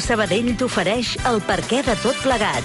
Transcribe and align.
Sabadell 0.00 0.54
t'ofereix 0.58 1.16
el 1.28 1.40
perquè 1.46 1.82
de 1.86 1.94
tot 2.02 2.16
plegat. 2.24 2.64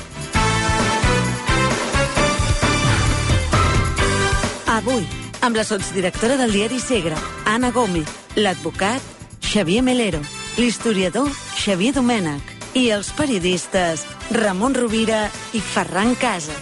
Avui, 4.76 5.06
amb 5.46 5.56
la 5.56 5.64
sotsdirectora 5.64 6.36
del 6.42 6.52
diari 6.52 6.80
Segre, 6.82 7.16
Anna 7.46 7.72
Gómez, 7.72 8.10
l'advocat 8.36 9.02
Xavier 9.46 9.84
Melero, 9.86 10.20
l'historiador 10.58 11.30
Xavier 11.56 11.94
Domènech 11.96 12.52
i 12.76 12.90
els 12.92 13.14
periodistes 13.16 14.04
Ramon 14.36 14.76
Rovira 14.76 15.30
i 15.56 15.62
Ferran 15.64 16.16
Casa. 16.20 16.58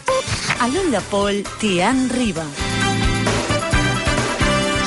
A 0.61 0.69
l'ull 0.69 0.91
de 0.93 1.01
poll, 1.09 1.41
Tian 1.61 2.05
Riba. 2.13 2.45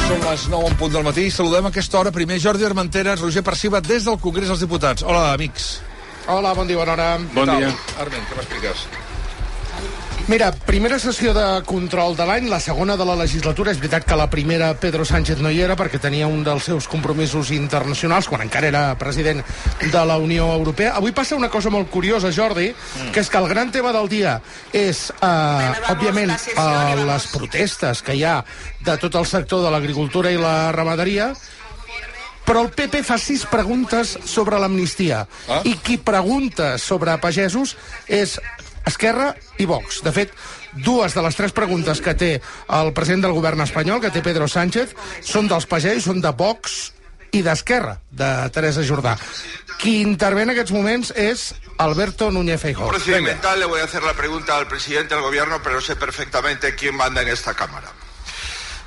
Són 0.07 0.23
les 0.23 0.47
9 0.53 0.71
en 0.71 0.79
punt 0.79 0.93
del 0.95 1.03
matí. 1.03 1.27
Saludem 1.35 1.67
a 1.67 1.73
aquesta 1.75 1.99
hora 1.99 2.15
primer 2.15 2.39
Jordi 2.39 2.69
Armenteres, 2.69 3.19
Roger 3.25 3.43
Perciba, 3.43 3.81
des 3.83 4.07
del 4.07 4.21
Congrés 4.23 4.53
dels 4.53 4.63
Diputats. 4.63 5.03
Hola, 5.03 5.33
amics. 5.33 5.81
Hola, 6.29 6.55
bon 6.55 6.67
dia, 6.67 6.77
bona 6.77 6.93
hora. 6.93 7.11
Bon 7.35 7.47
dia. 7.47 7.71
Arment, 8.03 8.25
què 8.27 8.35
m'expliques? 8.35 8.87
Mira, 10.27 10.49
primera 10.67 10.97
sessió 10.99 11.31
de 11.31 11.45
control 11.71 12.17
de 12.19 12.25
l'any, 12.27 12.49
la 12.51 12.59
segona 12.59 12.97
de 12.99 13.05
la 13.07 13.15
legislatura. 13.15 13.71
És 13.71 13.79
veritat 13.79 14.09
que 14.09 14.17
la 14.19 14.27
primera 14.27 14.73
Pedro 14.75 15.05
Sánchez 15.07 15.39
no 15.39 15.53
hi 15.55 15.61
era 15.63 15.77
perquè 15.79 16.01
tenia 16.03 16.27
un 16.27 16.43
dels 16.43 16.67
seus 16.67 16.89
compromisos 16.91 17.53
internacionals 17.55 18.27
quan 18.27 18.43
encara 18.43 18.67
era 18.73 18.83
president 18.99 19.45
de 19.85 20.03
la 20.11 20.17
Unió 20.19 20.49
Europea. 20.57 20.97
Avui 20.99 21.15
passa 21.15 21.39
una 21.39 21.47
cosa 21.49 21.71
molt 21.71 21.93
curiosa, 21.95 22.35
Jordi, 22.35 22.73
mm. 22.73 23.13
que 23.15 23.23
és 23.23 23.31
que 23.31 23.39
el 23.39 23.47
gran 23.47 23.71
tema 23.71 23.95
del 23.95 24.11
dia 24.11 24.41
és, 24.75 25.13
eh, 25.15 25.93
òbviament, 25.95 26.35
eh, 26.35 27.05
les 27.07 27.31
protestes 27.31 28.03
que 28.03 28.19
hi 28.19 28.25
ha 28.27 28.41
de 28.83 28.99
tot 28.99 29.15
el 29.15 29.31
sector 29.31 29.63
de 29.63 29.71
l'agricultura 29.71 30.35
i 30.35 30.43
la 30.43 30.73
ramaderia, 30.75 31.37
però 32.47 32.63
el 32.63 32.71
PP 32.71 33.03
fa 33.05 33.19
sis 33.19 33.45
preguntes 33.51 34.17
sobre 34.25 34.61
l'amnistia. 34.63 35.25
Ah. 35.51 35.61
I 35.67 35.75
qui 35.83 35.99
pregunta 35.99 36.77
sobre 36.79 37.17
pagesos 37.23 37.75
és 38.07 38.39
Esquerra 38.87 39.33
i 39.59 39.67
Vox. 39.67 40.01
De 40.07 40.13
fet, 40.15 40.33
dues 40.73 41.15
de 41.17 41.23
les 41.27 41.37
tres 41.37 41.53
preguntes 41.53 42.01
que 42.01 42.15
té 42.15 42.31
el 42.79 42.93
president 42.95 43.27
del 43.27 43.35
govern 43.35 43.65
espanyol, 43.65 44.01
que 44.01 44.13
té 44.15 44.23
Pedro 44.23 44.47
Sánchez, 44.49 44.95
són 45.27 45.51
dels 45.51 45.67
pagesos, 45.67 46.07
són 46.07 46.23
de 46.23 46.33
Vox 46.39 46.93
i 47.35 47.43
d'Esquerra, 47.43 47.99
de 48.11 48.31
Teresa 48.55 48.85
Jordà. 48.87 49.17
Qui 49.81 50.01
intervé 50.01 50.47
en 50.47 50.55
aquests 50.55 50.73
moments 50.73 51.11
és 51.19 51.51
Alberto 51.83 52.31
Núñez 52.31 52.61
Feijóo. 52.63 52.89
procedimental 52.89 53.59
le 53.61 53.67
voy 53.67 53.81
a 53.81 53.85
hacer 53.85 54.03
la 54.03 54.15
pregunta 54.15 54.57
al 54.57 54.69
presidente 54.69 55.15
del 55.15 55.25
gobierno, 55.25 55.61
pero 55.63 55.81
sé 55.81 55.97
perfectamente 55.97 56.75
quién 56.75 56.97
manda 56.97 57.23
en 57.23 57.29
esta 57.29 57.55
Cámara. 57.55 57.91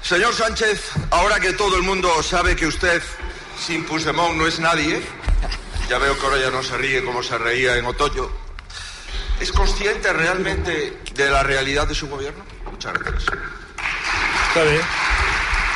Señor 0.01 0.33
Sánchez, 0.33 0.81
ahora 1.11 1.39
que 1.39 1.53
todo 1.53 1.75
el 1.75 1.83
mundo 1.83 2.23
sabe 2.23 2.55
que 2.55 2.65
usted 2.65 3.03
sin 3.59 3.83
Puigdemont 3.85 4.35
no 4.35 4.47
es 4.47 4.59
nadie, 4.59 5.01
ya 5.89 5.97
veo 5.97 6.17
que 6.17 6.25
ahora 6.25 6.39
ya 6.39 6.49
no 6.49 6.63
se 6.63 6.77
ríe 6.77 7.03
como 7.03 7.21
se 7.21 7.37
reía 7.37 7.75
en 7.77 7.85
otoño, 7.85 8.29
¿es 9.39 9.51
consciente 9.51 10.13
realmente 10.13 10.99
de 11.13 11.29
la 11.29 11.43
realidad 11.43 11.87
de 11.87 11.95
su 11.95 12.07
gobierno? 12.07 12.43
Muchas 12.71 12.93
gracias. 12.93 13.25
Està 14.49 14.63
bé. 14.65 14.79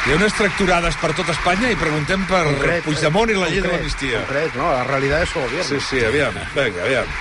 Hi 0.04 0.12
ha 0.12 0.16
unes 0.18 0.34
tracturades 0.36 0.96
per 1.00 1.12
tot 1.16 1.30
Espanya 1.32 1.70
i 1.72 1.76
preguntem 1.80 2.24
per 2.28 2.42
Concret, 2.48 2.84
Puigdemont 2.88 3.30
i 3.30 3.36
la 3.38 3.48
llei 3.48 3.62
de 3.62 3.68
concret, 3.68 3.78
l'amnistia. 3.78 4.22
Concret, 4.24 4.56
no, 4.60 4.70
la 4.72 4.84
realitat 4.88 5.24
de 5.24 5.28
su 5.32 5.40
gobierno. 5.40 5.68
Sí, 5.70 5.80
sí, 5.80 6.02
aviam. 6.04 6.40
Vinga, 6.56 6.88
aviam. 6.88 7.12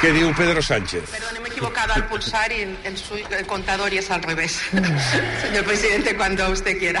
Què 0.00 0.10
diu 0.12 0.32
Pedro 0.36 0.60
Sánchez? 0.60 1.06
Perdón, 1.12 1.38
me 1.40 1.48
he 1.48 1.52
equivocado 1.52 1.94
al 1.94 2.06
pulsar 2.08 2.52
y 2.52 2.60
el, 2.62 2.76
el 2.84 2.96
el 3.38 3.46
contador 3.46 3.92
y 3.94 3.98
es 3.98 4.10
al 4.10 4.22
revés. 4.22 4.60
Señor 5.42 5.64
presidente, 5.64 6.16
cuando 6.16 6.50
usted 6.50 6.78
quiera. 6.78 7.00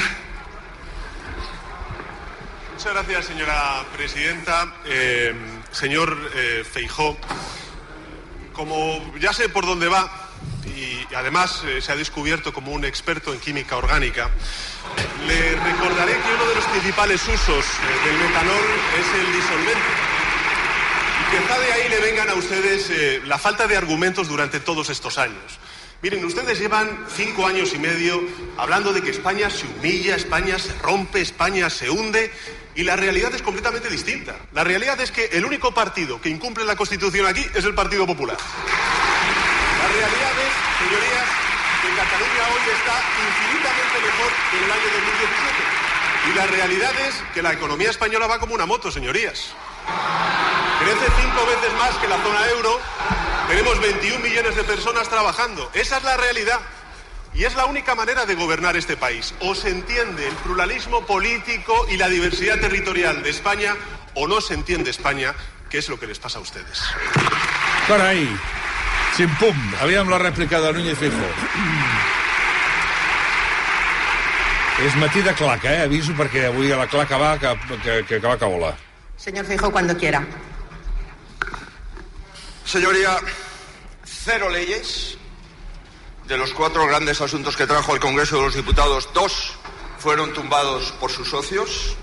Muchas 2.74 2.92
gracias, 2.92 3.26
señora 3.26 3.84
presidenta. 3.96 4.74
Eh, 4.84 5.32
señor 5.70 6.18
eh, 6.34 6.64
Feijó, 6.68 7.16
como 8.52 9.14
ya 9.20 9.32
sé 9.32 9.48
por 9.48 9.64
dónde 9.64 9.86
va 9.86 10.10
y 10.66 11.14
además 11.14 11.62
eh, 11.66 11.80
se 11.80 11.92
ha 11.92 11.96
descubierto 11.96 12.52
como 12.52 12.72
un 12.72 12.84
experto 12.84 13.32
en 13.32 13.38
química 13.38 13.76
orgánica, 13.76 14.28
le 15.24 15.54
recordaré 15.54 16.14
que 16.14 16.34
uno 16.34 16.48
de 16.48 16.54
los 16.56 16.64
principales 16.64 17.22
usos 17.22 17.64
eh, 17.64 18.06
del 18.08 18.18
metanol 18.18 18.64
es 18.98 19.20
el 19.20 19.32
disolvente. 19.32 19.90
Y 21.20 21.36
quizá 21.36 21.60
de 21.60 21.72
ahí 21.72 21.88
le 21.88 22.00
vengan 22.00 22.28
a 22.28 22.34
ustedes 22.34 22.90
la 23.24 23.38
falta 23.38 23.68
de 23.68 23.76
argumentos 23.76 24.26
durante 24.26 24.58
todos 24.58 24.90
estos 24.90 25.16
años. 25.18 25.60
Miren, 26.02 26.22
ustedes 26.24 26.58
llevan 26.58 27.06
cinco 27.08 27.46
años 27.46 27.72
y 27.72 27.78
medio 27.78 28.20
hablando 28.58 28.92
de 28.92 29.00
que 29.00 29.08
España 29.08 29.48
se 29.48 29.64
humilla, 29.66 30.16
España 30.16 30.58
se 30.58 30.74
rompe, 30.82 31.22
España 31.22 31.70
se 31.70 31.88
hunde, 31.88 32.30
y 32.74 32.82
la 32.82 32.96
realidad 32.96 33.34
es 33.34 33.42
completamente 33.42 33.88
distinta. 33.88 34.36
La 34.52 34.64
realidad 34.64 35.00
es 35.00 35.10
que 35.10 35.26
el 35.26 35.44
único 35.44 35.72
partido 35.72 36.20
que 36.20 36.28
incumple 36.28 36.64
la 36.64 36.76
Constitución 36.76 37.26
aquí 37.26 37.46
es 37.54 37.64
el 37.64 37.74
Partido 37.74 38.06
Popular. 38.06 38.36
La 38.36 39.88
realidad 39.88 40.32
es, 40.42 40.52
señorías, 40.78 41.28
que 41.82 41.88
Cataluña 41.94 42.42
hoy 42.52 42.64
está 42.74 42.96
infinitamente 43.24 43.96
mejor 44.04 44.30
que 44.50 44.56
en 44.58 44.64
el 44.64 44.72
año 44.72 44.88
2017. 44.92 45.84
Y 46.26 46.34
la 46.34 46.46
realidad 46.46 46.92
es 47.06 47.14
que 47.34 47.42
la 47.42 47.52
economía 47.52 47.90
española 47.90 48.26
va 48.26 48.38
como 48.38 48.54
una 48.54 48.66
moto, 48.66 48.90
señorías. 48.90 49.52
Crece 50.80 51.12
cinco 51.20 51.46
veces 51.46 51.72
más 51.78 51.94
que 51.96 52.08
la 52.08 52.16
zona 52.22 52.48
euro. 52.48 52.80
Tenemos 53.48 53.78
21 53.78 54.18
millones 54.20 54.56
de 54.56 54.64
personas 54.64 55.08
trabajando. 55.08 55.70
Esa 55.74 55.98
es 55.98 56.02
la 56.02 56.16
realidad. 56.16 56.60
Y 57.34 57.44
es 57.44 57.56
la 57.56 57.66
única 57.66 57.94
manera 57.94 58.26
de 58.26 58.34
gobernar 58.36 58.76
este 58.76 58.96
país. 58.96 59.34
O 59.40 59.54
se 59.54 59.70
entiende 59.70 60.28
el 60.28 60.34
pluralismo 60.36 61.04
político 61.04 61.86
y 61.90 61.96
la 61.96 62.08
diversidad 62.08 62.60
territorial 62.60 63.22
de 63.22 63.30
España, 63.30 63.74
o 64.14 64.28
no 64.28 64.40
se 64.40 64.54
entiende 64.54 64.90
España, 64.90 65.34
que 65.68 65.78
es 65.78 65.88
lo 65.88 65.98
que 65.98 66.06
les 66.06 66.18
pasa 66.18 66.38
a 66.38 66.42
ustedes. 66.42 66.80
Carai. 67.88 68.28
Ximpum. 69.16 69.56
Aviam 69.80 70.08
la 70.10 70.18
rèplica 70.18 70.60
de 70.60 70.72
Núñez 70.72 70.98
Feijóo. 70.98 71.30
És 74.82 74.96
matí 74.98 75.22
de 75.22 75.30
claca, 75.38 75.70
eh? 75.70 75.84
Aviso 75.86 76.14
perquè 76.18 76.48
avui 76.48 76.72
a 76.74 76.76
la 76.80 76.88
claca 76.90 77.16
va 77.16 77.36
que, 77.38 77.52
que, 77.84 78.00
que, 78.08 78.18
que 78.18 78.26
va 78.26 78.34
que 78.36 78.44
vola. 78.44 78.72
Señor 79.16 79.46
Feijóo, 79.46 79.70
cuando 79.70 79.96
quiera. 79.96 80.24
Señoría, 82.64 83.18
cero 84.04 84.50
leyes. 84.50 85.16
De 86.26 86.38
los 86.38 86.54
cuatro 86.54 86.86
grandes 86.86 87.20
asuntos 87.20 87.54
que 87.54 87.66
trajo 87.66 87.94
el 87.94 88.00
Congreso 88.00 88.36
de 88.36 88.42
los 88.42 88.54
Diputados, 88.54 89.10
dos 89.12 89.52
fueron 89.98 90.32
tumbados 90.32 90.92
por 90.92 91.10
sus 91.10 91.28
socios 91.28 91.96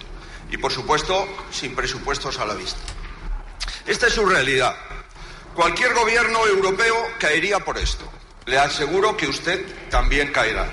y, 0.52 0.58
por 0.58 0.72
supuesto, 0.72 1.28
sin 1.52 1.76
presupuestos 1.76 2.38
a 2.38 2.46
la 2.46 2.54
vista. 2.54 2.80
Esta 3.88 4.08
es 4.08 4.14
su 4.14 4.26
realidad. 4.26 4.76
Cualquier 5.56 5.96
gobierno 5.96 6.46
europeo 6.46 6.96
caería 7.18 7.60
por 7.60 7.80
esto. 7.80 8.08
Le 8.46 8.60
aseguro 8.60 9.18
que 9.18 9.28
usted 9.28 9.66
también 9.90 10.32
caerá. 10.32 10.70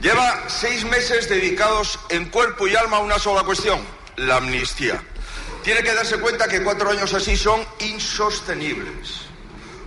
Lleva 0.00 0.44
seis 0.48 0.84
meses 0.84 1.26
dedicados 1.28 1.98
en 2.10 2.26
cuerpo 2.26 2.68
y 2.68 2.76
alma 2.76 2.98
a 2.98 3.00
una 3.00 3.18
sola 3.18 3.44
cuestión, 3.44 3.80
la 4.16 4.36
amnistía. 4.36 5.02
Tiene 5.64 5.82
que 5.82 5.94
darse 5.94 6.18
cuenta 6.20 6.46
que 6.46 6.62
cuatro 6.62 6.90
años 6.90 7.14
así 7.14 7.34
son 7.34 7.66
insostenibles. 7.80 9.27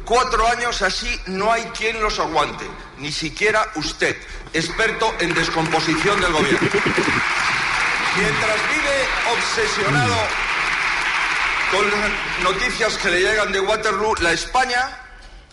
Cuatro 0.05 0.47
años 0.47 0.81
así 0.81 1.19
no 1.27 1.51
hay 1.51 1.63
quien 1.77 2.01
los 2.01 2.19
aguante, 2.19 2.65
ni 2.97 3.11
siquiera 3.11 3.71
usted, 3.75 4.17
experto 4.53 5.13
en 5.19 5.33
descomposición 5.33 6.19
del 6.19 6.33
gobierno. 6.33 6.69
Mientras 8.17 8.57
vive 8.69 9.07
obsesionado 9.31 10.15
con 11.71 11.89
las 11.89 12.09
noticias 12.43 12.97
que 12.97 13.09
le 13.09 13.21
llegan 13.21 13.51
de 13.51 13.61
Waterloo, 13.61 14.15
la 14.19 14.33
España, 14.33 14.97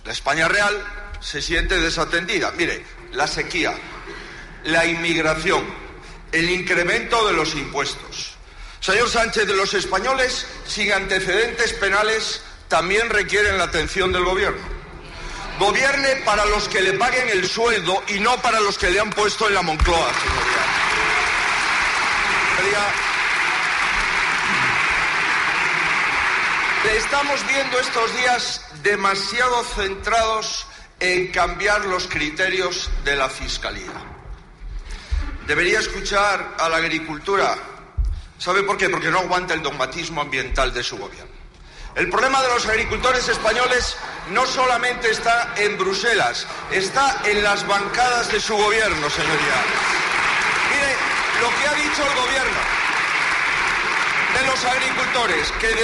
la 0.05 0.13
España 0.13 0.49
real, 0.49 0.83
se 1.21 1.41
siente 1.41 1.79
desatendida. 1.79 2.51
Mire, 2.53 2.85
la 3.13 3.27
sequía, 3.27 3.75
la 4.65 4.87
inmigración, 4.87 5.65
el 6.33 6.51
incremento 6.51 7.27
de 7.27 7.35
los 7.35 7.55
impuestos. 7.55 8.35
Señor 8.81 9.09
Sánchez, 9.09 9.47
los 9.49 9.75
españoles 9.75 10.47
sin 10.67 10.93
antecedentes 10.93 11.73
penales 11.75 12.43
también 12.69 13.09
requieren 13.11 13.59
la 13.59 13.65
atención 13.65 14.13
del 14.13 14.25
gobierno. 14.25 14.79
Gobierne 15.59 16.17
para 16.25 16.45
los 16.47 16.69
que 16.69 16.81
le 16.81 16.93
paguen 16.93 17.29
el 17.31 17.49
sueldo 17.49 18.03
y 18.09 18.21
no 18.21 18.41
para 18.41 18.61
los 18.61 18.79
que 18.79 18.91
le 18.91 19.01
han 19.01 19.11
puesto 19.11 19.49
en 19.49 19.55
la 19.55 19.63
Moncloa, 19.63 20.13
señoría. 20.15 20.69
Le 26.85 26.97
estamos 26.97 27.47
viendo 27.49 27.81
estos 27.81 28.17
días 28.17 28.65
demasiado 28.83 29.65
centrados 29.65 30.67
en 31.01 31.33
cambiar 31.33 31.85
los 31.87 32.07
criterios 32.07 32.89
de 33.05 33.17
la 33.17 33.29
Fiscalía. 33.29 33.93
Debería 35.47 35.81
escuchar 35.81 36.55
a 36.59 36.69
la 36.69 36.77
agricultura. 36.77 37.57
¿Sabe 38.39 38.63
por 38.63 38.77
qué? 38.77 38.89
Porque 38.89 39.11
no 39.11 39.19
aguanta 39.19 39.55
el 39.55 39.63
dogmatismo 39.63 40.21
ambiental 40.21 40.73
de 40.73 40.85
su 40.85 40.97
gobierno. 40.99 41.28
El 41.99 42.09
problema 42.11 42.41
de 42.41 42.49
los 42.49 42.65
agricultores 42.67 43.29
españoles 43.29 43.97
no 44.31 44.47
solamente 44.47 45.11
está 45.11 45.53
en 45.57 45.77
Bruselas, 45.77 46.47
está 46.71 47.23
en 47.25 47.43
las 47.43 47.67
bancadas 47.67 48.31
de 48.31 48.39
su 48.39 48.57
gobierno, 48.57 49.11
señoría. 49.11 49.59
Mire, 50.71 50.95
lo 51.41 51.49
que 51.49 51.67
ha 51.67 51.75
dicho 51.75 52.03
el 52.05 52.15
gobierno. 52.15 52.59
de 54.39 54.47
los 54.47 54.65
agricultores 54.65 55.53
que, 55.59 55.75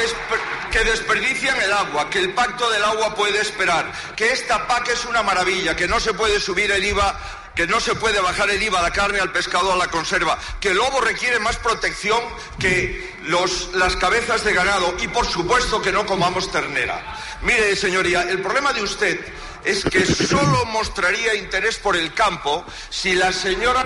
que 0.71 0.85
desperdician 0.85 1.61
el 1.61 1.73
agua, 1.73 2.09
que 2.09 2.21
el 2.21 2.33
pacto 2.33 2.71
del 2.71 2.85
agua 2.85 3.13
puede 3.17 3.41
esperar, 3.41 3.91
que 4.15 4.33
esta 4.33 4.69
PAC 4.69 4.91
es 4.91 5.05
una 5.07 5.25
maravilla, 5.25 5.75
que 5.75 5.89
no 5.89 5.99
se 5.99 6.15
puede 6.15 6.39
subir 6.39 6.71
el 6.71 6.85
IVA 6.85 7.19
que 7.55 7.67
no 7.67 7.81
se 7.81 7.95
puede 7.95 8.21
bajar 8.21 8.51
el 8.51 8.63
IVA 8.63 8.81
a 8.81 8.83
la 8.83 8.91
carne, 8.91 9.21
al 9.21 9.33
pescado, 9.33 9.73
a 9.73 9.77
la 9.77 9.89
conserva, 9.89 10.39
que 10.61 10.71
el 10.71 10.77
lobo 10.77 11.01
requiere 11.01 11.39
más 11.39 11.57
protección 11.57 12.21
que 12.59 13.15
los, 13.25 13.71
las 13.75 13.97
cabezas 13.97 14.45
de 14.45 14.53
ganado 14.53 14.95
y 15.01 15.09
por 15.09 15.27
supuesto 15.27 15.81
que 15.81 15.93
no 15.93 16.05
comamos 16.07 16.51
ternera. 16.51 17.17
Mire, 17.43 17.77
señoría, 17.77 18.23
el 18.23 18.41
problema 18.41 18.73
de 18.73 18.83
usted 18.83 19.21
es 19.65 19.85
que 19.85 20.05
solo 20.05 20.65
mostraría 20.67 21.35
interés 21.35 21.79
por 21.79 21.97
el 21.97 22.13
campo 22.13 22.65
si 22.91 23.15
la 23.15 23.33
señora... 23.33 23.85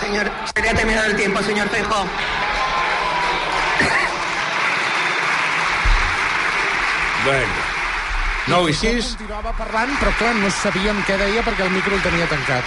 Señor, 0.00 0.30
sería 0.54 0.74
terminado 0.74 1.06
el 1.06 1.16
tiempo, 1.16 1.42
señor 1.42 1.68
Feijóo. 1.68 2.06
Vinga. 7.24 7.65
9 8.46 8.70
i 8.70 8.74
6. 8.74 9.06
Continuava 9.16 9.52
parlant, 9.58 9.90
però 9.98 10.12
clar, 10.18 10.34
no 10.38 10.50
sabíem 10.54 11.00
què 11.08 11.16
deia 11.18 11.42
perquè 11.46 11.64
el 11.66 11.72
micro 11.74 11.96
el 11.98 12.02
tenia 12.04 12.28
tancat. 12.30 12.64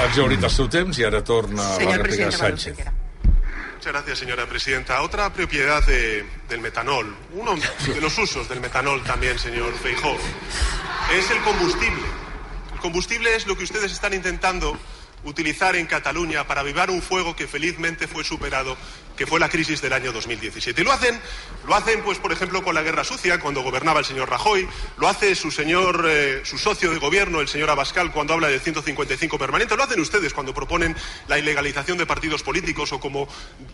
Ha 0.00 0.06
exhaurit 0.08 0.42
el 0.42 0.50
seu 0.50 0.68
temps 0.72 0.98
i 0.98 1.04
ara 1.04 1.20
torna 1.22 1.66
a 1.74 1.78
la 1.84 1.98
rèplica 2.00 2.30
Sánchez. 2.32 2.78
Muchas 2.80 3.92
gracias, 3.94 4.18
señora 4.18 4.46
presidenta. 4.46 5.00
Otra 5.02 5.30
propiedad 5.32 5.84
de- 5.86 6.24
del 6.48 6.60
metanol, 6.60 7.14
uno 7.32 7.54
de 7.56 8.00
los 8.00 8.18
usos 8.18 8.48
del 8.48 8.60
metanol 8.60 9.02
también, 9.04 9.38
señor 9.38 9.72
Feijóo, 9.78 10.18
es 11.14 11.30
el 11.30 11.38
combustible. 11.40 12.02
El 12.74 12.80
combustible 12.80 13.34
es 13.36 13.46
lo 13.46 13.56
que 13.56 13.64
ustedes 13.64 13.92
están 13.92 14.12
intentando 14.14 14.76
utilizar 15.24 15.76
en 15.76 15.86
Cataluña 15.86 16.46
para 16.46 16.60
avivar 16.62 16.90
un 16.90 17.00
fuego 17.02 17.36
que 17.36 17.46
felizmente 17.46 18.06
fue 18.08 18.24
superado, 18.24 18.76
que 19.20 19.26
fue 19.26 19.38
la 19.38 19.50
crisis 19.50 19.82
del 19.82 19.92
año 19.92 20.12
2017. 20.12 20.80
Y 20.80 20.84
lo 20.84 20.92
hacen, 20.92 21.20
lo 21.68 21.74
hacen, 21.74 22.02
pues, 22.02 22.16
por 22.16 22.32
ejemplo, 22.32 22.64
con 22.64 22.74
la 22.74 22.80
guerra 22.80 23.04
sucia, 23.04 23.38
cuando 23.38 23.60
gobernaba 23.60 24.00
el 24.00 24.06
señor 24.06 24.30
Rajoy, 24.30 24.66
lo 24.96 25.08
hace 25.08 25.34
su 25.34 25.50
señor, 25.50 26.06
eh, 26.08 26.40
su 26.42 26.56
socio 26.56 26.90
de 26.90 26.96
gobierno, 26.96 27.42
el 27.42 27.48
señor 27.48 27.68
Abascal, 27.68 28.12
cuando 28.12 28.32
habla 28.32 28.48
del 28.48 28.62
155 28.62 29.38
permanente, 29.38 29.76
lo 29.76 29.82
hacen 29.82 30.00
ustedes 30.00 30.32
cuando 30.32 30.54
proponen 30.54 30.96
la 31.28 31.38
ilegalización 31.38 31.98
de 31.98 32.06
partidos 32.06 32.42
políticos 32.42 32.94
o 32.94 32.98
como 32.98 33.28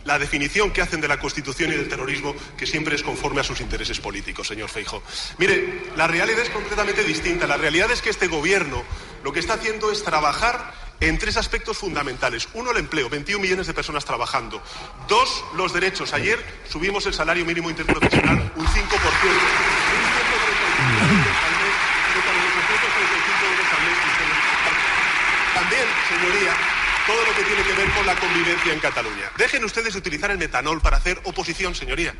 la 0.04 0.18
definición 0.18 0.72
que 0.72 0.82
hacen 0.82 1.00
de 1.00 1.06
la 1.06 1.20
Constitución 1.20 1.72
y 1.72 1.76
del 1.76 1.88
terrorismo, 1.88 2.34
que 2.58 2.66
siempre 2.66 2.96
es 2.96 3.04
conforme 3.04 3.40
a 3.40 3.44
sus 3.44 3.60
intereses 3.60 4.00
políticos, 4.00 4.48
señor 4.48 4.68
Feijo. 4.68 5.00
Mire, 5.38 5.84
la 5.94 6.08
realidad 6.08 6.40
es 6.40 6.50
completamente 6.50 7.04
distinta. 7.04 7.46
La 7.46 7.56
realidad 7.56 7.88
es 7.92 8.02
que 8.02 8.10
este 8.10 8.26
gobierno 8.26 8.82
lo 9.22 9.32
que 9.32 9.38
está 9.38 9.54
haciendo 9.54 9.92
es 9.92 10.02
trabajar 10.02 10.85
en 11.00 11.18
tres 11.18 11.36
aspectos 11.36 11.76
fundamentales. 11.76 12.48
Uno, 12.54 12.70
el 12.70 12.78
empleo, 12.78 13.08
21 13.08 13.40
millones 13.40 13.66
de 13.66 13.74
personas 13.74 14.04
trabajando. 14.04 14.62
Dos, 15.08 15.44
los 15.56 15.72
derechos. 15.72 16.12
Ayer 16.12 16.42
subimos 16.68 17.06
el 17.06 17.14
salario 17.14 17.44
mínimo 17.44 17.70
interprofesional 17.70 18.38
un 18.56 18.66
5%. 18.66 18.66
Un 18.66 18.66
135 18.66 18.92
euros 21.06 21.36
al 21.44 21.54
mes, 21.60 21.74
frente 22.12 22.28
a 22.28 22.34
los 22.34 22.52
835 22.56 23.46
euros 23.46 23.68
al 23.72 23.82
mes 23.84 23.96
que 23.96 24.08
ustedes 24.08 24.38
reparten. 24.50 24.96
También, 25.54 25.86
señoría, 26.08 26.52
todo 27.06 27.24
lo 27.24 27.34
que 27.36 27.42
tiene 27.44 27.62
que 27.62 27.72
ver 27.72 27.90
con 27.90 28.06
la 28.06 28.16
convivencia 28.16 28.72
en 28.72 28.80
Cataluña. 28.80 29.30
Dejen 29.36 29.64
ustedes 29.64 29.92
de 29.92 29.98
utilizar 29.98 30.30
el 30.30 30.38
metanol 30.38 30.80
para 30.80 30.96
hacer 30.96 31.20
oposición, 31.24 31.74
señoría. 31.74 32.14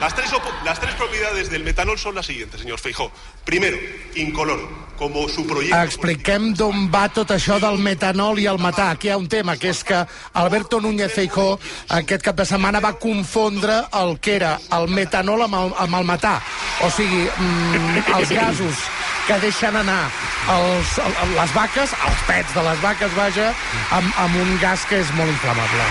Las 0.00 0.14
tres, 0.16 0.30
las 0.64 0.80
tres 0.80 0.94
propiedades 0.94 1.48
del 1.50 1.62
metanol 1.62 1.96
son 1.98 2.14
las 2.16 2.26
siguientes, 2.26 2.60
señor 2.60 2.80
Feijó. 2.80 3.12
Primero, 3.44 3.76
incoloro, 4.16 4.68
como 4.98 5.28
su 5.28 5.46
proyecto. 5.46 5.76
Expliquem 5.80 6.52
d'on 6.58 6.88
va 6.90 7.04
tot 7.08 7.30
això 7.30 7.60
del 7.62 7.78
metanol 7.78 8.38
i 8.42 8.46
el 8.50 8.58
metà. 8.58 8.90
Aquí 8.96 9.06
hi 9.08 9.12
ha 9.12 9.16
un 9.16 9.28
tema, 9.28 9.54
que 9.56 9.70
és 9.70 9.84
que 9.84 10.00
Alberto 10.34 10.80
Núñez 10.80 11.12
Feijó 11.14 11.58
aquest 11.88 12.22
cap 12.24 12.34
de 12.36 12.46
setmana 12.46 12.80
va 12.82 12.94
confondre 12.98 13.76
el 14.00 14.18
que 14.18 14.34
era 14.40 14.56
el 14.78 14.88
metanol 14.90 15.42
amb 15.46 15.54
el, 15.60 15.72
amb 15.86 15.94
el 16.00 16.04
metà. 16.10 16.40
O 16.82 16.90
sigui, 16.90 17.22
mm, 17.38 18.02
els 18.16 18.30
gasos 18.34 18.82
que 19.28 19.38
deixen 19.38 19.76
anar 19.76 20.10
els, 20.50 20.96
el- 20.98 21.34
les 21.36 21.54
vaques, 21.54 21.94
els 22.08 22.24
pets 22.26 22.54
de 22.54 22.62
les 22.62 22.80
vaques, 22.82 23.14
vaja, 23.14 23.52
amb, 23.90 24.10
amb 24.18 24.34
un 24.36 24.58
gas 24.58 24.84
que 24.90 24.98
és 24.98 25.14
molt 25.14 25.30
inflamable. 25.30 25.86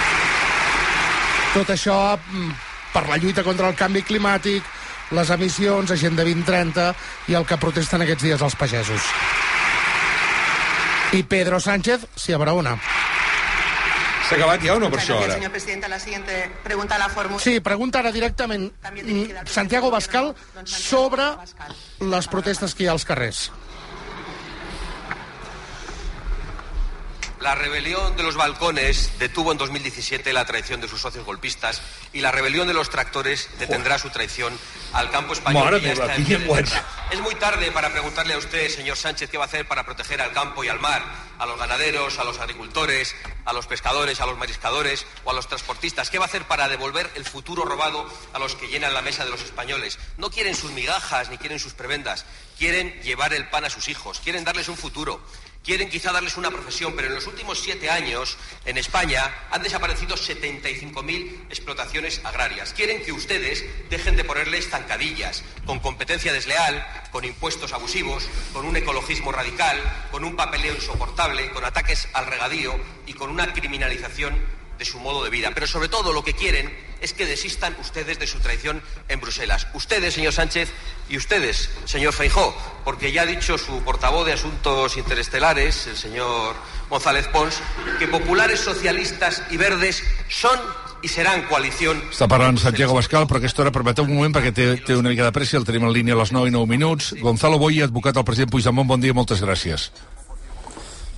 Tot 1.54 1.70
això 1.70 2.18
mm, 2.32 2.52
per 2.94 3.08
la 3.10 3.18
lluita 3.18 3.44
contra 3.44 3.70
el 3.72 3.76
canvi 3.80 4.04
climàtic, 4.04 4.64
les 5.12 5.30
emissions, 5.36 5.92
Agenda 5.92 6.24
2030 6.24 6.88
i 7.32 7.38
el 7.40 7.46
que 7.48 7.60
protesten 7.60 8.04
aquests 8.06 8.24
dies 8.24 8.42
els 8.42 8.56
pagesos. 8.56 9.08
I 11.12 11.24
Pedro 11.28 11.60
Sánchez 11.60 12.08
s'hi 12.16 12.36
abraona. 12.38 12.78
S'ha 14.32 14.38
acabat 14.38 14.62
ja 14.64 14.78
o 14.78 14.80
no 14.80 14.88
per 14.88 15.02
això 15.02 15.18
ara? 15.20 15.34
señor 15.36 15.52
presidente. 15.52 15.90
La 15.92 16.00
siguiente 16.00 16.50
pregunta 16.64 16.98
la 16.98 17.10
formula. 17.10 17.42
Sí, 17.44 17.60
pregunta 17.60 18.00
ara 18.00 18.14
directament 18.16 18.70
mm, 18.72 19.44
Santiago 19.46 19.92
Bascal 19.92 20.32
president 20.32 20.56
del 20.56 20.56
Gobierno, 20.56 20.56
don 20.56 20.68
Santiago 20.68 21.76
sobre 22.00 22.12
les 22.16 22.28
protestes 22.32 22.74
que 22.74 22.86
hi 22.86 22.88
ha 22.88 22.96
als 22.96 23.04
carrers. 23.04 23.50
La 27.42 27.56
rebelión 27.56 28.16
de 28.16 28.22
los 28.22 28.36
balcones 28.36 29.18
detuvo 29.18 29.52
en 29.52 29.58
2017 29.58 30.32
la 30.32 30.46
traición 30.46 30.80
de 30.80 30.88
sus 30.88 31.02
socios 31.02 31.26
golpistas 31.26 31.82
y 32.14 32.22
la 32.22 32.32
rebelión 32.32 32.68
de 32.68 32.76
los 32.76 32.92
tractores 32.92 33.50
detendrá 33.58 33.98
su 33.98 34.12
traición 34.12 34.56
al 34.94 35.10
campo 35.10 35.34
español. 35.34 35.82
Meva, 35.82 36.06
está 36.06 36.16
en. 36.18 36.68
Es 37.12 37.20
muy 37.20 37.34
tarde 37.36 37.72
para 37.72 37.92
preguntarle 37.92 38.36
a 38.36 38.38
usted, 38.38 38.70
señor 38.70 38.96
Sánchez, 38.96 39.32
qué 39.32 39.40
va 39.40 39.46
a 39.46 39.48
hacer 39.48 39.68
para 39.68 39.84
proteger 39.86 40.22
al 40.22 40.34
campo 40.34 40.64
y 40.64 40.70
al 40.70 40.80
mar, 40.80 41.04
a 41.40 41.48
los 41.48 41.58
ganaderos, 41.58 42.20
a 42.20 42.24
los 42.24 42.40
agricultores, 42.40 43.16
a 43.46 43.54
los 43.54 43.66
pescadores, 43.66 44.22
a 44.22 44.28
los 44.28 44.38
mariscadores 44.38 45.08
o 45.24 45.32
a 45.32 45.34
los 45.34 45.48
transportistas. 45.48 46.12
¿Qué 46.12 46.20
va 46.20 46.26
a 46.26 46.28
hacer 46.28 46.44
para 46.44 46.70
devolver 46.70 47.10
el 47.16 47.26
futuro 47.26 47.66
robado 47.66 48.08
a 48.34 48.40
los 48.40 48.56
que 48.56 48.68
llenan 48.68 48.94
la 48.94 49.02
mesa 49.02 49.26
de 49.26 49.32
los 49.32 49.42
españoles? 49.42 49.98
No 50.18 50.30
quieren 50.30 50.56
sus 50.56 50.72
migajas 50.72 51.32
ni 51.32 51.40
quieren 51.40 51.58
sus 51.58 51.74
prebendas. 51.74 52.24
Quieren 52.60 53.02
llevar 53.02 53.34
el 53.34 53.50
pan 53.50 53.66
a 53.66 53.72
sus 53.72 53.88
hijos. 53.88 54.20
Quieren 54.20 54.44
darles 54.44 54.70
un 54.70 54.78
futuro. 54.78 55.20
Quieren 55.64 55.90
quizá 55.90 56.12
darles 56.12 56.38
una 56.38 56.50
profesión, 56.50 56.94
pero 56.96 57.08
en 57.08 57.14
los 57.14 57.28
últimos 57.28 57.60
siete 57.60 57.92
años 57.92 58.36
en 58.66 58.80
España 58.80 59.32
han 59.52 59.62
desaparecido 59.62 60.16
75.000 60.16 61.46
explotaciones 61.50 62.20
agrarias. 62.24 62.74
Quieren 62.74 63.04
que 63.04 63.12
ustedes 63.12 63.64
dejen 63.92 64.16
de 64.16 64.24
ponerles 64.24 64.70
zancadillas, 64.70 65.44
con 65.68 65.80
competencia 65.80 66.34
desleal, 66.34 66.84
con 67.12 67.26
impuestos 67.26 67.74
abusivos, 67.74 68.28
con 68.54 68.66
un 68.66 68.76
ecologismo 68.76 69.32
radical, 69.32 69.78
con 70.10 70.24
un 70.24 70.36
papeleo 70.36 70.74
insoportable, 70.74 71.52
con 71.52 71.64
ataques 71.64 72.08
al 72.14 72.26
regadío 72.26 72.76
y 73.06 73.14
con 73.14 73.30
una 73.30 73.54
criminalización 73.54 74.61
de 74.82 74.86
su 74.86 75.00
modo 75.00 75.24
de 75.24 75.30
vida. 75.30 75.52
Pero 75.54 75.68
sobre 75.68 75.90
todo 75.90 76.12
lo 76.12 76.24
que 76.24 76.34
quieren 76.34 76.68
es 77.02 77.14
que 77.14 77.28
desistan 77.28 77.76
ustedes 77.80 78.18
de 78.18 78.26
su 78.26 78.40
traición 78.40 78.82
en 79.10 79.22
Bruselas. 79.22 79.68
Ustedes, 79.76 80.16
señor 80.16 80.34
Sánchez, 80.34 80.74
y 81.08 81.18
ustedes, 81.18 81.70
señor 81.86 82.14
Feijó, 82.14 82.56
porque 82.84 83.12
ya 83.12 83.22
ha 83.22 83.26
dicho 83.28 83.60
su 83.60 83.84
portavoz 83.84 84.26
de 84.26 84.34
Asuntos 84.34 84.98
Interestelares, 84.98 85.86
el 85.86 85.98
señor 85.98 86.56
González 86.90 87.28
Pons, 87.28 87.62
que 88.00 88.08
populares 88.08 88.60
socialistas 88.60 89.44
y 89.52 89.58
verdes 89.58 90.04
son 90.30 90.60
y 91.04 91.10
serán 91.10 91.46
coalición. 91.46 92.02
Està 92.10 92.26
parlant 92.30 92.58
Santiago 92.62 92.98
Bascal, 92.98 93.28
però 93.30 93.42
aquesta 93.42 93.62
hora 93.62 93.74
permeteu 93.74 94.06
un 94.06 94.16
moment 94.18 94.34
perquè 94.34 94.54
té, 94.54 94.68
té 94.86 94.98
una 94.98 95.14
mica 95.14 95.26
de 95.26 95.34
pressa, 95.34 95.58
el 95.62 95.66
tenim 95.66 95.86
en 95.86 95.94
línia 95.94 96.18
a 96.18 96.22
les 96.22 96.34
9 96.34 96.50
i 96.50 96.54
9 96.54 96.70
minuts. 96.70 97.14
Gonzalo 97.22 97.62
Boy, 97.62 97.82
advocat 97.86 98.18
del 98.18 98.26
president 98.26 98.54
Puigdemont, 98.54 98.90
bon 98.90 99.02
dia, 99.02 99.14
moltes 99.18 99.42
gràcies. 99.42 99.90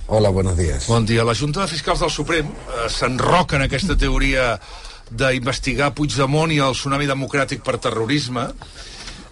Hola, 0.06 0.28
buenos 0.28 0.56
días. 0.56 0.86
Bon 0.86 1.06
dia. 1.06 1.24
La 1.24 1.34
Junta 1.34 1.62
de 1.62 1.68
Fiscals 1.68 2.00
del 2.00 2.10
Suprem 2.10 2.44
eh, 2.46 2.88
s'enroca 2.92 3.56
en 3.56 3.64
aquesta 3.64 3.96
teoria 3.96 4.52
d'investigar 5.08 5.94
Puigdemont 5.96 6.52
i 6.52 6.60
el 6.60 6.76
tsunami 6.76 7.08
democràtic 7.08 7.64
per 7.64 7.78
terrorisme. 7.80 8.50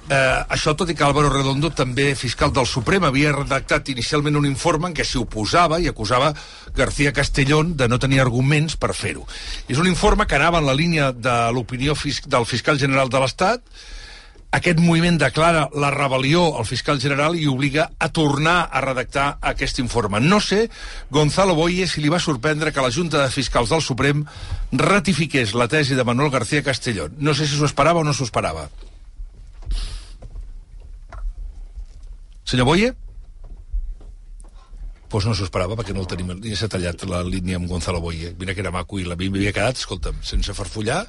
Eh, 0.09 0.39
això 0.49 0.73
tot 0.73 0.89
i 0.89 0.97
que 0.97 1.05
Álvaro 1.05 1.29
Redondo, 1.29 1.69
també 1.77 2.15
fiscal 2.17 2.55
del 2.57 2.67
Suprem, 2.67 3.05
havia 3.05 3.35
redactat 3.37 3.93
inicialment 3.93 4.41
un 4.41 4.49
informe 4.49 4.89
en 4.89 4.97
què 4.97 5.05
s'hi 5.05 5.21
oposava 5.21 5.77
i 5.79 5.91
acusava 5.93 6.33
García 6.75 7.13
Castellón 7.13 7.77
de 7.77 7.89
no 7.93 8.01
tenir 8.01 8.25
arguments 8.25 8.81
per 8.81 8.95
fer-ho. 8.97 9.29
És 9.69 9.77
un 9.77 9.87
informe 9.87 10.27
que 10.27 10.41
anava 10.41 10.65
en 10.65 10.71
la 10.73 10.79
línia 10.79 11.13
de 11.13 11.37
l'opinió 11.53 11.95
fis 11.95 12.25
del 12.25 12.49
fiscal 12.49 12.81
general 12.81 13.13
de 13.13 13.21
l'Estat, 13.21 13.61
aquest 14.53 14.81
moviment 14.85 15.17
declara 15.17 15.65
la 15.81 15.89
rebel·lió 15.95 16.43
al 16.61 16.67
fiscal 16.69 17.01
general 17.01 17.39
i 17.41 17.47
obliga 17.49 17.87
a 17.99 18.11
tornar 18.13 18.69
a 18.69 18.83
redactar 18.85 19.39
aquest 19.53 19.81
informe. 19.81 20.21
No 20.21 20.41
sé, 20.45 20.67
Gonzalo 21.11 21.55
Boye, 21.57 21.87
si 21.89 22.05
li 22.05 22.13
va 22.13 22.21
sorprendre 22.21 22.73
que 22.73 22.85
la 22.85 22.93
Junta 22.93 23.23
de 23.23 23.33
Fiscals 23.33 23.73
del 23.73 23.81
Suprem 23.81 24.27
ratifiqués 24.73 25.55
la 25.57 25.71
tesi 25.73 25.97
de 25.97 26.05
Manuel 26.05 26.31
García 26.31 26.63
Castellón. 26.63 27.17
No 27.19 27.33
sé 27.35 27.47
si 27.47 27.57
s'ho 27.57 27.65
esperava 27.65 28.01
o 28.01 28.05
no 28.05 28.13
s'ho 28.13 28.29
esperava. 28.29 28.69
Senyor 32.45 32.69
Boye? 32.69 32.93
Doncs 35.13 35.27
no 35.29 35.35
s'ho 35.37 35.49
esperava, 35.49 35.77
perquè 35.81 35.97
no 35.97 36.05
el 36.05 36.09
tenim... 36.09 36.37
Ja 36.45 36.61
s'ha 36.61 36.69
tallat 36.73 37.09
la 37.09 37.25
línia 37.25 37.57
amb 37.57 37.73
Gonzalo 37.73 38.05
Boye. 38.05 38.35
Mira 38.41 38.53
que 38.53 38.61
era 38.61 38.73
maco 38.73 39.01
i 39.01 39.09
la 39.09 39.17
mi 39.17 39.33
m'havia 39.33 39.53
quedat, 39.57 39.81
escolta'm, 39.81 40.21
sense 40.25 40.53
farfullar, 40.57 41.07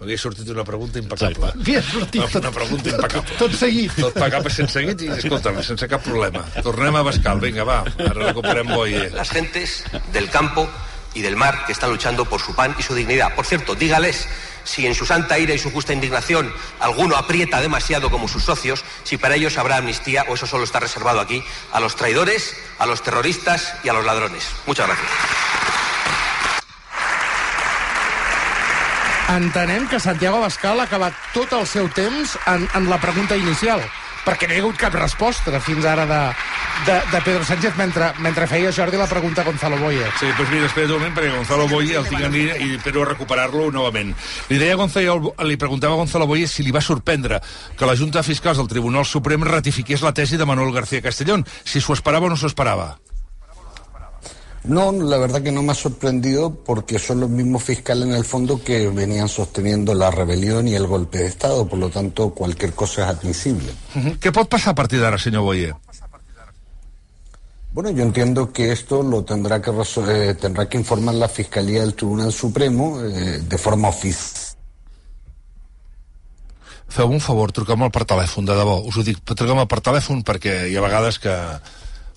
m'havia 0.00 0.18
sortit 0.20 0.48
una 0.52 0.64
pregunta 0.64 1.00
impecable. 1.00 1.52
Havia 1.54 1.82
sortit 1.82 2.22
Una, 2.22 2.40
una 2.40 2.52
pregunta 2.52 2.90
impecable. 2.90 3.38
Tot 3.38 3.54
seguit. 3.56 3.94
Tot 3.96 4.18
pagava 4.18 4.52
sense 4.52 4.76
seguit 4.78 5.06
i, 5.06 5.12
escolta'm, 5.16 5.62
sense 5.64 5.88
cap 5.88 6.04
problema. 6.04 6.44
Tornem 6.62 6.96
a 6.96 7.04
Bascal, 7.06 7.40
vinga, 7.40 7.64
va, 7.64 7.82
ara 7.98 8.28
recuperem 8.28 8.74
Boye. 8.74 9.08
Las 9.14 9.30
gentes 9.30 9.82
del 10.12 10.28
campo 10.30 10.68
y 11.14 11.22
del 11.22 11.36
mar 11.36 11.64
que 11.64 11.72
están 11.72 11.90
luchando 11.90 12.26
por 12.26 12.40
su 12.40 12.54
pan 12.54 12.76
y 12.78 12.82
su 12.82 12.94
dignidad. 12.94 13.34
Por 13.34 13.46
cierto, 13.46 13.74
dígales 13.74 14.28
si 14.64 14.84
en 14.84 14.94
su 14.94 15.06
santa 15.06 15.38
ira 15.38 15.54
y 15.54 15.58
su 15.58 15.70
justa 15.70 15.92
indignación 15.92 16.52
alguno 16.80 17.16
aprieta 17.16 17.60
demasiado 17.60 18.10
como 18.10 18.28
sus 18.28 18.44
socios, 18.44 18.84
si 19.04 19.16
para 19.16 19.36
ellos 19.36 19.56
habrá 19.56 19.78
amnistía 19.78 20.26
o 20.28 20.34
eso 20.34 20.46
solo 20.46 20.64
está 20.64 20.80
reservado 20.80 21.20
aquí 21.20 21.42
a 21.72 21.80
los 21.80 21.96
traidores, 21.96 22.56
a 22.78 22.84
los 22.84 23.02
terroristas 23.02 23.74
y 23.84 23.88
a 23.88 23.92
los 23.92 24.04
ladrones. 24.04 24.44
Muchas 24.66 24.88
gracias. 24.88 25.10
Entenem 29.28 29.88
que 29.88 29.98
Santiago 29.98 30.38
Bascal 30.38 30.78
ha 30.78 30.84
acabat 30.86 31.14
tot 31.34 31.50
el 31.56 31.64
seu 31.66 31.88
temps 31.90 32.36
en, 32.46 32.62
en 32.78 32.84
la 32.86 32.98
pregunta 33.02 33.34
inicial, 33.34 33.80
perquè 34.22 34.46
no 34.46 34.54
hi 34.54 34.60
ha 34.60 34.62
hagut 34.62 34.78
cap 34.78 34.94
resposta 34.94 35.58
fins 35.58 35.82
ara 35.82 36.04
de, 36.06 36.20
de, 36.86 36.94
de 37.10 37.22
Pedro 37.24 37.42
Sánchez 37.48 37.74
mentre, 37.74 38.12
mentre 38.22 38.46
feia 38.46 38.70
Jordi 38.70 39.00
la 39.00 39.08
pregunta 39.10 39.42
a 39.42 39.48
Gonzalo 39.48 39.80
Boye. 39.82 40.06
Sí, 40.20 40.30
doncs 40.38 40.52
mira, 40.54 40.68
espera 40.70 40.86
un 40.86 41.00
moment, 41.00 41.16
perquè 41.18 41.32
Gonzalo 41.34 41.66
Boye 41.72 41.98
el 41.98 42.06
tinc 42.06 42.22
en 42.22 42.36
línia 42.36 42.60
i 42.62 42.76
espero 42.78 43.02
recuperar-lo 43.08 43.66
novament. 43.74 44.14
Li 44.46 44.60
deia 44.62 44.78
a 44.78 44.80
Gonzalo, 44.84 45.34
li 45.42 45.58
preguntava 45.58 45.98
a 45.98 46.02
Gonzalo 46.04 46.30
Boye 46.30 46.46
si 46.46 46.62
li 46.62 46.74
va 46.74 46.84
sorprendre 46.84 47.42
que 47.74 47.90
la 47.90 47.98
Junta 47.98 48.22
de 48.22 48.28
Fiscals 48.30 48.62
del 48.62 48.70
Tribunal 48.70 49.10
Suprem 49.10 49.42
ratifiqués 49.42 50.06
la 50.06 50.14
tesi 50.14 50.38
de 50.38 50.46
Manuel 50.46 50.70
García 50.70 51.02
Castellón, 51.02 51.42
si 51.64 51.82
s'ho 51.82 51.98
esperava 51.98 52.30
o 52.30 52.30
no 52.30 52.38
s'ho 52.38 52.54
esperava. 52.54 52.94
No, 54.66 54.90
la 54.90 55.16
verdad 55.18 55.42
que 55.42 55.52
no 55.52 55.62
me 55.62 55.72
ha 55.72 55.74
sorprendido 55.76 56.52
porque 56.52 56.98
son 56.98 57.20
los 57.20 57.30
mismos 57.30 57.62
fiscales 57.62 58.08
en 58.08 58.14
el 58.14 58.24
fondo 58.24 58.62
que 58.62 58.88
venían 58.88 59.28
sosteniendo 59.28 59.94
la 59.94 60.10
rebelión 60.10 60.66
y 60.66 60.74
el 60.74 60.88
golpe 60.88 61.18
de 61.18 61.26
Estado, 61.26 61.66
por 61.68 61.78
lo 61.78 61.88
tanto 61.88 62.30
cualquier 62.30 62.72
cosa 62.72 63.02
es 63.04 63.16
admisible. 63.16 63.72
Pot 64.32 64.48
passar 64.50 64.72
a 64.72 64.74
partir 64.74 65.00
d'ara, 65.00 65.18
senyor 65.18 65.42
Boye? 65.42 65.72
Bueno, 67.72 67.90
yo 67.90 68.02
entiendo 68.02 68.52
que 68.52 68.72
esto 68.72 69.02
lo 69.02 69.22
tendrá 69.22 69.62
que, 69.62 69.70
eh, 69.70 70.34
tendrá 70.34 70.68
que 70.68 70.78
informar 70.78 71.14
la 71.14 71.28
Fiscalía 71.28 71.82
del 71.82 71.94
Tribunal 71.94 72.32
Supremo 72.32 73.00
eh, 73.00 73.40
de 73.46 73.58
forma 73.58 73.88
oficial. 73.88 74.56
Feu 76.88 77.10
un 77.10 77.20
favor, 77.20 77.50
truquem-el 77.52 77.90
per 77.92 78.06
telèfon, 78.08 78.46
de 78.46 78.54
debò. 78.56 78.78
Us 78.86 78.96
ho 78.96 79.02
dic, 79.04 79.18
truquem-el 79.20 79.66
per 79.68 79.82
telèfon 79.84 80.22
perquè 80.24 80.70
hi 80.70 80.76
ha 80.78 80.84
vegades 80.84 81.18
que 81.20 81.34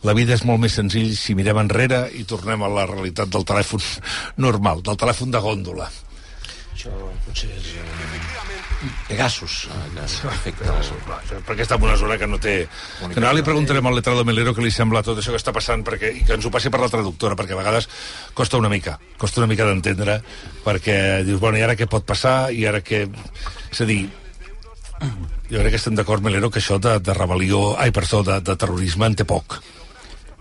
la 0.08 0.16
vida 0.16 0.36
és 0.38 0.46
molt 0.48 0.62
més 0.64 0.76
senzill 0.80 1.12
si 1.18 1.36
mirem 1.36 1.60
enrere 1.60 2.06
i 2.16 2.26
tornem 2.28 2.64
a 2.64 2.72
la 2.72 2.86
realitat 2.88 3.32
del 3.32 3.48
telèfon 3.48 3.84
normal, 4.46 4.84
del 4.86 5.00
telèfon 5.00 5.34
de 5.36 5.44
gòndola. 5.44 5.90
Això 6.74 6.94
potser 7.26 7.50
és... 7.58 7.74
Pegasus. 9.10 9.56
Perfecte. 10.24 11.42
Perquè 11.44 11.66
està 11.66 11.76
en 11.76 11.84
una 11.84 11.98
zona 12.00 12.16
que 12.16 12.28
no 12.30 12.38
té... 12.40 12.54
Que 13.02 13.20
ara 13.20 13.34
li 13.36 13.44
preguntarem 13.44 13.90
al 13.90 13.98
letrado 13.98 14.24
Melero 14.24 14.54
què 14.56 14.64
li 14.64 14.72
sembla 14.72 15.02
tot 15.04 15.20
això 15.20 15.34
que 15.34 15.42
està 15.42 15.52
passant 15.56 15.84
perquè, 15.84 16.14
i 16.16 16.24
que 16.24 16.38
ens 16.38 16.48
ho 16.48 16.52
passi 16.54 16.72
per 16.72 16.80
la 16.80 16.88
traductora, 16.94 17.36
perquè 17.36 17.58
a 17.58 17.60
vegades 17.60 17.90
costa 18.38 18.62
una 18.62 18.72
mica, 18.72 18.96
costa 19.20 19.44
una 19.44 19.50
mica 19.52 19.68
d'entendre, 19.68 20.22
perquè 20.64 20.96
dius, 21.28 21.42
bueno, 21.44 21.60
i 21.60 21.66
ara 21.68 21.76
què 21.76 21.90
pot 21.92 22.08
passar, 22.08 22.54
i 22.56 22.64
ara 22.70 22.80
què... 22.86 23.04
És 23.74 23.84
a 23.84 23.90
dir, 23.90 24.06
jo 25.50 25.60
crec 25.60 25.74
que 25.74 25.82
estem 25.82 26.00
d'acord, 26.00 26.24
Melero, 26.24 26.48
que 26.48 26.64
això 26.64 26.80
de, 26.80 26.96
de 27.04 27.18
rebel·lió, 27.18 27.74
ai, 27.76 27.92
perdó, 27.92 28.24
de, 28.24 28.40
de 28.46 28.56
terrorisme 28.56 29.12
en 29.12 29.20
té 29.20 29.28
poc. 29.28 29.60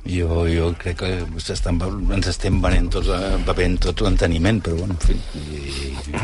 Jo, 0.09 0.47
jo 0.49 0.71
crec 0.81 1.03
que 1.03 1.11
estan, 1.53 1.81
ens 2.17 2.31
estem 2.31 2.63
venent 2.65 2.89
tots, 2.95 3.11
bevent 3.45 3.77
tot 3.85 4.01
l'enteniment, 4.07 4.63
però 4.65 4.79
bueno, 4.81 4.97
en 4.97 5.03
fi, 5.05 5.17
i, 5.37 6.23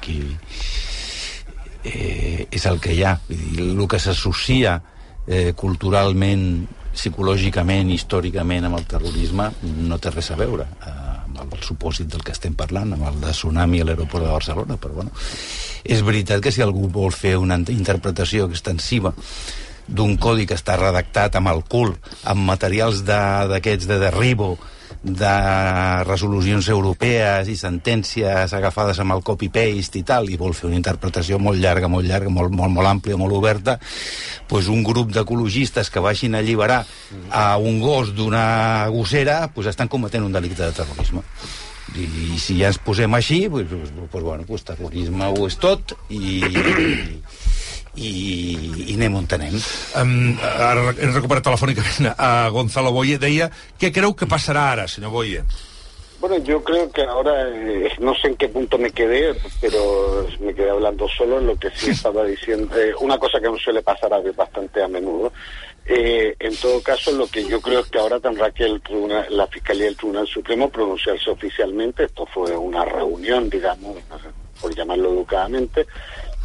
qui, 0.00 0.22
eh, 1.84 2.46
és 2.50 2.66
el 2.70 2.80
que 2.80 2.94
hi 2.96 3.04
ha. 3.04 3.18
El 3.28 3.84
que 3.88 4.00
s'associa 4.00 4.78
eh, 5.26 5.52
culturalment, 5.52 6.48
psicològicament, 6.96 7.92
històricament 7.94 8.66
amb 8.66 8.80
el 8.80 8.88
terrorisme 8.88 9.52
no 9.84 10.00
té 10.02 10.10
res 10.10 10.32
a 10.32 10.38
veure 10.40 10.64
eh, 10.64 10.96
amb 11.38 11.52
el 11.54 11.62
supòsit 11.62 12.08
del 12.10 12.24
que 12.26 12.32
estem 12.34 12.56
parlant, 12.58 12.96
amb 12.96 13.06
el 13.12 13.20
de 13.22 13.30
tsunami 13.36 13.82
a 13.82 13.86
l'aeroport 13.86 14.24
de 14.24 14.32
Barcelona, 14.32 14.78
però 14.80 14.96
bueno, 14.96 15.12
és 15.84 16.02
veritat 16.02 16.42
que 16.42 16.50
si 16.50 16.64
algú 16.64 16.88
vol 16.90 17.12
fer 17.14 17.36
una 17.38 17.60
interpretació 17.60 18.48
extensiva 18.48 19.12
d'un 19.88 20.16
codi 20.20 20.46
que 20.46 20.56
està 20.58 20.76
redactat 20.76 21.38
amb 21.38 21.48
el 21.52 21.64
cul, 21.64 21.94
amb 22.28 22.44
materials 22.44 23.04
d'aquests 23.08 23.88
de, 23.88 23.94
de 23.94 24.02
derribo, 24.04 24.56
de 25.02 26.04
resolucions 26.04 26.68
europees 26.68 27.48
i 27.48 27.54
sentències 27.56 28.52
agafades 28.54 28.98
amb 28.98 29.14
el 29.14 29.22
copy-paste 29.22 30.00
i 30.00 30.02
tal, 30.06 30.26
i 30.28 30.38
vol 30.40 30.56
fer 30.58 30.66
una 30.68 30.78
interpretació 30.78 31.38
molt 31.38 31.60
llarga, 31.62 31.88
molt 31.88 32.08
llarga, 32.08 32.32
molt, 32.34 32.50
molt, 32.50 32.72
molt 32.74 32.90
àmplia, 32.90 33.16
molt 33.20 33.36
oberta, 33.36 33.78
pues 34.48 34.68
un 34.68 34.82
grup 34.82 35.12
d'ecologistes 35.14 35.90
que 35.90 36.02
vagin 36.02 36.34
a 36.34 36.42
alliberar 36.42 36.84
a 37.30 37.46
un 37.58 37.80
gos 37.80 38.14
d'una 38.16 38.88
gossera, 38.90 39.46
pues 39.54 39.70
estan 39.70 39.88
cometent 39.88 40.24
un 40.24 40.32
delicte 40.32 40.64
de 40.64 40.72
terrorisme. 40.72 41.22
I, 41.96 42.04
i 42.34 42.38
si 42.38 42.58
ja 42.58 42.68
ens 42.68 42.76
posem 42.84 43.14
així, 43.16 43.46
pues, 43.48 43.66
pues, 43.70 43.92
pues, 44.10 44.24
bueno, 44.24 44.44
pues 44.46 44.64
terrorisme 44.66 45.30
ho 45.30 45.46
és 45.48 45.56
tot 45.56 45.94
i, 46.10 46.42
i, 46.44 47.14
i 47.98 48.94
anem 48.94 49.16
on 49.18 49.26
anem. 49.38 49.56
Um, 50.00 50.12
ara 50.42 50.92
hem 50.94 51.16
recuperat 51.16 51.46
telefònicament 51.50 52.12
a 52.16 52.48
Gonzalo 52.54 52.92
Boye. 52.94 53.18
Deia, 53.18 53.50
què 53.78 53.92
creu 53.94 54.14
que 54.14 54.30
passarà 54.30 54.70
ara, 54.74 54.86
senyor 54.88 55.12
Boye? 55.14 55.42
Bueno, 56.20 56.36
yo 56.38 56.64
creo 56.64 56.90
que 56.90 57.02
ahora, 57.02 57.48
eh, 57.48 57.92
no 58.00 58.12
sé 58.12 58.26
en 58.28 58.36
qué 58.36 58.48
punto 58.48 58.76
me 58.76 58.90
quedé, 58.90 59.36
pero 59.60 60.26
me 60.40 60.52
quedé 60.52 60.70
hablando 60.70 61.06
solo, 61.08 61.40
lo 61.40 61.54
que 61.56 61.70
sí 61.70 61.90
estaba 61.90 62.24
diciendo, 62.24 62.76
eh, 62.76 62.92
una 63.00 63.18
cosa 63.18 63.38
que 63.38 63.46
no 63.46 63.56
suele 63.56 63.82
pasar 63.82 64.12
a 64.12 64.20
bastante 64.32 64.82
a 64.82 64.88
menudo. 64.88 65.32
Eh, 65.86 66.34
en 66.40 66.56
todo 66.56 66.82
caso, 66.82 67.12
lo 67.12 67.28
que 67.28 67.46
yo 67.46 67.60
creo 67.60 67.80
es 67.80 67.86
que 67.86 67.98
ahora 67.98 68.18
tendrá 68.18 68.50
que 68.50 68.64
el 68.64 68.80
tribunal, 68.82 69.26
la 69.30 69.46
Fiscalía 69.46 69.84
del 69.84 69.96
Tribunal 69.96 70.26
Supremo 70.26 70.68
pronunciarse 70.68 71.30
oficialmente, 71.30 72.04
esto 72.04 72.26
fue 72.26 72.54
una 72.56 72.84
reunión, 72.84 73.48
digamos, 73.48 73.96
por 74.60 74.74
llamarlo 74.74 75.12
educadamente, 75.12 75.86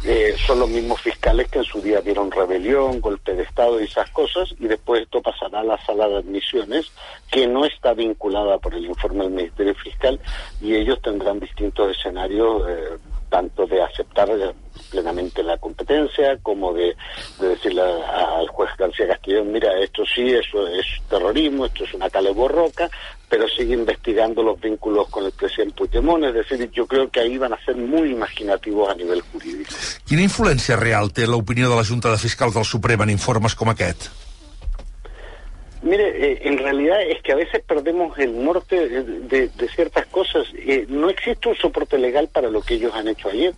eh, 0.02 0.34
son 0.46 0.60
los 0.60 0.68
mismos 0.68 1.00
fiscales 1.00 1.48
que 1.48 1.58
en 1.58 1.64
su 1.64 1.80
día 1.80 2.00
dieron 2.00 2.30
rebelión, 2.30 3.00
golpe 3.00 3.34
de 3.34 3.44
Estado 3.44 3.80
y 3.80 3.84
esas 3.84 4.10
cosas, 4.10 4.54
y 4.58 4.66
después 4.66 5.02
esto 5.02 5.22
pasará 5.22 5.60
a 5.60 5.64
la 5.64 5.78
sala 5.84 6.08
de 6.08 6.16
admisiones, 6.16 6.90
que 7.30 7.46
no 7.46 7.64
está 7.64 7.94
vinculada 7.94 8.58
por 8.58 8.74
el 8.74 8.84
informe 8.84 9.24
del 9.24 9.32
Ministerio 9.32 9.74
Fiscal, 9.76 10.20
y 10.60 10.74
ellos 10.74 11.00
tendrán 11.00 11.40
distintos 11.40 11.96
escenarios, 11.96 12.68
eh, 12.68 12.98
tanto 13.30 13.66
de 13.66 13.82
aceptar 13.82 14.28
plenamente 14.90 15.42
la 15.42 15.56
competencia, 15.58 16.38
como 16.42 16.72
de, 16.72 16.94
de 17.40 17.48
decirle 17.48 17.82
al 17.82 18.46
juez 18.48 18.70
García 18.78 19.08
Castellón, 19.08 19.50
mira, 19.50 19.76
esto 19.80 20.04
sí, 20.06 20.32
eso 20.32 20.68
es 20.68 20.86
terrorismo, 21.08 21.66
esto 21.66 21.84
es 21.84 21.94
una 21.94 22.10
caleborroca, 22.10 22.88
pero 23.28 23.48
sigue 23.48 23.74
investigando 23.74 24.42
los 24.42 24.60
vínculos 24.60 25.08
con 25.08 25.24
el 25.24 25.32
presidente 25.32 25.74
Puigdemont, 25.74 26.24
es 26.24 26.34
decir, 26.34 26.70
yo 26.70 26.86
creo 26.86 27.10
que 27.10 27.20
ahí 27.20 27.38
van 27.38 27.52
a 27.52 27.64
ser 27.64 27.76
muy 27.76 28.10
imaginativos 28.10 28.90
a 28.90 28.94
nivel 28.94 29.22
jurídico. 29.22 29.70
Quina 30.04 30.22
influència 30.22 30.76
real 30.76 31.10
té 31.12 31.26
l'opinió 31.26 31.70
de 31.70 31.76
la 31.76 31.84
Junta 31.84 32.12
de 32.12 32.20
Fiscals 32.20 32.54
del 32.54 32.64
Suprem 32.68 33.02
en 33.02 33.10
informes 33.10 33.56
com 33.56 33.72
aquest? 33.72 34.10
Mire, 35.82 36.06
eh, 36.16 36.38
en 36.44 36.56
realidad 36.56 37.02
es 37.02 37.20
que 37.22 37.32
a 37.32 37.36
veces 37.36 37.62
perdemos 37.66 38.18
el 38.18 38.42
norte 38.42 38.88
de, 38.88 39.02
de, 39.02 39.48
de 39.48 39.68
ciertas 39.68 40.06
cosas. 40.06 40.46
Eh, 40.54 40.86
no 40.88 41.10
existe 41.10 41.48
un 41.48 41.56
soporte 41.56 41.98
legal 41.98 42.28
para 42.32 42.48
lo 42.48 42.62
que 42.62 42.74
ellos 42.74 42.92
han 42.94 43.08
hecho 43.08 43.28
ayer. 43.28 43.52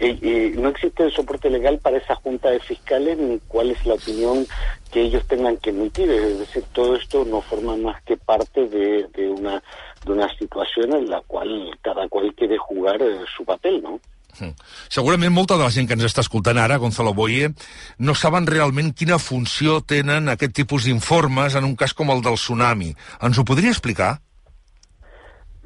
Eh, 0.00 0.54
no 0.56 0.68
existe 0.68 1.10
soporte 1.10 1.50
legal 1.50 1.78
para 1.78 1.98
esa 1.98 2.14
junta 2.14 2.50
de 2.50 2.60
fiscales 2.60 3.18
ni 3.18 3.40
cuál 3.48 3.72
es 3.72 3.84
la 3.84 3.94
opinión 3.94 4.46
que 4.92 5.02
ellos 5.02 5.26
tengan 5.26 5.56
que 5.56 5.70
emitir. 5.70 6.08
Es 6.10 6.38
decir, 6.38 6.64
todo 6.72 6.96
esto 6.96 7.24
no 7.24 7.40
forma 7.40 7.76
más 7.76 8.00
que 8.04 8.16
parte 8.16 8.68
de, 8.68 9.08
de 9.14 9.28
una, 9.28 9.62
de 10.04 10.12
una 10.12 10.28
situación 10.36 10.94
en 10.94 11.10
la 11.10 11.20
cual 11.22 11.76
cada 11.82 12.08
cual 12.08 12.32
quiere 12.34 12.56
jugar 12.58 13.02
eh, 13.02 13.18
su 13.36 13.44
papel, 13.44 13.82
¿no? 13.82 14.00
Mm. 14.38 14.54
Segurament 14.88 15.34
molta 15.34 15.56
de 15.56 15.64
la 15.64 15.72
gent 15.74 15.88
que 15.88 15.96
ens 15.96 16.06
està 16.06 16.22
escoltant 16.22 16.60
ara, 16.62 16.78
Gonzalo 16.78 17.10
Boye, 17.16 17.50
no 17.98 18.14
saben 18.14 18.46
realment 18.46 18.92
quina 18.94 19.18
funció 19.18 19.80
tenen 19.82 20.30
aquest 20.30 20.54
tipus 20.60 20.86
d'informes 20.86 21.58
en 21.58 21.66
un 21.66 21.74
cas 21.74 21.94
com 21.96 22.12
el 22.14 22.22
del 22.22 22.38
tsunami. 22.38 22.92
Ens 23.24 23.38
ho 23.40 23.46
podria 23.48 23.74
explicar? 23.74 24.18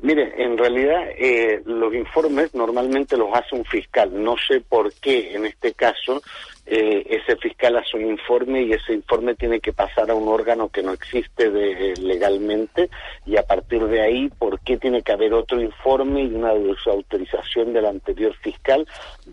Mire, 0.02 0.34
en 0.36 0.58
realidad 0.58 1.10
eh, 1.16 1.62
los 1.64 1.94
informes 1.94 2.52
normalmente 2.54 3.16
los 3.16 3.28
hace 3.32 3.54
un 3.54 3.64
fiscal. 3.64 4.10
No 4.12 4.34
sé 4.36 4.60
por 4.60 4.92
qué 4.94 5.34
en 5.34 5.46
este 5.46 5.74
caso 5.74 6.20
eh, 6.66 7.06
ese 7.08 7.36
fiscal 7.36 7.76
hace 7.76 7.96
un 7.96 8.10
informe 8.10 8.62
y 8.62 8.72
ese 8.72 8.94
informe 8.94 9.36
tiene 9.36 9.60
que 9.60 9.72
pasar 9.72 10.10
a 10.10 10.14
un 10.14 10.26
órgano 10.26 10.68
que 10.70 10.82
no 10.82 10.92
existe 10.92 11.50
de, 11.50 11.94
legalmente 12.00 12.90
y 13.26 13.36
a 13.36 13.44
partir 13.44 13.84
de 13.84 14.00
ahí, 14.00 14.28
¿por 14.28 14.58
qué 14.60 14.76
tiene 14.76 15.02
que 15.02 15.12
haber 15.12 15.32
otro 15.34 15.60
informe 15.60 16.24
y 16.24 16.34
una 16.34 16.50
autorización 16.50 17.72
del 17.72 17.86
anterior 17.86 18.34
fiscal? 18.42 18.84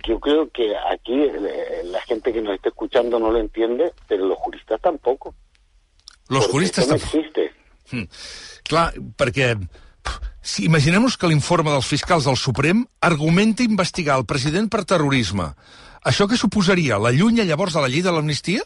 Yo 0.08 0.20
creo 0.20 0.50
que 0.52 0.76
aquí 0.78 1.24
eh, 1.24 1.82
la 1.86 2.02
gente 2.02 2.32
que 2.32 2.42
nos 2.42 2.54
está 2.54 2.70
escuchando 2.70 3.20
no 3.20 3.32
lo 3.32 3.40
entiende, 3.40 3.92
pero 4.08 4.26
los 4.28 4.38
juristas 4.38 4.80
tampoco. 4.80 5.34
Los 6.28 6.46
juristas 6.48 6.88
no 6.88 6.96
existe. 6.96 7.52
Hmm. 7.92 8.06
Clar, 8.70 8.94
perquè 9.18 9.56
si 10.42 10.66
imaginem-nos 10.66 11.18
que 11.18 11.28
l'informe 11.28 11.72
dels 11.72 11.88
fiscals 11.88 12.26
del 12.26 12.38
Suprem 12.40 12.86
argumenta 13.02 13.64
investigar 13.64 14.18
el 14.20 14.26
president 14.26 14.70
per 14.72 14.86
terrorisme. 14.86 15.52
Això 16.06 16.28
què 16.32 16.38
suposaria? 16.40 16.98
La 17.00 17.12
llunya 17.12 17.44
llavors 17.44 17.74
de 17.76 17.82
la 17.84 17.90
llei 17.92 18.02
de 18.02 18.12
l'amnistia? 18.12 18.62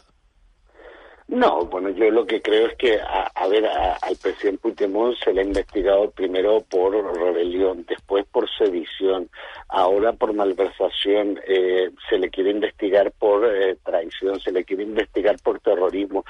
No, 1.26 1.64
bueno, 1.66 1.88
yo 1.88 2.10
lo 2.10 2.26
que 2.26 2.42
creo 2.42 2.66
es 2.68 2.76
que, 2.76 3.00
a, 3.00 3.30
a 3.34 3.46
ver, 3.48 3.64
a- 3.66 3.94
al 4.02 4.14
presidente 4.16 4.60
Puigdemont 4.60 5.16
se 5.24 5.32
le 5.32 5.40
ha 5.40 5.44
investigado 5.44 6.10
primero 6.10 6.60
por 6.68 6.92
rebelión, 6.92 7.84
después 7.88 8.26
por 8.30 8.46
sedición, 8.58 9.30
ahora 9.74 10.12
por 10.12 10.32
malversación, 10.32 11.40
eh, 11.46 11.90
se 12.08 12.16
le 12.16 12.30
quiere 12.30 12.50
investigar 12.50 13.10
por 13.12 13.44
eh, 13.44 13.76
traición, 13.84 14.38
se 14.40 14.52
le 14.52 14.64
quiere 14.64 14.84
investigar 14.84 15.36
por 15.42 15.58
terrorismo. 15.60 16.24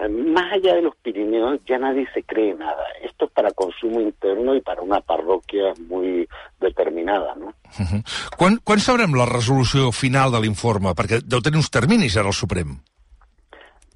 Eh, 0.00 0.08
Más 0.08 0.52
allá 0.52 0.76
de 0.76 0.82
los 0.82 0.94
Pirineos, 0.96 1.60
ya 1.66 1.78
nadie 1.78 2.06
se 2.14 2.22
cree 2.22 2.54
nada. 2.54 2.84
Esto 3.02 3.24
es 3.24 3.32
para 3.32 3.50
consumo 3.50 4.00
interno 4.00 4.54
y 4.54 4.60
para 4.60 4.82
una 4.82 5.00
parroquia 5.00 5.74
muy 5.88 6.28
determinada, 6.60 7.34
¿no? 7.34 7.46
Uh 7.46 7.82
-huh. 7.82 8.02
quan, 8.38 8.60
quan 8.62 8.78
sabrem 8.78 9.12
la 9.14 9.26
resolució 9.26 9.90
final 9.90 10.30
de 10.30 10.40
l'informe? 10.40 10.94
Perquè 10.94 11.18
deu 11.26 11.40
tenir 11.42 11.58
uns 11.58 11.70
terminis 11.70 12.16
ara 12.16 12.28
el 12.28 12.32
Suprem. 12.32 12.78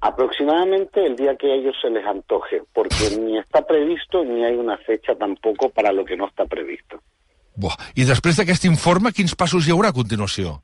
Aproximadamente 0.01 1.05
el 1.05 1.15
día 1.15 1.35
que 1.35 1.51
a 1.51 1.55
ellos 1.55 1.75
se 1.81 1.89
les 1.89 2.05
antoje, 2.05 2.61
porque 2.73 3.15
ni 3.19 3.37
está 3.37 3.61
previsto 3.61 4.23
ni 4.23 4.43
hay 4.43 4.55
una 4.55 4.77
fecha 4.77 5.15
tampoco 5.15 5.69
para 5.69 5.91
lo 5.91 6.03
que 6.03 6.17
no 6.17 6.27
está 6.27 6.45
previsto. 6.45 6.99
Buah. 7.59 7.75
I 7.99 8.07
després 8.07 8.39
d'aquest 8.39 8.65
informe, 8.69 9.11
quins 9.11 9.35
passos 9.35 9.67
hi 9.67 9.73
haurà 9.75 9.91
a 9.91 9.97
continuació? 9.97 10.59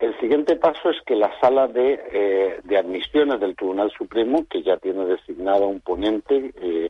El 0.00 0.14
siguiente 0.20 0.56
paso 0.56 0.90
es 0.90 1.00
que 1.04 1.16
la 1.16 1.28
sala 1.40 1.66
de, 1.68 2.00
eh, 2.12 2.60
de 2.64 2.78
admisiones 2.78 3.40
del 3.40 3.56
Tribunal 3.56 3.90
Supremo, 3.96 4.46
que 4.48 4.62
ya 4.62 4.76
tiene 4.78 5.04
designado 5.04 5.66
un 5.66 5.80
ponente, 5.80 6.52
eh, 6.56 6.88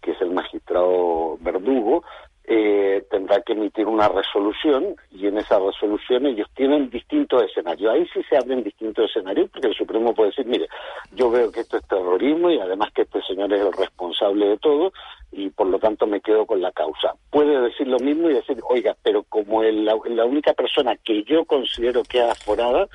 que 0.00 0.10
es 0.10 0.20
el 0.20 0.30
magistrado 0.30 1.36
Verdugo, 1.40 2.02
eh, 2.46 3.04
tendrá 3.10 3.40
que 3.42 3.54
emitir 3.54 3.86
una 3.86 4.08
resolución 4.08 4.94
y 5.10 5.26
en 5.26 5.38
esa 5.38 5.58
resolución 5.58 6.26
ellos 6.26 6.48
tienen 6.54 6.88
distintos 6.90 7.42
escenarios. 7.42 7.92
Ahí 7.92 8.06
sí 8.12 8.20
se 8.28 8.36
abren 8.36 8.62
distintos 8.62 9.10
escenarios 9.10 9.50
porque 9.50 9.68
el 9.68 9.74
Supremo 9.74 10.14
puede 10.14 10.30
decir, 10.30 10.46
mire, 10.46 10.68
yo 11.12 11.30
veo 11.30 11.50
que 11.50 11.60
esto 11.60 11.76
es 11.76 11.86
terrorismo 11.88 12.50
y 12.50 12.58
además 12.60 12.90
que 12.94 13.02
este 13.02 13.20
señor 13.22 13.52
es 13.52 13.60
el 13.60 13.72
responsable 13.72 14.46
de 14.46 14.58
todo 14.58 14.92
y 15.32 15.50
por 15.50 15.66
lo 15.66 15.78
tanto 15.78 16.06
me 16.06 16.20
quedo 16.20 16.46
con 16.46 16.60
la 16.60 16.72
causa. 16.72 17.14
Puede 17.30 17.60
decir 17.60 17.88
lo 17.88 17.98
mismo 17.98 18.30
y 18.30 18.34
decir, 18.34 18.58
oiga, 18.68 18.96
pero 19.02 19.24
como 19.24 19.62
el- 19.62 19.84
la, 19.84 20.24
única 20.24 20.54
persona 20.54 20.96
que 20.96 21.24
yo 21.24 21.44
considero 21.44 22.02
que 22.04 22.18
es 22.18 22.30
aforada 22.30 22.86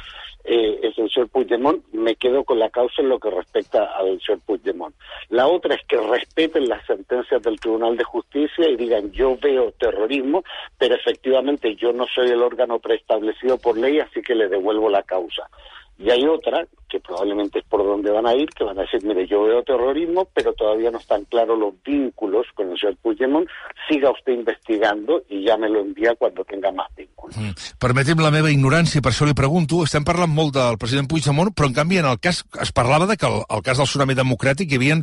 eh, 0.43 0.79
es 0.83 0.98
el 0.98 1.10
señor 1.10 1.29
Puigdemont, 1.29 1.83
me 1.93 2.15
quedo 2.15 2.43
con 2.43 2.60
la 2.60 2.69
causa 2.69 3.01
en 3.01 3.10
lo 3.10 3.19
que 3.19 3.29
respecta 3.29 3.86
al 3.98 4.19
señor 4.21 4.41
Puigdemont. 4.45 4.95
La 5.29 5.48
otra 5.48 5.75
es 5.75 5.81
que 5.88 5.98
respeten 5.98 6.67
las 6.67 6.86
sentencias 6.86 7.41
del 7.41 7.60
Tribunal 7.60 7.98
de 7.98 8.03
Justicia 8.03 8.69
y 8.69 8.75
digan, 8.75 9.12
yo 9.12 9.38
veo 9.38 9.71
terrorismo, 9.74 10.43
pero 10.77 10.95
efectivamente 10.95 11.75
yo 11.75 11.93
no 11.93 12.05
soy 12.07 12.29
el 12.29 12.41
órgano 12.41 12.79
preestablecido 12.79 13.57
por 13.57 13.77
ley, 13.77 14.00
así 14.00 14.21
que 14.21 14.36
le 14.36 14.48
devuelvo 14.48 14.89
la 14.89 15.03
causa. 15.03 15.50
Y 15.98 16.10
hay 16.10 16.25
otra, 16.25 16.65
que 16.89 17.00
probablemente 17.00 17.60
es 17.60 17.65
por 17.65 17.83
donde 17.86 18.12
van 18.12 18.25
a 18.25 18.33
ir, 18.33 18.50
que 18.50 18.63
van 18.63 18.77
a 18.77 18.81
decir, 18.81 19.03
mire, 19.03 19.25
yo 19.27 19.43
veo 19.43 19.63
terrorismo, 19.63 20.27
pero 20.33 20.53
todavía 20.53 20.91
no 20.91 20.98
están 20.98 21.25
claros 21.25 21.57
los 21.57 21.74
vínculos 21.83 22.48
con 22.55 22.71
el 22.71 22.79
señor 22.79 22.98
Puigdemont, 22.98 23.48
siga 23.88 24.12
usted 24.12 24.33
investigando 24.33 25.24
y 25.29 25.45
ya 25.45 25.57
me 25.57 25.69
lo 25.69 25.79
envía 25.79 26.15
cuando 26.15 26.43
tenga 26.43 26.71
más 26.71 26.88
vínculos. 26.95 27.38
Mm. 27.38 28.21
La 28.21 28.29
meva 28.29 28.51
ignorància, 28.51 29.01
per 29.01 29.13
això 29.13 29.25
li 29.25 29.33
pregunto. 29.33 29.79
Estem 29.86 30.03
parlant 30.05 30.29
molt 30.29 30.53
del 30.53 30.77
president 30.81 31.07
Puigdemont, 31.10 31.53
però 31.55 31.69
en 31.69 31.77
canvi 31.77 31.98
en 32.01 32.10
el 32.10 32.19
cas 32.21 32.43
es 32.62 32.71
parlava 32.71 33.07
de 33.10 33.17
que 33.17 33.25
el, 33.25 33.39
el 33.50 33.63
cas 33.65 33.79
del 33.79 33.89
tsunami 33.89 34.13
democràtic 34.17 34.69
hi 34.69 34.77
havia 34.77 35.00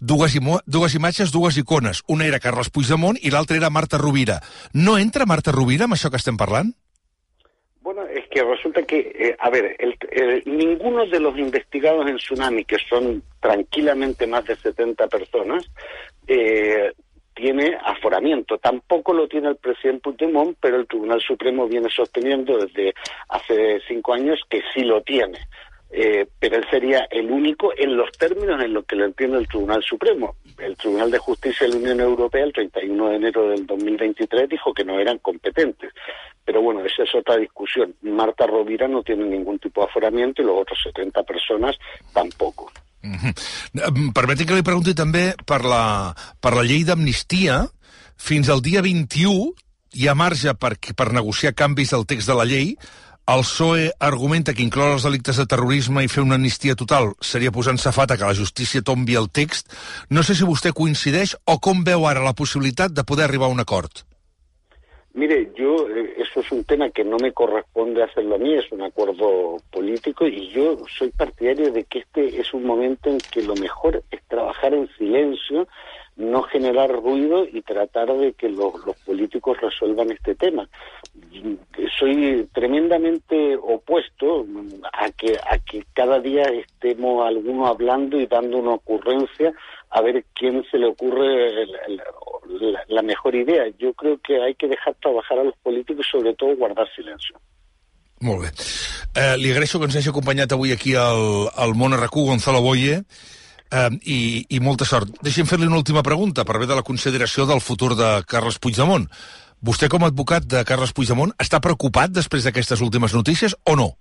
dues, 0.00 0.36
imo, 0.38 0.60
dues 0.64 0.94
imatges, 0.96 1.32
dues 1.34 1.58
icones. 1.60 2.04
Una 2.08 2.28
era 2.28 2.40
Carles 2.40 2.70
Puigdemont 2.70 3.18
i 3.20 3.32
l'altra 3.34 3.58
era 3.58 3.70
Marta 3.70 4.00
Rovira. 4.00 4.40
No 4.72 4.96
entra 4.98 5.28
Marta 5.28 5.52
Rovira 5.52 5.88
amb 5.88 5.98
això 5.98 6.10
que 6.10 6.20
estem 6.22 6.40
parlant? 6.40 6.72
Bueno, 7.82 8.06
es 8.06 8.21
que 8.32 8.42
resulta 8.42 8.82
que, 8.84 9.12
eh, 9.14 9.36
a 9.38 9.50
ver, 9.50 9.76
el- 9.78 9.94
el- 10.10 10.42
ninguno 10.46 11.04
de 11.04 11.20
los 11.20 11.36
investigados 11.36 12.08
en 12.08 12.16
Tsunami, 12.16 12.64
que 12.64 12.78
son 12.88 13.22
tranquilamente 13.40 14.26
más 14.26 14.46
de 14.46 14.56
70 14.56 15.06
personas, 15.06 15.70
eh, 16.26 16.92
tiene 17.34 17.76
aforamiento. 17.84 18.56
Tampoco 18.56 19.12
lo 19.12 19.28
tiene 19.28 19.48
el 19.50 19.56
presidente 19.56 20.00
Puigdemont, 20.00 20.56
pero 20.58 20.76
el 20.76 20.86
Tribunal 20.86 21.20
Supremo 21.20 21.68
viene 21.68 21.90
sosteniendo 21.90 22.56
desde 22.56 22.94
hace 23.28 23.80
cinco 23.86 24.14
años 24.14 24.40
que 24.48 24.62
sí 24.72 24.82
lo 24.82 25.02
tiene. 25.02 25.38
Eh, 25.94 26.26
pero 26.38 26.56
él 26.56 26.64
sería 26.70 27.06
el 27.10 27.30
único 27.30 27.70
en 27.76 27.96
los 27.98 28.10
términos 28.12 28.62
en 28.62 28.72
los 28.72 28.86
que 28.86 28.96
lo 28.96 29.04
entiende 29.04 29.38
el 29.38 29.46
Tribunal 29.46 29.82
Supremo. 29.82 30.36
El 30.58 30.74
Tribunal 30.76 31.10
de 31.10 31.18
Justicia 31.18 31.66
de 31.66 31.74
la 31.74 31.78
Unión 31.80 32.00
Europea, 32.00 32.44
el 32.44 32.52
31 32.52 33.08
de 33.08 33.16
enero 33.16 33.48
del 33.48 33.66
2023, 33.66 34.48
dijo 34.48 34.72
que 34.72 34.84
no 34.84 34.98
eran 34.98 35.18
competentes. 35.18 35.92
Pero 36.44 36.62
bueno, 36.62 36.82
esa 36.84 37.02
es 37.02 37.14
otra 37.14 37.36
discusión. 37.36 37.94
Marta 38.02 38.46
Rovira 38.46 38.88
no 38.88 39.02
tiene 39.02 39.26
ningún 39.26 39.58
tipo 39.58 39.82
de 39.82 39.88
aforamiento 39.88 40.40
y 40.40 40.46
los 40.46 40.62
otros 40.62 40.78
70 40.82 41.22
personas 41.24 41.76
tampoco. 42.14 42.72
Em, 43.02 44.12
Permeti 44.14 44.46
que 44.46 44.56
li 44.56 44.64
pregunti 44.64 44.94
també 44.94 45.32
per 45.46 45.60
la, 45.66 46.14
per 46.40 46.54
la 46.56 46.64
llei 46.66 46.86
d'amnistia. 46.88 47.66
Fins 48.16 48.48
al 48.48 48.62
dia 48.62 48.80
21 48.80 49.52
hi 49.92 50.08
ha 50.08 50.16
marge 50.16 50.54
per, 50.54 50.76
per 50.96 51.12
negociar 51.12 51.52
canvis 51.52 51.92
del 51.92 52.06
text 52.06 52.30
de 52.30 52.36
la 52.38 52.46
llei. 52.48 52.76
El 53.30 53.44
PSOE 53.46 53.92
argumenta 54.00 54.52
que 54.52 54.64
incloure 54.64 54.96
els 54.96 55.04
delictes 55.06 55.36
de 55.38 55.44
terrorisme 55.46 56.02
i 56.02 56.08
fer 56.10 56.24
una 56.24 56.34
amnistia 56.40 56.74
total 56.74 57.12
seria 57.22 57.52
posar 57.54 57.76
safata 57.78 58.16
que 58.18 58.26
la 58.26 58.34
justícia 58.34 58.82
tombi 58.82 59.14
el 59.14 59.28
text. 59.30 59.70
No 60.10 60.24
sé 60.26 60.34
si 60.34 60.48
vostè 60.48 60.72
coincideix 60.74 61.36
o 61.46 61.60
com 61.62 61.84
veu 61.86 62.08
ara 62.10 62.24
la 62.24 62.34
possibilitat 62.34 62.90
de 62.90 63.04
poder 63.06 63.28
arribar 63.28 63.46
a 63.46 63.54
un 63.54 63.62
acord. 63.62 64.02
Mire, 65.14 65.52
yo, 65.54 65.88
eh, 65.88 66.14
eso 66.18 66.40
es 66.40 66.50
un 66.50 66.64
tema 66.64 66.90
que 66.90 67.04
no 67.04 67.16
me 67.18 67.30
corresponde 67.30 68.02
hacerlo 68.02 68.34
a 68.34 68.38
mí, 68.38 68.54
es 68.54 68.72
un 68.72 68.82
acuerdo 68.82 69.58
político 69.70 70.26
y 70.26 70.48
yo 70.48 70.78
soy 70.98 71.10
partidario 71.10 71.70
de 71.70 71.84
que 71.84 72.00
este 72.00 72.40
es 72.40 72.52
un 72.52 72.64
momento 72.64 73.08
en 73.08 73.18
que 73.18 73.42
lo 73.42 73.54
mejor 73.54 74.02
es 74.10 74.20
trabajar 74.26 74.74
en 74.74 74.88
silencio, 74.98 75.68
no 76.16 76.42
generar 76.42 76.90
ruido 76.90 77.44
y 77.44 77.62
tratar 77.62 78.12
de 78.16 78.32
que 78.34 78.48
los, 78.48 78.72
políticos 79.04 79.58
resuelvan 79.60 80.10
este 80.10 80.34
tema. 80.34 80.68
Soy 81.98 82.48
tremendamente 82.52 83.56
opuesto 83.56 84.46
a 84.92 85.10
que, 85.10 85.36
a 85.36 85.58
que 85.58 85.84
cada 85.94 86.20
día 86.20 86.42
estemos 86.44 87.26
algunos 87.26 87.68
hablando 87.68 88.20
y 88.20 88.26
dando 88.26 88.58
una 88.58 88.72
ocurrencia 88.72 89.52
a 89.90 90.00
ver 90.00 90.24
quién 90.34 90.64
se 90.70 90.78
le 90.78 90.86
ocurre 90.86 91.62
el- 91.62 92.00
la, 92.60 92.84
la 92.88 93.02
mejor 93.02 93.34
idea. 93.34 93.64
Yo 93.78 93.92
creo 93.94 94.18
que 94.18 94.40
hay 94.42 94.54
que 94.54 94.68
dejar 94.68 94.94
trabajar 95.00 95.38
a 95.38 95.44
los 95.44 95.56
políticos 95.62 96.06
y 96.06 96.10
sobre 96.10 96.34
todo 96.34 96.56
guardar 96.56 96.86
silencio. 96.94 97.36
Molt 98.22 98.42
bé. 98.42 98.50
Eh, 99.18 99.36
li 99.36 99.50
agraeixo 99.50 99.80
que 99.80 99.84
ens 99.90 99.96
hagi 99.96 100.72
aquí 100.72 100.94
al, 100.94 101.50
al 101.56 101.74
món 101.74 101.92
Gonzalo 101.92 102.62
Boye, 102.62 103.02
eh, 103.72 103.90
i, 104.04 104.18
i 104.56 104.60
molta 104.60 104.86
sort. 104.88 105.16
Deixi'm 105.24 105.48
fer-li 105.48 105.68
una 105.68 105.80
última 105.80 106.04
pregunta 106.06 106.44
per 106.48 106.60
bé 106.60 106.68
de 106.70 106.78
la 106.78 106.86
consideració 106.86 107.48
del 107.48 107.64
futur 107.64 107.94
de 107.98 108.10
Carles 108.28 108.60
Puigdemont. 108.62 109.08
Vostè, 109.62 109.88
com 109.88 110.02
a 110.02 110.10
advocat 110.10 110.46
de 110.50 110.64
Carles 110.68 110.94
Puigdemont, 110.94 111.32
està 111.42 111.62
preocupat 111.62 112.10
després 112.10 112.44
d'aquestes 112.46 112.82
últimes 112.82 113.14
notícies 113.14 113.54
o 113.70 113.76
no? 113.78 113.92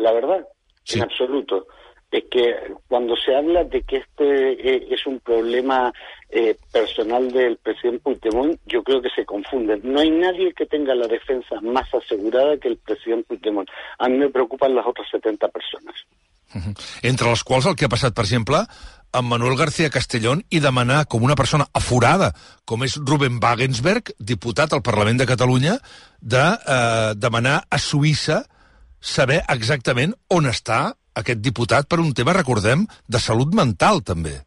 La 0.00 0.12
verdad, 0.16 0.46
en 0.94 1.02
absoluto. 1.02 1.66
Es 2.10 2.24
que 2.28 2.74
cuando 2.88 3.14
se 3.14 3.36
habla 3.36 3.62
de 3.62 3.82
que 3.82 3.98
este 3.98 4.52
eh, 4.52 4.88
es 4.90 5.06
un 5.06 5.20
problema 5.20 5.92
eh, 6.28 6.56
personal 6.72 7.30
del 7.30 7.56
presidente 7.58 8.02
Puigdemont, 8.02 8.58
yo 8.66 8.82
creo 8.82 9.00
que 9.00 9.10
se 9.10 9.24
confunden. 9.24 9.80
No 9.84 10.00
hay 10.00 10.10
nadie 10.10 10.52
que 10.52 10.66
tenga 10.66 10.94
la 10.94 11.06
defensa 11.06 11.60
más 11.60 11.92
asegurada 11.94 12.56
que 12.56 12.68
el 12.68 12.78
presidente 12.78 13.28
Puigdemont. 13.28 13.68
A 13.98 14.08
mí 14.08 14.18
me 14.18 14.28
preocupan 14.28 14.74
las 14.74 14.86
otras 14.86 15.08
70 15.10 15.48
personas. 15.48 15.94
Mhm. 16.54 16.74
Entre 17.02 17.28
les 17.28 17.44
quals 17.44 17.66
el 17.66 17.76
que 17.76 17.86
ha 17.86 17.92
passat, 17.92 18.14
per 18.14 18.24
exemple, 18.24 18.64
amb 19.12 19.28
Manuel 19.28 19.56
García 19.58 19.90
Castellón 19.90 20.44
i 20.50 20.60
demanar 20.60 21.04
com 21.06 21.22
una 21.22 21.36
persona 21.38 21.66
aforada, 21.74 22.32
com 22.64 22.84
és 22.86 22.96
Ruben 22.96 23.40
Wagensberg, 23.42 24.14
diputat 24.18 24.72
al 24.72 24.82
Parlament 24.86 25.18
de 25.18 25.26
Catalunya, 25.26 25.78
de 26.20 26.44
eh, 26.44 27.12
demanar 27.16 27.64
a 27.68 27.78
Suïssa 27.78 28.44
saber 29.00 29.40
exactament 29.48 30.14
on 30.28 30.46
està 30.46 30.92
aquest 31.16 31.40
diputat 31.42 31.88
per 31.88 31.98
un 32.00 32.12
tema, 32.14 32.36
recordem, 32.36 32.86
de 33.08 33.18
salut 33.18 33.54
mental, 33.54 34.04
també. 34.06 34.38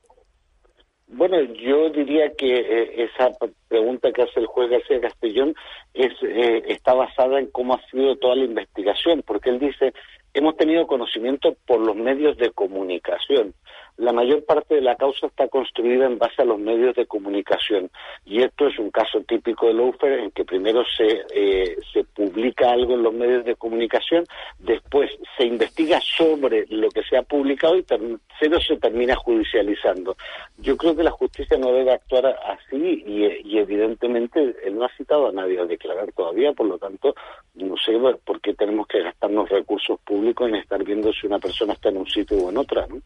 Bueno, 1.07 1.37
yo 1.61 1.89
diría 1.89 2.31
que 2.35 2.57
eh, 2.57 3.05
esa 3.05 3.29
pregunta 3.67 4.11
que 4.11 4.23
hace 4.23 4.39
el 4.39 4.47
juez 4.47 4.69
García 4.71 5.01
Castellón 5.01 5.53
es, 5.93 6.11
eh, 6.23 6.63
está 6.67 6.93
basada 6.93 7.39
en 7.39 7.51
cómo 7.51 7.75
ha 7.75 7.81
sido 7.91 8.15
toda 8.15 8.35
la 8.35 8.45
investigación, 8.45 9.21
porque 9.25 9.51
él 9.51 9.59
dice, 9.59 9.93
hemos 10.33 10.55
tenido 10.57 10.87
conocimiento 10.87 11.55
por 11.65 11.79
los 11.79 11.95
medios 11.95 12.37
de 12.37 12.51
comunicación. 12.51 13.53
La 13.97 14.11
mayor 14.13 14.43
parte 14.45 14.75
de 14.75 14.81
la 14.81 14.95
causa 14.95 15.27
está 15.27 15.47
construida 15.47 16.05
en 16.05 16.17
base 16.17 16.41
a 16.41 16.45
los 16.45 16.59
medios 16.59 16.95
de 16.95 17.05
comunicación. 17.05 17.89
Y 18.25 18.41
esto 18.41 18.67
es 18.67 18.79
un 18.79 18.89
caso 18.89 19.21
típico 19.21 19.67
de 19.67 19.73
Lawfare 19.73 20.23
en 20.23 20.31
que 20.31 20.45
primero 20.45 20.83
se, 20.85 21.23
eh, 21.33 21.77
se 21.91 22.03
publica 22.03 22.71
algo 22.71 22.93
en 22.93 23.03
los 23.03 23.13
medios 23.13 23.45
de 23.45 23.55
comunicación, 23.55 24.25
después 24.59 25.11
se 25.37 25.45
investiga 25.45 25.99
sobre 26.01 26.65
lo 26.69 26.89
que 26.89 27.03
se 27.03 27.17
ha 27.17 27.23
publicado 27.23 27.75
y 27.75 27.83
tercero 27.83 28.59
se 28.61 28.77
termina 28.77 29.15
judicializando. 29.15 30.15
Yo 30.57 30.77
creo 30.77 30.95
que 30.95 31.03
la 31.03 31.11
justicia 31.11 31.57
no 31.57 31.71
debe 31.71 31.91
actuar 31.91 32.25
así 32.25 33.03
y, 33.05 33.57
evidentemente 33.57 34.55
él 34.63 34.75
no 34.75 34.85
ha 34.85 34.89
citado 34.97 35.27
a 35.27 35.31
nadie 35.31 35.59
a 35.59 35.65
declarar 35.65 36.11
todavía, 36.11 36.51
por 36.53 36.67
lo 36.67 36.77
tanto 36.77 37.15
no 37.53 37.77
sé 37.77 37.93
por 38.25 38.41
qué 38.41 38.53
tenemos 38.53 38.87
que 38.87 39.01
gastarnos 39.01 39.47
recursos 39.49 39.99
públicos 39.99 40.13
público 40.13 40.47
en 40.47 40.55
estar 40.55 40.83
viendo 40.83 41.11
si 41.11 41.25
una 41.25 41.39
persona 41.39 41.73
está 41.73 41.89
en 41.89 41.97
un 41.97 42.07
sitio 42.07 42.37
o 42.37 42.49
en 42.51 42.57
otra, 42.57 42.85
¿no? 42.87 43.01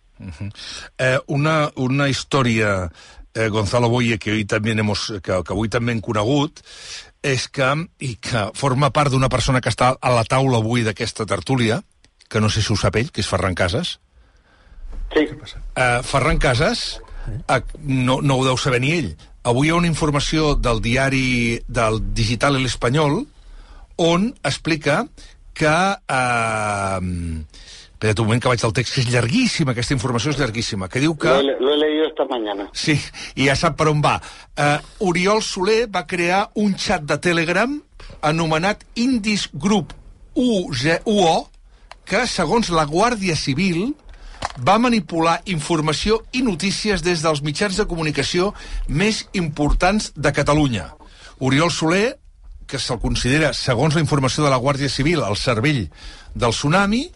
Eh, 0.97 1.17
una, 1.27 1.71
una 1.75 2.07
història, 2.09 2.89
eh, 3.33 3.47
Gonzalo 3.49 3.89
Boye, 3.89 4.17
que, 4.17 4.31
avui 4.33 4.45
també 4.45 4.73
hemos, 4.73 5.07
que, 5.23 5.41
que 5.43 5.55
avui 5.55 5.69
també 5.69 5.93
hem 5.93 6.01
conegut, 6.01 6.63
és 7.23 7.47
que, 7.49 7.69
i 7.99 8.15
que 8.21 8.47
forma 8.57 8.91
part 8.95 9.11
d'una 9.11 9.29
persona 9.29 9.61
que 9.61 9.71
està 9.73 9.93
a 9.99 10.11
la 10.13 10.25
taula 10.25 10.61
avui 10.61 10.85
d'aquesta 10.85 11.25
tertúlia, 11.25 11.81
que 12.27 12.41
no 12.43 12.49
sé 12.49 12.61
si 12.61 12.73
ho 12.73 12.77
sap 12.79 12.97
ell, 12.99 13.11
que 13.11 13.23
és 13.23 13.29
Ferran 13.29 13.55
Casas. 13.55 13.97
Sí. 15.13 15.23
Eh, 15.23 16.01
Ferran 16.03 16.39
Casas, 16.43 16.99
eh, 17.47 17.61
no, 17.83 18.19
no 18.21 18.37
ho 18.37 18.45
deu 18.45 18.57
saber 18.59 18.81
ni 18.83 18.93
ell, 18.97 19.13
avui 19.47 19.69
hi 19.69 19.71
ha 19.71 19.79
una 19.79 19.89
informació 19.89 20.55
del 20.55 20.81
diari 20.83 21.61
del 21.67 22.01
Digital 22.13 22.59
El 22.59 22.67
Espanyol 22.67 23.23
on 23.97 24.33
explica 24.43 25.05
que... 25.53 25.77
Eh, 26.07 27.45
espera't 27.97 28.19
un 28.21 28.27
moment 28.29 28.41
que 28.43 28.49
vaig 28.51 28.62
al 28.63 28.73
text, 28.77 28.93
que 28.93 29.01
és 29.01 29.07
llarguíssima, 29.10 29.73
aquesta 29.73 29.95
informació 29.97 30.29
és 30.29 30.38
llarguíssima, 30.38 30.86
que 30.88 30.99
diu 31.01 31.15
que... 31.17 31.31
Lo, 31.33 31.39
he- 31.41 31.57
lo 31.60 31.73
he 31.73 31.77
leído 31.81 32.05
esta 32.05 32.25
mañana. 32.29 32.67
Sí, 32.73 32.93
i 33.36 33.47
ja 33.49 33.55
sap 33.57 33.73
per 33.79 33.88
on 33.89 34.03
va. 34.05 34.19
Uh, 34.53 34.77
Oriol 35.10 35.41
Soler 35.41 35.88
va 35.89 36.05
crear 36.05 36.43
un 36.62 36.75
xat 36.77 37.07
de 37.10 37.17
Telegram 37.17 37.73
anomenat 38.21 38.83
Indis 39.01 39.47
Group 39.53 39.93
UO, 40.38 41.49
que, 42.05 42.21
segons 42.29 42.69
la 42.69 42.86
Guàrdia 42.86 43.33
Civil, 43.36 43.95
va 44.62 44.77
manipular 44.79 45.39
informació 45.49 46.21
i 46.38 46.43
notícies 46.45 47.01
des 47.01 47.23
dels 47.25 47.41
mitjans 47.41 47.77
de 47.81 47.88
comunicació 47.89 48.53
més 48.88 49.25
importants 49.33 50.12
de 50.15 50.31
Catalunya. 50.33 50.91
Oriol 51.41 51.71
Soler, 51.73 52.19
que 52.67 52.77
se'l 52.79 53.01
considera, 53.01 53.53
segons 53.57 53.95
la 53.97 54.01
informació 54.05 54.45
de 54.45 54.53
la 54.53 54.62
Guàrdia 54.62 54.89
Civil, 54.93 55.25
el 55.25 55.36
cervell 55.41 55.88
del 56.38 56.53
tsunami, 56.53 57.07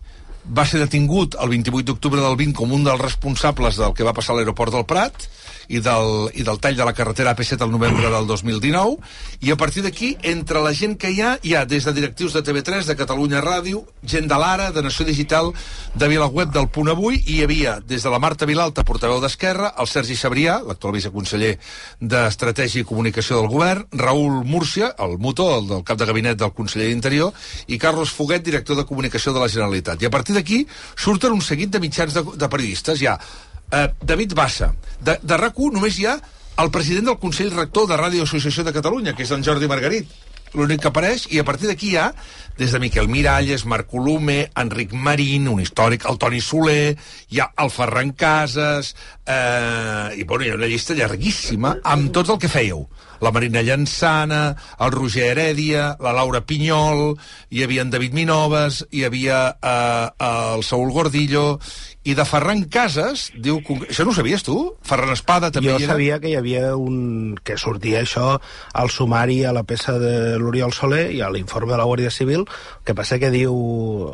va 0.45 0.65
ser 0.65 0.81
detingut 0.81 1.37
el 1.41 1.49
28 1.53 1.85
d'octubre 1.85 2.21
del 2.21 2.37
20 2.39 2.57
com 2.57 2.73
un 2.73 2.83
dels 2.83 3.01
responsables 3.01 3.77
del 3.77 3.93
que 3.93 4.07
va 4.07 4.13
passar 4.13 4.33
a 4.33 4.39
l'aeroport 4.39 4.73
del 4.73 4.87
Prat 4.89 5.27
i 5.71 5.79
del, 5.79 6.29
i 6.35 6.43
del 6.43 6.59
tall 6.59 6.75
de 6.75 6.85
la 6.85 6.93
carretera 6.93 7.35
AP7 7.35 7.63
al 7.63 7.71
novembre 7.71 8.09
del 8.11 8.27
2019 8.27 8.97
i 9.41 9.51
a 9.51 9.57
partir 9.57 9.83
d'aquí, 9.85 10.15
entre 10.21 10.61
la 10.61 10.73
gent 10.75 10.97
que 10.99 11.11
hi 11.11 11.21
ha 11.21 11.37
hi 11.41 11.55
ha 11.55 11.63
des 11.65 11.85
de 11.85 11.93
directius 11.95 12.33
de 12.33 12.43
TV3, 12.43 12.85
de 12.89 12.97
Catalunya 12.99 13.41
Ràdio 13.41 13.85
gent 14.03 14.27
de 14.27 14.37
l'Ara, 14.37 14.71
de 14.71 14.83
Nació 14.83 15.05
Digital 15.05 15.51
de 15.95 16.07
Vilaweb 16.11 16.51
del 16.51 16.67
Punt 16.69 16.91
Avui 16.91 17.21
i 17.21 17.37
hi 17.37 17.43
havia 17.45 17.77
des 17.79 18.03
de 18.03 18.11
la 18.11 18.19
Marta 18.19 18.45
Vilalta, 18.49 18.83
portaveu 18.83 19.21
d'Esquerra 19.21 19.73
el 19.79 19.87
Sergi 19.87 20.17
Sabrià, 20.17 20.59
l'actual 20.65 20.95
viceconseller 20.97 21.53
d'Estratègia 22.01 22.83
i 22.83 22.87
Comunicació 22.87 23.39
del 23.39 23.49
Govern 23.51 23.85
Raül 23.91 24.41
Múrcia, 24.45 24.91
el 24.99 25.17
Muto, 25.21 25.47
el 25.57 25.67
del 25.69 25.85
cap 25.87 25.99
de 25.99 26.09
gabinet 26.09 26.39
del 26.41 26.53
conseller 26.57 26.89
d'Interior 26.89 27.31
i 27.67 27.79
Carlos 27.79 28.11
Foguet, 28.11 28.43
director 28.43 28.75
de 28.77 28.85
Comunicació 28.89 29.33
de 29.33 29.43
la 29.43 29.49
Generalitat. 29.51 30.01
I 30.01 30.09
a 30.09 30.13
partir 30.13 30.30
d'aquí 30.35 30.65
surten 30.95 31.33
un 31.35 31.41
seguit 31.41 31.71
de 31.71 31.81
mitjans 31.83 32.13
de, 32.13 32.23
de 32.35 32.49
periodistes 32.49 33.01
hi 33.01 33.09
ha 33.11 33.17
eh, 33.17 33.87
David 34.01 34.35
Bassa. 34.37 34.73
De, 34.99 35.17
de 35.21 35.37
rac 35.37 35.59
només 35.71 35.99
hi 35.99 36.07
ha 36.09 36.17
el 36.61 36.69
president 36.71 37.07
del 37.09 37.19
Consell 37.21 37.53
Rector 37.55 37.87
de 37.89 37.97
Ràdio 37.97 38.27
Associació 38.27 38.63
de 38.63 38.73
Catalunya, 38.75 39.15
que 39.15 39.23
és 39.23 39.31
en 39.31 39.43
Jordi 39.43 39.69
Margarit 39.71 40.11
l'únic 40.53 40.81
que 40.83 40.89
apareix, 40.91 41.27
i 41.31 41.39
a 41.39 41.45
partir 41.47 41.69
d'aquí 41.69 41.93
hi 41.93 41.97
ha 41.97 42.09
des 42.57 42.71
de 42.71 42.79
Miquel 42.79 43.07
Miralles, 43.07 43.65
Marc 43.65 43.87
Colume, 43.89 44.51
Enric 44.55 44.93
Marín, 44.93 45.47
un 45.51 45.61
històric, 45.61 46.05
el 46.09 46.19
Toni 46.21 46.41
Soler, 46.41 46.95
hi 47.29 47.41
ha 47.41 47.51
el 47.61 47.71
Ferran 47.73 48.11
Casas, 48.17 48.95
eh, 49.25 50.17
i 50.17 50.23
bueno, 50.23 50.45
hi 50.45 50.51
ha 50.51 50.59
una 50.59 50.69
llista 50.69 50.97
llarguíssima 50.97 51.77
amb 51.83 52.11
tot 52.13 52.29
el 52.29 52.41
que 52.41 52.51
fèieu. 52.51 52.85
La 53.21 53.29
Marina 53.29 53.61
Llançana, 53.61 54.55
el 54.81 54.91
Roger 54.91 55.27
Heredia, 55.35 55.91
la 56.01 56.13
Laura 56.17 56.41
Pinyol, 56.41 57.19
hi 57.53 57.61
havia 57.61 57.83
en 57.85 57.91
David 57.93 58.15
Minoves, 58.17 58.81
hi 58.89 59.03
havia 59.05 59.43
eh, 59.61 60.07
el 60.25 60.63
Saúl 60.65 60.89
Gordillo, 60.91 61.59
i 62.01 62.15
de 62.17 62.25
Ferran 62.25 62.63
Casas, 62.73 63.27
diu... 63.37 63.59
Això 63.85 64.01
no 64.07 64.09
ho 64.09 64.17
sabies 64.17 64.41
tu? 64.41 64.55
Ferran 64.87 65.13
Espada 65.13 65.51
també 65.53 65.69
jo 65.69 65.77
hi 65.77 65.85
era? 65.85 65.93
sabia 65.93 66.17
que 66.21 66.31
hi 66.31 66.37
havia 66.39 66.71
un... 66.73 67.37
que 67.45 67.59
sortia 67.61 68.01
això 68.01 68.39
al 68.73 68.89
sumari 68.89 69.43
a 69.45 69.53
la 69.53 69.61
peça 69.69 69.99
de 70.01 70.39
l'Oriol 70.41 70.73
Soler 70.73 71.11
i 71.13 71.21
a 71.21 71.29
l'informe 71.29 71.75
de 71.75 71.77
la 71.77 71.85
Guàrdia 71.85 72.09
Civil, 72.09 72.47
el 72.51 72.85
que 72.85 72.95
passa 72.97 73.19
que 73.21 73.31
diu 73.33 73.53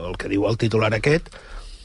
el 0.10 0.18
que 0.18 0.30
diu 0.32 0.48
el 0.50 0.58
titular 0.58 0.94
aquest, 0.98 1.30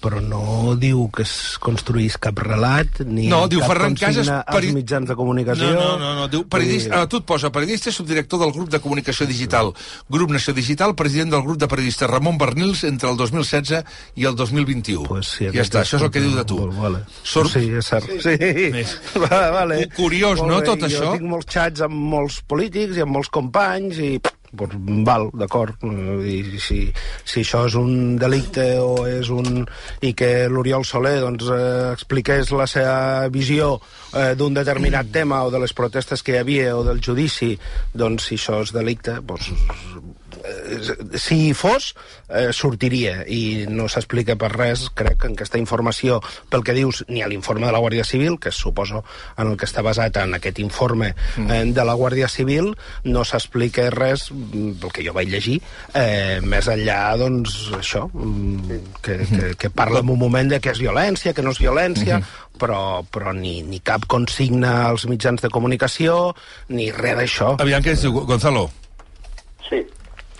però 0.02 0.18
no 0.18 0.72
diu 0.74 1.04
que 1.14 1.22
es 1.22 1.32
construís 1.62 2.16
cap 2.18 2.34
relat 2.42 3.04
ni 3.06 3.28
No, 3.30 3.44
diu 3.46 3.60
cap 3.62 3.68
Ferran 3.70 3.92
consigna 3.94 4.08
Casas, 4.08 4.30
als 4.34 4.56
peri- 4.56 4.72
mitjans 4.74 5.06
de 5.06 5.14
comunicació. 5.14 5.68
No, 5.76 5.84
no, 5.92 5.98
no, 6.00 6.08
no. 6.16 6.24
Diu, 6.32 6.42
periodista, 6.50 6.96
ah, 6.98 7.06
tu 7.06 7.20
et 7.20 7.24
posa 7.28 7.52
periodista 7.54 7.92
i 7.92 7.94
subdirector 7.94 8.40
del 8.42 8.50
grup 8.50 8.66
de 8.72 8.80
comunicació 8.82 9.28
digital. 9.30 9.70
Grup 10.10 10.34
Nació 10.34 10.54
Digital, 10.58 10.96
president 10.98 11.30
del 11.30 11.44
grup 11.46 11.60
de 11.62 11.68
periodistes 11.70 12.10
Ramon 12.10 12.36
Bernils 12.36 12.82
entre 12.90 13.12
el 13.14 13.16
2016 13.16 13.84
i 14.18 14.26
el 14.26 14.34
2021. 14.34 15.06
Pues 15.06 15.30
sí, 15.38 15.46
ja 15.54 15.62
està, 15.62 15.84
això 15.86 16.00
és 16.02 16.08
el 16.08 16.10
que 16.10 16.24
diu 16.26 16.34
de 16.34 16.44
tu. 16.50 16.58
Vale. 16.82 17.04
Sort... 17.22 17.54
Sí, 17.54 17.68
és 17.70 17.86
cert. 17.94 18.10
Sí. 18.26 18.34
Més. 18.74 18.98
Va, 19.22 19.44
vale. 19.54 19.84
Curiós, 19.94 20.42
Molt 20.42 20.50
no, 20.50 20.58
bé, 20.58 20.66
tot 20.66 20.82
jo 20.82 20.90
això? 20.90 21.14
tinc 21.14 21.30
molts 21.30 21.46
xats 21.54 21.86
amb 21.86 21.94
molts 21.94 22.42
polítics 22.50 22.98
i 22.98 23.06
amb 23.06 23.14
molts 23.20 23.30
companys 23.30 24.02
i 24.02 24.16
doncs, 24.52 24.76
val, 25.06 25.28
d'acord. 25.34 25.82
I 25.82 26.60
si, 26.60 26.84
si 27.24 27.42
això 27.42 27.64
és 27.68 27.76
un 27.78 28.16
delicte 28.20 28.66
o 28.82 29.06
és 29.08 29.30
un... 29.32 29.64
i 30.02 30.12
que 30.18 30.48
l'Oriol 30.52 30.84
Soler 30.86 31.18
doncs, 31.24 31.48
eh, 31.52 31.92
expliqués 31.92 32.52
la 32.56 32.68
seva 32.70 33.28
visió 33.32 33.74
eh, 34.12 34.32
d'un 34.38 34.54
determinat 34.54 35.12
tema 35.12 35.42
o 35.46 35.52
de 35.52 35.62
les 35.62 35.72
protestes 35.76 36.22
que 36.22 36.36
hi 36.36 36.42
havia 36.42 36.76
o 36.76 36.84
del 36.86 37.00
judici, 37.04 37.54
doncs 37.94 38.28
si 38.28 38.40
això 38.40 38.60
és 38.62 38.74
delicte, 38.76 39.18
doncs, 39.24 39.52
eh, 39.52 40.11
si 41.18 41.48
hi 41.48 41.54
fos, 41.54 41.92
eh, 42.28 42.50
sortiria 42.52 43.22
i 43.28 43.66
no 43.70 43.88
s'explica 43.90 44.36
per 44.40 44.52
res, 44.54 44.88
crec, 44.96 45.26
en 45.28 45.36
aquesta 45.36 45.60
informació, 45.60 46.20
pel 46.50 46.64
que 46.66 46.74
dius, 46.76 47.02
ni 47.08 47.22
a 47.22 47.28
l'informe 47.30 47.66
de 47.68 47.72
la 47.74 47.80
Guàrdia 47.82 48.04
Civil, 48.04 48.38
que 48.40 48.52
suposo 48.52 49.04
en 49.38 49.52
el 49.52 49.56
que 49.60 49.68
està 49.68 49.84
basat 49.84 50.18
en 50.22 50.34
aquest 50.38 50.58
informe 50.62 51.12
eh, 51.12 51.62
de 51.66 51.86
la 51.86 51.96
Guàrdia 51.98 52.28
Civil, 52.32 52.72
no 53.04 53.24
s'explica 53.28 53.88
res, 53.94 54.28
mm, 54.32 54.78
pel 54.82 54.94
que 54.94 55.06
jo 55.06 55.14
vaig 55.16 55.30
llegir, 55.32 55.60
eh, 55.94 56.40
més 56.42 56.68
enllà, 56.72 57.00
doncs, 57.20 57.56
això, 57.78 58.08
mm, 58.12 58.82
que, 59.02 59.18
que, 59.30 59.54
que 59.58 59.70
parla 59.70 60.02
en 60.02 60.10
un 60.10 60.18
moment 60.18 60.50
de 60.50 60.60
que 60.60 60.72
és 60.74 60.82
violència, 60.82 61.34
que 61.34 61.44
no 61.44 61.54
és 61.54 61.62
violència, 61.62 62.22
però, 62.58 63.02
però 63.10 63.32
ni, 63.36 63.60
ni 63.66 63.80
cap 63.84 64.06
consigna 64.10 64.88
als 64.90 65.06
mitjans 65.10 65.42
de 65.42 65.50
comunicació, 65.50 66.34
ni 66.68 66.90
res 66.94 67.18
d'això. 67.18 67.56
Aviam 67.62 67.82
què 67.84 67.96
diu, 67.98 68.22
Gonzalo. 68.26 68.68
Sí. 69.68 69.82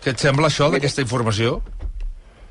Què 0.03 0.11
et 0.11 0.19
sembla 0.19 0.49
això 0.51 0.67
d'aquesta 0.73 1.03
informació? 1.05 1.61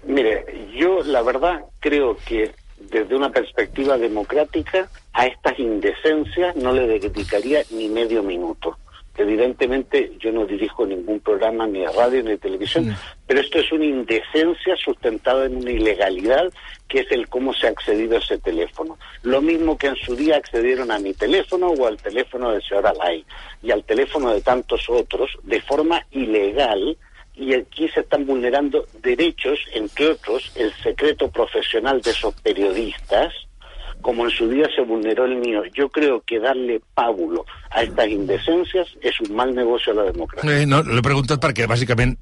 Mire, 0.08 0.46
yo 0.72 1.02
la 1.04 1.22
verdad 1.22 1.60
creo 1.82 2.16
que 2.26 2.52
desde 2.78 3.16
una 3.16 3.30
perspectiva 3.30 3.98
democrática 3.98 4.90
a 5.12 5.26
estas 5.26 5.60
indecencias 5.60 6.56
no 6.56 6.72
le 6.72 6.88
dedicaría 6.88 7.62
ni 7.72 7.90
medio 7.90 8.24
minuto. 8.24 8.78
Evidentemente 9.18 10.14
yo 10.20 10.32
no 10.32 10.46
dirijo 10.46 10.86
ningún 10.86 11.20
programa 11.20 11.68
ni 11.68 11.80
de 11.82 11.92
radio 11.92 12.24
ni 12.24 12.30
de 12.30 12.38
televisión, 12.38 12.96
pero 13.28 13.42
esto 13.42 13.60
es 13.60 13.70
una 13.74 13.84
indecencia 13.86 14.76
sustentada 14.78 15.46
en 15.46 15.58
una 15.58 15.72
ilegalidad 15.72 16.52
que 16.88 17.02
es 17.02 17.12
el 17.12 17.28
cómo 17.28 17.54
se 17.54 17.68
ha 17.68 17.72
accedido 17.72 18.16
a 18.16 18.20
ese 18.20 18.38
teléfono. 18.38 18.98
Lo 19.24 19.42
mismo 19.42 19.78
que 19.78 19.88
en 19.88 19.98
su 19.98 20.16
día 20.16 20.38
accedieron 20.38 20.90
a 20.90 21.00
mi 21.00 21.14
teléfono 21.14 21.68
o 21.68 21.86
al 21.86 21.98
teléfono 21.98 22.52
del 22.52 22.64
señor 22.64 22.88
Alay 22.88 23.26
y 23.62 23.72
al 23.72 23.84
teléfono 23.84 24.32
de 24.32 24.42
tantos 24.42 24.90
otros 24.90 25.38
de 25.44 25.62
forma 25.62 26.02
ilegal 26.12 26.98
y 27.36 27.54
aquí 27.54 27.88
se 27.90 28.02
están 28.02 28.26
vulnerando 28.26 28.86
derechos, 29.02 29.60
entre 29.74 30.10
otros, 30.10 30.52
el 30.56 30.74
secreto 30.84 31.30
profesional 31.30 32.02
de 32.02 32.12
esos 32.12 32.34
periodistas, 32.42 33.34
como 34.02 34.26
en 34.26 34.32
su 34.32 34.50
día 34.50 34.68
se 34.76 34.82
vulneró 34.82 35.26
el 35.26 35.36
mío. 35.36 35.64
Yo 35.74 35.90
creo 35.90 36.22
que 36.22 36.40
darle 36.40 36.82
pábulo 36.94 37.46
a 37.72 37.84
estas 37.84 38.08
indecencias 38.10 38.88
es 39.02 39.20
un 39.22 39.36
mal 39.36 39.54
negocio 39.56 39.94
a 39.94 39.96
la 39.96 40.04
democracia. 40.12 40.62
Eh, 40.62 40.66
no, 40.66 40.82
l'he 40.84 41.02
preguntat 41.02 41.40
perquè, 41.42 41.68
bàsicament, 41.68 42.18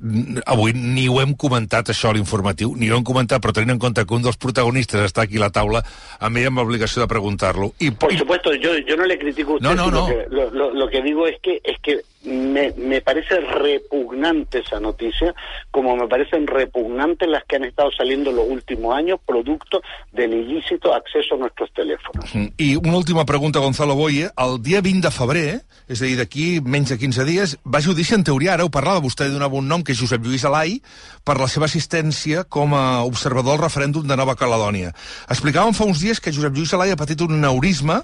avui 0.45 0.73
ni 0.73 1.07
ho 1.09 1.19
hem 1.21 1.33
comentat, 1.35 1.89
això, 1.89 2.13
l'informatiu, 2.13 2.75
ni 2.77 2.89
ho 2.91 2.97
hem 2.97 3.03
comentat, 3.03 3.41
però 3.41 3.51
tenint 3.53 3.71
en 3.75 3.79
compte 3.79 4.05
que 4.05 4.13
un 4.13 4.21
dels 4.21 4.37
protagonistes 4.37 5.01
està 5.09 5.23
aquí 5.25 5.37
a 5.37 5.47
la 5.47 5.49
taula, 5.49 5.83
a 6.19 6.29
mi 6.29 6.45
amb 6.45 6.59
l'obligació 6.61 7.01
de 7.01 7.07
preguntar-lo. 7.07 7.73
I, 7.79 7.91
Por 7.91 8.15
supuesto, 8.17 8.53
yo, 8.55 8.77
yo 8.87 8.95
no 8.95 9.05
le 9.05 9.17
critico 9.17 9.53
a 9.53 9.55
usted, 9.55 9.67
No, 9.69 9.75
no, 9.75 9.89
no. 9.91 10.05
que 10.07 10.25
lo, 10.29 10.49
lo- 10.51 10.73
lo 10.73 10.87
que 10.89 11.01
digo 11.01 11.25
es 11.27 11.37
que 11.41 11.59
es 11.63 11.77
que 11.81 12.01
me, 12.25 12.73
me 12.77 13.01
parece 13.01 13.39
repugnante 13.39 14.59
esa 14.59 14.79
noticia, 14.79 15.33
como 15.71 15.95
me 15.95 16.07
parecen 16.07 16.47
repugnantes 16.47 17.27
las 17.29 17.43
que 17.45 17.55
han 17.55 17.63
estado 17.63 17.91
saliendo 17.91 18.31
los 18.31 18.45
últimos 18.47 18.95
años, 18.95 19.19
producto 19.25 19.81
del 20.11 20.33
ilícito 20.33 20.93
acceso 20.93 21.35
a 21.35 21.37
nuestros 21.37 21.71
teléfonos. 21.73 22.25
Mm, 22.33 22.45
I 22.57 22.75
una 22.75 22.97
última 22.97 23.25
pregunta, 23.25 23.59
Gonzalo 23.59 23.95
Boye. 23.95 24.29
El 24.37 24.61
dia 24.61 24.81
20 24.81 25.07
de 25.07 25.07
febrer, 25.39 25.61
és 25.89 26.01
a 26.01 26.05
dir, 26.05 26.17
d'aquí 26.19 26.59
menys 26.61 26.91
de 26.91 26.97
15 26.99 27.25
dies, 27.25 27.55
va 27.65 27.79
a 27.79 27.83
judici 27.83 28.13
en 28.15 28.23
teoria, 28.23 28.53
ara 28.53 28.65
ho 28.65 28.69
parlava, 28.69 29.01
vostè 29.01 29.29
donava 29.29 29.57
un 29.57 29.67
nom, 29.67 29.83
que 29.83 29.93
és 29.93 29.99
Josep 29.99 30.23
Lluís 30.23 30.45
Alai, 30.45 30.79
per 31.25 31.37
la 31.39 31.47
seva 31.47 31.65
assistència 31.65 32.43
com 32.43 32.75
a 32.77 33.03
observador 33.07 33.57
al 33.57 33.63
referèndum 33.63 34.05
de 34.07 34.17
Nova 34.19 34.35
Caledònia. 34.35 34.93
Explicàvem 35.29 35.73
fa 35.73 35.87
uns 35.87 36.03
dies 36.03 36.19
que 36.19 36.33
Josep 36.35 36.53
Lluís 36.55 36.73
Alai 36.73 36.93
ha 36.93 36.99
patit 36.99 37.21
un 37.25 37.39
neurisme. 37.41 38.01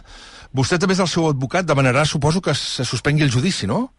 Vostè 0.55 0.79
també 0.79 0.95
és 0.95 1.03
el 1.03 1.11
seu 1.11 1.27
advocat, 1.29 1.67
demanarà, 1.67 2.05
suposo, 2.05 2.41
que 2.41 2.55
se 2.55 2.85
suspengui 2.85 3.25
el 3.25 3.33
judici, 3.33 3.67
no? 3.67 3.89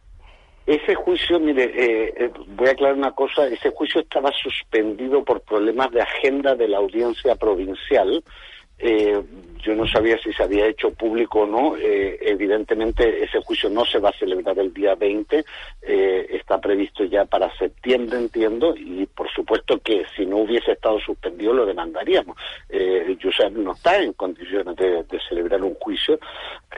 Ese 0.66 0.96
juicio, 0.96 1.38
mire, 1.38 1.62
eh, 1.62 2.12
eh, 2.16 2.30
voy 2.56 2.66
a 2.66 2.72
aclarar 2.72 2.96
una 2.96 3.12
cosa, 3.12 3.46
ese 3.46 3.70
juicio 3.70 4.00
estaba 4.00 4.32
suspendido 4.32 5.22
por 5.22 5.42
problemas 5.42 5.92
de 5.92 6.02
agenda 6.02 6.56
de 6.56 6.66
la 6.66 6.78
audiencia 6.78 7.36
provincial. 7.36 8.24
Eh, 8.78 9.22
yo 9.66 9.74
no 9.74 9.86
sabía 9.88 10.16
si 10.22 10.32
se 10.32 10.44
había 10.44 10.66
hecho 10.66 10.90
público 10.92 11.40
o 11.40 11.46
no. 11.46 11.76
Eh, 11.76 12.18
evidentemente 12.20 13.24
ese 13.24 13.40
juicio 13.42 13.68
no 13.68 13.84
se 13.84 13.98
va 13.98 14.10
a 14.10 14.18
celebrar 14.18 14.56
el 14.58 14.72
día 14.72 14.94
20, 14.94 15.44
eh, 15.82 16.26
está 16.30 16.60
previsto 16.60 17.04
ya 17.04 17.24
para 17.24 17.54
septiembre, 17.56 18.18
entiendo, 18.18 18.74
y 18.76 19.06
por 19.06 19.28
supuesto 19.32 19.80
que 19.80 20.04
si 20.14 20.24
no 20.24 20.38
hubiese 20.38 20.72
estado 20.72 21.00
suspendido 21.00 21.52
lo 21.52 21.66
demandaríamos. 21.66 22.36
Eh, 22.68 23.16
Josep 23.20 23.52
no 23.54 23.72
está 23.72 24.00
en 24.00 24.12
condiciones 24.12 24.76
de, 24.76 25.04
celebrar 25.28 25.62
un 25.62 25.74
juicio 25.74 26.18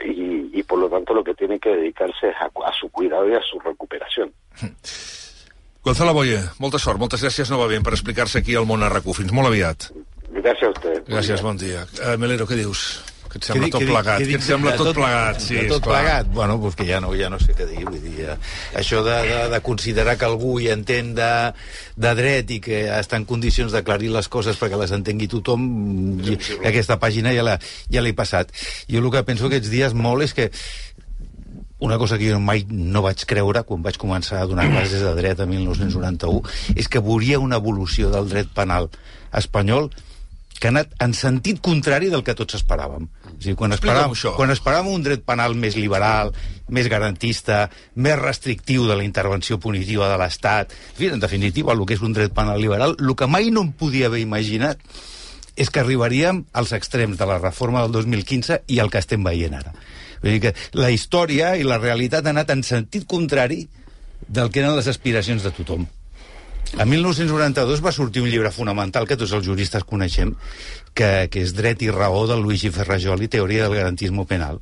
y, 0.03 0.57
y, 0.57 0.63
por 0.63 0.79
lo 0.79 0.89
tanto 0.89 1.13
lo 1.13 1.23
que 1.23 1.35
tiene 1.35 1.59
que 1.59 1.69
dedicarse 1.69 2.29
es 2.29 2.35
a, 2.37 2.49
a 2.65 2.73
su 2.73 2.89
cuidado 2.89 3.29
y 3.29 3.35
a 3.35 3.41
su 3.41 3.59
recuperación. 3.59 4.31
Gonzalo 5.81 6.13
Boye, 6.13 6.39
molta 6.59 6.77
sort, 6.77 6.99
moltes 6.99 7.21
gràcies 7.23 7.49
novament 7.49 7.85
per 7.87 7.93
explicar-se 7.95 8.41
aquí 8.41 8.55
al 8.59 8.67
món 8.67 8.83
RAC1. 8.83 9.15
Fins 9.15 9.31
molt 9.31 9.47
aviat. 9.47 9.87
Gràcies 10.33 10.63
a 10.67 10.69
usted. 10.73 11.05
Gràcies, 11.09 11.41
bon 11.41 11.57
dia. 11.57 11.85
Uh, 11.99 12.15
Melero, 12.21 12.45
què 12.47 12.55
dius? 12.59 12.99
Que 13.29 13.37
et 13.37 13.45
sembla 13.45 13.67
dic- 13.67 13.73
tot 13.75 13.83
plegat? 13.85 14.15
què 14.17 14.23
Que 14.23 14.25
dic 14.31 14.35
et 14.39 14.45
sembla 14.45 14.71
de 14.73 14.77
tot 14.79 14.95
plegat? 14.97 15.39
Sí, 15.41 15.55
tot 15.67 15.75
esclar. 15.83 15.99
plegat? 15.99 16.29
Bueno, 16.33 16.55
pues 16.61 16.75
que 16.75 16.85
ja 16.87 16.99
no, 16.99 17.11
ja 17.13 17.29
no 17.29 17.37
sé 17.39 17.53
què 17.53 17.67
dir. 17.69 17.83
Vull 17.85 17.99
dir, 18.01 18.25
eh, 18.25 18.37
això 18.79 19.03
de, 19.05 19.17
de, 19.27 19.39
de 19.53 19.59
considerar 19.61 20.15
que 20.17 20.25
algú 20.25 20.55
hi 20.59 20.69
entén 20.73 21.11
de, 21.17 21.29
de 21.95 22.13
dret 22.17 22.49
i 22.49 22.59
que 22.59 22.79
està 22.97 23.17
en 23.21 23.25
condicions 23.29 23.71
d'aclarir 23.75 24.09
les 24.15 24.27
coses 24.33 24.57
perquè 24.57 24.79
les 24.81 24.91
entengui 24.97 25.27
tothom, 25.29 25.67
i, 26.25 26.39
aquesta 26.65 26.97
pàgina 26.97 27.33
ja 27.37 27.45
l'ha 27.45 27.59
ja 27.91 28.01
l'he 28.01 28.13
passat. 28.17 28.49
Jo 28.89 28.97
el 29.03 29.11
que 29.13 29.21
penso 29.27 29.45
aquests 29.45 29.69
dies 29.69 29.93
molt 29.93 30.25
és 30.25 30.33
que 30.33 30.49
una 31.79 31.97
cosa 32.01 32.17
que 32.17 32.31
jo 32.31 32.39
mai 32.41 32.65
no 32.69 33.01
vaig 33.05 33.21
creure 33.29 33.61
quan 33.63 33.81
vaig 33.85 33.95
començar 34.01 34.41
a 34.41 34.47
donar 34.49 34.65
classes 34.73 35.05
de 35.05 35.13
dret 35.15 35.39
a 35.39 35.45
1991 35.45 36.41
és 36.75 36.89
que 36.89 36.99
veuria 36.99 37.37
una 37.39 37.55
evolució 37.61 38.09
del 38.09 38.27
dret 38.27 38.49
penal 38.57 38.89
espanyol 39.31 39.91
que 40.59 40.67
ha 40.67 40.73
anat 40.73 40.93
en 41.03 41.13
sentit 41.15 41.61
contrari 41.63 42.09
del 42.11 42.23
que 42.27 42.35
tots 42.37 42.57
esperàvem. 42.59 43.07
O 43.07 43.35
sigui, 43.39 43.55
quan, 43.59 43.73
esperàvem, 43.75 44.15
això. 44.15 44.33
quan 44.35 44.51
esperàvem 44.53 44.91
un 44.91 45.05
dret 45.05 45.23
penal 45.27 45.55
més 45.55 45.77
liberal, 45.79 46.33
més 46.67 46.89
garantista, 46.91 47.67
més 47.95 48.19
restrictiu 48.19 48.87
de 48.89 48.97
la 48.99 49.05
intervenció 49.07 49.59
punitiva 49.59 50.09
de 50.11 50.17
l'Estat, 50.19 50.75
en 50.75 50.97
fi, 50.99 51.11
en 51.15 51.23
definitiva, 51.23 51.73
el 51.73 51.85
que 51.87 51.95
és 51.95 52.03
un 52.03 52.15
dret 52.17 52.35
penal 52.35 52.59
liberal, 52.61 52.97
el 52.99 53.15
que 53.15 53.29
mai 53.31 53.49
no 53.55 53.63
em 53.67 53.71
podia 53.71 54.11
haver 54.11 54.21
imaginat 54.25 54.83
és 55.59 55.71
que 55.71 55.81
arribaríem 55.81 56.45
als 56.55 56.71
extrems 56.75 57.19
de 57.19 57.27
la 57.27 57.39
reforma 57.39 57.83
del 57.83 57.91
2015 57.91 58.61
i 58.71 58.79
el 58.79 58.91
que 58.91 59.01
estem 59.01 59.25
veient 59.27 59.57
ara. 59.57 59.73
Vull 60.23 60.35
dir 60.35 60.41
que 60.47 60.53
la 60.79 60.91
història 60.91 61.55
i 61.59 61.67
la 61.67 61.79
realitat 61.79 62.27
ha 62.27 62.33
anat 62.35 62.51
en 62.55 62.63
sentit 62.67 63.07
contrari 63.07 63.65
del 64.27 64.51
que 64.51 64.61
eren 64.63 64.75
les 64.77 64.87
aspiracions 64.91 65.43
de 65.43 65.51
tothom. 65.55 65.87
A 66.77 66.85
1992 66.85 67.81
va 67.81 67.91
sortir 67.91 68.21
un 68.21 68.29
llibre 68.29 68.51
fonamental 68.53 69.07
que 69.09 69.17
tots 69.17 69.33
els 69.33 69.45
juristes 69.45 69.85
coneixem, 69.89 70.35
que, 70.93 71.27
que 71.31 71.41
és 71.41 71.55
Dret 71.57 71.81
i 71.81 71.89
raó 71.93 72.27
de 72.29 72.37
Luigi 72.37 72.69
Ferrajoli, 72.73 73.31
Teoria 73.31 73.65
del 73.65 73.77
garantismo 73.79 74.27
penal, 74.29 74.61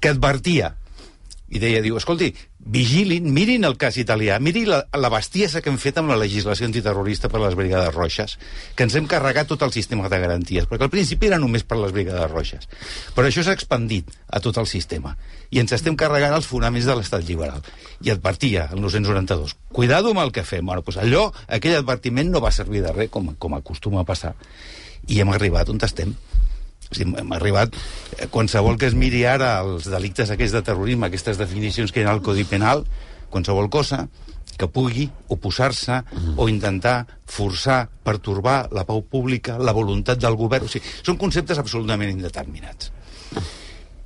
que 0.00 0.12
advertia 0.14 0.74
i 1.52 1.60
deia, 1.60 1.82
diu, 1.84 1.98
escolti, 2.00 2.32
vigilin, 2.64 3.26
mirin 3.34 3.64
el 3.66 3.74
cas 3.80 3.96
italià, 3.98 4.38
mirin 4.38 4.68
la, 4.70 4.78
la 4.94 5.10
bestiesa 5.10 5.60
que 5.62 5.70
hem 5.72 5.78
fet 5.82 5.98
amb 5.98 6.12
la 6.12 6.18
legislació 6.20 6.68
antiterrorista 6.68 7.28
per 7.32 7.40
les 7.42 7.56
Brigades 7.58 7.94
Roixes, 7.94 8.36
que 8.76 8.86
ens 8.86 8.94
hem 8.98 9.08
carregat 9.10 9.50
tot 9.50 9.64
el 9.66 9.74
sistema 9.74 10.08
de 10.12 10.20
garanties, 10.22 10.68
perquè 10.70 10.86
al 10.86 10.92
principi 10.92 11.28
era 11.30 11.40
només 11.42 11.66
per 11.66 11.80
les 11.80 11.94
Brigades 11.94 12.30
Roixes. 12.30 12.68
Però 13.16 13.26
això 13.26 13.42
s'ha 13.42 13.56
expandit 13.58 14.12
a 14.30 14.40
tot 14.44 14.60
el 14.62 14.70
sistema, 14.70 15.16
i 15.50 15.60
ens 15.62 15.74
estem 15.74 15.98
carregant 15.98 16.36
els 16.38 16.48
fonaments 16.48 16.86
de 16.86 16.96
l'estat 16.96 17.26
liberal. 17.28 17.64
I 18.00 18.14
advertia, 18.14 18.68
el 18.70 18.78
1992, 18.80 19.56
cuidado 19.72 20.14
amb 20.14 20.22
el 20.22 20.32
que 20.32 20.46
fem. 20.46 20.64
Bueno, 20.66 20.86
doncs 20.86 21.02
allò, 21.02 21.26
aquell 21.48 21.80
advertiment 21.80 22.30
no 22.30 22.44
va 22.44 22.54
servir 22.54 22.84
de 22.86 22.94
res, 22.94 23.10
com, 23.10 23.34
com 23.34 23.58
acostuma 23.58 24.02
a 24.02 24.08
passar. 24.08 24.36
I 25.10 25.18
hem 25.20 25.34
arribat 25.34 25.68
on 25.72 25.82
estem. 25.82 26.14
O 26.92 26.96
sigui, 26.96 27.16
hem 27.18 27.32
arribat... 27.34 27.74
eh, 28.18 28.28
Qualsevol 28.32 28.76
que 28.78 28.90
es 28.90 28.96
miri 28.98 29.24
ara 29.28 29.54
els 29.64 29.88
delictes 29.90 30.30
aquests 30.30 30.54
de 30.58 30.62
terrorisme, 30.66 31.08
aquestes 31.08 31.40
definicions 31.40 31.92
que 31.92 32.04
hi 32.04 32.06
ha 32.06 32.12
al 32.12 32.22
Codi 32.22 32.44
Penal, 32.48 32.84
qualsevol 33.32 33.70
cosa 33.72 34.06
que 34.60 34.68
pugui 34.68 35.08
oposar-se 35.32 36.02
o 36.36 36.46
intentar 36.52 37.06
forçar, 37.26 37.88
pertorbar 38.04 38.68
la 38.76 38.84
pau 38.84 39.00
pública, 39.02 39.56
la 39.58 39.72
voluntat 39.72 40.20
del 40.20 40.36
govern... 40.36 40.68
O 40.68 40.70
sigui, 40.70 40.84
són 41.02 41.16
conceptes 41.18 41.58
absolutament 41.58 42.12
indeterminats. 42.12 42.92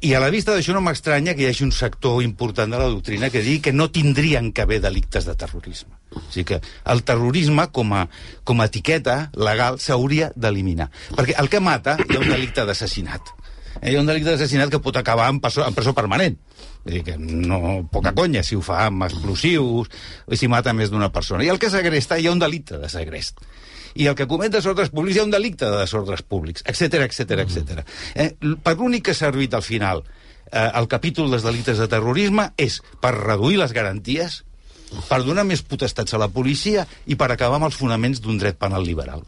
I 0.07 0.13
a 0.15 0.21
la 0.23 0.29
vista 0.31 0.55
d'això 0.55 0.71
no 0.71 0.81
m'estranya 0.87 1.33
que 1.35 1.43
hi 1.43 1.49
hagi 1.49 1.65
un 1.67 1.73
sector 1.75 2.21
important 2.23 2.71
de 2.71 2.79
la 2.79 2.87
doctrina 2.93 3.27
que 3.27 3.41
digui 3.43 3.59
que 3.65 3.73
no 3.75 3.89
tindrien 3.91 4.53
que 4.55 4.63
haver 4.63 4.79
delictes 4.85 5.27
de 5.27 5.35
terrorisme. 5.35 5.97
O 6.15 6.23
sigui 6.31 6.45
que 6.53 6.59
el 6.93 7.03
terrorisme, 7.03 7.65
com 7.75 7.91
a, 7.97 8.05
com 8.47 8.63
a 8.63 8.69
etiqueta 8.71 9.17
legal, 9.35 9.81
s'hauria 9.83 10.31
d'eliminar. 10.37 10.93
Perquè 11.17 11.35
el 11.43 11.51
que 11.51 11.59
mata 11.59 11.97
hi 11.99 12.15
ha 12.15 12.23
un 12.23 12.31
delicte 12.31 12.69
d'assassinat. 12.69 13.35
Eh, 13.81 13.91
Hi 13.91 13.97
ha 13.97 14.01
un 14.01 14.07
delicte 14.07 14.31
d'assassinat 14.31 14.71
que 14.71 14.79
pot 14.85 14.97
acabar 14.97 15.27
en 15.33 15.43
presó, 15.43 15.67
en 15.67 15.75
presó 15.75 15.93
permanent. 15.93 16.39
Vull 16.85 17.01
dir 17.01 17.03
que 17.11 17.19
no, 17.19 17.59
poca 17.91 18.15
conya, 18.15 18.47
si 18.47 18.55
ho 18.55 18.63
fa 18.63 18.85
amb 18.87 19.09
explosius 19.09 19.91
si 20.39 20.47
mata 20.47 20.73
més 20.73 20.95
d'una 20.95 21.11
persona. 21.11 21.43
I 21.43 21.51
el 21.51 21.59
que 21.59 21.73
segresta, 21.75 22.21
hi 22.23 22.31
ha 22.31 22.37
un 22.37 22.47
delicte 22.47 22.79
de 22.79 22.89
segrest 22.95 23.43
i 23.97 24.09
el 24.11 24.17
que 24.19 24.29
comet 24.31 24.53
desordres 24.55 24.93
públics 24.95 25.17
hi 25.17 25.23
ha 25.23 25.27
un 25.29 25.35
delicte 25.35 25.69
de 25.69 25.83
desordres 25.83 26.23
públics, 26.23 26.65
etc 26.67 27.07
etc 27.07 27.43
etc. 27.45 27.85
Per 28.63 28.77
l'únic 28.77 29.09
que 29.09 29.17
ha 29.17 29.19
servit 29.19 29.55
al 29.55 29.65
final 29.67 30.03
eh, 30.53 30.71
el 30.75 30.89
capítol 30.89 31.31
dels 31.33 31.47
delictes 31.47 31.81
de 31.83 31.89
terrorisme 31.91 32.51
és 32.57 32.81
per 33.03 33.15
reduir 33.17 33.61
les 33.63 33.75
garanties, 33.77 34.43
per 35.09 35.23
donar 35.27 35.47
més 35.47 35.65
potestats 35.67 36.15
a 36.15 36.21
la 36.23 36.31
policia 36.33 36.87
i 37.07 37.17
per 37.19 37.33
acabar 37.33 37.59
amb 37.59 37.71
els 37.71 37.79
fonaments 37.79 38.23
d'un 38.23 38.39
dret 38.39 38.59
penal 38.59 38.87
liberal. 38.87 39.25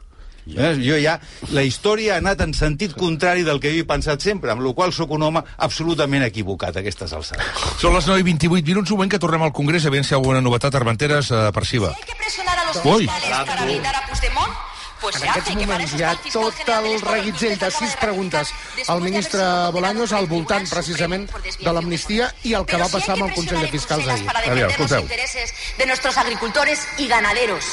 Eh? 0.57 0.75
Jo 0.81 0.97
ja, 1.03 1.19
la 1.53 1.65
història 1.67 2.17
ha 2.17 2.23
anat 2.23 2.41
en 2.45 2.55
sentit 2.57 2.95
contrari 2.99 3.45
del 3.47 3.61
que 3.61 3.73
he 3.75 3.85
pensat 3.89 4.25
sempre, 4.25 4.53
amb 4.53 4.65
la 4.65 4.73
qual 4.77 4.95
sóc 4.97 5.13
un 5.17 5.27
home 5.27 5.43
absolutament 5.57 6.25
equivocat 6.27 6.77
a 6.77 6.85
aquestes 6.85 7.13
alçades. 7.13 7.67
Són 7.83 7.97
les 7.97 8.09
9 8.09 8.23
i 8.23 8.29
28 8.31 8.65
minuts, 8.73 8.91
un 8.93 8.99
moment 8.99 9.13
que 9.13 9.21
tornem 9.23 9.43
al 9.43 9.53
Congrés, 9.53 9.85
a 9.87 9.93
veure 9.95 10.05
si 10.07 10.15
hi 10.15 10.17
ha 10.17 10.23
alguna 10.23 10.41
novetat, 10.45 10.75
Armenteres, 10.75 11.31
eh, 11.31 11.51
per 11.53 11.67
Siva. 11.67 11.93
presionar 12.19 12.59
a 12.59 12.65
los 12.67 12.83
fiscales 12.83 13.47
para 13.47 13.65
blindar 13.65 13.95
a 13.95 14.07
Puigdemont? 14.09 14.68
Pues 15.01 15.17
En 15.23 15.29
aquests 15.29 15.55
moments 15.55 15.93
hi 15.95 16.03
ha 16.03 16.13
tot 16.33 16.71
el 16.75 17.01
reguitzell 17.01 17.55
de 17.59 17.71
sis 17.71 17.95
preguntes 18.01 18.51
al 18.89 19.01
ministre 19.01 19.45
Bolaños 19.75 20.13
al 20.13 20.27
voltant 20.27 20.67
precisament 20.69 21.29
de 21.61 21.73
l'amnistia 21.73 22.33
i 22.43 22.55
el 22.59 22.67
que 22.67 22.81
va 22.81 22.89
passar 22.91 23.15
amb 23.15 23.29
el 23.29 23.35
Consell 23.37 23.61
de 23.63 23.69
Fiscals 23.69 24.09
ahir. 24.09 24.27
para 24.27 24.41
defender 24.41 24.81
los 24.81 25.01
intereses 25.03 25.55
de 25.79 25.87
nuestros 25.87 26.17
agricultores 26.17 26.89
y 26.99 27.07
ganaderos, 27.07 27.65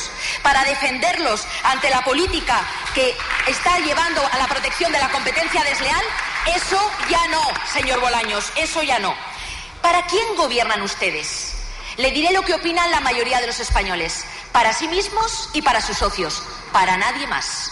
para 0.43 0.63
defenderlos 0.65 1.47
ante 1.63 1.89
la 1.89 2.03
política 2.03 2.61
que 2.93 3.15
está 3.47 3.79
llevando 3.79 4.21
a 4.31 4.37
la 4.37 4.47
protección 4.47 4.91
de 4.91 4.99
la 4.99 5.09
competencia 5.09 5.63
desleal, 5.63 6.05
eso 6.55 6.91
ya 7.09 7.27
no, 7.29 7.41
señor 7.73 7.99
Bolaños, 8.01 8.51
eso 8.55 8.83
ya 8.83 8.99
no. 8.99 9.15
¿Para 9.81 10.05
quién 10.05 10.35
gobiernan 10.37 10.81
ustedes? 10.83 11.53
Le 11.97 12.11
diré 12.11 12.33
lo 12.33 12.41
que 12.43 12.53
opinan 12.53 12.91
la 12.91 12.99
mayoría 12.99 13.39
de 13.39 13.47
los 13.47 13.59
españoles, 13.59 14.25
para 14.51 14.73
sí 14.73 14.87
mismos 14.87 15.49
y 15.53 15.61
para 15.61 15.81
sus 15.81 15.97
socios, 15.97 16.43
para 16.75 16.97
nadie 16.97 17.25
más. 17.27 17.71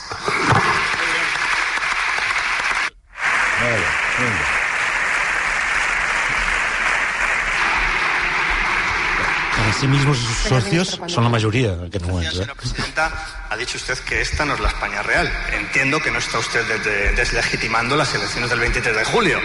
Para 9.74 9.82
sí 9.82 9.88
mismos 9.88 10.18
y 10.20 10.22
sus 10.26 10.38
socios 10.50 11.00
son 11.08 11.24
la 11.24 11.30
mayoría 11.32 11.74
en 11.74 11.86
aquests 11.88 12.08
moments. 12.08 12.30
Eh? 12.30 12.34
Señora 12.38 12.54
presidenta, 12.56 13.12
ha 13.50 13.56
dicho 13.58 13.78
usted 13.78 13.98
que 14.06 14.22
esta 14.22 14.46
no 14.46 14.54
es 14.54 14.60
la 14.60 14.70
España 14.70 15.02
real. 15.02 15.26
Entiendo 15.52 16.00
que 16.00 16.12
no 16.12 16.20
está 16.20 16.38
usted 16.38 16.64
desde- 16.68 17.14
deslegitimando 17.14 17.96
las 17.98 18.14
elecciones 18.14 18.50
del 18.52 18.60
23 18.60 18.96
de 18.96 19.06
julio. 19.06 19.40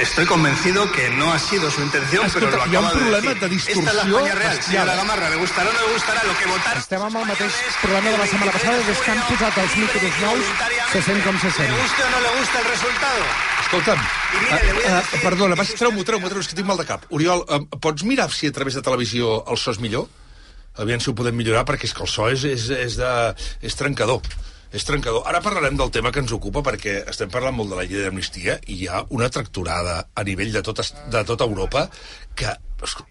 Estoy 0.00 0.26
convencido 0.26 0.90
que 0.90 1.10
no 1.10 1.32
ha 1.32 1.38
sido 1.38 1.70
su 1.70 1.82
intención, 1.82 2.26
pero 2.34 2.50
lo 2.50 2.56
Escolta, 2.56 2.72
hi 2.72 2.74
ha 2.76 2.80
un 2.80 2.86
acaba 2.86 3.00
de 3.00 3.10
problema 3.10 3.34
decir. 3.34 3.50
de 3.50 3.56
Esta 3.56 3.70
es 3.70 3.84
la 3.84 4.02
distorsió 4.02 4.18
España 4.18 4.34
real. 4.34 4.56
bestial. 4.56 4.74
Señora 4.80 4.94
Gamarra, 4.96 5.30
¿le 5.30 5.36
gustará 5.36 5.70
o 5.70 5.72
no 5.72 5.80
le 5.86 5.92
gustará 5.94 6.24
lo 6.24 6.38
que 6.38 6.46
votar? 6.46 6.76
Estem 6.78 7.02
amb 7.02 7.16
el 7.16 7.26
mateix 7.30 7.52
problema 7.82 8.08
de 8.10 8.18
la 8.18 8.26
setmana 8.26 8.52
passada, 8.52 8.76
des 8.90 8.98
que 8.98 9.10
han 9.12 9.22
posat 9.30 9.58
els 9.58 9.76
micros 9.76 10.02
nous, 10.24 10.44
se 10.92 11.02
sent 11.02 11.22
com 11.24 11.36
se 11.38 11.50
sent. 11.52 11.70
¿Le 11.70 11.78
guste 11.82 12.02
o 12.02 12.10
no 12.10 12.20
le 12.26 12.30
gusta 12.40 12.58
el 12.58 12.64
resultado? 12.74 13.22
Escolta'm, 13.70 14.00
uh, 14.02 14.54
uh, 14.90 15.10
perdona, 15.22 15.54
vas, 15.54 15.68
treu-m'ho, 15.78 16.02
treu-m'ho, 16.02 16.26
treu 16.26 16.42
és 16.42 16.48
que 16.50 16.56
tinc 16.58 16.66
mal 16.66 16.80
de 16.80 16.82
cap. 16.88 17.04
Oriol, 17.14 17.44
uh, 17.46 17.60
pots 17.78 18.02
mirar 18.02 18.26
si 18.34 18.48
a 18.50 18.54
través 18.56 18.74
de 18.74 18.82
televisió 18.82 19.36
el 19.46 19.60
so 19.62 19.70
és 19.70 19.78
millor? 19.78 20.08
Aviam 20.82 20.98
si 20.98 21.12
ho 21.12 21.14
podem 21.14 21.38
millorar, 21.38 21.62
perquè 21.68 21.86
és 21.86 21.94
que 21.94 22.02
el 22.02 22.10
so 22.10 22.26
és, 22.34 22.42
és, 22.50 22.64
és, 22.74 22.96
de, 22.98 23.12
és 23.62 23.78
trencador. 23.78 24.26
És 24.74 24.82
trencador. 24.88 25.22
Ara 25.30 25.38
parlarem 25.44 25.78
del 25.78 25.94
tema 25.94 26.10
que 26.10 26.18
ens 26.18 26.34
ocupa 26.34 26.64
perquè 26.66 26.96
estem 27.14 27.30
parlant 27.30 27.54
molt 27.54 27.70
de 27.70 27.78
la 27.78 27.86
llei 27.86 28.02
d'amnistia 28.02 28.58
i 28.66 28.80
hi 28.80 28.90
ha 28.90 29.04
una 29.14 29.30
tracturada 29.30 30.00
a 30.18 30.26
nivell 30.26 30.50
de 30.58 30.64
tota, 30.66 30.88
de 31.14 31.22
tota 31.30 31.46
Europa 31.46 31.86
que 32.36 32.52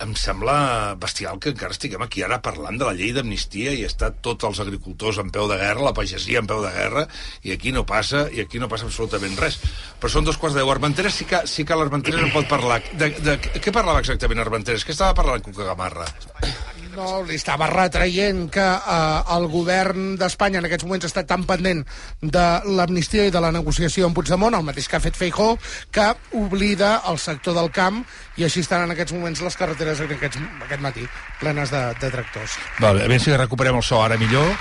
em 0.02 0.16
sembla 0.18 0.96
bestial 0.98 1.38
que 1.42 1.52
encara 1.54 1.76
estiguem 1.76 2.02
aquí 2.02 2.24
ara 2.26 2.40
parlant 2.46 2.80
de 2.80 2.88
la 2.88 2.96
llei 2.98 3.12
d'amnistia 3.14 3.76
i 3.78 3.84
està 3.86 4.10
tots 4.26 4.48
els 4.48 4.62
agricultors 4.64 5.20
en 5.22 5.30
peu 5.36 5.46
de 5.52 5.60
guerra, 5.62 5.86
la 5.90 5.94
pagesia 5.94 6.42
en 6.42 6.50
peu 6.50 6.64
de 6.66 6.72
guerra 6.74 7.06
i 7.46 7.54
aquí 7.54 7.74
no 7.76 7.86
passa 7.86 8.26
i 8.34 8.42
aquí 8.42 8.62
no 8.62 8.70
passa 8.72 8.90
absolutament 8.90 9.38
res. 9.38 9.60
Però 10.02 10.12
són 10.12 10.26
dos 10.26 10.42
quarts 10.42 10.58
de 10.58 10.64
deu. 10.64 10.74
Armenteres 10.74 11.22
sí 11.22 11.30
que, 11.30 11.44
sí 11.46 11.66
que 11.66 11.78
l'Armenteres 11.78 12.26
en 12.26 12.34
pot 12.34 12.50
parlar. 12.50 12.82
De, 12.98 13.14
de, 13.22 13.38
què 13.60 13.76
parlava 13.76 14.02
exactament 14.02 14.42
Armenteres? 14.42 14.88
Què 14.88 14.96
estava 14.98 15.18
parlant 15.22 15.46
Cuca 15.46 15.70
Gamarra? 15.70 16.10
No, 16.96 17.22
li 17.28 17.38
estava 17.38 17.68
retraient 17.70 18.46
que 18.54 18.66
eh, 18.66 19.36
el 19.36 19.48
govern 19.52 20.16
d'Espanya 20.20 20.62
en 20.62 20.68
aquests 20.70 20.88
moments 20.88 21.10
està 21.10 21.24
tan 21.28 21.46
pendent 21.50 21.84
de 22.22 22.46
l'amnistia 22.66 23.28
i 23.28 23.34
de 23.34 23.42
la 23.44 23.52
negociació 23.56 24.08
amb 24.08 24.18
Puigdemont, 24.18 24.58
el 24.58 24.66
mateix 24.66 24.90
que 24.90 24.98
ha 24.98 25.04
fet 25.04 25.20
Feijó, 25.20 25.52
que 25.92 26.10
oblida 26.40 26.96
el 27.12 27.22
sector 27.22 27.58
del 27.58 27.72
camp 27.76 28.02
i 28.40 28.48
així 28.48 28.64
estan 28.66 28.88
en 28.88 28.96
aquests 28.96 29.14
moments 29.18 29.44
les 29.46 29.60
carreteres 29.60 30.02
aquest, 30.06 30.40
aquest 30.66 30.84
matí 30.84 31.06
plenes 31.40 31.74
de, 31.74 31.86
de 32.02 32.12
tractors. 32.18 32.58
Vale, 32.80 33.06
a 33.06 33.12
veure 33.12 33.24
si 33.24 33.38
recuperem 33.38 33.82
el 33.82 33.86
so 33.86 34.02
ara 34.02 34.18
millor. 34.18 34.54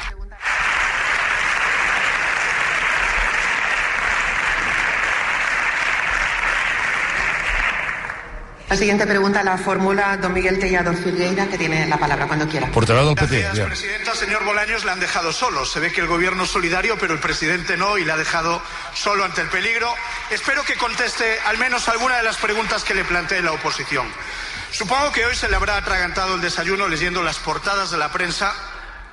La 8.68 8.76
siguiente 8.76 9.06
pregunta 9.06 9.42
la 9.42 9.56
formula 9.56 10.18
don 10.18 10.34
Miguel 10.34 10.58
Tellado 10.58 10.92
Filgueira, 10.92 11.46
que 11.46 11.56
tiene 11.56 11.86
la 11.86 11.96
palabra 11.96 12.26
cuando 12.26 12.46
quiera. 12.46 12.70
Portavoz 12.70 13.06
del 13.06 13.14
PP. 13.14 13.40
Gracias, 13.40 13.66
presidenta. 13.66 14.14
Señor 14.14 14.44
Bolaños, 14.44 14.84
le 14.84 14.90
han 14.90 15.00
dejado 15.00 15.32
solo. 15.32 15.64
Se 15.64 15.80
ve 15.80 15.90
que 15.90 16.02
el 16.02 16.06
gobierno 16.06 16.44
es 16.44 16.50
solidario, 16.50 16.98
pero 16.98 17.14
el 17.14 17.18
presidente 17.18 17.78
no, 17.78 17.96
y 17.96 18.04
le 18.04 18.12
ha 18.12 18.18
dejado 18.18 18.60
solo 18.92 19.24
ante 19.24 19.40
el 19.40 19.48
peligro. 19.48 19.90
Espero 20.28 20.62
que 20.64 20.74
conteste 20.74 21.40
al 21.46 21.56
menos 21.56 21.88
alguna 21.88 22.18
de 22.18 22.24
las 22.24 22.36
preguntas 22.36 22.84
que 22.84 22.92
le 22.92 23.04
plantee 23.04 23.40
la 23.40 23.52
oposición. 23.52 24.06
Supongo 24.70 25.12
que 25.12 25.24
hoy 25.24 25.34
se 25.34 25.48
le 25.48 25.56
habrá 25.56 25.78
atragantado 25.78 26.34
el 26.34 26.42
desayuno 26.42 26.88
leyendo 26.88 27.22
las 27.22 27.38
portadas 27.38 27.90
de 27.90 27.96
la 27.96 28.12
prensa, 28.12 28.52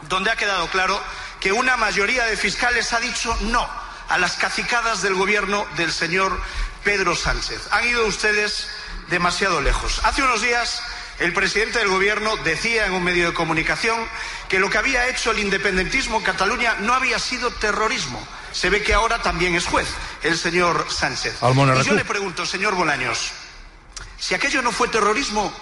donde 0.09 0.31
ha 0.31 0.35
quedado 0.35 0.67
claro 0.67 1.01
que 1.39 1.53
una 1.53 1.77
mayoría 1.77 2.25
de 2.25 2.35
fiscales 2.35 2.91
ha 2.91 2.99
dicho 2.99 3.33
no 3.39 3.65
a 4.09 4.17
las 4.17 4.33
cacicadas 4.33 5.01
del 5.01 5.15
gobierno 5.15 5.65
del 5.77 5.93
señor 5.93 6.37
Pedro 6.83 7.15
Sánchez. 7.15 7.69
Han 7.71 7.87
ido 7.87 8.05
ustedes 8.05 8.67
demasiado 9.09 9.61
lejos. 9.61 10.01
Hace 10.03 10.23
unos 10.23 10.41
días 10.41 10.81
el 11.19 11.33
presidente 11.33 11.79
del 11.79 11.87
gobierno 11.87 12.35
decía 12.37 12.85
en 12.85 12.93
un 12.93 13.03
medio 13.03 13.27
de 13.27 13.33
comunicación 13.33 13.97
que 14.49 14.59
lo 14.59 14.69
que 14.69 14.77
había 14.77 15.07
hecho 15.07 15.31
el 15.31 15.39
independentismo 15.39 16.17
en 16.17 16.23
Cataluña 16.23 16.75
no 16.81 16.93
había 16.93 17.19
sido 17.19 17.51
terrorismo. 17.51 18.21
Se 18.51 18.69
ve 18.69 18.83
que 18.83 18.93
ahora 18.93 19.21
también 19.21 19.55
es 19.55 19.65
juez, 19.65 19.87
el 20.23 20.37
señor 20.37 20.87
Sánchez. 20.89 21.37
Y 21.41 21.83
yo 21.83 21.93
le 21.93 22.05
pregunto, 22.05 22.45
señor 22.45 22.75
Bolaños, 22.75 23.31
si 24.17 24.33
aquello 24.33 24.61
no 24.61 24.71
fue 24.71 24.87
terrorismo, 24.87 25.53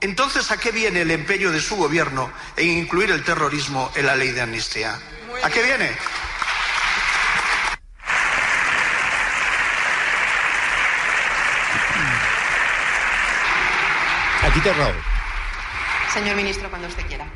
entonces 0.00 0.50
¿a 0.50 0.58
qué 0.58 0.70
viene 0.70 1.02
el 1.02 1.10
empeño 1.10 1.50
de 1.50 1.60
su 1.60 1.76
gobierno 1.76 2.30
en 2.56 2.68
incluir 2.68 3.10
el 3.10 3.24
terrorismo 3.24 3.90
en 3.94 4.06
la 4.06 4.16
ley 4.16 4.32
de 4.32 4.42
amnistía? 4.42 4.98
¿A 5.42 5.50
qué 5.50 5.62
viene? 5.62 5.90
Aquí 14.46 14.60
raó. 14.60 14.92
Señor 16.12 16.36
ministro, 16.36 16.70
cuando 16.70 16.88
usted 16.88 17.06
quiera. 17.06 17.26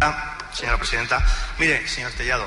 Ah, 0.00 0.38
Señora 0.52 0.78
presidenta, 0.78 1.24
mire, 1.58 1.86
señor 1.86 2.10
Tellado, 2.12 2.46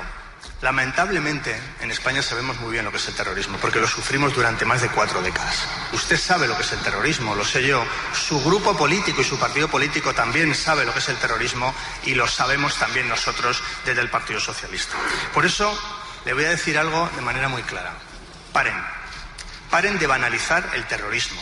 lamentablemente 0.60 1.58
en 1.80 1.90
España 1.90 2.20
sabemos 2.22 2.60
muy 2.60 2.72
bien 2.72 2.84
lo 2.84 2.90
que 2.90 2.98
es 2.98 3.08
el 3.08 3.14
terrorismo, 3.14 3.56
porque 3.58 3.80
lo 3.80 3.86
sufrimos 3.86 4.34
durante 4.34 4.64
más 4.64 4.82
de 4.82 4.88
cuatro 4.88 5.22
décadas. 5.22 5.66
Usted 5.92 6.18
sabe 6.18 6.46
lo 6.46 6.56
que 6.56 6.62
es 6.62 6.72
el 6.72 6.80
terrorismo, 6.80 7.34
lo 7.34 7.44
sé 7.44 7.66
yo. 7.66 7.84
Su 8.12 8.42
grupo 8.42 8.76
político 8.76 9.22
y 9.22 9.24
su 9.24 9.38
partido 9.38 9.68
político 9.68 10.12
también 10.12 10.54
sabe 10.54 10.84
lo 10.84 10.92
que 10.92 10.98
es 10.98 11.08
el 11.08 11.16
terrorismo 11.16 11.74
y 12.04 12.14
lo 12.14 12.26
sabemos 12.28 12.76
también 12.76 13.08
nosotros 13.08 13.62
desde 13.86 14.02
el 14.02 14.10
Partido 14.10 14.38
Socialista. 14.38 14.96
Por 15.32 15.46
eso 15.46 15.72
le 16.24 16.34
voy 16.34 16.44
a 16.44 16.50
decir 16.50 16.78
algo 16.78 17.08
de 17.16 17.22
manera 17.22 17.48
muy 17.48 17.62
clara. 17.62 17.94
Paren. 18.52 18.76
Paren 19.70 19.98
de 19.98 20.06
banalizar 20.06 20.70
el 20.74 20.84
terrorismo. 20.86 21.40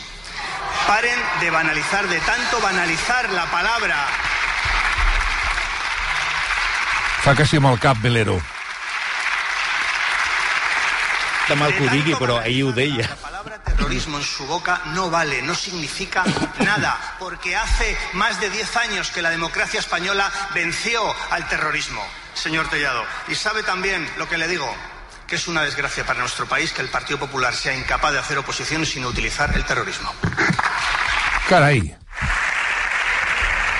Paren 0.86 1.18
de 1.40 1.50
banalizar, 1.50 2.06
de 2.08 2.20
tanto 2.20 2.60
banalizar 2.60 3.30
la 3.30 3.46
palabra 3.46 4.06
Fa 7.22 7.36
que 7.38 7.44
sí 7.46 7.54
amb 7.60 7.68
el 7.70 7.76
cap, 7.78 8.00
Velero. 8.02 8.34
Està 11.44 11.54
mal 11.54 11.70
que 11.76 11.84
ho 11.86 11.92
digui, 11.92 12.16
però 12.18 12.40
ahir 12.40 12.64
ho 12.66 12.72
deia. 12.74 13.06
terrorismo 13.64 14.18
en 14.18 14.24
su 14.24 14.46
boca 14.46 14.80
no 14.86 15.08
vale, 15.10 15.40
no 15.42 15.54
significa 15.54 16.24
nada, 16.58 16.98
porque 17.18 17.54
hace 17.54 17.96
más 18.14 18.40
de 18.40 18.50
10 18.50 18.76
años 18.76 19.10
que 19.10 19.22
la 19.22 19.30
democracia 19.30 19.80
española 19.80 20.32
venció 20.54 21.14
al 21.30 21.46
terrorismo, 21.48 22.02
señor 22.34 22.68
Tellado. 22.68 23.04
Y 23.28 23.34
sabe 23.34 23.62
también 23.62 24.08
lo 24.18 24.28
que 24.28 24.38
le 24.38 24.48
digo, 24.48 24.74
que 25.32 25.36
es 25.36 25.48
una 25.48 25.62
desgracia 25.62 26.04
para 26.04 26.20
nuestro 26.20 26.44
país 26.44 26.74
que 26.74 26.82
el 26.82 26.90
Partido 26.90 27.18
Popular 27.18 27.54
sea 27.54 27.74
incapaz 27.74 28.12
de 28.12 28.18
hacer 28.18 28.36
oposición 28.36 28.84
sin 28.84 29.06
utilizar 29.06 29.50
el 29.56 29.64
terrorismo. 29.64 30.12
Carai. 31.48 31.96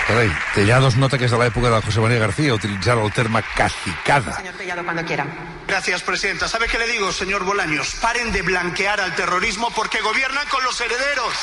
Carai, 0.08 0.32
Tellados 0.54 0.96
nota 0.96 1.18
que 1.20 1.28
és 1.28 1.30
de 1.30 1.36
l'època 1.36 1.68
de 1.68 1.82
José 1.84 2.00
María 2.00 2.24
García 2.24 2.56
utilitzant 2.56 3.04
el 3.04 3.12
terme 3.12 3.44
cacicada. 3.52 4.32
Señor 4.32 4.54
Tellado, 4.56 4.82
cuando 4.82 5.04
quiera. 5.04 5.26
Gracias, 5.68 6.00
presidenta. 6.00 6.48
¿Sabe 6.48 6.68
qué 6.68 6.78
le 6.78 6.86
digo, 6.88 7.12
señor 7.12 7.44
Bolaños? 7.44 7.96
Paren 8.00 8.32
de 8.32 8.40
blanquear 8.40 8.98
al 9.02 9.14
terrorismo 9.14 9.68
porque 9.76 10.00
gobiernan 10.00 10.48
con 10.48 10.64
los 10.64 10.80
herederos. 10.80 11.34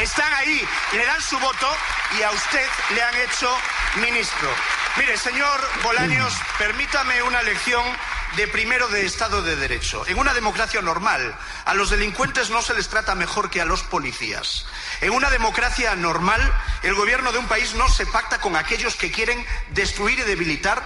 Están 0.00 0.32
ahí, 0.32 0.64
le 0.94 1.04
dan 1.04 1.20
su 1.20 1.38
voto 1.38 1.68
y 2.18 2.22
a 2.22 2.30
usted 2.30 2.68
le 2.94 3.02
han 3.02 3.16
hecho 3.16 3.54
ministro. 4.00 4.48
Mire, 4.96 5.18
señor 5.18 5.60
Bolaños, 5.84 6.32
permítame 6.56 7.22
una 7.22 7.42
lección 7.42 7.84
de 8.36 8.48
primero 8.48 8.88
de 8.88 9.04
Estado 9.04 9.42
de 9.42 9.56
Derecho. 9.56 10.04
En 10.06 10.18
una 10.18 10.34
democracia 10.34 10.80
normal, 10.82 11.34
a 11.64 11.74
los 11.74 11.90
delincuentes 11.90 12.50
no 12.50 12.62
se 12.62 12.74
les 12.74 12.88
trata 12.88 13.14
mejor 13.14 13.50
que 13.50 13.60
a 13.60 13.64
los 13.64 13.82
policías. 13.82 14.66
En 15.00 15.10
una 15.12 15.30
democracia 15.30 15.94
normal, 15.96 16.40
el 16.82 16.94
gobierno 16.94 17.32
de 17.32 17.38
un 17.38 17.46
país 17.46 17.74
no 17.74 17.88
se 17.88 18.06
pacta 18.06 18.40
con 18.40 18.56
aquellos 18.56 18.96
que 18.96 19.10
quieren 19.10 19.44
destruir 19.70 20.18
y 20.20 20.22
debilitar 20.22 20.82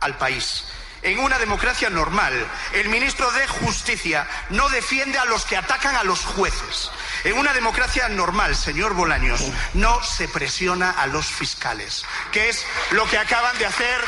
al 0.00 0.16
país. 0.16 0.64
En 1.02 1.18
una 1.18 1.38
democracia 1.38 1.88
normal, 1.88 2.46
el 2.74 2.90
ministro 2.90 3.30
de 3.30 3.46
Justicia 3.46 4.28
no 4.50 4.68
defiende 4.68 5.18
a 5.18 5.24
los 5.24 5.46
que 5.46 5.56
atacan 5.56 5.96
a 5.96 6.04
los 6.04 6.20
jueces. 6.20 6.90
En 7.24 7.38
una 7.38 7.54
democracia 7.54 8.08
normal, 8.10 8.54
señor 8.54 8.92
Bolaños, 8.92 9.40
no 9.72 10.02
se 10.02 10.28
presiona 10.28 10.90
a 10.90 11.06
los 11.06 11.26
fiscales, 11.26 12.04
que 12.32 12.50
es 12.50 12.66
lo 12.90 13.06
que 13.06 13.16
acaban 13.16 13.56
de 13.58 13.66
hacer 13.66 14.00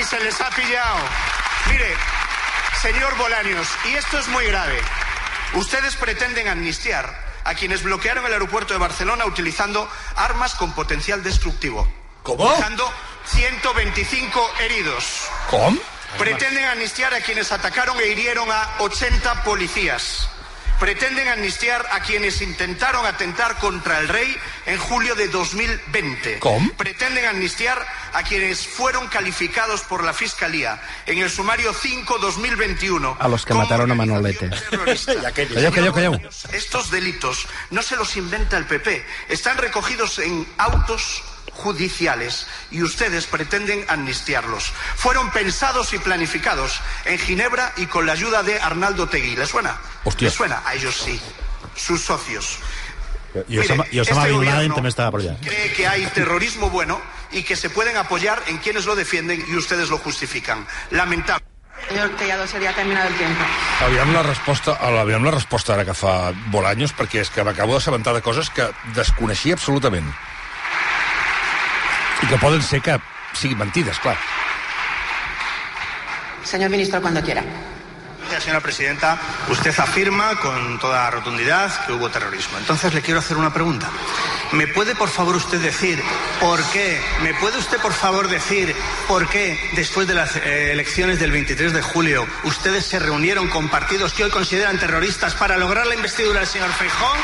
y 0.00 0.02
se 0.02 0.18
les 0.20 0.40
ha 0.40 0.50
pillado. 0.50 0.98
Mire, 1.68 1.94
señor 2.80 3.14
Bolaños, 3.18 3.68
y 3.84 3.94
esto 3.94 4.18
es 4.18 4.28
muy 4.28 4.46
grave, 4.46 4.80
ustedes 5.54 5.96
pretenden 5.96 6.48
amnistiar 6.48 7.14
a 7.44 7.54
quienes 7.54 7.82
bloquearon 7.82 8.24
el 8.24 8.32
aeropuerto 8.32 8.72
de 8.72 8.78
Barcelona 8.78 9.26
utilizando 9.26 9.86
armas 10.16 10.54
con 10.54 10.72
potencial 10.72 11.22
destructivo. 11.22 11.86
¿Cómo? 12.22 12.50
Dejando 12.50 12.90
125 13.26 14.50
heridos. 14.60 15.28
Com? 15.50 15.78
Pretenden 16.16 16.64
amnistiar 16.64 17.12
a 17.12 17.20
quienes 17.20 17.52
atacaron 17.52 17.98
e 18.00 18.06
hirieron 18.06 18.50
a 18.50 18.76
80 18.78 19.44
policías. 19.44 20.28
Pretenden 20.80 21.28
amnistiar 21.28 21.86
a 21.92 22.00
quienes 22.00 22.40
intentaron 22.40 23.04
atentar 23.04 23.58
contra 23.58 23.98
el 23.98 24.08
rey 24.08 24.34
en 24.64 24.78
julio 24.78 25.14
de 25.14 25.28
2020. 25.28 26.38
¿Cómo? 26.38 26.72
Pretenden 26.72 27.26
amnistiar 27.26 27.86
a 28.14 28.22
quienes 28.22 28.66
fueron 28.66 29.06
calificados 29.08 29.82
por 29.82 30.02
la 30.02 30.14
Fiscalía 30.14 30.80
en 31.04 31.18
el 31.18 31.28
sumario 31.28 31.74
5-2021 31.74 33.16
A 33.18 33.28
los 33.28 33.44
que 33.44 33.52
mataron 33.52 33.90
a 33.90 33.94
Manolete. 33.94 34.48
Estos 36.52 36.90
delitos 36.90 37.46
no 37.70 37.82
se 37.82 37.96
los 37.96 38.16
inventa 38.16 38.56
el 38.56 38.64
PP, 38.64 39.04
están 39.28 39.58
recogidos 39.58 40.18
en 40.18 40.46
autos 40.56 41.22
judiciales 41.60 42.46
y 42.70 42.82
ustedes 42.82 43.26
pretenden 43.26 43.84
amnistiarlos. 43.88 44.72
Fueron 44.96 45.30
pensados 45.30 45.92
y 45.92 45.98
planificados 45.98 46.80
en 47.04 47.18
Ginebra 47.18 47.72
y 47.76 47.86
con 47.86 48.06
la 48.06 48.12
ayuda 48.12 48.42
de 48.42 48.58
Arnaldo 48.60 49.08
Tegui. 49.08 49.36
¿Le 49.36 49.46
suena? 49.46 49.78
Hostia. 50.04 50.28
¿Le 50.28 50.34
suena? 50.34 50.62
A 50.64 50.74
ellos 50.74 50.96
sí. 50.96 51.20
Sus 51.76 52.02
socios. 52.02 52.58
Mire, 53.46 53.60
Osama, 53.62 53.84
jo 53.92 54.02
Osama 54.02 54.22
este 54.26 54.32
Bin 54.32 54.44
Laden 54.44 54.72
gobierno 54.72 54.76
també 54.80 54.90
estava 54.90 55.12
per 55.14 55.20
allà. 55.22 55.36
Cree 55.44 55.70
que 55.76 55.86
hay 55.86 56.06
terrorismo 56.16 56.70
bueno 56.70 57.00
y 57.30 57.44
que 57.44 57.54
se 57.54 57.70
pueden 57.70 57.96
apoyar 57.96 58.42
en 58.48 58.58
quienes 58.58 58.86
lo 58.86 58.96
defienden 58.96 59.44
y 59.46 59.56
ustedes 59.56 59.88
lo 59.88 59.98
justifican. 59.98 60.66
Lamentable. 60.90 61.44
Señor 61.88 62.10
Tellado, 62.16 62.46
se 62.46 62.58
le 62.58 62.68
ha 62.68 62.74
terminado 62.74 63.08
el 63.08 63.14
tiempo. 63.14 63.42
Aviam 63.84 64.12
la 64.12 64.22
resposta, 64.22 64.74
aviam 64.74 65.24
la 65.24 65.30
resposta 65.30 65.74
ara 65.74 65.86
que 65.86 65.94
fa 65.94 66.32
Bolaños, 66.52 66.92
perquè 66.92 67.22
és 67.24 67.30
que 67.32 67.44
m'acabo 67.46 67.74
d'assabentar 67.74 68.12
de 68.14 68.20
coses 68.22 68.50
que 68.50 68.68
desconeixia 68.94 69.56
absolutament. 69.56 70.10
I 72.22 72.26
que 72.26 72.38
poden 72.38 72.62
ser 72.62 72.82
que 72.82 72.98
siguin 73.32 73.58
mentides, 73.58 73.98
clar. 73.98 74.16
Señor 76.44 76.70
ministro, 76.70 77.00
cuando 77.00 77.22
quiera. 77.22 77.42
Gracias, 78.20 78.44
señora 78.44 78.60
presidenta. 78.60 79.18
Usted 79.48 79.76
afirma 79.78 80.36
con 80.36 80.78
toda 80.78 81.10
rotundidad 81.10 81.84
que 81.84 81.92
hubo 81.92 82.10
terrorismo. 82.10 82.58
Entonces 82.58 82.94
le 82.94 83.02
quiero 83.02 83.18
hacer 83.18 83.36
una 83.36 83.52
pregunta. 83.52 83.88
¿Me 84.52 84.66
puede 84.66 84.94
por 84.94 85.08
favor 85.08 85.36
usted 85.36 85.60
decir 85.60 86.00
por 86.40 86.62
qué? 86.70 87.00
¿Me 87.22 87.34
puede 87.34 87.58
usted 87.58 87.78
por 87.78 87.92
favor 87.92 88.28
decir 88.28 88.74
por 89.08 89.28
qué 89.28 89.58
después 89.74 90.06
de 90.06 90.14
las 90.14 90.36
eh, 90.36 90.72
elecciones 90.72 91.18
del 91.18 91.32
23 91.32 91.72
de 91.72 91.82
julio 91.82 92.26
ustedes 92.44 92.86
se 92.86 92.98
reunieron 92.98 93.48
con 93.48 93.68
partidos 93.68 94.12
que 94.12 94.24
hoy 94.24 94.30
consideran 94.30 94.78
terroristas 94.78 95.34
para 95.34 95.56
lograr 95.56 95.86
la 95.86 95.94
investidura 95.94 96.40
del 96.40 96.48
señor 96.48 96.70
Feijóo? 96.72 97.14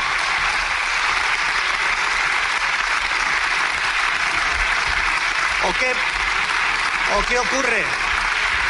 Qué, 5.73 5.93
¿O 7.15 7.25
qué 7.25 7.39
ocurre? 7.39 7.85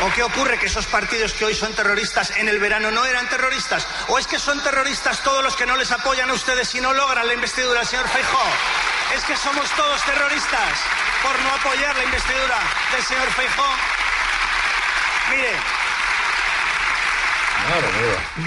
¿O 0.02 0.14
qué 0.14 0.22
ocurre 0.22 0.60
que 0.60 0.68
esos 0.68 0.86
partidos 0.86 1.34
que 1.34 1.45
hoy 1.45 1.56
son 1.56 1.74
terroristas 1.74 2.32
en 2.38 2.48
el 2.48 2.60
verano 2.60 2.91
no 2.91 3.04
eran 3.06 3.28
terroristas? 3.30 3.88
¿O 4.10 4.20
es 4.20 4.28
que 4.28 4.38
son 4.38 4.62
terroristas 4.62 5.24
todos 5.24 5.43
los 5.43 5.56
que 5.56 5.66
no 5.66 5.76
les 5.76 5.91
apoyan 5.91 6.30
a 6.30 6.34
ustedes 6.34 6.74
y 6.76 6.82
no 6.82 6.93
logran 6.93 7.26
la 7.26 7.34
investidura 7.34 7.80
del 7.80 7.88
señor 7.88 8.08
Feijóo? 8.08 8.52
¿Es 9.16 9.24
que 9.24 9.36
somos 9.36 9.68
todos 9.72 10.04
terroristas 10.04 10.80
por 11.24 11.39
no 11.41 11.50
apoyar 11.56 11.98
la 11.98 12.04
investidura 12.04 12.60
del 12.91 13.04
señor 13.04 13.28
Feijóo? 13.32 13.74
Mire, 15.32 15.52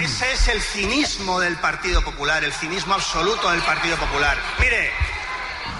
ese 0.05 0.31
es 0.31 0.47
el 0.47 0.61
cinismo 0.61 1.39
del 1.41 1.57
Partido 1.57 2.01
Popular, 2.01 2.43
el 2.45 2.53
cinismo 2.53 2.93
absoluto 2.93 3.51
del 3.51 3.61
Partido 3.61 3.97
Popular. 3.97 4.37
Mire, 4.57 4.93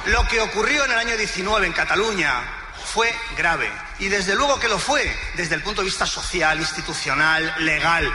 lo 0.06 0.28
que 0.28 0.42
ocurrió 0.42 0.84
en 0.84 0.92
el 0.92 0.98
año 0.98 1.16
19 1.16 1.66
en 1.66 1.74
Cataluña 1.74 2.61
fue 2.94 3.14
grave. 3.38 3.72
Y 4.00 4.10
desde 4.10 4.36
luego 4.36 4.60
que 4.60 4.68
lo 4.68 4.78
fue, 4.78 5.16
desde 5.36 5.56
el 5.56 5.64
punto 5.64 5.82
de 5.82 5.86
vista 5.86 6.06
social, 6.06 6.60
institucional, 6.60 7.54
legal. 7.60 8.12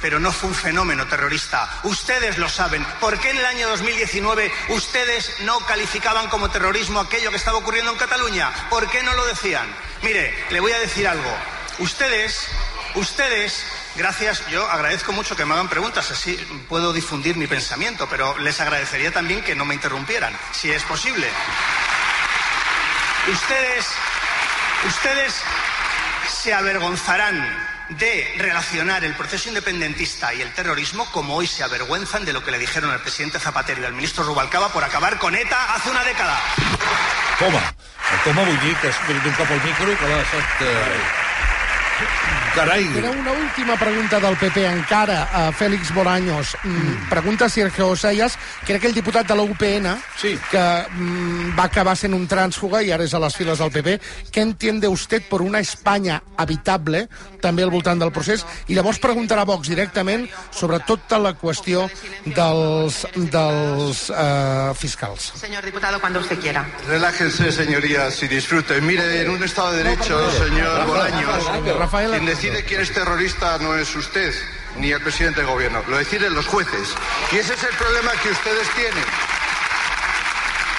Pero 0.00 0.18
no 0.18 0.32
fue 0.32 0.50
un 0.50 0.54
fenómeno 0.54 1.06
terrorista. 1.06 1.80
Ustedes 1.84 2.36
lo 2.36 2.48
saben. 2.48 2.84
¿Por 3.00 3.18
qué 3.18 3.30
en 3.30 3.38
el 3.38 3.46
año 3.46 3.68
2019 3.68 4.52
ustedes 4.70 5.40
no 5.40 5.60
calificaban 5.60 6.28
como 6.28 6.50
terrorismo 6.50 7.00
aquello 7.00 7.30
que 7.30 7.36
estaba 7.36 7.58
ocurriendo 7.58 7.92
en 7.92 7.98
Cataluña? 7.98 8.52
¿Por 8.68 8.90
qué 8.90 9.02
no 9.02 9.14
lo 9.14 9.24
decían? 9.26 9.66
Mire, 10.02 10.34
le 10.50 10.60
voy 10.60 10.72
a 10.72 10.80
decir 10.80 11.08
algo. 11.08 11.34
Ustedes, 11.78 12.48
ustedes 12.94 13.64
Gracias, 13.96 14.46
yo 14.50 14.68
agradezco 14.68 15.12
mucho 15.12 15.34
que 15.34 15.46
me 15.46 15.54
hagan 15.54 15.70
preguntas, 15.70 16.10
así 16.10 16.36
puedo 16.68 16.92
difundir 16.92 17.34
mi 17.36 17.46
pensamiento, 17.46 18.06
pero 18.10 18.36
les 18.40 18.60
agradecería 18.60 19.10
también 19.10 19.42
que 19.42 19.54
no 19.54 19.64
me 19.64 19.74
interrumpieran, 19.74 20.36
si 20.52 20.70
es 20.70 20.82
posible. 20.82 21.26
Ustedes, 23.32 23.86
ustedes 24.86 25.34
se 26.28 26.54
avergonzarán 26.54 27.44
de 27.90 28.34
relacionar 28.38 29.04
el 29.04 29.14
proceso 29.14 29.48
independentista 29.48 30.34
y 30.34 30.42
el 30.42 30.52
terrorismo 30.52 31.06
como 31.12 31.36
hoy 31.36 31.46
se 31.46 31.62
avergüenzan 31.62 32.24
de 32.24 32.32
lo 32.32 32.44
que 32.44 32.50
le 32.50 32.58
dijeron 32.58 32.90
al 32.90 33.00
presidente 33.00 33.38
Zapatero 33.38 33.82
y 33.82 33.84
al 33.84 33.92
ministro 33.92 34.24
Rubalcaba 34.24 34.68
por 34.70 34.82
acabar 34.82 35.18
con 35.18 35.34
ETA 35.34 35.74
hace 35.74 35.90
una 35.90 36.02
década. 36.04 36.38
Toma, 37.38 37.60
toma 38.24 38.42
vull 38.42 38.60
dir 38.60 38.74
que 38.76 38.88
has 38.88 38.98
un 39.08 39.32
cop 39.32 39.50
al 39.50 39.62
micro 39.62 39.98
que 39.98 40.08
l'ha 40.08 40.16
deixat... 40.16 40.62
Eh... 40.62 42.35
Carai. 42.56 42.88
Era 42.96 43.10
una 43.10 43.32
última 43.32 43.76
pregunta 43.76 44.18
del 44.18 44.34
PP 44.34 44.64
encara 44.64 45.28
a 45.30 45.52
Félix 45.52 45.92
Bolaños. 45.92 46.56
Mm. 46.64 47.10
Pregunta 47.10 47.50
Sergio 47.50 47.90
Osayas, 47.90 48.38
que 48.64 48.72
era 48.72 48.78
aquell 48.80 48.94
diputat 48.96 49.28
de 49.28 49.36
la 49.36 49.44
UPN 49.44 49.92
sí. 50.16 50.32
que 50.48 50.62
mm, 50.88 51.52
va 51.52 51.66
acabar 51.68 51.92
sent 52.00 52.16
un 52.16 52.24
trànsfuga 52.24 52.80
i 52.80 52.94
ara 52.96 53.04
és 53.04 53.12
a 53.12 53.20
les 53.20 53.36
files 53.36 53.60
del 53.60 53.72
PP. 53.74 53.98
Què 54.32 54.40
entiende 54.40 54.88
usted 54.88 55.26
por 55.28 55.44
una 55.44 55.60
Espanya 55.60 56.22
habitable, 56.40 57.04
també 57.44 57.66
al 57.66 57.74
voltant 57.74 58.00
del 58.00 58.14
procés? 58.16 58.46
I 58.72 58.78
llavors 58.78 59.02
preguntarà 59.04 59.44
Vox 59.44 59.68
directament 59.68 60.24
sobre 60.48 60.80
tota 60.88 61.20
la 61.20 61.34
qüestió 61.36 61.84
dels, 62.24 63.02
dels 63.20 64.02
uh, 64.08 64.72
fiscals. 64.80 65.28
Señor 65.36 65.60
diputado, 65.68 66.00
cuando 66.00 66.24
usted 66.24 66.40
quiera. 66.40 66.64
Relájense, 66.88 67.52
señorías, 67.52 68.22
y 68.22 68.28
disfruten. 68.28 68.86
Mire, 68.86 69.20
en 69.20 69.30
un 69.36 69.44
Estado 69.44 69.72
de 69.72 69.84
Derecho, 69.84 70.18
no, 70.18 70.30
señor 70.30 70.86
Bolaños, 70.86 71.78
Rafael, 71.78 72.10
quien 72.12 72.45
decide 72.50 72.64
quién 72.64 72.80
es 72.80 72.92
terrorista 72.92 73.58
no 73.58 73.76
es 73.76 73.94
usted 73.96 74.32
ni 74.76 74.92
el 74.92 75.00
presidente 75.00 75.40
del 75.40 75.50
gobierno, 75.50 75.82
lo 75.88 75.98
deciden 75.98 76.34
los 76.34 76.46
jueces. 76.46 76.94
Y 77.32 77.38
ese 77.38 77.54
es 77.54 77.62
el 77.64 77.74
problema 77.74 78.12
que 78.22 78.30
ustedes 78.30 78.68
tienen 78.74 79.04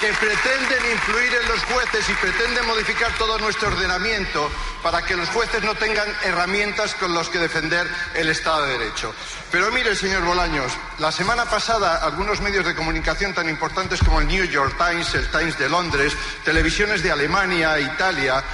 que 0.00 0.12
pretenden 0.12 0.92
influir 0.92 1.34
en 1.42 1.48
los 1.48 1.64
jueces 1.64 2.08
y 2.08 2.12
pretenden 2.14 2.64
modificar 2.66 3.12
todo 3.18 3.36
nuestro 3.38 3.66
ordenamiento 3.66 4.48
para 4.80 5.02
que 5.02 5.16
los 5.16 5.28
jueces 5.30 5.64
no 5.64 5.74
tengan 5.74 6.06
herramientas 6.22 6.94
con 6.94 7.12
las 7.12 7.28
que 7.28 7.40
defender 7.40 7.84
el 8.14 8.28
Estado 8.28 8.64
de 8.64 8.78
Derecho. 8.78 9.12
Pero 9.50 9.72
mire, 9.72 9.96
señor 9.96 10.22
Bolaños, 10.22 10.72
la 10.98 11.10
semana 11.10 11.46
pasada 11.46 11.96
algunos 11.96 12.40
medios 12.40 12.64
de 12.64 12.76
comunicación 12.76 13.34
tan 13.34 13.48
importantes 13.48 13.98
como 13.98 14.20
el 14.20 14.28
New 14.28 14.44
York 14.44 14.76
Times, 14.78 15.12
el 15.14 15.28
Times 15.32 15.58
de 15.58 15.68
Londres, 15.68 16.12
televisiones 16.44 17.02
de 17.02 17.10
Alemania, 17.10 17.80
Italia, 17.80 18.44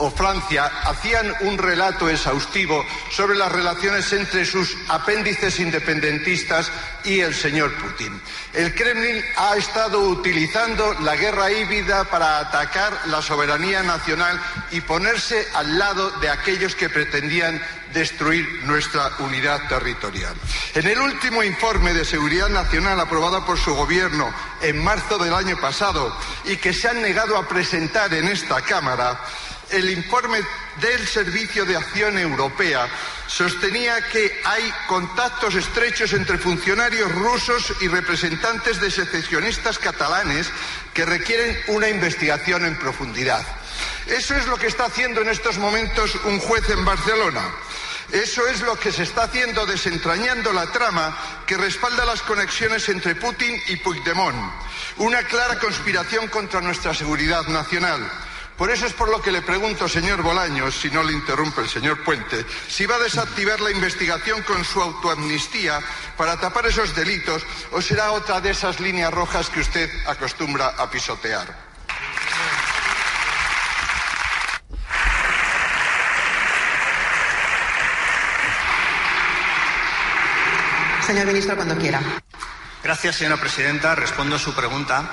o 0.00 0.10
Francia 0.10 0.66
hacían 0.84 1.32
un 1.40 1.58
relato 1.58 2.08
exhaustivo 2.08 2.84
sobre 3.10 3.36
las 3.36 3.52
relaciones 3.52 4.12
entre 4.12 4.44
sus 4.44 4.76
apéndices 4.88 5.60
independentistas 5.60 6.70
y 7.04 7.20
el 7.20 7.34
señor 7.34 7.72
Putin. 7.76 8.20
El 8.52 8.74
Kremlin 8.74 9.22
ha 9.36 9.56
estado 9.56 10.00
utilizando 10.00 10.94
la 11.00 11.16
guerra 11.16 11.52
híbrida 11.52 12.04
para 12.04 12.38
atacar 12.38 12.92
la 13.06 13.22
soberanía 13.22 13.82
nacional 13.82 14.40
y 14.70 14.80
ponerse 14.80 15.46
al 15.54 15.78
lado 15.78 16.10
de 16.20 16.30
aquellos 16.30 16.74
que 16.74 16.88
pretendían 16.88 17.60
destruir 17.92 18.46
nuestra 18.64 19.10
unidad 19.18 19.68
territorial. 19.68 20.34
En 20.74 20.86
el 20.86 20.98
último 20.98 21.42
informe 21.42 21.92
de 21.92 22.04
seguridad 22.04 22.48
nacional 22.48 23.00
aprobado 23.00 23.44
por 23.44 23.58
su 23.58 23.74
gobierno 23.74 24.32
en 24.62 24.82
marzo 24.82 25.18
del 25.18 25.34
año 25.34 25.56
pasado 25.60 26.16
y 26.44 26.56
que 26.56 26.72
se 26.72 26.88
han 26.88 27.02
negado 27.02 27.36
a 27.36 27.48
presentar 27.48 28.12
en 28.14 28.28
esta 28.28 28.60
Cámara, 28.62 29.20
el 29.72 29.90
informe 29.90 30.40
del 30.80 31.06
Servicio 31.06 31.64
de 31.64 31.76
Acción 31.76 32.18
Europea 32.18 32.88
sostenía 33.26 34.00
que 34.08 34.40
hay 34.44 34.72
contactos 34.88 35.54
estrechos 35.54 36.12
entre 36.12 36.38
funcionarios 36.38 37.12
rusos 37.12 37.72
y 37.80 37.88
representantes 37.88 38.80
de 38.80 38.90
secesionistas 38.90 39.78
catalanes 39.78 40.50
que 40.92 41.04
requieren 41.04 41.56
una 41.68 41.88
investigación 41.88 42.64
en 42.64 42.78
profundidad. 42.78 43.46
Eso 44.06 44.34
es 44.34 44.46
lo 44.46 44.56
que 44.56 44.66
está 44.66 44.86
haciendo 44.86 45.20
en 45.20 45.28
estos 45.28 45.58
momentos 45.58 46.16
un 46.24 46.40
juez 46.40 46.68
en 46.70 46.84
Barcelona. 46.84 47.42
Eso 48.12 48.44
es 48.48 48.60
lo 48.62 48.74
que 48.76 48.90
se 48.90 49.04
está 49.04 49.24
haciendo 49.24 49.66
desentrañando 49.66 50.52
la 50.52 50.66
trama 50.72 51.16
que 51.46 51.56
respalda 51.56 52.04
las 52.04 52.22
conexiones 52.22 52.88
entre 52.88 53.14
Putin 53.14 53.56
y 53.68 53.76
Puigdemont. 53.76 54.36
Una 54.96 55.22
clara 55.22 55.60
conspiración 55.60 56.26
contra 56.26 56.60
nuestra 56.60 56.92
seguridad 56.92 57.46
nacional. 57.46 58.10
Por 58.60 58.70
eso 58.70 58.84
es 58.84 58.92
por 58.92 59.08
lo 59.08 59.22
que 59.22 59.32
le 59.32 59.40
pregunto, 59.40 59.88
señor 59.88 60.20
Bolaños, 60.20 60.74
si 60.78 60.90
no 60.90 61.02
le 61.02 61.14
interrumpe 61.14 61.62
el 61.62 61.68
señor 61.70 62.04
Puente, 62.04 62.44
si 62.68 62.84
va 62.84 62.96
a 62.96 62.98
desactivar 62.98 63.58
la 63.58 63.70
investigación 63.70 64.42
con 64.42 64.62
su 64.66 64.82
autoamnistía 64.82 65.80
para 66.18 66.38
tapar 66.38 66.66
esos 66.66 66.94
delitos 66.94 67.42
o 67.72 67.80
será 67.80 68.12
otra 68.12 68.38
de 68.42 68.50
esas 68.50 68.78
líneas 68.78 69.14
rojas 69.14 69.48
que 69.48 69.60
usted 69.60 69.88
acostumbra 70.06 70.74
a 70.76 70.90
pisotear. 70.90 71.56
Señor 81.06 81.24
ministro, 81.28 81.56
cuando 81.56 81.78
quiera. 81.78 82.02
Gracias, 82.84 83.16
señora 83.16 83.38
presidenta. 83.38 83.94
Respondo 83.94 84.36
a 84.36 84.38
su 84.38 84.54
pregunta 84.54 85.10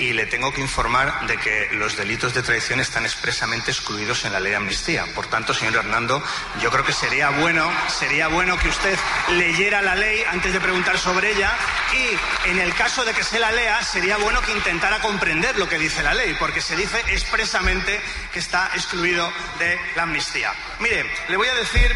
y 0.00 0.14
le 0.14 0.24
tengo 0.24 0.52
que 0.52 0.62
informar 0.62 1.26
de 1.26 1.36
que 1.36 1.68
los 1.72 1.96
delitos 1.96 2.32
de 2.32 2.42
traición 2.42 2.80
están 2.80 3.04
expresamente 3.04 3.70
excluidos 3.70 4.24
en 4.24 4.32
la 4.32 4.40
ley 4.40 4.50
de 4.50 4.56
amnistía. 4.56 5.04
Por 5.14 5.26
tanto, 5.26 5.52
señor 5.52 5.76
Hernando, 5.76 6.22
yo 6.60 6.70
creo 6.70 6.84
que 6.84 6.92
sería 6.92 7.28
bueno, 7.28 7.70
sería 7.88 8.28
bueno 8.28 8.58
que 8.58 8.68
usted 8.68 8.98
leyera 9.36 9.82
la 9.82 9.94
ley 9.94 10.24
antes 10.30 10.54
de 10.54 10.60
preguntar 10.60 10.98
sobre 10.98 11.32
ella 11.32 11.52
y 11.92 12.48
en 12.48 12.58
el 12.58 12.74
caso 12.74 13.04
de 13.04 13.12
que 13.12 13.22
se 13.22 13.38
la 13.38 13.52
lea, 13.52 13.82
sería 13.84 14.16
bueno 14.16 14.40
que 14.40 14.52
intentara 14.52 15.00
comprender 15.00 15.58
lo 15.58 15.68
que 15.68 15.78
dice 15.78 16.02
la 16.02 16.14
ley, 16.14 16.34
porque 16.38 16.62
se 16.62 16.76
dice 16.76 16.98
expresamente 17.08 18.00
que 18.32 18.38
está 18.38 18.70
excluido 18.74 19.30
de 19.58 19.78
la 19.96 20.04
amnistía. 20.04 20.52
Mire, 20.78 21.04
le 21.28 21.36
voy 21.36 21.48
a 21.48 21.54
decir 21.54 21.94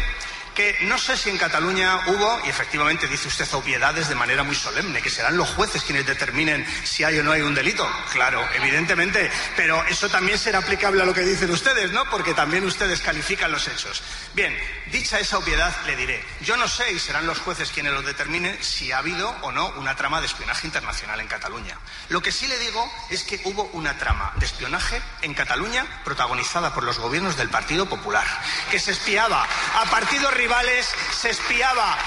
que 0.55 0.77
no 0.83 0.97
sé 0.97 1.17
si 1.17 1.29
en 1.29 1.37
Cataluña 1.37 1.99
hubo, 2.07 2.39
y 2.45 2.49
efectivamente 2.49 3.07
dice 3.07 3.27
usted 3.27 3.45
obviedades 3.53 4.07
de 4.07 4.15
manera 4.15 4.43
muy 4.43 4.55
solemne, 4.55 5.01
que 5.01 5.09
serán 5.09 5.37
los 5.37 5.49
jueces 5.49 5.83
quienes 5.83 6.07
determinen 6.07 6.65
si 6.83 7.03
hay 7.03 7.19
o 7.19 7.23
no 7.23 7.33
hay 7.33 7.41
un 7.41 7.53
delito. 7.53 7.87
Claro, 8.11 8.43
evidentemente, 8.55 9.29
pero 9.55 9.83
eso 9.85 10.09
también 10.09 10.39
será 10.39 10.59
aplicable 10.59 11.03
a 11.03 11.05
lo 11.05 11.13
que 11.13 11.21
dicen 11.21 11.51
ustedes, 11.51 11.91
¿no? 11.91 12.09
Porque 12.09 12.33
también 12.33 12.65
ustedes 12.65 13.01
califican 13.01 13.51
los 13.51 13.67
hechos. 13.67 14.01
Bien, 14.33 14.57
dicha 14.91 15.19
esa 15.19 15.37
obviedad, 15.37 15.75
le 15.85 15.95
diré, 15.95 16.23
yo 16.41 16.55
no 16.57 16.67
sé, 16.67 16.91
y 16.91 16.99
serán 16.99 17.27
los 17.27 17.39
jueces 17.39 17.71
quienes 17.71 17.93
lo 17.93 18.01
determinen, 18.01 18.57
si 18.63 18.91
ha 18.91 18.99
habido 18.99 19.29
o 19.41 19.51
no 19.51 19.69
una 19.77 19.95
trama 19.95 20.21
de 20.21 20.27
espionaje 20.27 20.67
internacional 20.67 21.19
en 21.19 21.27
Cataluña. 21.27 21.77
Lo 22.09 22.21
que 22.21 22.31
sí 22.31 22.47
le 22.47 22.57
digo 22.59 22.89
es 23.09 23.23
que 23.23 23.41
hubo 23.43 23.63
una 23.73 23.97
trama 23.97 24.31
de 24.37 24.45
espionaje 24.45 25.01
en 25.21 25.33
Cataluña 25.33 25.85
protagonizada 26.05 26.73
por 26.73 26.83
los 26.83 26.97
gobiernos 26.97 27.35
del 27.35 27.49
Partido 27.49 27.87
Popular, 27.87 28.25
que 28.71 28.79
se 28.79 28.91
espiaba 28.91 29.45
a 29.75 29.85
partidos 29.91 30.33
rivales, 30.45 30.93
se 31.11 31.31
espiaba 31.31 31.97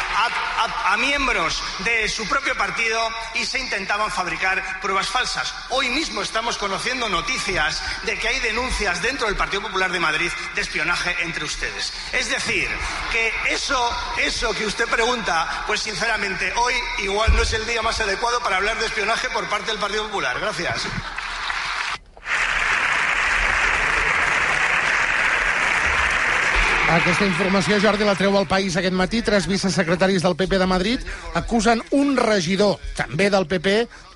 a, 0.86 0.97
miembros 0.97 1.61
de 1.80 2.09
su 2.09 2.28
propio 2.28 2.57
partido 2.57 3.01
y 3.34 3.45
se 3.45 3.59
intentaban 3.59 4.12
fabricar 4.12 4.80
pruebas 4.80 5.09
falsas. 5.09 5.53
Hoy 5.70 5.89
mismo 5.89 6.22
estamos 6.22 6.57
conociendo 6.57 7.09
noticias 7.09 7.82
de 8.05 8.16
que 8.16 8.28
hay 8.28 8.39
denuncias 8.39 9.03
dentro 9.03 9.26
del 9.26 9.34
Partido 9.34 9.62
Popular 9.62 9.91
de 9.91 9.99
Madrid 9.99 10.30
de 10.55 10.61
espionaje 10.61 11.16
entre 11.22 11.45
ustedes. 11.45 11.93
Es 12.12 12.30
decir, 12.30 12.68
que 13.11 13.32
eso, 13.49 13.91
eso 14.18 14.55
que 14.55 14.66
usted 14.66 14.86
pregunta, 14.86 15.64
pues 15.66 15.80
sinceramente 15.80 16.53
hoy 16.55 16.74
igual 16.99 17.34
no 17.34 17.43
es 17.43 17.53
el 17.55 17.66
día 17.66 17.82
más 17.82 17.99
adecuado 17.99 18.41
para 18.41 18.59
hablar 18.59 18.78
de 18.78 18.86
espionaje 18.86 19.28
por 19.30 19.49
parte 19.49 19.72
del 19.72 19.80
Partido 19.80 20.05
Popular. 20.05 20.39
Gracias. 20.39 20.86
Aquesta 26.89 27.26
informació, 27.28 27.76
Jordi, 27.82 28.07
la 28.09 28.14
treu 28.16 28.32
al 28.39 28.47
país 28.49 28.72
aquest 28.80 28.95
matí. 28.97 29.18
Tres 29.20 29.45
vicesecretaris 29.45 30.22
del 30.24 30.39
PP 30.41 30.57
de 30.57 30.68
Madrid 30.70 31.03
acusen 31.36 31.82
un 31.93 32.14
regidor, 32.16 32.78
també 32.97 33.26
del 33.28 33.45
PP, 33.51 33.74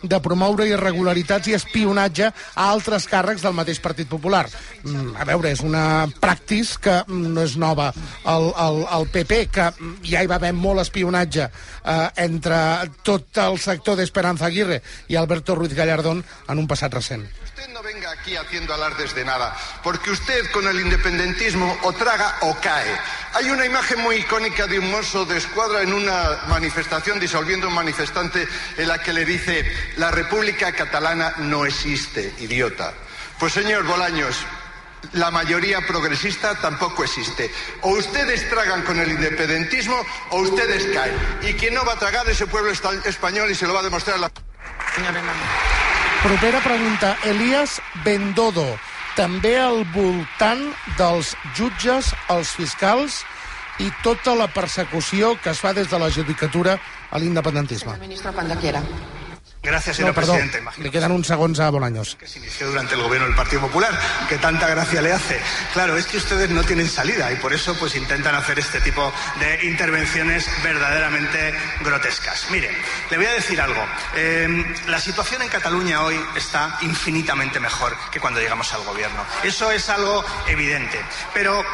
de 0.08 0.20
promoure 0.24 0.64
irregularitats 0.70 1.50
i 1.52 1.56
espionatge 1.58 2.30
a 2.32 2.70
altres 2.70 3.04
càrrecs 3.12 3.44
del 3.44 3.52
mateix 3.58 3.82
Partit 3.84 4.08
Popular. 4.08 4.46
Mm, 4.86 5.12
a 5.20 5.28
veure, 5.28 5.52
és 5.52 5.60
una 5.60 6.08
practis 6.16 6.78
que 6.80 6.96
no 7.12 7.44
és 7.44 7.58
nova 7.60 7.90
al, 8.24 8.48
al, 8.56 8.82
al 8.88 9.06
PP, 9.12 9.44
que 9.52 9.68
ja 10.08 10.24
hi 10.24 10.32
va 10.32 10.40
haver 10.40 10.54
molt 10.56 10.80
espionatge 10.80 11.44
eh, 11.44 12.08
entre 12.24 12.56
tot 13.04 13.44
el 13.44 13.60
sector 13.60 14.00
d'Esperanza 14.00 14.48
Aguirre 14.48 14.80
i 15.12 15.20
Alberto 15.20 15.60
Ruiz 15.60 15.76
Gallardón 15.76 16.24
en 16.48 16.64
un 16.64 16.72
passat 16.72 16.96
recent. 16.96 17.28
Usted 17.62 17.74
no 17.74 17.82
venga 17.84 18.10
aquí 18.10 18.34
haciendo 18.34 18.74
alardes 18.74 19.14
de 19.14 19.24
nada, 19.24 19.56
porque 19.84 20.10
usted 20.10 20.50
con 20.50 20.66
el 20.66 20.80
independentismo 20.80 21.78
o 21.82 21.92
traga 21.92 22.38
o 22.40 22.56
cae. 22.60 22.90
Hay 23.34 23.50
una 23.50 23.64
imagen 23.64 24.00
muy 24.00 24.16
icónica 24.16 24.66
de 24.66 24.80
un 24.80 24.90
mozo 24.90 25.24
de 25.26 25.38
escuadra 25.38 25.80
en 25.82 25.92
una 25.92 26.40
manifestación 26.48 27.20
disolviendo 27.20 27.68
un 27.68 27.74
manifestante 27.74 28.48
en 28.76 28.88
la 28.88 29.00
que 29.00 29.12
le 29.12 29.24
dice 29.24 29.64
la 29.96 30.10
República 30.10 30.72
Catalana 30.72 31.34
no 31.38 31.64
existe, 31.64 32.34
idiota. 32.40 32.94
Pues 33.38 33.52
señor 33.52 33.84
Bolaños, 33.84 34.38
la 35.12 35.30
mayoría 35.30 35.86
progresista 35.86 36.56
tampoco 36.56 37.04
existe. 37.04 37.48
O 37.82 37.90
ustedes 37.90 38.50
tragan 38.50 38.82
con 38.82 38.98
el 38.98 39.12
independentismo 39.12 40.04
o 40.30 40.40
ustedes 40.40 40.86
caen. 40.92 41.14
Y 41.42 41.52
quien 41.54 41.74
no 41.74 41.84
va 41.84 41.92
a 41.92 41.98
tragar 42.00 42.28
es 42.28 42.40
el 42.40 42.48
pueblo 42.48 42.72
español 42.72 43.52
y 43.52 43.54
se 43.54 43.68
lo 43.68 43.74
va 43.74 43.80
a 43.80 43.84
demostrar 43.84 44.18
la... 44.18 44.32
Propera 46.22 46.60
pregunta, 46.60 47.16
Elias 47.24 47.80
Bendodo. 48.04 48.64
També 49.16 49.56
al 49.58 49.82
voltant 49.90 50.60
dels 50.94 51.32
jutges, 51.58 52.12
els 52.30 52.52
fiscals 52.54 53.16
i 53.82 53.88
tota 54.04 54.36
la 54.38 54.46
persecució 54.46 55.32
que 55.42 55.50
es 55.50 55.58
fa 55.58 55.72
des 55.74 55.90
de 55.90 55.98
la 55.98 56.12
judicatura 56.14 56.76
a 57.10 57.18
l'independentisme. 57.18 57.98
Ministro, 57.98 58.32
cuando 58.32 58.54
quiera. 58.54 58.84
Gracias, 59.62 59.94
No, 59.94 60.06
señor 60.06 60.14
perdó, 60.14 60.32
presidente. 60.32 60.58
Imagino 60.58 60.84
le 60.84 60.90
quedan 60.90 61.12
uns 61.12 61.26
segons 61.28 61.60
a 61.60 61.70
Bolaños. 61.70 62.16
que 62.16 62.26
se 62.26 62.40
inició 62.40 62.66
durante 62.66 62.96
el 62.96 63.02
gobierno 63.02 63.28
del 63.28 63.36
Partido 63.36 63.62
Popular, 63.62 63.96
que 64.28 64.36
tanta 64.38 64.68
gracia 64.68 65.00
le 65.00 65.12
hace. 65.12 65.40
Claro, 65.72 65.96
es 65.96 66.06
que 66.06 66.16
ustedes 66.16 66.50
no 66.50 66.64
tienen 66.64 66.88
salida 66.88 67.30
y 67.30 67.36
por 67.36 67.52
eso 67.52 67.74
pues 67.78 67.94
intentan 67.94 68.34
hacer 68.34 68.58
este 68.58 68.80
tipo 68.80 69.12
de 69.38 69.64
intervenciones 69.64 70.48
verdaderamente 70.64 71.54
grotescas. 71.80 72.46
Mire, 72.50 72.70
le 73.10 73.16
voy 73.16 73.26
a 73.26 73.32
decir 73.34 73.60
algo. 73.60 73.86
Eh, 74.16 74.74
la 74.88 74.98
situación 75.00 75.42
en 75.42 75.48
Cataluña 75.48 76.02
hoy 76.02 76.20
está 76.34 76.78
infinitamente 76.82 77.60
mejor 77.60 77.96
que 78.10 78.18
cuando 78.18 78.40
llegamos 78.40 78.72
al 78.74 78.82
gobierno. 78.82 79.24
Eso 79.44 79.70
es 79.70 79.88
algo 79.88 80.24
evidente. 80.48 81.00
Pero 81.32 81.64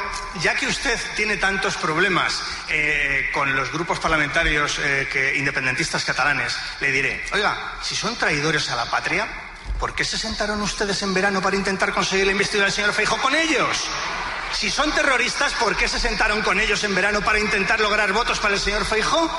ya 0.43 0.55
que 0.55 0.67
usted 0.67 0.99
tiene 1.17 1.39
tantos 1.39 1.79
problemas 1.79 2.43
eh, 2.69 3.31
con 3.33 3.57
los 3.57 3.73
grupos 3.73 3.99
parlamentarios 3.99 4.79
eh, 4.79 5.09
que, 5.11 5.37
independentistas 5.39 6.05
catalanes, 6.05 6.55
le 6.81 6.93
diré, 6.93 7.25
oiga, 7.33 7.77
si 7.83 7.95
son 7.95 8.17
traidores 8.17 8.69
a 8.71 8.77
la 8.77 8.87
patria, 8.87 9.27
¿por 9.79 9.95
qué 9.95 10.05
se 10.05 10.19
sentaron 10.19 10.61
ustedes 10.63 11.03
en 11.03 11.15
verano 11.15 11.41
para 11.41 11.57
intentar 11.57 11.93
conseguir 11.93 12.27
la 12.27 12.33
investidura 12.33 12.67
del 12.67 12.75
señor 12.75 12.93
Feijóo 12.93 13.19
con 13.19 13.35
ellos? 13.35 13.85
Si 14.53 14.71
son 14.71 14.91
terroristas, 14.93 15.53
¿por 15.55 15.77
qué 15.77 15.89
se 15.89 16.01
sentaron 16.01 16.43
con 16.43 16.59
ellos 16.59 16.83
en 16.85 16.95
verano 16.95 17.21
para 17.21 17.39
intentar 17.39 17.81
lograr 17.81 18.13
votos 18.13 18.39
para 18.39 18.55
el 18.55 18.61
señor 18.61 18.85
Feijóo? 18.85 19.31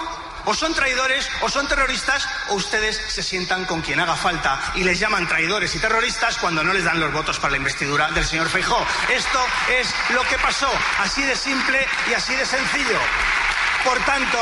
O 0.45 0.53
son 0.53 0.73
traidores, 0.73 1.29
o 1.41 1.49
son 1.49 1.67
terroristas, 1.67 2.27
o 2.47 2.55
ustedes 2.55 2.99
se 3.07 3.21
sientan 3.21 3.65
con 3.65 3.81
quien 3.81 3.99
haga 3.99 4.15
falta 4.15 4.59
y 4.75 4.83
les 4.83 4.97
llaman 4.97 5.27
traidores 5.27 5.75
y 5.75 5.79
terroristas 5.79 6.37
cuando 6.37 6.63
no 6.63 6.73
les 6.73 6.85
dan 6.85 6.99
los 6.99 7.11
votos 7.11 7.37
para 7.39 7.51
la 7.51 7.57
investidura 7.57 8.09
del 8.11 8.25
señor 8.25 8.49
Feijóo. 8.49 8.85
Esto 9.09 9.45
es 9.77 9.93
lo 10.11 10.23
que 10.23 10.37
pasó, 10.37 10.71
así 10.99 11.21
de 11.23 11.35
simple 11.35 11.85
y 12.09 12.13
así 12.13 12.35
de 12.35 12.45
sencillo. 12.45 12.99
Por 13.83 13.99
tanto, 14.05 14.37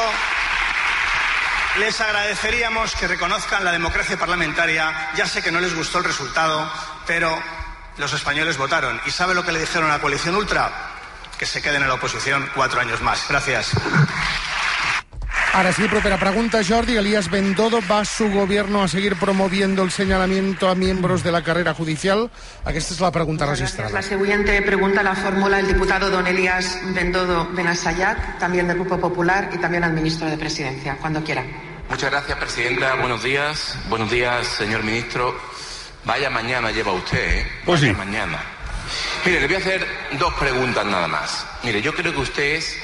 les 1.80 2.02
agradeceríamos 2.02 2.96
que 2.96 3.08
reconozcan 3.08 3.64
la 3.64 3.72
democracia 3.72 4.18
parlamentaria. 4.18 5.12
Ya 5.16 5.28
sé 5.28 5.42
que 5.42 5.52
no 5.52 5.60
les 5.60 5.76
gustó 5.76 6.00
el 6.00 6.06
resultado, 6.06 6.70
pero 7.06 7.38
los 7.98 8.14
españoles 8.14 8.58
votaron. 8.58 9.00
¿Y 9.06 9.12
sabe 9.12 9.36
lo 9.36 9.44
que 9.44 9.52
le 9.52 9.60
dijeron 9.60 9.90
a 9.90 9.94
la 9.94 10.02
coalición 10.02 10.36
ultra? 10.36 10.72
Que 11.38 11.46
se 11.46 11.62
queden 11.62 11.84
en 11.84 11.88
la 11.88 11.96
oposición 11.96 12.50
cuatro 12.56 12.80
años 12.82 13.02
más. 13.02 13.26
Gracias. 13.30 13.72
Ahora 15.58 15.74
sí, 15.74 15.88
propera 15.88 16.20
pregunta, 16.20 16.60
Jordi. 16.64 16.98
Elías 16.98 17.32
Bendodo, 17.32 17.80
¿va 17.90 18.06
su 18.06 18.30
gobierno 18.30 18.84
a 18.84 18.88
seguir 18.88 19.16
promoviendo 19.16 19.82
el 19.82 19.90
señalamiento 19.90 20.70
a 20.70 20.76
miembros 20.76 21.24
de 21.24 21.32
la 21.32 21.42
carrera 21.42 21.74
judicial? 21.74 22.30
Aquesta 22.64 22.94
és 22.94 23.00
la 23.02 23.10
pregunta 23.10 23.48
registrada. 23.50 23.90
La 23.90 24.04
siguiente 24.04 24.62
pregunta 24.62 25.02
la 25.02 25.16
formula 25.16 25.58
el 25.58 25.66
diputado 25.66 26.12
don 26.12 26.28
Elías 26.28 26.78
Bendodo 26.94 27.50
Benasayac, 27.54 28.38
también 28.38 28.68
del 28.68 28.78
Grupo 28.78 29.00
Popular 29.00 29.50
y 29.52 29.58
también 29.58 29.84
al 29.84 29.94
ministro 29.94 30.30
de 30.30 30.38
Presidencia, 30.38 30.96
cuando 31.02 31.24
quiera. 31.24 31.44
Muchas 31.90 32.12
gracias, 32.12 32.38
Presidenta. 32.38 32.94
Buenos 32.94 33.24
días. 33.24 33.80
Buenos 33.90 34.12
días, 34.12 34.46
señor 34.46 34.84
ministro. 34.84 35.36
Vaya 36.06 36.30
mañana 36.30 36.70
lleva 36.70 36.92
usted, 36.92 37.40
¿eh? 37.40 37.48
Pues 37.66 37.82
Vaya 37.82 37.94
sí. 37.94 37.98
mañana. 37.98 38.38
Mire, 39.26 39.42
le 39.42 39.48
voy 39.48 39.56
a 39.56 39.58
hacer 39.58 39.88
dos 40.20 40.36
preguntas 40.36 40.86
nada 40.86 41.08
más. 41.08 41.48
Mire, 41.64 41.82
yo 41.82 41.96
creo 41.96 42.14
que 42.14 42.20
usted 42.20 42.44
es 42.44 42.78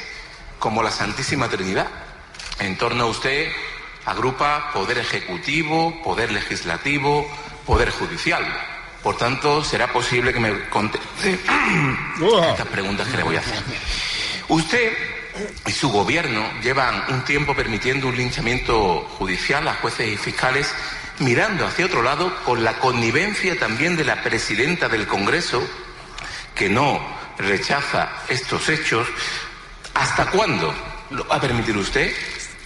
como 0.58 0.82
la 0.82 0.90
Santísima 0.90 1.48
Trinidad. 1.48 1.86
En 2.60 2.78
torno 2.78 3.04
a 3.04 3.08
usted 3.08 3.52
agrupa 4.06 4.72
poder 4.74 4.98
ejecutivo, 4.98 6.02
poder 6.04 6.32
legislativo, 6.32 7.28
poder 7.66 7.92
judicial. 7.92 8.46
Por 9.02 9.18
tanto, 9.18 9.64
será 9.64 9.92
posible 9.92 10.34
que 10.34 10.40
me 10.40 10.70
conteste 10.70 11.34
estas 12.50 12.68
preguntas 12.68 13.08
que 13.08 13.18
le 13.18 13.24
voy 13.24 13.36
a 13.36 13.40
hacer. 13.40 13.62
Usted 14.48 14.94
y 15.66 15.72
su 15.72 15.90
gobierno 15.90 16.48
llevan 16.62 17.04
un 17.10 17.24
tiempo 17.24 17.56
permitiendo 17.56 18.08
un 18.08 18.16
linchamiento 18.16 19.02
judicial 19.18 19.68
a 19.68 19.76
jueces 19.76 20.14
y 20.14 20.18
fiscales 20.18 20.74
mirando 21.20 21.66
hacia 21.66 21.86
otro 21.86 22.02
lado 22.02 22.34
con 22.44 22.64
la 22.64 22.80
connivencia 22.80 23.58
también 23.58 23.96
de 23.96 24.06
la 24.06 24.22
presidenta 24.24 24.90
del 24.90 25.08
Congreso 25.08 25.62
que 26.56 26.70
no 26.70 27.00
rechaza 27.38 28.10
estos 28.30 28.70
hechos. 28.70 29.08
¿Hasta 29.94 30.28
cuándo 30.28 30.74
lo 31.12 31.28
va 31.28 31.36
a 31.36 31.42
permitir 31.42 31.78
usted? 31.78 32.12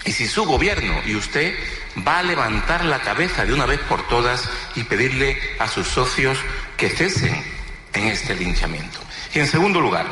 Y 0.07 0.13
si 0.13 0.25
su 0.25 0.45
gobierno 0.45 1.01
y 1.05 1.15
usted 1.15 1.53
va 2.07 2.19
a 2.19 2.23
levantar 2.23 2.85
la 2.85 2.99
cabeza 2.99 3.45
de 3.45 3.53
una 3.53 3.65
vez 3.65 3.81
por 3.81 4.07
todas 4.07 4.49
y 4.75 4.83
pedirle 4.83 5.37
a 5.59 5.67
sus 5.67 5.85
socios 5.85 6.37
que 6.77 6.89
cesen 6.89 7.43
en 7.93 8.07
este 8.07 8.33
linchamiento. 8.33 8.99
Y 9.33 9.39
en 9.39 9.47
segundo 9.47 9.81
lugar, 9.81 10.05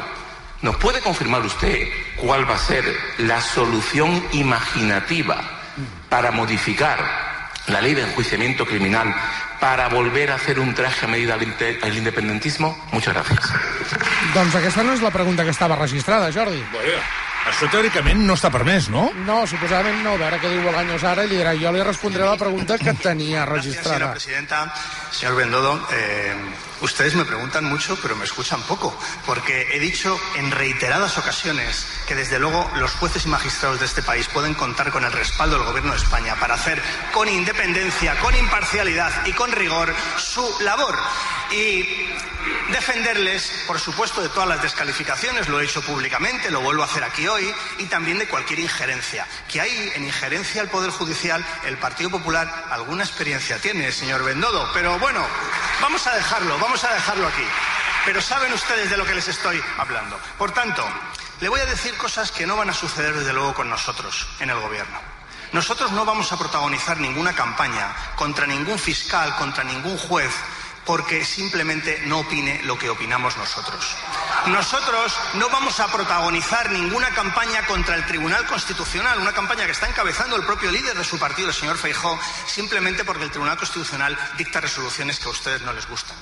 ¿nos 0.61 0.75
puede 0.75 0.99
confirmar 0.99 1.45
usted 1.45 1.87
cuál 2.17 2.49
va 2.49 2.55
a 2.55 2.59
ser 2.59 2.83
la 3.19 3.39
solución 3.39 4.21
imaginativa 4.33 5.41
para 6.09 6.31
modificar 6.31 6.99
la 7.67 7.79
ley 7.79 7.93
de 7.93 8.01
enjuiciamiento 8.01 8.65
criminal 8.65 9.15
para 9.61 9.87
volver 9.87 10.31
a 10.31 10.35
hacer 10.35 10.59
un 10.59 10.75
traje 10.75 11.05
a 11.05 11.07
medida 11.07 11.35
al, 11.35 11.97
independentismo? 11.97 12.77
Muchas 12.91 13.13
gracias. 13.13 13.49
Doncs 14.35 14.55
aquesta 14.59 14.83
no 14.83 14.91
és 14.91 15.01
la 15.01 15.11
pregunta 15.15 15.45
que 15.47 15.55
estava 15.55 15.77
registrada, 15.79 16.27
Jordi. 16.33 16.59
Bueno, 16.73 16.99
això 17.45 17.69
teòricament 17.71 18.23
no 18.25 18.33
està 18.33 18.49
permès, 18.51 18.89
no? 18.89 19.09
No, 19.25 19.45
suposadament 19.47 20.01
no. 20.03 20.15
A 20.15 20.21
veure 20.21 20.39
què 20.41 20.49
diu 20.49 20.63
Bolaños 20.65 21.03
ara 21.03 21.25
i 21.25 21.29
li 21.29 21.37
dirà 21.39 21.53
jo 21.59 21.71
li 21.71 21.83
respondré 21.83 22.25
la 22.25 22.37
pregunta 22.37 22.77
que 22.77 22.93
tenia 22.93 23.43
Señora 23.43 23.55
registrada. 23.55 24.11
presidenta, 24.11 24.73
señor 25.11 25.35
Bendodo, 25.35 25.87
eh, 25.91 26.33
ustedes 26.81 27.15
me 27.15 27.23
preguntan 27.25 27.65
mucho, 27.65 27.97
pero 28.01 28.15
me 28.15 28.25
escuchan 28.25 28.61
poco, 28.63 28.97
porque 29.25 29.67
he 29.71 29.79
dicho 29.79 30.19
en 30.35 30.51
reiteradas 30.51 31.17
ocasiones 31.17 31.85
que 32.07 32.15
desde 32.15 32.39
luego 32.39 32.69
los 32.77 32.91
jueces 32.95 33.25
y 33.25 33.29
magistrados 33.29 33.79
de 33.79 33.85
este 33.85 34.01
país 34.01 34.27
pueden 34.27 34.53
contar 34.55 34.91
con 34.91 35.03
el 35.05 35.11
respaldo 35.11 35.57
del 35.57 35.65
Gobierno 35.67 35.91
de 35.91 35.97
España 35.97 36.35
para 36.39 36.55
hacer 36.55 36.81
con 37.13 37.27
independencia, 37.29 38.15
con 38.19 38.35
imparcialidad 38.35 39.25
y 39.25 39.33
con 39.33 39.51
rigor 39.51 39.93
su 40.17 40.43
labor. 40.61 40.95
Y 41.51 42.14
defenderles, 42.71 43.63
por 43.67 43.79
supuesto, 43.79 44.21
de 44.21 44.29
todas 44.29 44.49
las 44.49 44.61
descalificaciones, 44.61 45.47
lo 45.47 45.59
he 45.59 45.65
hecho 45.65 45.81
públicamente, 45.81 46.51
lo 46.51 46.61
vuelvo 46.61 46.83
a 46.83 46.85
hacer 46.85 47.03
aquí 47.03 47.27
hoy, 47.27 47.53
y 47.77 47.85
también 47.85 48.19
de 48.19 48.27
cualquier 48.27 48.59
injerencia. 48.59 49.27
Que 49.51 49.61
hay 49.61 49.91
en 49.95 50.05
injerencia 50.05 50.61
al 50.61 50.69
Poder 50.69 50.91
Judicial, 50.91 51.45
el 51.65 51.77
Partido 51.77 52.09
Popular 52.09 52.65
alguna 52.69 53.03
experiencia 53.03 53.59
tiene, 53.59 53.91
señor 53.91 54.23
Bendodo, 54.23 54.69
pero 54.73 54.97
bueno, 54.99 55.25
vamos 55.81 56.05
a 56.07 56.15
dejarlo, 56.15 56.57
vamos 56.59 56.83
a 56.83 56.93
dejarlo 56.93 57.27
aquí. 57.27 57.45
Pero 58.05 58.21
saben 58.21 58.53
ustedes 58.53 58.89
de 58.89 58.97
lo 58.97 59.05
que 59.05 59.15
les 59.15 59.27
estoy 59.27 59.61
hablando. 59.77 60.19
Por 60.37 60.51
tanto, 60.51 60.87
le 61.41 61.49
voy 61.49 61.59
a 61.59 61.65
decir 61.65 61.95
cosas 61.97 62.31
que 62.31 62.45
no 62.45 62.55
van 62.55 62.69
a 62.69 62.73
suceder 62.73 63.15
desde 63.15 63.33
luego 63.33 63.53
con 63.53 63.69
nosotros 63.69 64.27
en 64.39 64.49
el 64.49 64.59
Gobierno. 64.59 65.15
Nosotros 65.51 65.91
no 65.91 66.05
vamos 66.05 66.31
a 66.31 66.37
protagonizar 66.37 66.99
ninguna 66.99 67.33
campaña 67.33 67.95
contra 68.15 68.45
ningún 68.45 68.77
fiscal, 68.77 69.35
contra 69.37 69.63
ningún 69.63 69.97
juez, 69.97 70.33
porque 70.86 71.25
simplemente 71.25 72.01
no 72.05 72.19
opine 72.19 72.61
lo 72.63 72.77
que 72.77 72.89
opinamos 72.89 73.36
nosotros. 73.38 73.95
Nosotros 74.47 75.13
no 75.33 75.49
vamos 75.49 75.79
a 75.79 75.91
protagonizar 75.91 76.71
ninguna 76.71 77.09
campaña 77.09 77.65
contra 77.65 77.95
el 77.95 78.05
Tribunal 78.05 78.45
Constitucional, 78.45 79.19
una 79.19 79.33
campaña 79.33 79.65
que 79.65 79.71
está 79.71 79.89
encabezando 79.89 80.36
el 80.36 80.43
propio 80.43 80.71
líder 80.71 80.95
de 80.95 81.03
su 81.03 81.17
partido, 81.17 81.49
el 81.49 81.53
señor 81.53 81.77
Feijó, 81.77 82.19
simplemente 82.45 83.03
porque 83.03 83.23
el 83.23 83.31
Tribunal 83.31 83.57
Constitucional 83.57 84.17
dicta 84.38 84.61
resoluciones 84.61 85.19
que 85.19 85.27
a 85.27 85.31
ustedes 85.31 85.61
no 85.63 85.73
les 85.73 85.88
gustan. 85.89 86.15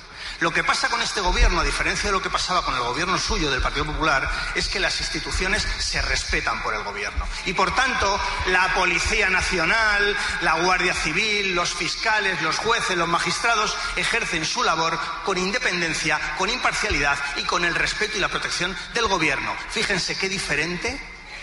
Lo 0.44 0.52
que 0.52 0.62
pasa 0.62 0.90
con 0.90 1.02
este 1.02 1.22
gobierno, 1.22 1.62
a 1.62 1.64
diferencia 1.64 2.10
de 2.10 2.12
lo 2.12 2.22
que 2.22 2.30
pasaba 2.30 2.66
con 2.66 2.76
el 2.76 2.82
gobierno 2.82 3.18
suyo 3.18 3.50
del 3.50 3.62
Partido 3.62 3.86
Popular, 3.86 4.30
es 4.56 4.68
que 4.68 4.78
las 4.78 5.00
instituciones 5.00 5.66
se 5.78 6.02
respetan 6.02 6.62
por 6.62 6.74
el 6.74 6.84
gobierno. 6.84 7.26
Y 7.46 7.54
por 7.54 7.74
tanto, 7.74 8.20
la 8.48 8.74
Policía 8.74 9.30
Nacional, 9.30 10.18
la 10.42 10.56
Guardia 10.56 10.94
Civil, 10.94 11.56
los 11.56 11.74
fiscales, 11.74 12.42
los 12.42 12.58
jueces, 12.58 12.98
los 12.98 13.08
magistrados 13.08 13.78
ejercen 13.96 14.44
su 14.44 14.64
labor 14.64 15.00
con 15.24 15.38
independencia, 15.38 16.20
con 16.38 16.50
imparcialidad 16.50 17.18
y 17.38 17.44
con 17.44 17.64
el 17.64 17.74
respeto 17.74 18.18
y 18.18 18.20
la 18.20 18.28
protección 18.28 18.76
del 18.94 19.08
gobierno. 19.08 19.56
Fíjense 19.70 20.18
qué 20.18 20.28
diferente 20.28 21.00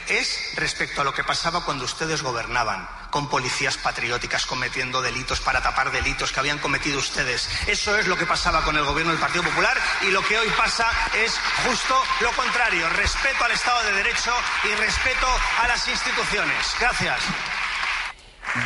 es 0.09 0.57
respecto 0.57 1.01
a 1.01 1.05
lo 1.05 1.15
que 1.15 1.25
pasaba 1.25 1.65
cuando 1.65 1.87
ustedes 1.87 2.23
gobernaban, 2.23 2.87
con 3.11 3.29
policías 3.29 3.77
patrióticas 3.77 4.47
cometiendo 4.47 5.03
delitos 5.03 5.41
para 5.41 5.63
tapar 5.63 5.91
delitos 5.91 6.33
que 6.33 6.41
habían 6.41 6.59
cometido 6.59 6.99
ustedes. 6.99 7.49
Eso 7.67 7.97
es 7.99 8.07
lo 8.07 8.17
que 8.17 8.27
pasaba 8.27 8.63
con 8.63 8.77
el 8.77 8.85
gobierno 8.85 9.13
del 9.13 9.21
Partido 9.21 9.45
Popular 9.45 9.77
y 10.03 10.11
lo 10.11 10.23
que 10.23 10.39
hoy 10.39 10.49
pasa 10.57 10.91
es 11.15 11.39
justo 11.67 11.95
lo 12.21 12.31
contrario, 12.33 12.89
respeto 12.91 13.45
al 13.45 13.53
Estado 13.53 13.85
de 13.85 13.93
Derecho 13.93 14.33
y 14.65 14.75
respeto 14.77 15.27
a 15.63 15.69
las 15.69 15.87
instituciones. 15.89 16.75
Gracias. 16.79 17.21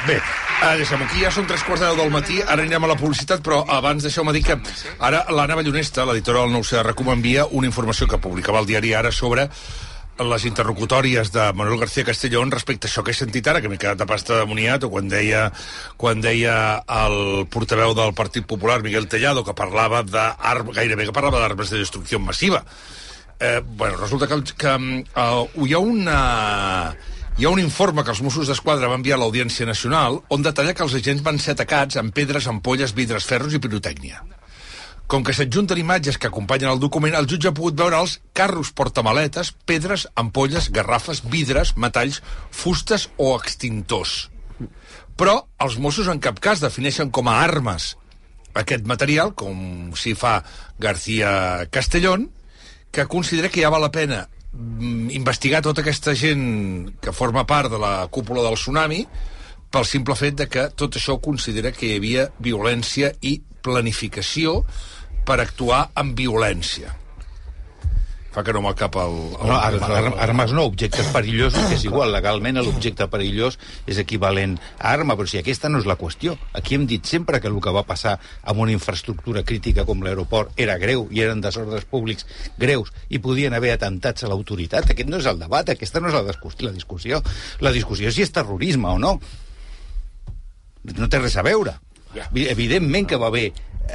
Bé, 0.06 0.16
ara 0.64 0.78
deixem 0.80 1.02
aquí, 1.04 1.20
ja 1.20 1.30
són 1.32 1.44
tres 1.48 1.62
quarts 1.66 1.82
de 1.82 1.88
deu 1.90 1.98
del 1.98 2.12
matí, 2.12 2.38
ara 2.40 2.62
anirem 2.64 2.86
a 2.86 2.88
la 2.88 2.96
publicitat, 2.96 3.42
però 3.44 3.60
abans 3.68 4.06
deixeu-me 4.06 4.32
dir 4.32 4.40
que 4.46 4.56
ara 4.96 5.26
l'Anna 5.28 5.58
Ballonesta, 5.58 6.06
l'editora 6.08 6.44
del 6.44 6.54
Nou 6.56 6.64
CRQ, 6.64 7.04
m'envia 7.04 7.44
una 7.50 7.68
informació 7.68 8.08
que 8.08 8.20
publicava 8.22 8.62
el 8.62 8.70
diari 8.70 8.94
Ara 8.96 9.12
sobre 9.12 9.50
les 10.22 10.44
interlocutòries 10.46 11.32
de 11.34 11.52
Manuel 11.58 11.80
García 11.80 12.04
Castellón 12.04 12.52
respecte 12.52 12.86
a 12.86 12.90
això 12.90 13.02
que 13.02 13.10
he 13.10 13.18
sentit 13.18 13.48
ara, 13.50 13.60
que 13.60 13.68
m'he 13.68 13.80
quedat 13.80 14.00
a 14.00 14.06
pasta 14.06 14.38
de 14.38 14.46
moniat, 14.46 14.84
o 14.86 14.90
quan 14.90 15.08
deia, 15.10 15.48
quan 15.98 16.22
deia 16.22 16.84
el 16.86 17.46
portaveu 17.50 17.96
del 17.98 18.14
Partit 18.14 18.46
Popular, 18.46 18.80
Miguel 18.82 19.08
Tellado, 19.08 19.42
que 19.44 19.56
parlava 19.58 20.04
d'armes, 20.06 20.76
gairebé 20.76 21.08
que 21.08 21.16
parlava 21.16 21.42
d'armes 21.42 21.70
de 21.70 21.82
destrucció 21.82 22.20
massiva. 22.22 22.62
Eh, 23.40 23.60
bueno, 23.64 23.96
resulta 23.96 24.28
que, 24.30 24.40
que 24.54 24.76
uh, 24.76 25.66
hi 25.66 25.74
ha 25.74 25.82
una... 25.82 26.94
Hi 27.34 27.48
ha 27.48 27.50
un 27.50 27.58
informe 27.58 28.04
que 28.06 28.12
els 28.12 28.20
Mossos 28.22 28.46
d'Esquadra 28.46 28.86
va 28.86 28.94
enviar 28.94 29.16
a 29.16 29.20
l'Audiència 29.24 29.66
Nacional 29.66 30.20
on 30.30 30.44
detalla 30.46 30.70
que 30.70 30.84
els 30.86 30.94
agents 30.94 31.24
van 31.26 31.40
ser 31.42 31.56
atacats 31.56 31.98
amb 31.98 32.14
pedres, 32.14 32.46
ampolles, 32.46 32.94
vidres, 32.94 33.26
ferros 33.26 33.58
i 33.58 33.58
pirotècnia. 33.58 34.22
Com 35.06 35.24
que 35.24 35.34
s'adjunten 35.36 35.78
imatges 35.78 36.16
que 36.16 36.30
acompanyen 36.30 36.70
el 36.70 36.80
document, 36.80 37.14
el 37.14 37.28
jutge 37.28 37.50
ha 37.50 37.56
pogut 37.56 37.76
veure 37.76 37.98
els 38.00 38.18
carros 38.32 38.70
portamaletes, 38.72 39.52
pedres, 39.68 40.06
ampolles, 40.16 40.70
garrafes, 40.72 41.20
vidres, 41.28 41.74
metalls, 41.76 42.22
fustes 42.50 43.10
o 43.20 43.34
extintors. 43.36 44.30
Però 45.14 45.36
els 45.62 45.76
Mossos 45.78 46.08
en 46.10 46.22
cap 46.22 46.40
cas 46.42 46.62
defineixen 46.64 47.12
com 47.14 47.28
a 47.28 47.36
armes 47.44 47.92
aquest 48.54 48.86
material, 48.86 49.34
com 49.34 49.92
s'hi 49.98 50.14
fa 50.18 50.38
García 50.80 51.66
Castellón, 51.74 52.30
que 52.94 53.06
considera 53.10 53.50
que 53.50 53.62
ja 53.62 53.70
val 53.74 53.82
la 53.82 53.92
pena 53.92 54.24
mm, 54.52 55.10
investigar 55.18 55.62
tota 55.66 55.82
aquesta 55.82 56.14
gent 56.14 56.94
que 57.02 57.12
forma 57.12 57.44
part 57.46 57.72
de 57.72 57.80
la 57.82 58.06
cúpula 58.10 58.44
del 58.46 58.58
tsunami 58.58 59.02
pel 59.74 59.86
simple 59.90 60.14
fet 60.14 60.38
de 60.38 60.46
que 60.46 60.68
tot 60.78 60.94
això 60.94 61.18
considera 61.20 61.74
que 61.74 61.88
hi 61.88 61.96
havia 61.98 62.28
violència 62.38 63.10
i 63.20 63.40
planificació 63.64 64.60
per 65.24 65.40
actuar 65.40 65.88
amb 65.96 66.14
violència. 66.18 66.92
Fa 68.34 68.42
que 68.42 68.50
no 68.50 68.64
m'ha 68.64 68.72
cap 68.74 68.96
el... 68.98 69.12
el 69.30 69.46
No, 69.46 69.54
ar 69.54 69.76
ar 69.78 70.08
armes 70.24 70.52
no, 70.56 70.64
objectes 70.66 71.06
perillosos, 71.14 71.68
que 71.70 71.76
és 71.76 71.84
igual, 71.86 72.10
legalment 72.10 72.58
l'objecte 72.58 73.06
perillós 73.12 73.60
és 73.86 74.00
equivalent 74.02 74.56
a 74.80 74.90
arma, 74.90 75.14
però 75.14 75.30
si 75.30 75.38
aquesta 75.38 75.70
no 75.70 75.78
és 75.78 75.86
la 75.86 75.94
qüestió. 76.00 76.34
Aquí 76.58 76.74
hem 76.74 76.88
dit 76.90 77.06
sempre 77.06 77.38
que 77.38 77.46
el 77.46 77.60
que 77.62 77.74
va 77.76 77.84
passar 77.86 78.16
amb 78.42 78.64
una 78.66 78.74
infraestructura 78.74 79.44
crítica 79.46 79.86
com 79.86 80.02
l'aeroport 80.02 80.58
era 80.66 80.74
greu 80.82 81.06
i 81.14 81.22
eren 81.22 81.44
desordres 81.44 81.86
públics 81.86 82.26
greus 82.58 82.90
i 83.08 83.22
podien 83.22 83.54
haver 83.54 83.76
atentats 83.76 84.26
a 84.26 84.32
l'autoritat. 84.32 84.90
Aquest 84.90 85.14
no 85.14 85.22
és 85.22 85.30
el 85.30 85.38
debat, 85.38 85.70
aquesta 85.70 86.02
no 86.02 86.10
és 86.10 86.18
la, 86.18 86.26
discussió. 86.26 86.66
La 86.66 86.74
discussió, 86.74 87.22
la 87.62 87.74
discussió 87.78 88.10
és 88.10 88.18
si 88.18 88.26
és 88.26 88.34
terrorisme 88.34 88.90
o 88.90 88.98
no. 88.98 89.20
No 90.98 91.06
té 91.06 91.22
res 91.22 91.38
a 91.38 91.46
veure. 91.46 91.78
Evidentment 92.34 93.06
que 93.10 93.16
va 93.20 93.28
haver 93.32 93.52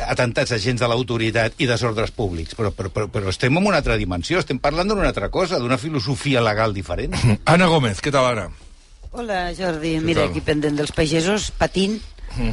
atentats 0.08 0.52
a 0.54 0.60
agents 0.60 0.82
de 0.84 0.88
l'autoritat 0.88 1.56
i 1.58 1.66
desordres 1.66 2.12
públics, 2.14 2.54
però, 2.56 2.70
però, 2.76 2.92
però, 2.94 3.08
però 3.10 3.32
estem 3.34 3.58
en 3.58 3.66
una 3.66 3.80
altra 3.82 3.98
dimensió, 3.98 4.38
estem 4.40 4.60
parlant 4.62 4.88
d'una 4.92 5.08
altra 5.10 5.30
cosa, 5.34 5.58
d'una 5.60 5.78
filosofia 5.82 6.42
legal 6.46 6.74
diferent. 6.74 7.16
Anna 7.50 7.68
Gómez, 7.68 8.00
què 8.02 8.12
tal, 8.14 8.28
Anna? 8.36 8.50
Hola, 9.12 9.48
Jordi. 9.58 9.96
Mira, 10.00 10.22
tal? 10.28 10.30
aquí 10.30 10.42
pendent 10.46 10.78
dels 10.78 10.92
pagesos, 10.94 11.50
patint. 11.58 11.98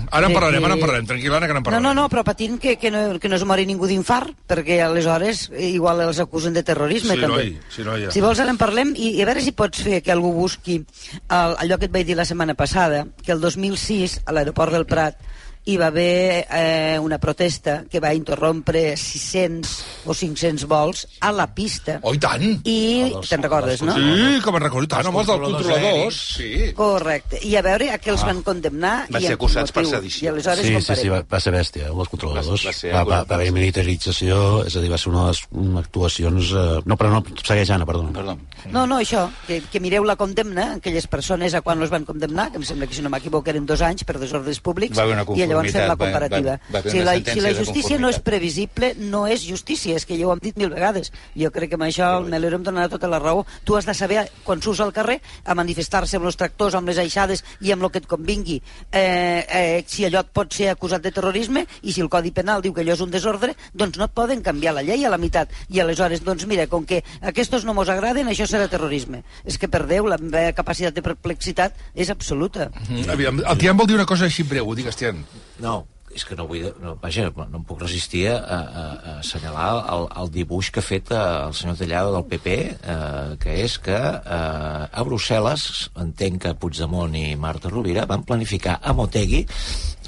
Ara 0.08 0.30
en 0.30 0.32
parlarem, 0.32 0.62
que- 0.62 0.64
ara 0.70 0.74
en 0.74 0.80
parlarem, 0.80 1.06
tranquil·la, 1.10 1.36
Anna, 1.36 1.46
que 1.50 1.52
n'en 1.52 1.60
No, 1.60 1.64
parlarem. 1.66 1.84
no, 1.84 1.92
no, 1.98 2.06
però 2.08 2.22
patint 2.24 2.56
que, 2.58 2.78
que, 2.80 2.88
no, 2.90 3.18
que 3.20 3.28
no 3.28 3.36
es 3.36 3.44
mori 3.44 3.66
ningú 3.68 3.84
d'infart, 3.86 4.32
perquè 4.48 4.78
aleshores 4.80 5.50
eh, 5.52 5.68
igual 5.76 6.00
els 6.06 6.18
acusen 6.24 6.56
de 6.56 6.62
terrorisme, 6.64 7.12
Sí, 7.14 7.20
també. 7.20 7.36
noi, 7.36 7.58
sí, 7.68 7.84
noia. 7.84 8.10
Si 8.10 8.22
vols, 8.24 8.40
ara 8.40 8.54
en 8.54 8.56
parlem 8.56 8.94
i, 8.96 9.10
i 9.18 9.22
a 9.22 9.26
veure 9.28 9.44
si 9.44 9.52
pots 9.52 9.84
fer 9.84 10.00
que 10.02 10.10
algú 10.16 10.32
busqui 10.32 10.78
el, 10.80 11.56
allò 11.60 11.76
que 11.76 11.90
et 11.90 11.92
vaig 11.92 12.08
dir 12.08 12.16
la 12.16 12.24
setmana 12.24 12.56
passada, 12.56 13.04
que 13.22 13.36
el 13.36 13.44
2006, 13.44 14.22
a 14.24 14.32
l'aeroport 14.32 14.72
del 14.72 14.86
Prat, 14.88 15.20
hi 15.66 15.76
va 15.80 15.88
haver 15.90 16.46
eh, 16.46 16.98
una 17.02 17.18
protesta 17.18 17.80
que 17.90 17.98
va 18.00 18.12
interrompre 18.14 18.96
600 18.96 19.72
o 20.06 20.14
500 20.14 20.64
vols 20.70 21.06
a 21.20 21.32
la 21.34 21.48
pista. 21.54 21.98
Oh, 22.06 22.12
i 22.14 22.20
tant! 22.22 22.44
I 22.62 23.10
te'n 23.26 23.42
recordes, 23.42 23.82
no? 23.82 23.96
Sí, 23.96 24.38
que 24.44 24.52
me'n 24.54 24.62
recordo, 24.62 24.86
i 24.86 24.90
tant, 24.92 25.08
home, 25.10 25.24
els 25.24 25.30
del 25.32 25.42
controladors. 25.46 26.20
Sí. 26.36 26.50
Correcte. 26.78 27.40
I 27.42 27.56
a 27.58 27.62
veure 27.66 27.90
a 27.90 27.98
què 27.98 28.12
els 28.14 28.22
Ah. 28.22 28.28
van 28.30 28.42
condemnar 28.46 28.94
Va 29.10 29.18
i 29.18 29.22
ser 29.26 29.32
amb 29.34 29.40
acusats 29.40 29.72
per 29.74 29.84
sedició. 29.86 30.24
I 30.28 30.28
aleshores 30.32 30.60
sí, 30.62 30.68
sí, 30.68 30.74
comparem. 30.78 31.02
sí, 31.02 31.08
va, 31.10 31.20
va 31.34 31.40
ser 31.40 31.52
bèstia, 31.52 31.88
els 31.90 32.08
controladors. 32.14 32.64
Va- 32.64 32.70
va 32.70 32.76
ser 32.78 32.92
va, 32.94 33.02
va, 33.04 33.18
va 33.24 33.34
haver 33.40 33.50
militarització, 33.52 34.64
és 34.66 34.76
a 34.76 34.80
dir, 34.80 34.90
va 34.90 34.98
ser 34.98 35.10
una 35.10 35.24
de 35.26 35.34
les 35.34 35.42
mm, 35.50 35.76
actuacions... 35.82 36.52
Eh... 36.52 36.80
No, 36.86 36.96
però 36.96 37.10
no, 37.10 37.22
segueix, 37.42 37.70
Anna, 37.74 37.86
perdona. 37.86 38.12
Perdó. 38.14 38.36
No, 38.70 38.86
no, 38.86 38.98
això, 39.02 39.26
que, 39.46 39.60
que 39.70 39.80
mireu 39.80 40.04
la 40.06 40.16
condemna, 40.16 40.74
aquelles 40.78 41.06
persones 41.10 41.54
a 41.54 41.60
quan 41.62 41.82
els 41.82 41.90
van 41.90 42.04
condemnar, 42.06 42.50
que 42.52 42.58
em 42.62 42.64
sembla 42.66 42.86
que 42.86 42.94
si 42.94 43.02
no 43.02 43.10
m'equivoco 43.10 43.50
eren 43.50 43.66
dos 43.66 43.82
anys 43.82 44.04
per 44.06 44.18
desordres 44.18 44.60
públics, 44.60 44.96
Va 44.96 45.02
haver 45.06 45.18
una 45.18 45.26
i 45.36 45.42
llavors 45.56 45.72
fem 45.72 45.82
la 45.88 45.94
va- 45.94 45.96
comparativa. 46.04 46.50
va- 46.52 46.60
va 46.72 46.78
haver 46.78 46.92
si, 46.92 46.98
la, 47.02 47.14
si 47.34 47.40
la 47.40 47.48
de 47.48 47.54
justícia 47.54 47.98
no 47.98 48.08
és 48.08 48.18
previsible, 48.20 48.94
no 48.98 49.26
és 49.26 49.42
justícia, 49.46 49.96
és 49.96 50.04
que 50.06 50.16
ja 50.18 50.26
ho 50.26 50.32
hem 50.32 50.40
dit 50.42 50.56
mil 50.56 50.70
vegades. 50.70 51.12
Jo 51.36 51.50
crec 51.50 51.70
que 51.70 51.74
amb 51.80 51.84
això 51.88 52.18
el 52.20 52.28
Melero 52.30 52.56
em 52.56 52.62
donarà 52.64 52.88
tota 52.88 53.08
la 53.08 53.18
raó. 53.18 53.44
Tu 53.64 53.76
has 53.76 53.86
de 53.86 53.94
saber, 53.94 54.30
quan 54.44 54.60
surts 54.62 54.80
al 54.80 54.92
carrer, 54.92 55.20
a 55.44 55.54
manifestar-se 55.54 56.16
amb 56.16 56.26
els 56.26 56.36
tractors, 56.36 56.74
amb 56.74 56.88
les 56.88 56.98
aixades 56.98 57.44
i 57.60 57.72
amb 57.72 57.82
el 57.84 57.90
que 57.90 57.98
et 57.98 58.06
convingui, 58.06 58.60
eh, 58.92 59.46
eh, 59.48 59.84
si 59.86 60.04
allò 60.04 60.20
et 60.20 60.30
pot 60.32 60.52
ser 60.52 60.68
acusat 60.70 61.02
de 61.02 61.10
terrorisme 61.12 61.66
i 61.82 61.92
si 61.92 62.00
el 62.00 62.08
Codi 62.08 62.30
Penal 62.30 62.62
diu 62.62 62.72
que 62.74 62.82
allò 62.82 62.92
és 62.94 63.00
un 63.00 63.10
desordre, 63.10 63.54
doncs 63.74 63.98
no 63.98 64.04
et 64.04 64.12
poden 64.12 64.42
canviar 64.42 64.74
la 64.74 64.82
llei 64.82 65.04
a 65.04 65.10
la 65.10 65.18
meitat. 65.18 65.50
I 65.70 65.80
aleshores, 65.80 66.22
doncs 66.24 66.46
mira, 66.46 66.66
com 66.66 66.84
que 66.84 67.02
aquests 67.22 67.64
no 67.64 67.74
mos 67.74 67.88
agraden, 67.88 68.26
això 68.28 68.46
serà 68.46 68.68
terrorisme. 68.68 69.22
És 69.44 69.58
que 69.58 69.68
per 69.68 69.86
Déu, 69.86 70.06
la 70.06 70.18
meva 70.18 70.52
capacitat 70.52 70.94
de 70.94 71.02
perplexitat 71.02 71.74
és 71.94 72.10
absoluta. 72.10 72.70
Mm, 72.88 73.08
aviam, 73.10 73.40
el 73.46 73.58
Tian 73.58 73.76
vol 73.76 73.86
dir 73.86 73.94
una 73.94 74.06
cosa 74.06 74.24
així 74.26 74.42
breu, 74.42 74.74
digues, 74.74 74.96
Tian. 74.96 75.24
No, 75.58 75.86
és 76.16 76.24
que 76.24 76.34
no 76.38 76.46
vull... 76.48 76.64
No, 76.82 76.94
vaja, 77.02 77.28
no 77.36 77.60
em 77.60 77.64
puc 77.68 77.82
resistir 77.84 78.24
a, 78.32 78.36
a, 78.40 78.58
a 78.60 79.14
assenyalar 79.20 79.68
el, 79.94 80.06
el 80.22 80.30
dibuix 80.34 80.70
que 80.72 80.80
ha 80.80 80.86
fet 80.86 81.12
eh, 81.12 81.20
el 81.46 81.54
senyor 81.54 81.76
Tellado 81.76 82.14
del 82.16 82.24
PP, 82.30 82.56
eh, 82.72 83.36
que 83.42 83.58
és 83.64 83.78
que 83.84 83.96
eh, 83.96 84.86
a 84.90 85.04
Brussel·les, 85.06 85.66
entenc 86.02 86.42
que 86.46 86.54
Puigdemont 86.60 87.14
i 87.20 87.26
Marta 87.36 87.68
Rovira 87.72 88.06
van 88.08 88.24
planificar 88.26 88.78
a 88.82 88.96
Motegi 88.96 89.44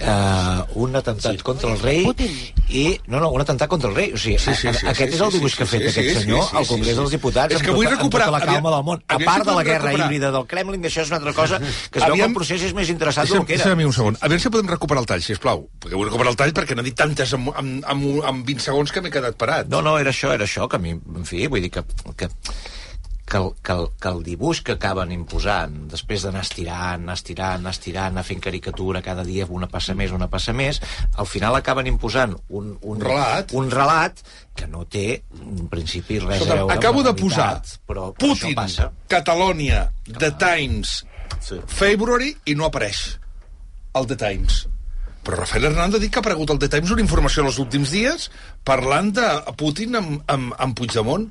eh, 0.01 0.63
un 0.75 0.97
atemptat 0.97 1.37
sí. 1.37 1.43
contra 1.43 1.73
el 1.73 1.81
rei 1.83 2.07
i... 2.69 3.01
No, 3.09 3.19
no, 3.21 3.31
un 3.33 3.41
atemptat 3.41 3.69
contra 3.71 3.89
el 3.91 3.97
rei. 3.97 4.11
O 4.15 4.19
sigui, 4.21 4.39
Sí, 4.39 4.55
sí, 4.55 4.69
sí, 4.73 4.87
aquest 4.87 5.13
sí, 5.13 5.17
és 5.17 5.23
el 5.25 5.31
sí, 5.33 5.39
dibuix 5.39 5.53
sí, 5.55 5.59
que 5.59 5.65
ha 5.65 5.71
fet 5.71 5.83
sí, 5.83 5.89
aquest 5.89 6.09
sí, 6.09 6.21
senyor 6.23 6.43
sí, 6.45 6.51
sí, 6.51 6.57
al 6.61 6.67
Congrés 6.69 6.93
sí, 6.95 6.99
dels 7.01 7.11
sí. 7.11 7.17
Diputats 7.17 7.57
És 7.57 7.65
que 7.65 7.73
amb, 7.73 7.79
vull 7.81 7.89
tota, 7.89 7.97
recuperar- 7.99 8.29
amb 8.29 8.35
tota 8.35 8.37
la 8.37 8.41
calma 8.45 8.59
aviam- 8.59 8.77
del 8.77 8.85
món. 8.89 9.03
A 9.09 9.19
part 9.25 9.49
de 9.49 9.57
la 9.59 9.65
guerra 9.67 9.89
recuperar. 9.89 10.07
híbrida 10.13 10.31
del 10.37 10.47
Kremlin, 10.53 10.83
que 10.85 10.91
això 10.93 11.03
és 11.03 11.11
una 11.13 11.19
altra 11.19 11.33
cosa, 11.35 11.59
que 11.59 11.99
es 11.99 12.07
veu 12.07 12.15
que 12.21 12.29
el 12.29 12.35
procés 12.37 12.63
és 12.69 12.75
més 12.79 12.93
interessant 12.95 13.29
del 13.33 13.45
que 13.49 13.57
era. 13.59 13.65
deixa'm 13.65 13.85
un 13.89 13.93
segon. 13.97 14.19
A 14.21 14.29
veure 14.31 14.45
si 14.45 14.53
podem 14.55 14.71
recuperar 14.71 15.03
el 15.03 15.09
tall, 15.11 15.25
sisplau. 15.25 15.65
Perquè 15.83 15.98
vull 15.99 16.09
recuperar 16.09 16.33
el 16.35 16.41
tall 16.41 16.57
perquè 16.57 16.79
n'ha 16.79 16.87
dit 16.87 16.97
tantes 16.99 17.35
en, 17.37 17.51
en, 17.59 17.77
en, 17.83 18.09
en 18.33 18.43
20 18.49 18.67
segons 18.71 18.95
que 18.95 19.05
m'he 19.05 19.13
quedat 19.15 19.39
parat. 19.41 19.71
No, 19.73 19.83
no, 19.85 19.99
era 20.01 20.15
això, 20.15 20.33
era 20.35 20.49
això, 20.49 20.69
que 20.71 20.79
a 20.79 20.83
mi, 20.83 20.97
en 20.97 21.29
fi, 21.29 21.47
vull 21.51 21.65
dir 21.65 21.73
que, 21.75 21.85
que, 22.17 22.31
que, 23.29 23.37
el, 23.37 23.51
que, 23.63 23.73
el, 23.73 23.89
que 24.01 24.09
el 24.09 24.23
dibuix 24.25 24.63
que 24.65 24.75
acaben 24.79 25.13
imposant, 25.13 25.75
després 25.93 26.25
d'anar 26.25 26.43
estirant, 26.47 27.05
anar 27.05 27.19
estirant, 27.19 27.61
anar 27.61 27.75
estirant, 27.77 28.15
anar 28.15 28.25
fent 28.27 28.41
caricatura 28.45 29.03
cada 29.05 29.25
dia, 29.27 29.47
una 29.51 29.69
passa 29.71 29.95
més, 29.99 30.15
una 30.17 30.31
passa 30.33 30.55
més, 30.57 30.81
al 31.17 31.29
final 31.29 31.59
acaben 31.59 31.91
imposant 31.91 32.35
un, 32.49 32.73
un, 32.81 33.05
Relat. 33.05 33.53
un 33.59 33.71
relat 33.75 34.25
que 34.57 34.67
no 34.71 34.87
té, 34.91 35.21
en 35.43 35.69
principi, 35.71 36.19
res 36.25 36.41
a 36.41 36.41
Escolta, 36.41 36.63
veure 36.63 36.79
acabo 36.79 37.05
amb 37.05 37.11
de 37.11 37.15
posar 37.21 37.51
però, 37.61 38.09
però 38.17 38.33
Putin, 38.33 38.57
passa. 38.59 38.91
Catalonia, 39.13 39.85
The 40.09 40.33
Times, 40.41 41.03
February, 41.69 42.33
i 42.49 42.57
no 42.59 42.67
apareix 42.71 43.05
el 43.99 44.09
The 44.09 44.17
Times. 44.17 44.65
Però 45.29 45.43
Rafael 45.43 45.67
Hernández 45.69 46.01
dit 46.01 46.09
que 46.09 46.23
ha 46.23 46.25
aparegut 46.25 46.49
al 46.49 46.59
The 46.63 46.71
Times 46.73 46.95
una 46.95 47.05
informació 47.05 47.43
en 47.43 47.51
els 47.51 47.59
últims 47.61 47.91
dies 47.93 48.31
parlant 48.65 49.13
de 49.13 49.27
Putin 49.61 50.01
amb, 50.01 50.23
amb, 50.25 50.55
amb 50.57 50.77
Puigdemont. 50.79 51.29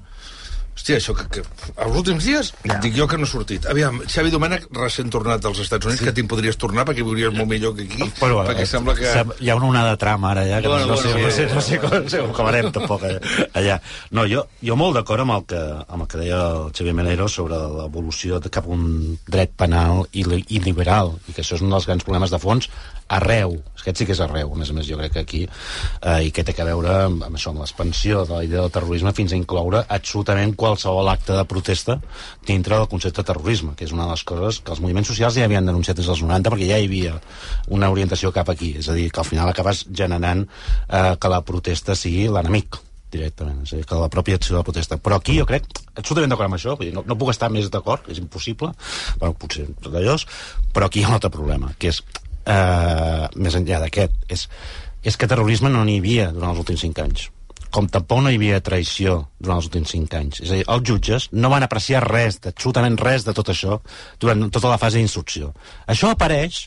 Hòstia, 0.77 0.99
això 0.99 1.15
que, 1.17 1.23
que 1.33 1.41
els 1.41 1.95
últims 1.97 2.27
dies 2.27 2.51
ja. 2.61 2.75
dic 2.83 2.93
jo 2.93 3.07
que 3.09 3.17
no 3.17 3.25
ha 3.25 3.29
sortit. 3.31 3.63
Aviam, 3.71 3.97
Xavi 4.05 4.29
Domènec, 4.29 4.67
recent 4.77 5.09
tornat 5.09 5.41
dels 5.41 5.63
Estats 5.63 5.89
Units, 5.89 6.03
sí. 6.03 6.05
que 6.05 6.13
te'n 6.13 6.27
podries 6.29 6.59
tornar 6.61 6.85
perquè 6.85 7.01
viuries 7.01 7.33
molt 7.33 7.49
millor 7.49 7.73
que 7.73 7.87
aquí, 7.87 8.05
Però, 8.19 8.43
perquè 8.45 8.67
eh, 8.67 8.69
sembla 8.69 8.93
que... 8.99 9.15
Hi 9.41 9.49
ha 9.49 9.55
una 9.57 9.71
onada 9.71 9.95
de 9.95 9.99
tram 10.03 10.27
ara, 10.29 10.43
ja, 10.45 10.59
que 10.61 10.69
Bueno, 10.69 10.91
no, 10.91 10.99
sé, 11.01 11.15
bueno, 11.15 11.25
no, 11.25 11.31
sé, 11.33 11.47
bueno. 11.47 11.55
no 11.57 11.63
sé 11.65 12.03
no 12.03 12.11
sé 12.13 12.21
com 12.21 12.35
acabarem, 12.35 12.69
tampoc, 12.75 13.07
eh, 13.09 13.47
allà. 13.57 13.79
No, 14.13 14.27
jo, 14.29 14.45
jo 14.61 14.77
molt 14.77 14.99
d'acord 14.99 15.25
amb, 15.25 15.39
el 15.39 15.47
que, 15.49 15.63
amb 15.87 16.05
el 16.05 16.11
que 16.13 16.21
deia 16.21 16.43
el 16.51 16.69
Xavier 16.77 16.93
Melero 17.01 17.25
sobre 17.25 17.57
l'evolució 17.57 18.37
de 18.45 18.53
cap 18.53 18.69
a 18.69 18.77
un 18.77 19.17
dret 19.25 19.57
penal 19.57 20.05
i, 20.13 20.27
i 20.29 20.61
liberal, 20.61 21.15
i 21.25 21.33
que 21.33 21.41
això 21.41 21.57
és 21.57 21.65
un 21.65 21.73
dels 21.73 21.89
grans 21.89 22.05
problemes 22.05 22.29
de 22.29 22.43
fons 22.45 22.69
arreu, 23.07 23.55
aquest 23.79 24.01
sí 24.01 24.07
que 24.07 24.15
és 24.15 24.21
arreu, 24.23 24.51
a 24.51 24.59
més 24.59 24.71
a 24.71 24.75
més 24.75 24.87
jo 24.87 24.97
crec 24.99 25.13
que 25.15 25.23
aquí, 25.23 25.41
eh, 25.47 26.27
i 26.27 26.31
que 26.35 26.43
té 26.43 26.55
que 26.55 26.65
veure 26.67 26.93
amb, 27.05 27.23
amb 27.27 27.39
això, 27.39 27.53
amb 27.53 27.63
l'expansió 27.63 28.25
de 28.27 28.35
la 28.35 28.43
idea 28.47 28.63
del 28.65 28.73
terrorisme 28.73 29.13
fins 29.15 29.33
a 29.33 29.39
incloure 29.39 29.83
absolutament 29.87 30.55
qualsevol 30.59 31.07
acte 31.11 31.35
de 31.37 31.45
protesta 31.47 31.99
dintre 32.47 32.75
del 32.75 32.89
concepte 32.91 33.23
de 33.23 33.29
terrorisme, 33.31 33.75
que 33.79 33.87
és 33.87 33.95
una 33.95 34.09
de 34.09 34.15
les 34.15 34.25
coses 34.27 34.59
que 34.59 34.75
els 34.75 34.83
moviments 34.83 35.07
socials 35.13 35.37
ja 35.39 35.47
havien 35.47 35.65
denunciat 35.65 35.97
des 35.97 36.09
dels 36.09 36.25
90 36.25 36.51
perquè 36.51 36.67
ja 36.71 36.81
hi 36.81 36.89
havia 36.89 37.15
una 37.71 37.91
orientació 37.93 38.33
cap 38.35 38.51
aquí, 38.51 38.75
és 38.81 38.89
a 38.89 38.97
dir, 38.97 39.07
que 39.11 39.23
al 39.23 39.29
final 39.29 39.49
acabes 39.49 39.85
generant 39.91 40.43
eh, 40.47 41.15
que 41.15 41.31
la 41.31 41.41
protesta 41.47 41.95
sigui 41.95 42.27
l'enemic 42.27 42.81
directament, 43.11 43.61
és 43.63 43.73
a 43.73 43.79
dir, 43.79 43.85
que 43.87 43.99
la 43.99 44.09
pròpia 44.11 44.35
acció 44.35 44.55
de 44.55 44.59
la 44.59 44.67
protesta. 44.67 44.97
Però 44.99 45.17
aquí 45.17 45.37
jo 45.37 45.47
crec, 45.47 45.67
absolutament 45.95 46.33
d'acord 46.33 46.49
amb 46.49 46.57
això, 46.59 46.75
vull 46.75 46.89
dir, 46.89 46.95
no, 46.95 47.03
no 47.07 47.17
puc 47.19 47.31
estar 47.31 47.49
més 47.53 47.69
d'acord, 47.71 48.07
és 48.11 48.19
impossible, 48.19 48.73
bueno, 49.21 49.35
potser 49.39 49.67
allò, 49.87 50.17
però 50.75 50.89
aquí 50.89 51.01
hi 51.01 51.05
ha 51.07 51.11
un 51.13 51.17
altre 51.17 51.31
problema, 51.33 51.71
que 51.79 51.93
és, 51.93 52.01
eh, 52.47 53.25
més 53.35 53.57
enllà 53.59 53.81
d'aquest, 53.83 54.15
és, 54.33 54.47
és 55.03 55.17
que 55.17 55.29
terrorisme 55.29 55.71
no 55.73 55.83
n'hi 55.87 55.99
havia 56.01 56.31
durant 56.35 56.53
els 56.53 56.63
últims 56.65 56.85
cinc 56.87 57.03
anys 57.03 57.31
com 57.73 57.87
tampoc 57.91 58.21
no 58.23 58.31
hi 58.31 58.37
havia 58.39 58.61
traïció 58.63 59.17
durant 59.43 59.59
els 59.59 59.67
últims 59.67 59.91
cinc 59.91 60.13
anys. 60.15 60.39
És 60.39 60.49
a 60.49 60.55
dir, 60.55 60.63
els 60.71 60.87
jutges 60.87 61.27
no 61.35 61.51
van 61.51 61.65
apreciar 61.65 61.99
res, 62.05 62.39
absolutament 62.47 62.95
res 63.01 63.27
de 63.27 63.35
tot 63.35 63.51
això 63.51 63.81
durant 64.23 64.47
tota 64.55 64.71
la 64.71 64.79
fase 64.81 64.97
d'instrucció. 65.01 65.51
Això 65.91 66.13
apareix 66.13 66.63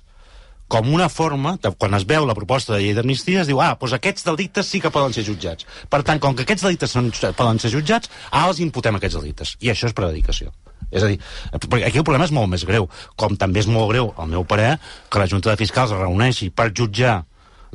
com 0.70 0.87
una 0.95 1.09
forma, 1.11 1.57
de, 1.59 1.72
quan 1.74 1.97
es 1.99 2.05
veu 2.07 2.24
la 2.28 2.37
proposta 2.39 2.76
de 2.76 2.85
llei 2.85 2.95
d'amnistia, 2.95 3.43
es 3.43 3.49
diu, 3.51 3.59
ah, 3.59 3.72
doncs 3.81 3.97
aquests 3.97 4.26
delictes 4.28 4.68
sí 4.70 4.78
que 4.81 4.93
poden 4.95 5.16
ser 5.16 5.24
jutjats. 5.26 5.66
Per 5.91 6.05
tant, 6.07 6.20
com 6.22 6.37
que 6.39 6.47
aquests 6.47 6.62
delictes 6.68 6.95
són, 6.95 7.11
poden 7.35 7.59
ser 7.59 7.72
jutjats, 7.74 8.12
ara 8.31 8.53
els 8.53 8.62
imputem 8.62 9.01
aquests 9.01 9.18
delictes. 9.18 9.57
I 9.66 9.72
això 9.74 9.91
és 9.91 9.97
predicació. 9.99 10.55
És 10.91 11.05
a 11.07 11.11
dir, 11.11 11.18
perquè 11.55 11.88
aquí 11.88 12.01
el 12.01 12.07
problema 12.07 12.26
és 12.26 12.34
molt 12.34 12.51
més 12.51 12.66
greu, 12.66 12.88
com 13.16 13.36
també 13.38 13.62
és 13.62 13.68
molt 13.70 13.91
greu, 13.93 14.12
al 14.18 14.30
meu 14.30 14.45
parer, 14.45 14.76
que 15.11 15.22
la 15.22 15.28
Junta 15.30 15.53
de 15.53 15.61
Fiscals 15.61 15.95
es 15.95 16.01
reuneixi 16.01 16.51
per 16.51 16.72
jutjar 16.74 17.20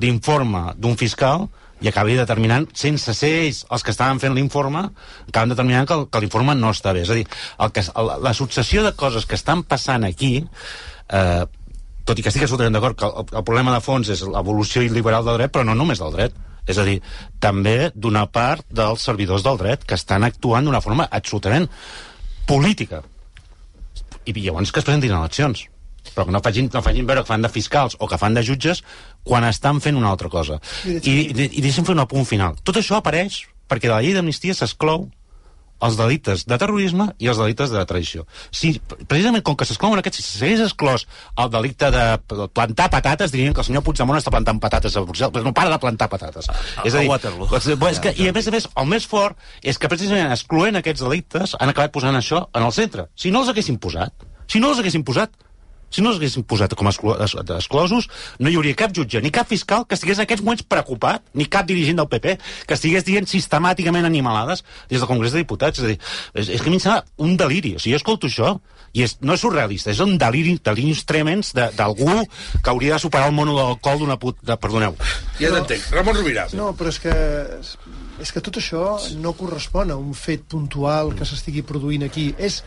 l'informe 0.04 0.74
d'un 0.76 0.98
fiscal 1.00 1.48
i 1.84 1.90
acabi 1.92 2.16
determinant, 2.18 2.66
sense 2.76 3.14
ser 3.16 3.32
ells 3.42 3.64
els 3.74 3.84
que 3.84 3.92
estaven 3.92 4.20
fent 4.24 4.36
l'informe, 4.36 4.86
acaben 5.28 5.52
determinant 5.52 5.88
que, 5.90 5.98
que 6.12 6.22
l'informe 6.24 6.56
no 6.56 6.72
està 6.76 6.96
bé. 6.96 7.04
És 7.04 7.12
a 7.12 7.18
dir, 7.20 7.26
el 7.62 7.72
que, 7.76 7.84
el, 7.84 8.12
la 8.24 8.34
successió 8.34 8.84
de 8.86 8.96
coses 8.98 9.28
que 9.28 9.38
estan 9.38 9.64
passant 9.68 10.08
aquí, 10.08 10.34
eh, 11.12 11.44
tot 12.06 12.20
i 12.20 12.24
que 12.24 12.32
estic 12.32 12.46
absolutament 12.46 12.78
d'acord 12.78 13.00
que 13.00 13.08
el, 13.10 13.30
el 13.42 13.46
problema 13.48 13.76
de 13.76 13.84
fons 13.84 14.12
és 14.14 14.24
l'evolució 14.24 14.84
il·liberal 14.86 15.28
del 15.28 15.40
dret, 15.40 15.54
però 15.54 15.68
no 15.68 15.76
només 15.78 16.02
del 16.02 16.16
dret. 16.16 16.36
És 16.66 16.80
a 16.82 16.86
dir, 16.88 16.98
també 17.44 17.92
d'una 17.94 18.26
part 18.34 18.66
dels 18.74 19.04
servidors 19.06 19.44
del 19.46 19.60
dret 19.62 19.84
que 19.86 19.98
estan 20.00 20.26
actuant 20.26 20.66
d'una 20.66 20.82
forma 20.82 21.06
absolutament 21.14 21.68
política. 22.50 23.04
I 24.26 24.34
llavors 24.34 24.72
que 24.72 24.82
es 24.82 24.86
presentin 24.88 25.14
eleccions 25.14 25.68
però 26.14 26.28
que 26.28 26.32
no 26.32 26.42
facin, 26.44 26.70
no 26.74 26.82
facin 26.86 27.08
veure 27.08 27.24
que 27.24 27.32
fan 27.32 27.44
de 27.44 27.50
fiscals 27.50 27.98
o 28.00 28.08
que 28.08 28.20
fan 28.22 28.36
de 28.38 28.44
jutges 28.46 28.84
quan 29.26 29.44
estan 29.48 29.82
fent 29.82 29.98
una 29.98 30.12
altra 30.14 30.30
cosa. 30.30 30.60
I, 30.86 31.00
i, 31.02 31.50
i 31.58 31.64
deixa'm 31.64 31.88
fer 31.88 31.96
un 31.96 32.04
apunt 32.04 32.28
final. 32.30 32.60
Tot 32.64 32.78
això 32.80 33.00
apareix 33.00 33.42
perquè 33.70 33.90
de 33.90 33.96
la 33.96 34.02
llei 34.06 34.14
d'amnistia 34.16 34.56
s'exclou 34.56 35.10
els 35.84 35.98
delictes 36.00 36.46
de 36.48 36.58
terrorisme 36.58 37.10
i 37.20 37.28
els 37.28 37.38
delictes 37.38 37.70
de 37.70 37.82
traïció. 37.86 38.24
Si, 38.52 38.80
precisament 39.08 39.44
com 39.44 39.56
que 39.60 39.66
s'exclouen 39.68 40.00
aquests, 40.00 40.22
si 40.24 40.40
s'hagués 40.40 40.62
exclòs 40.64 41.04
el 41.38 41.50
delicte 41.52 41.90
de 41.92 42.06
plantar 42.56 42.90
patates, 42.90 43.32
dirien 43.32 43.54
que 43.54 43.60
el 43.62 43.68
senyor 43.68 43.84
Puigdemont 43.84 44.18
està 44.18 44.32
plantant 44.32 44.60
patates 44.64 44.96
a 44.96 45.02
Brussel·les, 45.04 45.34
però 45.36 45.44
no 45.44 45.54
para 45.54 45.70
de 45.76 45.80
plantar 45.80 46.08
patates. 46.10 46.48
A- 46.50 46.56
és 46.88 46.94
a 46.96 46.98
a 46.98 47.02
dir, 47.02 47.10
Waterloo. 47.10 47.48
doncs, 47.52 47.68
és 47.92 48.00
que, 48.00 48.14
I 48.24 48.30
a 48.30 48.34
més 48.34 48.48
a 48.48 48.52
més, 48.52 48.70
el 48.76 48.86
més 48.88 49.06
fort 49.06 49.38
és 49.62 49.78
que 49.78 49.90
precisament 49.92 50.32
excloent 50.32 50.76
aquests 50.80 51.02
delictes 51.04 51.56
han 51.60 51.70
acabat 51.70 51.92
posant 51.92 52.16
això 52.16 52.48
en 52.54 52.64
el 52.64 52.72
centre. 52.72 53.10
Si 53.16 53.32
no 53.32 53.42
els 53.44 53.50
haguessin 53.50 53.78
posat, 53.78 54.14
si 54.48 54.60
no 54.60 54.70
els 54.72 54.80
haguessin 54.80 55.04
posat, 55.04 55.32
si 55.96 56.04
no 56.04 56.12
els 56.12 56.20
haguessin 56.20 56.44
posat 56.44 56.76
com 56.76 56.88
a 56.88 56.94
exclo 56.94 57.16
es- 57.24 57.36
exclosos, 57.56 58.10
no 58.40 58.52
hi 58.52 58.58
hauria 58.60 58.76
cap 58.76 58.92
jutge 58.96 59.22
ni 59.24 59.32
cap 59.32 59.48
fiscal 59.48 59.86
que 59.88 59.96
estigués 59.96 60.20
en 60.20 60.28
aquests 60.28 60.44
moments 60.44 60.66
preocupat, 60.68 61.24
ni 61.34 61.48
cap 61.48 61.66
dirigent 61.70 61.98
del 62.02 62.10
PP, 62.12 62.38
que 62.68 62.76
estigués 62.78 63.06
dient 63.08 63.28
sistemàticament 63.32 64.06
animalades 64.06 64.66
des 64.90 65.00
del 65.00 65.08
Congrés 65.10 65.32
de 65.34 65.42
Diputats. 65.46 65.80
És 65.80 65.86
a 65.86 65.94
dir, 65.94 66.00
és, 66.36 66.50
és 66.58 66.62
que 66.62 66.68
a 66.68 66.74
mi 66.74 66.78
em 66.82 66.84
sembla 66.84 67.04
un 67.24 67.38
deliri. 67.40 67.76
O 67.76 67.80
sigui, 67.80 67.96
jo 67.96 68.02
escolto 68.04 68.28
això 68.28 68.58
i 68.96 69.04
és, 69.04 69.18
no 69.28 69.34
és 69.36 69.42
surrealista, 69.44 69.92
és 69.92 70.00
un 70.04 70.18
deliri, 70.20 70.58
deliris 70.64 71.02
tremens 71.08 71.50
de- 71.56 71.70
d'algú 71.76 72.08
que 72.64 72.70
hauria 72.72 72.94
de 72.96 73.00
superar 73.04 73.28
el 73.28 73.36
mono 73.36 73.56
del 73.58 73.80
col 73.84 74.00
d'una 74.00 74.16
puta... 74.20 74.40
De, 74.46 74.56
perdoneu. 74.62 74.96
Ja 75.40 75.52
t'entenc. 75.52 75.90
Ramon 75.96 76.16
Rovira. 76.16 76.48
No, 76.56 76.70
però 76.80 76.92
és 76.94 77.00
que, 77.04 77.16
és 78.24 78.32
que 78.32 78.42
tot 78.44 78.56
això 78.62 78.86
no 79.20 79.34
correspon 79.36 79.92
a 79.92 79.98
un 80.00 80.14
fet 80.16 80.46
puntual 80.52 81.14
que 81.18 81.28
s'estigui 81.28 81.64
produint 81.68 82.06
aquí. 82.08 82.30
És, 82.40 82.62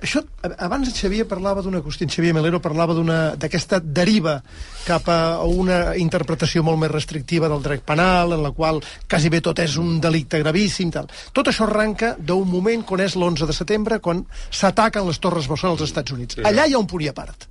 això, 0.00 0.22
abans 0.58 0.88
en 0.88 0.94
Xavier 0.94 1.26
parlava 1.28 1.62
d'una 1.62 1.80
qüestió, 1.82 2.06
en 2.06 2.10
Xavier 2.12 2.34
Melero 2.34 2.60
parlava 2.62 2.94
d'una- 2.94 3.34
d'aquesta 3.36 3.80
deriva 3.80 4.42
cap 4.86 5.08
a 5.08 5.42
una 5.44 5.96
interpretació 5.96 6.62
molt 6.62 6.78
més 6.78 6.90
restrictiva 6.90 7.48
del 7.48 7.62
dret 7.62 7.82
penal, 7.82 8.32
en 8.32 8.42
la 8.42 8.52
qual 8.52 8.80
quasi 9.08 9.28
bé 9.28 9.40
tot 9.40 9.58
és 9.58 9.76
un 9.76 10.00
delicte 10.00 10.38
gravíssim. 10.38 10.90
Tal. 10.90 11.08
Tot 11.32 11.48
això 11.48 11.66
arranca 11.66 12.14
d'un 12.18 12.48
moment 12.48 12.84
quan 12.84 13.00
és 13.00 13.16
l'11 13.16 13.46
de 13.46 13.52
setembre, 13.52 13.98
quan 14.00 14.24
s'ataquen 14.50 15.06
les 15.06 15.18
Torres 15.18 15.48
Besson 15.48 15.70
als 15.70 15.82
Estats 15.82 16.12
Units. 16.12 16.38
Allà 16.38 16.66
hi 16.66 16.72
ha 16.74 16.78
un 16.78 16.86
punt 16.86 17.02
i 17.04 17.08
a 17.08 17.12
part. 17.14 17.48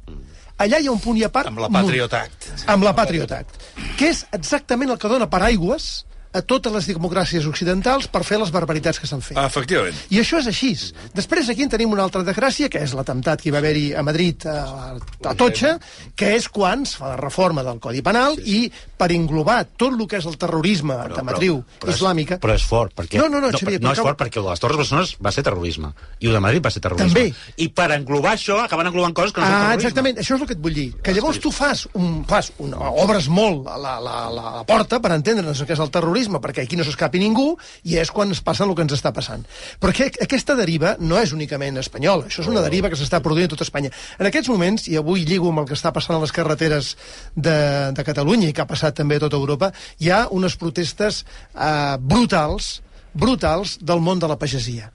Allà 0.57 0.79
hi 0.79 0.87
ha 0.87 0.91
un 0.91 0.99
punt 0.99 1.17
i 1.19 1.23
a 1.23 1.29
part... 1.29 1.47
Amb 1.51 1.59
la 1.59 1.69
Patriot 1.69 2.13
Act. 2.13 2.47
Amb 2.65 2.83
la 2.83 2.95
Patriot 2.97 3.31
Act. 3.31 3.59
Que 3.99 4.09
és 4.09 4.25
exactament 4.31 4.89
el 4.89 4.97
que 4.97 5.07
dona 5.11 5.29
paraigües 5.29 6.06
a 6.37 6.41
totes 6.45 6.73
les 6.73 6.87
democràcies 6.89 7.45
occidentals 7.49 8.07
per 8.11 8.23
fer 8.27 8.37
les 8.41 8.51
barbaritats 8.53 8.99
que 9.01 9.07
s'han 9.09 9.21
fet. 9.25 9.37
Efectivament. 9.41 9.95
I 10.13 10.21
això 10.21 10.39
és 10.41 10.47
així. 10.51 10.73
Després 11.15 11.49
aquí 11.49 11.63
en 11.65 11.69
tenim 11.73 11.91
una 11.95 12.03
altra 12.05 12.21
desgràcia, 12.27 12.69
que 12.69 12.81
és 12.83 12.93
l'atemptat 12.97 13.41
que 13.41 13.49
hi 13.49 13.53
va 13.55 13.61
haver-hi 13.63 13.85
a 13.97 14.03
Madrid, 14.05 14.45
a, 14.45 14.95
a 15.25 15.33
Totxa, 15.39 15.77
que 16.15 16.33
és 16.37 16.47
quan 16.53 16.83
es 16.87 16.95
fa 16.99 17.13
la 17.13 17.17
reforma 17.19 17.63
del 17.65 17.79
Codi 17.83 18.01
Penal 18.05 18.37
i 18.45 18.67
per 18.97 19.09
englobar 19.15 19.63
tot 19.77 19.93
el 19.97 20.07
que 20.09 20.17
és 20.21 20.25
el 20.29 20.37
terrorisme 20.37 20.95
de 21.15 21.23
matriu 21.25 21.61
però 21.79 21.91
és- 21.93 21.97
islàmica... 22.01 22.37
Però 22.43 22.53
és 22.55 22.63
fort, 22.67 22.93
perquè... 22.97 23.17
No, 23.21 23.27
no, 23.29 23.39
no, 23.41 23.49
no, 23.51 23.57
Xavier, 23.57 23.79
no 23.81 23.89
però 23.91 23.97
és 23.97 24.03
fort 24.09 24.19
perquè 24.19 24.41
el 24.41 24.45
de 24.47 24.53
les 24.53 24.59
Torres 24.63 24.77
Bessones 24.83 25.15
va 25.23 25.31
ser 25.33 25.43
terrorisme. 25.47 25.93
I 26.19 26.27
el 26.29 26.37
de 26.37 26.41
Madrid 26.43 26.65
va 26.65 26.71
ser 26.73 26.81
terrorisme. 26.83 27.13
També. 27.13 27.33
I 27.63 27.69
per 27.77 27.87
englobar 27.95 28.33
això, 28.35 28.59
acaben 28.63 28.89
englobant 28.91 29.15
coses 29.17 29.33
que 29.33 29.41
no 29.41 29.47
són 29.47 29.53
Ah, 29.55 29.61
terrorisme. 29.61 29.77
exactament, 29.87 30.17
això 30.21 30.35
és 30.35 30.41
el 30.41 30.47
que 30.51 30.53
et 30.57 30.61
vull 30.67 30.73
dir. 30.75 30.87
Que 31.01 31.13
llavors 31.15 31.39
tu 31.39 31.51
fas, 31.55 31.85
un, 31.97 32.23
fas 32.27 32.51
un, 32.59 32.73
obres 32.77 33.27
molt 33.31 33.67
a 33.71 33.77
la, 33.79 33.95
la, 34.03 34.17
la, 34.33 34.47
la 34.57 34.63
porta 34.67 34.99
per 34.99 35.13
entendre'ns 35.15 35.63
que 35.63 35.73
és 35.73 35.79
el 35.79 35.89
terrorisme, 35.93 36.26
perquè 36.43 36.65
aquí 36.65 36.75
no 36.75 36.83
s'escapi 36.83 37.21
ningú, 37.21 37.53
i 37.87 37.95
és 38.01 38.11
quan 38.11 38.31
es 38.35 38.41
passa 38.43 38.65
el 38.67 38.73
que 38.75 38.83
ens 38.83 38.95
està 38.97 39.13
passant. 39.15 39.45
Però 39.79 39.93
que, 39.95 40.09
aquesta 40.23 40.55
deriva 40.59 40.95
no 40.99 41.19
és 41.21 41.33
únicament 41.35 41.79
espanyola, 41.79 42.27
això 42.27 42.43
és 42.43 42.51
una 42.51 42.63
deriva 42.65 42.91
que 42.91 42.99
s'està 42.99 43.21
produint 43.23 43.47
a 43.47 43.53
tota 43.55 43.63
Espanya. 43.67 43.93
En 44.19 44.27
aquests 44.27 44.51
moments, 44.51 44.89
i 44.91 44.97
avui 44.99 45.23
lligo 45.27 45.53
amb 45.53 45.63
el 45.63 45.69
que 45.69 45.77
està 45.77 45.93
passant 45.95 46.17
a 46.17 46.23
les 46.23 46.35
carreteres 46.35 46.95
de, 47.35 47.57
de 47.95 48.07
Catalunya 48.07 48.51
i 48.51 48.53
que 48.53 48.65
ha 48.65 48.69
passat 48.69 48.99
també 48.99 49.17
a 49.17 49.23
tota 49.23 49.39
Europa, 49.39 49.71
hi 50.03 50.11
ha 50.11 50.25
unes 50.35 50.59
protestes 50.59 51.23
eh, 51.23 51.95
brutals, 51.99 52.77
brutals 53.13 53.79
del 53.81 54.03
món 54.03 54.19
de 54.19 54.29
la 54.29 54.37
pagesia 54.37 54.91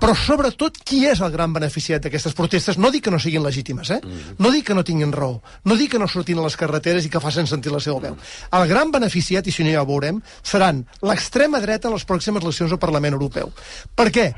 però 0.00 0.14
sobretot 0.16 0.78
qui 0.86 1.02
és 1.06 1.20
el 1.20 1.32
gran 1.34 1.52
beneficiat 1.52 2.02
d'aquestes 2.04 2.34
protestes 2.36 2.78
no 2.80 2.90
dic 2.90 3.04
que 3.06 3.12
no 3.12 3.20
siguin 3.20 3.44
legítimes, 3.44 3.90
eh? 3.92 4.00
no 4.38 4.52
dic 4.52 4.70
que 4.70 4.76
no 4.76 4.84
tinguin 4.86 5.12
raó, 5.12 5.40
no 5.68 5.76
dic 5.76 5.92
que 5.94 6.00
no 6.00 6.08
surtin 6.08 6.40
a 6.40 6.46
les 6.46 6.56
carreteres 6.56 7.04
i 7.04 7.12
que 7.12 7.20
facin 7.20 7.46
sentir 7.50 7.72
la 7.72 7.82
seva 7.84 8.00
veu. 8.00 8.16
El 8.56 8.68
gran 8.70 8.90
beneficiat, 8.94 9.46
i 9.46 9.52
si 9.52 9.66
no 9.66 9.74
ja 9.74 9.84
ho 9.84 9.90
veurem, 9.90 10.22
seran 10.42 10.86
l'extrema 11.04 11.60
dreta 11.60 11.90
a 11.90 11.94
les 11.94 12.06
pròximes 12.08 12.42
eleccions 12.42 12.72
al 12.72 12.80
Parlament 12.80 13.18
Europeu. 13.18 13.52
Per 13.94 14.08
què? 14.14 14.30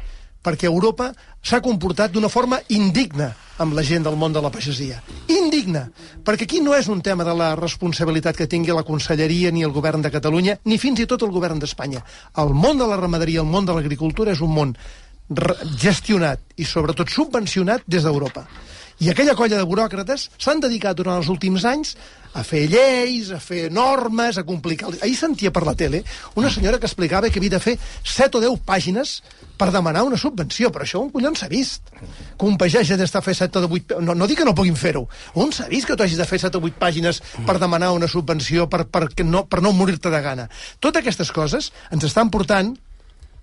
Perquè 0.43 0.67
Europa 0.67 1.13
s'ha 1.39 1.63
comportat 1.63 2.11
d'una 2.11 2.31
forma 2.33 2.59
indigna 2.75 3.31
amb 3.63 3.77
la 3.79 3.85
gent 3.87 4.03
del 4.03 4.17
món 4.19 4.33
de 4.35 4.41
la 4.43 4.51
pagesia. 4.51 4.99
Indigna. 5.31 5.85
Perquè 6.27 6.49
aquí 6.49 6.59
no 6.65 6.75
és 6.75 6.89
un 6.91 7.03
tema 7.07 7.23
de 7.23 7.35
la 7.39 7.53
responsabilitat 7.55 8.37
que 8.37 8.49
tingui 8.51 8.75
la 8.75 8.83
Conselleria 8.83 9.53
ni 9.55 9.63
el 9.63 9.71
govern 9.71 10.03
de 10.03 10.11
Catalunya, 10.11 10.59
ni 10.65 10.81
fins 10.83 10.99
i 10.99 11.07
tot 11.07 11.23
el 11.23 11.31
govern 11.31 11.63
d'Espanya. 11.63 12.03
El 12.43 12.51
món 12.59 12.83
de 12.83 12.91
la 12.91 12.99
ramaderia, 12.99 13.45
el 13.45 13.51
món 13.53 13.69
de 13.69 13.77
l'agricultura 13.77 14.35
és 14.35 14.43
un 14.43 14.51
món 14.57 14.75
gestionat 15.79 16.41
i 16.57 16.65
sobretot 16.69 17.11
subvencionat 17.11 17.87
des 17.87 18.05
d'Europa. 18.05 18.47
I 19.03 19.09
aquella 19.11 19.35
colla 19.35 19.59
de 19.59 19.67
buròcrates 19.67 20.29
s'han 20.39 20.61
dedicat 20.63 20.95
durant 20.95 21.17
els 21.19 21.31
últims 21.33 21.65
anys 21.67 21.97
a 22.39 22.43
fer 22.47 22.63
lleis, 22.71 23.33
a 23.35 23.41
fer 23.43 23.67
normes, 23.73 24.39
a 24.39 24.45
complicar... 24.47 24.93
Ahir 25.03 25.17
sentia 25.19 25.51
per 25.53 25.65
la 25.67 25.75
tele 25.75 26.05
una 26.39 26.51
senyora 26.55 26.79
que 26.79 26.87
explicava 26.87 27.29
que 27.29 27.41
havia 27.41 27.57
de 27.57 27.61
fer 27.61 27.75
7 28.05 28.39
o 28.39 28.43
10 28.45 28.63
pàgines 28.69 29.17
per 29.59 29.73
demanar 29.75 30.05
una 30.07 30.21
subvenció, 30.21 30.71
però 30.73 30.87
això 30.87 31.03
on 31.03 31.11
collons 31.11 31.43
s'ha 31.43 31.51
vist? 31.51 31.91
Que 32.39 32.47
un 32.47 32.57
pagès 32.61 32.93
ha 32.95 33.01
d'estar 33.01 33.25
fer 33.27 33.35
7 33.41 33.65
o 33.65 33.69
8... 33.69 33.99
No, 34.07 34.15
no 34.15 34.31
dic 34.31 34.39
que 34.41 34.47
no 34.49 34.55
puguin 34.55 34.79
fer-ho. 34.79 35.05
On 35.35 35.53
s'ha 35.53 35.69
vist 35.73 35.91
que 35.91 35.97
tu 35.99 36.07
hagis 36.07 36.23
de 36.23 36.29
fer 36.29 36.39
7 36.45 36.63
o 36.63 36.71
8 36.71 36.79
pàgines 36.81 37.21
per 37.49 37.59
demanar 37.59 37.93
una 37.97 38.09
subvenció 38.09 38.69
per, 38.71 38.85
per, 38.87 39.09
no, 39.27 39.45
per 39.51 39.65
no 39.67 39.75
morir-te 39.77 40.15
de 40.15 40.23
gana? 40.25 40.49
Totes 40.81 41.03
aquestes 41.03 41.35
coses 41.35 41.73
ens 41.91 42.09
estan 42.09 42.31
portant 42.31 42.77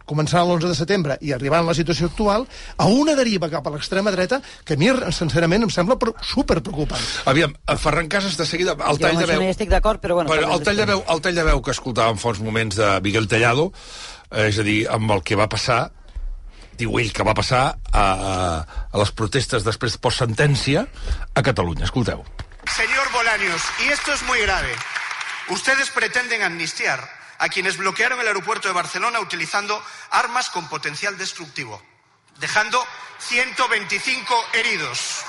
començant 0.10 0.46
l'11 0.46 0.72
de 0.72 0.78
setembre 0.78 1.18
i 1.22 1.34
arribant 1.36 1.64
a 1.64 1.70
la 1.70 1.78
situació 1.78 2.10
actual, 2.10 2.48
a 2.78 2.88
una 2.90 3.16
deriva 3.20 3.50
cap 3.52 3.68
a 3.68 3.74
l'extrema 3.76 4.14
dreta 4.16 4.42
que 4.66 4.78
a 4.78 4.82
mi, 4.82 4.90
sincerament, 5.16 5.68
em 5.68 5.74
sembla 5.74 6.00
super 6.26 6.60
preocupant. 6.62 7.06
Aviam, 7.30 7.54
Ferran 7.78 8.10
Casas, 8.12 8.38
de 8.40 8.48
seguida, 8.50 8.74
el 8.74 8.98
Jo 8.98 9.06
tall 9.06 9.16
amb 9.18 9.24
de 9.24 9.30
veu... 9.30 9.44
no 9.44 9.48
hi 9.48 9.54
estic 9.54 9.72
d'acord, 9.72 10.02
però 10.02 10.20
bueno... 10.20 10.34
Però 10.34 10.50
el 10.56 10.66
tall 10.66 10.82
de 10.82 10.90
veu, 10.90 11.04
el 11.14 11.24
tall 11.26 11.38
de 11.38 11.46
veu 11.52 11.62
que 11.66 11.76
escoltàvem 11.76 12.20
fa 12.22 12.34
uns 12.34 12.42
moments 12.44 12.80
de 12.80 12.90
Miguel 13.06 13.30
Tellado, 13.30 13.70
eh, 14.32 14.50
és 14.50 14.60
a 14.60 14.66
dir, 14.66 14.82
amb 14.90 15.16
el 15.16 15.24
que 15.26 15.38
va 15.40 15.50
passar, 15.52 15.82
diu 16.80 16.98
ell 17.00 17.12
que 17.14 17.26
va 17.28 17.36
passar 17.38 17.64
a, 17.92 18.06
a 18.66 19.02
les 19.02 19.12
protestes 19.12 19.66
després 19.68 20.00
post-sentència 20.02 20.86
a 21.36 21.46
Catalunya. 21.46 21.86
Escolteu. 21.90 22.24
Señor 22.70 23.12
Bolaños, 23.12 23.64
y 23.84 23.92
esto 23.92 24.14
es 24.14 24.24
muy 24.24 24.40
grave. 24.42 24.72
Ustedes 25.50 25.90
pretenden 25.90 26.44
amnistiar 26.44 27.19
a 27.40 27.50
quienes 27.50 27.78
bloquearon 27.78 28.20
el 28.20 28.28
aeropuerto 28.28 28.68
de 28.68 28.74
Barcelona 28.74 29.20
utilizando 29.20 29.84
armas 30.12 30.50
con 30.50 30.70
potencial 30.70 31.18
destructivo, 31.18 31.82
dejando 32.38 32.86
125 33.20 34.48
heridos. 34.54 35.24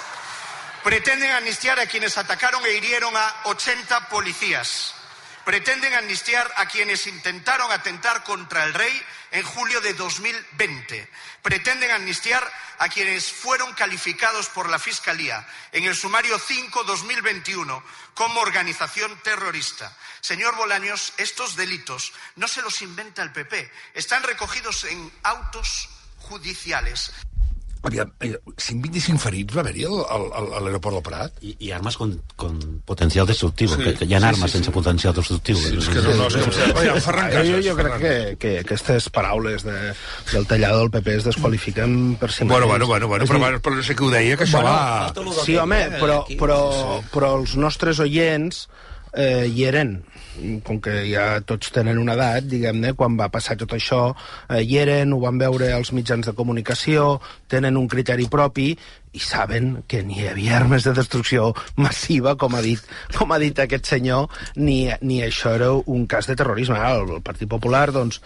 Pretenden 0.83 1.31
amnistiar 1.31 1.79
a 1.79 1.87
quienes 1.87 2.17
atacaron 2.19 2.65
e 2.65 2.73
hirieron 2.73 3.17
a 3.17 3.35
80 3.45 4.09
policías. 4.09 4.95
Pretenden 5.45 5.95
amnistiar 5.95 6.51
a 6.57 6.67
quienes 6.67 7.07
intentaron 7.07 7.71
atentar 7.73 8.25
contra 8.25 8.65
el 8.65 8.75
rey 8.75 9.03
en 9.31 9.43
julio 9.43 9.81
de 9.81 9.95
2020. 9.95 11.09
Pretenden 11.43 11.91
amnistiar 11.91 12.51
a 12.79 12.89
quienes 12.89 13.31
fueron 13.31 13.73
calificados 13.75 14.49
por 14.49 14.69
la 14.69 14.79
Fiscalía 14.79 15.47
en 15.73 15.85
el 15.85 15.95
sumario 15.95 16.39
5-2021 16.39 17.83
como 18.15 18.41
organización 18.41 19.19
terrorista. 19.23 19.97
Señor 20.21 20.57
Bolaños, 20.57 21.13
estos 21.19 21.57
delitos 21.57 22.13
no 22.37 22.47
se 22.49 22.63
los 22.63 22.83
inventa 22.83 23.23
el 23.23 23.33
PP, 23.33 23.71
están 23.95 24.23
recogidos 24.23 24.85
en 24.85 25.11
autos 25.23 25.89
judiciales. 26.19 27.13
Aviam, 27.83 28.13
eh, 28.21 28.37
125 28.61 29.17
ferits 29.19 29.57
va 29.57 29.63
haver-hi 29.65 29.87
a 29.89 30.61
l'aeroport 30.61 30.99
del 30.99 31.03
Prat? 31.07 31.39
I, 31.41 31.55
i 31.65 31.71
armes 31.73 31.97
con, 31.97 32.11
con 32.37 32.59
potencial 32.85 33.25
destructiu, 33.27 33.71
Sí, 33.73 33.77
sí, 33.79 33.85
que, 33.87 33.95
que 34.03 34.05
hi 34.05 34.13
ha 34.13 34.21
sí, 34.21 34.27
armes 34.29 34.43
sí, 34.43 34.49
sí. 34.51 34.53
sense 34.59 34.75
potencial 34.75 35.15
destructiu. 35.17 35.57
Sí, 35.57 35.79
és 35.79 35.89
que 35.89 36.03
no, 36.05 36.13
no, 36.19 36.27
si- 36.29 36.43
Aviam, 36.75 37.01
Ferran 37.01 37.31
jo, 37.33 37.39
Casas, 37.39 37.65
jo 37.65 37.77
crec 37.79 37.95
Ferran. 37.95 38.03
que, 38.03 38.37
que 38.43 38.53
aquestes 38.67 39.09
paraules 39.09 39.65
de, 39.65 39.79
del 40.35 40.47
tallado 40.47 40.83
del 40.85 40.91
PP 40.93 41.17
es 41.23 41.25
desqualifiquen 41.31 41.97
per 42.21 42.29
si 42.31 42.45
Bueno, 42.45 42.67
mateix. 42.69 42.69
bueno, 42.69 43.09
bueno, 43.09 43.09
bueno 43.09 43.25
però, 43.25 43.49
dir, 43.49 43.63
però 43.65 43.77
no 43.81 43.83
sé 43.89 43.97
qui 43.97 44.05
ho 44.05 44.11
deia, 44.13 44.37
que 44.37 44.45
això 44.45 44.61
va... 44.61 45.09
Sí, 45.47 45.57
home, 45.57 45.81
però, 45.97 46.21
però, 46.37 46.61
però 47.17 47.33
els 47.41 47.57
nostres 47.57 47.97
oients 48.05 48.67
eh, 49.13 49.47
hi 49.51 49.67
eren 49.69 49.99
com 50.65 50.79
que 50.83 50.95
ja 51.11 51.41
tots 51.47 51.73
tenen 51.75 51.99
una 52.01 52.15
edat, 52.17 52.47
diguem-ne, 52.49 52.95
quan 52.99 53.17
va 53.19 53.29
passar 53.33 53.57
tot 53.61 53.75
això, 53.77 54.01
eh, 54.49 54.63
hi 54.63 54.79
eren, 54.81 55.13
ho 55.13 55.21
van 55.25 55.39
veure 55.41 55.73
als 55.75 55.93
mitjans 55.97 56.27
de 56.27 56.35
comunicació, 56.37 57.21
tenen 57.49 57.77
un 57.77 57.89
criteri 57.89 58.29
propi 58.31 58.71
i 59.13 59.21
saben 59.21 59.83
que 59.91 60.03
ni 60.07 60.21
hi 60.21 60.29
havia 60.31 60.57
armes 60.61 60.87
de 60.87 60.95
destrucció 60.97 61.51
massiva, 61.77 62.37
com 62.37 62.55
ha 62.55 62.63
dit, 62.65 62.83
com 63.17 63.33
ha 63.33 63.41
dit 63.43 63.59
aquest 63.59 63.91
senyor, 63.91 64.31
ni, 64.57 64.85
ni 65.03 65.23
això 65.27 65.55
era 65.59 65.73
un 65.75 66.07
cas 66.07 66.31
de 66.31 66.39
terrorisme. 66.39 66.79
Ara, 66.79 67.03
el 67.03 67.25
Partit 67.27 67.51
Popular, 67.51 67.89
doncs, 67.93 68.21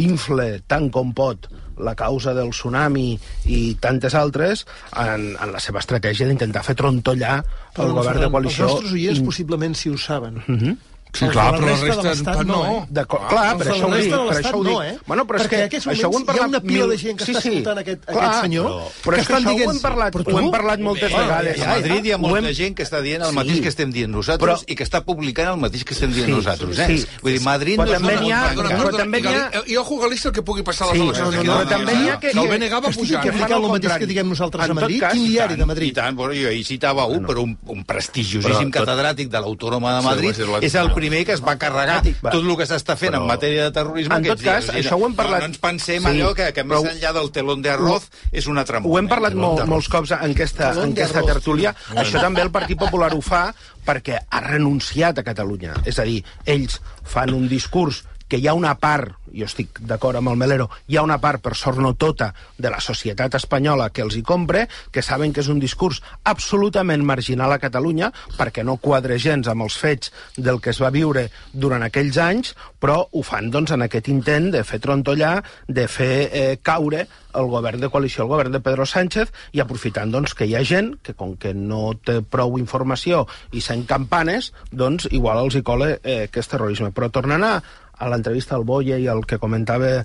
infle 0.00 0.60
tant 0.70 0.88
com 0.94 1.12
pot 1.12 1.50
la 1.82 1.94
causa 1.98 2.34
del 2.36 2.52
tsunami 2.54 3.08
i 3.46 3.60
tantes 3.80 4.14
altres 4.18 4.66
en, 4.96 5.32
en 5.34 5.52
la 5.54 5.62
seva 5.62 5.82
estratègia 5.82 6.28
d'intentar 6.28 6.64
fer 6.66 6.76
trontollar 6.78 7.40
el 7.80 7.92
govern 7.96 8.24
de 8.26 8.30
coalició. 8.30 8.66
Els 8.66 8.74
nostres 8.74 8.96
oients 8.98 9.24
possiblement 9.26 9.76
si 9.76 9.90
ho 9.90 9.98
saben. 9.98 10.42
Mm 10.46 10.58
-hmm. 10.58 10.76
Sí, 11.12 11.26
clar, 11.26 11.54
però 11.54 11.66
la 11.66 11.72
resta 11.72 11.86
de 11.86 11.90
resta 11.90 12.08
l'Estat 12.30 12.46
no. 12.46 12.56
no, 12.56 12.66
eh? 12.70 12.86
D'acord, 12.88 13.26
clar, 13.28 13.44
Els 13.50 13.58
per 13.58 13.66
de 13.66 13.72
això 13.72 13.86
ho 13.86 13.94
dic, 13.94 14.10
per 14.10 14.36
això 14.40 14.54
ho 14.54 14.62
dic. 14.64 14.72
no, 14.72 14.82
eh? 14.84 14.98
Bueno, 15.06 15.24
però 15.26 15.36
és 15.36 15.42
Perquè 15.42 15.48
que 15.50 15.56
en 15.56 15.64
aquests 15.70 15.86
això 15.86 15.90
ho 15.90 15.92
hem 15.92 16.12
moments 16.12 16.20
hi 16.20 16.30
ha 16.30 16.32
parlat 16.32 16.48
una 16.50 16.60
pila 16.60 16.84
mil- 16.86 16.90
de 16.90 16.98
gent 16.98 17.18
que 17.18 17.24
sí, 17.24 17.32
està 17.32 17.40
sí. 17.42 17.48
escoltant 17.50 17.78
aquest- 17.82 18.04
Clar, 18.06 18.24
aquest 18.24 18.42
senyor, 18.42 18.66
Però, 18.70 18.78
que 18.80 19.02
però 19.02 19.10
és 19.10 19.16
que 19.16 19.20
estan 19.20 19.42
això 19.42 19.50
ho 19.50 19.56
dient- 19.58 19.70
hem 19.74 19.80
parlat, 19.80 20.12
però 20.14 20.34
ho 20.34 20.38
hem 20.38 20.50
parlat 20.50 20.80
moltes 20.80 21.12
Ah, 21.14 21.18
vegades. 21.20 21.60
A 21.60 21.66
Madrid 21.66 22.04
hi 22.06 22.12
ha 22.12 22.18
molta 22.18 22.38
hem- 22.38 22.54
gent 22.54 22.74
que 22.76 22.82
està 22.84 23.00
dient 23.02 23.22
el 23.22 23.28
Sí. 23.30 23.34
mateix 23.34 23.60
que 23.60 23.68
estem 23.68 23.90
dient 23.90 24.10
nosaltres 24.10 24.64
i 24.68 24.74
que 24.76 24.84
està 24.84 25.00
publicant 25.04 25.48
el 25.50 25.56
mateix 25.58 25.84
que 25.84 25.94
estem 25.94 26.12
dient 26.12 26.26
Sí, 26.26 26.32
nosaltres. 26.32 26.78
Eh? 26.78 26.86
sí. 26.98 27.06
Vull 27.22 27.32
dir, 27.32 27.40
Madrid 27.42 27.76
Però 27.78 27.86
no 27.86 27.92
és 27.92 27.98
també 28.00 28.12
una 28.14 28.20
n'hi 28.22 28.32
ha- 28.32 28.54
però 28.54 28.96
també 28.96 29.20
n'hi 29.20 29.26
ha- 29.34 29.50
I 29.66 29.76
ojo, 29.76 29.98
Galícia, 29.98 30.28
el 30.28 30.34
que 30.34 30.42
pugui 30.42 30.62
passar 30.62 30.86
a 30.88 30.92
les 30.92 31.00
Sí, 31.00 31.06
eleccions. 31.08 31.46
dalt. 31.46 31.68
també 31.68 31.92
n'hi 31.96 32.08
ha 32.08 32.20
que- 32.20 32.30
Que 32.30 32.38
el 32.40 32.48
BNG 32.48 32.70
va 32.72 32.80
pujant. 32.90 33.22
que 33.22 33.32
fan 33.32 33.52
el 33.52 33.62
mateix 33.68 33.92
que 33.98 34.06
diguem 34.06 34.28
nosaltres 34.28 34.70
a 34.70 34.74
Madrid. 34.74 35.02
Quin 35.10 35.26
diari 35.26 35.56
de 35.56 35.62
I 35.62 35.66
Madrid? 35.66 35.94
tant, 35.94 36.16
bueno, 36.16 36.32
jo 36.34 36.48
ahir 36.48 36.64
citava 36.64 37.04
un, 37.06 37.26
però 37.26 37.42
un, 37.42 37.58
prestigiosíssim 37.84 38.70
Però 38.70 38.84
catedràtic 38.84 39.28
de 39.28 39.40
l'Autònoma 39.40 39.94
de 39.96 40.00
Sí, 40.00 40.06
Madrid, 40.06 40.62
és 40.62 40.74
el 40.74 40.92
primer 41.00 41.24
que 41.26 41.32
es 41.36 41.42
va 41.42 41.56
carregar 41.58 41.98
Va. 42.24 42.30
tot 42.30 42.44
el 42.44 42.56
que 42.60 42.66
s'està 42.68 42.96
fent 43.00 43.12
Però- 43.14 43.22
en 43.24 43.26
matèria 43.32 43.64
de 43.68 43.72
terrorisme 43.72 44.16
En 44.20 44.28
tot 44.28 44.42
cas, 44.44 44.68
dies. 44.70 44.84
Això 44.86 44.98
ho 45.00 45.06
hem 45.08 45.16
parlat- 45.16 45.40
No, 45.40 45.46
no 45.48 45.52
ens 45.54 45.58
pensem 45.58 46.02
Sí, 46.04 46.08
allò 46.12 46.34
que, 46.34 46.52
que 46.52 46.64
més 46.64 46.78
però- 46.78 46.92
enllà 46.92 47.12
del 47.16 47.30
telón 47.32 47.62
de 47.62 47.70
arroz 47.70 48.08
és 48.32 48.46
un 48.46 48.58
altre 48.58 48.80
món. 48.80 48.92
Ho 48.92 48.98
hem 48.98 49.06
eh? 49.06 49.08
parlat 49.08 49.34
molt, 49.34 49.58
d'arroz. 49.58 49.68
molts 49.70 49.88
cops 49.88 50.10
en 50.12 50.30
aquesta, 50.30 50.70
en 50.72 50.92
aquesta 50.92 51.22
tertúlia. 51.22 51.74
Això 51.96 52.20
també 52.20 52.42
el 52.42 52.50
Partit 52.50 52.78
Popular 52.78 53.12
ho 53.14 53.20
fa 53.20 53.54
perquè 53.86 54.18
ha 54.30 54.40
renunciat 54.40 55.18
a 55.18 55.22
Catalunya. 55.24 55.74
És 55.84 55.98
a 55.98 56.04
dir, 56.04 56.22
ells 56.44 56.80
fan 57.04 57.32
un 57.34 57.48
discurs 57.48 58.04
que 58.30 58.38
hi 58.38 58.46
ha 58.46 58.54
una 58.54 58.76
part, 58.78 59.16
jo 59.34 59.46
estic 59.46 59.80
d'acord 59.86 60.18
amb 60.18 60.30
el 60.30 60.38
Melero, 60.38 60.68
hi 60.88 60.96
ha 60.96 61.04
una 61.06 61.18
part, 61.22 61.42
per 61.42 61.56
sort 61.58 61.80
no 61.82 61.92
tota, 61.98 62.30
de 62.58 62.70
la 62.70 62.80
societat 62.80 63.34
espanyola 63.38 63.90
que 63.90 64.04
els 64.06 64.16
hi 64.16 64.22
compre, 64.26 64.66
que 64.94 65.02
saben 65.02 65.34
que 65.34 65.42
és 65.42 65.50
un 65.50 65.60
discurs 65.62 66.00
absolutament 66.30 67.04
marginal 67.06 67.52
a 67.52 67.60
Catalunya, 67.62 68.12
perquè 68.38 68.64
no 68.66 68.78
quadra 68.82 69.18
gens 69.18 69.50
amb 69.50 69.66
els 69.66 69.76
fets 69.78 70.14
del 70.36 70.60
que 70.62 70.70
es 70.70 70.80
va 70.82 70.92
viure 70.94 71.26
durant 71.52 71.82
aquells 71.86 72.18
anys, 72.22 72.54
però 72.80 73.02
ho 73.10 73.24
fan 73.26 73.50
doncs, 73.50 73.74
en 73.74 73.84
aquest 73.86 74.08
intent 74.12 74.50
de 74.54 74.62
fer 74.64 74.80
trontollar, 74.82 75.40
de 75.68 75.88
fer 75.90 76.14
eh, 76.30 76.46
caure 76.62 77.06
el 77.34 77.50
govern 77.50 77.82
de 77.82 77.90
coalició, 77.90 78.24
el 78.24 78.30
govern 78.32 78.54
de 78.54 78.62
Pedro 78.62 78.86
Sánchez, 78.86 79.30
i 79.54 79.62
aprofitant 79.62 80.10
doncs, 80.10 80.34
que 80.34 80.48
hi 80.48 80.56
ha 80.56 80.64
gent 80.66 80.94
que, 81.02 81.14
com 81.18 81.36
que 81.40 81.52
no 81.54 81.92
té 81.94 82.20
prou 82.22 82.58
informació 82.58 83.26
i 83.52 83.62
sent 83.64 83.86
campanes, 83.90 84.52
doncs 84.70 85.08
igual 85.10 85.44
els 85.44 85.58
hi 85.58 85.62
cola 85.66 85.92
eh, 86.02 86.26
que 86.32 86.42
és 86.42 86.50
terrorisme. 86.50 86.90
Però 86.94 87.10
tornant 87.12 87.46
a, 87.46 87.54
a 88.00 88.08
l'entrevista 88.08 88.56
al 88.56 88.64
Boye 88.64 88.98
i 89.00 89.08
el 89.12 89.26
que 89.28 89.38
comentava 89.42 89.92
eh, 90.00 90.04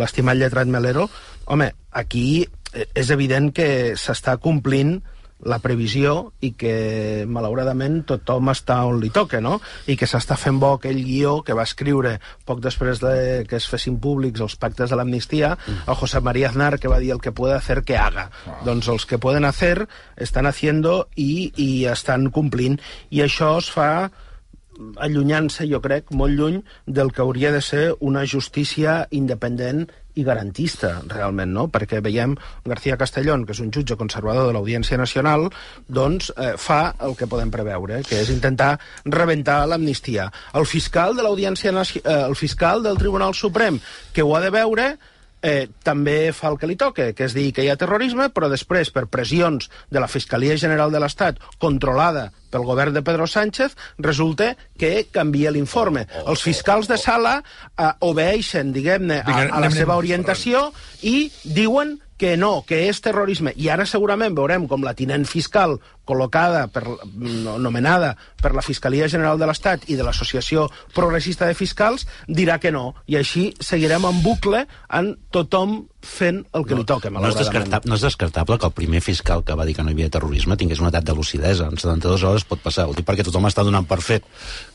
l'estimat 0.00 0.38
lletrat 0.38 0.70
Melero, 0.70 1.08
home, 1.50 1.72
aquí 1.90 2.44
eh, 2.44 2.86
és 2.94 3.10
evident 3.10 3.50
que 3.54 3.68
s'està 3.98 4.38
complint 4.38 5.00
la 5.44 5.58
previsió 5.60 6.32
i 6.44 6.52
que 6.56 7.24
malauradament 7.28 8.00
tothom 8.08 8.50
està 8.52 8.78
on 8.88 9.00
li 9.02 9.10
toca, 9.14 9.40
no? 9.44 9.58
I 9.90 9.96
que 10.00 10.08
s'està 10.08 10.38
fent 10.40 10.58
bo 10.62 10.74
aquell 10.76 11.02
guió 11.04 11.36
que 11.44 11.56
va 11.56 11.66
escriure 11.68 12.16
poc 12.48 12.62
després 12.64 13.02
de 13.02 13.44
que 13.48 13.58
es 13.60 13.68
fessin 13.70 13.98
públics 14.00 14.40
els 14.44 14.56
pactes 14.60 14.90
de 14.90 14.98
l'amnistia, 14.98 15.54
el 15.84 15.98
José 16.00 16.22
María 16.24 16.48
Aznar, 16.48 16.78
que 16.80 16.88
va 16.88 17.00
dir 17.02 17.12
el 17.12 17.20
que 17.20 17.32
puede 17.32 17.54
hacer 17.54 17.82
que 17.84 17.98
haga. 17.98 18.30
Doncs 18.64 18.88
els 18.88 19.06
que 19.06 19.18
poden 19.18 19.44
hacer 19.44 19.88
estan 20.16 20.46
haciendo 20.46 21.08
i, 21.14 21.52
i 21.56 21.84
estan 21.92 22.30
complint. 22.30 22.80
I 23.10 23.26
això 23.26 23.56
es 23.60 23.70
fa 23.74 23.90
allunyant-se, 24.96 25.66
jo 25.70 25.80
crec, 25.84 26.10
molt 26.10 26.34
lluny 26.38 26.62
del 26.86 27.12
que 27.12 27.22
hauria 27.22 27.52
de 27.54 27.60
ser 27.62 27.84
una 28.00 28.24
justícia 28.26 29.04
independent 29.10 29.86
i 30.14 30.22
garantista, 30.22 31.00
realment, 31.10 31.50
no? 31.54 31.66
Perquè 31.74 31.98
veiem 32.02 32.36
García 32.64 32.98
Castellón, 32.98 33.44
que 33.46 33.54
és 33.54 33.62
un 33.64 33.72
jutge 33.74 33.96
conservador 33.98 34.46
de 34.46 34.54
l'Audiència 34.54 34.98
Nacional, 35.00 35.48
doncs 35.88 36.30
eh, 36.36 36.52
fa 36.60 36.94
el 37.02 37.16
que 37.18 37.28
podem 37.30 37.50
preveure, 37.54 38.02
que 38.06 38.20
és 38.22 38.30
intentar 38.30 38.76
rebentar 39.04 39.64
l'amnistia. 39.66 40.28
El 40.54 40.68
fiscal 40.70 41.18
de 41.18 41.26
l'Audiència 41.26 41.74
eh, 41.74 42.04
el 42.14 42.38
fiscal 42.38 42.86
del 42.86 43.00
Tribunal 43.00 43.34
Suprem, 43.34 43.80
que 44.14 44.22
ho 44.22 44.36
ha 44.36 44.44
de 44.44 44.54
veure, 44.54 44.94
eh, 45.44 45.68
també 45.84 46.32
fa 46.32 46.48
el 46.50 46.56
que 46.58 46.68
li 46.70 46.76
toca, 46.80 47.10
que 47.12 47.26
és 47.28 47.34
dir 47.36 47.50
que 47.54 47.64
hi 47.64 47.68
ha 47.70 47.76
terrorisme, 47.80 48.30
però 48.32 48.48
després, 48.48 48.90
per 48.94 49.04
pressions 49.12 49.68
de 49.92 50.00
la 50.00 50.08
Fiscalia 50.08 50.56
General 50.60 50.94
de 50.94 51.02
l'Estat, 51.02 51.42
controlada 51.60 52.30
pel 52.54 52.64
govern 52.64 52.94
de 52.94 53.02
Pedro 53.04 53.26
Sánchez, 53.28 53.74
resulta 53.98 54.54
que 54.78 55.08
canvia 55.12 55.52
l'informe. 55.52 56.06
Els 56.24 56.44
fiscals 56.46 56.88
de 56.88 56.96
sala 57.00 57.36
eh, 57.42 57.90
obeeixen, 58.08 58.72
diguem-ne, 58.72 59.20
a, 59.20 59.42
a 59.50 59.60
la 59.60 59.70
seva 59.74 59.98
orientació 60.00 60.70
i 61.02 61.28
diuen 61.44 61.98
que 62.16 62.36
no, 62.38 62.62
que 62.66 62.84
és 62.88 63.02
terrorisme. 63.04 63.52
I 63.58 63.68
ara 63.74 63.84
segurament 63.90 64.36
veurem 64.38 64.68
com 64.70 64.86
la 64.86 64.94
tinent 64.96 65.26
fiscal 65.28 65.76
col·locada, 66.04 66.66
per, 66.72 66.84
no, 66.84 67.56
nomenada 67.58 68.14
per 68.42 68.54
la 68.54 68.64
Fiscalia 68.64 69.08
General 69.08 69.40
de 69.40 69.48
l'Estat 69.48 69.88
i 69.88 69.98
de 69.98 70.06
l'Associació 70.06 70.68
Progressista 70.94 71.48
de 71.48 71.56
Fiscals, 71.58 72.06
dirà 72.28 72.58
que 72.60 72.72
no. 72.74 72.92
I 73.08 73.18
així 73.20 73.50
seguirem 73.60 74.04
en 74.08 74.22
bucle 74.24 74.64
en 74.92 75.14
tothom 75.34 75.82
fent 76.04 76.42
el 76.52 76.66
que 76.68 76.76
no, 76.76 76.82
li 76.82 76.86
toca, 76.86 77.10
no 77.10 77.24
és, 77.26 77.36
descartable, 77.38 77.88
no 77.88 77.96
és 77.96 78.04
descartable 78.04 78.58
que 78.60 78.68
el 78.68 78.74
primer 78.76 79.00
fiscal 79.04 79.42
que 79.46 79.56
va 79.56 79.64
dir 79.66 79.74
que 79.76 79.82
no 79.82 79.90
hi 79.90 79.96
havia 79.96 80.12
terrorisme 80.12 80.56
tingués 80.60 80.82
una 80.82 80.90
edat 80.92 81.06
de 81.08 81.14
lucidesa. 81.16 81.70
En 81.72 81.80
72 81.80 82.24
hores 82.28 82.44
pot 82.48 82.60
passar. 82.62 82.86
Dic 82.94 83.06
perquè 83.08 83.24
tothom 83.26 83.48
està 83.48 83.64
donant 83.66 83.88
per 83.88 84.00
fet 84.04 84.26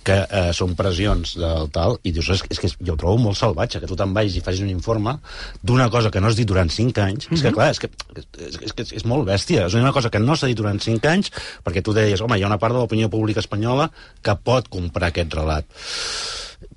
que 0.06 0.18
eh, 0.26 0.50
són 0.58 0.74
pressions 0.80 1.36
del 1.38 1.70
tal, 1.76 2.00
i 2.04 2.14
dius, 2.16 2.32
és, 2.36 2.44
és 2.50 2.62
que 2.62 2.72
jo 2.74 2.96
ho 2.96 3.00
trobo 3.00 3.22
molt 3.22 3.38
salvatge, 3.38 3.82
que 3.84 3.90
tu 3.90 3.98
te'n 4.00 4.16
vagis 4.16 4.40
i 4.40 4.44
facis 4.46 4.64
un 4.66 4.72
informe 4.74 5.16
d'una 5.62 5.90
cosa 5.94 6.12
que 6.14 6.22
no 6.22 6.32
has 6.32 6.40
dit 6.40 6.50
durant 6.50 6.72
5 6.72 7.06
anys. 7.06 7.28
Mm 7.28 7.30
-hmm. 7.30 7.38
És 7.38 7.42
que, 7.44 7.54
clar, 7.54 7.70
és 7.72 7.80
que, 7.80 7.90
és, 8.48 8.60
és, 8.66 8.74
que 8.74 8.84
és 9.02 9.06
molt 9.06 9.28
bèstia. 9.28 9.68
És 9.68 9.74
una 9.74 9.94
cosa 9.94 10.10
que 10.10 10.20
no 10.20 10.36
s'ha 10.36 10.48
dit 10.48 10.58
durant 10.58 10.80
5 10.80 11.06
anys, 11.06 11.19
perquè 11.66 11.84
tu 11.84 11.96
deies, 11.98 12.22
home, 12.22 12.40
hi 12.40 12.46
ha 12.46 12.52
una 12.52 12.62
part 12.62 12.76
de 12.76 12.82
l'opinió 12.82 13.12
pública 13.12 13.44
espanyola 13.44 13.90
que 14.24 14.38
pot 14.44 14.70
comprar 14.72 15.12
aquest 15.12 15.36
relat 15.36 15.80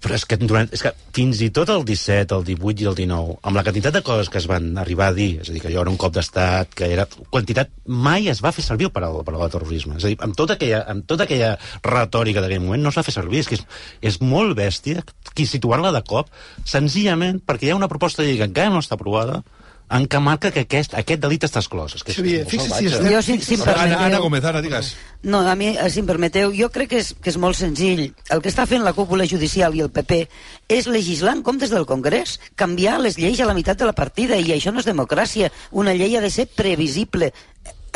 però 0.03 0.15
és 0.15 0.25
que, 0.27 0.37
durant, 0.39 0.69
és 0.75 0.83
que 0.83 0.91
fins 1.15 1.41
i 1.43 1.49
tot 1.55 1.71
el 1.73 1.85
17, 1.87 2.35
el 2.37 2.45
18 2.47 2.85
i 2.85 2.89
el 2.91 2.97
19, 2.99 3.37
amb 3.49 3.59
la 3.59 3.65
quantitat 3.67 3.95
de 3.95 4.03
coses 4.07 4.31
que 4.31 4.39
es 4.39 4.47
van 4.51 4.73
arribar 4.79 5.09
a 5.11 5.17
dir, 5.17 5.41
és 5.43 5.51
a 5.51 5.55
dir, 5.55 5.63
que 5.63 5.71
allò 5.71 5.83
era 5.83 5.93
un 5.93 5.99
cop 5.99 6.15
d'estat, 6.15 6.75
que 6.79 6.89
era... 6.95 7.07
Quantitat 7.35 7.71
mai 7.87 8.29
es 8.31 8.43
va 8.45 8.53
fer 8.55 8.65
servir 8.67 8.93
per 8.95 9.05
al, 9.07 9.21
per 9.27 9.35
al 9.35 9.51
terrorisme. 9.51 9.99
És 9.99 10.07
a 10.07 10.13
dir, 10.13 10.19
amb 10.23 10.39
tota 10.39 10.57
aquella, 10.59 10.83
amb 10.91 11.07
tota 11.11 11.27
aquella 11.27 11.55
retòrica 11.87 12.43
d'aquell 12.43 12.63
moment 12.63 12.83
no 12.83 12.93
es 12.93 12.99
va 12.99 13.07
fer 13.07 13.15
servir. 13.15 13.43
És 13.43 13.51
que 13.51 13.59
és, 13.59 13.67
és 14.13 14.21
molt 14.23 14.57
bèstia 14.59 15.03
qui 15.33 15.47
situar-la 15.51 15.95
de 15.95 16.03
cop, 16.07 16.31
senzillament 16.67 17.43
perquè 17.47 17.69
hi 17.69 17.75
ha 17.75 17.79
una 17.79 17.91
proposta 17.91 18.23
de 18.23 18.31
llei 18.31 18.41
que 18.43 18.51
encara 18.51 18.75
no 18.75 18.83
està 18.83 18.99
aprovada, 18.99 19.43
en 19.91 20.07
què 20.09 20.21
marca 20.25 20.51
que 20.51 20.63
aquest, 20.65 20.95
aquest 20.97 21.21
delit 21.21 21.43
està 21.45 21.61
exclòs. 21.61 21.97
És 21.99 22.03
que 22.05 22.15
Xavier, 22.17 22.43
és 22.47 22.49
fixa't 22.49 22.79
si 22.79 22.87
estem- 22.87 23.11
Jo, 23.13 23.23
si, 23.23 23.39
si 23.45 23.55
em 23.59 23.61
permeteu... 23.61 23.97
Ana, 23.99 24.07
Ana 24.07 24.19
Gómez, 24.25 24.45
ara 24.45 24.63
digues. 24.63 24.95
No, 25.23 25.41
a 25.49 25.55
mi, 25.55 25.75
si 25.91 26.01
em 26.01 26.07
permeteu, 26.07 26.53
jo 26.57 26.71
crec 26.73 26.89
que 26.91 26.99
és, 27.03 27.13
que 27.21 27.29
és 27.31 27.37
molt 27.37 27.57
senzill. 27.59 28.15
El 28.31 28.41
que 28.43 28.49
està 28.49 28.65
fent 28.67 28.83
la 28.83 28.95
cúpula 28.97 29.27
judicial 29.29 29.75
i 29.77 29.83
el 29.85 29.91
PP 29.91 30.23
és 30.69 30.87
legislar 30.89 31.35
en 31.37 31.43
comptes 31.43 31.71
del 31.71 31.85
Congrés, 31.87 32.39
canviar 32.57 32.99
les 33.01 33.19
lleis 33.19 33.41
a 33.41 33.47
la 33.47 33.55
meitat 33.55 33.79
de 33.79 33.85
la 33.85 33.93
partida, 33.93 34.39
i 34.41 34.51
això 34.57 34.73
no 34.73 34.81
és 34.81 34.87
democràcia. 34.89 35.53
Una 35.73 35.93
llei 35.93 36.17
ha 36.17 36.21
de 36.25 36.31
ser 36.31 36.47
previsible 36.47 37.33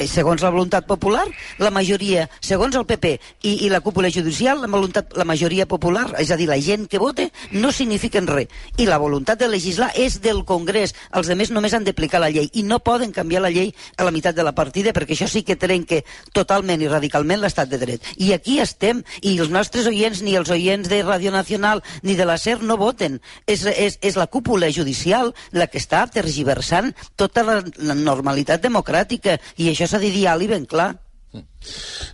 segons 0.04 0.42
la 0.44 0.50
voluntat 0.52 0.84
popular, 0.86 1.24
la 1.58 1.70
majoria, 1.72 2.26
segons 2.44 2.76
el 2.76 2.84
PP 2.84 3.14
i, 3.42 3.64
i 3.64 3.70
la 3.72 3.80
cúpula 3.80 4.10
judicial, 4.12 4.60
la, 4.60 4.68
voluntat, 4.68 5.14
la 5.16 5.24
majoria 5.24 5.66
popular, 5.66 6.10
és 6.20 6.30
a 6.30 6.36
dir, 6.36 6.48
la 6.50 6.60
gent 6.60 6.84
que 6.90 7.00
vote, 7.00 7.30
no 7.56 7.72
signifiquen 7.72 8.28
res. 8.28 8.52
I 8.76 8.86
la 8.86 8.98
voluntat 9.00 9.40
de 9.40 9.48
legislar 9.48 9.88
és 9.96 10.20
del 10.20 10.44
Congrés. 10.44 10.92
Els 11.16 11.30
demés 11.32 11.50
només 11.54 11.72
han 11.72 11.86
d'aplicar 11.86 12.20
la 12.20 12.30
llei 12.30 12.50
i 12.52 12.64
no 12.66 12.82
poden 12.84 13.14
canviar 13.16 13.42
la 13.46 13.52
llei 13.54 13.72
a 13.96 14.04
la 14.04 14.12
meitat 14.12 14.36
de 14.36 14.44
la 14.44 14.54
partida 14.54 14.92
perquè 14.92 15.16
això 15.16 15.28
sí 15.30 15.42
que 15.46 15.56
trenca 15.56 16.02
totalment 16.36 16.82
i 16.82 16.90
radicalment 16.92 17.40
l'estat 17.40 17.70
de 17.72 17.80
dret. 17.80 18.04
I 18.20 18.34
aquí 18.36 18.58
estem, 18.60 19.02
i 19.22 19.38
els 19.38 19.50
nostres 19.52 19.88
oients, 19.88 20.20
ni 20.22 20.36
els 20.36 20.52
oients 20.52 20.88
de 20.92 21.02
Radio 21.06 21.32
Nacional 21.32 21.82
ni 22.02 22.16
de 22.18 22.28
la 22.28 22.36
SER 22.36 22.60
no 22.62 22.76
voten. 22.76 23.20
És, 23.46 23.64
és, 23.64 23.98
és 24.02 24.20
la 24.20 24.28
cúpula 24.28 24.68
judicial 24.70 25.32
la 25.56 25.68
que 25.70 25.80
està 25.80 26.04
tergiversant 26.12 26.92
tota 27.16 27.44
la, 27.46 27.60
la 27.80 27.96
normalitat 27.96 28.60
democràtica 28.62 29.38
i 29.56 29.70
això 29.70 29.85
s'ha 29.86 29.98
de 30.02 30.10
dir 30.10 30.26
alt 30.28 30.42
i 30.42 30.48
ben 30.50 30.66
clar. 30.66 30.92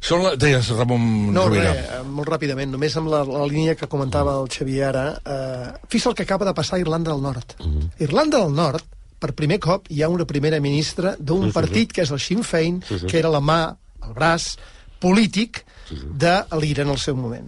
Són 0.03 0.23
la... 0.25 0.33
Deies, 0.41 0.69
Ramon 0.75 1.03
No, 1.35 1.45
Rovira. 1.47 1.73
res, 1.73 1.91
eh, 1.99 2.01
molt 2.09 2.29
ràpidament, 2.33 2.73
només 2.75 2.97
amb 2.99 3.11
la, 3.13 3.21
la 3.29 3.45
línia 3.47 3.77
que 3.79 3.87
comentava 3.91 4.35
el 4.41 4.49
Xavier 4.51 4.89
ara, 4.89 5.05
eh, 5.23 5.69
fix 5.93 6.07
el 6.11 6.17
que 6.19 6.25
acaba 6.27 6.49
de 6.49 6.55
passar 6.59 6.79
a 6.79 6.83
Irlanda 6.83 7.13
del 7.13 7.23
Nord. 7.23 7.55
Irlanda 8.03 8.41
del 8.43 8.55
Nord, 8.57 8.83
per 9.23 9.31
primer 9.39 9.61
cop, 9.63 9.87
hi 9.95 10.03
ha 10.03 10.09
una 10.11 10.25
primera 10.27 10.59
ministra 10.61 11.15
d'un 11.21 11.45
Sí, 11.47 11.53
sí, 11.53 11.55
partit 11.55 11.93
que 11.95 12.03
és 12.03 12.11
el 12.11 12.19
Sinn 12.21 12.43
Féin, 12.43 12.83
Sí, 12.89 12.99
sí. 12.99 13.07
que 13.07 13.19
era 13.21 13.31
la 13.31 13.41
mà, 13.41 13.61
el 14.03 14.15
braç 14.17 14.57
polític 14.99 15.63
de 15.93 16.41
l'IRA 16.59 16.83
en 16.83 16.91
el 16.97 16.99
seu 16.99 17.15
moment. 17.15 17.47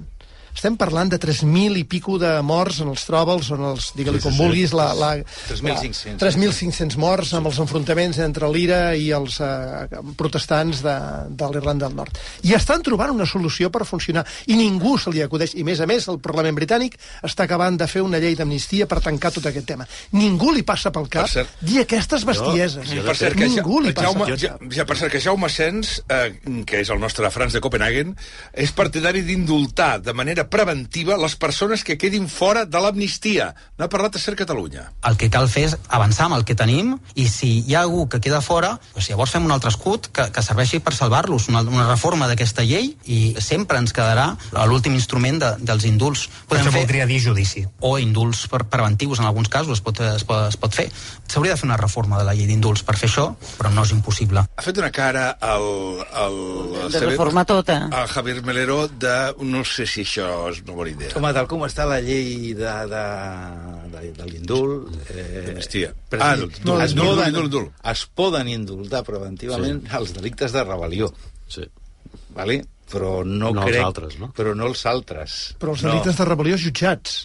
Estem 0.55 0.77
parlant 0.79 1.11
de 1.11 1.19
3.000 1.21 1.77
i 1.81 1.85
pico 1.91 2.15
de 2.23 2.31
morts 2.47 2.79
en 2.85 2.89
els 2.93 3.03
tròbals, 3.09 3.51
en 3.53 3.65
els, 3.73 3.89
digue-li 3.99 4.21
Sí, 4.21 4.23
sí, 4.23 4.29
com 4.29 4.37
sí. 4.37 4.43
vulguis, 4.45 4.73
la, 4.73 4.87
la, 4.95 5.09
3.500. 5.51 6.15
la- 6.15 6.31
3.500 6.31 6.97
morts 7.03 7.33
amb 7.35 7.49
els 7.51 7.59
enfrontaments 7.59 8.19
entre 8.23 8.49
l'IRA 8.53 8.95
i 8.97 9.11
els 9.17 9.41
eh, 9.43 9.89
protestants 10.17 10.81
de, 10.85 10.95
de 11.35 11.49
l'Irlanda 11.51 11.89
del 11.89 11.97
Nord. 11.99 12.21
I 12.47 12.55
estan 12.55 12.83
trobant 12.87 13.11
una 13.13 13.27
solució 13.27 13.71
per 13.75 13.85
funcionar. 13.85 14.23
I 14.47 14.57
ningú 14.57 14.95
se 14.99 15.11
li 15.11 15.23
acudeix. 15.25 15.57
I, 15.59 15.65
més 15.67 15.81
a 15.83 15.89
més, 15.91 16.07
el 16.09 16.21
Parlament 16.23 16.55
britànic 16.57 16.97
està 17.27 17.45
acabant 17.49 17.77
de 17.81 17.89
fer 17.91 18.05
una 18.07 18.21
llei 18.23 18.37
d'amnistia 18.39 18.87
per 18.91 19.01
tancar 19.05 19.33
tot 19.35 19.51
aquest 19.51 19.67
tema. 19.67 19.87
Ningú 20.15 20.53
li 20.55 20.63
passa 20.63 20.93
pel 20.95 21.11
cap 21.13 21.29
cert, 21.29 21.51
dir 21.61 21.83
aquestes 21.83 22.25
bestieses. 22.25 22.95
Per 23.05 23.17
cert, 23.19 23.37
que 23.37 23.51
ningú 23.51 23.81
li 23.83 23.91
ja, 23.91 23.99
passa 23.99 24.09
Jaume, 24.13 24.31
pel 24.31 24.39
ja, 24.39 24.55
ja, 24.79 24.87
per 24.87 24.97
cert, 25.03 25.13
que 25.13 25.21
Jaume 25.25 25.51
Sens, 25.51 25.97
eh, 26.09 26.39
que 26.65 26.81
és 26.85 26.95
el 26.95 27.03
nostre 27.03 27.29
Franz 27.35 27.53
de 27.59 27.61
Copenhagen, 27.65 28.15
és 28.55 28.71
partidari 28.73 29.27
d'indultar 29.27 29.99
de 30.05 30.15
manera 30.15 30.44
preventiva 30.51 31.17
les 31.21 31.37
persones 31.37 31.85
que 31.85 31.99
quedin 31.99 32.29
fora 32.29 32.65
de 32.65 32.81
l'amnistia. 32.81 33.53
N'ha 33.79 33.89
parlat 33.93 34.17
a 34.17 34.23
Ser 34.23 34.37
Catalunya. 34.37 34.91
el 35.05 35.17
que 35.17 35.29
cal 35.31 35.49
fer 35.49 35.65
és 35.69 35.77
avançar 35.89 36.27
amb 36.27 36.37
el 36.39 36.45
que 36.49 36.55
tenim 36.59 36.95
i 37.15 37.27
si 37.29 37.51
hi 37.67 37.75
ha 37.75 37.83
algú 37.83 38.09
que 38.09 38.21
queda 38.21 38.41
fora, 38.41 38.79
doncs 38.95 39.09
llavors 39.11 39.35
fem 39.35 39.45
un 39.45 39.53
altre 39.53 39.71
escut 39.71 40.09
que, 40.13 40.29
que 40.33 40.43
serveixi 40.43 40.81
per 40.81 40.95
salvar-los, 40.95 41.49
una, 41.53 41.61
una 41.61 41.87
reforma 41.89 42.29
d'aquesta 42.31 42.65
llei 42.65 42.95
i 43.05 43.35
sempre 43.41 43.79
ens 43.79 43.93
quedarà 43.93 44.31
l'últim 44.71 44.95
instrument 44.95 45.41
de, 45.43 45.51
dels 45.61 45.85
indults. 45.89 46.29
Això 46.49 46.73
voldria 46.75 47.07
dir 47.11 47.21
judici. 47.23 47.65
O 47.81 47.97
indults 48.01 48.47
per, 48.51 48.65
preventius 48.71 49.21
en 49.21 49.29
alguns 49.29 49.51
casos 49.53 49.79
es 49.79 49.85
pot, 49.85 50.01
es 50.01 50.25
pot, 50.25 50.49
es 50.49 50.59
pot 50.61 50.75
fer. 50.75 50.89
S'hauria 51.29 51.55
de 51.55 51.61
fer 51.61 51.69
una 51.69 51.79
reforma 51.81 52.19
de 52.21 52.29
la 52.29 52.35
llei 52.35 52.49
d'indults 52.51 52.85
per 52.87 52.97
fer 53.01 53.11
això, 53.11 53.31
però 53.59 53.73
no 53.75 53.85
és 53.85 53.95
impossible. 53.95 54.45
Ha 54.57 54.65
fet 54.65 54.81
una 54.81 54.91
cara 54.95 55.31
al... 55.41 55.69
al 56.13 56.39
De 56.95 57.05
reformar 57.07 57.47
tota. 57.49 57.81
A 57.93 58.07
Javier 58.11 58.43
Melero 58.47 58.85
de... 58.89 59.15
No 59.45 59.65
sé 59.69 59.87
si 59.87 60.03
això 60.07 60.29
és 60.51 60.61
una 60.65 60.77
bona 60.79 60.91
idea. 60.93 61.11
Home, 61.19 61.31
tal 61.37 61.49
com 61.51 61.65
està 61.67 61.87
la 61.89 62.01
llei 62.05 62.53
de, 62.59 62.73
de, 62.91 63.03
de, 63.95 64.03
de 64.19 64.29
l'indult... 64.31 64.91
Eh, 65.15 65.45
D'amnistia. 65.49 65.93
Ah, 66.19 66.35
dir, 66.41 66.49
no, 66.67 66.79
es, 66.83 66.95
indult, 66.95 67.11
poden, 67.11 67.33
indult, 67.33 67.51
indult. 67.51 67.75
es 67.95 68.05
poden 68.23 68.51
indultar 68.53 69.03
preventivament 69.07 69.83
sí. 69.85 69.93
els 69.99 70.15
delictes 70.17 70.55
de 70.57 70.65
rebel·lió. 70.67 71.11
Sí. 71.51 71.67
Vale? 72.37 72.61
Però 72.91 73.23
no, 73.25 73.51
No 73.55 73.63
els 73.65 73.71
crec... 73.73 73.83
altres, 73.85 74.19
no? 74.21 74.31
Però 74.37 74.53
no 74.57 74.69
els 74.71 74.83
altres. 74.91 75.39
Però 75.61 75.73
els 75.75 75.85
delictes 75.87 76.19
de 76.21 76.27
rebel·lió 76.29 76.59
jutjats. 76.61 77.23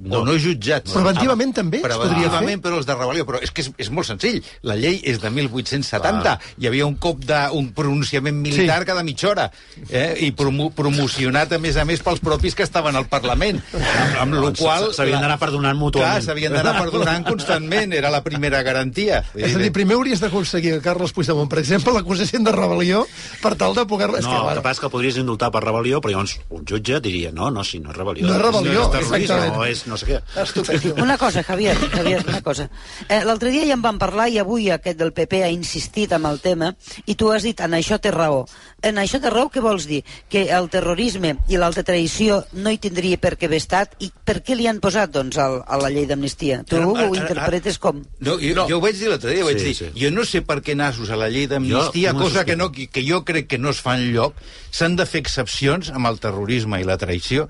No, 0.00 0.22
o 0.22 0.24
no 0.24 0.32
jutjats. 0.40 0.94
Preventivament 0.94 1.50
també 1.52 1.80
es 1.80 1.84
podria 1.84 1.98
fer? 2.00 2.08
Preventivament, 2.08 2.62
però 2.64 2.78
els 2.80 2.86
de 2.88 2.94
rebel·lió. 2.96 3.26
Però 3.28 3.40
és 3.44 3.52
que 3.52 3.60
és, 3.60 3.68
és 3.84 3.90
molt 3.92 4.08
senzill. 4.08 4.38
La 4.64 4.76
llei 4.78 4.96
és 5.04 5.20
de 5.20 5.28
1870. 5.28 6.22
Clar. 6.24 6.36
Hi 6.56 6.68
havia 6.70 6.86
un 6.88 6.96
cop 6.96 7.20
de, 7.28 7.40
un 7.56 7.68
pronunciament 7.76 8.38
militar 8.40 8.78
sí. 8.80 8.88
cada 8.88 9.04
mitja 9.04 9.28
hora. 9.28 9.50
Eh? 9.90 10.14
I 10.24 10.30
promo, 10.36 10.70
promocionat, 10.76 11.52
a 11.52 11.60
més 11.60 11.76
a 11.76 11.84
més, 11.88 12.00
pels 12.04 12.22
propis 12.24 12.56
que 12.56 12.64
estaven 12.64 12.96
al 12.96 13.10
Parlament. 13.12 13.60
Amb, 13.76 14.16
amb 14.24 14.38
la 14.38 14.44
Doncs 14.46 14.62
qual... 14.62 14.88
s'havien 14.96 15.20
d'anar 15.20 15.36
perdonant 15.42 15.76
mútuament. 15.76 16.16
Clar, 16.16 16.24
s'havien 16.30 16.56
d'anar 16.56 16.78
perdonant 16.78 17.28
constantment. 17.28 17.92
Era 18.00 18.12
la 18.14 18.22
primera 18.24 18.64
garantia. 18.64 19.20
Vull 19.34 19.44
És 19.50 19.58
a 19.58 19.60
dir, 19.60 19.72
primer 19.76 19.98
hauries 19.98 20.24
d'aconseguir 20.24 20.78
que 20.78 20.82
Carles 20.86 21.12
Puigdemont, 21.12 21.50
per 21.52 21.60
exemple, 21.60 21.92
l'acusessin 21.98 22.46
de 22.46 22.56
rebel·lió 22.56 23.04
per 23.44 23.52
tal 23.60 23.76
de 23.76 23.84
poder... 23.90 24.08
No, 24.16 24.16
que, 24.16 24.40
el 24.40 24.62
que 24.62 24.64
passa 24.64 24.78
és 24.78 24.82
que 24.86 24.92
podries 24.96 25.20
indultar 25.20 25.52
per 25.52 25.60
rebel·lió, 25.66 26.00
però 26.00 26.16
llavors 26.16 26.38
un 26.48 26.64
jutge 26.64 27.02
diria, 27.04 27.34
no, 27.36 27.52
no, 27.52 27.66
si 27.66 27.82
no 27.84 27.92
és 27.92 28.00
rebel·lió. 28.00 28.28
No 28.30 28.38
és 28.38 28.42
rebel·lió, 28.46 28.80
no 28.80 28.86
és 28.86 28.94
terrorisme, 28.96 29.22
exactament. 29.26 29.56
no 29.58 29.66
és 29.68 29.79
no 29.86 29.96
sé 29.96 30.06
què. 30.08 30.18
Estupendo. 30.42 30.94
Una 31.02 31.16
cosa, 31.18 31.42
Javier, 31.42 31.76
Javier, 31.92 32.22
una 32.26 32.42
cosa. 32.48 32.68
Eh, 33.08 33.22
L'altre 33.24 33.50
dia 33.54 33.64
ja 33.68 33.76
en 33.78 33.82
vam 33.84 33.98
parlar 34.00 34.28
i 34.32 34.38
avui 34.42 34.70
aquest 34.70 34.98
del 35.00 35.12
PP 35.16 35.42
ha 35.44 35.50
insistit 35.52 36.12
amb 36.16 36.26
el 36.30 36.40
tema 36.40 36.72
i 37.06 37.14
tu 37.14 37.30
has 37.32 37.42
dit, 37.46 37.60
en 37.60 37.76
això 37.78 37.98
té 38.00 38.10
raó. 38.14 38.44
En 38.82 38.96
això 39.00 39.20
té 39.20 39.30
raó, 39.30 39.48
què 39.52 39.60
vols 39.60 39.86
dir? 39.88 40.02
Que 40.32 40.46
el 40.56 40.68
terrorisme 40.72 41.36
i 41.52 41.58
l'alta 41.60 41.84
traïció 41.84 42.42
no 42.56 42.70
hi 42.72 42.78
tindria 42.80 43.18
per 43.20 43.34
què 43.36 43.48
haver 43.50 43.60
estat 43.60 43.96
i 44.00 44.10
per 44.24 44.38
què 44.44 44.56
li 44.56 44.66
han 44.70 44.80
posat, 44.80 45.10
doncs, 45.12 45.36
al, 45.38 45.60
a 45.66 45.76
la 45.80 45.90
llei 45.92 46.06
d'amnistia? 46.08 46.62
Tu 46.68 46.76
Ara, 46.80 46.86
ara, 46.94 47.08
ho 47.10 47.14
interpretes 47.18 47.78
com? 47.78 48.00
No, 48.20 48.38
jo, 48.40 48.54
no. 48.56 48.66
jo 48.70 48.78
ho 48.78 48.84
vaig 48.84 48.96
dir 48.98 49.10
l'altre 49.12 49.34
dia, 49.34 49.44
vaig 49.44 49.58
Sí, 49.60 49.66
dir, 49.70 49.74
sí. 49.76 49.90
jo 50.00 50.10
no 50.14 50.24
sé 50.24 50.40
per 50.46 50.60
què 50.64 50.74
nassos 50.78 51.10
a 51.12 51.18
la 51.20 51.28
llei 51.28 51.46
d'amnistia, 51.50 52.14
cosa 52.16 52.44
que, 52.48 52.56
no, 52.56 52.70
que, 52.72 52.86
que 52.88 53.04
jo 53.06 53.20
crec 53.28 53.50
que 53.52 53.58
no 53.60 53.70
es 53.74 53.80
fa 53.84 53.98
enlloc, 54.00 54.34
s'han 54.72 54.96
de 54.96 55.04
fer 55.06 55.20
excepcions 55.20 55.90
amb 55.92 56.08
el 56.08 56.18
terrorisme 56.22 56.80
i 56.80 56.86
la 56.88 56.96
traïció, 57.00 57.46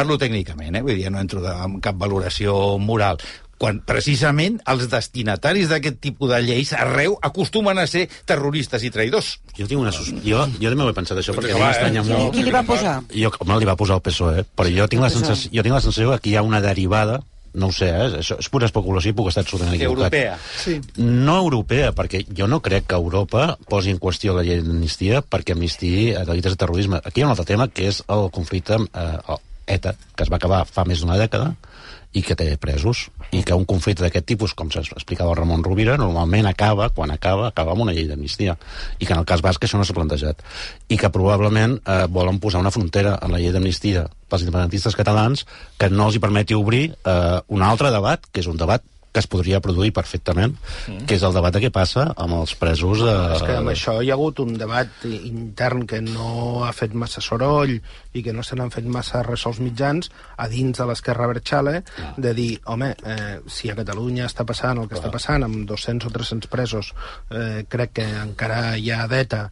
parlo 0.00 0.18
tècnicament, 0.20 0.80
eh? 0.80 0.82
vull 0.84 0.96
dir, 0.96 1.08
no 1.12 1.20
entro 1.22 1.44
de, 1.44 1.52
amb 1.52 1.80
cap 1.84 1.98
valoració 2.00 2.56
moral, 2.80 3.20
quan 3.60 3.82
precisament 3.84 4.56
els 4.72 4.86
destinataris 4.88 5.68
d'aquest 5.68 5.98
tipus 6.00 6.30
de 6.32 6.38
lleis 6.46 6.72
arreu 6.72 7.18
acostumen 7.28 7.76
a 7.78 7.84
ser 7.90 8.06
terroristes 8.28 8.86
i 8.88 8.92
traïdors. 8.94 9.34
Jo 9.58 9.68
tinc 9.68 9.82
una 9.82 9.92
sus... 9.92 10.08
jo, 10.24 10.46
jo 10.56 10.72
també 10.72 10.86
ho 10.86 10.92
he 10.92 10.96
pensat 10.96 11.20
això, 11.20 11.34
perquè 11.36 11.58
va, 11.58 11.68
m'estranya 11.68 12.00
eh? 12.00 12.06
molt. 12.08 12.30
Qui 12.36 12.46
li 12.46 12.54
va 12.54 12.64
posar? 12.64 12.94
Jo, 13.12 13.32
home, 13.36 13.58
li 13.60 13.68
va 13.68 13.76
posar 13.76 14.00
el 14.00 14.06
PSOE, 14.06 14.40
eh? 14.40 14.46
però 14.56 14.72
jo 14.72 14.88
tinc, 14.88 15.04
la 15.04 15.12
PSOE. 15.12 15.26
sensació, 15.26 15.52
jo 15.58 15.66
tinc 15.66 15.76
la 15.76 15.82
sensació 15.84 16.14
que 16.14 16.22
aquí 16.22 16.32
hi 16.32 16.40
ha 16.40 16.46
una 16.46 16.62
derivada 16.64 17.20
no 17.52 17.66
ho 17.66 17.74
sé, 17.74 17.88
eh? 17.90 18.08
això 18.20 18.36
és 18.38 18.48
pura 18.48 18.68
especulació 18.68 19.10
i 19.10 19.16
puc 19.18 19.28
estar 19.30 19.42
absolutament 19.42 19.74
equivocat. 19.74 20.14
Europea. 20.14 20.36
Sí. 20.62 20.76
No 21.02 21.36
europea, 21.42 21.90
perquè 21.98 22.22
jo 22.38 22.46
no 22.46 22.60
crec 22.62 22.86
que 22.90 22.98
Europa 22.98 23.56
posi 23.68 23.90
en 23.90 23.98
qüestió 23.98 24.36
la 24.36 24.44
llei 24.46 24.62
d'amnistia 24.62 25.24
perquè 25.26 25.56
amnistiï 25.56 26.12
eh, 26.12 26.24
delictes 26.28 26.54
de 26.54 26.62
terrorisme. 26.62 27.02
Aquí 27.02 27.20
hi 27.20 27.26
ha 27.26 27.28
un 27.28 27.34
altre 27.34 27.48
tema, 27.50 27.66
que 27.66 27.90
és 27.90 28.04
el 28.06 28.28
conflicte 28.34 28.78
eh, 28.78 29.40
ETA, 29.66 29.94
que 30.16 30.24
es 30.26 30.30
va 30.32 30.38
acabar 30.40 30.64
fa 30.68 30.84
més 30.88 31.02
d'una 31.02 31.18
dècada, 31.20 31.54
i 32.10 32.24
que 32.26 32.34
té 32.34 32.56
presos, 32.58 33.04
i 33.30 33.44
que 33.46 33.54
un 33.54 33.64
conflicte 33.68 34.02
d'aquest 34.02 34.26
tipus, 34.26 34.54
com 34.58 34.70
s'explicava 34.74 35.36
Ramon 35.38 35.62
Rovira, 35.62 35.94
normalment 36.00 36.48
acaba, 36.50 36.88
quan 36.94 37.12
acaba, 37.14 37.50
acaba 37.52 37.76
amb 37.76 37.84
una 37.84 37.94
llei 37.94 38.08
d'amnistia, 38.08 38.56
i 38.98 39.06
que 39.06 39.14
en 39.14 39.22
el 39.22 39.28
cas 39.28 39.44
basc 39.46 39.62
això 39.62 39.78
no 39.78 39.86
s'ha 39.86 39.94
plantejat, 39.94 40.42
i 40.90 40.98
que 40.98 41.12
probablement 41.14 41.78
eh, 41.78 42.06
volen 42.10 42.40
posar 42.42 42.64
una 42.64 42.74
frontera 42.74 43.16
en 43.22 43.30
la 43.30 43.38
llei 43.38 43.54
d'amnistia 43.54 44.08
pels 44.30 44.46
independentistes 44.46 44.98
catalans 44.98 45.46
que 45.78 45.90
no 45.90 46.08
els 46.08 46.18
hi 46.18 46.24
permeti 46.24 46.58
obrir 46.58 46.88
eh, 46.90 47.38
un 47.46 47.62
altre 47.62 47.94
debat, 47.94 48.26
que 48.32 48.42
és 48.42 48.50
un 48.50 48.58
debat 48.58 48.82
que 49.12 49.20
es 49.20 49.26
podria 49.30 49.60
produir 49.62 49.90
perfectament, 49.94 50.54
mm. 50.86 51.06
que 51.08 51.16
és 51.18 51.24
el 51.26 51.34
debat 51.34 51.54
de 51.54 51.62
què 51.64 51.70
passa 51.74 52.06
amb 52.14 52.36
els 52.38 52.54
presos 52.58 53.02
de... 53.02 53.14
És 53.36 53.44
que 53.46 53.56
amb 53.58 53.72
això 53.72 53.96
hi 54.02 54.12
ha 54.12 54.16
hagut 54.18 54.42
un 54.44 54.54
debat 54.60 55.04
intern 55.06 55.86
que 55.90 56.00
no 56.04 56.62
ha 56.66 56.70
fet 56.76 56.94
massa 56.94 57.22
soroll 57.24 57.74
i 57.74 58.22
que 58.22 58.34
no 58.36 58.44
se 58.46 58.58
n'han 58.58 58.70
fet 58.74 58.86
massa 58.86 59.24
res 59.26 59.46
als 59.50 59.58
mitjans 59.62 60.12
a 60.38 60.46
dins 60.52 60.78
de 60.78 60.86
l'esquerra 60.86 61.28
Berxale 61.30 61.80
ah. 61.80 62.12
de 62.16 62.34
dir, 62.38 62.50
home, 62.70 62.92
eh, 62.94 63.40
si 63.50 63.70
a 63.70 63.78
Catalunya 63.78 64.28
està 64.30 64.46
passant 64.46 64.78
el 64.78 64.88
que 64.90 64.98
ah. 64.98 65.02
està 65.02 65.12
passant 65.14 65.46
amb 65.46 65.64
200 65.68 66.06
o 66.06 66.14
300 66.14 66.52
presos, 66.52 66.94
eh, 67.34 67.66
crec 67.70 67.98
que 67.98 68.08
encara 68.22 68.76
hi 68.78 68.92
ha 68.94 69.06
deta 69.10 69.48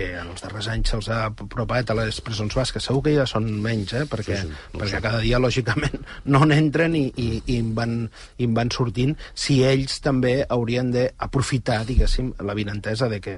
que 0.00 0.20
els 0.20 0.44
darrers 0.44 0.68
anys 0.72 0.92
se'ls 0.94 1.08
ha 1.12 1.20
apropat 1.28 1.92
a 1.92 1.96
les 1.98 2.20
presons 2.24 2.54
basques. 2.56 2.86
Segur 2.88 3.02
que 3.04 3.14
ja 3.16 3.26
són 3.28 3.48
menys, 3.64 3.94
eh? 3.98 4.04
perquè, 4.10 4.38
sí, 4.42 4.48
sí, 4.48 4.78
perquè 4.78 5.02
cada 5.04 5.20
dia, 5.24 5.40
lògicament, 5.42 6.00
no 6.34 6.42
n'entren 6.48 6.96
i, 6.98 7.04
i, 7.10 7.28
i, 7.44 7.58
en 7.60 7.74
van, 7.76 7.96
i 8.38 8.48
en 8.48 8.56
van 8.56 8.72
sortint 8.74 9.16
si 9.34 9.60
ells 9.66 10.00
també 10.04 10.40
haurien 10.48 10.92
d'aprofitar, 10.94 11.82
diguéssim, 11.88 12.32
la 12.46 12.56
vinentesa 12.56 13.10
de 13.12 13.20
que, 13.22 13.36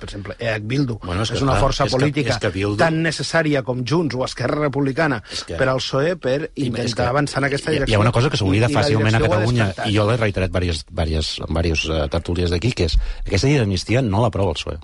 per 0.00 0.08
exemple, 0.08 0.36
EH 0.38 0.58
Bildu 0.66 0.98
bueno, 1.04 1.22
és, 1.22 1.32
que, 1.32 1.38
és 1.38 1.46
una 1.46 1.58
força 1.60 1.86
és 1.86 1.94
política 1.94 2.32
que, 2.32 2.36
és 2.36 2.42
que 2.42 2.52
Bildu... 2.54 2.78
tan 2.80 3.00
necessària 3.04 3.62
com 3.66 3.84
Junts 3.86 4.16
o 4.18 4.24
Esquerra 4.26 4.58
Republicana 4.66 5.20
que... 5.22 5.56
per 5.56 5.68
al 5.68 5.82
PSOE 5.82 6.16
per 6.20 6.38
intentar 6.54 7.06
que... 7.06 7.10
avançar 7.14 7.42
en 7.42 7.50
aquesta 7.50 7.74
direcció. 7.74 7.94
Hi 7.94 7.98
ha 7.98 8.04
una 8.04 8.14
cosa 8.14 8.32
que 8.32 8.40
s'oblida 8.40 8.70
fàcilment 8.72 9.18
a 9.18 9.24
Catalunya, 9.26 9.72
i 9.86 9.96
jo 9.96 10.06
l'he 10.08 10.18
reiterat 10.20 10.52
diverses, 10.54 10.86
diverses, 10.90 11.34
diverses 11.50 12.14
tertúlies 12.14 12.54
d'aquí, 12.54 12.74
que 12.76 12.90
és 12.90 12.96
aquesta 13.26 13.46
llei 13.48 13.60
d'amnistia 13.60 14.02
no 14.06 14.24
l'aprova 14.24 14.56
el 14.56 14.60
PSOE 14.60 14.80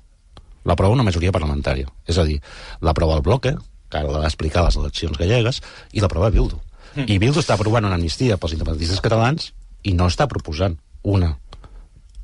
l'aprova 0.67 0.97
una 0.97 1.07
majoria 1.07 1.33
parlamentària. 1.35 1.89
És 2.09 2.19
a 2.19 2.27
dir, 2.29 2.41
l'aprova 2.83 3.17
el 3.19 3.25
bloque, 3.27 3.55
que 3.91 4.01
ara 4.01 4.11
l'ha 4.11 4.29
explicar 4.29 4.67
les 4.67 4.79
eleccions 4.81 5.19
gallegues, 5.19 5.63
i 5.95 6.03
l'aprova 6.03 6.33
Bildu. 6.35 6.59
Mm. 6.97 7.07
I 7.13 7.19
Bildu 7.23 7.43
està 7.43 7.55
aprovant 7.55 7.87
una 7.87 7.99
amnistia 7.99 8.39
pels 8.41 8.57
independentistes 8.57 9.03
catalans 9.05 9.53
i 9.87 9.95
no 9.95 10.09
està 10.11 10.27
proposant 10.31 10.77
una 11.07 11.37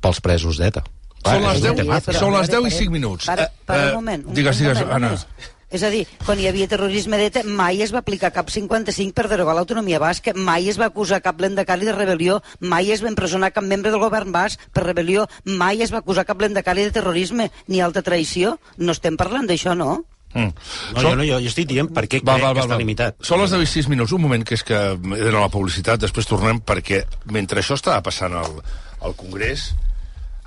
pels 0.03 0.19
presos 0.23 0.59
d'ETA. 0.59 0.83
Són 1.23 1.45
les 1.45 1.61
10, 1.63 2.09
són 2.19 2.33
les 2.35 2.49
10 2.51 2.65
i 2.67 2.71
5 2.83 2.91
minuts. 2.91 3.27
Para, 3.31 3.47
para 3.65 3.91
un 3.93 4.01
moment. 4.01 4.25
Un, 4.27 4.35
digues, 4.35 4.59
digues, 4.59 4.81
un 4.83 4.89
moment, 4.89 5.13
Anna. 5.13 5.51
És 5.73 5.81
a 5.81 5.89
dir, 5.89 6.03
quan 6.21 6.37
hi 6.37 6.45
havia 6.45 6.69
terrorisme 6.69 7.17
d'ETA, 7.17 7.41
mai 7.49 7.81
es 7.81 7.91
va 7.93 8.03
aplicar 8.03 8.29
cap 8.35 8.51
55 8.53 9.15
per 9.17 9.25
derogar 9.31 9.55
l'autonomia 9.57 9.97
basca, 10.01 10.35
mai 10.37 10.69
es 10.69 10.77
va 10.77 10.91
acusar 10.91 11.23
cap 11.25 11.41
lendacari 11.41 11.89
de 11.89 11.95
rebel·lió, 11.97 12.39
mai 12.61 12.91
es 12.93 13.01
va 13.01 13.09
empresonar 13.09 13.49
cap 13.55 13.65
membre 13.65 13.89
del 13.89 14.03
govern 14.03 14.29
basc 14.35 14.61
per 14.69 14.85
rebel·lió, 14.85 15.25
mai 15.49 15.81
es 15.81 15.93
va 15.93 16.03
acusar 16.03 16.27
cap 16.29 16.41
lendacari 16.45 16.85
de 16.85 16.93
terrorisme 16.93 17.49
ni 17.67 17.81
alta 17.81 18.05
traïció. 18.05 18.59
No 18.77 18.93
estem 18.93 19.17
parlant 19.17 19.49
d'això, 19.49 19.73
no? 19.73 20.03
Mm. 20.33 20.53
No, 20.93 21.01
jo, 21.01 21.15
no, 21.17 21.25
jo, 21.25 21.39
jo 21.41 21.49
estic 21.49 21.67
dient 21.69 21.89
per 21.93 22.05
què 22.09 22.21
va, 22.21 22.37
crec 22.37 22.45
va, 22.45 22.51
va, 22.51 22.53
que 22.57 22.67
està 22.67 22.77
limitat. 22.77 23.17
Són 23.25 23.41
les 23.41 23.53
10 23.53 23.65
i 23.65 23.71
6 23.73 23.89
minuts, 23.89 24.13
un 24.13 24.21
moment 24.21 24.45
que 24.45 24.57
és 24.57 24.65
que 24.65 24.79
era 25.17 25.39
la 25.39 25.49
publicitat, 25.53 26.01
després 26.05 26.29
tornem 26.29 26.61
perquè 26.61 27.03
mentre 27.33 27.61
això 27.61 27.77
estava 27.77 28.01
passant 28.05 28.37
al, 28.37 28.61
al 29.01 29.17
Congrés, 29.17 29.71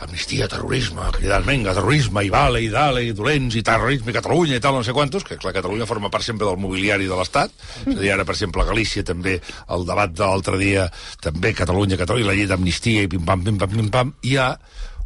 amnistia, 0.05 0.49
terrorisme, 0.49 1.07
cridant, 1.15 1.47
venga, 1.47 1.73
terrorisme, 1.77 2.25
i 2.27 2.31
vale, 2.33 2.61
i 2.61 2.69
dale, 2.73 3.03
i 3.07 3.15
dolents, 3.17 3.57
i 3.57 3.63
terrorisme, 3.65 4.13
i 4.13 4.17
Catalunya, 4.17 4.59
i 4.59 4.63
tal, 4.65 4.77
no 4.77 4.85
sé 4.85 4.93
quantos, 4.93 5.25
que 5.25 5.39
clar, 5.41 5.55
Catalunya 5.57 5.89
forma 5.89 6.11
part 6.13 6.27
sempre 6.27 6.49
del 6.49 6.61
mobiliari 6.61 7.09
de 7.09 7.17
l'Estat, 7.17 7.55
és 7.87 7.95
a 7.95 8.01
dir, 8.01 8.11
ara, 8.13 8.27
per 8.29 8.37
exemple, 8.37 8.63
a 8.63 8.69
Galícia 8.69 9.07
també, 9.09 9.39
el 9.73 9.87
debat 9.89 10.13
de 10.13 10.27
l'altre 10.27 10.61
dia, 10.61 10.91
també 11.25 11.55
Catalunya, 11.57 11.97
Catalunya, 12.01 12.29
la 12.29 12.37
llei 12.37 12.51
d'amnistia, 12.51 13.07
i 13.07 13.13
pim-pam, 13.13 13.47
pim-pam, 13.47 13.73
pim-pam, 13.73 14.13
hi 14.29 14.37
ha 14.37 14.51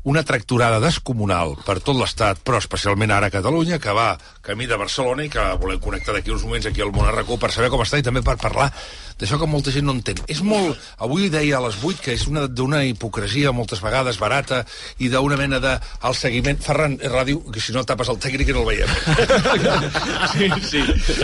una 0.03 0.23
tracturada 0.25 0.81
descomunal 0.81 1.59
per 1.67 1.77
tot 1.85 1.99
l'Estat, 1.99 2.41
però 2.45 2.59
especialment 2.59 3.13
ara 3.13 3.29
a 3.29 3.35
Catalunya, 3.35 3.79
que 3.79 3.93
va 3.93 4.15
camí 4.43 4.67
de 4.67 4.79
Barcelona 4.81 5.27
i 5.27 5.33
que 5.33 5.45
volem 5.61 5.81
connectar 5.85 6.17
d'aquí 6.17 6.33
uns 6.33 6.45
moments 6.47 6.71
aquí 6.71 6.81
al 6.81 6.93
Monarracó 6.95 7.37
per 7.39 7.53
saber 7.53 7.69
com 7.71 7.85
està 7.85 8.01
i 8.01 8.07
també 8.07 8.25
per 8.25 8.39
parlar 8.41 8.71
d'això 9.21 9.39
que 9.41 9.49
molta 9.51 9.73
gent 9.75 9.87
no 9.87 9.95
entén. 9.97 10.21
És 10.33 10.41
molt... 10.45 10.79
Avui 11.05 11.29
deia 11.33 11.59
a 11.59 11.63
les 11.65 11.77
8 11.81 12.05
que 12.05 12.15
és 12.17 12.27
una 12.31 12.47
d'una 12.49 12.83
hipocresia 12.89 13.53
moltes 13.57 13.83
vegades 13.85 14.19
barata 14.21 14.63
i 14.99 15.11
d'una 15.13 15.37
mena 15.41 15.61
de... 15.63 15.77
el 16.09 16.17
seguiment... 16.17 16.61
Ferran, 16.61 16.97
és 17.01 17.13
ràdio, 17.13 17.43
que 17.53 17.61
si 17.63 17.75
no 17.77 17.85
tapes 17.89 18.11
el 18.13 18.19
tècnic 18.23 18.51
i 18.51 18.57
no 18.57 18.65
el 18.65 18.71
veiem. 18.71 18.91
sí, 20.33 20.51
sí. 20.67 20.83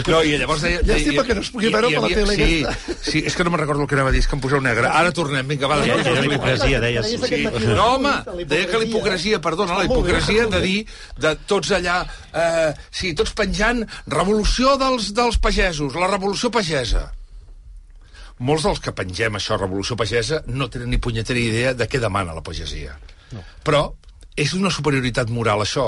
No, 0.09 0.23
i 0.23 0.37
llavors 0.37 0.65
deia... 0.65 0.85
Ja 0.87 0.97
estic 0.99 1.19
perquè 1.21 1.37
no 1.39 1.45
es 1.45 1.51
pugui 1.55 1.73
veure 1.73 1.91
per 1.97 2.05
la 2.05 2.13
tele 2.13 2.37
sí, 2.37 2.47
aquesta. 2.47 2.97
Sí, 3.11 3.25
és 3.31 3.37
que 3.37 3.47
no 3.47 3.53
me'n 3.55 3.63
recordo 3.65 3.85
el 3.87 3.91
que 3.91 3.99
anava 3.99 4.13
a 4.13 4.17
dir, 4.17 4.23
és 4.25 4.31
que 4.31 4.37
em 4.39 4.45
poseu 4.45 4.63
negre. 4.65 4.93
Ara 4.93 5.13
tornem, 5.17 5.49
vinga, 5.49 5.71
va. 5.71 5.81
Ja, 5.87 5.99
ja, 6.05 6.17
hipocresia, 6.29 6.81
deies. 6.85 7.13
Sí. 7.27 7.43
No, 7.67 7.91
home, 7.97 8.15
deia 8.45 8.71
que 8.71 8.81
la 8.83 8.89
hipocresia, 8.89 9.41
perdona, 9.45 9.81
la 9.81 9.89
hipocresia 9.89 10.49
de 10.53 10.63
dir 10.65 10.79
de 11.21 11.37
tots 11.49 11.73
allà, 11.77 12.01
eh, 12.33 12.73
sí, 12.91 13.15
tots 13.17 13.33
penjant 13.37 13.85
revolució 14.13 14.77
dels, 14.81 15.13
dels 15.17 15.41
pagesos, 15.43 15.97
la 15.97 16.11
revolució 16.13 16.53
pagesa 16.53 17.07
molts 18.39 18.67
dels 18.67 18.83
que 18.85 18.95
pengem 18.97 19.39
això, 19.39 19.59
Revolució 19.61 19.97
Pagesa, 19.97 20.43
no 20.47 20.69
tenen 20.73 20.91
ni 20.93 21.01
punyetera 21.03 21.41
idea 21.41 21.73
de 21.75 21.89
què 21.89 22.01
demana 22.03 22.37
la 22.37 22.45
pagesia. 22.45 22.99
No. 23.33 23.45
Però 23.65 23.87
és 24.37 24.53
una 24.57 24.73
superioritat 24.73 25.33
moral, 25.33 25.65
això, 25.65 25.87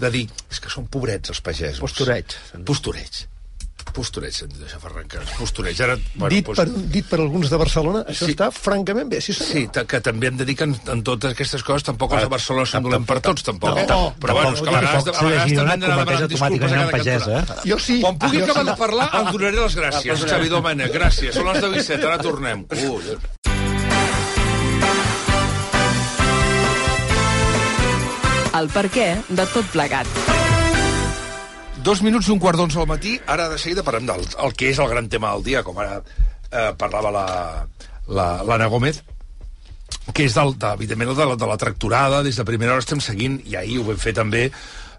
de 0.00 0.10
dir, 0.14 0.28
és 0.50 0.62
que 0.62 0.72
són 0.72 0.86
pobrets 0.88 1.34
els 1.34 1.42
pagesos. 1.44 1.82
Postureig. 1.82 2.38
Postureig 2.66 3.26
postureig, 3.94 4.36
això 4.64 4.80
fa 4.82 4.90
arrencar. 4.90 5.24
Postureig. 5.38 5.80
Ara, 5.84 5.96
bueno, 6.14 6.30
dit, 6.34 6.46
doncs... 6.46 6.60
per, 6.60 6.86
dit 6.94 7.10
per 7.10 7.20
alguns 7.20 7.50
de 7.52 7.60
Barcelona, 7.60 8.04
això 8.10 8.28
sí. 8.28 8.36
està 8.36 8.50
francament 8.54 9.10
bé. 9.10 9.20
Sí, 9.24 9.34
sí 9.36 9.66
que 9.70 10.00
també 10.04 10.30
hem 10.30 10.38
de 10.40 10.46
dir 10.48 10.56
que 10.58 10.66
en, 10.68 10.74
en 10.92 11.02
totes 11.06 11.34
aquestes 11.34 11.64
coses 11.66 11.86
tampoc 11.86 12.14
els 12.16 12.26
de 12.26 12.32
Barcelona 12.32 12.68
són 12.68 12.86
dolent 12.86 13.06
per 13.08 13.18
tots, 13.24 13.44
tampoc. 13.46 13.78
No, 13.80 13.86
no, 13.90 14.00
però 14.22 14.36
bueno, 14.38 14.54
és 14.54 14.62
que 14.62 14.70
a 14.70 14.76
vegades, 14.76 15.08
a 15.10 15.26
vegades 15.26 15.54
també 15.56 15.74
hem 15.74 15.84
d'anar 15.84 16.00
demanant 16.00 16.32
disculpes 16.34 16.72
a 16.72 16.74
cada 16.74 16.90
cantonada. 16.96 17.40
Eh? 17.40 17.68
Jo 17.72 17.80
sí. 17.82 18.00
Quan 18.04 18.18
pugui 18.20 18.42
acabar 18.44 18.66
de 18.70 18.76
parlar, 18.80 19.08
em 19.20 19.30
donaré 19.34 19.60
les 19.60 19.78
gràcies. 19.82 20.26
Xavi 20.30 20.52
Domènech, 20.52 20.92
gràcies. 20.94 21.36
Són 21.36 21.50
les 21.52 21.62
de 21.62 21.72
17, 21.78 22.10
ara 22.10 22.18
tornem. 22.22 22.66
Ui. 22.90 23.16
El 28.60 28.66
per 28.74 28.88
què 28.90 29.08
de 29.30 29.46
tot 29.54 29.68
plegat. 29.70 30.39
Dos 31.80 32.02
minuts 32.04 32.28
i 32.28 32.32
un 32.34 32.40
quart 32.42 32.58
d'onze 32.60 32.76
al 32.76 32.88
matí, 32.88 33.14
ara 33.24 33.46
de 33.48 33.56
seguida 33.56 33.80
parlem 33.86 34.04
del 34.08 34.26
el 34.44 34.52
que 34.52 34.68
és 34.68 34.78
el 34.82 34.88
gran 34.90 35.06
tema 35.08 35.30
del 35.32 35.46
dia, 35.46 35.62
com 35.64 35.78
ara 35.80 36.02
eh, 36.02 36.72
parlava 36.76 37.12
l'Anna 37.14 38.18
la, 38.18 38.26
la, 38.44 38.68
Gómez, 38.68 38.98
que 40.12 40.26
és, 40.26 40.34
del, 40.36 40.52
de, 40.60 40.74
evidentment, 40.76 41.14
de 41.16 41.28
la, 41.30 41.38
de 41.40 41.48
la 41.48 41.56
tracturada. 41.56 42.20
Des 42.26 42.36
de 42.36 42.44
primera 42.44 42.74
hora 42.74 42.84
estem 42.84 43.00
seguint, 43.00 43.38
i 43.48 43.56
ahir 43.56 43.78
ho 43.80 43.86
vam 43.88 44.02
fer 44.02 44.12
també, 44.18 44.50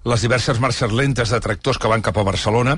les 0.03 0.21
diverses 0.21 0.59
marxes 0.59 0.91
lentes 0.91 1.29
de 1.29 1.39
tractors 1.39 1.77
que 1.77 1.89
van 1.91 2.01
cap 2.01 2.17
a 2.17 2.25
Barcelona. 2.25 2.77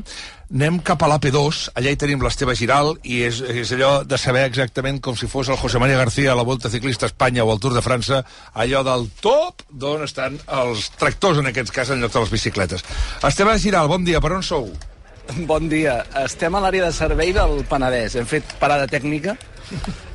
Anem 0.53 0.79
cap 0.85 1.03
a 1.03 1.09
l'AP2, 1.09 1.69
allà 1.79 1.93
hi 1.93 1.99
tenim 1.99 2.23
l'Esteve 2.23 2.55
Giral, 2.59 2.93
i 3.03 3.21
és, 3.27 3.39
és 3.41 3.71
allò 3.75 3.93
de 4.03 4.19
saber 4.19 4.43
exactament 4.49 4.99
com 5.03 5.15
si 5.17 5.29
fos 5.31 5.49
el 5.49 5.59
José 5.61 5.79
María 5.79 5.97
García 5.97 6.33
a 6.33 6.37
la 6.37 6.45
Volta 6.47 6.69
Ciclista 6.69 7.07
a 7.07 7.11
Espanya 7.13 7.45
o 7.45 7.51
al 7.53 7.61
Tour 7.63 7.77
de 7.77 7.85
França, 7.85 8.23
allò 8.53 8.83
del 8.83 9.07
top 9.23 9.63
d'on 9.69 10.03
estan 10.03 10.37
els 10.63 10.89
tractors, 10.99 11.39
en 11.39 11.49
aquest 11.53 11.71
cas, 11.73 11.93
en 11.93 12.03
lloc 12.03 12.13
de 12.13 12.25
les 12.25 12.33
bicicletes. 12.35 12.83
Esteve 13.23 13.55
Giral, 13.59 13.87
bon 13.87 14.03
dia, 14.03 14.21
per 14.21 14.35
on 14.35 14.43
sou? 14.43 14.67
Bon 15.47 15.69
dia. 15.71 16.01
Estem 16.19 16.53
a 16.53 16.59
l'àrea 16.59 16.89
de 16.89 16.91
servei 16.91 17.31
del 17.31 17.61
Penedès. 17.69 18.19
Hem 18.19 18.27
fet 18.27 18.57
parada 18.59 18.89
tècnica 18.91 19.37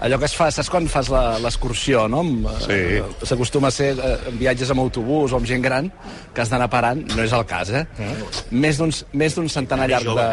allò 0.01 0.19
que 0.19 0.29
es 0.29 0.35
fa, 0.39 0.49
saps 0.55 0.71
quan 0.73 0.89
fas 0.91 1.11
l'excursió, 1.43 2.07
no? 2.11 2.25
Sí. 2.65 2.75
Eh, 2.75 3.05
s'acostuma 3.27 3.71
a 3.73 3.75
ser 3.75 3.93
eh, 3.95 4.17
viatges 4.41 4.73
amb 4.75 4.85
autobús 4.85 5.35
o 5.35 5.41
amb 5.41 5.49
gent 5.49 5.65
gran, 5.65 5.91
que 6.35 6.45
has 6.45 6.53
d'anar 6.53 6.71
parant, 6.73 7.03
no 7.15 7.25
és 7.25 7.35
el 7.37 7.47
cas, 7.49 7.73
eh? 7.75 7.85
Mm. 7.99 8.61
Més 9.23 9.37
d'un 9.39 9.51
centenar 9.53 9.89
llarg 9.91 10.13
de... 10.19 10.29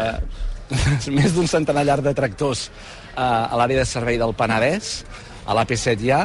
més 1.18 1.34
d'un 1.34 1.46
centenar 1.46 1.84
llarg 1.86 2.02
de 2.06 2.14
tractors 2.18 2.68
eh, 2.68 3.22
a 3.22 3.54
l'àrea 3.58 3.82
de 3.82 3.88
servei 3.88 4.20
del 4.20 4.34
Penedès, 4.38 5.00
a 5.46 5.54
l'AP7 5.54 5.98
ja, 6.02 6.24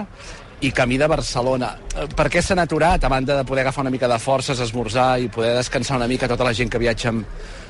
i 0.61 0.71
camí 0.71 0.97
de 1.01 1.09
Barcelona. 1.09 1.73
Eh, 1.95 2.07
per 2.15 2.27
què 2.33 2.41
s'han 2.45 2.61
aturat? 2.61 3.01
A 3.03 3.09
banda 3.11 3.39
de 3.39 3.47
poder 3.47 3.65
agafar 3.65 3.85
una 3.85 3.93
mica 3.93 4.09
de 4.09 4.19
forces, 4.21 4.61
esmorzar 4.61 5.15
i 5.21 5.29
poder 5.33 5.55
descansar 5.57 5.97
una 5.97 6.09
mica 6.09 6.29
tota 6.29 6.45
la 6.47 6.53
gent 6.57 6.69
que 6.69 6.81
viatja 6.81 7.09
amb, 7.13 7.25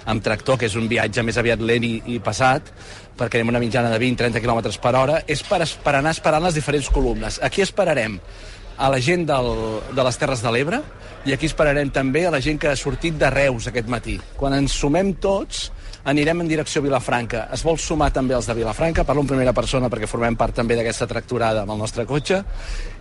amb 0.05 0.23
tractor, 0.23 0.57
que 0.59 0.69
és 0.69 0.77
un 0.79 0.87
viatge 0.91 1.23
més 1.23 1.37
aviat 1.37 1.61
lent 1.61 1.85
i, 1.85 1.95
i 2.15 2.19
passat, 2.23 2.71
perquè 3.17 3.39
anem 3.39 3.53
una 3.53 3.61
mitjana 3.61 3.91
de 3.91 3.99
20-30 4.01 4.41
km 4.41 4.71
per 4.81 4.95
hora, 4.97 5.19
és 5.27 5.43
per, 5.45 5.61
per 5.83 5.95
anar 5.97 6.15
esperant 6.15 6.47
les 6.47 6.57
diferents 6.57 6.89
columnes. 6.89 7.39
Aquí 7.43 7.61
esperarem 7.61 8.19
a 8.81 8.89
la 8.89 8.99
gent 8.99 9.27
del, 9.29 9.51
de 9.93 10.03
les 10.03 10.17
Terres 10.17 10.41
de 10.41 10.51
l'Ebre 10.53 10.81
i 11.29 11.35
aquí 11.35 11.45
esperarem 11.45 11.91
també 11.93 12.25
a 12.25 12.31
la 12.33 12.41
gent 12.41 12.57
que 12.57 12.71
ha 12.71 12.77
sortit 12.79 13.19
de 13.19 13.29
Reus 13.29 13.67
aquest 13.69 13.91
matí. 13.91 14.17
Quan 14.39 14.55
ens 14.57 14.73
sumem 14.73 15.13
tots, 15.21 15.67
anirem 16.09 16.41
en 16.41 16.49
direcció 16.49 16.81
a 16.81 16.87
Vilafranca. 16.87 17.43
Es 17.53 17.61
vol 17.61 17.77
sumar 17.77 18.09
també 18.13 18.33
els 18.33 18.47
de 18.49 18.55
Vilafranca, 18.57 19.05
parlo 19.05 19.21
en 19.21 19.29
primera 19.29 19.53
persona 19.53 19.89
perquè 19.91 20.09
formem 20.09 20.37
part 20.39 20.57
també 20.57 20.79
d'aquesta 20.79 21.05
tracturada 21.11 21.61
amb 21.61 21.75
el 21.75 21.83
nostre 21.83 22.07
cotxe, 22.09 22.41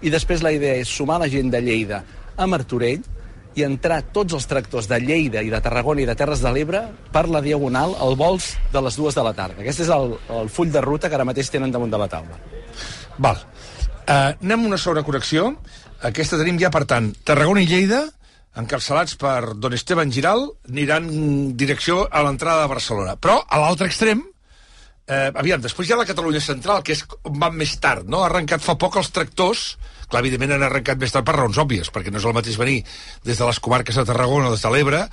i 0.05 0.13
després 0.13 0.45
la 0.45 0.53
idea 0.53 0.77
és 0.83 0.93
sumar 0.93 1.21
la 1.23 1.31
gent 1.33 1.49
de 1.53 1.63
Lleida 1.65 2.03
a 2.37 2.47
Martorell 2.47 3.01
i 3.59 3.65
entrar 3.67 4.01
tots 4.15 4.37
els 4.37 4.47
tractors 4.47 4.87
de 4.91 5.01
Lleida 5.03 5.43
i 5.43 5.51
de 5.51 5.61
Tarragona 5.63 6.05
i 6.05 6.07
de 6.09 6.15
Terres 6.19 6.43
de 6.45 6.53
l'Ebre 6.55 6.85
per 7.13 7.27
la 7.29 7.43
Diagonal 7.43 7.97
al 7.99 8.17
vols 8.19 8.53
de 8.73 8.83
les 8.85 8.97
dues 8.97 9.17
de 9.17 9.25
la 9.27 9.35
tarda. 9.35 9.59
Aquest 9.63 9.85
és 9.87 9.91
el, 9.95 10.15
el 10.41 10.51
full 10.53 10.71
de 10.71 10.83
ruta 10.85 11.11
que 11.11 11.19
ara 11.19 11.27
mateix 11.27 11.51
tenen 11.51 11.75
damunt 11.75 11.91
de 11.91 12.01
la 12.01 12.09
taula. 12.11 12.39
Val. 13.19 13.43
Uh, 14.11 14.33
anem 14.43 14.67
una 14.71 14.79
sobreconnexió. 14.81 15.51
Aquesta 16.07 16.39
tenim 16.41 16.59
ja, 16.61 16.71
per 16.73 16.87
tant, 16.89 17.11
Tarragona 17.27 17.63
i 17.63 17.69
Lleida, 17.69 18.05
encapçalats 18.59 19.19
per 19.21 19.55
Don 19.61 19.75
Esteban 19.77 20.11
Giral, 20.15 20.47
aniran 20.71 21.11
direcció 21.59 22.07
a 22.11 22.23
l'entrada 22.27 22.65
de 22.65 22.73
Barcelona. 22.73 23.17
Però, 23.21 23.37
a 23.47 23.61
l'altre 23.61 23.91
extrem, 23.91 24.23
eh, 25.07 25.29
aviam, 25.35 25.61
després 25.63 25.89
hi 25.89 25.95
ha 25.95 26.01
la 26.01 26.09
Catalunya 26.09 26.41
Central, 26.43 26.83
que 26.83 26.97
és 26.97 27.05
on 27.23 27.39
van 27.39 27.55
més 27.57 27.77
tard, 27.83 28.09
no? 28.09 28.23
Ha 28.23 28.31
arrencat 28.31 28.65
fa 28.65 28.79
poc 28.81 28.97
els 28.97 29.13
tractors, 29.15 29.75
clar, 30.11 30.21
evidentment 30.25 30.57
han 30.59 30.67
arrencat 30.69 30.99
més 31.01 31.13
tard 31.15 31.27
per 31.27 31.37
raons 31.39 31.59
òbvies, 31.63 31.91
perquè 31.95 32.11
no 32.13 32.19
és 32.21 32.27
el 32.29 32.35
mateix 32.37 32.59
venir 32.61 32.81
des 33.25 33.39
de 33.39 33.47
les 33.49 33.61
comarques 33.63 33.97
de 33.97 34.05
Tarragona 34.09 34.51
o 34.51 34.55
des 34.57 34.63
de 34.67 34.71
l'Ebre, 34.75 35.05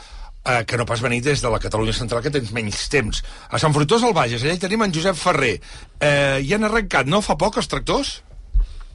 eh, 0.47 0.61
que 0.67 0.77
no 0.77 0.85
pas 0.89 1.01
venir 1.03 1.21
des 1.21 1.41
de 1.43 1.49
la 1.53 1.59
Catalunya 1.63 1.93
Central, 1.93 2.21
que 2.23 2.31
tens 2.33 2.51
menys 2.55 2.87
temps. 2.89 3.23
A 3.49 3.59
Sant 3.59 3.73
Fruitós 3.75 4.01
del 4.03 4.13
Bages, 4.17 4.43
allà 4.43 4.55
hi 4.57 4.63
tenim 4.65 4.83
en 4.85 4.93
Josep 4.95 5.15
Ferrer. 5.19 5.57
Eh, 5.99 6.39
hi 6.43 6.53
han 6.55 6.63
arrencat, 6.67 7.05
no, 7.07 7.21
fa 7.21 7.35
poc, 7.37 7.57
els 7.61 7.67
tractors? 7.71 8.17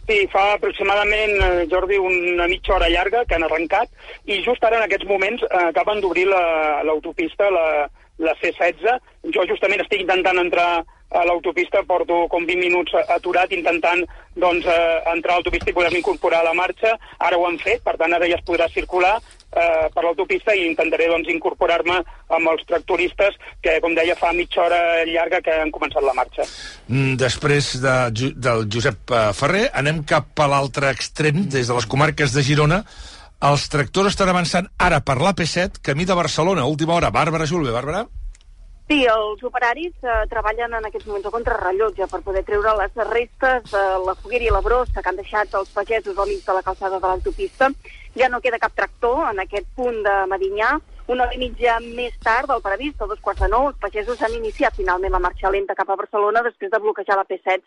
Sí, 0.08 0.16
fa 0.32 0.54
aproximadament, 0.56 1.30
eh, 1.46 1.66
Jordi, 1.70 1.96
una 2.02 2.48
mitja 2.50 2.74
hora 2.74 2.88
llarga 2.90 3.20
que 3.24 3.36
han 3.36 3.44
arrencat 3.46 3.88
i 4.26 4.40
just 4.42 4.64
ara 4.66 4.80
en 4.80 4.82
aquests 4.88 5.06
moments 5.06 5.44
eh, 5.46 5.68
acaben 5.68 6.00
d'obrir 6.02 6.24
la- 6.26 6.82
l'autopista, 6.82 7.46
la, 7.54 7.86
la 8.18 8.34
C16. 8.42 8.96
Jo 9.32 9.44
justament 9.46 9.80
estic 9.84 10.02
intentant 10.02 10.40
entrar 10.42 10.82
a 11.14 11.24
l'autopista, 11.28 11.82
porto 11.86 12.26
com 12.32 12.47
20 12.48 12.60
minuts 12.60 12.97
aturat 13.14 13.52
intentant 13.52 14.02
doncs, 14.34 14.64
eh, 14.64 15.02
entrar 15.12 15.34
a 15.34 15.40
l'autopista 15.40 15.70
i 15.70 15.76
poder-me 15.76 16.01
incorporar 16.01 16.40
a 16.40 16.48
la 16.48 16.56
marxa. 16.56 16.97
Ara 17.18 17.36
ho 17.36 17.47
han 17.47 17.59
fet, 17.60 17.82
per 17.84 17.97
tant 18.01 18.12
ara 18.12 18.28
ja 18.28 18.39
es 18.39 18.44
podrà 18.47 18.68
circular 18.72 19.18
eh, 19.18 19.89
per 19.93 20.05
l'autopista 20.05 20.55
i 20.56 20.64
intentaré 20.66 21.09
doncs, 21.12 21.28
incorporar-me 21.28 21.98
amb 22.32 22.52
els 22.55 22.64
tractoristes 22.68 23.36
que, 23.60 23.78
com 23.84 23.94
deia, 23.94 24.16
fa 24.16 24.32
mitja 24.36 24.64
hora 24.64 24.80
llarga 25.09 25.43
que 25.44 25.59
han 25.60 25.72
començat 25.74 26.05
la 26.05 26.16
marxa. 26.16 26.47
Mm, 26.89 27.16
Després 27.20 27.74
de, 27.82 27.97
del 28.36 28.66
Josep 28.72 29.12
eh, 29.12 29.24
Ferrer, 29.36 29.66
anem 29.82 30.02
cap 30.09 30.32
a 30.40 30.48
l'altre 30.48 30.93
extrem, 30.93 31.44
des 31.52 31.68
de 31.68 31.76
les 31.76 31.89
comarques 31.89 32.32
de 32.32 32.44
Girona. 32.47 32.82
Els 33.43 33.68
tractors 33.68 34.12
estan 34.12 34.30
avançant 34.30 34.68
ara 34.78 35.01
per 35.02 35.18
l'AP7, 35.18 35.82
camí 35.82 36.06
de 36.06 36.14
Barcelona, 36.14 36.68
última 36.70 36.94
hora. 36.94 37.10
Bàrbara 37.10 37.48
Julve, 37.51 37.74
Bàrbara? 37.74 38.06
Sí, 38.93 39.06
els 39.09 39.40
operaris 39.48 40.02
eh, 40.05 40.14
treballen 40.28 40.74
en 40.77 40.85
aquests 40.85 41.06
moments 41.09 41.24
a 41.24 41.31
contrarrellotge 41.32 42.05
per 42.10 42.19
poder 42.27 42.43
treure 42.44 42.74
les 42.77 42.98
restes 43.09 43.70
de 43.70 43.85
la 44.05 44.14
foguera 44.20 44.44
i 44.44 44.51
la 44.52 44.60
brossa 44.66 45.01
que 45.01 45.09
han 45.09 45.16
deixat 45.16 45.55
els 45.56 45.70
pagesos 45.73 46.19
al 46.20 46.28
mig 46.28 46.43
de 46.44 46.56
la 46.59 46.64
calçada 46.66 46.98
de 47.01 47.09
l'autopista. 47.09 47.70
Ja 48.20 48.28
no 48.28 48.43
queda 48.44 48.60
cap 48.60 48.74
tractor 48.77 49.23
en 49.31 49.40
aquest 49.47 49.70
punt 49.78 50.02
de 50.05 50.19
Medinyà. 50.35 50.74
Una 51.06 51.24
hora 51.24 51.39
i 51.39 51.40
mitja 51.40 51.78
més 51.86 52.20
tard 52.20 52.52
del 52.52 52.60
previst, 52.66 53.01
a 53.01 53.09
dos 53.09 53.24
quarts 53.24 53.40
de 53.47 53.48
nou, 53.55 53.70
els 53.70 53.81
pagesos 53.81 54.20
han 54.20 54.36
iniciat 54.43 54.77
finalment 54.77 55.16
la 55.16 55.24
marxa 55.31 55.55
lenta 55.56 55.78
cap 55.81 55.89
a 55.89 55.97
Barcelona 56.02 56.44
després 56.51 56.77
de 56.77 56.85
bloquejar 56.85 57.16
la 57.16 57.24
P7 57.32 57.64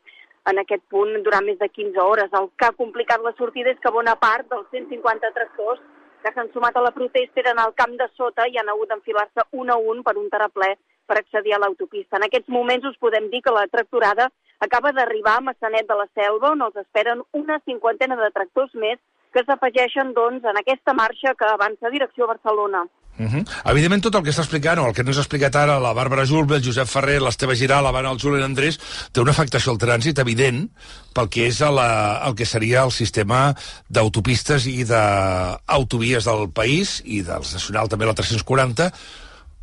en 0.53 0.61
aquest 0.61 0.85
punt 0.93 1.17
durant 1.25 1.49
més 1.49 1.57
de 1.57 1.73
15 1.73 2.05
hores. 2.05 2.37
El 2.37 2.51
que 2.53 2.69
ha 2.69 2.77
complicat 2.83 3.25
la 3.25 3.33
sortida 3.41 3.73
és 3.73 3.81
que 3.81 3.97
bona 3.97 4.13
part 4.13 4.45
dels 4.53 4.69
150 4.77 5.33
tractors 5.41 5.81
que 6.25 6.33
s'han 6.33 6.49
sumat 6.53 6.77
a 6.77 6.81
la 6.81 6.91
protesta 6.93 7.41
eren 7.43 7.59
al 7.61 7.75
camp 7.77 7.91
de 7.99 8.07
sota 8.17 8.47
i 8.49 8.57
han 8.57 8.69
hagut 8.71 8.89
d'enfilar-se 8.89 9.43
un 9.61 9.69
a 9.69 9.75
un 9.77 10.01
per 10.05 10.15
un 10.17 10.29
terraplè 10.33 10.71
per 11.05 11.19
accedir 11.19 11.53
a 11.53 11.59
l'autopista. 11.61 12.17
En 12.17 12.25
aquests 12.25 12.49
moments 12.49 12.87
us 12.89 12.97
podem 12.97 13.29
dir 13.29 13.43
que 13.45 13.53
la 13.53 13.67
tractorada 13.69 14.31
acaba 14.65 14.91
d'arribar 14.91 15.35
a 15.37 15.43
Massanet 15.49 15.85
de 15.87 15.97
la 15.99 16.07
Selva, 16.17 16.55
on 16.55 16.65
els 16.65 16.79
esperen 16.81 17.21
una 17.41 17.59
cinquantena 17.69 18.17
de 18.17 18.31
tractors 18.33 18.73
més 18.73 18.97
que 19.35 19.43
s'afegeixen 19.47 20.13
doncs, 20.15 20.45
en 20.47 20.61
aquesta 20.61 20.95
marxa 20.95 21.35
que 21.35 21.49
avança 21.51 21.91
direcció 21.91 22.23
a 22.25 22.33
Barcelona. 22.35 22.85
Uh 23.17 23.27
-huh. 23.31 23.43
Evidentment, 23.71 24.03
tot 24.03 24.15
el 24.15 24.23
que 24.23 24.29
està 24.29 24.43
explicant, 24.43 24.79
o 24.79 24.87
el 24.87 24.93
que 24.93 25.01
ens 25.01 25.17
ha 25.17 25.21
explicat 25.21 25.55
ara 25.55 25.79
la 25.79 25.93
Bàrbara 25.93 26.25
Julve, 26.25 26.57
el 26.57 26.63
Josep 26.63 26.87
Ferrer, 26.87 27.21
l'Esteve 27.21 27.55
Giral, 27.55 27.83
l'Havana, 27.83 28.11
el 28.11 28.19
Julián 28.19 28.43
Andrés, 28.43 28.79
té 29.11 29.21
una 29.21 29.31
afectació 29.31 29.71
al 29.71 29.77
trànsit 29.77 30.19
evident 30.19 30.69
pel 31.13 31.29
que 31.29 31.47
és 31.47 31.59
la, 31.59 32.21
el 32.27 32.35
que 32.35 32.45
seria 32.45 32.83
el 32.83 32.91
sistema 32.91 33.55
d'autopistes 33.89 34.65
i 34.67 34.83
d'autovies 34.83 36.25
del 36.25 36.49
país, 36.51 37.01
i 37.05 37.21
dels 37.21 37.53
nacional 37.53 37.87
també 37.87 38.05
la 38.05 38.13
340, 38.13 38.91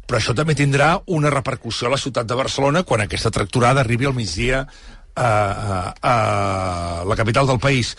però 0.07 0.19
això 0.19 0.35
també 0.35 0.55
tindrà 0.55 1.03
una 1.07 1.31
repercussió 1.31 1.89
a 1.89 1.91
la 1.91 1.99
ciutat 1.99 2.27
de 2.27 2.35
Barcelona 2.35 2.85
quan 2.85 3.03
aquesta 3.03 3.31
tractorada 3.31 3.81
arribi 3.81 4.07
al 4.07 4.15
migdia 4.15 4.67
a, 5.15 5.29
a, 5.29 5.95
a 6.03 7.05
la 7.05 7.17
capital 7.17 7.47
del 7.47 7.59
país. 7.59 7.97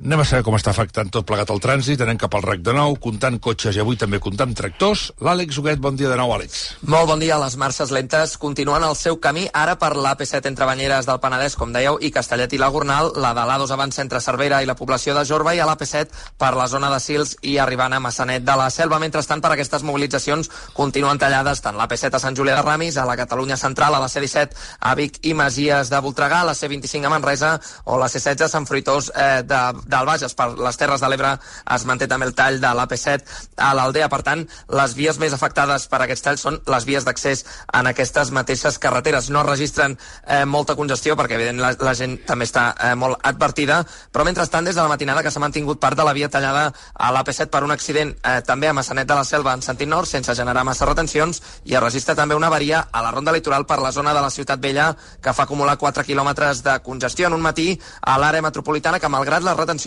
Anem 0.00 0.22
a 0.22 0.24
saber 0.24 0.46
com 0.46 0.54
està 0.56 0.70
afectant 0.72 1.10
tot 1.12 1.26
plegat 1.28 1.50
el 1.52 1.58
trànsit, 1.60 2.00
anem 2.00 2.16
cap 2.16 2.32
al 2.32 2.40
RAC 2.40 2.62
de 2.64 2.72
nou, 2.72 2.94
comptant 3.04 3.34
cotxes 3.36 3.76
i 3.76 3.82
avui 3.82 3.98
també 4.00 4.16
comptant 4.16 4.54
tractors. 4.56 5.10
L'Àlex 5.20 5.58
Huguet, 5.60 5.76
bon 5.76 5.98
dia 6.00 6.08
de 6.08 6.16
nou, 6.16 6.30
Àlex. 6.32 6.60
Molt 6.88 7.10
bon 7.10 7.20
dia. 7.20 7.36
Les 7.36 7.56
marxes 7.60 7.92
lentes 7.92 8.32
continuen 8.40 8.80
el 8.86 8.96
seu 8.96 9.18
camí 9.20 9.42
ara 9.52 9.74
per 9.76 9.90
l'AP7 9.92 10.48
entre 10.48 10.64
Banyeres 10.64 11.04
del 11.04 11.20
Penedès, 11.20 11.52
com 11.60 11.74
dèieu, 11.74 11.98
i 12.00 12.08
Castellet 12.14 12.54
i 12.56 12.60
la 12.62 12.70
Gornal, 12.72 13.12
la 13.20 13.34
de 13.36 13.44
l'A2 13.44 13.74
avança 13.76 14.00
entre 14.00 14.22
Cervera 14.24 14.62
i 14.64 14.70
la 14.70 14.76
població 14.78 15.12
de 15.18 15.26
Jorba 15.28 15.52
i 15.52 15.60
a 15.60 15.66
l'AP7 15.68 16.16
per 16.40 16.54
la 16.56 16.70
zona 16.72 16.88
de 16.88 17.02
Sils 17.04 17.36
i 17.44 17.58
arribant 17.60 17.92
a 17.92 18.00
Massanet 18.00 18.48
de 18.48 18.56
la 18.56 18.70
Selva. 18.72 19.02
Mentrestant, 19.04 19.44
per 19.44 19.52
aquestes 19.52 19.84
mobilitzacions 19.84 20.48
continuen 20.80 21.20
tallades 21.20 21.60
tant 21.60 21.76
l'AP7 21.76 22.16
a 22.16 22.22
Sant 22.24 22.40
Julià 22.40 22.56
de 22.56 22.64
Ramis, 22.64 22.96
a 22.96 23.04
la 23.04 23.18
Catalunya 23.20 23.60
Central, 23.60 24.00
a 24.00 24.00
la 24.00 24.08
C17 24.08 24.64
a 24.80 24.96
Vic 24.96 25.20
i 25.28 25.36
Masies 25.36 25.92
de 25.92 26.00
Voltregà, 26.00 26.40
a 26.40 26.50
la 26.54 26.56
C25 26.56 27.04
a 27.04 27.14
Manresa 27.18 27.54
o 27.84 28.00
la 28.00 28.08
C16 28.08 28.48
a 28.48 28.52
Sant 28.56 28.64
Fruitós 28.64 29.12
eh, 29.12 29.44
de, 29.44 29.62
del 29.90 30.06
Bages 30.08 30.34
per 30.38 30.48
les 30.58 30.78
Terres 30.80 31.02
de 31.02 31.10
l'Ebre 31.10 31.34
es 31.74 31.84
manté 31.88 32.08
també 32.10 32.28
el 32.28 32.34
tall 32.38 32.60
de 32.62 32.72
l'AP7 32.76 33.36
a 33.58 33.72
l'Aldea. 33.76 34.08
Per 34.12 34.22
tant, 34.26 34.44
les 34.80 34.94
vies 34.96 35.18
més 35.22 35.34
afectades 35.36 35.86
per 35.90 36.02
aquests 36.04 36.26
talls 36.26 36.46
són 36.46 36.60
les 36.70 36.86
vies 36.88 37.06
d'accés 37.06 37.44
en 37.76 37.90
aquestes 37.90 38.32
mateixes 38.34 38.78
carreteres. 38.82 39.30
No 39.30 39.44
registren 39.46 39.96
eh, 40.26 40.44
molta 40.44 40.76
congestió 40.78 41.16
perquè, 41.18 41.38
evident, 41.38 41.60
la, 41.62 41.74
la 41.78 41.94
gent 41.98 42.18
també 42.26 42.48
està 42.48 42.70
eh, 42.74 42.94
molt 42.98 43.18
advertida, 43.26 43.82
però 44.12 44.24
mentrestant, 44.26 44.66
des 44.66 44.78
de 44.78 44.82
la 44.82 44.92
matinada 44.92 45.24
que 45.26 45.32
s'ha 45.32 45.42
mantingut 45.42 45.80
part 45.82 45.98
de 45.98 46.06
la 46.06 46.14
via 46.16 46.30
tallada 46.30 46.70
a 46.94 47.12
l'AP7 47.14 47.50
per 47.50 47.64
un 47.66 47.74
accident 47.74 48.14
eh, 48.14 48.40
també 48.46 48.70
a 48.70 48.76
Massanet 48.76 49.08
de 49.08 49.18
la 49.18 49.26
Selva 49.26 49.54
en 49.56 49.64
sentit 49.64 49.88
nord, 49.88 50.08
sense 50.08 50.34
generar 50.38 50.64
massa 50.66 50.88
retencions, 50.88 51.42
i 51.64 51.74
es 51.74 51.82
registra 51.82 52.16
també 52.18 52.38
una 52.38 52.50
avaria 52.52 52.86
a 52.90 53.02
la 53.02 53.12
ronda 53.14 53.32
litoral 53.32 53.66
per 53.66 53.80
la 53.82 53.92
zona 53.92 54.14
de 54.14 54.22
la 54.22 54.30
Ciutat 54.30 54.60
Vella 54.60 54.90
que 55.22 55.34
fa 55.34 55.44
acumular 55.44 55.76
4 55.78 56.04
quilòmetres 56.06 56.62
de 56.62 56.78
congestió 56.84 57.28
en 57.28 57.36
un 57.36 57.44
matí 57.44 57.72
a 58.00 58.18
l'àrea 58.20 58.44
metropolitana 58.44 59.00
que, 59.00 59.08
malgrat 59.08 59.44
les 59.44 59.56
retencions, 59.56 59.79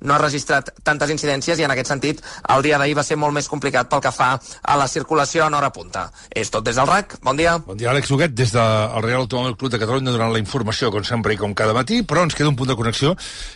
no 0.00 0.14
ha 0.14 0.20
registrat 0.22 0.70
tantes 0.82 1.10
incidències 1.10 1.58
i 1.58 1.66
en 1.66 1.74
aquest 1.74 1.92
sentit 1.92 2.22
el 2.54 2.62
dia 2.64 2.78
d'ahir 2.78 2.96
va 2.96 3.04
ser 3.06 3.18
molt 3.20 3.34
més 3.36 3.48
complicat 3.48 3.90
pel 3.90 4.02
que 4.04 4.12
fa 4.14 4.34
a 4.38 4.76
la 4.80 4.88
circulació 4.88 5.46
en 5.46 5.54
hora 5.54 5.72
punta. 5.72 6.08
És 6.30 6.50
tot 6.50 6.64
des 6.64 6.76
del 6.76 6.88
RAC. 6.88 7.18
Bon 7.22 7.36
dia. 7.36 7.56
Bon 7.58 7.76
dia, 7.76 7.90
Àlex 7.92 8.10
Huguet, 8.10 8.34
des 8.34 8.52
del 8.54 9.02
Real 9.02 9.24
Automòbil 9.24 9.56
Club 9.56 9.72
de 9.72 9.80
Catalunya 9.82 10.14
donant 10.14 10.32
la 10.32 10.42
informació, 10.42 10.90
com 10.92 11.04
sempre 11.04 11.34
i 11.34 11.40
com 11.40 11.54
cada 11.54 11.74
matí, 11.76 12.02
però 12.02 12.24
ens 12.24 12.34
queda 12.34 12.50
un 12.50 12.56
punt 12.56 12.70
de 12.70 12.76
connexió, 12.78 13.14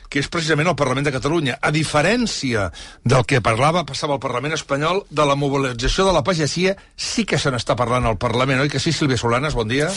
que 0.09 0.21
és 0.23 0.29
precisament 0.33 0.69
el 0.69 0.77
Parlament 0.79 1.07
de 1.07 1.15
Catalunya. 1.15 1.59
A 1.61 1.73
diferència 1.75 2.69
del 3.05 3.27
que 3.29 3.43
parlava, 3.45 3.85
passava 3.89 4.17
al 4.17 4.23
Parlament 4.23 4.57
espanyol, 4.57 5.05
de 5.11 5.27
la 5.27 5.37
mobilització 5.37 6.07
de 6.07 6.15
la 6.17 6.25
pagesia, 6.25 6.77
sí 6.97 7.25
que 7.29 7.39
se 7.39 7.53
n'està 7.53 7.77
parlant 7.77 8.07
al 8.09 8.19
Parlament, 8.19 8.63
oi 8.65 8.73
que 8.73 8.81
sí, 8.83 8.93
Sílvia 8.93 9.21
Solanes? 9.21 9.55
Bon 9.59 9.69
dia. 9.69 9.91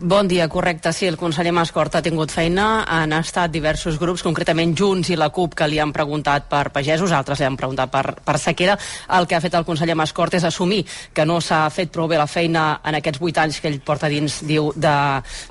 Bon 0.00 0.28
dia, 0.28 0.48
correcte. 0.48 0.92
Sí, 0.96 1.06
el 1.06 1.18
conseller 1.20 1.52
Mascort 1.52 1.96
ha 1.96 2.02
tingut 2.02 2.32
feina. 2.32 2.84
Han 2.88 3.12
estat 3.16 3.52
diversos 3.52 3.98
grups, 4.00 4.24
concretament 4.24 4.74
Junts 4.78 5.12
i 5.12 5.18
la 5.20 5.30
CUP, 5.30 5.54
que 5.54 5.68
li 5.68 5.78
han 5.80 5.92
preguntat 5.94 6.48
per 6.50 6.70
pagesos, 6.74 7.12
altres 7.12 7.40
li 7.40 7.46
han 7.46 7.58
preguntat 7.60 7.92
per, 7.92 8.04
per 8.24 8.38
sequera. 8.40 8.76
El 9.16 9.28
que 9.28 9.36
ha 9.36 9.42
fet 9.44 9.54
el 9.58 9.66
conseller 9.68 9.96
Mascort 9.98 10.34
és 10.38 10.46
assumir 10.48 10.82
que 11.14 11.26
no 11.28 11.40
s'ha 11.44 11.62
fet 11.70 11.92
prou 11.92 12.08
bé 12.10 12.18
la 12.18 12.28
feina 12.30 12.80
en 12.84 12.98
aquests 12.98 13.20
vuit 13.20 13.38
anys 13.38 13.60
que 13.60 13.70
ell 13.70 13.80
porta 13.84 14.10
dins, 14.10 14.40
diu, 14.46 14.70
de, 14.74 14.94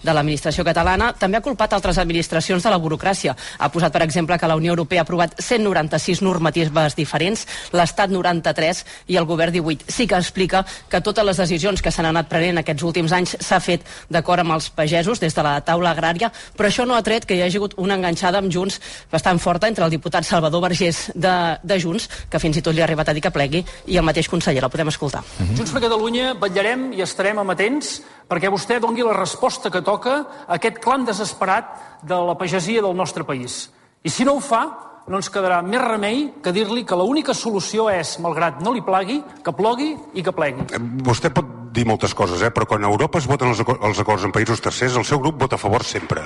de 0.03 0.15
l'administració 0.15 0.65
catalana. 0.67 1.11
També 1.19 1.39
ha 1.39 1.45
culpat 1.45 1.73
altres 1.77 1.99
administracions 2.01 2.65
de 2.65 2.73
la 2.73 2.81
burocràcia. 2.81 3.35
Ha 3.59 3.71
posat, 3.71 3.93
per 3.93 4.03
exemple, 4.05 4.37
que 4.39 4.49
la 4.49 4.57
Unió 4.59 4.73
Europea 4.75 5.03
ha 5.03 5.07
aprovat 5.07 5.37
196 5.39 6.23
normatives 6.25 6.97
diferents, 6.97 7.45
l'Estat 7.73 8.11
93 8.11 8.83
i 9.13 9.19
el 9.19 9.27
govern 9.29 9.53
18. 9.53 9.89
Sí 9.89 10.07
que 10.07 10.17
explica 10.17 10.65
que 10.89 11.01
totes 11.01 11.25
les 11.25 11.37
decisions 11.37 11.81
que 11.81 11.91
s'han 11.91 12.09
anat 12.09 12.29
prenent 12.31 12.61
aquests 12.61 12.85
últims 12.87 13.13
anys 13.15 13.35
s'ha 13.39 13.59
fet 13.63 13.85
d'acord 14.09 14.43
amb 14.43 14.55
els 14.55 14.69
pagesos 14.73 15.19
des 15.21 15.35
de 15.35 15.45
la 15.45 15.59
taula 15.65 15.93
agrària, 15.93 16.31
però 16.57 16.69
això 16.69 16.85
no 16.87 16.95
ha 16.95 17.03
tret 17.05 17.25
que 17.25 17.35
hi 17.35 17.43
hagi 17.43 17.59
hagut 17.59 17.75
una 17.77 17.97
enganxada 17.99 18.39
amb 18.39 18.51
Junts 18.53 18.79
bastant 19.11 19.39
forta 19.39 19.58
entre 19.67 19.83
el 19.85 19.91
diputat 19.91 20.23
Salvador 20.23 20.61
Vergés 20.63 21.09
de, 21.15 21.33
de 21.63 21.79
Junts, 21.81 22.07
que 22.29 22.39
fins 22.39 22.57
i 22.57 22.63
tot 22.63 22.75
li 22.75 22.81
ha 22.81 22.87
arribat 22.87 23.09
a 23.09 23.15
dir 23.17 23.23
que 23.25 23.33
plegui, 23.33 23.63
i 23.87 23.97
el 23.99 24.05
mateix 24.07 24.29
conseller. 24.31 24.63
La 24.63 24.71
podem 24.71 24.91
escoltar. 24.91 25.23
Junts 25.57 25.73
per 25.73 25.83
Catalunya 25.83 26.33
vetllarem 26.39 26.91
i 26.97 27.03
estarem 27.05 27.41
amatents 27.41 27.99
perquè 28.29 28.51
vostè 28.53 28.79
dongui 28.79 29.03
la 29.03 29.17
resposta 29.17 29.71
que 29.73 29.83
toca 29.85 30.19
a 30.45 30.59
aquest 30.59 30.79
clam 30.83 31.05
desesperat 31.05 32.03
de 32.07 32.15
la 32.15 32.37
pagesia 32.37 32.81
del 32.85 32.95
nostre 32.95 33.25
país. 33.25 33.67
I 34.03 34.09
si 34.09 34.23
no 34.23 34.37
ho 34.37 34.43
fa, 34.43 34.88
no 35.09 35.17
ens 35.17 35.29
quedarà 35.33 35.59
més 35.65 35.81
remei 35.81 36.27
que 36.43 36.53
dir-li 36.53 36.85
que 36.87 36.97
l'única 36.97 37.33
solució 37.33 37.89
és, 37.91 38.17
malgrat 38.21 38.61
no 38.65 38.75
li 38.75 38.83
plagui, 38.85 39.19
que 39.43 39.53
plogui 39.55 39.95
i 40.13 40.23
que 40.25 40.33
plegui. 40.35 40.67
Vostè 41.05 41.33
pot 41.33 41.57
dir 41.73 41.85
moltes 41.85 42.13
coses, 42.17 42.41
eh? 42.45 42.51
però 42.53 42.67
quan 42.69 42.85
a 42.85 42.89
Europa 42.89 43.19
es 43.21 43.27
voten 43.29 43.51
els, 43.51 43.59
acord, 43.63 43.81
els 43.85 43.99
acords 44.01 44.25
en 44.25 44.33
països 44.33 44.61
tercers, 44.61 44.97
el 44.97 45.05
seu 45.05 45.21
grup 45.21 45.39
vota 45.41 45.57
a 45.57 45.61
favor 45.61 45.85
sempre. 45.85 46.23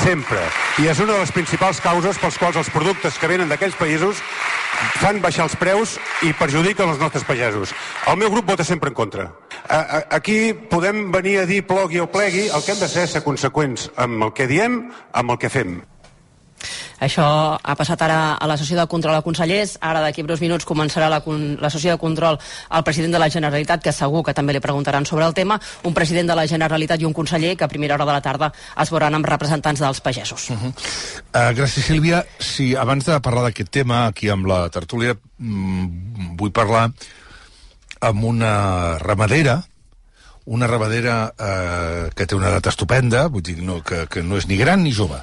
Sempre. 0.00 0.40
I 0.82 0.88
és 0.92 1.00
una 1.00 1.14
de 1.14 1.24
les 1.24 1.32
principals 1.32 1.80
causes 1.84 2.20
pels 2.20 2.38
quals 2.40 2.60
els 2.60 2.70
productes 2.72 3.18
que 3.20 3.30
venen 3.30 3.48
d'aquells 3.48 3.76
països 3.80 4.22
fan 5.00 5.20
baixar 5.24 5.48
els 5.48 5.56
preus 5.58 5.96
i 6.26 6.32
perjudiquen 6.36 6.88
els 6.92 7.00
nostres 7.00 7.26
pagesos. 7.28 7.74
El 8.08 8.18
meu 8.20 8.32
grup 8.32 8.48
vota 8.52 8.64
sempre 8.64 8.92
en 8.92 8.96
contra. 8.96 9.28
A, 9.68 9.78
a, 9.78 10.02
aquí 10.20 10.54
podem 10.70 11.08
venir 11.12 11.38
a 11.42 11.46
dir 11.48 11.64
plogui 11.66 12.00
o 12.00 12.08
plegui, 12.12 12.48
el 12.48 12.64
que 12.64 12.74
hem 12.74 12.82
de 12.82 12.88
ser 12.90 13.08
és 13.08 13.16
ser 13.16 13.24
conseqüents 13.26 13.90
amb 13.96 14.28
el 14.28 14.34
que 14.36 14.48
diem, 14.50 14.82
amb 15.12 15.36
el 15.36 15.40
que 15.40 15.52
fem. 15.52 15.78
Això 17.00 17.24
ha 17.62 17.74
passat 17.78 18.02
ara 18.02 18.18
a 18.34 18.46
la 18.50 18.56
sessió 18.58 18.78
de 18.78 18.86
control 18.90 19.14
a 19.14 19.22
consellers, 19.22 19.76
ara 19.80 20.02
d'aquí 20.02 20.24
breus 20.26 20.40
minuts 20.42 20.66
començarà 20.66 21.08
la, 21.12 21.20
la 21.22 21.70
sessió 21.70 21.94
de 21.94 22.00
control 22.00 22.38
al 22.68 22.84
president 22.84 23.14
de 23.14 23.20
la 23.22 23.30
Generalitat, 23.30 23.82
que 23.84 23.92
segur 23.92 24.24
que 24.26 24.34
també 24.34 24.56
li 24.56 24.62
preguntaran 24.64 25.06
sobre 25.06 25.26
el 25.26 25.34
tema, 25.34 25.60
un 25.84 25.94
president 25.94 26.32
de 26.32 26.38
la 26.38 26.46
Generalitat 26.50 27.00
i 27.00 27.06
un 27.06 27.14
conseller 27.14 27.54
que 27.56 27.64
a 27.64 27.70
primera 27.70 27.94
hora 27.94 28.08
de 28.08 28.16
la 28.16 28.24
tarda 28.24 28.50
es 28.82 28.90
veuran 28.90 29.14
amb 29.14 29.26
representants 29.26 29.80
dels 29.80 30.00
pagesos. 30.00 30.50
Uh 30.50 30.56
-huh. 30.56 30.72
uh, 30.72 31.54
gràcies, 31.54 31.86
Sílvia. 31.86 32.24
Si 32.38 32.74
abans 32.74 33.04
de 33.04 33.20
parlar 33.20 33.44
d'aquest 33.44 33.70
tema, 33.70 34.06
aquí 34.06 34.28
amb 34.28 34.46
la 34.46 34.68
tertúlia, 34.68 35.16
mm, 35.38 36.36
vull 36.36 36.52
parlar 36.52 36.90
amb 38.00 38.24
una 38.24 38.98
ramadera, 38.98 39.62
una 40.48 40.66
ramadera 40.66 41.34
eh, 41.38 42.10
que 42.14 42.26
té 42.26 42.34
una 42.34 42.48
edat 42.48 42.70
estupenda, 42.70 43.26
vull 43.28 43.44
dir 43.44 43.58
no, 43.62 43.82
que, 43.84 44.06
que 44.08 44.22
no 44.22 44.38
és 44.40 44.46
ni 44.48 44.56
gran 44.56 44.82
ni 44.82 44.94
jove, 44.96 45.20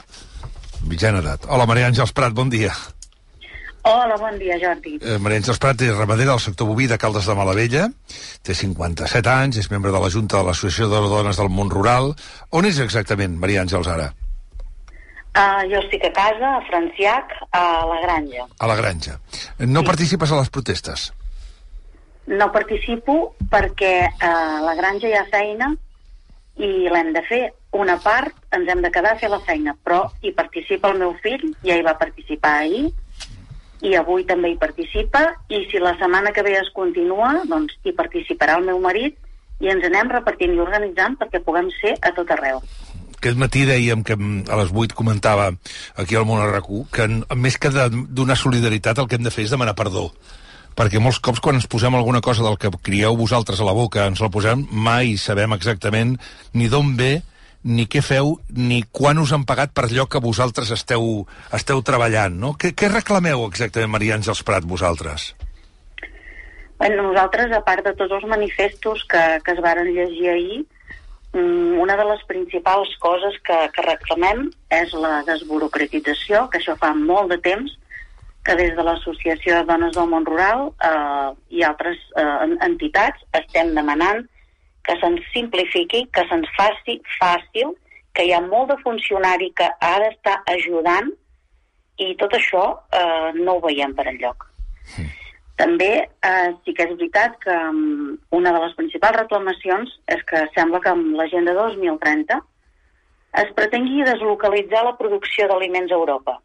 mitjana 0.89 1.23
edat. 1.23 1.47
Hola, 1.49 1.65
Maria 1.69 1.89
Àngels 1.89 2.13
Prat, 2.15 2.33
bon 2.33 2.49
dia. 2.53 2.73
Hola, 3.85 4.15
bon 4.17 4.39
dia, 4.41 4.57
Jordi. 4.57 4.95
Eh, 4.97 5.19
Maria 5.21 5.37
Àngels 5.41 5.59
Prat 5.61 5.81
és 5.85 5.93
ramadera 5.93 6.33
del 6.33 6.41
sector 6.41 6.65
boví 6.65 6.87
de 6.89 6.97
Caldes 6.97 7.27
de 7.29 7.35
Malavella, 7.37 7.85
té 8.41 8.55
57 8.57 9.29
anys, 9.29 9.59
és 9.61 9.69
membre 9.69 9.93
de 9.93 10.01
la 10.01 10.09
Junta 10.09 10.39
de 10.39 10.47
l'Associació 10.47 10.89
de 10.89 11.01
Dones 11.11 11.37
del 11.37 11.51
Món 11.53 11.69
Rural. 11.69 12.15
On 12.49 12.65
és 12.65 12.79
exactament, 12.81 13.37
Maria 13.37 13.61
Àngels, 13.61 13.91
ara? 13.93 14.09
Uh, 15.35 15.65
jo 15.67 15.81
estic 15.83 16.05
a 16.07 16.13
casa, 16.15 16.55
a 16.55 16.63
Franciac, 16.69 17.33
a 17.51 17.61
la 17.85 17.99
Granja. 18.05 18.45
A 18.57 18.67
la 18.71 18.75
Granja. 18.79 19.17
No 19.67 19.81
sí. 19.83 19.87
participes 19.91 20.31
a 20.31 20.39
les 20.39 20.49
protestes? 20.49 21.09
No 22.31 22.47
participo 22.55 23.35
perquè 23.51 23.97
uh, 24.07 24.29
a 24.31 24.61
la 24.63 24.77
Granja 24.79 25.11
hi 25.11 25.17
ha 25.19 25.25
feina 25.29 25.73
i 26.55 26.71
l'hem 26.87 27.11
de 27.13 27.23
fer. 27.27 27.43
Una 27.75 27.97
part 27.99 28.55
ens 28.55 28.69
hem 28.71 28.81
de 28.85 28.91
quedar 28.93 29.15
a 29.15 29.19
fer 29.19 29.29
la 29.31 29.41
feina, 29.43 29.73
però 29.83 30.05
hi 30.23 30.31
participa 30.35 30.93
el 30.93 31.01
meu 31.01 31.15
fill, 31.23 31.49
ja 31.65 31.75
hi 31.75 31.83
va 31.83 31.97
participar 31.99 32.53
ahir, 32.61 32.85
i 33.83 33.93
avui 33.99 34.23
també 34.27 34.53
hi 34.53 34.59
participa, 34.61 35.25
i 35.51 35.65
si 35.71 35.81
la 35.83 35.95
setmana 35.99 36.31
que 36.31 36.43
ve 36.45 36.55
es 36.59 36.71
continua, 36.75 37.33
doncs 37.49 37.75
hi 37.83 37.91
participarà 37.97 38.55
el 38.61 38.69
meu 38.69 38.79
marit, 38.79 39.17
i 39.59 39.71
ens 39.71 39.83
anem 39.87 40.11
repartint 40.11 40.55
i 40.55 40.61
organitzant 40.63 41.19
perquè 41.19 41.43
puguem 41.43 41.67
ser 41.81 41.95
a 42.03 42.11
tot 42.15 42.31
arreu. 42.35 42.61
Aquest 43.15 43.37
matí 43.41 43.63
dèiem 43.67 44.03
que 44.05 44.15
a 44.15 44.57
les 44.59 44.71
8 44.71 44.95
comentava 44.95 45.49
aquí 45.97 46.15
al 46.15 46.27
Món 46.29 46.41
que 46.93 47.07
més 47.35 47.57
que 47.57 47.71
donar 47.73 48.35
solidaritat 48.37 48.99
el 48.99 49.07
que 49.07 49.17
hem 49.17 49.23
de 49.25 49.33
fer 49.33 49.47
és 49.47 49.55
demanar 49.55 49.75
perdó 49.75 50.11
perquè 50.75 50.99
molts 50.99 51.21
cops 51.23 51.39
quan 51.39 51.55
ens 51.55 51.69
posem 51.71 51.95
alguna 51.95 52.19
cosa 52.21 52.43
del 52.43 52.57
que 52.59 52.69
crieu 52.83 53.15
vosaltres 53.15 53.61
a 53.61 53.67
la 53.67 53.73
boca, 53.73 54.09
ens 54.09 54.19
la 54.19 54.29
posem, 54.29 54.65
mai 54.69 55.15
sabem 55.15 55.55
exactament 55.55 56.17
ni 56.53 56.67
d'on 56.67 56.91
ve, 56.99 57.21
ni 57.65 57.87
què 57.89 58.01
feu, 58.05 58.35
ni 58.53 58.83
quan 58.93 59.17
us 59.17 59.33
han 59.33 59.45
pagat 59.49 59.73
per 59.73 59.87
allò 59.87 60.05
que 60.05 60.21
vosaltres 60.21 60.69
esteu, 60.75 61.25
esteu 61.57 61.81
treballant, 61.81 62.37
no? 62.37 62.53
Què, 62.61 62.75
què 62.77 62.91
reclameu 62.91 63.47
exactament, 63.47 63.89
Maria 63.95 64.19
Àngels 64.19 64.43
Prat, 64.45 64.67
vosaltres? 64.69 65.31
Bueno, 66.77 67.07
nosaltres, 67.07 67.51
a 67.55 67.63
part 67.65 67.87
de 67.87 67.95
tots 67.97 68.13
els 68.19 68.27
manifestos 68.29 69.05
que, 69.09 69.23
que 69.41 69.55
es 69.55 69.61
varen 69.65 69.89
llegir 69.95 70.29
ahir, 70.29 70.59
mm, 71.33 71.79
una 71.81 71.95
de 71.97 72.05
les 72.11 72.21
principals 72.29 72.91
coses 73.01 73.39
que, 73.47 73.57
que 73.73 73.87
reclamem 73.87 74.45
és 74.69 74.93
la 74.93 75.23
desburocratització, 75.25 76.45
que 76.51 76.61
això 76.61 76.77
fa 76.77 76.93
molt 76.93 77.33
de 77.33 77.39
temps, 77.49 77.73
que 78.45 78.53
des 78.59 78.75
de 78.77 78.85
l'Associació 78.85 79.57
de 79.57 79.65
Dones 79.65 79.95
del 79.97 80.11
Món 80.11 80.25
Rural 80.27 80.67
eh, 80.85 81.29
i 81.49 81.65
altres 81.65 81.97
eh, 82.13 82.57
entitats 82.67 83.25
estem 83.41 83.73
demanant 83.73 84.21
que 84.85 84.95
se'ns 85.01 85.25
simplifiqui, 85.33 86.05
que 86.13 86.23
se'ns 86.29 86.49
faci 86.57 86.99
fàcil, 87.17 87.73
que 88.15 88.25
hi 88.25 88.33
ha 88.33 88.41
molt 88.41 88.71
de 88.71 88.79
funcionari 88.83 89.51
que 89.59 89.67
ha 89.67 89.95
d'estar 90.03 90.39
ajudant 90.53 91.11
i 91.99 92.13
tot 92.19 92.33
això 92.37 92.63
eh, 92.95 93.31
no 93.39 93.57
ho 93.57 93.63
veiem 93.63 93.95
per 93.95 94.07
enlloc. 94.11 94.47
Sí. 94.95 95.05
També 95.59 95.91
eh, 96.03 96.49
sí 96.63 96.73
que 96.75 96.83
és 96.83 96.95
veritat 96.97 97.37
que 97.43 97.53
um, 97.69 98.17
una 98.35 98.51
de 98.51 98.63
les 98.65 98.73
principals 98.75 99.21
reclamacions 99.21 99.93
és 100.11 100.23
que 100.27 100.41
sembla 100.55 100.81
que 100.83 100.91
amb 100.91 101.15
l'Agenda 101.15 101.53
2030 101.55 102.41
es 103.43 103.53
pretengui 103.55 104.03
deslocalitzar 104.07 104.83
la 104.83 104.97
producció 104.99 105.47
d'aliments 105.47 105.91
a 105.91 105.99
Europa 105.99 106.35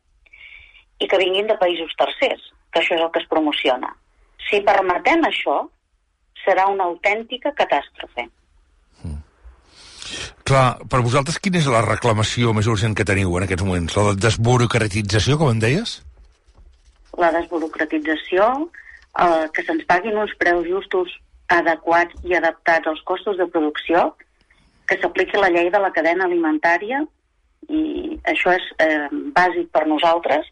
i 1.03 1.09
que 1.11 1.19
vinguin 1.19 1.51
de 1.51 1.59
països 1.59 1.93
tercers, 1.99 2.43
que 2.71 2.83
això 2.83 2.95
és 2.95 3.03
el 3.03 3.11
que 3.11 3.23
es 3.23 3.29
promociona. 3.31 3.91
Si 4.47 4.61
permetem 4.67 5.25
això, 5.27 5.63
serà 6.45 6.67
una 6.71 6.87
autèntica 6.91 7.53
catàstrofe. 7.57 8.27
Mm. 9.03 9.19
Clar, 10.49 10.67
per 10.91 11.03
vosaltres 11.07 11.39
quina 11.43 11.61
és 11.61 11.69
la 11.71 11.83
reclamació 11.87 12.55
més 12.57 12.69
urgent 12.71 12.97
que 12.97 13.07
teniu 13.07 13.37
en 13.39 13.47
aquests 13.47 13.67
moments? 13.67 13.97
La 13.97 14.15
desburocratització, 14.27 15.39
com 15.41 15.53
en 15.53 15.63
deies? 15.63 16.01
La 17.19 17.31
desburocratització, 17.37 18.49
eh, 19.19 19.47
que 19.55 19.67
se'ns 19.67 19.87
paguin 19.91 20.19
uns 20.19 20.35
preus 20.41 20.67
justos 20.67 21.15
adequats 21.51 22.15
i 22.25 22.37
adaptats 22.39 22.87
als 22.87 23.01
costos 23.07 23.39
de 23.39 23.47
producció, 23.47 24.11
que 24.87 24.99
s'apliqui 24.99 25.39
la 25.39 25.51
llei 25.55 25.71
de 25.71 25.79
la 25.83 25.93
cadena 25.95 26.27
alimentària, 26.27 27.03
i 27.69 28.19
això 28.31 28.55
és 28.57 28.67
eh, 28.83 29.07
bàsic 29.37 29.71
per 29.75 29.87
nosaltres, 29.87 30.47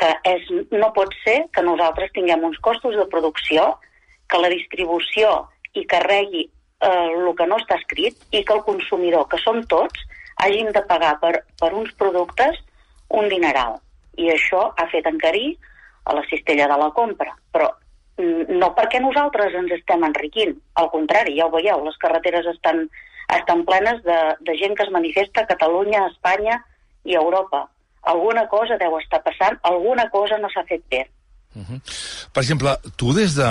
que 0.00 0.08
és, 0.28 0.48
no 0.72 0.90
pot 0.96 1.12
ser 1.24 1.44
que 1.54 1.64
nosaltres 1.64 2.12
tinguem 2.16 2.44
uns 2.48 2.58
costos 2.64 2.96
de 2.96 3.06
producció, 3.12 3.74
que 4.30 4.40
la 4.40 4.50
distribució 4.52 5.32
hi 5.74 5.84
carregui 5.90 6.44
eh, 6.46 7.08
el 7.10 7.30
que 7.38 7.46
no 7.50 7.58
està 7.60 7.78
escrit 7.80 8.16
i 8.30 8.44
que 8.44 8.56
el 8.56 8.64
consumidor, 8.66 9.26
que 9.30 9.40
som 9.42 9.62
tots, 9.70 10.06
hàgim 10.40 10.70
de 10.74 10.82
pagar 10.88 11.16
per, 11.22 11.34
per 11.60 11.72
uns 11.76 11.92
productes 12.00 12.58
un 13.20 13.28
dineral. 13.32 13.78
I 14.16 14.30
això 14.34 14.70
ha 14.76 14.86
fet 14.92 15.06
encarir 15.10 15.56
a 16.06 16.16
la 16.16 16.24
cistella 16.30 16.68
de 16.70 16.78
la 16.80 16.90
compra. 16.96 17.34
Però 17.52 17.68
mm, 18.18 18.56
no 18.60 18.72
perquè 18.78 19.02
nosaltres 19.02 19.54
ens 19.58 19.74
estem 19.76 20.06
enriquint, 20.06 20.56
al 20.80 20.90
contrari, 20.94 21.36
ja 21.38 21.48
ho 21.48 21.54
veieu, 21.54 21.84
les 21.84 21.98
carreteres 22.02 22.48
estan, 22.54 22.86
estan 23.36 23.66
plenes 23.68 24.00
de, 24.06 24.20
de 24.46 24.56
gent 24.62 24.78
que 24.78 24.86
es 24.88 24.94
manifesta 24.94 25.44
a 25.44 25.50
Catalunya, 25.50 26.06
a 26.06 26.14
Espanya 26.14 26.62
i 27.04 27.14
a 27.16 27.22
Europa 27.22 27.68
alguna 28.02 28.46
cosa 28.48 28.78
deu 28.78 28.96
estar 28.98 29.22
passant, 29.22 29.58
alguna 29.62 30.08
cosa 30.10 30.38
no 30.38 30.48
s'ha 30.48 30.64
fet 30.64 30.82
bé. 30.90 31.08
Uh 31.54 31.62
-huh. 31.62 31.80
Per 32.32 32.42
exemple, 32.42 32.76
tu 32.96 33.12
des 33.12 33.34
de... 33.34 33.48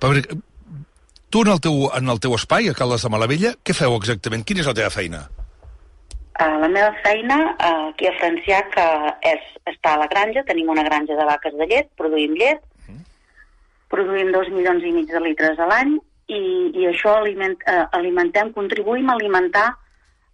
Tu 0.00 1.42
en 1.42 1.48
el, 1.52 1.60
teu, 1.60 1.88
en 1.92 2.08
el 2.08 2.20
teu 2.22 2.34
espai, 2.36 2.70
a 2.70 2.74
Caldes 2.76 3.02
de 3.04 3.10
Malavella, 3.12 3.52
què 3.66 3.74
feu 3.76 3.96
exactament? 3.98 4.44
Quina 4.46 4.62
és 4.62 4.68
la 4.70 4.76
teva 4.78 4.92
feina? 4.94 5.26
Uh, 6.38 6.54
la 6.62 6.68
meva 6.70 6.92
feina 7.02 7.36
uh, 7.50 7.88
aquí 7.90 8.06
a 8.06 8.14
Francià 8.20 8.60
que 8.70 8.84
és 9.26 9.48
estar 9.72 9.96
a 9.96 10.00
la 10.04 10.06
granja, 10.12 10.44
tenim 10.46 10.70
una 10.70 10.84
granja 10.86 11.16
de 11.18 11.26
vaques 11.26 11.56
de 11.58 11.66
llet, 11.66 11.90
produïm 11.98 12.36
llet, 12.38 12.62
uh 12.62 12.94
-huh. 12.94 13.02
produïm 13.90 14.30
dos 14.32 14.48
milions 14.54 14.84
i 14.84 14.92
mig 14.92 15.10
de 15.10 15.20
litres 15.20 15.58
a 15.58 15.66
l'any 15.66 15.98
i, 16.28 16.42
i 16.78 16.86
això 16.92 17.16
aliment, 17.18 17.58
uh, 17.66 17.88
alimentem, 17.98 18.52
contribuïm 18.52 19.10
a 19.10 19.18
alimentar 19.18 19.68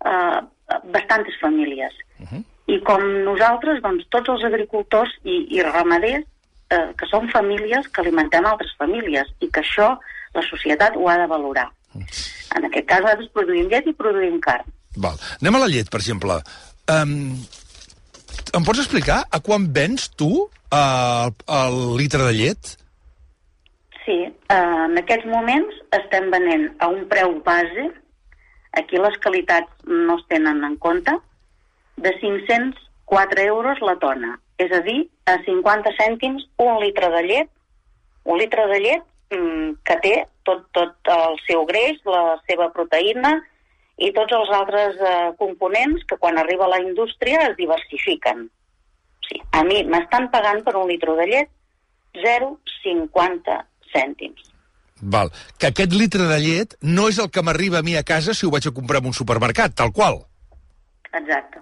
uh, 0.04 0.44
bastantes 0.92 1.40
famílies. 1.40 1.94
Uh 2.20 2.26
-huh. 2.28 2.44
I 2.66 2.80
com 2.80 3.02
nosaltres, 3.24 3.80
doncs, 3.82 4.04
tots 4.10 4.28
els 4.28 4.44
agricultors 4.44 5.10
i, 5.24 5.46
i 5.56 5.62
ramaders, 5.62 6.24
eh, 6.74 6.84
que 6.98 7.08
són 7.10 7.30
famílies 7.32 7.88
que 7.88 8.02
alimentem 8.02 8.46
altres 8.46 8.74
famílies 8.80 9.30
i 9.40 9.50
que 9.50 9.62
això 9.62 9.94
la 10.34 10.44
societat 10.50 10.96
ho 10.98 11.08
ha 11.08 11.18
de 11.20 11.30
valorar. 11.30 11.68
En 11.94 12.66
aquest 12.66 12.86
cas, 12.90 13.02
nosaltres 13.04 13.32
produïm 13.34 13.68
llet 13.70 13.86
i 13.90 13.94
produïm 13.96 14.40
carn. 14.42 14.66
Val. 14.96 15.18
Anem 15.40 15.58
a 15.58 15.64
la 15.64 15.70
llet, 15.70 15.90
per 15.90 16.00
exemple. 16.02 16.38
Um, 16.90 17.34
em 18.54 18.66
pots 18.66 18.82
explicar 18.82 19.22
a 19.30 19.40
quan 19.42 19.68
vens 19.74 20.08
tu 20.18 20.30
uh, 20.44 21.28
el 21.58 21.78
litre 21.98 22.26
de 22.28 22.34
llet? 22.38 22.74
Sí, 24.04 24.18
uh, 24.52 24.84
en 24.86 24.98
aquests 25.00 25.26
moments 25.30 25.78
estem 25.98 26.28
venent 26.34 26.68
a 26.84 26.90
un 26.92 27.06
preu 27.10 27.38
base, 27.46 27.88
aquí 28.78 29.00
les 29.00 29.16
qualitats 29.24 29.88
no 29.88 30.18
es 30.18 30.26
tenen 30.30 30.62
en 30.66 30.76
compte, 30.82 31.14
de 31.96 32.12
504 32.20 33.46
euros 33.48 33.82
la 33.86 33.96
tona, 34.02 34.34
és 34.58 34.72
a 34.74 34.82
dir, 34.86 35.04
a 35.24 35.38
50 35.44 35.94
cèntims 35.98 36.44
un 36.60 36.78
litre 36.82 37.10
de 37.14 37.22
llet, 37.28 37.50
un 38.24 38.38
litre 38.40 38.66
de 38.70 38.78
llet 38.80 39.04
mm, 39.34 39.70
que 39.84 39.96
té 40.04 40.14
tot, 40.44 40.66
tot 40.76 41.12
el 41.14 41.38
seu 41.46 41.64
greix, 41.68 42.00
la 42.08 42.36
seva 42.48 42.70
proteïna 42.74 43.34
i 44.04 44.10
tots 44.14 44.34
els 44.36 44.50
altres 44.52 44.98
eh, 45.00 45.32
components 45.40 46.04
que 46.08 46.18
quan 46.20 46.38
arriba 46.38 46.66
a 46.66 46.74
la 46.74 46.82
indústria 46.82 47.44
es 47.48 47.56
diversifiquen. 47.56 48.48
Sí, 49.24 49.40
a 49.56 49.62
mi 49.64 49.84
m'estan 49.88 50.28
pagant 50.32 50.60
per 50.66 50.76
un 50.76 50.90
litre 50.90 51.14
de 51.20 51.28
llet 51.30 51.52
0,50 52.20 53.60
cèntims. 53.94 54.50
Val. 55.00 55.30
Que 55.58 55.70
aquest 55.72 55.94
litre 55.96 56.28
de 56.28 56.38
llet 56.40 56.76
no 56.82 57.08
és 57.10 57.18
el 57.22 57.30
que 57.32 57.42
m'arriba 57.42 57.80
a 57.80 57.86
mi 57.86 57.96
a 57.96 58.04
casa 58.06 58.34
si 58.34 58.46
ho 58.46 58.52
vaig 58.52 58.68
a 58.68 58.74
comprar 58.76 59.02
en 59.02 59.10
un 59.10 59.16
supermercat, 59.16 59.74
tal 59.76 59.92
qual. 59.92 60.22
Exacte. 61.12 61.60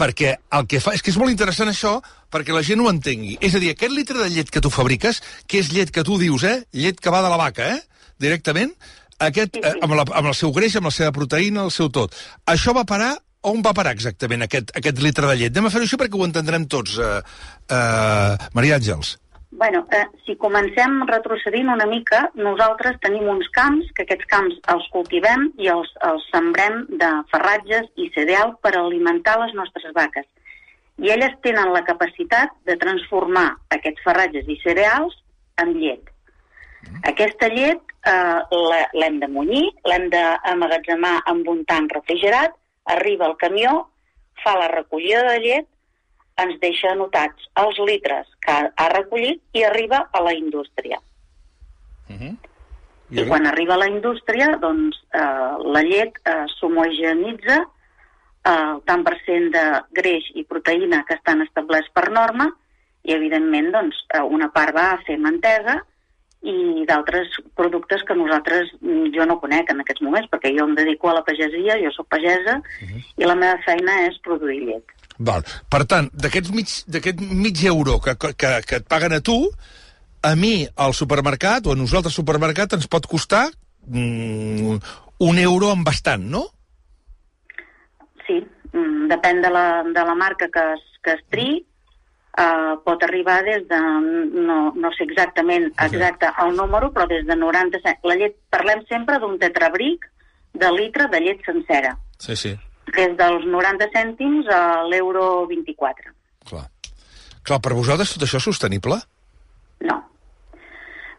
Perquè 0.00 0.34
el 0.58 0.66
que 0.70 0.80
fa... 0.82 0.94
És 0.96 1.04
que 1.04 1.12
és 1.12 1.18
molt 1.20 1.30
interessant 1.32 1.70
això 1.70 1.98
perquè 2.34 2.54
la 2.54 2.64
gent 2.66 2.82
ho 2.82 2.90
entengui. 2.90 3.36
És 3.44 3.54
a 3.54 3.62
dir, 3.62 3.70
aquest 3.74 3.94
litre 3.94 4.18
de 4.18 4.30
llet 4.32 4.50
que 4.50 4.62
tu 4.64 4.72
fabriques, 4.74 5.20
que 5.46 5.60
és 5.62 5.70
llet 5.74 5.92
que 5.94 6.02
tu 6.06 6.18
dius, 6.18 6.42
eh? 6.48 6.56
Llet 6.74 6.98
que 7.00 7.12
va 7.14 7.22
de 7.22 7.30
la 7.30 7.38
vaca, 7.38 7.68
eh? 7.76 8.08
Directament, 8.22 8.74
aquest, 9.22 9.60
eh, 9.60 9.74
amb, 9.82 9.94
la, 9.94 10.06
amb 10.10 10.32
el 10.32 10.34
seu 10.34 10.50
greix, 10.54 10.74
amb 10.78 10.90
la 10.90 10.94
seva 10.94 11.14
proteïna, 11.14 11.68
el 11.68 11.74
seu 11.74 11.92
tot. 11.94 12.16
Això 12.50 12.74
va 12.74 12.86
parar 12.88 13.14
on 13.44 13.60
va 13.60 13.74
parar 13.76 13.92
exactament 13.92 14.46
aquest, 14.46 14.72
aquest 14.78 15.02
litre 15.04 15.28
de 15.28 15.36
llet? 15.36 15.52
Anem 15.52 15.68
a 15.68 15.72
fer-ho 15.74 15.84
així 15.84 15.98
perquè 16.00 16.16
ho 16.16 16.24
entendrem 16.24 16.64
tots, 16.70 16.96
eh, 16.96 17.20
eh, 17.68 18.48
Maria 18.56 18.78
Àngels. 18.80 19.18
Bueno, 19.56 19.86
eh, 19.92 20.06
si 20.26 20.34
comencem 20.34 21.04
retrocedint 21.06 21.68
una 21.70 21.84
mica, 21.86 22.24
nosaltres 22.34 22.96
tenim 23.04 23.28
uns 23.30 23.46
camps, 23.54 23.86
que 23.94 24.02
aquests 24.02 24.26
camps 24.32 24.56
els 24.72 24.88
cultivem 24.90 25.44
i 25.62 25.68
els, 25.70 25.92
els 26.08 26.24
sembrem 26.32 26.80
de 27.02 27.10
ferratges 27.30 27.86
i 27.94 28.08
cereal 28.16 28.56
per 28.66 28.72
alimentar 28.74 29.36
les 29.44 29.54
nostres 29.54 29.94
vaques. 29.94 30.26
I 30.98 31.12
elles 31.14 31.36
tenen 31.46 31.70
la 31.70 31.84
capacitat 31.86 32.50
de 32.66 32.74
transformar 32.82 33.46
aquests 33.76 34.02
ferratges 34.02 34.50
i 34.50 34.58
cereals 34.64 35.14
en 35.62 35.70
llet. 35.78 36.10
Aquesta 37.12 37.46
llet 37.54 37.94
eh, 38.10 38.40
l'hem 38.98 39.20
de 39.22 39.28
munyir, 39.38 39.68
l'hem 39.86 40.08
d'emmagatzemar 40.10 41.20
amb 41.30 41.46
un 41.54 41.62
tanc 41.70 41.94
refrigerat, 41.94 42.58
arriba 42.90 43.30
el 43.30 43.38
camió, 43.38 43.84
fa 44.42 44.58
la 44.58 44.66
recollida 44.74 45.22
de 45.30 45.38
llet, 45.46 45.70
ens 46.42 46.56
deixa 46.62 46.90
anotats 46.92 47.46
els 47.60 47.78
litres 47.86 48.26
que 48.44 48.54
ha, 48.54 48.88
recollit 48.94 49.42
i 49.54 49.64
arriba 49.64 50.04
a 50.12 50.22
la 50.24 50.34
indústria. 50.34 50.98
I, 53.10 53.20
I 53.20 53.26
quan 53.28 53.46
arriba 53.46 53.76
a 53.76 53.82
la 53.84 53.88
indústria, 53.90 54.54
doncs, 54.60 54.98
eh, 55.14 55.54
la 55.76 55.82
llet 55.86 56.18
eh, 56.24 56.42
s'homogenitza 56.56 57.60
eh, 57.60 58.50
el 58.50 58.82
tant 58.88 59.04
per 59.06 59.16
cent 59.24 59.50
de 59.54 59.64
greix 59.96 60.26
i 60.34 60.44
proteïna 60.48 61.04
que 61.08 61.16
estan 61.18 61.44
establerts 61.44 61.92
per 61.94 62.08
norma 62.10 62.50
i, 63.04 63.12
evidentment, 63.14 63.70
doncs, 63.76 64.00
eh, 64.14 64.22
una 64.22 64.50
part 64.54 64.74
va 64.76 64.90
a 64.94 65.02
fer 65.06 65.18
mantega 65.20 65.78
i 66.44 66.84
d'altres 66.88 67.38
productes 67.56 68.02
que 68.04 68.16
nosaltres, 68.18 68.72
mm, 68.80 69.14
jo 69.14 69.24
no 69.24 69.38
conec 69.40 69.70
en 69.72 69.80
aquests 69.80 70.02
moments, 70.04 70.28
perquè 70.32 70.52
jo 70.56 70.66
em 70.66 70.74
dedico 70.76 71.08
a 71.08 71.14
la 71.20 71.24
pagesia, 71.24 71.78
jo 71.80 71.92
sóc 71.94 72.10
pagesa, 72.12 72.58
i 73.16 73.24
la 73.24 73.36
meva 73.38 73.56
feina 73.64 74.02
és 74.08 74.18
produir 74.26 74.60
llet. 74.66 74.92
Val. 75.18 75.44
Per 75.70 75.82
tant, 75.90 76.08
d'aquest 76.14 76.50
mig, 76.54 76.70
mig 77.30 77.64
euro 77.70 78.00
que, 78.02 78.16
que, 78.18 78.34
que 78.66 78.80
et 78.80 78.88
paguen 78.90 79.14
a 79.14 79.20
tu, 79.22 79.38
a 80.24 80.34
mi 80.34 80.66
al 80.76 80.94
supermercat, 80.96 81.66
o 81.66 81.74
a 81.74 81.78
nosaltres 81.78 82.14
al 82.14 82.22
supermercat, 82.22 82.74
ens 82.74 82.88
pot 82.90 83.06
costar 83.06 83.46
mm, 83.86 84.78
un 85.28 85.38
euro 85.38 85.70
amb 85.70 85.86
bastant, 85.86 86.24
no? 86.32 86.46
Sí, 88.26 88.40
mm, 88.72 89.06
depèn 89.12 89.44
de 89.44 89.52
la, 89.54 89.68
de 89.86 90.08
la 90.08 90.16
marca 90.18 90.48
que 90.50 90.66
es, 90.74 90.84
que 91.04 91.14
es 91.18 91.22
triï, 91.30 91.60
uh, 92.40 92.74
pot 92.86 93.02
arribar 93.06 93.42
des 93.46 93.68
de, 93.70 93.80
no, 94.48 94.58
no 94.74 94.92
sé 94.96 95.06
exactament 95.06 95.70
exacte 95.86 96.32
el 96.42 96.56
número, 96.56 96.90
però 96.96 97.06
des 97.10 97.26
de 97.28 97.36
90 97.38 97.82
cèntims. 97.84 98.10
La 98.10 98.18
llet, 98.18 98.38
parlem 98.50 98.82
sempre 98.90 99.20
d'un 99.22 99.38
tetrabric 99.38 100.08
de 100.54 100.70
litre 100.74 101.10
de 101.10 101.20
llet 101.20 101.46
sencera, 101.46 101.98
Sí, 102.18 102.36
sí. 102.36 102.54
Des 102.92 103.16
dels 103.18 103.48
90 103.48 103.90
cèntims 103.94 104.48
a 104.52 104.84
l'euro 104.88 105.46
24. 105.50 106.12
Clar, 107.44 107.60
per 107.60 107.76
vosaltres 107.76 108.14
tot 108.14 108.24
això 108.24 108.40
és 108.40 108.48
sostenible? 108.48 109.00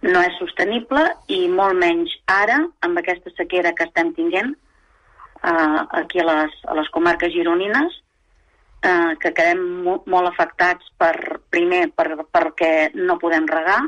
No 0.05 0.21
és 0.21 0.35
sostenible 0.37 1.01
i 1.33 1.45
molt 1.49 1.77
menys 1.81 2.11
ara, 2.29 2.59
amb 2.85 3.01
aquesta 3.01 3.31
sequera 3.33 3.73
que 3.77 3.87
estem 3.87 4.11
tinguent 4.17 4.51
uh, 4.53 5.81
aquí 6.01 6.21
a 6.21 6.25
les, 6.27 6.57
a 6.69 6.75
les 6.77 6.89
comarques 6.93 7.33
gironines, 7.33 7.95
uh, 8.85 9.15
que 9.21 9.31
quedem 9.33 9.63
mo 9.85 9.97
molt 10.11 10.29
afectats 10.29 10.91
per, 11.01 11.39
primer 11.49 11.87
per, 11.97 12.11
perquè 12.37 12.71
no 12.99 13.17
podem 13.21 13.49
regar, 13.49 13.81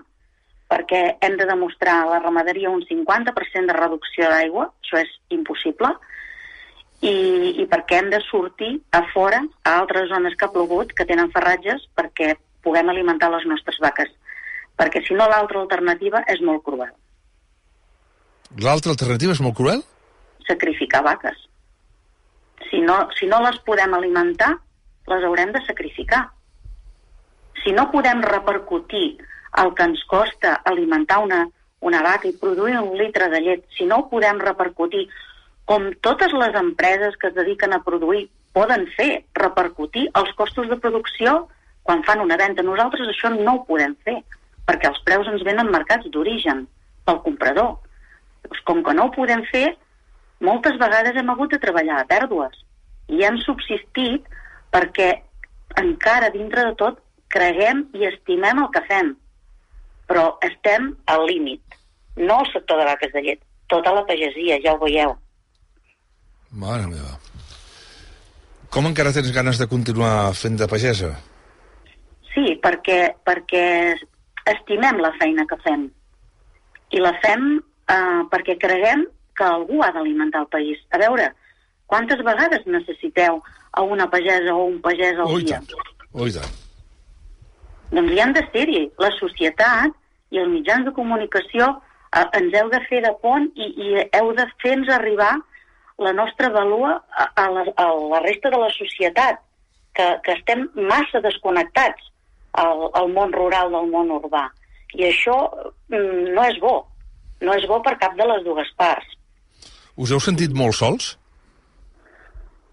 perquè 0.71 1.01
hem 1.23 1.37
de 1.39 1.45
demostrar 1.49 1.99
a 2.01 2.09
la 2.15 2.21
ramaderia 2.23 2.73
un 2.73 2.81
50% 2.85 3.69
de 3.69 3.77
reducció 3.77 4.31
d'aigua, 4.33 4.71
això 4.81 5.03
és 5.03 5.13
impossible, 5.37 5.93
i, 7.01 7.13
i 7.61 7.65
perquè 7.69 7.99
hem 7.99 8.09
de 8.13 8.21
sortir 8.25 8.71
a 8.91 9.03
fora, 9.13 9.41
a 9.63 9.75
altres 9.79 10.09
zones 10.09 10.35
que 10.35 10.45
ha 10.45 10.51
plogut, 10.53 10.93
que 10.97 11.05
tenen 11.05 11.31
ferratges, 11.31 11.83
perquè 11.95 12.35
puguem 12.65 12.89
alimentar 12.89 13.29
les 13.33 13.45
nostres 13.45 13.77
vaques. 13.83 14.09
Perquè 14.77 15.03
si 15.05 15.13
no 15.17 15.27
l'altra 15.29 15.61
alternativa 15.61 16.23
és 16.27 16.41
molt 16.41 16.63
cruel, 16.65 16.93
L'altra 18.63 18.93
alternativa 18.93 19.33
és 19.35 19.41
molt 19.43 19.55
cruel? 19.57 19.81
sacrificar 20.47 21.01
vaques. 21.03 21.35
Si 22.69 22.79
no, 22.79 23.09
si 23.19 23.27
no 23.27 23.41
les 23.43 23.57
podem 23.67 23.93
alimentar, 23.93 24.53
les 25.11 25.23
haurem 25.27 25.51
de 25.51 25.59
sacrificar. 25.65 26.21
Si 27.63 27.73
no 27.75 27.89
podem 27.91 28.21
repercutir 28.23 29.17
el 29.59 29.73
que 29.75 29.83
ens 29.83 30.03
costa 30.07 30.53
alimentar 30.63 31.19
una, 31.19 31.41
una 31.81 32.01
vaca 32.01 32.29
i 32.29 32.37
produir 32.39 32.77
un 32.79 32.95
litre 32.97 33.27
de 33.33 33.41
llet, 33.43 33.65
si 33.75 33.85
no 33.85 33.97
ho 33.99 34.09
podem 34.09 34.39
repercutir 34.39 35.09
com 35.68 35.89
totes 36.06 36.34
les 36.34 36.56
empreses 36.56 37.15
que 37.19 37.27
es 37.30 37.35
dediquen 37.35 37.76
a 37.76 37.84
produir 37.84 38.30
poden 38.56 38.85
fer, 38.95 39.26
repercutir 39.35 40.07
els 40.18 40.31
costos 40.39 40.69
de 40.72 40.77
producció 40.80 41.41
quan 41.84 42.03
fan 42.07 42.23
una 42.23 42.38
venda. 42.39 42.64
Nosaltres 42.64 43.11
això 43.11 43.31
no 43.34 43.57
ho 43.57 43.65
podem 43.68 43.95
fer, 44.07 44.22
perquè 44.68 44.89
els 44.89 45.02
preus 45.07 45.27
ens 45.31 45.44
venen 45.48 45.72
marcats 45.73 46.07
d'origen 46.14 46.65
pel 47.07 47.19
comprador. 47.26 47.76
Doncs 48.48 48.64
com 48.69 48.81
que 48.84 48.95
no 48.95 49.07
ho 49.07 49.14
podem 49.15 49.44
fer, 49.52 49.68
moltes 50.39 50.80
vegades 50.80 51.19
hem 51.19 51.30
hagut 51.34 51.52
de 51.52 51.61
treballar 51.61 51.99
a 52.02 52.07
pèrdues 52.10 52.64
i 53.11 53.23
hem 53.26 53.39
subsistit 53.44 54.26
perquè 54.72 55.11
encara 55.81 56.31
dintre 56.34 56.64
de 56.69 56.76
tot 56.80 56.99
creguem 57.34 57.85
i 57.98 58.07
estimem 58.07 58.64
el 58.64 58.72
que 58.73 58.84
fem, 58.88 59.14
però 60.07 60.30
estem 60.48 60.94
al 61.11 61.27
límit. 61.27 61.64
No 62.15 62.41
el 62.41 62.52
sector 62.53 62.80
de 62.80 62.88
vaques 62.88 63.14
de 63.14 63.23
llet, 63.23 63.41
tota 63.68 63.94
la 63.94 64.06
pagesia, 64.07 64.61
ja 64.64 64.73
ho 64.76 64.84
veieu. 64.84 65.18
Mare 66.57 66.88
meva. 66.89 67.15
Com 68.73 68.88
encara 68.89 69.13
tens 69.15 69.29
ganes 69.35 69.59
de 69.61 69.67
continuar 69.71 70.34
fent 70.35 70.57
de 70.59 70.67
pagesa? 70.69 71.11
Sí, 72.34 72.55
perquè, 72.63 73.13
perquè 73.25 73.65
estimem 74.51 74.99
la 75.03 75.13
feina 75.21 75.45
que 75.49 75.57
fem. 75.63 75.88
I 76.95 77.01
la 77.03 77.13
fem 77.23 77.45
eh, 77.57 78.21
perquè 78.31 78.57
creguem 78.61 79.05
que 79.38 79.45
algú 79.45 79.81
ha 79.85 79.91
d'alimentar 79.95 80.43
el 80.45 80.49
país. 80.53 80.81
A 80.93 80.99
veure, 81.01 81.29
quantes 81.89 82.21
vegades 82.25 82.65
necessiteu 82.65 83.41
a 83.77 83.84
una 83.85 84.07
pagesa 84.09 84.53
o 84.55 84.65
un 84.71 84.79
pagès 84.81 85.17
al 85.19 85.29
Oh, 85.29 85.39
dia? 85.39 85.59
tant. 85.61 85.73
Oh, 86.13 86.27
tant. 86.29 86.55
Doncs 87.93 88.11
hi 88.13 88.19
han 88.23 88.34
de 88.35 88.43
ser-hi. 88.51 88.81
La 88.99 89.11
societat 89.19 89.93
i 90.35 90.41
els 90.41 90.49
mitjans 90.51 90.85
de 90.89 90.91
comunicació 90.95 91.69
eh, 92.11 92.25
ens 92.39 92.57
heu 92.59 92.71
de 92.73 92.81
fer 92.89 93.03
de 93.05 93.13
pont 93.21 93.45
i, 93.55 93.69
i 93.77 93.93
heu 94.17 94.34
de 94.35 94.47
fer-nos 94.63 94.89
arribar 94.97 95.35
la 95.97 96.13
nostra 96.13 96.49
valua 96.53 96.95
a, 97.09 97.27
a, 97.35 97.49
la, 97.49 97.65
a 97.75 97.87
la 98.13 98.19
resta 98.21 98.51
de 98.53 98.59
la 98.61 98.69
societat, 98.75 99.41
que, 99.97 100.07
que 100.23 100.35
estem 100.37 100.67
massa 100.75 101.21
desconnectats 101.25 102.11
al, 102.61 102.87
al 102.93 103.09
món 103.13 103.33
rural 103.33 103.73
del 103.73 103.89
món 103.93 104.13
urbà. 104.19 104.45
I 104.97 105.07
això 105.09 105.37
mm, 105.89 106.33
no 106.35 106.45
és 106.45 106.59
bo. 106.61 106.79
No 107.41 107.53
és 107.57 107.65
bo 107.69 107.81
per 107.85 107.97
cap 108.01 108.17
de 108.17 108.25
les 108.29 108.43
dues 108.45 108.69
parts. 108.77 109.17
Us 109.97 110.13
heu 110.13 110.21
sentit 110.21 110.53
molt 110.53 110.77
sols? 110.77 111.15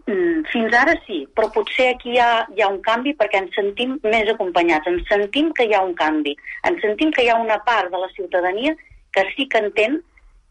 Mm, 0.05 0.45
fins 0.53 0.75
ara 0.77 0.93
sí, 1.07 1.23
però 1.33 1.49
potser 1.53 1.95
aquí 1.95 2.13
hi 2.13 2.19
ha, 2.21 2.45
hi 2.53 2.61
ha 2.61 2.69
un 2.69 2.83
canvi 2.85 3.15
perquè 3.17 3.41
ens 3.41 3.55
sentim 3.57 3.97
més 4.05 4.29
acompanyats, 4.29 4.89
ens 4.91 5.07
sentim 5.09 5.49
que 5.57 5.65
hi 5.65 5.73
ha 5.73 5.81
un 5.85 5.95
canvi, 5.97 6.35
ens 6.69 6.83
sentim 6.85 7.13
que 7.17 7.25
hi 7.25 7.31
ha 7.33 7.39
una 7.41 7.57
part 7.65 7.89
de 7.93 8.03
la 8.03 8.11
ciutadania 8.13 8.75
que 9.17 9.25
sí 9.33 9.49
que 9.49 9.63
entén 9.65 10.03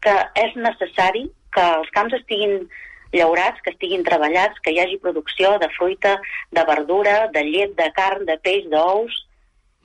que 0.02 0.14
és 0.42 0.56
necessari 0.58 1.28
que 1.54 1.64
els 1.78 1.90
camps 1.96 2.16
estiguin 2.18 2.66
llaurats, 3.14 3.60
que 3.62 3.72
estiguin 3.74 4.04
treballats, 4.06 4.58
que 4.62 4.74
hi 4.74 4.80
hagi 4.82 4.98
producció 5.02 5.54
de 5.62 5.70
fruita, 5.76 6.16
de 6.50 6.64
verdura, 6.66 7.28
de 7.34 7.44
llet, 7.46 7.76
de 7.78 7.90
carn, 7.96 8.26
de 8.26 8.36
peix, 8.42 8.66
d'ous, 8.72 9.20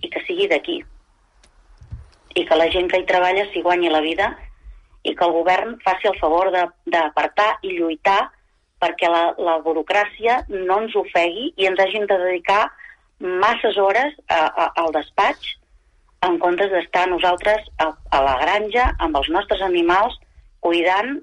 i 0.01 0.09
que 0.09 0.23
sigui 0.25 0.47
d'aquí. 0.49 0.79
I 2.35 2.45
que 2.47 2.57
la 2.57 2.69
gent 2.73 2.89
que 2.89 3.01
hi 3.01 3.07
treballa 3.09 3.45
s'hi 3.49 3.63
guanyi 3.65 3.91
la 3.93 4.01
vida 4.05 4.31
i 5.03 5.13
que 5.15 5.25
el 5.25 5.31
govern 5.35 5.77
faci 5.85 6.09
el 6.09 6.17
favor 6.19 6.51
d'apartar 6.51 7.49
i 7.63 7.77
lluitar 7.77 8.19
perquè 8.79 9.09
la, 9.11 9.23
la 9.37 9.57
burocràcia 9.63 10.43
no 10.49 10.81
ens 10.83 10.95
ofegui 10.95 11.49
i 11.59 11.67
ens 11.67 11.79
hagin 11.83 12.07
de 12.07 12.17
dedicar 12.19 12.65
masses 13.19 13.77
hores 13.77 14.15
a, 14.27 14.45
a, 14.47 14.67
al 14.83 14.93
despatx 14.95 15.55
en 16.27 16.37
comptes 16.39 16.71
d'estar 16.71 17.07
nosaltres 17.11 17.65
a, 17.79 17.91
a 18.11 18.21
la 18.23 18.35
granja 18.43 18.89
amb 18.99 19.19
els 19.19 19.29
nostres 19.35 19.63
animals 19.63 20.15
cuidant 20.63 21.19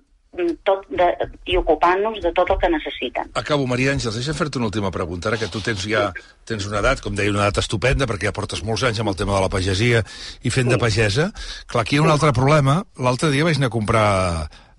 tot 0.67 0.85
de, 0.91 1.09
i 1.49 1.57
ocupant-nos 1.61 2.21
de 2.25 2.33
tot 2.37 2.51
el 2.53 2.61
que 2.63 2.71
necessiten. 2.73 3.33
Acabo, 3.39 3.67
Maria 3.71 3.95
Àngels, 3.95 4.19
deixa 4.19 4.35
fer-te 4.37 4.61
una 4.61 4.71
última 4.71 4.93
pregunta. 4.95 5.31
Ara 5.31 5.41
que 5.41 5.51
tu 5.53 5.63
tens 5.65 5.87
ja 5.89 6.11
tens 6.47 6.67
una 6.69 6.83
edat, 6.83 7.03
com 7.05 7.17
deia, 7.17 7.33
una 7.33 7.47
edat 7.47 7.63
estupenda, 7.65 8.09
perquè 8.09 8.31
ja 8.31 8.37
portes 8.37 8.63
molts 8.67 8.87
anys 8.87 9.03
amb 9.03 9.13
el 9.13 9.19
tema 9.19 9.37
de 9.37 9.43
la 9.47 9.53
pagesia 9.53 10.05
i 10.43 10.53
fent 10.55 10.71
de 10.71 10.79
pagesa. 10.81 11.31
Clar, 11.67 11.83
aquí 11.83 11.97
hi 11.97 12.03
ha 12.03 12.07
un 12.07 12.15
altre 12.15 12.33
problema. 12.37 12.83
L'altre 13.03 13.33
dia 13.35 13.47
vaig 13.47 13.61
anar 13.61 13.73
a 13.73 13.77
comprar 13.77 14.07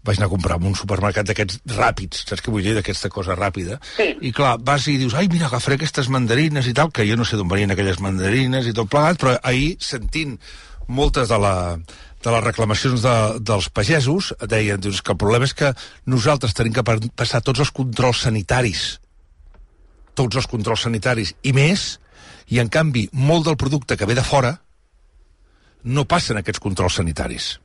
vaig 0.07 0.21
anar 0.21 0.29
a 0.29 0.31
comprar 0.31 0.55
en 0.61 0.69
un 0.69 0.75
supermercat 0.79 1.27
d'aquests 1.27 1.73
ràpids, 1.75 2.23
saps 2.29 2.43
què 2.43 2.51
vull 2.53 2.63
dir, 2.63 2.77
d'aquesta 2.77 3.09
cosa 3.11 3.35
ràpida? 3.35 3.75
Sí. 3.97 4.13
I 4.23 4.31
clar, 4.31 4.53
vas 4.63 4.87
i 4.87 4.95
dius, 5.01 5.17
ai, 5.19 5.27
mira, 5.31 5.49
agafaré 5.49 5.75
aquestes 5.75 6.07
mandarines 6.13 6.69
i 6.69 6.73
tal, 6.77 6.93
que 6.95 7.03
jo 7.09 7.17
no 7.19 7.27
sé 7.27 7.35
d'on 7.35 7.51
venien 7.51 7.75
aquelles 7.75 7.99
mandarines 8.03 8.69
i 8.69 8.75
tot 8.77 8.87
plegat, 8.93 9.19
però 9.19 9.35
ahir, 9.43 9.73
sentint 9.83 10.37
moltes 10.87 11.27
de, 11.27 11.39
la, 11.43 11.53
de 12.23 12.31
les 12.33 12.43
reclamacions 12.43 13.01
de, 13.03 13.15
dels 13.45 13.69
pagesos, 13.69 14.33
deien 14.49 14.81
dius, 14.81 15.01
que 15.05 15.13
el 15.13 15.19
problema 15.21 15.45
és 15.45 15.53
que 15.53 15.73
nosaltres 16.09 16.55
tenim 16.57 16.73
que 16.73 16.83
pa- 16.83 16.97
passar 17.15 17.43
tots 17.45 17.61
els 17.61 17.71
controls 17.71 18.23
sanitaris, 18.25 18.87
tots 20.17 20.35
els 20.39 20.47
controls 20.49 20.81
sanitaris. 20.87 21.35
I 21.45 21.53
més, 21.53 21.99
i 22.49 22.57
en 22.63 22.69
canvi 22.73 23.05
molt 23.13 23.45
del 23.45 23.57
producte 23.59 23.97
que 23.97 24.07
ve 24.09 24.15
de 24.17 24.23
fora 24.25 24.55
no 25.83 26.07
passen 26.09 26.39
aquests 26.41 26.59
controls 26.63 26.97
sanitaris. 26.99 27.59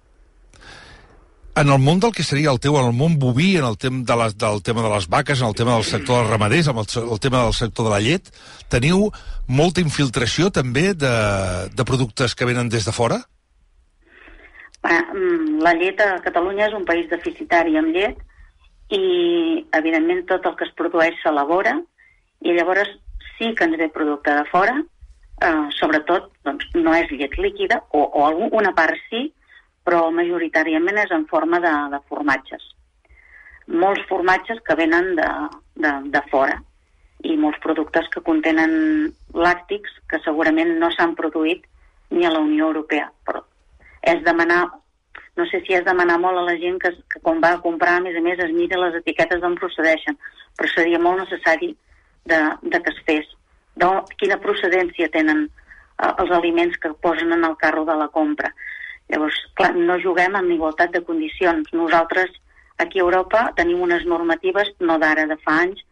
En 1.56 1.68
el 1.68 1.80
món 1.84 1.98
del 2.00 2.12
que 2.16 2.24
seria 2.24 2.48
el 2.52 2.60
teu, 2.64 2.78
en 2.80 2.86
el 2.88 2.94
món 2.96 3.18
boví, 3.20 3.56
en 3.60 3.64
el 3.68 3.76
tema 3.76 4.04
de 4.08 4.14
les, 4.16 4.36
del 4.40 4.62
tema 4.64 4.80
de 4.84 4.88
les 4.94 5.08
vaques, 5.08 5.40
en 5.40 5.48
el 5.50 5.54
tema 5.54 5.74
del 5.74 5.84
sector 5.84 6.22
dels 6.22 6.30
ramaders, 6.30 6.68
en 6.68 6.78
el, 6.80 6.86
el 7.12 7.20
tema 7.20 7.42
del 7.44 7.52
sector 7.52 7.88
de 7.88 7.92
la 7.92 8.00
llet, 8.00 8.30
teniu 8.72 9.10
molta 9.48 9.82
infiltració 9.84 10.48
també 10.50 10.94
de, 10.94 11.12
de 11.72 11.84
productes 11.84 12.34
que 12.34 12.48
venen 12.48 12.70
des 12.72 12.86
de 12.88 12.92
fora? 12.96 13.20
Mm, 14.82 15.60
La 15.62 15.74
llet 15.78 16.00
a 16.02 16.18
Catalunya 16.24 16.66
és 16.66 16.74
un 16.74 16.84
país 16.84 17.08
deficitari 17.10 17.76
amb 17.78 17.94
llet 17.94 18.18
i, 18.92 19.02
evidentment, 19.78 20.24
tot 20.26 20.46
el 20.48 20.56
que 20.58 20.66
es 20.66 20.74
produeix 20.78 21.18
s'elabora 21.22 21.76
i 22.42 22.54
llavors 22.56 22.90
sí 23.36 23.52
que 23.54 23.68
ens 23.68 23.78
ve 23.78 23.88
producte 23.94 24.34
de 24.34 24.44
fora, 24.50 24.74
eh, 25.46 25.68
sobretot 25.78 26.32
doncs, 26.44 26.66
no 26.74 26.94
és 26.98 27.10
llet 27.10 27.38
líquida, 27.38 27.78
o, 27.90 28.02
o 28.02 28.26
algú, 28.26 28.50
una 28.58 28.74
part 28.74 28.98
sí, 29.08 29.28
però 29.86 30.10
majoritàriament 30.14 30.98
és 31.04 31.14
en 31.14 31.26
forma 31.30 31.60
de, 31.62 31.72
de 31.94 32.02
formatges. 32.10 32.66
Molts 33.68 34.02
formatges 34.10 34.58
que 34.66 34.76
venen 34.78 35.14
de, 35.18 35.28
de, 35.78 35.92
de 36.10 36.22
fora 36.30 36.58
i 37.22 37.36
molts 37.38 37.62
productes 37.62 38.08
que 38.10 38.24
contenen 38.26 38.74
làctics 39.34 39.94
que 40.10 40.18
segurament 40.24 40.74
no 40.82 40.90
s'han 40.90 41.14
produït 41.18 41.62
ni 42.10 42.26
a 42.26 42.34
la 42.34 42.42
Unió 42.42 42.66
Europea. 42.72 43.06
Però 43.26 43.44
és 44.02 44.22
demanar, 44.26 44.64
no 45.38 45.46
sé 45.50 45.62
si 45.66 45.76
és 45.78 45.84
demanar 45.86 46.18
molt 46.20 46.40
a 46.40 46.44
la 46.46 46.56
gent 46.60 46.78
que, 46.82 46.92
que 47.10 47.22
quan 47.22 47.40
va 47.42 47.54
a 47.56 47.62
comprar, 47.62 47.98
a 47.98 48.04
més 48.04 48.16
a 48.18 48.22
més, 48.24 48.40
es 48.42 48.52
mira 48.54 48.80
les 48.80 48.98
etiquetes 48.98 49.40
d'on 49.40 49.56
procedeixen, 49.60 50.18
però 50.58 50.70
seria 50.70 51.00
molt 51.00 51.22
necessari 51.22 51.72
de, 52.28 52.40
de 52.62 52.82
que 52.82 52.92
es 52.92 53.00
fes. 53.06 53.30
De 53.78 53.88
quina 54.20 54.40
procedència 54.42 55.10
tenen 55.14 55.46
eh, 55.46 56.12
els 56.12 56.30
aliments 56.30 56.76
que 56.82 56.92
posen 57.06 57.32
en 57.32 57.46
el 57.48 57.56
carro 57.62 57.86
de 57.88 57.96
la 57.96 58.10
compra. 58.12 58.52
Llavors, 59.12 59.38
clar, 59.58 59.72
no 59.76 60.00
juguem 60.02 60.36
amb 60.38 60.52
igualtat 60.54 60.92
de 60.92 61.02
condicions. 61.06 61.72
Nosaltres, 61.76 62.34
aquí 62.82 63.00
a 63.00 63.06
Europa, 63.06 63.48
tenim 63.56 63.80
unes 63.84 64.06
normatives, 64.08 64.74
no 64.80 64.98
d'ara, 65.00 65.26
de 65.30 65.38
fa 65.44 65.58
anys, 65.64 65.82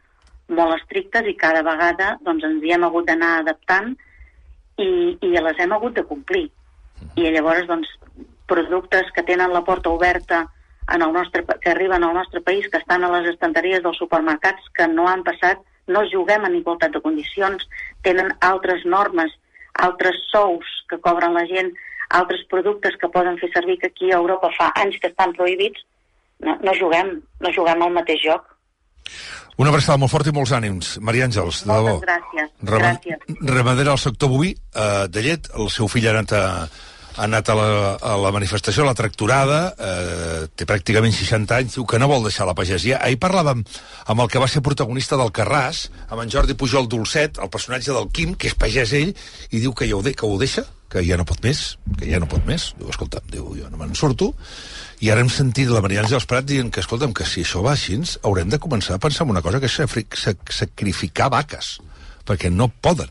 molt 0.51 0.74
estrictes 0.81 1.28
i 1.31 1.37
cada 1.39 1.62
vegada 1.62 2.16
doncs, 2.27 2.45
ens 2.47 2.65
hi 2.65 2.73
hem 2.74 2.87
hagut 2.87 3.07
d'anar 3.07 3.37
adaptant 3.41 3.93
i, 4.81 4.89
i 5.23 5.31
les 5.37 5.61
hem 5.62 5.74
hagut 5.77 5.95
de 5.95 6.05
complir. 6.09 6.49
I 7.17 7.31
llavors, 7.35 7.67
doncs, 7.69 7.89
productes 8.51 9.11
que 9.15 9.23
tenen 9.23 9.53
la 9.53 9.63
porta 9.65 9.91
oberta 9.91 10.45
en 10.91 11.03
el 11.03 11.13
nostre, 11.13 11.45
que 11.61 11.71
arriben 11.71 12.03
al 12.05 12.15
nostre 12.15 12.41
país, 12.41 12.67
que 12.71 12.79
estan 12.79 13.05
a 13.05 13.11
les 13.13 13.29
estanteries 13.35 13.83
dels 13.83 13.99
supermercats, 13.99 14.65
que 14.75 14.89
no 14.89 15.07
han 15.09 15.23
passat, 15.23 15.61
no 15.87 16.03
juguem 16.11 16.45
en 16.49 16.57
igualtat 16.59 16.93
de 16.95 17.03
condicions, 17.05 17.63
tenen 18.03 18.33
altres 18.41 18.85
normes, 18.87 19.31
altres 19.75 20.19
sous 20.33 20.67
que 20.91 20.99
cobren 20.99 21.35
la 21.35 21.47
gent, 21.47 21.71
altres 22.11 22.43
productes 22.51 22.97
que 22.99 23.09
poden 23.09 23.39
fer 23.39 23.51
servir 23.55 23.79
que 23.79 23.87
aquí 23.93 24.11
a 24.11 24.19
Europa 24.19 24.51
fa 24.57 24.73
anys 24.83 24.99
que 24.99 25.13
estan 25.13 25.33
prohibits, 25.39 25.85
no, 26.41 26.57
no 26.63 26.75
juguem, 26.75 27.21
no 27.41 27.53
juguem 27.55 27.83
al 27.87 27.95
mateix 27.95 28.25
joc. 28.25 28.47
Una 29.61 29.71
abraçada 29.71 29.99
molt 30.01 30.11
forta 30.13 30.31
i 30.31 30.35
molts 30.35 30.53
ànims. 30.57 30.95
Maria 31.05 31.27
Àngels, 31.29 31.65
de 31.67 31.71
debò. 31.71 31.95
Moltes 31.99 32.09
gràcies. 32.09 32.53
Rama- 32.65 32.93
gràcies. 32.97 33.41
Ramadera 33.55 33.93
al 33.93 33.99
sector 34.03 34.31
boví, 34.33 34.55
eh, 34.75 35.07
de 35.09 35.23
llet, 35.23 35.51
el 35.55 35.71
seu 35.71 35.89
fill 35.89 36.07
ha 36.09 36.15
anat 36.17 36.33
a, 36.33 36.45
ha 37.16 37.27
anat 37.27 37.49
a 37.51 37.57
la, 37.59 37.69
a 37.97 38.16
la 38.20 38.32
manifestació, 38.35 38.85
a 38.85 38.91
la 38.91 38.97
tracturada, 38.99 39.61
eh, 39.74 40.49
té 40.55 40.66
pràcticament 40.69 41.15
60 41.16 41.57
anys, 41.57 41.77
diu 41.77 41.87
que 41.89 42.01
no 42.01 42.09
vol 42.11 42.27
deixar 42.27 42.47
la 42.49 42.57
pagesia. 42.59 43.01
Ahir 43.03 43.19
parlàvem 43.23 43.65
amb 44.07 44.24
el 44.24 44.31
que 44.31 44.43
va 44.43 44.49
ser 44.51 44.62
protagonista 44.66 45.19
del 45.20 45.32
Carràs, 45.35 45.89
amb 46.09 46.24
en 46.24 46.32
Jordi 46.32 46.57
Pujol 46.59 46.89
Dolcet, 46.89 47.41
el 47.43 47.51
personatge 47.53 47.95
del 47.97 48.11
Quim, 48.15 48.35
que 48.35 48.51
és 48.51 48.59
pagès 48.59 48.95
ell, 48.97 49.15
i 49.51 49.62
diu 49.62 49.74
que 49.74 49.89
ja 49.91 49.99
ho, 49.99 50.05
de, 50.07 50.15
que 50.15 50.27
ho 50.27 50.39
deixa, 50.41 50.66
que 50.91 51.05
ja 51.07 51.19
no 51.19 51.27
pot 51.28 51.43
més, 51.47 51.77
que 51.99 52.09
ja 52.11 52.19
no 52.23 52.28
pot 52.31 52.47
més. 52.49 52.73
Diu, 52.78 52.91
escolta'm, 52.91 53.28
diu, 53.31 53.53
jo 53.59 53.69
no 53.70 53.78
me'n 53.81 53.95
surto. 53.99 54.32
I 55.01 55.12
ara 55.12 55.23
hem 55.23 55.31
sentit 55.32 55.70
la 55.70 55.82
Maria 55.85 56.03
Àngels 56.03 56.27
Prat 56.28 56.49
dient 56.49 56.73
que, 56.74 56.82
escolta'm, 56.82 57.15
que 57.16 57.27
si 57.28 57.45
això 57.47 57.62
va 57.65 57.77
així, 57.77 58.01
haurem 58.27 58.51
de 58.51 58.59
començar 58.62 58.99
a 58.99 59.03
pensar 59.03 59.24
en 59.27 59.37
una 59.37 59.43
cosa 59.43 59.61
que 59.62 59.70
és 59.70 59.78
sacrificar 60.57 61.31
vaques, 61.32 61.78
perquè 62.27 62.51
no 62.53 62.69
poden. 62.69 63.09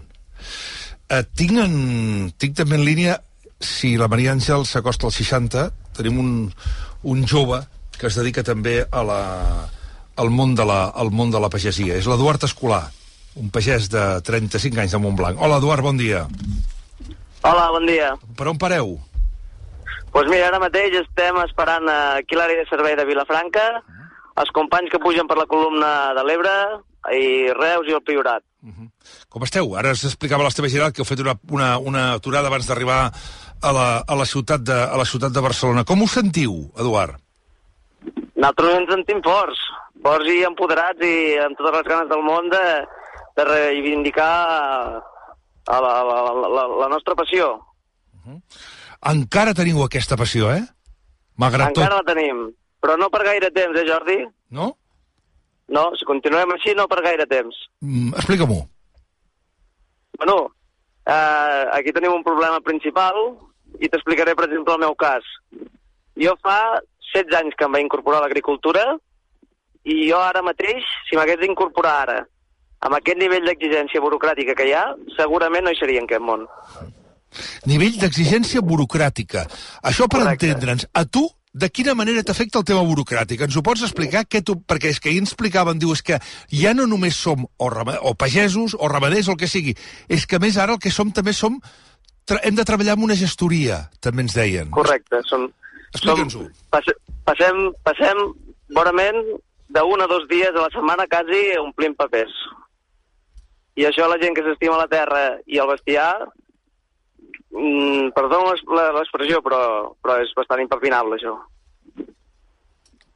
Eh, 1.10 1.24
tinc, 1.34 1.58
en, 1.58 2.30
tinc 2.38 2.60
també 2.60 2.78
en 2.78 2.86
línia, 2.86 3.16
si 3.60 3.96
la 4.00 4.08
Maria 4.08 4.34
Àngels 4.36 4.72
s'acosta 4.74 5.08
als 5.10 5.20
60, 5.20 5.66
tenim 5.98 6.20
un, 6.22 6.32
un 7.04 7.26
jove 7.28 7.62
que 8.00 8.08
es 8.08 8.16
dedica 8.16 8.44
també 8.48 8.80
a 8.88 9.04
la, 9.04 9.20
al, 10.16 10.32
món 10.32 10.56
de 10.56 10.66
la, 10.68 10.86
al 10.96 11.12
món 11.12 11.32
de 11.32 11.42
la 11.44 11.52
pagesia. 11.52 11.98
És 12.00 12.08
l'Eduard 12.08 12.44
Escolar, 12.48 12.86
un 13.40 13.52
pagès 13.52 13.90
de 13.92 14.06
35 14.26 14.80
anys 14.80 14.96
de 14.96 15.04
Montblanc. 15.04 15.40
Hola, 15.44 15.60
Eduard, 15.60 15.84
bon 15.84 16.00
dia. 16.00 16.26
Hola, 17.44 17.70
bon 17.76 17.86
dia. 17.88 18.14
Per 18.40 18.48
on 18.52 18.60
pareu? 18.60 18.98
Doncs 20.10 20.14
pues 20.16 20.30
mira, 20.32 20.48
ara 20.50 20.58
mateix 20.64 20.96
estem 21.04 21.38
esperant 21.44 21.86
aquí 21.94 22.38
l'àrea 22.40 22.64
de 22.64 22.70
servei 22.72 22.96
de 22.98 23.06
Vilafranca, 23.06 23.66
els 24.42 24.50
companys 24.56 24.90
que 24.90 25.02
pugen 25.04 25.28
per 25.30 25.38
la 25.38 25.46
columna 25.52 26.16
de 26.18 26.24
l'Ebre, 26.26 26.56
i 27.16 27.52
Reus 27.56 27.88
i 27.88 27.96
el 27.96 28.04
Priorat. 28.04 28.44
Com 29.32 29.46
esteu? 29.46 29.72
Ara 29.80 29.94
us 29.96 30.04
explicava 30.10 30.44
l'Esteve 30.44 30.70
Giral 30.72 30.92
que 30.92 31.02
heu 31.04 31.08
fet 31.08 31.22
una, 31.24 31.38
una, 31.50 31.70
una 31.80 32.04
aturada 32.18 32.50
abans 32.52 32.68
d'arribar 32.68 33.06
a, 33.62 33.72
la, 33.76 33.88
a, 34.08 34.16
la 34.16 34.26
ciutat 34.26 34.64
de, 34.64 34.76
a 34.76 34.98
la 34.98 35.06
ciutat 35.06 35.34
de 35.36 35.44
Barcelona. 35.44 35.86
Com 35.88 36.04
us 36.06 36.16
sentiu, 36.18 36.56
Eduard? 36.80 37.20
Nosaltres 38.40 38.76
ens 38.80 38.92
sentim 38.94 39.20
forts, 39.26 39.62
forts 40.04 40.30
i 40.32 40.42
empoderats 40.48 41.04
i 41.04 41.16
amb 41.44 41.60
totes 41.60 41.76
les 41.80 41.90
ganes 41.90 42.12
del 42.12 42.24
món 42.24 42.48
de, 42.54 42.66
de 43.36 43.48
reivindicar 43.48 44.34
a 45.70 45.80
la, 45.84 45.94
la, 46.08 46.20
la, 46.34 46.68
la, 46.84 46.88
nostra 46.92 47.18
passió. 47.20 47.52
Encara 49.10 49.56
teniu 49.58 49.84
aquesta 49.84 50.18
passió, 50.20 50.52
eh? 50.56 50.64
Malgrat 51.40 51.72
Encara 51.72 52.00
tot. 52.00 52.06
la 52.06 52.14
tenim, 52.14 52.46
però 52.84 52.96
no 53.00 53.10
per 53.12 53.26
gaire 53.28 53.52
temps, 53.56 53.76
eh, 53.80 53.88
Jordi? 53.88 54.18
No? 54.56 54.72
No, 55.70 55.90
si 56.00 56.08
continuem 56.08 56.56
així, 56.56 56.74
no 56.76 56.88
per 56.90 57.04
gaire 57.06 57.28
temps. 57.30 57.56
Mm, 57.86 58.16
Explica-m'ho. 58.18 58.64
Bueno, 60.20 60.38
eh, 61.06 61.64
aquí 61.78 61.94
tenim 61.96 62.16
un 62.16 62.26
problema 62.26 62.60
principal 62.66 63.20
i 63.80 63.90
t'explicaré, 63.90 64.36
per 64.36 64.48
exemple, 64.50 64.76
el 64.76 64.84
meu 64.86 64.96
cas. 65.00 65.26
Jo 66.20 66.36
fa 66.44 66.80
16 67.14 67.38
anys 67.40 67.56
que 67.58 67.68
em 67.68 67.78
vaig 67.78 67.88
incorporar 67.88 68.20
a 68.20 68.28
l'agricultura 68.28 68.84
i 69.88 70.02
jo 70.10 70.20
ara 70.20 70.44
mateix, 70.46 70.86
si 71.08 71.18
m'hagués 71.18 71.40
d'incorporar 71.42 71.96
ara, 72.04 72.20
amb 72.86 72.96
aquest 73.00 73.20
nivell 73.20 73.48
d'exigència 73.48 74.04
burocràtica 74.04 74.56
que 74.56 74.68
hi 74.70 74.76
ha, 74.76 74.86
segurament 75.16 75.66
no 75.66 75.74
hi 75.74 75.80
seria 75.80 76.04
en 76.04 76.08
aquest 76.10 76.24
món. 76.24 76.46
Nivell 77.70 78.00
d'exigència 78.02 78.64
burocràtica. 78.66 79.46
Això 79.86 80.08
per 80.12 80.24
entendre'ns. 80.26 80.88
A 80.98 81.06
tu, 81.06 81.28
de 81.54 81.70
quina 81.74 81.96
manera 81.98 82.24
t'afecta 82.26 82.60
el 82.62 82.66
tema 82.66 82.86
burocràtic? 82.86 83.44
Ens 83.46 83.58
ho 83.58 83.64
pots 83.66 83.84
explicar? 83.86 84.26
Què 84.30 84.42
tu... 84.46 84.58
Perquè 84.70 84.94
és 84.94 85.00
que 85.02 85.12
ahir 85.12 85.22
ens 85.24 85.34
explicaven, 85.34 85.80
diu, 85.82 85.94
és 85.94 86.04
que 86.06 86.20
ja 86.54 86.74
no 86.78 86.88
només 86.90 87.18
som 87.18 87.46
o, 87.46 87.70
rama... 87.74 88.00
o 88.02 88.16
pagesos 88.18 88.76
o 88.78 88.90
ramaders 88.92 89.30
o 89.30 89.36
el 89.36 89.40
que 89.42 89.50
sigui, 89.52 89.76
és 90.10 90.26
que 90.30 90.42
més 90.42 90.58
ara 90.58 90.78
el 90.78 90.82
que 90.84 90.94
som 90.94 91.14
també 91.16 91.36
som... 91.38 91.62
Hem 92.44 92.56
de 92.58 92.66
treballar 92.68 92.94
amb 92.96 93.08
una 93.08 93.18
gestoria, 93.18 93.90
també 94.04 94.26
ens 94.26 94.38
deien. 94.38 94.70
Correcte, 94.76 95.24
som... 95.26 95.48
Explica'ns-ho. 95.90 96.46
Passe, 96.70 96.94
passem, 97.26 97.62
passem, 97.82 98.20
vorament, 98.78 99.18
d'un 99.74 100.02
a 100.02 100.08
dos 100.10 100.28
dies 100.30 100.54
a 100.54 100.66
la 100.68 100.74
setmana 100.74 101.08
quasi 101.10 101.58
omplint 101.62 101.96
papers. 101.98 102.34
I 103.80 103.88
això 103.90 104.10
la 104.10 104.20
gent 104.22 104.36
que 104.38 104.44
s'estima 104.46 104.78
la 104.78 104.90
terra 104.92 105.40
i 105.48 105.58
el 105.62 105.70
bestiar, 105.70 106.12
mm, 107.50 108.12
perdó 108.18 108.44
l'expressió, 108.52 109.42
però, 109.46 109.62
però 110.04 110.20
és 110.22 110.34
bastant 110.38 110.62
impepinable, 110.62 111.18
això. 111.18 111.38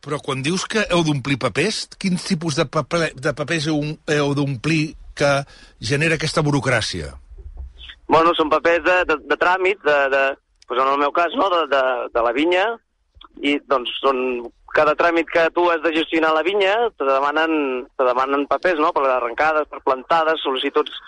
Però 0.04 0.20
quan 0.20 0.42
dius 0.44 0.66
que 0.68 0.84
heu 0.92 1.04
d'omplir 1.08 1.38
papers, 1.40 1.86
quins 2.00 2.26
tipus 2.28 2.58
de, 2.60 2.66
paper, 2.68 3.14
de 3.16 3.34
papers 3.34 3.70
heu, 3.72 3.80
heu 4.12 4.34
d'omplir 4.36 4.96
que 5.16 5.44
genera 5.80 6.18
aquesta 6.20 6.44
burocràcia? 6.44 7.14
Bueno, 8.14 8.30
són 8.38 8.52
papers 8.52 8.84
de, 8.86 8.96
de, 9.10 9.16
de 9.26 9.36
tràmit, 9.42 9.80
de, 9.82 9.94
de, 10.14 10.24
doncs 10.70 10.82
en 10.84 10.90
el 10.92 11.00
meu 11.02 11.12
cas, 11.16 11.34
no?, 11.34 11.48
de, 11.50 11.62
de, 11.72 11.84
de 12.14 12.22
la 12.22 12.34
vinya, 12.36 12.66
i 13.42 13.56
doncs 13.72 13.90
són 14.04 14.20
cada 14.78 14.94
tràmit 15.00 15.32
que 15.34 15.48
tu 15.56 15.64
has 15.72 15.82
de 15.82 15.90
gestionar 15.96 16.30
la 16.36 16.44
vinya 16.46 16.76
te 16.94 17.08
demanen, 17.08 17.56
te 17.98 18.06
demanen 18.06 18.46
papers, 18.52 18.78
no?, 18.84 18.92
per 18.94 19.08
arrencades, 19.10 19.66
per 19.72 19.82
plantades, 19.88 20.44
sol·licituds 20.46 21.00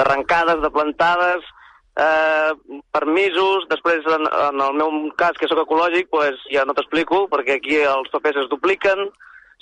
d'arrencades, 0.00 0.58
de 0.64 0.70
plantades, 0.74 1.46
eh, 1.94 2.50
permisos, 2.96 3.68
després 3.70 4.10
en, 4.16 4.26
en 4.26 4.64
el 4.66 4.74
meu 4.80 4.98
cas, 5.20 5.38
que 5.38 5.46
sóc 5.50 5.62
ecològic, 5.62 6.10
pues, 6.10 6.42
ja 6.50 6.66
no 6.66 6.74
t'explico, 6.74 7.28
perquè 7.30 7.60
aquí 7.60 7.78
els 7.84 8.10
papers 8.14 8.42
es 8.42 8.50
dupliquen, 8.50 9.04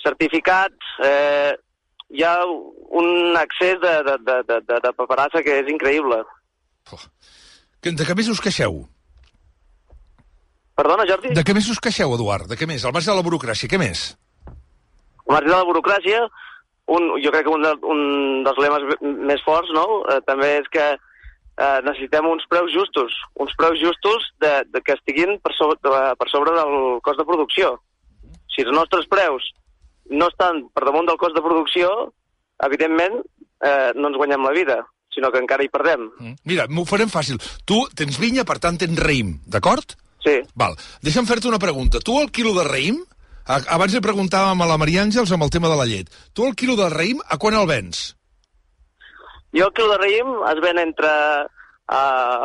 certificats, 0.01 0.97
eh, 1.05 1.53
hi 2.09 2.25
ha 2.25 2.39
un 2.47 3.37
accés 3.37 3.77
de, 3.85 3.93
de, 4.09 4.17
de, 4.25 4.41
de, 4.65 4.81
de 4.87 4.93
paperassa 4.97 5.45
que 5.45 5.59
és 5.61 5.69
increïble. 5.69 6.23
De 7.87 8.05
què 8.05 8.15
més 8.17 8.29
us 8.31 8.41
queixeu? 8.43 8.81
Perdona, 10.77 11.07
Jordi? 11.09 11.33
De 11.33 11.43
què 11.45 11.55
més 11.57 11.67
us 11.73 11.79
queixeu, 11.81 12.13
Eduard? 12.13 12.45
De 12.49 12.57
què 12.57 12.67
més? 12.69 12.85
Al 12.85 12.93
marge 12.93 13.09
de 13.09 13.17
la 13.17 13.25
burocràcia, 13.25 13.69
què 13.71 13.79
més? 13.81 14.11
Al 14.47 15.37
marge 15.37 15.49
de 15.49 15.55
la 15.55 15.65
burocràcia, 15.65 16.25
un, 16.93 17.07
jo 17.23 17.31
crec 17.33 17.47
que 17.47 17.53
un, 17.53 17.65
de, 17.65 17.73
un 17.93 18.01
dels 18.45 18.59
lemes 18.63 18.97
més 19.31 19.43
forts 19.45 19.71
no? 19.75 19.85
eh, 20.11 20.19
també 20.27 20.51
és 20.59 20.67
que 20.71 20.85
eh, 20.93 21.79
necessitem 21.87 22.29
uns 22.29 22.45
preus 22.51 22.71
justos, 22.73 23.15
uns 23.41 23.55
preus 23.59 23.79
justos 23.81 24.29
de, 24.43 24.53
de 24.73 24.83
que 24.85 24.95
estiguin 24.95 25.37
per 25.43 25.55
sobre, 25.57 25.79
de, 25.83 26.03
per 26.19 26.29
sobre 26.31 26.53
del 26.59 26.75
cost 27.07 27.19
de 27.21 27.27
producció. 27.27 27.73
Si 28.53 28.63
els 28.65 28.75
nostres 28.75 29.09
preus 29.11 29.49
no 30.13 30.29
estan 30.31 30.67
per 30.73 30.85
damunt 30.87 31.09
del 31.09 31.19
cost 31.19 31.35
de 31.35 31.43
producció, 31.43 31.89
evidentment 32.63 33.19
eh, 33.65 33.91
no 33.97 34.11
ens 34.11 34.21
guanyem 34.21 34.45
la 34.45 34.53
vida, 34.55 34.77
sinó 35.17 35.31
que 35.33 35.41
encara 35.41 35.65
hi 35.65 35.71
perdem. 35.73 36.07
Mira, 36.45 36.67
m'ho 36.69 36.85
farem 36.85 37.09
fàcil. 37.09 37.41
Tu 37.65 37.81
tens 37.97 38.19
vinya, 38.21 38.45
per 38.45 38.59
tant 38.61 38.77
tens 38.77 38.99
raïm, 39.01 39.39
d'acord? 39.49 39.97
Sí. 40.23 40.37
Val. 40.55 40.77
Deixa'm 41.01 41.25
fer-te 41.29 41.49
una 41.49 41.59
pregunta. 41.61 41.99
Tu 42.03 42.13
el 42.21 42.29
quilo 42.35 42.53
de 42.57 42.63
raïm, 42.69 43.01
abans 43.47 43.93
li 43.95 44.01
preguntàvem 44.03 44.61
a 44.61 44.69
la 44.69 44.77
Maria 44.77 45.03
Àngels 45.07 45.31
amb 45.33 45.45
el 45.45 45.51
tema 45.53 45.69
de 45.71 45.77
la 45.79 45.85
llet, 45.89 46.09
tu 46.37 46.45
el 46.45 46.53
quilo 46.59 46.75
de 46.77 46.89
raïm 46.93 47.21
a 47.25 47.37
quan 47.41 47.55
el 47.57 47.65
vens? 47.69 48.13
Jo 49.55 49.69
el 49.69 49.73
quilo 49.73 49.93
de 49.93 50.01
raïm 50.01 50.33
es 50.51 50.59
ven 50.61 50.77
entre, 50.83 51.09
a, 51.87 52.01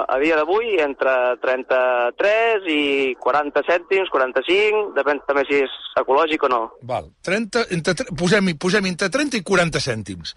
a 0.07 0.19
dia 0.23 0.37
d'avui, 0.39 0.77
entre 0.85 1.11
33 1.43 2.69
i 2.71 2.83
40 3.19 3.65
cèntims, 3.67 4.13
45, 4.15 4.85
depèn 4.97 5.19
també 5.27 5.43
si 5.49 5.59
és 5.65 5.75
ecològic 5.99 6.47
o 6.47 6.53
no. 6.53 6.61
Val. 6.87 7.11
30, 7.27 7.67
entre, 7.75 7.97
tre- 7.99 8.15
posem, 8.17 8.53
posem 8.63 8.87
entre 8.93 9.11
30 9.11 9.41
i 9.41 9.43
40 9.43 9.83
cèntims. 9.83 10.37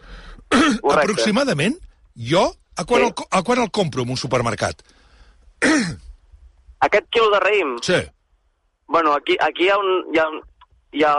Aproximadament, 0.81 1.77
jo, 2.15 2.45
a 2.77 2.85
quan, 2.85 3.01
sí. 3.01 3.07
el, 3.07 3.13
a 3.31 3.43
quan 3.43 3.59
el 3.63 3.71
compro 3.71 4.03
en 4.03 4.09
un 4.09 4.17
supermercat? 4.17 4.81
Aquest 6.85 7.07
quilo 7.11 7.29
de 7.33 7.39
raïm? 7.39 7.77
Sí. 7.83 8.01
Bueno, 8.87 9.13
aquí, 9.13 9.37
aquí 9.41 9.65
hi 9.65 9.69
ha 9.69 9.77
un... 9.79 10.03
Hi 10.13 10.19
ha, 10.19 10.27
un- 10.29 10.43
hi 10.95 11.01
ha, 11.03 11.11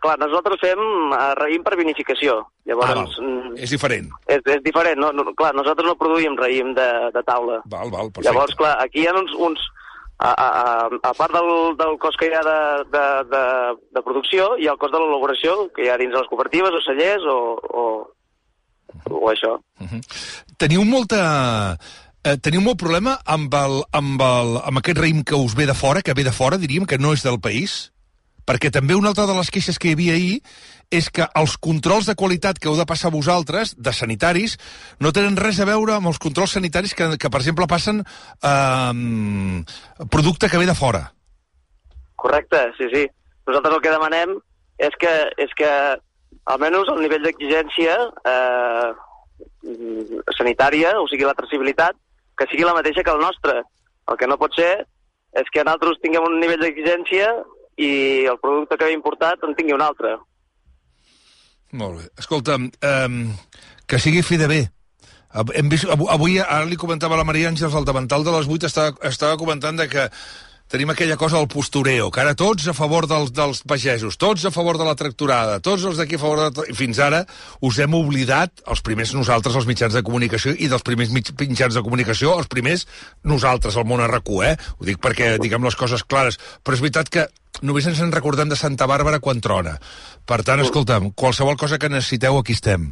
clar, 0.00 0.14
nosaltres 0.16 0.56
fem 0.62 0.78
eh, 1.12 1.32
raïm 1.36 1.60
per 1.66 1.74
vinificació. 1.76 2.38
Llavors, 2.64 2.88
Ah, 2.88 2.94
val. 2.94 3.10
mm, 3.20 3.56
És 3.60 3.70
diferent. 3.74 4.06
és, 4.26 4.40
és 4.46 4.62
diferent. 4.64 4.96
No, 4.98 5.10
no, 5.12 5.34
clar, 5.36 5.50
nosaltres 5.54 5.84
no 5.86 5.98
produïm 6.00 6.36
raïm 6.38 6.70
de, 6.74 6.86
de 7.12 7.22
taula. 7.26 7.58
Val, 7.66 7.90
val, 7.90 8.08
perfecte. 8.08 8.24
Llavors, 8.30 8.54
clar, 8.56 8.76
aquí 8.80 9.02
hi 9.02 9.06
ha 9.06 9.12
uns... 9.18 9.34
uns 9.36 9.60
a, 10.18 10.30
a, 10.32 10.46
a, 10.88 10.88
a 11.10 11.12
part 11.12 11.34
del, 11.36 11.76
del 11.76 11.98
cost 12.00 12.16
que 12.16 12.30
hi 12.30 12.32
ha 12.32 12.40
de, 12.40 12.56
de, 12.88 13.04
de, 13.34 13.42
de 13.92 14.02
producció, 14.02 14.54
hi 14.56 14.64
ha 14.66 14.72
el 14.72 14.78
cost 14.80 14.94
de 14.94 15.00
l'elaboració 15.02 15.66
que 15.76 15.84
hi 15.84 15.90
ha 15.92 15.98
dins 16.00 16.14
de 16.14 16.22
les 16.22 16.28
cooperatives 16.30 16.72
o 16.72 16.80
cellers 16.86 17.26
o, 17.28 17.36
o, 17.60 17.82
o 19.10 19.30
això. 19.32 19.56
Teniu 20.58 20.84
molta... 20.88 21.76
Eh, 22.26 22.34
teniu 22.42 22.58
molt 22.58 22.78
problema 22.80 23.12
amb, 23.22 23.52
el, 23.54 23.82
amb, 23.94 24.22
el, 24.22 24.56
amb 24.66 24.80
aquest 24.80 24.98
raïm 24.98 25.20
que 25.22 25.38
us 25.38 25.54
ve 25.54 25.66
de 25.68 25.76
fora, 25.78 26.02
que 26.02 26.14
ve 26.14 26.24
de 26.26 26.34
fora, 26.34 26.58
diríem, 26.58 26.86
que 26.86 26.98
no 26.98 27.12
és 27.14 27.22
del 27.22 27.38
país? 27.38 27.92
Perquè 28.46 28.70
també 28.74 28.96
una 28.98 29.12
altra 29.12 29.26
de 29.26 29.34
les 29.36 29.50
queixes 29.50 29.78
que 29.78 29.90
hi 29.90 29.94
havia 29.94 30.16
ahir 30.18 30.40
és 30.94 31.08
que 31.10 31.26
els 31.38 31.56
controls 31.58 32.06
de 32.06 32.14
qualitat 32.18 32.58
que 32.58 32.68
heu 32.70 32.76
de 32.78 32.86
passar 32.86 33.10
vosaltres, 33.10 33.74
de 33.78 33.92
sanitaris, 33.94 34.56
no 35.02 35.12
tenen 35.14 35.38
res 35.38 35.58
a 35.58 35.66
veure 35.66 35.96
amb 35.96 36.10
els 36.10 36.18
controls 36.22 36.54
sanitaris 36.54 36.94
que, 36.94 37.08
que 37.18 37.30
per 37.30 37.40
exemple, 37.42 37.66
passen 37.70 38.02
eh, 38.02 39.62
producte 40.10 40.50
que 40.50 40.58
ve 40.62 40.66
de 40.66 40.78
fora. 40.78 41.08
Correcte, 42.16 42.68
sí, 42.78 42.90
sí. 42.94 43.06
Nosaltres 43.46 43.78
el 43.78 43.82
que 43.82 43.94
demanem 43.94 44.36
és 44.82 44.94
que, 45.00 45.14
és 45.42 45.52
que 45.58 45.70
almenys 46.52 46.90
el 46.92 47.02
nivell 47.02 47.24
d'exigència 47.26 47.96
eh, 48.32 48.90
sanitària, 50.36 50.94
o 51.00 51.08
sigui, 51.10 51.26
la 51.26 51.36
traçabilitat, 51.38 51.98
que 52.38 52.46
sigui 52.50 52.66
la 52.66 52.76
mateixa 52.76 53.02
que 53.02 53.14
el 53.14 53.22
nostre. 53.22 53.62
El 54.06 54.18
que 54.20 54.28
no 54.30 54.38
pot 54.38 54.54
ser 54.54 54.86
és 55.36 55.50
que 55.52 55.64
nosaltres 55.64 56.00
tinguem 56.02 56.24
un 56.24 56.38
nivell 56.40 56.62
d'exigència 56.62 57.28
i 57.76 57.90
el 58.30 58.38
producte 58.40 58.78
que 58.78 58.88
ve 58.88 58.94
importat 58.96 59.42
en 59.44 59.56
tingui 59.58 59.74
un 59.76 59.84
altre. 59.84 60.14
Molt 61.76 61.98
bé. 61.98 62.08
Escolta'm, 62.22 62.70
eh, 62.80 63.10
que 63.86 63.98
sigui 64.00 64.22
fi 64.22 64.38
de 64.40 64.48
bé. 64.48 64.62
Hem 65.36 65.68
vist, 65.68 65.84
avui, 65.90 66.38
ara 66.40 66.64
li 66.64 66.78
comentava 66.80 67.18
la 67.18 67.26
Maria 67.28 67.50
Àngels, 67.50 67.74
al 67.76 67.84
davantal 67.84 68.24
de 68.24 68.32
les 68.32 68.46
8 68.48 68.68
estava, 68.70 68.94
estava 69.04 69.36
comentant 69.36 69.76
de 69.76 69.88
que 69.92 70.06
tenim 70.68 70.90
aquella 70.90 71.16
cosa 71.16 71.38
del 71.38 71.48
postureo, 71.48 72.10
que 72.10 72.20
ara 72.22 72.34
tots 72.38 72.66
a 72.68 72.74
favor 72.74 73.06
dels, 73.10 73.30
dels 73.34 73.62
pagesos, 73.68 74.18
tots 74.18 74.44
a 74.48 74.52
favor 74.54 74.78
de 74.80 74.86
la 74.88 74.96
tractorada, 74.98 75.60
tots 75.62 75.84
els 75.86 76.00
d'aquí 76.00 76.18
a 76.18 76.22
favor 76.22 76.42
de... 76.50 76.66
Fins 76.76 76.98
ara 77.02 77.22
us 77.64 77.78
hem 77.82 77.94
oblidat, 77.94 78.64
els 78.66 78.82
primers 78.86 79.14
nosaltres, 79.14 79.56
els 79.56 79.68
mitjans 79.70 79.94
de 79.94 80.02
comunicació, 80.06 80.56
i 80.58 80.70
dels 80.72 80.84
primers 80.86 81.14
mig, 81.14 81.30
mitjans 81.38 81.78
de 81.78 81.84
comunicació, 81.86 82.34
els 82.40 82.50
primers 82.50 82.86
nosaltres, 83.24 83.78
el 83.78 83.86
món 83.86 84.04
RQ, 84.08 84.42
eh? 84.48 84.54
Ho 84.80 84.88
dic 84.88 85.00
perquè 85.02 85.36
diguem 85.42 85.64
les 85.66 85.78
coses 85.78 86.02
clares. 86.04 86.40
Però 86.62 86.76
és 86.76 86.82
veritat 86.82 87.10
que 87.12 87.28
només 87.62 87.86
ens 87.86 88.02
en 88.02 88.12
recordem 88.12 88.50
de 88.50 88.58
Santa 88.58 88.88
Bàrbara 88.90 89.22
quan 89.22 89.40
trona. 89.40 89.78
Per 90.26 90.42
tant, 90.42 90.60
escolta'm, 90.64 91.12
qualsevol 91.14 91.56
cosa 91.60 91.78
que 91.78 91.92
necessiteu, 91.92 92.38
aquí 92.40 92.58
estem. 92.58 92.90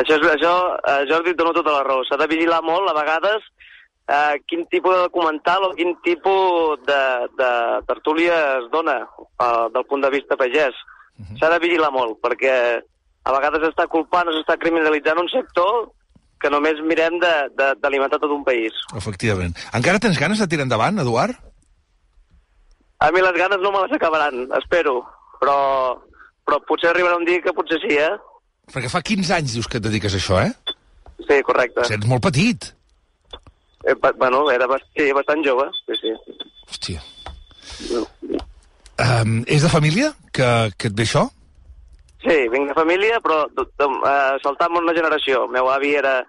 Això, 0.00 0.16
és, 0.16 0.24
això 0.38 0.54
eh, 0.88 1.02
Jordi, 1.10 1.34
et 1.34 1.38
dono 1.38 1.52
tota 1.52 1.74
la 1.74 1.84
raó. 1.84 2.00
S'ha 2.08 2.16
de 2.16 2.30
vigilar 2.30 2.62
molt, 2.64 2.88
a 2.88 2.96
vegades, 2.96 3.44
eh, 4.08 4.40
quin 4.48 4.66
tipus 4.70 4.94
de 4.96 5.04
documental 5.08 5.68
o 5.68 5.74
quin 5.76 5.94
tipus 6.04 6.80
de, 6.86 7.02
de 7.38 7.50
tertúlia 7.88 8.58
es 8.60 8.70
dona 8.72 9.00
eh, 9.02 9.66
del 9.74 9.86
punt 9.88 10.02
de 10.04 10.10
vista 10.10 10.38
pagès. 10.38 10.76
S'ha 11.38 11.50
de 11.52 11.60
vigilar 11.62 11.92
molt, 11.94 12.16
perquè 12.24 12.54
a 13.22 13.34
vegades 13.36 13.62
s'està 13.62 13.86
culpant 13.90 14.26
o 14.26 14.34
s'està 14.34 14.56
criminalitzant 14.58 15.20
un 15.22 15.28
sector 15.30 15.92
que 16.42 16.50
només 16.50 16.80
mirem 16.82 17.20
d'alimentar 17.22 18.18
tot 18.18 18.32
un 18.34 18.42
país. 18.42 18.74
Efectivament. 18.98 19.54
Encara 19.78 20.02
tens 20.02 20.18
ganes 20.18 20.42
de 20.42 20.48
tirar 20.50 20.66
endavant, 20.66 20.98
Eduard? 20.98 21.36
A 23.02 23.10
mi 23.14 23.22
les 23.22 23.38
ganes 23.38 23.62
no 23.62 23.70
me 23.74 23.84
les 23.84 23.94
acabaran, 23.94 24.48
espero, 24.58 25.00
però, 25.38 25.56
però 26.46 26.58
potser 26.66 26.90
arribarà 26.90 27.18
un 27.18 27.26
dia 27.26 27.42
que 27.42 27.54
potser 27.54 27.78
sí, 27.82 27.94
eh? 27.98 28.12
Perquè 28.72 28.90
fa 28.90 29.02
15 29.02 29.34
anys 29.38 29.56
dius 29.56 29.70
que 29.70 29.78
et 29.78 29.86
dediques 29.86 30.14
a 30.14 30.20
això, 30.20 30.42
eh? 30.42 30.52
Sí, 31.22 31.38
correcte. 31.46 31.86
Ets 31.86 32.10
molt 32.10 32.22
petit. 32.26 32.72
Eh, 33.84 33.94
bueno, 34.16 34.50
era 34.50 34.66
bast 34.66 34.86
sí, 34.96 35.10
bastant 35.12 35.44
jove, 35.46 35.68
sí, 35.86 35.98
sí. 36.00 36.12
Hòstia. 36.70 37.02
Um, 39.02 39.40
és 39.50 39.62
de 39.64 39.70
família 39.72 40.12
que, 40.30 40.48
que 40.78 40.90
et 40.90 40.98
ve 40.98 41.06
això? 41.06 41.24
Sí, 42.22 42.36
vinc 42.52 42.70
de 42.70 42.76
família, 42.76 43.18
però 43.24 43.42
de, 43.50 43.64
de, 43.80 43.88
uh, 43.88 44.36
saltant 44.44 44.78
una 44.78 44.94
generació. 44.94 45.46
El 45.48 45.56
meu 45.56 45.70
avi 45.72 45.96
era, 45.98 46.20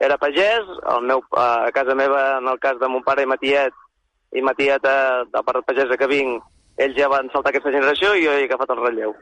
era 0.00 0.16
pagès, 0.20 0.70
el 0.94 1.04
meu, 1.10 1.20
uh, 1.34 1.66
a 1.68 1.72
casa 1.76 1.96
meva, 1.98 2.38
en 2.38 2.48
el 2.48 2.60
cas 2.62 2.78
de 2.80 2.88
mon 2.88 3.04
pare 3.04 3.26
i 3.26 3.28
ma 3.28 3.36
tiet, 3.40 3.76
i 4.32 4.44
ma 4.44 4.54
tieta, 4.56 4.94
de 5.28 5.42
part 5.44 5.66
pagesa 5.68 5.98
que 6.00 6.08
vinc, 6.08 6.46
ells 6.80 6.96
ja 6.96 7.10
van 7.12 7.28
saltar 7.34 7.52
aquesta 7.52 7.74
generació 7.74 8.14
i 8.14 8.24
jo 8.24 8.32
he 8.32 8.46
agafat 8.46 8.72
el 8.72 8.80
relleu. 8.86 9.12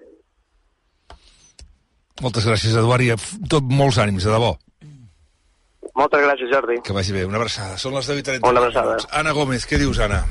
Moltes 2.23 2.47
gràcies, 2.49 2.77
Eduard, 2.79 3.03
i 3.03 3.49
tot, 3.51 3.67
molts 3.67 3.99
ànims, 4.01 4.25
de 4.25 4.33
debò. 4.33 4.55
Moltes 5.97 6.21
gràcies, 6.21 6.51
Jordi. 6.53 6.81
Que 6.85 6.93
vagi 6.93 7.15
bé. 7.17 7.25
Una 7.25 7.39
abraçada. 7.41 7.79
Són 7.81 7.95
les 7.97 8.09
10 8.11 8.21
i 8.21 8.27
30. 8.27 8.51
Una 8.51 8.61
abraçada. 8.61 8.99
Anna 9.17 9.33
Gómez, 9.37 9.65
què 9.69 9.79
dius, 9.81 10.01
Anna? 10.05 10.25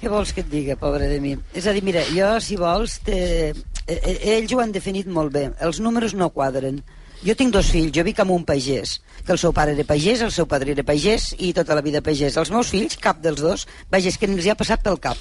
Què 0.00 0.10
vols 0.12 0.34
que 0.36 0.42
et 0.44 0.50
diga, 0.52 0.76
pobre 0.76 1.08
de 1.08 1.16
mi? 1.22 1.32
És 1.56 1.64
a 1.66 1.72
dir, 1.72 1.80
mira, 1.86 2.02
jo, 2.12 2.34
si 2.44 2.58
vols, 2.60 2.98
te... 3.06 3.16
eh, 3.54 3.96
eh, 3.96 4.18
ells 4.34 4.52
ho 4.52 4.60
han 4.60 4.74
definit 4.74 5.08
molt 5.08 5.32
bé. 5.32 5.46
Els 5.64 5.80
números 5.80 6.12
no 6.18 6.28
quadren. 6.34 6.82
Jo 7.24 7.32
tinc 7.38 7.54
dos 7.54 7.70
fills, 7.72 7.94
jo 7.96 8.04
vic 8.04 8.18
amb 8.20 8.34
un 8.34 8.42
pagès, 8.44 8.98
que 9.24 9.32
el 9.32 9.40
seu 9.40 9.54
pare 9.56 9.72
era 9.72 9.86
pagès, 9.88 10.20
el 10.26 10.32
seu 10.34 10.44
padrí 10.50 10.74
era 10.74 10.84
pagès 10.84 11.30
i 11.40 11.54
tota 11.56 11.78
la 11.78 11.80
vida 11.80 12.02
pagès. 12.04 12.36
Els 12.36 12.52
meus 12.52 12.68
fills, 12.68 12.98
cap 13.00 13.22
dels 13.24 13.40
dos, 13.40 13.64
vaja, 13.88 14.10
és 14.12 14.18
que 14.20 14.28
ens 14.28 14.44
hi 14.44 14.52
ha 14.52 14.58
passat 14.60 14.84
pel 14.84 15.00
cap. 15.00 15.16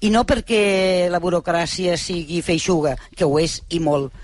I 0.00 0.08
no 0.10 0.24
perquè 0.24 1.10
la 1.12 1.20
burocràcia 1.20 1.98
sigui 2.00 2.40
feixuga, 2.42 2.96
que 3.12 3.28
ho 3.28 3.36
és 3.42 3.60
i 3.68 3.82
molt, 3.84 4.16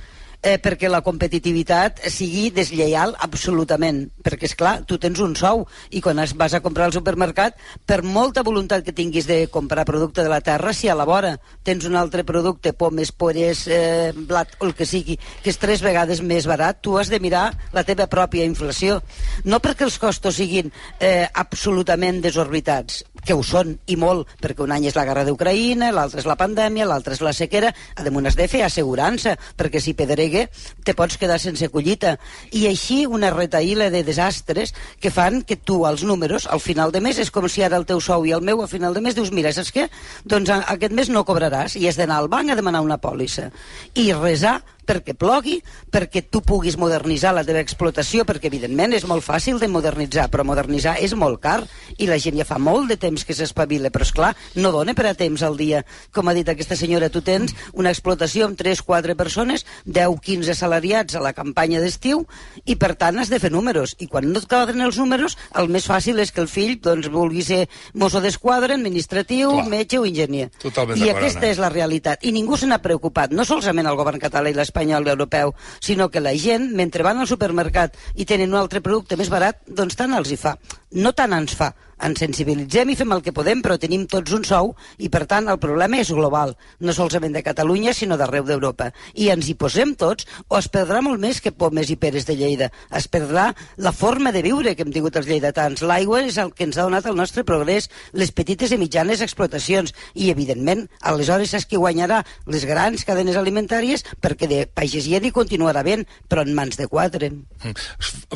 eh, 0.43 0.59
perquè 0.63 0.89
la 0.91 1.01
competitivitat 1.03 2.01
sigui 2.13 2.49
deslleial 2.55 3.15
absolutament, 3.25 4.05
perquè 4.25 4.49
és 4.49 4.55
clar, 4.59 4.75
tu 4.87 4.99
tens 5.03 5.19
un 5.25 5.35
sou 5.39 5.65
i 5.91 6.03
quan 6.05 6.21
es 6.23 6.35
vas 6.39 6.55
a 6.55 6.63
comprar 6.65 6.87
al 6.87 6.95
supermercat, 6.95 7.59
per 7.87 8.01
molta 8.07 8.45
voluntat 8.47 8.85
que 8.87 8.95
tinguis 8.95 9.27
de 9.27 9.41
comprar 9.51 9.87
producte 9.89 10.23
de 10.23 10.31
la 10.31 10.41
terra, 10.45 10.73
si 10.73 10.89
a 10.89 10.97
la 10.99 11.07
vora 11.09 11.37
tens 11.67 11.87
un 11.89 11.97
altre 11.99 12.25
producte, 12.25 12.73
pomes, 12.73 13.13
pores, 13.13 13.67
eh, 13.67 14.13
blat 14.15 14.55
o 14.61 14.69
el 14.69 14.75
que 14.79 14.87
sigui, 14.87 15.19
que 15.43 15.51
és 15.51 15.59
tres 15.59 15.83
vegades 15.83 16.23
més 16.23 16.47
barat, 16.47 16.79
tu 16.81 16.99
has 16.99 17.11
de 17.11 17.21
mirar 17.21 17.51
la 17.75 17.85
teva 17.85 18.07
pròpia 18.07 18.47
inflació. 18.47 19.01
No 19.45 19.59
perquè 19.65 19.87
els 19.89 19.99
costos 19.99 20.39
siguin 20.39 20.71
eh, 21.01 21.27
absolutament 21.35 22.23
desorbitats, 22.23 23.03
que 23.29 23.37
ho 23.37 23.43
són, 23.45 23.75
i 23.93 23.97
molt, 24.01 24.31
perquè 24.41 24.65
un 24.65 24.73
any 24.73 24.87
és 24.89 24.97
la 24.97 25.05
guerra 25.05 25.27
d'Ucraïna, 25.29 25.91
l'altre 25.93 26.23
és 26.23 26.29
la 26.29 26.39
pandèmia, 26.41 26.87
l'altre 26.89 27.13
és 27.13 27.21
la 27.21 27.35
sequera, 27.37 27.75
a 27.93 28.07
damunt 28.07 28.31
has 28.31 28.39
de 28.39 28.47
fer 28.49 28.63
assegurança, 28.65 29.35
perquè 29.59 29.83
si 29.85 29.93
pedregue 29.99 30.47
te 30.85 30.95
pots 30.97 31.19
quedar 31.21 31.37
sense 31.43 31.69
collita. 31.69 32.15
I 32.57 32.65
així 32.71 33.03
una 33.05 33.29
retaïla 33.35 33.91
de 33.93 34.01
desastres 34.07 34.73
que 35.03 35.13
fan 35.13 35.43
que 35.45 35.59
tu, 35.61 35.83
els 35.85 36.07
números, 36.09 36.49
al 36.49 36.65
final 36.65 36.95
de 36.95 37.05
mes, 37.05 37.21
és 37.21 37.33
com 37.35 37.45
si 37.53 37.67
ara 37.67 37.77
el 37.77 37.85
teu 37.89 38.01
sou 38.01 38.25
i 38.25 38.33
el 38.33 38.45
meu, 38.45 38.65
a 38.65 38.71
final 38.71 38.97
de 38.97 39.05
mes, 39.05 39.19
dius, 39.19 39.35
mira, 39.35 39.53
saps 39.53 39.75
què? 39.77 39.91
Doncs 40.25 40.55
aquest 40.57 40.97
mes 40.97 41.13
no 41.13 41.27
cobraràs 41.29 41.77
i 41.77 41.85
has 41.89 42.01
d'anar 42.01 42.23
al 42.23 42.33
banc 42.33 42.49
a 42.49 42.57
demanar 42.57 42.81
una 42.87 42.97
pòlissa. 43.03 43.51
I 43.93 44.09
resar 44.17 44.57
perquè 44.89 45.15
plogui, 45.19 45.59
perquè 45.93 46.25
tu 46.31 46.41
puguis 46.45 46.79
modernitzar 46.81 47.35
la 47.37 47.45
teva 47.45 47.61
explotació, 47.61 48.25
perquè 48.29 48.49
evidentment 48.49 48.97
és 48.97 49.05
molt 49.09 49.25
fàcil 49.27 49.61
de 49.61 49.69
modernitzar, 49.69 50.29
però 50.33 50.47
modernitzar 50.49 50.97
és 51.05 51.15
molt 51.19 51.43
car 51.45 51.61
i 51.99 52.09
la 52.09 52.19
gent 52.23 52.39
ja 52.39 52.47
fa 52.49 52.59
molt 52.63 52.89
de 52.89 52.97
temps 53.01 53.25
que 53.27 53.37
s'espavila, 53.37 53.93
però 53.93 54.07
és 54.07 54.13
clar, 54.17 54.33
no 54.57 54.73
dona 54.73 54.95
per 54.97 55.09
a 55.11 55.15
temps 55.19 55.45
al 55.45 55.59
dia. 55.61 55.83
Com 56.15 56.29
ha 56.29 56.37
dit 56.37 56.49
aquesta 56.49 56.77
senyora, 56.79 57.11
tu 57.13 57.23
tens 57.25 57.55
una 57.75 57.93
explotació 57.93 58.49
amb 58.49 58.59
3-4 58.59 59.17
persones, 59.19 59.67
10-15 59.87 60.57
salariats 60.57 61.19
a 61.19 61.23
la 61.25 61.35
campanya 61.37 61.83
d'estiu 61.83 62.25
i 62.65 62.79
per 62.81 62.95
tant 62.99 63.19
has 63.21 63.33
de 63.33 63.41
fer 63.43 63.53
números 63.53 63.95
i 63.99 64.09
quan 64.09 64.31
no 64.33 64.41
et 64.41 64.49
quadren 64.49 64.81
els 64.85 64.99
números, 65.01 65.37
el 65.59 65.69
més 65.73 65.87
fàcil 65.89 66.19
és 66.23 66.33
que 66.33 66.43
el 66.45 66.49
fill 66.51 66.79
doncs, 66.83 67.11
vulgui 67.13 67.45
ser 67.45 67.67
mosso 67.95 68.23
d'esquadra, 68.25 68.75
administratiu, 68.79 69.53
Clar. 69.53 69.69
metge 69.69 70.01
o 70.01 70.07
enginyer. 70.09 70.49
Totalment 70.63 71.01
I 71.01 71.13
aquesta 71.13 71.49
és 71.51 71.61
la 71.61 71.71
realitat. 71.73 72.25
I 72.25 72.33
ningú 72.33 72.57
se 72.57 72.69
n'ha 72.69 72.81
preocupat, 72.83 73.35
no 73.35 73.45
solament 73.49 73.89
el 73.89 73.99
govern 73.99 74.23
català 74.23 74.51
i 74.51 74.57
l'espanyol 74.79 75.03
i 75.03 75.11
l'europeu, 75.11 75.55
sinó 75.81 76.09
que 76.11 76.21
la 76.21 76.35
gent, 76.39 76.71
mentre 76.75 77.03
van 77.03 77.19
al 77.19 77.27
supermercat 77.27 77.97
i 78.15 78.25
tenen 78.25 78.53
un 78.55 78.61
altre 78.61 78.81
producte 78.81 79.17
més 79.19 79.31
barat, 79.31 79.59
doncs 79.67 79.99
tant 79.99 80.15
els 80.15 80.31
hi 80.31 80.39
fa. 80.39 80.57
No 80.97 81.13
tant 81.13 81.35
ens 81.37 81.53
fa. 81.59 81.75
Ens 81.99 82.21
sensibilitzem 82.23 82.93
i 82.93 82.95
fem 82.95 83.11
el 83.11 83.25
que 83.27 83.33
podem, 83.35 83.59
però 83.59 83.75
tenim 83.81 84.05
tots 84.07 84.31
un 84.37 84.45
sou 84.47 84.71
i, 85.03 85.09
per 85.11 85.25
tant, 85.27 85.49
el 85.51 85.59
problema 85.59 85.99
és 85.99 86.13
global, 86.15 86.53
no 86.79 86.95
solament 86.95 87.35
de 87.35 87.43
Catalunya, 87.43 87.91
sinó 87.93 88.15
d'arreu 88.17 88.45
d'Europa. 88.47 88.93
I 89.19 89.33
ens 89.35 89.49
hi 89.51 89.57
posem 89.59 89.97
tots, 89.99 90.29
o 90.47 90.59
es 90.61 90.69
perdrà 90.71 91.01
molt 91.03 91.19
més 91.19 91.41
que 91.43 91.51
pomes 91.51 91.91
i 91.91 91.97
peres 91.99 92.29
de 92.29 92.37
Lleida. 92.39 92.69
Es 92.95 93.09
perdrà 93.11 93.49
la 93.83 93.93
forma 93.93 94.31
de 94.33 94.45
viure 94.47 94.77
que 94.77 94.87
hem 94.87 94.93
tingut 94.95 95.19
els 95.19 95.27
lleidatans. 95.27 95.83
L'aigua 95.83 96.23
és 96.29 96.39
el 96.39 96.53
que 96.55 96.69
ens 96.69 96.79
ha 96.79 96.87
donat 96.87 97.09
el 97.11 97.19
nostre 97.19 97.43
progrés, 97.43 97.91
les 98.13 98.31
petites 98.31 98.71
i 98.71 98.79
mitjanes 98.79 99.25
explotacions. 99.27 99.95
I, 100.15 100.31
evidentment, 100.31 100.87
aleshores 101.03 101.57
és 101.59 101.67
qui 101.67 101.83
guanyarà 101.83 102.23
les 102.47 102.69
grans 102.69 103.03
cadenes 103.09 103.37
alimentàries 103.37 104.07
perquè 104.23 104.47
de 104.47 104.63
pagesia 104.71 105.19
n'hi 105.19 105.35
continuarà 105.35 105.83
ben, 105.83 106.07
però 106.31 106.47
en 106.47 106.55
mans 106.55 106.79
de 106.79 106.87
quatre. 106.87 107.33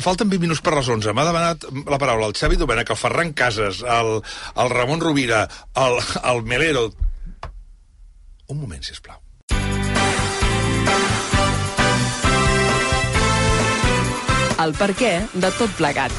Falten 0.03 0.27
20 0.27 0.43
minuts 0.43 0.59
per 0.59 0.75
les 0.75 0.91
11. 0.99 1.15
M'ha 1.15 1.29
demanat 1.31 1.63
la 1.87 2.01
paraula 2.01 2.27
el 2.27 2.35
Xavi 2.43 2.57
Domènech, 2.59 2.89
el 2.91 2.97
Ferran 2.99 3.29
Casas, 3.31 3.77
el, 3.87 4.17
el 4.59 4.69
Ramon 4.69 4.99
Rovira, 4.99 5.45
el, 5.79 5.93
el 6.27 6.41
Melero... 6.43 6.89
Un 8.51 8.57
moment, 8.59 8.81
si 8.83 8.91
plau. 8.99 9.21
El 14.59 14.75
per 14.75 14.89
què 14.99 15.11
de 15.31 15.51
tot 15.55 15.71
plegat. 15.77 16.11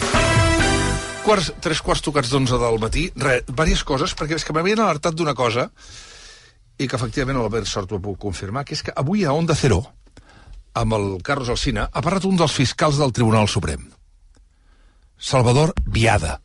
Quarts, 1.26 1.50
tres 1.60 1.82
quarts 1.84 2.00
tocats 2.06 2.32
d'onze 2.32 2.56
del 2.62 2.80
matí. 2.80 3.04
Re, 3.20 3.42
diverses 3.50 3.84
coses, 3.84 4.14
perquè 4.16 4.38
és 4.40 4.46
que 4.48 4.56
m'havien 4.56 4.80
alertat 4.80 5.12
d'una 5.18 5.36
cosa 5.36 5.66
i 6.80 6.88
que 6.88 6.96
efectivament 6.96 7.36
l'Albert 7.36 7.68
Sort 7.68 7.92
ho 7.92 8.00
puc 8.00 8.16
confirmar, 8.24 8.64
que 8.64 8.72
és 8.78 8.82
que 8.86 8.96
avui 8.96 9.26
a 9.28 9.36
Onda 9.36 9.52
Cero, 9.60 9.82
amb 10.72 10.96
el 10.96 11.06
Carlos 11.20 11.52
Alsina, 11.52 11.90
ha 11.92 12.00
parlat 12.00 12.24
un 12.24 12.40
dels 12.40 12.56
fiscals 12.56 12.96
del 12.96 13.12
Tribunal 13.12 13.52
Suprem. 13.52 13.84
Salvador 15.24 15.72
Viada. 15.86 16.42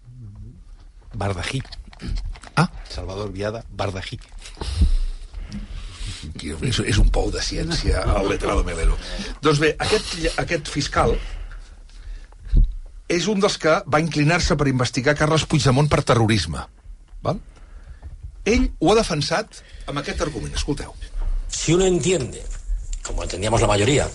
Bardají. 1.13 1.61
Ah? 2.55 2.71
Salvador 2.87 3.29
Viada, 3.33 3.61
Bardají. 3.75 4.17
És, 6.63 6.79
és 6.79 6.99
un 7.01 7.09
pou 7.11 7.27
de 7.31 7.41
ciència, 7.43 8.05
el 8.21 8.29
letrado 8.31 8.63
Melero. 8.63 8.95
Doncs 9.43 9.59
bé, 9.59 9.73
aquest, 9.83 10.15
aquest 10.39 10.71
fiscal 10.71 11.11
és 13.11 13.27
un 13.27 13.43
dels 13.43 13.59
que 13.59 13.75
va 13.83 13.99
inclinar-se 13.99 14.55
per 14.55 14.69
investigar 14.71 15.17
Carles 15.19 15.43
Puigdemont 15.43 15.91
per 15.91 15.99
terrorisme. 16.07 16.63
Val? 17.25 17.43
Ell 18.47 18.69
ho 18.79 18.93
ha 18.93 18.97
defensat 19.01 19.59
amb 19.91 19.99
aquest 19.99 20.23
argument. 20.23 20.55
Escolteu. 20.55 20.95
Si 21.51 21.75
uno 21.75 21.83
entiende, 21.83 22.45
como 23.03 23.27
entendíamos 23.27 23.59
la 23.59 23.67
mayoría, 23.67 24.07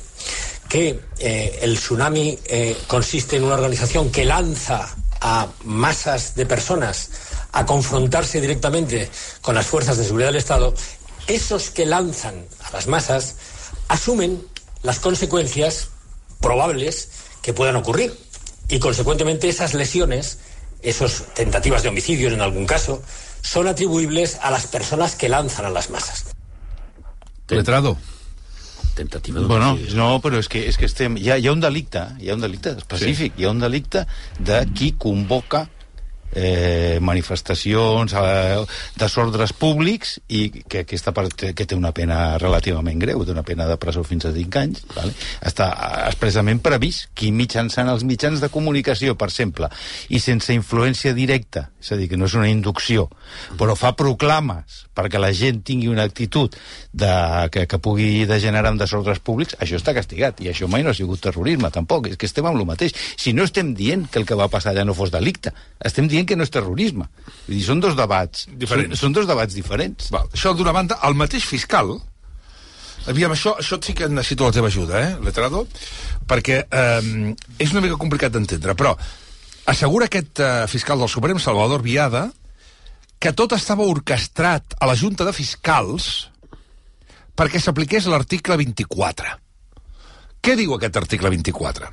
que 0.74 0.98
eh, 1.20 1.60
el 1.62 1.76
tsunami 1.76 2.36
eh, 2.46 2.76
consiste 2.88 3.36
en 3.36 3.44
una 3.44 3.54
organización 3.54 4.10
que 4.10 4.24
lanza 4.24 4.92
a 5.20 5.46
masas 5.62 6.34
de 6.34 6.46
personas 6.46 7.10
a 7.52 7.64
confrontarse 7.64 8.40
directamente 8.40 9.08
con 9.40 9.54
las 9.54 9.66
fuerzas 9.66 9.98
de 9.98 10.04
seguridad 10.04 10.30
del 10.30 10.38
Estado, 10.38 10.74
esos 11.28 11.70
que 11.70 11.86
lanzan 11.86 12.44
a 12.64 12.72
las 12.72 12.88
masas 12.88 13.36
asumen 13.86 14.42
las 14.82 14.98
consecuencias 14.98 15.90
probables 16.40 17.08
que 17.40 17.52
puedan 17.52 17.76
ocurrir. 17.76 18.12
Y 18.68 18.80
consecuentemente 18.80 19.48
esas 19.48 19.74
lesiones, 19.74 20.38
esas 20.82 21.22
tentativas 21.34 21.84
de 21.84 21.90
homicidios 21.90 22.32
en 22.32 22.40
algún 22.40 22.66
caso, 22.66 23.00
son 23.42 23.68
atribuibles 23.68 24.38
a 24.42 24.50
las 24.50 24.66
personas 24.66 25.14
que 25.14 25.28
lanzan 25.28 25.66
a 25.66 25.70
las 25.70 25.88
masas. 25.90 26.24
Letrado. 27.46 27.96
Tentativa 28.94 29.42
Bueno, 29.42 29.74
no, 29.98 30.08
però 30.22 30.38
és 30.38 30.48
que, 30.50 30.62
és 30.70 30.78
que 30.78 30.86
estem... 30.90 31.18
Hi 31.18 31.32
ha, 31.32 31.38
hi 31.38 31.48
ha 31.50 31.54
un 31.54 31.62
delicte, 31.62 32.04
hi 32.22 32.30
ha 32.30 32.38
un 32.38 32.44
delicte 32.44 32.76
específic, 32.78 33.34
sí. 33.34 33.42
hi 33.42 33.48
ha 33.48 33.54
un 33.54 33.62
delicte 33.62 34.04
de 34.38 34.60
qui 34.74 34.92
convoca 34.98 35.66
eh, 36.34 36.98
manifestacions, 37.00 38.14
eh, 38.18 38.64
desordres 39.00 39.54
públics 39.56 40.18
i 40.28 40.48
que 40.50 40.84
aquesta 40.84 41.14
part 41.16 41.46
que 41.54 41.66
té 41.66 41.78
una 41.78 41.94
pena 41.96 42.36
relativament 42.38 43.00
greu, 43.00 43.24
té 43.24 43.34
una 43.34 43.46
pena 43.46 43.68
de 43.70 43.78
presó 43.80 44.04
fins 44.04 44.26
a 44.28 44.32
5 44.34 44.60
anys, 44.60 44.84
vale? 44.94 45.14
està 45.44 45.70
expressament 46.08 46.60
previst 46.64 47.10
qui 47.14 47.32
mitjançant 47.32 47.88
els 47.90 48.04
mitjans 48.04 48.42
de 48.42 48.50
comunicació, 48.52 49.16
per 49.18 49.30
exemple, 49.30 49.70
i 50.08 50.20
sense 50.22 50.52
influència 50.54 51.14
directa, 51.16 51.68
és 51.80 51.92
a 51.92 52.00
dir, 52.00 52.08
que 52.10 52.18
no 52.20 52.28
és 52.30 52.36
una 52.38 52.50
inducció, 52.50 53.08
però 53.58 53.76
fa 53.78 53.94
proclames 53.96 54.84
perquè 54.94 55.18
la 55.18 55.32
gent 55.34 55.62
tingui 55.66 55.90
una 55.90 56.04
actitud 56.06 56.54
de, 56.92 57.12
que, 57.52 57.66
que 57.70 57.80
pugui 57.82 58.24
degenerar 58.30 58.72
en 58.72 58.78
desordres 58.80 59.20
públics, 59.24 59.56
això 59.60 59.78
està 59.80 59.94
castigat, 59.96 60.40
i 60.44 60.50
això 60.52 60.68
mai 60.70 60.84
no 60.86 60.92
ha 60.92 60.96
sigut 60.96 61.22
terrorisme, 61.24 61.70
tampoc, 61.74 62.08
és 62.12 62.18
que 62.20 62.28
estem 62.30 62.46
amb 62.46 62.60
el 62.60 62.68
mateix. 62.68 62.94
Si 63.18 63.34
no 63.34 63.46
estem 63.46 63.74
dient 63.74 64.06
que 64.10 64.22
el 64.22 64.28
que 64.28 64.38
va 64.38 64.50
passar 64.52 64.72
allà 64.72 64.86
no 64.86 64.94
fos 64.96 65.12
delicte, 65.14 65.52
estem 65.84 66.08
dient 66.10 66.23
que 66.26 66.36
no 66.38 66.46
és 66.46 66.52
terrorisme. 66.54 67.06
Vull 67.46 67.58
dir, 67.58 67.64
són 67.66 67.82
dos 67.84 67.96
debats 67.98 68.48
Diferents. 68.48 68.96
Són, 68.96 69.08
són 69.08 69.16
dos 69.20 69.28
debats 69.30 69.54
diferents. 69.56 70.10
Val. 70.14 70.28
Això 70.32 70.54
d'una 70.56 70.74
banda, 70.76 71.00
el 71.08 71.16
mateix 71.18 71.46
fiscal 71.48 71.96
Aviam, 73.10 73.34
això, 73.34 73.52
això 73.60 73.76
sí 73.84 73.92
que 73.92 74.08
necessito 74.08 74.46
la 74.46 74.54
teva 74.56 74.70
ajuda, 74.70 75.00
eh, 75.02 75.16
Letrado? 75.20 75.66
Perquè 76.28 76.62
eh, 76.64 77.34
és 77.60 77.74
una 77.74 77.82
mica 77.84 77.98
complicat 78.00 78.32
d'entendre, 78.32 78.72
però 78.78 78.94
assegura 79.68 80.08
aquest 80.08 80.40
eh, 80.40 80.52
fiscal 80.72 81.02
del 81.02 81.10
Suprem, 81.12 81.40
Salvador 81.42 81.84
Viada, 81.84 82.30
que 83.20 83.34
tot 83.36 83.52
estava 83.56 83.84
orquestrat 83.88 84.76
a 84.80 84.88
la 84.88 84.96
Junta 84.96 85.26
de 85.28 85.34
Fiscals 85.36 86.30
perquè 87.36 87.60
s'apliqués 87.60 88.08
l'article 88.08 88.56
24. 88.62 89.36
Què 90.44 90.56
diu 90.56 90.72
aquest 90.76 90.96
article 91.00 91.32
24? 91.36 91.92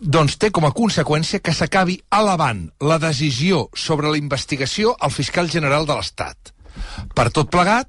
Doncs 0.00 0.36
té 0.36 0.50
com 0.52 0.66
a 0.68 0.74
conseqüència 0.76 1.40
que 1.40 1.54
s'acabi 1.56 1.96
elevant 2.12 2.66
la 2.84 2.98
decisió 3.00 3.66
sobre 3.72 4.10
la 4.12 4.20
investigació 4.20 4.92
al 5.00 5.14
fiscal 5.14 5.48
general 5.48 5.86
de 5.88 5.96
l'Estat. 5.96 6.52
Per 7.16 7.30
tot 7.32 7.48
plegat, 7.48 7.88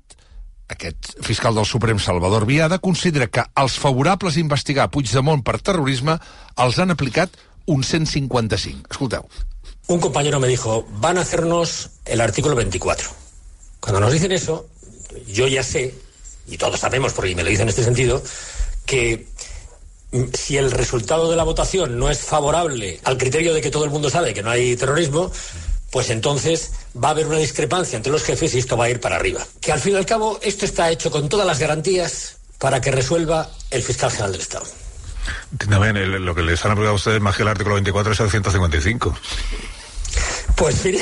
aquest 0.72 1.18
fiscal 1.24 1.56
del 1.56 1.68
Suprem, 1.68 2.00
Salvador 2.00 2.46
Viada, 2.48 2.80
considera 2.80 3.28
que 3.28 3.44
els 3.60 3.76
favorables 3.80 4.38
a 4.38 4.44
investigar 4.44 4.88
Puigdemont 4.92 5.44
per 5.44 5.60
terrorisme 5.60 6.16
els 6.64 6.80
han 6.80 6.96
aplicat 6.96 7.36
un 7.68 7.84
155. 7.84 8.88
Escolteu. 8.92 9.28
Un 9.88 10.00
compañero 10.00 10.40
me 10.40 10.48
dijo, 10.48 10.86
van 11.00 11.18
a 11.18 11.22
hacernos 11.22 11.90
el 12.06 12.22
artículo 12.22 12.56
24. 12.56 13.10
Cuando 13.82 14.00
nos 14.00 14.14
dicen 14.14 14.32
eso, 14.32 14.68
yo 15.28 15.48
ya 15.48 15.64
sé, 15.64 15.94
y 16.48 16.58
todos 16.58 16.80
sabemos, 16.80 17.12
porque 17.12 17.36
me 17.36 17.44
lo 17.44 17.50
dicen 17.50 17.64
en 17.64 17.70
este 17.70 17.84
sentido, 17.84 18.22
que 18.86 19.28
si 20.34 20.58
el 20.58 20.72
resultado 20.72 21.30
de 21.30 21.36
la 21.36 21.44
votación 21.44 21.98
no 22.00 22.10
es 22.10 22.20
favorable 22.20 23.00
al 23.04 23.18
criterio 23.18 23.54
de 23.54 23.62
que 23.62 23.70
todo 23.72 23.84
el 23.84 23.90
mundo 23.92 24.10
sabe 24.10 24.34
que 24.34 24.42
no 24.44 24.50
hay 24.52 24.76
terrorismo, 24.76 25.32
pues 25.92 26.10
entonces 26.10 26.72
va 27.02 27.10
a 27.10 27.12
haber 27.12 27.28
una 27.28 27.38
discrepancia 27.38 27.98
entre 27.98 28.12
los 28.12 28.24
jefes 28.24 28.54
y 28.54 28.60
esto 28.60 28.78
va 28.78 28.86
a 28.86 28.90
ir 28.90 29.00
para 29.00 29.16
arriba. 29.18 29.46
Que 29.62 29.72
al 29.72 29.80
fin 29.80 29.94
y 29.94 29.98
al 29.98 30.06
cabo 30.06 30.40
esto 30.42 30.66
está 30.66 30.90
hecho 30.92 31.12
con 31.12 31.28
todas 31.30 31.46
las 31.48 31.60
garantías 31.60 32.38
para 32.58 32.82
que 32.82 32.92
resuelva 32.92 33.50
el 33.70 33.84
fiscal 33.84 34.10
general 34.12 34.32
del 34.32 34.42
Estado. 34.42 34.66
El- 35.96 36.12
lo 36.26 36.34
que 36.36 36.42
les 36.42 36.64
han 36.66 36.72
aplicado 36.72 36.92
a 36.94 36.96
ustedes 36.96 37.22
más 37.22 37.36
que 37.36 37.44
el 37.44 37.50
artículo 37.50 37.76
24 37.76 38.14
es 38.14 38.20
el 38.22 38.30
155. 38.32 39.18
Pues 40.56 40.84
mire, 40.86 41.00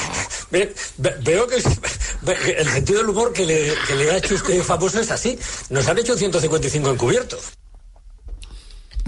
mire, 0.50 0.74
ve- 0.98 1.16
veo 1.22 1.46
que 1.46 1.56
el 1.56 2.68
sentido 2.68 2.98
del 3.00 3.08
humor 3.10 3.32
que 3.32 3.46
le, 3.46 3.72
que 3.86 3.94
le 3.94 4.10
ha 4.10 4.16
hecho 4.18 4.34
usted 4.34 4.62
famoso 4.62 5.00
es 5.00 5.10
así. 5.10 5.38
Nos 5.70 5.86
han 5.88 5.98
hecho 5.98 6.16
155 6.16 6.90
encubiertos. 6.90 7.40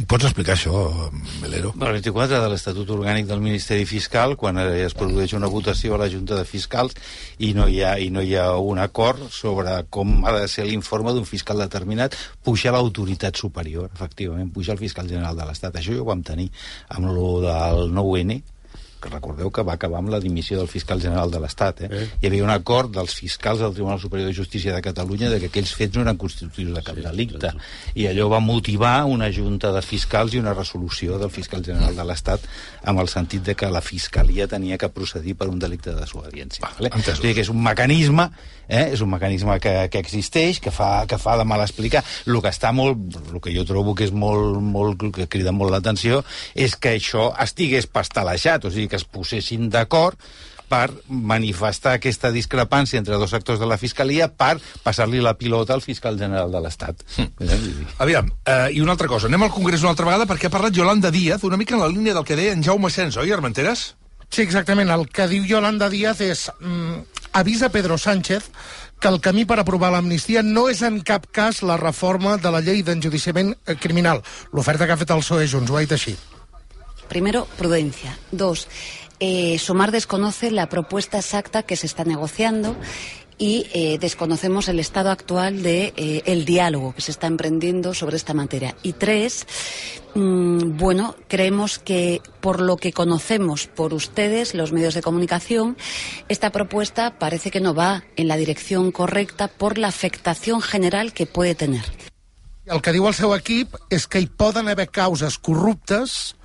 Pots 0.08 0.24
explicar 0.28 0.54
això, 0.54 1.10
Melero? 1.42 1.72
El 1.74 1.96
24 1.98 2.38
de 2.40 2.48
l'Estatut 2.52 2.92
Orgànic 2.94 3.26
del 3.28 3.42
Ministeri 3.42 3.84
Fiscal, 3.88 4.36
quan 4.38 4.60
es 4.62 4.94
produeix 4.96 5.34
una 5.36 5.50
votació 5.50 5.96
a 5.96 6.00
la 6.00 6.08
Junta 6.12 6.38
de 6.38 6.44
Fiscals 6.48 6.94
i 7.42 7.50
no 7.56 7.66
hi 7.68 7.80
ha, 7.84 7.96
i 7.98 8.08
no 8.14 8.22
hi 8.22 8.36
ha 8.38 8.46
un 8.56 8.78
acord 8.80 9.26
sobre 9.34 9.74
com 9.90 10.24
ha 10.24 10.36
de 10.38 10.46
ser 10.48 10.64
l'informe 10.68 11.12
d'un 11.16 11.26
fiscal 11.28 11.60
determinat, 11.60 12.16
puja 12.46 12.72
l'autoritat 12.72 13.36
superior, 13.36 13.90
efectivament, 13.92 14.52
puja 14.54 14.72
el 14.76 14.80
fiscal 14.80 15.10
general 15.10 15.36
de 15.36 15.48
l'Estat. 15.48 15.76
Això 15.80 15.96
ja 15.96 16.04
ho 16.04 16.08
vam 16.08 16.24
tenir 16.24 16.48
amb 16.94 17.10
lo 17.10 17.28
del 17.44 17.90
9-N, 17.90 18.40
que 19.00 19.10
recordeu 19.12 19.50
que 19.50 19.64
va 19.66 19.74
acabar 19.78 20.00
amb 20.02 20.12
la 20.12 20.20
dimissió 20.20 20.58
del 20.58 20.68
fiscal 20.68 21.00
general 21.02 21.32
de 21.32 21.40
l'Estat. 21.42 21.82
Eh? 21.86 21.90
Eh. 21.90 22.08
Hi 22.20 22.28
havia 22.28 22.44
un 22.44 22.52
acord 22.54 22.92
dels 22.94 23.14
fiscals 23.16 23.62
del 23.64 23.74
Tribunal 23.76 24.00
Superior 24.02 24.28
de 24.28 24.36
Justícia 24.36 24.74
de 24.74 24.82
Catalunya 24.84 25.30
de 25.32 25.40
que 25.40 25.50
aquells 25.50 25.72
fets 25.76 25.96
no 25.96 26.04
eren 26.04 26.20
constitutius 26.20 26.74
de 26.76 26.84
cap 26.86 27.00
sí, 27.00 27.06
delicte. 27.06 27.52
I 27.94 28.06
allò 28.10 28.28
va 28.32 28.42
motivar 28.44 28.94
una 29.08 29.30
junta 29.32 29.72
de 29.74 29.82
fiscals 29.82 30.36
i 30.36 30.42
una 30.42 30.54
resolució 30.54 31.18
del 31.18 31.32
fiscal 31.34 31.64
general 31.66 31.96
de 31.96 32.06
l'Estat 32.06 32.46
amb 32.84 33.02
el 33.02 33.10
sentit 33.12 33.44
de 33.46 33.56
que 33.56 33.70
la 33.72 33.82
fiscalia 33.84 34.48
tenia 34.50 34.78
que 34.78 34.92
procedir 34.92 35.36
per 35.40 35.48
un 35.50 35.58
delicte 35.58 35.94
de 35.94 36.00
desobediència. 36.00 36.66
Vale? 36.68 36.92
O 36.94 37.02
sigui 37.10 37.34
que 37.34 37.44
és 37.46 37.52
un 37.52 37.62
mecanisme 37.64 38.30
eh? 38.70 38.86
és 38.94 39.02
un 39.02 39.10
mecanisme 39.10 39.58
que, 39.60 39.74
que 39.92 40.00
existeix, 40.00 40.60
que 40.62 40.72
fa, 40.72 41.04
que 41.10 41.18
fa 41.20 41.36
de 41.40 41.46
mal 41.48 41.62
explicar. 41.64 42.04
El 42.26 42.40
que 42.40 42.52
està 42.52 42.72
molt, 42.76 43.18
el 43.34 43.42
que 43.42 43.54
jo 43.54 43.66
trobo 43.68 43.96
que 43.98 44.06
és 44.08 44.14
molt, 44.14 44.60
molt 44.62 45.10
que 45.16 45.28
crida 45.30 45.52
molt 45.52 45.74
l'atenció 45.74 46.22
és 46.54 46.76
que 46.78 46.94
això 46.96 47.30
estigués 47.42 47.90
pastelejat, 47.90 48.64
o 48.64 48.72
sigui, 48.72 48.88
que 48.90 49.00
es 49.00 49.06
posessin 49.08 49.68
d'acord 49.72 50.18
per 50.70 50.86
manifestar 51.08 51.96
aquesta 51.98 52.30
discrepància 52.30 53.00
entre 53.00 53.18
dos 53.18 53.32
sectors 53.34 53.58
de 53.58 53.66
la 53.66 53.78
Fiscalia 53.80 54.28
per 54.30 54.54
passar-li 54.84 55.18
la 55.22 55.34
pilota 55.38 55.74
al 55.74 55.82
fiscal 55.82 56.18
general 56.20 56.52
de 56.54 56.60
l'Estat. 56.62 57.02
Mm. 57.18 57.88
Aviam, 57.98 58.30
eh, 58.46 58.68
i 58.76 58.84
una 58.84 58.94
altra 58.94 59.10
cosa. 59.10 59.26
Anem 59.26 59.48
al 59.48 59.54
Congrés 59.54 59.82
una 59.82 59.90
altra 59.96 60.06
vegada 60.06 60.28
perquè 60.30 60.46
ha 60.46 60.54
parlat 60.54 60.76
Yolanda 60.76 61.10
Díaz 61.10 61.42
una 61.48 61.58
mica 61.58 61.74
en 61.74 61.82
la 61.82 61.90
línia 61.90 62.14
del 62.14 62.24
que 62.24 62.38
deia 62.38 62.54
en 62.54 62.62
Jaume 62.62 62.90
Sens, 62.94 63.18
oi, 63.18 63.32
Armenteres? 63.34 63.96
Sí, 64.30 64.44
exactament. 64.44 64.92
El 64.94 65.08
que 65.10 65.26
diu 65.26 65.42
Yolanda 65.42 65.90
Díaz 65.90 66.20
és 66.22 66.46
mm, 66.60 67.19
avisa 67.32 67.70
Pedro 67.70 67.98
Sánchez 67.98 68.50
que 69.00 69.08
el 69.08 69.20
camí 69.24 69.46
per 69.48 69.56
aprovar 69.58 69.90
l'amnistia 69.94 70.42
no 70.44 70.68
és 70.68 70.82
en 70.84 71.00
cap 71.00 71.24
cas 71.32 71.62
la 71.64 71.78
reforma 71.80 72.36
de 72.36 72.52
la 72.52 72.60
llei 72.60 72.82
d'enjudiciament 72.84 73.54
eh, 73.64 73.76
criminal. 73.80 74.20
L'oferta 74.52 74.86
que 74.86 74.92
ha 74.92 75.00
fet 75.00 75.14
el 75.14 75.24
PSOE 75.24 75.48
Junts, 75.48 75.72
ho 75.72 75.78
ha 75.78 75.84
dit 75.86 75.94
així. 75.96 76.16
Primero, 77.08 77.46
prudencia. 77.56 78.12
Dos, 78.30 78.68
eh, 79.18 79.58
Sumar 79.58 79.90
desconoce 79.90 80.50
la 80.50 80.68
propuesta 80.68 81.18
exacta 81.18 81.62
que 81.62 81.76
se 81.76 81.86
está 81.86 82.04
negociando 82.04 82.76
y 83.40 83.66
eh, 83.72 83.96
desconocemos 83.98 84.68
el 84.68 84.78
estado 84.78 85.10
actual 85.10 85.62
de 85.62 85.94
eh, 85.96 86.22
el 86.26 86.44
diálogo 86.44 86.94
que 86.94 87.00
se 87.00 87.10
está 87.10 87.26
emprendiendo 87.26 87.94
sobre 87.94 88.16
esta 88.16 88.34
materia. 88.34 88.76
Y 88.82 88.92
tres, 88.92 89.46
mmm, 90.14 90.76
bueno, 90.76 91.16
creemos 91.26 91.78
que 91.78 92.20
por 92.42 92.60
lo 92.60 92.76
que 92.76 92.92
conocemos 92.92 93.66
por 93.66 93.94
ustedes, 93.94 94.54
los 94.54 94.72
medios 94.72 94.92
de 94.92 95.00
comunicación, 95.00 95.78
esta 96.28 96.50
propuesta 96.50 97.18
parece 97.18 97.50
que 97.50 97.60
no 97.60 97.74
va 97.74 98.04
en 98.16 98.28
la 98.28 98.36
dirección 98.36 98.92
correcta 98.92 99.48
por 99.48 99.78
la 99.78 99.88
afectación 99.88 100.60
general 100.60 101.14
que 101.14 101.24
puede 101.24 101.54
tener. 101.54 101.84
El 102.66 102.82
que 102.84 102.92
diu 102.92 103.08
el 103.08 103.16
seu 103.16 103.32
equip 103.34 103.72
és 103.90 104.04
que 104.06 104.20
hi 104.20 104.28
poden 104.28 104.68
haver 104.68 104.92
causes 104.92 105.40
corruptes 105.40 106.36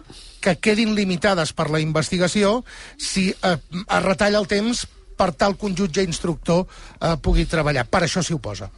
que 0.42 0.56
quedin 0.58 0.96
limitades 0.96 1.52
per 1.54 1.68
la 1.70 1.82
investigació 1.84 2.64
si 2.98 3.34
eh, 3.36 3.58
es 3.60 4.02
retalla 4.02 4.40
el 4.40 4.48
temps 4.48 4.88
per 5.18 5.32
tal 5.34 5.56
que 5.58 5.66
un 5.70 5.76
jutge 5.78 6.04
instructor 6.04 6.66
eh, 6.66 7.16
pugui 7.22 7.48
treballar. 7.50 7.88
Per 7.90 8.04
això 8.06 8.24
s'hi 8.24 8.36
oposa. 8.36 8.70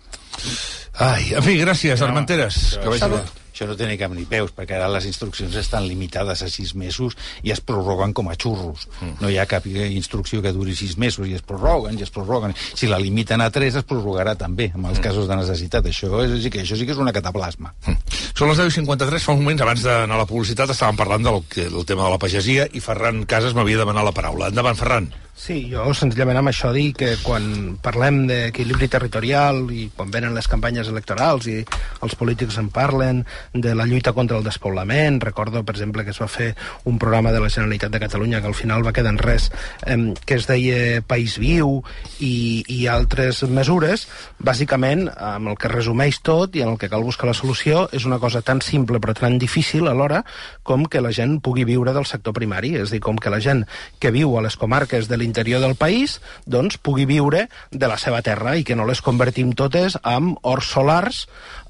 Ai, 1.03 1.33
en 1.37 1.43
fi, 1.45 1.57
gràcies, 1.61 2.01
Armenteres. 2.01 2.77
Que 2.81 2.95
vagi 2.95 3.11
bé. 3.17 3.25
Això 3.57 3.65
no 3.65 3.73
té 3.73 3.87
ni 3.89 3.95
cap 3.97 4.11
ni 4.13 4.21
peus, 4.29 4.51
perquè 4.53 4.75
ara 4.77 4.85
les 4.93 5.07
instruccions 5.09 5.55
estan 5.57 5.87
limitades 5.89 6.43
a 6.45 6.49
sis 6.53 6.75
mesos 6.77 7.15
i 7.41 7.49
es 7.49 7.57
prorroguen 7.65 8.13
com 8.13 8.29
a 8.29 8.35
xurros. 8.37 8.85
Mm. 9.01 9.15
No 9.23 9.31
hi 9.33 9.39
ha 9.41 9.47
cap 9.49 9.65
instrucció 9.65 10.43
que 10.45 10.53
duri 10.53 10.75
sis 10.77 10.93
mesos 11.01 11.25
i 11.25 11.33
es 11.33 11.41
prorroguen 11.41 11.97
i 11.97 12.05
es 12.05 12.13
prorroguen. 12.13 12.53
Si 12.53 12.85
la 12.85 13.01
limiten 13.01 13.41
a 13.41 13.49
tres, 13.49 13.81
es 13.81 13.89
prorrogarà 13.89 14.37
també, 14.37 14.69
en 14.75 14.85
els 14.85 14.99
mm. 14.99 15.07
casos 15.09 15.25
de 15.25 15.41
necessitat. 15.41 15.89
Això, 15.89 16.11
és, 16.21 16.37
sí 16.45 16.53
que, 16.53 16.61
això 16.61 16.77
sí 16.77 16.85
que 16.85 16.93
és 16.93 17.01
una 17.01 17.15
cataplasma. 17.17 17.73
Mm. 17.87 18.17
Són 18.37 18.53
les 18.53 18.61
10.53, 18.61 19.25
fa 19.25 19.33
un 19.33 19.41
moment, 19.41 19.65
abans 19.65 19.89
d'anar 19.89 20.19
a 20.19 20.21
la 20.21 20.29
publicitat, 20.29 20.69
estàvem 20.69 21.01
parlant 21.01 21.25
del, 21.25 21.41
del 21.57 21.87
tema 21.89 22.05
de 22.05 22.13
la 22.13 22.21
pagesia 22.21 22.69
i 22.77 22.83
Ferran 22.83 23.25
Casas 23.25 23.57
m'havia 23.57 23.81
demanat 23.81 24.05
la 24.05 24.13
paraula. 24.13 24.53
Endavant, 24.53 24.77
Ferran. 24.77 25.09
Sí, 25.37 25.67
jo 25.69 25.83
senzillament 25.93 26.39
amb 26.39 26.49
això 26.49 26.71
dir 26.73 26.95
que 26.97 27.11
quan 27.21 27.75
parlem 27.85 28.23
d'equilibri 28.25 28.87
territorial 28.89 29.67
i 29.69 29.83
quan 29.93 30.09
venen 30.09 30.33
les 30.33 30.49
campanyes 30.49 30.89
electorals 30.89 31.45
i 31.45 31.59
els 31.61 32.15
polítics 32.17 32.57
en 32.57 32.71
parlen 32.73 33.21
de 33.53 33.75
la 33.75 33.85
lluita 33.85 34.13
contra 34.13 34.37
el 34.37 34.43
despoblament, 34.43 35.19
recordo 35.21 35.63
per 35.63 35.75
exemple 35.75 36.03
que 36.05 36.11
es 36.15 36.21
va 36.21 36.29
fer 36.31 36.53
un 36.85 36.99
programa 36.99 37.31
de 37.31 37.41
la 37.41 37.49
Generalitat 37.49 37.91
de 37.91 38.01
Catalunya 38.03 38.41
que 38.41 38.47
al 38.47 38.57
final 38.57 38.85
va 38.85 38.93
quedar 38.93 39.13
en 39.15 39.21
res 39.21 39.49
eh, 39.85 39.97
que 40.25 40.35
es 40.35 40.47
deia 40.47 41.01
País 41.01 41.37
Viu 41.41 41.81
i, 42.19 42.63
i 42.67 42.87
altres 42.91 43.43
mesures, 43.49 44.07
bàsicament 44.39 45.07
amb 45.13 45.53
el 45.53 45.57
que 45.59 45.71
resumeix 45.71 46.21
tot 46.25 46.55
i 46.55 46.63
en 46.65 46.73
el 46.73 46.79
que 46.81 46.89
cal 46.91 47.05
buscar 47.05 47.29
la 47.29 47.37
solució 47.37 47.87
és 47.91 48.05
una 48.05 48.19
cosa 48.19 48.41
tan 48.41 48.61
simple 48.61 49.01
però 49.03 49.15
tan 49.17 49.37
difícil 49.41 49.87
alhora 49.87 50.23
com 50.63 50.85
que 50.85 51.01
la 51.01 51.13
gent 51.15 51.39
pugui 51.43 51.65
viure 51.67 51.93
del 51.93 52.05
sector 52.05 52.35
primari, 52.35 52.75
és 52.77 52.89
a 52.89 52.97
dir, 52.97 53.01
com 53.03 53.17
que 53.17 53.33
la 53.33 53.41
gent 53.43 53.65
que 53.99 54.11
viu 54.11 54.35
a 54.37 54.43
les 54.45 54.57
comarques 54.57 55.07
de 55.07 55.17
l'interior 55.17 55.61
del 55.63 55.77
país 55.79 56.19
doncs, 56.45 56.77
pugui 56.77 57.07
viure 57.09 57.47
de 57.71 57.87
la 57.89 57.97
seva 58.01 58.21
terra 58.25 58.57
i 58.57 58.65
que 58.67 58.75
no 58.75 58.87
les 58.87 59.01
convertim 59.01 59.53
totes 59.57 59.97
en 60.03 60.35
horts 60.41 60.73
solars 60.75 61.25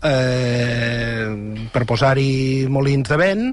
eh, 0.06 1.68
per 1.74 1.84
posar-hi 1.90 2.68
molins 2.72 3.10
de 3.10 3.18
vent 3.20 3.44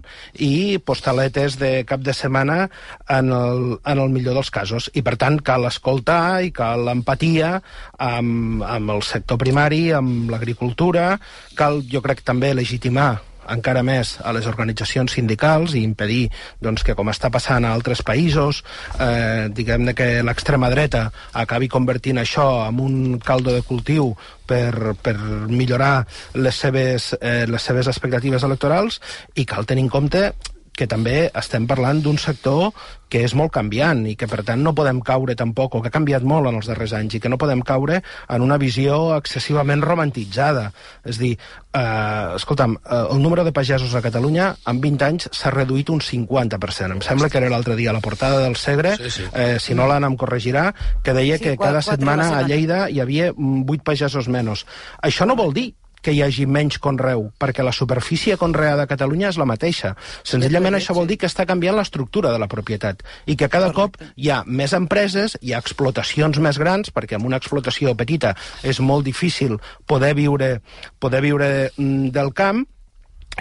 i 0.44 0.78
postaletes 0.78 1.58
de 1.60 1.72
cap 1.88 2.02
de 2.04 2.14
setmana 2.16 2.68
en 3.08 3.32
el, 3.34 3.64
en 3.84 4.00
el 4.00 4.14
millor 4.14 4.38
dels 4.40 4.52
casos. 4.54 4.90
I, 4.94 5.04
per 5.06 5.16
tant, 5.20 5.40
cal 5.44 5.68
escoltar 5.68 6.42
i 6.44 6.52
cal 6.54 6.88
empatia 6.92 7.58
amb, 7.98 8.64
amb 8.64 8.96
el 8.96 9.04
sector 9.06 9.40
primari, 9.40 9.86
amb 9.92 10.32
l'agricultura, 10.32 11.14
cal, 11.58 11.82
jo 11.90 12.02
crec, 12.04 12.24
també 12.26 12.54
legitimar 12.54 13.14
encara 13.50 13.82
més 13.86 14.16
a 14.24 14.32
les 14.36 14.46
organitzacions 14.50 15.12
sindicals 15.16 15.74
i 15.74 15.82
impedir 15.84 16.28
doncs, 16.62 16.84
que, 16.86 16.94
com 16.94 17.10
està 17.12 17.30
passant 17.34 17.64
a 17.64 17.72
altres 17.74 18.02
països, 18.06 18.62
eh, 18.98 19.48
diguem 19.50 19.92
que 19.96 20.22
l'extrema 20.24 20.70
dreta 20.72 21.08
acabi 21.32 21.68
convertint 21.68 22.22
això 22.22 22.48
en 22.68 22.80
un 22.80 22.96
caldo 23.18 23.54
de 23.54 23.62
cultiu 23.66 24.12
per, 24.46 24.94
per 25.02 25.16
millorar 25.48 26.06
les 26.34 26.56
seves, 26.56 27.14
eh, 27.20 27.44
les 27.48 27.62
seves 27.62 27.88
expectatives 27.90 28.44
electorals 28.44 29.00
i 29.34 29.46
cal 29.48 29.66
tenir 29.66 29.86
en 29.86 29.92
compte 29.92 30.26
que 30.74 30.88
també 30.90 31.28
estem 31.38 31.68
parlant 31.70 32.02
d'un 32.02 32.18
sector 32.18 32.72
que 33.14 33.20
és 33.22 33.34
molt 33.38 33.52
canviant 33.54 34.00
i 34.10 34.16
que 34.18 34.26
per 34.26 34.42
tant 34.46 34.62
no 34.64 34.72
podem 34.74 34.98
caure 35.06 35.36
tampoc, 35.38 35.76
o 35.76 35.82
que 35.82 35.90
ha 35.90 35.94
canviat 35.94 36.24
molt 36.26 36.48
en 36.50 36.58
els 36.58 36.66
darrers 36.66 36.96
anys 36.98 37.14
i 37.14 37.20
que 37.22 37.30
no 37.30 37.38
podem 37.38 37.62
caure 37.62 38.00
en 38.02 38.42
una 38.42 38.58
visió 38.58 39.14
excessivament 39.14 39.84
romantitzada. 39.84 40.64
És 41.06 41.20
dir, 41.22 41.36
eh, 41.38 42.34
escolta'm, 42.34 42.74
eh, 42.74 43.04
el 43.14 43.22
número 43.22 43.44
de 43.44 43.52
pagesos 43.52 43.94
a 43.94 44.02
Catalunya 44.02 44.56
en 44.66 44.80
20 44.80 45.06
anys 45.06 45.28
s'ha 45.30 45.54
reduït 45.54 45.94
un 45.94 46.00
50%. 46.00 46.98
Em 46.98 47.04
sembla 47.06 47.30
que 47.30 47.38
era 47.38 47.52
l'altre 47.52 47.76
dia 47.76 47.90
a 47.90 47.94
la 47.94 48.02
portada 48.02 48.40
del 48.40 48.56
Segre, 48.56 48.96
sí, 48.96 49.10
sí. 49.10 49.28
Eh, 49.32 49.60
si 49.60 49.78
no 49.78 49.86
l'Anna 49.86 50.10
em 50.10 50.16
corregirà, 50.16 50.72
que 51.04 51.14
deia 51.14 51.38
sí, 51.38 51.44
que 51.44 51.56
cada 51.56 51.82
setmana 51.82 52.32
a 52.38 52.42
Lleida 52.42 52.88
hi 52.90 52.98
havia 53.00 53.30
8 53.30 53.82
pagesos 53.84 54.26
menys. 54.26 54.66
Això 55.02 55.26
no 55.26 55.38
vol 55.38 55.54
dir 55.54 55.70
que 56.04 56.12
hi 56.12 56.20
hagi 56.24 56.44
menys 56.46 56.76
conreu, 56.82 57.30
perquè 57.40 57.64
la 57.64 57.72
superfície 57.72 58.36
conreada 58.40 58.84
a 58.84 58.90
Catalunya 58.90 59.30
és 59.32 59.38
la 59.40 59.48
mateixa. 59.48 59.94
Senzillament 60.22 60.76
això 60.76 60.96
vol 60.96 61.08
dir 61.08 61.18
que 61.22 61.30
està 61.30 61.46
canviant 61.48 61.78
l'estructura 61.78 62.32
de 62.34 62.40
la 62.42 62.50
propietat 62.50 63.00
i 63.26 63.38
que 63.40 63.48
cada 63.48 63.72
cop 63.72 63.96
hi 64.16 64.30
ha 64.30 64.42
més 64.44 64.76
empreses, 64.76 65.38
hi 65.40 65.54
ha 65.54 65.62
explotacions 65.64 66.38
més 66.44 66.60
grans, 66.60 66.92
perquè 66.92 67.16
amb 67.16 67.30
una 67.30 67.40
explotació 67.40 67.96
petita 67.96 68.34
és 68.62 68.80
molt 68.84 69.08
difícil 69.08 69.56
poder 69.88 70.14
viure, 70.18 70.58
poder 71.00 71.24
viure 71.24 71.50
mm, 71.72 72.12
del 72.14 72.32
camp, 72.36 72.66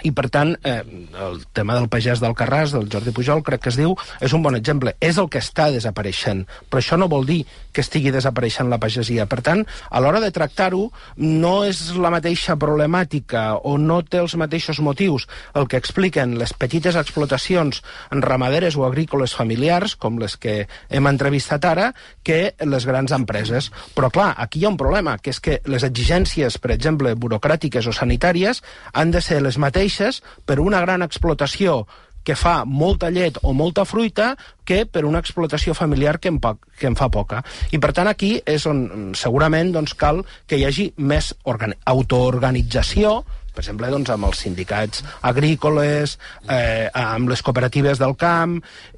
i 0.02 0.10
per 0.10 0.26
tant 0.32 0.54
eh, 0.66 0.80
el 1.22 1.44
tema 1.54 1.76
del 1.78 1.86
pagès 1.92 2.20
del 2.22 2.34
Carràs, 2.34 2.72
del 2.74 2.88
Jordi 2.90 3.12
Pujol 3.14 3.44
crec 3.46 3.62
que 3.62 3.70
es 3.70 3.78
diu, 3.78 3.94
és 4.24 4.32
un 4.34 4.42
bon 4.42 4.56
exemple. 4.58 4.96
És 4.98 5.20
el 5.22 5.28
que 5.30 5.38
està 5.38 5.68
desapareixent, 5.70 6.42
però 6.68 6.82
això 6.82 6.98
no 6.98 7.08
vol 7.08 7.26
dir 7.28 7.44
que 7.74 7.82
estigui 7.84 8.10
desapareixent 8.14 8.70
la 8.70 8.80
pagesia. 8.82 9.26
Per 9.30 9.40
tant, 9.46 9.62
a 9.64 10.02
l'hora 10.02 10.20
de 10.22 10.32
tractar-ho 10.34 10.88
no 11.22 11.54
és 11.66 11.80
la 11.94 12.10
mateixa 12.14 12.58
problemàtica 12.60 13.44
o 13.62 13.76
no 13.78 14.00
té 14.02 14.20
els 14.22 14.34
mateixos 14.40 14.80
motius 14.82 15.28
el 15.54 15.68
que 15.70 15.78
expliquen 15.78 16.36
les 16.40 16.54
petites 16.58 16.98
explotacions 16.98 17.82
ramaderes 18.10 18.76
o 18.76 18.84
agrícoles 18.88 19.34
familiars 19.38 19.94
com 19.94 20.18
les 20.18 20.36
que 20.36 20.66
hem 20.90 21.10
entrevistat 21.10 21.64
ara 21.70 21.92
que 22.26 22.54
les 22.66 22.86
grans 22.86 23.14
empreses. 23.14 23.70
Però 23.94 24.10
clar, 24.10 24.32
aquí 24.42 24.62
hi 24.62 24.66
ha 24.66 24.74
un 24.74 24.80
problema 24.80 25.16
que 25.22 25.30
és 25.30 25.40
que 25.40 25.60
les 25.70 25.86
exigències, 25.86 26.58
per 26.58 26.74
exemple, 26.74 27.14
burocràtiques 27.14 27.86
o 27.86 27.94
sanitàries 27.94 28.62
han 28.92 29.14
de 29.14 29.22
ser 29.22 29.40
les 29.42 29.58
mateixes 29.58 29.83
mateixes 29.84 30.22
per 30.46 30.60
una 30.60 30.80
gran 30.80 31.02
explotació 31.02 31.86
que 32.24 32.34
fa 32.34 32.64
molta 32.64 33.10
llet 33.10 33.36
o 33.42 33.52
molta 33.52 33.84
fruita 33.84 34.34
que 34.64 34.86
per 34.86 35.04
una 35.04 35.20
explotació 35.20 35.74
familiar 35.74 36.18
que 36.18 36.28
en, 36.28 36.40
poc, 36.40 36.66
que 36.78 36.86
en 36.86 36.96
fa 36.96 37.10
poca. 37.10 37.42
I 37.70 37.78
per 37.78 37.92
tant 37.92 38.08
aquí 38.08 38.40
és 38.46 38.64
on 38.66 39.12
segurament 39.14 39.74
doncs, 39.74 39.92
cal 39.94 40.24
que 40.48 40.56
hi 40.56 40.64
hagi 40.64 40.92
més 40.96 41.34
autoorganització 41.44 43.24
per 43.54 43.62
exemple, 43.62 43.86
doncs, 43.86 44.10
amb 44.10 44.26
els 44.26 44.40
sindicats 44.42 45.04
agrícoles, 45.22 46.16
eh, 46.50 46.90
amb 46.90 47.28
les 47.30 47.40
cooperatives 47.40 48.00
del 48.00 48.16
camp 48.18 48.56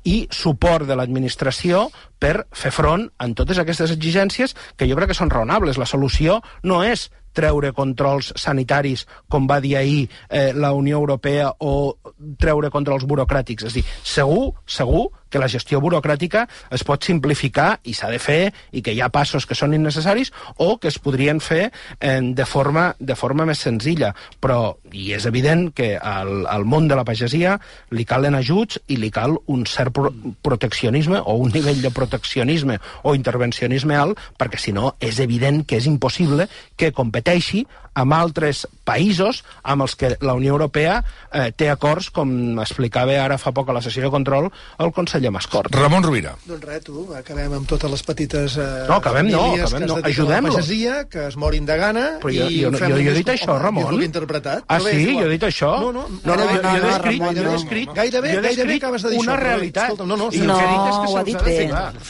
i 0.09 0.23
suport 0.33 0.87
de 0.89 0.97
l'administració 0.97 1.91
per 2.19 2.47
fer 2.57 2.73
front 2.73 3.05
a 3.21 3.29
totes 3.37 3.61
aquestes 3.61 3.93
exigències 3.93 4.57
que 4.79 4.89
jo 4.89 4.97
crec 4.97 5.13
que 5.13 5.19
són 5.19 5.29
raonables. 5.29 5.77
La 5.77 5.85
solució 5.85 6.41
no 6.65 6.81
és 6.89 7.11
treure 7.37 7.73
controls 7.77 8.33
sanitaris, 8.41 9.07
com 9.29 9.47
va 9.51 9.61
dir 9.61 9.77
ahir 9.77 10.07
eh, 10.29 10.53
la 10.57 10.73
Unió 10.77 10.99
Europea, 11.03 11.53
o 11.61 11.97
treure 12.41 12.73
controls 12.75 13.07
burocràtics. 13.09 13.69
És 13.69 13.77
a 13.77 13.81
dir, 13.81 13.87
segur, 14.03 14.51
segur 14.67 15.07
que 15.31 15.43
la 15.43 15.49
gestió 15.49 15.81
burocràtica 15.83 16.47
es 16.75 16.85
pot 16.87 17.05
simplificar 17.05 17.81
i 17.85 17.95
s'ha 17.97 18.11
de 18.13 18.21
fer 18.23 18.53
i 18.73 18.83
que 18.83 18.95
hi 18.95 19.01
ha 19.03 19.11
passos 19.13 19.47
que 19.47 19.59
són 19.59 19.75
innecessaris 19.77 20.33
o 20.57 20.77
que 20.79 20.89
es 20.89 20.99
podrien 21.03 21.41
fer 21.41 21.71
eh, 22.01 22.21
de, 22.21 22.47
forma, 22.47 22.89
de 22.99 23.17
forma 23.19 23.47
més 23.49 23.63
senzilla. 23.67 24.13
Però 24.41 24.77
i 24.93 25.13
és 25.17 25.27
evident 25.29 25.71
que 25.77 25.95
al, 25.97 26.47
al 26.51 26.65
món 26.65 26.89
de 26.89 26.99
la 26.99 27.05
pagesia 27.05 27.57
li 27.91 28.07
calen 28.09 28.37
ajuts 28.39 28.81
i 28.89 29.01
li 29.01 29.11
cal 29.15 29.37
un 29.47 29.67
cert 29.67 29.95
pro 29.97 30.13
proteccionisme 30.43 31.21
o 31.25 31.37
un 31.43 31.51
nivell 31.55 31.81
de 31.83 31.91
proteccionisme 31.95 32.79
o 33.03 33.15
intervencionisme 33.17 33.97
alt 33.97 34.21
perquè 34.39 34.61
si 34.61 34.75
no 34.77 34.95
és 35.01 35.21
evident 35.23 35.65
que 35.67 35.81
és 35.81 35.89
impossible 35.91 36.49
que 36.77 36.93
competeixi 36.97 37.65
amb 37.97 38.13
altres 38.13 38.67
països 38.85 39.43
amb 39.65 39.87
els 39.87 39.97
que 39.99 40.13
la 40.21 40.37
Unió 40.37 40.55
Europea 40.55 40.99
eh, 41.01 41.51
té 41.57 41.71
acords, 41.73 42.11
com 42.13 42.61
explicava 42.63 43.17
ara 43.23 43.41
fa 43.41 43.55
poc 43.57 43.71
a 43.71 43.77
la 43.77 43.83
sessió 43.85 44.05
de 44.05 44.13
control 44.13 44.51
el 44.85 44.93
conseller 45.17 45.31
Mascort. 45.33 45.75
Ramon 45.75 46.03
Rovira. 46.05 46.35
Doncs 46.47 46.65
res, 46.65 46.83
tu, 46.85 47.07
acabem 47.17 47.53
amb 47.57 47.67
totes 47.69 47.91
les 47.91 48.03
petites 48.05 48.57
eh, 48.61 48.67
no, 48.89 48.99
acabem 49.01 49.31
no, 49.33 49.41
acabem 49.57 49.57
no. 49.57 49.65
es 49.65 49.73
dediquen 49.73 49.97
a 49.97 49.97
la 49.97 50.09
Ajudem-los. 50.13 50.55
pagesia, 50.57 51.09
que 51.09 51.27
es 51.27 51.37
morin 51.37 51.65
de 51.67 51.77
gana 51.77 52.05
Però 52.21 52.33
jo, 52.33 52.49
i 52.51 52.61
jo, 52.63 52.71
jo, 52.71 52.79
jo, 52.79 52.89
jo 52.91 53.11
he 53.11 53.15
dit 53.17 53.27
com- 53.27 53.35
això, 53.35 53.51
home, 53.55 53.63
Ramon. 53.65 53.87
jo 53.97 54.03
interpretat. 54.03 54.65
Ah, 54.69 54.81
sí? 54.81 55.17
Jo 55.17 55.25
he 55.27 55.31
dit 55.33 55.43
això? 55.49 55.71
No, 55.81 55.93
no, 55.93 56.05
no, 56.09 56.37
no, 56.37 56.45
jo, 56.45 56.61
jo 56.61 56.75
he 56.77 56.81
descrit, 56.85 57.21
Ramon, 57.21 57.35
jo 57.35 57.41
he 57.41 57.45
no. 57.47 57.53
descrit, 57.57 57.93
Gairebé, 57.97 58.29
jo 58.29 58.39
he 58.39 58.43
gairebé 58.43 58.57
descrit 58.57 58.83
acabes 58.85 59.03
de 59.03 59.11
dir 59.11 59.21
una 59.21 59.37
realitat. 59.37 59.85
escolta'm, 59.91 60.09
no, 60.09 60.17
no, 60.17 60.29
I 60.29 60.37
sí. 60.39 60.47
No, 60.47 60.57
ho 60.57 61.17
ha 61.17 61.25
dit 61.25 61.43
bé. 61.43 61.57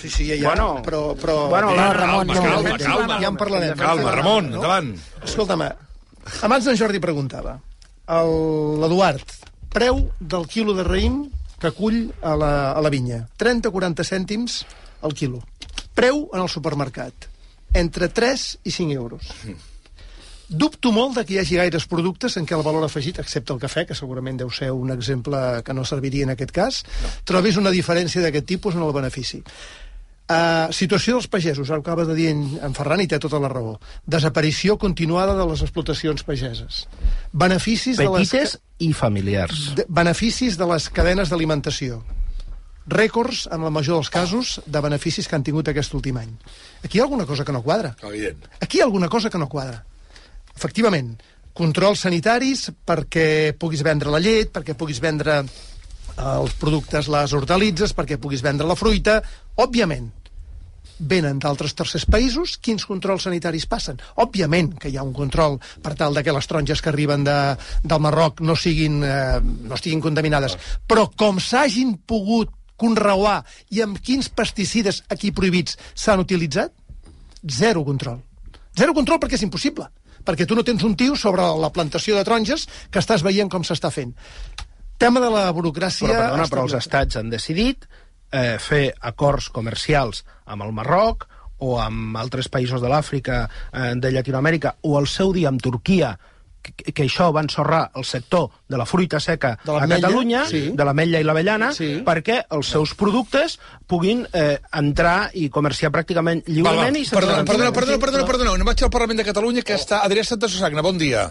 Sí, 0.00 0.10
sí, 0.10 0.28
ja, 0.28 0.34
ja. 0.36 0.48
Bueno, 0.50 0.82
però, 0.82 1.14
però... 1.14 1.48
bueno, 1.48 1.70
no, 1.70 1.76
la- 1.76 1.92
Ramon, 1.92 2.26
calma, 2.26 2.34
no, 2.34 2.50
calma, 2.50 2.70
ja- 2.78 2.84
calma. 2.84 3.20
Ja 3.20 3.28
en 3.28 3.36
parlarem. 3.36 3.78
Calma, 3.78 4.10
Ramon, 4.12 4.44
endavant. 4.54 4.92
Escolta'm, 5.24 5.62
abans 6.42 6.66
en 6.66 6.76
Jordi 6.76 6.98
preguntava, 6.98 7.58
el- 8.08 8.80
l'Eduard, 8.80 9.22
preu 9.72 10.10
del 10.20 10.46
quilo 10.48 10.74
de 10.74 10.84
raïm 10.84 11.26
que 11.60 11.72
cull 11.76 12.10
a 12.22 12.34
la, 12.36 12.52
a 12.72 12.82
la 12.84 12.92
vinya. 12.92 13.24
30-40 13.40 14.04
cèntims 14.04 14.60
al 15.02 15.14
quilo. 15.16 15.42
Preu 15.96 16.26
en 16.32 16.42
el 16.42 16.52
supermercat. 16.52 17.30
Entre 17.76 18.08
3 18.08 18.44
i 18.64 18.74
5 18.74 18.92
euros. 18.92 19.32
Dubto 20.46 20.92
molt 20.94 21.16
de 21.16 21.24
que 21.26 21.34
hi 21.34 21.38
hagi 21.40 21.56
gaires 21.58 21.88
productes 21.90 22.36
en 22.38 22.44
què 22.46 22.54
el 22.54 22.62
valor 22.62 22.84
afegit, 22.86 23.18
excepte 23.18 23.50
el 23.50 23.58
cafè, 23.58 23.82
que 23.88 23.96
segurament 23.98 24.36
deu 24.38 24.52
ser 24.54 24.68
un 24.70 24.92
exemple 24.94 25.40
que 25.66 25.74
no 25.74 25.82
serviria 25.84 26.22
en 26.22 26.30
aquest 26.36 26.52
cas, 26.54 26.84
no. 27.02 27.10
trobis 27.26 27.58
una 27.58 27.72
diferència 27.74 28.22
d'aquest 28.22 28.46
tipus 28.46 28.78
en 28.78 28.84
el 28.86 28.94
benefici. 28.94 29.42
Uh, 30.26 30.72
situació 30.74 31.14
dels 31.14 31.28
pagesos, 31.30 31.68
ara 31.70 31.78
ho 31.78 31.84
acaba 31.84 32.02
de 32.08 32.14
dir 32.18 32.32
en, 32.32 32.40
en 32.58 32.72
Ferran 32.74 32.98
i 32.98 33.06
té 33.06 33.20
tota 33.22 33.38
la 33.38 33.46
raó. 33.52 33.76
Desaparició 34.10 34.74
continuada 34.82 35.36
de 35.38 35.44
les 35.46 35.62
explotacions 35.62 36.26
pageses. 36.26 36.80
Beneficis 37.30 38.00
Petites 38.00 38.32
de 38.32 38.40
les... 38.40 38.56
i 38.82 38.88
familiars. 38.90 39.60
De, 39.78 39.84
beneficis 39.86 40.58
de 40.58 40.66
les 40.72 40.88
cadenes 40.90 41.30
d'alimentació. 41.30 42.00
Rècords, 42.90 43.44
en 43.54 43.62
la 43.66 43.70
major 43.70 44.00
dels 44.00 44.10
casos, 44.10 44.56
de 44.66 44.82
beneficis 44.82 45.30
que 45.30 45.38
han 45.38 45.46
tingut 45.46 45.70
aquest 45.70 45.94
últim 45.94 46.18
any. 46.18 46.34
Aquí 46.82 46.98
hi 46.98 47.04
ha 47.04 47.06
alguna 47.06 47.26
cosa 47.26 47.46
que 47.46 47.54
no 47.54 47.62
quadra. 47.62 47.94
Evident. 48.02 48.50
Aquí 48.58 48.78
hi 48.78 48.82
ha 48.82 48.90
alguna 48.90 49.08
cosa 49.12 49.30
que 49.30 49.38
no 49.38 49.46
quadra. 49.50 49.84
Efectivament, 50.56 51.14
controls 51.54 52.02
sanitaris 52.02 52.66
perquè 52.86 53.54
puguis 53.58 53.86
vendre 53.86 54.10
la 54.10 54.18
llet, 54.22 54.50
perquè 54.50 54.74
puguis 54.74 54.98
vendre 55.02 55.44
els 56.16 56.54
productes, 56.60 57.08
les 57.12 57.34
hortalitzes, 57.36 57.92
perquè 57.96 58.18
puguis 58.20 58.44
vendre 58.44 58.66
la 58.68 58.76
fruita. 58.78 59.20
Òbviament, 59.60 60.08
venen 60.98 61.40
d'altres 61.42 61.74
tercers 61.76 62.06
països, 62.08 62.56
quins 62.62 62.86
controls 62.88 63.26
sanitaris 63.26 63.66
passen? 63.68 64.00
Òbviament 64.16 64.72
que 64.80 64.88
hi 64.88 64.96
ha 64.96 65.04
un 65.04 65.12
control 65.16 65.58
per 65.82 65.94
tal 65.98 66.16
de 66.16 66.22
que 66.24 66.32
les 66.32 66.48
taronges 66.48 66.80
que 66.82 66.92
arriben 66.92 67.24
de, 67.26 67.36
del 67.82 68.00
Marroc 68.00 68.40
no, 68.40 68.56
siguin, 68.56 69.02
eh, 69.04 69.40
no 69.40 69.76
estiguin 69.76 70.00
contaminades. 70.04 70.56
Però 70.88 71.08
com 71.16 71.40
s'hagin 71.40 71.96
pogut 72.08 72.52
conreuar 72.76 73.42
i 73.72 73.82
amb 73.84 74.00
quins 74.04 74.28
pesticides 74.28 75.02
aquí 75.12 75.32
prohibits 75.32 75.78
s'han 75.94 76.20
utilitzat, 76.24 76.72
zero 77.44 77.84
control. 77.84 78.20
Zero 78.76 78.92
control 78.96 79.20
perquè 79.20 79.40
és 79.40 79.46
impossible 79.46 79.88
perquè 80.26 80.42
tu 80.42 80.56
no 80.58 80.64
tens 80.66 80.82
un 80.82 80.96
tio 80.98 81.14
sobre 81.14 81.44
la 81.62 81.70
plantació 81.70 82.16
de 82.16 82.24
taronges 82.26 82.66
que 82.90 82.98
estàs 82.98 83.22
veient 83.22 83.46
com 83.46 83.62
s'està 83.62 83.92
fent. 83.94 84.10
Tema 84.98 85.20
de 85.20 85.30
la 85.30 85.46
burocràcia... 85.52 86.06
Però, 86.08 86.20
perdona, 86.22 86.48
però 86.52 86.66
els 86.66 86.76
estats 86.78 87.18
han 87.20 87.28
decidit 87.32 87.84
eh, 88.32 88.56
fer 88.62 88.84
acords 89.10 89.50
comercials 89.52 90.22
amb 90.46 90.64
el 90.64 90.72
Marroc 90.76 91.26
o 91.64 91.76
amb 91.80 92.16
altres 92.20 92.48
països 92.52 92.80
de 92.84 92.88
l'Àfrica, 92.92 93.42
eh, 93.72 93.92
de 93.96 94.10
Llatinoamèrica, 94.12 94.74
o 94.88 94.96
al 94.98 95.06
seu 95.08 95.32
dia 95.36 95.48
amb 95.52 95.60
Turquia, 95.64 96.14
que, 96.66 96.90
que 96.92 97.04
això 97.06 97.28
va 97.32 97.44
ensorrar 97.44 97.84
el 97.94 98.04
sector 98.04 98.48
de 98.68 98.76
la 98.80 98.84
fruita 98.88 99.20
seca 99.22 99.52
De 99.62 99.76
a 99.78 99.86
Catalunya, 99.86 100.42
sí. 100.50 100.62
de 100.74 100.84
l'ametlla 100.88 101.20
i 101.22 101.26
l'avellana, 101.28 101.68
Sí. 101.76 102.02
perquè 102.04 102.40
els 102.56 102.72
seus 102.74 102.92
productes 102.98 103.58
puguin 103.86 104.24
eh, 104.32 104.56
entrar 104.74 105.30
i 105.38 105.46
comerciar 105.48 105.92
pràcticament 105.94 106.42
lliurement 106.48 106.96
i 106.98 107.04
sense 107.04 107.14
Perdona, 107.14 107.36
garantia. 107.44 107.52
perdona, 107.54 107.72
perdona, 107.76 108.00
perdona, 108.02 108.26
perdona. 108.32 108.56
Anem 108.58 108.66
vaig 108.72 108.82
al 108.82 108.90
Parlament 108.96 109.20
de 109.22 109.28
Catalunya, 109.28 109.62
que 109.62 109.76
està 109.78 110.02
Adrià 110.08 110.24
Santa 110.26 110.48
Susagna. 110.50 110.82
Bon 110.82 110.98
dia. 110.98 111.28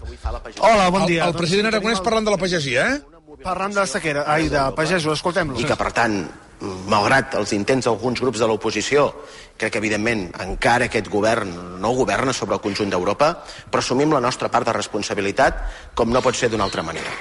Hola, 0.62 0.88
bon 0.90 1.04
dia. 1.06 1.26
El, 1.26 1.34
el 1.34 1.38
president 1.38 1.68
Aragonès 1.74 2.00
parlant 2.00 2.24
de 2.30 2.34
la 2.34 2.40
pagesia, 2.40 2.88
eh? 2.94 3.15
Parlant 3.44 3.74
de 3.74 3.86
sequera, 3.86 4.24
ai, 4.26 4.48
de 4.52 4.62
pagesos, 4.76 5.18
escoltem-los. 5.18 5.60
i 5.60 5.66
que, 5.68 5.76
per 5.76 5.92
tant, 5.94 6.16
malgrat 6.88 7.34
els 7.36 7.52
intents 7.52 7.84
d'alguns 7.84 8.20
grups 8.20 8.40
de 8.40 8.48
l'oposició, 8.48 9.10
crec 9.60 9.74
que, 9.74 9.82
evidentment, 9.82 10.30
encara 10.40 10.88
aquest 10.88 11.10
govern 11.12 11.52
no 11.80 11.92
governa 11.98 12.32
sobre 12.32 12.56
el 12.56 12.62
conjunt 12.64 12.90
d'Europa, 12.90 13.32
però 13.70 13.84
assumim 13.84 14.12
la 14.12 14.22
nostra 14.24 14.48
part 14.48 14.66
de 14.66 14.72
responsabilitat 14.72 15.60
com 15.94 16.12
no 16.12 16.22
pot 16.24 16.36
ser 16.36 16.48
d'una 16.50 16.64
altra 16.64 16.82
manera. 16.86 17.12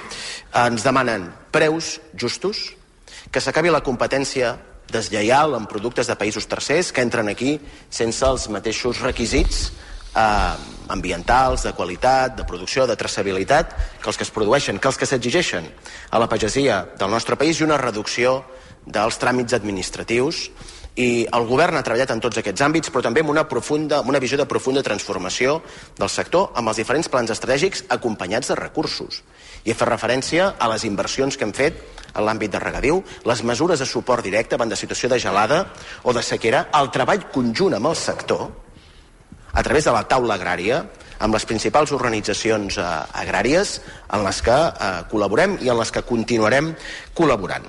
Ens 0.66 0.86
demanen 0.88 1.28
preus 1.52 2.00
justos, 2.16 2.72
que 3.32 3.42
s'acabi 3.42 3.74
la 3.74 3.84
competència 3.84 4.56
deslleial 4.92 5.56
en 5.58 5.66
productes 5.68 6.08
de 6.08 6.16
països 6.16 6.46
tercers 6.48 6.92
que 6.94 7.04
entren 7.04 7.28
aquí 7.28 7.58
sense 7.90 8.24
els 8.26 8.48
mateixos 8.54 9.02
requisits 9.02 9.72
eh, 10.16 10.76
ambientals, 10.88 11.64
de 11.64 11.74
qualitat, 11.74 12.36
de 12.38 12.46
producció, 12.46 12.86
de 12.88 12.96
traçabilitat, 12.96 13.76
que 14.02 14.10
els 14.10 14.18
que 14.18 14.24
es 14.24 14.32
produeixen, 14.32 14.80
que 14.80 14.88
els 14.88 14.98
que 14.98 15.10
s'exigeixen 15.10 15.68
a 16.12 16.22
la 16.22 16.30
pagesia 16.30 16.86
del 16.98 17.12
nostre 17.12 17.36
país 17.36 17.60
i 17.60 17.68
una 17.68 17.82
reducció 17.82 18.44
dels 18.86 19.20
tràmits 19.22 19.56
administratius. 19.58 20.50
I 20.96 21.26
el 21.36 21.44
govern 21.44 21.76
ha 21.76 21.84
treballat 21.84 22.14
en 22.14 22.22
tots 22.24 22.40
aquests 22.40 22.64
àmbits, 22.64 22.88
però 22.88 23.02
també 23.04 23.20
amb 23.20 23.34
una, 23.34 23.44
profunda, 23.52 24.00
amb 24.00 24.14
una 24.14 24.22
visió 24.24 24.38
de 24.40 24.46
profunda 24.48 24.84
transformació 24.84 25.58
del 25.98 26.10
sector, 26.10 26.54
amb 26.56 26.72
els 26.72 26.80
diferents 26.80 27.10
plans 27.12 27.34
estratègics 27.34 27.84
acompanyats 27.92 28.54
de 28.54 28.56
recursos. 28.56 29.20
I 29.66 29.74
he 29.74 29.76
fet 29.76 29.90
referència 29.90 30.54
a 30.56 30.70
les 30.72 30.86
inversions 30.88 31.36
que 31.36 31.44
hem 31.44 31.52
fet 31.58 31.82
en 32.16 32.24
l'àmbit 32.24 32.54
de 32.54 32.62
regadiu, 32.64 33.02
les 33.28 33.44
mesures 33.44 33.82
de 33.82 33.90
suport 33.90 34.24
directe 34.24 34.56
davant 34.56 34.72
de 34.72 34.80
situació 34.80 35.10
de 35.12 35.20
gelada 35.20 35.66
o 36.04 36.14
de 36.16 36.24
sequera, 36.24 36.70
el 36.80 36.94
treball 36.96 37.28
conjunt 37.34 37.76
amb 37.76 37.92
el 37.92 38.00
sector, 38.00 38.48
a 39.56 39.64
través 39.64 39.88
de 39.88 39.96
la 39.96 40.04
taula 40.04 40.36
agrària, 40.36 40.84
amb 41.24 41.34
les 41.34 41.46
principals 41.48 41.94
organitzacions 41.96 42.78
eh, 42.78 42.86
agràries 43.22 43.78
en 44.14 44.24
les 44.26 44.42
que 44.44 44.56
eh, 44.56 44.92
col·laborem 45.12 45.58
i 45.64 45.72
en 45.72 45.80
les 45.80 45.92
que 45.96 46.04
continuarem 46.04 46.74
col·laborant. 47.16 47.66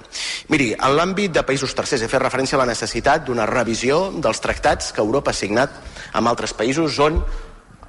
Miri, 0.50 0.72
en 0.74 0.96
l'àmbit 0.98 1.34
de 1.36 1.46
països 1.46 1.74
tercers 1.78 2.02
he 2.02 2.10
fet 2.10 2.22
referència 2.22 2.58
a 2.58 2.64
la 2.64 2.70
necessitat 2.72 3.26
d'una 3.26 3.46
revisió 3.46 4.10
dels 4.18 4.42
tractats 4.42 4.90
que 4.92 5.04
Europa 5.04 5.30
ha 5.30 5.40
signat 5.40 5.78
amb 6.12 6.32
altres 6.32 6.56
països 6.58 6.98
on 6.98 7.22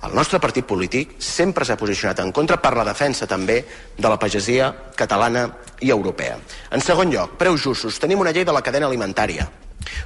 el 0.06 0.14
nostre 0.14 0.38
partit 0.38 0.66
polític 0.70 1.16
sempre 1.18 1.66
s'ha 1.66 1.78
posicionat 1.78 2.20
en 2.22 2.30
contra 2.32 2.60
per 2.62 2.76
la 2.78 2.86
defensa 2.86 3.26
també 3.26 3.64
de 3.98 4.08
la 4.08 4.20
pagesia 4.22 4.70
catalana 4.96 5.48
i 5.82 5.90
europea. 5.90 6.38
En 6.70 6.86
segon 6.86 7.10
lloc, 7.10 7.34
preus 7.42 7.64
justos. 7.66 7.98
Tenim 7.98 8.22
una 8.22 8.32
llei 8.32 8.46
de 8.46 8.54
la 8.54 8.62
cadena 8.62 8.86
alimentària, 8.86 9.48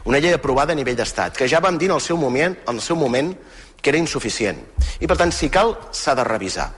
una 0.07 0.22
llei 0.23 0.31
aprovada 0.38 0.72
a 0.72 0.80
nivell 0.80 0.95
d'estat, 0.95 1.35
que 1.35 1.49
ja 1.51 1.59
vam 1.59 1.77
dir 1.77 1.89
en 1.89 1.97
el 1.97 2.03
seu 2.03 2.15
moment, 2.18 2.55
en 2.55 2.80
el 2.80 2.81
seu 2.81 2.95
moment 2.95 3.34
que 3.82 3.91
era 3.91 3.99
insuficient. 3.99 4.62
I, 4.99 5.10
per 5.10 5.18
tant, 5.18 5.34
si 5.34 5.49
cal, 5.49 5.76
s'ha 5.91 6.16
de 6.16 6.26
revisar. 6.28 6.70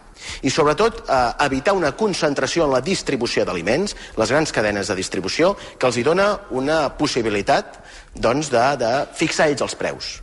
I, 0.42 0.50
sobretot, 0.50 1.04
eh, 1.04 1.22
evitar 1.46 1.76
una 1.76 1.92
concentració 2.00 2.66
en 2.66 2.72
la 2.72 2.82
distribució 2.82 3.44
d'aliments, 3.46 3.96
les 4.18 4.32
grans 4.32 4.56
cadenes 4.56 4.88
de 4.88 4.96
distribució, 4.96 5.54
que 5.78 5.88
els 5.88 6.00
hi 6.00 6.08
dona 6.08 6.30
una 6.52 6.86
possibilitat 6.98 7.82
doncs, 8.16 8.50
de, 8.54 8.68
de 8.80 8.94
fixar 9.20 9.52
ells 9.52 9.66
els 9.68 9.76
preus. 9.76 10.23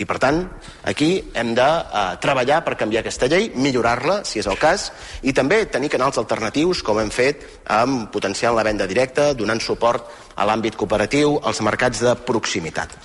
I, 0.00 0.06
per 0.08 0.16
tant, 0.20 0.38
aquí 0.88 1.10
hem 1.36 1.52
de 1.56 1.66
eh, 1.66 2.04
treballar 2.24 2.62
per 2.64 2.78
canviar 2.80 3.02
aquesta 3.02 3.28
llei, 3.28 3.50
millorar-la, 3.52 4.22
si 4.24 4.40
és 4.40 4.48
el 4.48 4.56
cas, 4.60 4.88
i 5.20 5.34
també 5.36 5.66
tenir 5.68 5.90
canals 5.92 6.16
alternatius, 6.20 6.80
com 6.86 7.02
hem 7.02 7.12
fet 7.12 7.44
amb 7.68 8.08
potenciant 8.12 8.56
la 8.56 8.64
venda 8.64 8.88
directa, 8.88 9.34
donant 9.36 9.60
suport 9.60 10.08
a 10.40 10.46
l'àmbit 10.48 10.78
cooperatiu, 10.80 11.36
als 11.44 11.60
mercats 11.60 12.00
de 12.00 12.16
proximitat. 12.24 12.96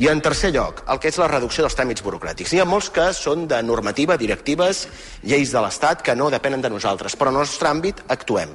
I 0.00 0.06
en 0.08 0.20
tercer 0.24 0.48
lloc, 0.54 0.84
el 0.88 1.00
que 1.02 1.10
és 1.10 1.16
la 1.20 1.26
reducció 1.28 1.64
dels 1.66 1.74
tràmits 1.76 2.00
burocràtics. 2.00 2.54
N'hi 2.54 2.62
ha 2.62 2.68
molts 2.68 2.88
que 2.94 3.10
són 3.12 3.42
de 3.50 3.58
normativa, 3.60 4.16
directives, 4.16 4.86
lleis 5.26 5.50
de 5.52 5.60
l'Estat 5.60 6.00
que 6.06 6.14
no 6.16 6.30
depenen 6.32 6.62
de 6.64 6.70
nosaltres, 6.72 7.18
però 7.20 7.28
en 7.28 7.36
el 7.36 7.44
nostre 7.44 7.68
àmbit 7.68 8.00
actuem. 8.08 8.54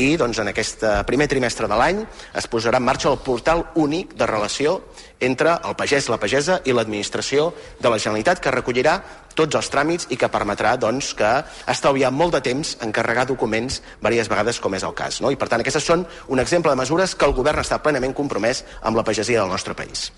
I 0.00 0.14
doncs, 0.16 0.40
en 0.40 0.48
aquest 0.54 0.86
eh, 0.86 0.94
primer 1.04 1.26
trimestre 1.28 1.68
de 1.68 1.76
l'any 1.76 2.00
es 2.32 2.48
posarà 2.48 2.80
en 2.80 2.86
marxa 2.86 3.10
el 3.10 3.18
portal 3.20 3.66
únic 3.74 4.14
de 4.16 4.30
relació 4.30 4.78
entre 5.20 5.56
el 5.64 5.76
pagès, 5.76 6.10
la 6.12 6.20
pagesa 6.20 6.60
i 6.64 6.74
l'administració 6.76 7.52
de 7.80 7.88
la 7.88 7.98
Generalitat 7.98 8.40
que 8.40 8.52
recollirà 8.52 8.98
tots 9.38 9.58
els 9.58 9.70
tràmits 9.72 10.10
i 10.10 10.18
que 10.20 10.30
permetrà 10.32 10.76
doncs, 10.80 11.12
que 11.16 11.32
estalviar 11.70 12.12
molt 12.14 12.36
de 12.36 12.42
temps 12.44 12.76
en 12.82 12.92
carregar 12.94 13.26
documents 13.28 13.82
diverses 14.00 14.32
vegades 14.32 14.60
com 14.60 14.74
és 14.74 14.84
el 14.86 14.94
cas. 14.96 15.20
No? 15.20 15.30
I 15.30 15.38
per 15.38 15.48
tant, 15.52 15.62
aquestes 15.62 15.84
són 15.84 16.06
un 16.32 16.42
exemple 16.42 16.72
de 16.72 16.80
mesures 16.80 17.14
que 17.14 17.26
el 17.28 17.34
govern 17.36 17.62
està 17.62 17.78
plenament 17.82 18.14
compromès 18.16 18.64
amb 18.82 18.96
la 18.96 19.04
pagesia 19.04 19.42
del 19.42 19.52
nostre 19.52 19.74
país. 19.74 20.10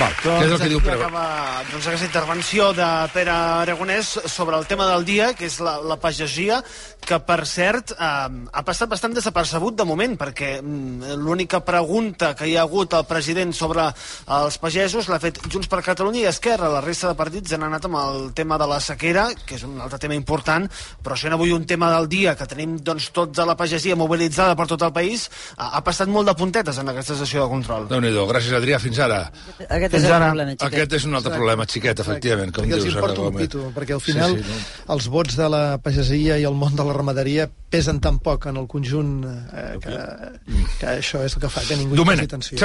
Val, 0.00 0.14
què 0.22 0.34
és 0.46 0.52
el 0.54 0.60
que 0.62 0.68
diu 0.70 0.80
Pere? 0.80 0.96
acaba 0.96 1.24
doncs, 1.68 1.86
aquesta 1.90 2.06
intervenció 2.08 2.70
de 2.76 2.86
Pere 3.12 3.32
Aragonès 3.34 4.12
sobre 4.32 4.56
el 4.56 4.64
tema 4.70 4.86
del 4.88 5.04
dia, 5.04 5.32
que 5.36 5.44
és 5.48 5.58
la, 5.60 5.76
la 5.84 5.98
pagesia, 6.00 6.60
que, 7.04 7.18
per 7.26 7.42
cert, 7.48 7.92
eh, 7.96 8.06
ha 8.52 8.62
passat 8.64 8.88
bastant 8.88 9.16
desapercebut 9.16 9.76
de 9.76 9.86
moment, 9.88 10.16
perquè 10.20 10.52
mm, 10.60 11.18
l'única 11.20 11.60
pregunta 11.66 12.32
que 12.38 12.48
hi 12.48 12.56
ha 12.56 12.64
hagut 12.64 12.96
al 12.96 13.06
president 13.10 13.52
sobre 13.56 13.88
els 14.40 14.58
pagesos 14.62 15.10
l'ha 15.10 15.20
fet 15.22 15.42
Junts 15.50 15.68
per 15.70 15.82
Catalunya 15.84 16.24
i 16.24 16.30
Esquerra. 16.30 16.72
La 16.72 16.84
resta 16.84 17.10
de 17.10 17.18
partits 17.18 17.56
han 17.56 17.66
anat 17.68 17.88
amb 17.88 18.00
el 18.00 18.09
tema 18.34 18.58
de 18.60 18.66
la 18.70 18.78
sequera, 18.80 19.28
que 19.46 19.56
és 19.58 19.64
un 19.66 19.80
altre 19.80 19.98
tema 20.02 20.14
important, 20.18 20.66
però 21.04 21.16
sent 21.18 21.32
avui 21.36 21.52
un 21.52 21.64
tema 21.66 21.90
del 21.94 22.08
dia 22.08 22.34
que 22.38 22.46
tenim 22.50 22.78
doncs, 22.84 23.10
tots 23.16 23.38
a 23.38 23.46
la 23.48 23.56
pagesia 23.56 23.96
mobilitzada 23.96 24.56
per 24.56 24.66
tot 24.70 24.82
el 24.86 24.92
país, 24.92 25.28
ha, 25.56 25.70
ha 25.78 25.82
passat 25.86 26.08
molt 26.08 26.28
de 26.28 26.34
puntetes 26.38 26.78
en 26.82 26.88
aquesta 26.92 27.16
sessió 27.16 27.44
de 27.44 27.48
control. 27.54 27.88
déu 27.88 28.00
nhi 28.00 28.10
Gràcies, 28.30 28.52
Adrià. 28.54 28.78
Fins 28.80 28.98
ara. 28.98 29.20
Aquest 29.68 29.92
Fins 29.94 30.02
és 30.04 30.08
el 30.10 30.12
ara. 30.14 30.28
problema, 30.30 30.50
xiquet. 30.52 30.66
Aquest 30.68 30.92
és 31.00 31.04
un 31.08 31.14
altre 31.14 31.32
problema, 31.34 31.66
xiquet, 31.66 32.00
efectivament, 32.00 32.52
com 32.54 32.64
perquè 32.64 32.74
els 32.74 32.84
dius. 32.84 32.94
importa 32.94 33.20
Ara, 33.20 33.28
un 33.30 33.36
pito, 33.36 33.72
perquè 33.74 33.94
al 33.94 34.00
final 34.00 34.30
Sí, 34.36 34.42
sí, 34.42 34.50
no? 34.86 34.94
els 34.94 35.08
vots 35.08 35.36
de 35.36 35.48
la 35.48 35.78
pagesia 35.78 36.38
i 36.38 36.44
el 36.44 36.54
món 36.54 36.76
de 36.76 36.84
la 36.84 36.92
ramaderia 36.92 37.48
pesen 37.70 38.00
tan 38.02 38.18
poc 38.18 38.48
en 38.50 38.58
el 38.58 38.66
conjunt 38.70 39.22
eh, 39.24 39.78
que, 39.82 39.98
que 40.80 40.88
això 40.90 41.22
és 41.26 41.36
el 41.36 41.44
que 41.44 41.50
fa 41.52 41.62
que 41.66 41.78
ningú 41.78 41.94
hi 41.94 42.02
posi 42.02 42.26
atenció. 42.26 42.58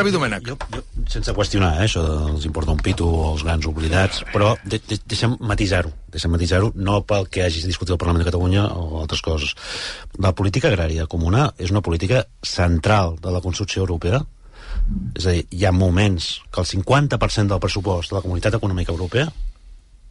Jo, 0.46 0.56
jo, 0.74 0.84
sense 1.14 1.36
qüestionar 1.38 1.72
eh, 1.78 1.86
això 1.86 2.04
dels 2.06 2.48
importa 2.50 2.74
un 2.74 2.82
pito 2.82 3.08
o 3.08 3.28
els 3.34 3.46
grans 3.46 3.70
oblidats, 3.70 4.24
però 4.34 4.56
de, 4.66 4.82
de, 4.90 5.00
deixa'm 5.06 5.38
matisar-ho, 5.46 5.94
deixa'm 6.14 6.34
matisar-ho, 6.36 6.72
no 6.76 7.00
pel 7.08 7.30
que 7.30 7.46
hagi 7.46 7.64
discutit 7.68 7.94
el 7.94 8.02
Parlament 8.02 8.26
de 8.26 8.30
Catalunya 8.32 8.66
o 8.74 9.04
altres 9.04 9.22
coses. 9.26 9.54
La 10.22 10.34
política 10.34 10.74
agrària 10.74 11.08
comuna 11.12 11.52
és 11.62 11.74
una 11.74 11.86
política 11.86 12.26
central 12.42 13.20
de 13.22 13.34
la 13.34 13.44
construcció 13.46 13.86
europea, 13.86 14.24
és 15.16 15.26
a 15.26 15.34
dir, 15.34 15.46
hi 15.54 15.66
ha 15.66 15.74
moments 15.74 16.40
que 16.52 16.62
el 16.62 16.68
50% 16.68 17.54
del 17.54 17.62
pressupost 17.62 18.12
de 18.12 18.18
la 18.18 18.26
Comunitat 18.26 18.58
Econòmica 18.58 18.94
Europea 18.94 19.30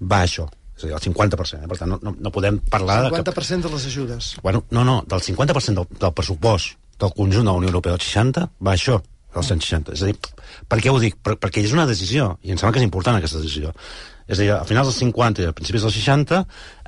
va 0.00 0.22
a 0.22 0.28
això, 0.28 0.46
és 0.76 0.84
a 0.84 0.86
dir, 0.88 0.94
el 0.96 1.02
50%, 1.04 1.62
eh? 1.62 1.68
per 1.70 1.78
tant 1.78 1.90
no, 1.94 1.98
no, 2.02 2.14
no 2.18 2.30
podem 2.34 2.58
parlar... 2.70 3.02
de 3.04 3.10
que- 3.14 3.22
50% 3.32 3.68
de 3.68 3.74
les 3.74 3.86
ajudes. 3.86 4.36
Bueno, 4.42 4.64
no, 4.70 4.84
no, 4.84 5.04
del 5.06 5.20
50% 5.20 5.74
del, 5.82 5.98
del 6.00 6.12
pressupost 6.12 6.78
del 6.98 7.12
conjunt 7.14 7.42
de 7.44 7.50
la 7.50 7.52
Unió 7.58 7.68
Europea, 7.68 7.94
el 7.94 8.00
60, 8.00 8.48
va 8.64 8.72
a 8.72 8.78
això, 9.42 9.54
el 9.54 9.60
160. 9.60 9.94
És 9.94 10.02
a 10.02 10.10
dir, 10.10 10.16
per 10.68 10.80
què 10.80 10.90
ho 10.90 10.98
dic? 11.02 11.16
Per, 11.22 11.36
perquè 11.40 11.62
és 11.64 11.72
una 11.74 11.86
decisió, 11.86 12.38
i 12.42 12.52
em 12.52 12.58
sembla 12.58 12.74
que 12.74 12.82
és 12.82 12.86
important 12.86 13.16
aquesta 13.18 13.38
decisió. 13.42 13.74
És 14.24 14.38
a 14.38 14.40
dir, 14.40 14.50
a 14.54 14.64
finals 14.64 14.88
dels 14.88 15.02
50 15.02 15.42
i 15.42 15.46
a 15.50 15.52
principis 15.52 15.82
dels 15.84 15.96
60 15.98 16.38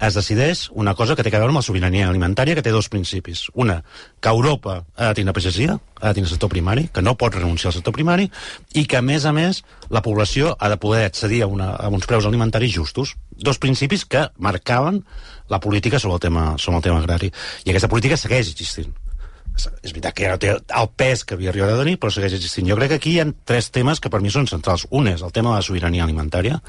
es 0.07 0.15
decideix 0.17 0.63
una 0.73 0.95
cosa 0.97 1.15
que 1.15 1.25
té 1.25 1.29
a 1.29 1.37
veure 1.37 1.53
amb 1.53 1.61
la 1.61 1.65
sobirania 1.67 2.09
alimentària, 2.09 2.57
que 2.57 2.65
té 2.65 2.73
dos 2.73 2.89
principis. 2.89 3.51
Una, 3.53 3.83
que 4.21 4.33
Europa 4.33 4.79
ha 4.97 5.11
de 5.11 5.19
tenir 5.21 5.35
pagesia, 5.37 5.77
ha 6.01 6.09
de 6.09 6.15
tenir 6.17 6.31
sector 6.31 6.49
primari, 6.49 6.89
que 6.89 7.05
no 7.05 7.17
pot 7.21 7.37
renunciar 7.37 7.75
al 7.75 7.77
sector 7.77 7.93
primari, 7.93 8.31
i 8.73 8.87
que, 8.87 8.97
a 8.97 9.05
més 9.05 9.29
a 9.29 9.35
més, 9.37 9.65
la 9.93 10.01
població 10.01 10.57
ha 10.59 10.73
de 10.73 10.81
poder 10.81 11.05
accedir 11.05 11.43
a, 11.45 11.51
una, 11.53 11.75
a 11.77 11.93
uns 11.93 12.09
preus 12.09 12.25
alimentaris 12.25 12.73
justos. 12.73 13.17
Dos 13.37 13.61
principis 13.61 14.07
que 14.09 14.31
marcaven 14.39 15.05
la 15.53 15.61
política 15.61 16.01
sobre 16.01 16.17
el 16.17 16.25
tema, 16.25 16.55
sobre 16.57 16.81
el 16.81 16.89
tema 16.89 17.03
agrari. 17.05 17.35
I 17.67 17.75
aquesta 17.75 17.93
política 17.93 18.17
segueix 18.17 18.49
existint 18.49 18.97
és 19.57 19.93
veritat 19.93 20.15
que 20.17 20.27
ja 20.27 20.35
no 20.35 20.41
té 20.43 20.53
el 20.53 20.91
pes 21.01 21.25
que 21.25 21.37
havia 21.37 21.51
arribat 21.53 21.73
a 21.73 21.81
tenir, 21.81 21.97
però 22.01 22.13
segueix 22.13 22.37
existint. 22.37 22.69
Jo 22.69 22.77
crec 22.79 22.93
que 22.93 23.01
aquí 23.01 23.17
hi 23.17 23.23
ha 23.23 23.27
tres 23.49 23.71
temes 23.75 24.03
que 24.03 24.13
per 24.13 24.21
mi 24.21 24.33
són 24.33 24.49
centrals. 24.51 24.87
Un 24.91 25.09
és 25.09 25.25
el 25.25 25.33
tema 25.33 25.55
de 25.55 25.61
la 25.61 25.67
sobirania 25.67 26.05
alimentària, 26.05 26.61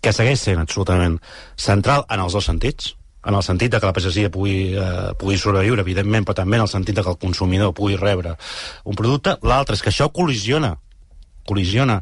que 0.00 0.14
segueix 0.16 0.40
sent 0.40 0.62
absolutament 0.62 1.18
central 1.58 2.06
en 2.08 2.22
els 2.24 2.36
dos 2.36 2.46
sentits, 2.48 2.94
en 3.26 3.36
el 3.36 3.42
sentit 3.44 3.72
de 3.72 3.80
que 3.80 3.88
la 3.88 3.92
pagesia 3.92 4.30
pugui, 4.32 4.72
eh, 4.72 5.12
pugui 5.20 5.36
sobreviure, 5.36 5.82
evidentment, 5.84 6.24
però 6.24 6.38
també 6.40 6.56
en 6.56 6.64
el 6.64 6.72
sentit 6.72 6.96
de 6.96 7.02
que 7.04 7.12
el 7.12 7.18
consumidor 7.20 7.74
pugui 7.74 7.96
rebre 7.96 8.36
un 8.84 8.96
producte. 8.96 9.36
L'altre 9.42 9.76
és 9.76 9.82
que 9.82 9.90
això 9.92 10.08
col·lisiona, 10.08 10.76
col·lisiona 11.46 12.00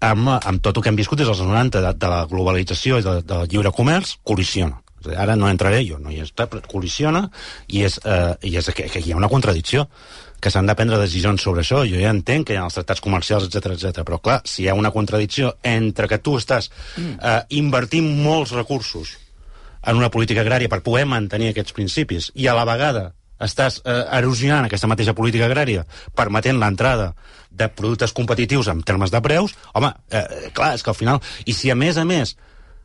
amb, 0.00 0.28
amb 0.38 0.62
tot 0.62 0.76
el 0.76 0.82
que 0.82 0.88
hem 0.88 0.96
viscut 0.96 1.18
des 1.18 1.28
dels 1.28 1.42
90 1.44 1.82
de, 1.84 1.92
de 1.92 2.08
la 2.08 2.24
globalització 2.30 2.98
i 2.98 3.04
de, 3.04 3.18
del 3.28 3.48
lliure 3.52 3.74
comerç, 3.74 4.16
col·lisiona. 4.24 4.80
Ara 5.16 5.36
no 5.36 5.48
entraré 5.50 5.82
jo, 5.86 5.98
no 6.02 6.10
hi 6.10 6.22
està, 6.24 6.48
però 6.50 6.62
col·lisiona 6.66 7.28
i 7.68 7.84
és, 7.86 8.00
eh, 8.04 8.34
i 8.48 8.56
és 8.58 8.70
que, 8.74 8.88
que 8.90 9.02
hi 9.04 9.12
ha 9.12 9.20
una 9.20 9.30
contradicció 9.30 9.86
que 10.40 10.50
s'han 10.54 10.66
de 10.70 10.74
prendre 10.78 10.98
decisions 11.00 11.42
sobre 11.42 11.64
això. 11.64 11.84
Jo 11.88 12.00
ja 12.00 12.12
entenc 12.14 12.48
que 12.48 12.54
hi 12.54 12.58
ha 12.60 12.66
els 12.66 12.78
tractats 12.78 13.02
comercials, 13.02 13.48
etc 13.48 13.74
etc. 13.74 14.02
però 14.06 14.20
clar, 14.22 14.40
si 14.44 14.64
hi 14.64 14.68
ha 14.68 14.76
una 14.78 14.92
contradicció 14.94 15.54
entre 15.62 16.08
que 16.10 16.18
tu 16.18 16.36
estàs 16.38 16.70
eh, 16.98 17.40
invertint 17.58 18.10
molts 18.22 18.54
recursos 18.56 19.16
en 19.86 19.96
una 19.96 20.10
política 20.10 20.42
agrària 20.42 20.70
per 20.70 20.82
poder 20.82 21.06
mantenir 21.06 21.52
aquests 21.52 21.74
principis 21.74 22.32
i 22.34 22.48
a 22.48 22.56
la 22.58 22.66
vegada 22.68 23.12
estàs 23.42 23.78
eh, 23.84 23.98
erosionant 24.18 24.66
aquesta 24.66 24.90
mateixa 24.90 25.14
política 25.14 25.46
agrària 25.46 25.84
permetent 26.18 26.58
l'entrada 26.58 27.12
de 27.50 27.68
productes 27.70 28.12
competitius 28.12 28.68
en 28.72 28.82
termes 28.82 29.14
de 29.14 29.20
preus, 29.22 29.54
home, 29.74 29.92
eh, 30.10 30.50
clar, 30.54 30.74
és 30.74 30.82
que 30.82 30.90
al 30.92 30.98
final... 30.98 31.22
I 31.46 31.54
si 31.56 31.70
a 31.70 31.76
més 31.78 31.96
a 31.96 32.04
més 32.08 32.34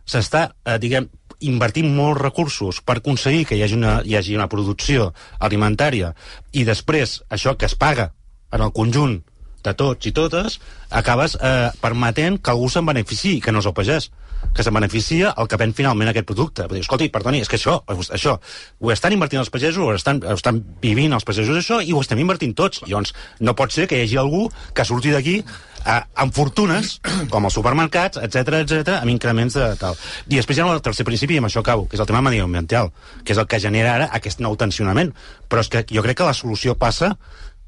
s'està, 0.06 0.48
eh, 0.66 0.78
diguem, 0.80 1.10
invertint 1.50 1.90
molts 1.96 2.22
recursos 2.22 2.82
per 2.82 2.98
aconseguir 3.00 3.46
que 3.50 3.58
hi 3.58 3.64
hagi, 3.66 3.78
una, 3.80 4.00
hi 4.06 4.18
hagi 4.20 4.36
una 4.38 4.50
producció 4.52 5.12
alimentària 5.40 6.14
i 6.52 6.66
després 6.68 7.22
això 7.30 7.56
que 7.58 7.70
es 7.70 7.76
paga 7.76 8.12
en 8.54 8.62
el 8.62 8.74
conjunt 8.76 9.20
de 9.64 9.74
tots 9.80 10.10
i 10.10 10.12
totes, 10.12 10.60
acabes 10.92 11.38
eh, 11.40 11.70
permetent 11.82 12.38
que 12.44 12.52
algú 12.52 12.68
se'n 12.70 12.86
beneficiï, 12.86 13.40
que 13.42 13.54
no 13.56 13.64
és 13.64 13.70
el 13.70 13.76
pagès 13.78 14.10
que 14.54 14.64
se'n 14.66 14.76
beneficia 14.76 15.34
el 15.40 15.48
que 15.50 15.60
ven 15.60 15.74
finalment 15.78 16.12
aquest 16.12 16.28
producte. 16.30 16.68
Vull 16.70 16.80
dir, 16.80 16.86
escolti, 16.86 17.10
perdoni, 17.14 17.42
és 17.44 17.52
que 17.52 17.58
això, 17.60 17.80
això 17.88 18.38
ho 18.38 18.94
estan 18.94 19.16
invertint 19.16 19.42
els 19.42 19.52
pagesos, 19.54 19.82
ho 19.84 19.94
estan, 19.96 20.22
ho 20.24 20.38
estan 20.38 20.62
vivint 20.82 21.14
els 21.16 21.26
pagesos 21.28 21.60
això, 21.60 21.80
i 21.82 21.94
ho 21.94 22.02
estem 22.02 22.22
invertint 22.24 22.56
tots. 22.58 22.84
Llavors, 22.88 23.14
no 23.40 23.56
pot 23.58 23.74
ser 23.76 23.88
que 23.90 24.00
hi 24.00 24.08
hagi 24.08 24.20
algú 24.22 24.48
que 24.74 24.86
surti 24.88 25.14
d'aquí 25.14 25.40
eh, 25.42 26.02
amb 26.24 26.36
fortunes, 26.36 26.98
com 27.34 27.48
els 27.48 27.58
supermercats, 27.58 28.20
etc 28.24 28.60
etc 28.64 28.98
amb 29.00 29.14
increments 29.14 29.58
de 29.60 29.70
tal. 29.80 29.98
I 30.28 30.40
després 30.40 30.60
hi 30.60 30.66
ha 30.66 30.70
el 30.74 30.84
tercer 30.86 31.06
principi, 31.08 31.38
i 31.38 31.44
amb 31.44 31.50
això 31.50 31.64
acabo, 31.64 31.88
que 31.88 31.98
és 31.98 32.04
el 32.04 32.10
tema 32.10 32.24
mediambiental, 32.26 32.92
que 33.24 33.36
és 33.36 33.42
el 33.42 33.50
que 33.50 33.62
genera 33.64 33.98
ara 33.98 34.12
aquest 34.20 34.44
nou 34.44 34.58
tensionament. 34.60 35.14
Però 35.50 35.64
és 35.64 35.72
que 35.72 35.86
jo 35.90 36.06
crec 36.06 36.22
que 36.22 36.30
la 36.30 36.38
solució 36.38 36.78
passa 36.80 37.14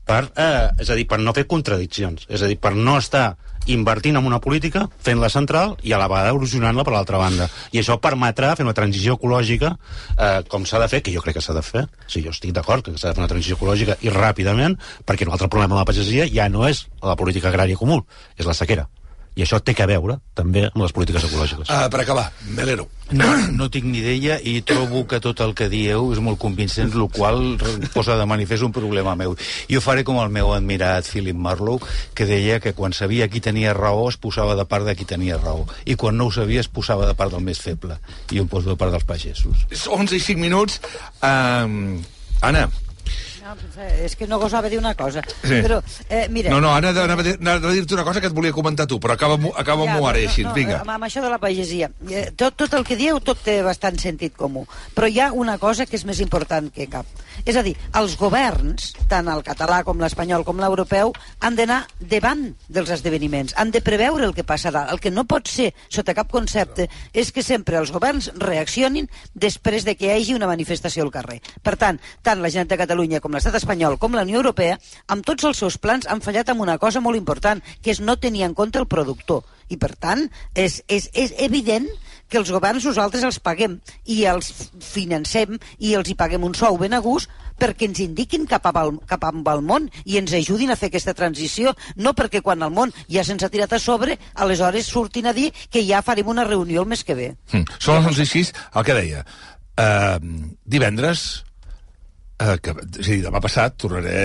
per, 0.05 0.23
eh, 0.37 0.69
és 0.79 0.89
a 0.89 0.95
dir, 0.95 1.07
per 1.09 1.19
no 1.19 1.33
fer 1.33 1.47
contradiccions, 1.49 2.27
és 2.29 2.41
a 2.41 2.47
dir, 2.49 2.59
per 2.61 2.75
no 2.75 2.97
estar 3.01 3.35
invertint 3.71 4.17
en 4.19 4.25
una 4.25 4.39
política, 4.43 4.85
fent-la 5.03 5.29
central 5.33 5.75
i 5.83 5.93
a 5.93 5.99
la 6.01 6.09
vegada 6.11 6.33
erosionant-la 6.33 6.85
per 6.85 6.93
l'altra 6.95 7.21
banda. 7.21 7.47
I 7.71 7.81
això 7.81 7.97
permetrà 8.01 8.53
fer 8.57 8.65
una 8.65 8.75
transició 8.77 9.17
ecològica 9.19 9.75
eh, 10.17 10.41
com 10.51 10.65
s'ha 10.65 10.81
de 10.83 10.89
fer, 10.91 11.01
que 11.05 11.13
jo 11.15 11.23
crec 11.25 11.39
que 11.39 11.45
s'ha 11.45 11.55
de 11.57 11.63
fer. 11.65 11.85
O 11.85 12.09
sigui, 12.09 12.27
jo 12.27 12.35
estic 12.35 12.53
d'acord 12.55 12.85
que 12.85 12.95
s'ha 12.97 13.09
de 13.09 13.15
fer 13.15 13.23
una 13.23 13.31
transició 13.31 13.59
ecològica 13.59 13.97
i 14.05 14.13
ràpidament, 14.13 14.77
perquè 15.05 15.27
l'altre 15.29 15.49
problema 15.49 15.75
de 15.75 15.81
la 15.81 15.89
pagesia 15.89 16.29
ja 16.31 16.49
no 16.49 16.67
és 16.69 16.85
la 17.03 17.17
política 17.19 17.51
agrària 17.51 17.79
comú, 17.79 18.03
és 18.37 18.45
la 18.45 18.57
sequera. 18.57 18.89
I 19.35 19.43
això 19.43 19.59
té 19.59 19.73
que 19.75 19.87
veure 19.89 20.17
també 20.35 20.69
amb 20.69 20.79
les 20.79 20.93
polítiques 20.95 21.25
ecològiques. 21.27 21.67
Uh, 21.67 21.89
per 21.91 21.99
acabar, 22.05 22.29
Melero. 22.55 22.87
No, 23.11 23.27
no 23.51 23.67
tinc 23.69 23.85
ni 23.85 23.99
idea 23.99 24.37
i 24.39 24.61
trobo 24.65 25.03
que 25.11 25.19
tot 25.21 25.41
el 25.43 25.51
que 25.57 25.67
dieu 25.69 26.07
és 26.15 26.21
molt 26.23 26.39
convincent, 26.41 26.93
el 26.95 27.09
qual 27.13 27.41
posa 27.93 28.15
de 28.17 28.25
manifest 28.25 28.65
un 28.65 28.73
problema 28.73 29.13
meu. 29.19 29.35
Jo 29.69 29.81
faré 29.83 30.05
com 30.07 30.21
el 30.23 30.31
meu 30.33 30.53
admirat 30.55 31.05
Philip 31.11 31.35
Marlowe, 31.35 31.85
que 32.15 32.25
deia 32.29 32.61
que 32.63 32.73
quan 32.73 32.95
sabia 32.95 33.27
qui 33.29 33.43
tenia 33.43 33.75
raó 33.77 34.07
es 34.09 34.17
posava 34.17 34.55
de 34.55 34.65
part 34.65 34.87
de 34.87 34.95
qui 34.95 35.05
tenia 35.05 35.37
raó, 35.41 35.67
i 35.85 35.99
quan 35.99 36.17
no 36.17 36.29
ho 36.29 36.33
sabia 36.33 36.63
es 36.63 36.71
posava 36.71 37.05
de 37.05 37.13
part 37.19 37.35
del 37.35 37.43
més 37.43 37.59
feble, 37.61 37.99
i 38.31 38.39
em 38.41 38.47
poso 38.49 38.71
de 38.71 38.79
part 38.79 38.95
dels 38.95 39.05
pagesos. 39.05 39.67
És 39.69 39.85
11 39.85 40.15
i 40.15 40.23
5 40.31 40.41
minuts. 40.41 40.79
Um, 41.19 41.99
Anna, 42.41 42.69
No, 43.45 43.53
és 44.01 44.15
que 44.17 44.25
no 44.25 44.39
gosava 44.41 44.69
dir 44.73 44.79
una 44.79 44.95
cosa. 44.97 45.21
Sí. 45.43 45.59
Però, 45.61 45.77
eh, 46.09 46.25
mira... 46.33 46.49
no, 46.49 46.57
no, 46.63 46.71
Anna, 46.73 46.89
anava 47.03 47.21
a 47.21 47.25
dir- 47.27 47.35
anava 47.39 47.69
a 47.69 47.73
dir-te 47.75 47.93
una 47.93 48.03
cosa 48.03 48.19
que 48.19 48.25
et 48.31 48.33
volia 48.33 48.51
comentar 48.51 48.87
tu, 48.89 48.97
però 48.99 49.13
acaba, 49.13 49.37
acaba 49.55 49.85
ho 49.85 50.07
ara, 50.07 50.17
així, 50.17 50.43
vinga. 50.55 50.79
Amb, 50.81 50.89
amb 50.95 51.05
això 51.05 51.21
de 51.21 51.29
la 51.29 51.37
pagesia. 51.37 51.91
Eh, 52.09 52.31
Tot, 52.35 52.55
tot 52.57 52.73
el 52.73 52.83
que 52.83 52.97
dieu, 52.97 53.19
tot 53.21 53.37
té 53.45 53.59
bastant 53.61 53.99
sentit 54.01 54.33
comú. 54.35 54.65
Però 54.95 55.07
hi 55.07 55.19
ha 55.21 55.27
una 55.31 55.59
cosa 55.61 55.85
que 55.85 55.95
és 55.95 56.05
més 56.09 56.19
important 56.25 56.71
que 56.73 56.87
cap. 56.89 57.05
És 57.45 57.55
a 57.59 57.61
dir, 57.61 57.75
els 57.99 58.15
governs, 58.17 58.93
tant 59.11 59.27
el 59.29 59.43
català 59.45 59.83
com 59.85 59.99
l'espanyol 60.01 60.43
com 60.47 60.57
l'europeu, 60.59 61.13
han 61.45 61.55
d'anar 61.59 61.83
davant 61.99 62.47
dels 62.67 62.89
esdeveniments, 62.97 63.53
han 63.61 63.69
de 63.75 63.81
preveure 63.85 64.25
el 64.25 64.33
que 64.33 64.43
passarà. 64.47 64.87
El 64.89 64.99
que 65.03 65.11
no 65.13 65.25
pot 65.29 65.47
ser, 65.51 65.69
sota 65.89 66.15
cap 66.17 66.31
concepte, 66.31 66.89
és 67.13 67.29
que 67.35 67.43
sempre 67.45 67.77
els 67.77 67.91
governs 67.93 68.31
reaccionin 68.41 69.05
després 69.35 69.85
de 69.85 69.93
que 69.99 70.07
hi 70.09 70.15
hagi 70.17 70.33
una 70.33 70.47
manifestació 70.49 71.03
al 71.05 71.11
carrer. 71.13 71.41
Per 71.61 71.75
tant, 71.77 72.01
tant 72.23 72.41
la 72.41 72.49
Generalitat 72.49 72.73
de 72.79 72.81
Catalunya 72.81 73.19
com 73.21 73.34
l'estat 73.35 73.59
espanyol 73.59 73.99
com 74.01 74.15
la 74.15 74.23
Unió 74.25 74.41
Europea, 74.41 74.79
amb 75.11 75.25
tots 75.27 75.45
els 75.47 75.59
seus 75.61 75.77
plans 75.81 76.07
han 76.09 76.23
fallat 76.25 76.49
amb 76.49 76.65
una 76.65 76.79
cosa 76.81 77.03
molt 77.03 77.19
important, 77.19 77.61
que 77.81 77.93
és 77.93 78.01
no 78.01 78.17
tenir 78.17 78.45
en 78.47 78.55
compte 78.57 78.81
el 78.81 78.89
productor. 78.89 79.43
I, 79.69 79.77
per 79.81 79.95
tant, 79.97 80.27
és, 80.53 80.81
és, 80.87 81.09
és 81.13 81.33
evident 81.41 81.87
que 82.29 82.39
els 82.41 82.51
governs 82.53 82.85
nosaltres 82.85 83.25
els 83.25 83.39
paguem 83.41 83.79
i 84.09 84.23
els 84.29 84.51
financem 84.81 85.59
i 85.77 85.93
els 85.97 86.09
hi 86.09 86.15
paguem 86.17 86.45
un 86.45 86.55
sou 86.57 86.77
ben 86.81 86.95
a 86.97 87.01
gust 87.03 87.29
perquè 87.59 87.87
ens 87.87 88.01
indiquin 88.03 88.47
cap, 88.49 88.65
al, 88.67 88.95
cap 89.07 89.23
amb 89.29 89.47
el 89.47 89.61
món 89.63 89.87
i 90.03 90.17
ens 90.19 90.33
ajudin 90.35 90.73
a 90.73 90.77
fer 90.79 90.89
aquesta 90.91 91.15
transició, 91.15 91.71
no 91.95 92.15
perquè 92.17 92.41
quan 92.43 92.65
el 92.65 92.73
món 92.75 92.91
ja 93.07 93.23
se'ns 93.23 93.45
ha 93.45 93.51
tirat 93.53 93.77
a 93.77 93.79
sobre, 93.79 94.17
aleshores 94.33 94.89
surtin 94.91 95.29
a 95.29 95.35
dir 95.37 95.51
que 95.71 95.85
ja 95.87 96.03
farem 96.05 96.33
una 96.33 96.43
reunió 96.43 96.83
el 96.83 96.89
mes 96.91 97.05
que 97.07 97.15
ve. 97.15 97.29
Mm. 97.53 97.79
Són 97.79 98.01
les 98.01 98.11
11 98.11 98.25
i 98.25 98.31
6, 98.33 98.53
el 98.75 98.87
que 98.87 98.97
deia. 98.97 99.25
Uh, 99.75 100.19
divendres, 100.65 101.45
uh, 102.41 102.55
que, 102.61 102.75
és 102.99 103.07
a 103.07 103.11
dir, 103.11 103.21
demà 103.23 103.41
passat 103.43 103.77
tornaré, 103.81 104.19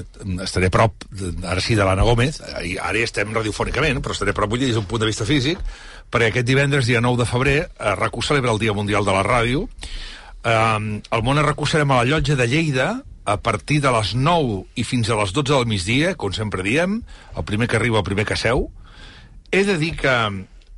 uh, 0.00 0.36
estaré 0.44 0.70
a 0.70 0.74
prop, 0.74 1.06
ara 1.44 1.62
sí, 1.64 1.76
de 1.78 1.86
l'Anna 1.86 2.06
Gómez, 2.06 2.40
ara 2.44 2.96
ja 2.98 3.06
estem 3.06 3.32
radiofònicament, 3.34 4.02
però 4.04 4.16
estaré 4.16 4.36
prop, 4.36 4.56
des 4.60 4.76
d'un 4.76 4.88
punt 4.88 5.02
de 5.02 5.10
vista 5.10 5.26
físic, 5.28 5.60
perquè 6.12 6.30
aquest 6.32 6.48
divendres, 6.48 6.86
dia 6.88 7.02
9 7.04 7.22
de 7.22 7.28
febrer, 7.28 7.58
uh, 7.78 7.94
RAC1 7.96 8.30
celebra 8.30 8.54
el 8.54 8.62
Dia 8.62 8.76
Mundial 8.76 9.06
de 9.06 9.16
la 9.16 9.26
Ràdio. 9.26 9.66
Uh, 10.46 11.00
el 11.00 11.26
món 11.26 11.42
RAC1 11.42 11.72
serem 11.74 11.92
a 11.92 12.00
la 12.02 12.08
llotja 12.08 12.38
de 12.38 12.48
Lleida, 12.50 12.90
a 13.26 13.40
partir 13.42 13.80
de 13.82 13.90
les 13.90 14.14
9 14.14 14.60
i 14.78 14.84
fins 14.86 15.10
a 15.10 15.16
les 15.18 15.32
12 15.34 15.50
del 15.52 15.66
migdia, 15.66 16.14
com 16.14 16.32
sempre 16.32 16.62
diem, 16.62 17.00
el 17.34 17.44
primer 17.44 17.66
que 17.66 17.76
arriba, 17.76 17.98
el 17.98 18.06
primer 18.06 18.24
que 18.24 18.38
seu. 18.38 18.68
He 19.50 19.64
de 19.66 19.74
dir 19.82 19.96
que 19.98 20.14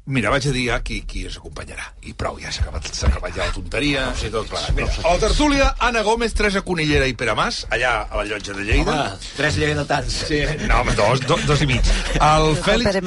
Mira, 0.08 0.30
vaig 0.32 0.46
a 0.48 0.52
dir 0.54 0.62
ja 0.70 0.78
qui, 0.80 1.02
qui 1.04 1.26
ens 1.28 1.36
acompanyarà. 1.36 1.84
I 2.08 2.14
prou, 2.16 2.38
ja 2.40 2.48
s'ha 2.54 2.62
acabat, 2.64 2.86
acabat 3.10 3.34
ja 3.36 3.44
la 3.44 3.52
tonteria 3.52 4.06
i 4.24 4.30
tot 4.32 4.48
plegat. 4.48 4.72
Mira, 4.78 4.88
a 5.02 5.12
la 5.12 5.20
tertúlia, 5.20 5.66
Anna 5.84 6.00
Gómez, 6.06 6.32
Teresa 6.38 6.62
Conillera 6.64 7.04
i 7.10 7.12
Pere 7.18 7.34
Mas, 7.36 7.60
allà 7.68 7.92
a 8.06 8.22
la 8.22 8.24
llotja 8.30 8.56
de 8.56 8.64
Lleida. 8.64 8.94
Home, 8.94 9.32
tres 9.36 9.58
lleidatans. 9.60 10.20
Sí, 10.30 10.40
no, 10.64 10.80
home, 10.80 10.96
dos, 10.96 11.24
dos, 11.28 11.44
dos 11.50 11.64
i 11.66 11.68
mig. 11.68 11.92
El 12.16 12.56
Fèlix, 12.64 13.00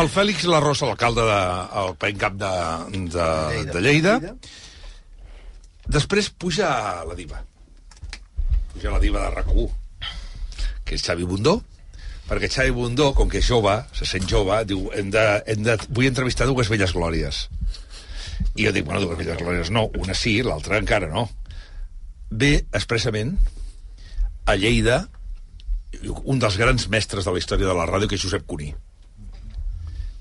el 0.00 0.12
Fèlix 0.14 0.48
Larrosa, 0.48 0.88
l'alcalde 0.88 1.28
de, 1.28 1.40
el 1.82 1.92
pen 2.00 2.22
cap 2.24 2.40
de, 2.40 2.54
de, 3.12 3.30
de 3.74 3.84
Lleida. 3.84 4.16
Després 5.86 6.32
puja 6.32 6.70
la 7.04 7.18
diva. 7.18 7.44
Puja 8.72 8.96
la 8.96 9.02
diva 9.04 9.26
de 9.26 9.34
rac 9.36 9.52
que 10.86 10.94
és 10.94 11.02
Xavi 11.02 11.26
Bundó, 11.26 11.58
perquè 12.26 12.50
Xavi 12.50 12.74
Bundó, 12.74 13.12
com 13.16 13.30
que 13.30 13.40
és 13.42 13.48
jove, 13.48 13.74
se 13.96 14.08
sent 14.08 14.26
jove, 14.30 14.58
diu, 14.68 14.86
hem 14.96 15.10
de, 15.14 15.24
hem 15.46 15.62
de, 15.66 15.76
vull 15.88 16.08
entrevistar 16.08 16.48
dues 16.48 16.70
velles 16.72 16.94
glòries. 16.96 17.46
I 18.56 18.66
jo 18.66 18.72
dic, 18.74 18.86
bueno, 18.88 19.04
dues 19.04 19.20
velles 19.20 19.38
glòries 19.40 19.70
no, 19.74 19.86
una 20.02 20.16
sí, 20.18 20.40
l'altra 20.46 20.80
encara 20.82 21.10
no. 21.12 21.28
Ve 22.30 22.56
expressament 22.74 23.36
a 24.46 24.56
Lleida 24.58 25.04
un 26.26 26.42
dels 26.42 26.58
grans 26.58 26.88
mestres 26.92 27.24
de 27.24 27.32
la 27.32 27.40
història 27.40 27.70
de 27.70 27.78
la 27.78 27.86
ràdio, 27.88 28.10
que 28.10 28.18
és 28.18 28.26
Josep 28.26 28.44
Cuní 28.46 28.74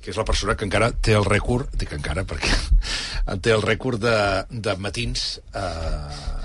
que 0.05 0.11
és 0.13 0.19
la 0.21 0.25
persona 0.27 0.53
que 0.53 0.67
encara 0.67 0.91
té 0.93 1.15
el 1.17 1.25
rècord, 1.25 1.71
dic 1.81 1.95
encara 1.95 2.21
perquè 2.29 2.53
té 3.43 3.55
el 3.55 3.63
rècord 3.65 3.97
de, 4.03 4.17
de 4.53 4.75
matins 4.77 5.23
eh, 5.49 6.43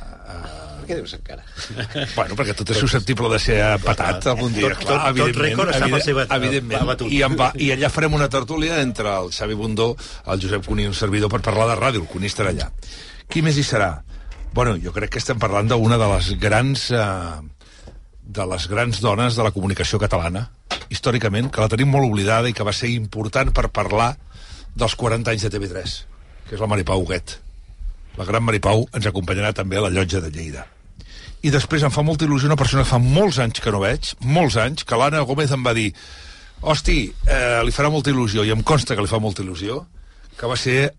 Per 0.81 0.89
què 0.89 0.97
dius 0.98 1.12
encara? 1.16 1.44
Bueno, 2.16 2.36
perquè 2.39 2.55
tot 2.59 2.70
és 2.74 2.81
susceptible 2.82 3.31
de 3.32 3.39
ser 3.43 3.59
patat 3.85 4.27
algun 4.32 4.52
dia. 4.57 4.70
Tot- 4.73 4.86
tot- 4.89 5.20
tot 5.20 5.40
rècord 5.44 5.70
està 5.74 5.90
per 5.93 6.01
ser 6.05 6.15
bat- 6.19 6.35
evidentment. 6.40 7.05
I, 7.11 7.20
va, 7.39 7.51
I 7.61 7.70
allà 7.77 7.90
farem 7.93 8.16
una 8.19 8.28
tertúlia 8.32 8.81
entre 8.82 9.12
el 9.20 9.31
Xavi 9.36 9.55
Bundó, 9.61 9.93
el 10.27 10.40
Josep 10.43 10.66
Cuní 10.66 10.89
i 10.89 10.90
un 10.90 10.97
servidor 10.98 11.31
per 11.32 11.40
parlar 11.44 11.69
de 11.73 11.78
ràdio. 11.81 12.02
El 12.07 12.09
Cuní 12.11 12.27
estarà 12.32 12.51
allà. 12.55 12.70
Qui 13.31 13.43
més 13.47 13.57
hi 13.61 13.65
serà? 13.66 13.93
Bueno, 14.52 14.74
jo 14.82 14.90
crec 14.97 15.12
que 15.15 15.20
estem 15.23 15.39
parlant 15.39 15.69
d'una 15.70 15.98
de 16.01 16.09
les 16.16 16.32
grans... 16.43 16.89
Eh, 16.90 17.57
de 18.31 18.44
les 18.47 18.69
grans 18.70 19.01
dones 19.02 19.35
de 19.35 19.43
la 19.43 19.51
comunicació 19.51 19.98
catalana, 19.98 20.44
històricament, 20.89 21.48
que 21.51 21.61
la 21.65 21.66
tenim 21.73 21.89
molt 21.90 22.07
oblidada 22.07 22.47
i 22.47 22.52
que 22.55 22.62
va 22.62 22.70
ser 22.73 22.86
important 22.94 23.51
per 23.51 23.65
parlar 23.74 24.12
dels 24.78 24.94
40 24.94 25.32
anys 25.32 25.43
de 25.43 25.51
TV3, 25.51 25.94
que 26.47 26.55
és 26.55 26.61
la 26.62 26.69
Maripau 26.70 27.02
Huguet. 27.02 27.40
La 28.18 28.24
gran 28.28 28.42
Maripau 28.44 28.86
ens 28.96 29.06
acompanyarà 29.06 29.52
també 29.56 29.78
a 29.78 29.84
la 29.86 29.90
llotja 29.94 30.20
de 30.20 30.30
Lleida. 30.34 30.66
I 31.42 31.50
després 31.54 31.82
em 31.86 31.92
fa 31.94 32.02
molta 32.04 32.26
il·lusió 32.26 32.50
una 32.50 32.56
persona 32.60 32.82
que 32.84 32.90
fa 32.90 32.98
molts 33.00 33.38
anys 33.40 33.60
que 33.64 33.70
no 33.72 33.80
veig, 33.80 34.10
molts 34.20 34.56
anys, 34.60 34.84
que 34.84 34.96
l'Anna 35.00 35.22
Gómez 35.24 35.52
em 35.56 35.62
va 35.64 35.72
dir 35.76 35.88
hosti, 36.60 36.98
eh, 37.26 37.62
li 37.64 37.72
farà 37.72 37.88
molta 37.90 38.10
il·lusió, 38.12 38.44
i 38.44 38.50
em 38.52 38.60
consta 38.62 38.94
que 38.94 39.00
li 39.00 39.08
fa 39.08 39.18
molta 39.22 39.42
il·lusió, 39.42 39.78
que 40.36 40.46
va 40.50 40.56
ser 40.60 40.90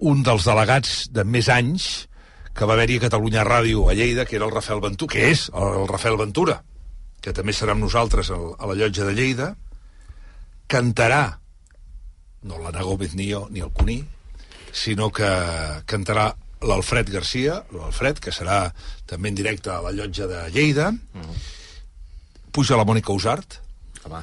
un 0.00 0.24
dels 0.26 0.44
delegats 0.48 1.04
de 1.14 1.22
més 1.24 1.48
anys 1.48 2.08
que 2.54 2.66
va 2.66 2.74
haver-hi 2.74 2.96
a 2.98 3.04
Catalunya 3.06 3.44
Ràdio 3.46 3.86
a 3.90 3.94
Lleida, 3.94 4.24
que 4.26 4.36
era 4.36 4.46
el 4.46 4.52
Rafael 4.54 4.80
Ventura, 4.82 5.12
que 5.14 5.30
és 5.30 5.46
el 5.54 5.86
Rafael 5.88 6.16
Ventura, 6.18 6.58
que 7.22 7.32
també 7.32 7.52
serà 7.54 7.72
amb 7.76 7.82
nosaltres 7.86 8.30
al- 8.34 8.56
a 8.58 8.66
la 8.66 8.74
llotja 8.74 9.04
de 9.06 9.14
Lleida, 9.14 9.54
cantarà, 10.68 11.38
no 12.42 12.58
l'Anna 12.58 12.82
Gómez 12.82 13.14
ni 13.14 13.30
jo, 13.30 13.46
ni 13.50 13.60
el 13.60 13.70
Cuní, 13.70 14.00
sinó 14.72 15.10
que 15.14 15.28
cantarà 15.86 16.32
l'Alfred 16.64 17.10
Garcia, 17.12 17.60
l'Alfred, 17.74 18.20
que 18.20 18.32
serà 18.34 18.68
també 19.10 19.30
en 19.32 19.38
directe 19.38 19.72
a 19.72 19.80
la 19.84 19.92
llotja 19.94 20.28
de 20.30 20.44
Lleida, 20.54 20.92
puja 22.54 22.78
la 22.78 22.86
Mònica 22.88 23.12
Usart, 23.12 23.60
Home. 24.04 24.22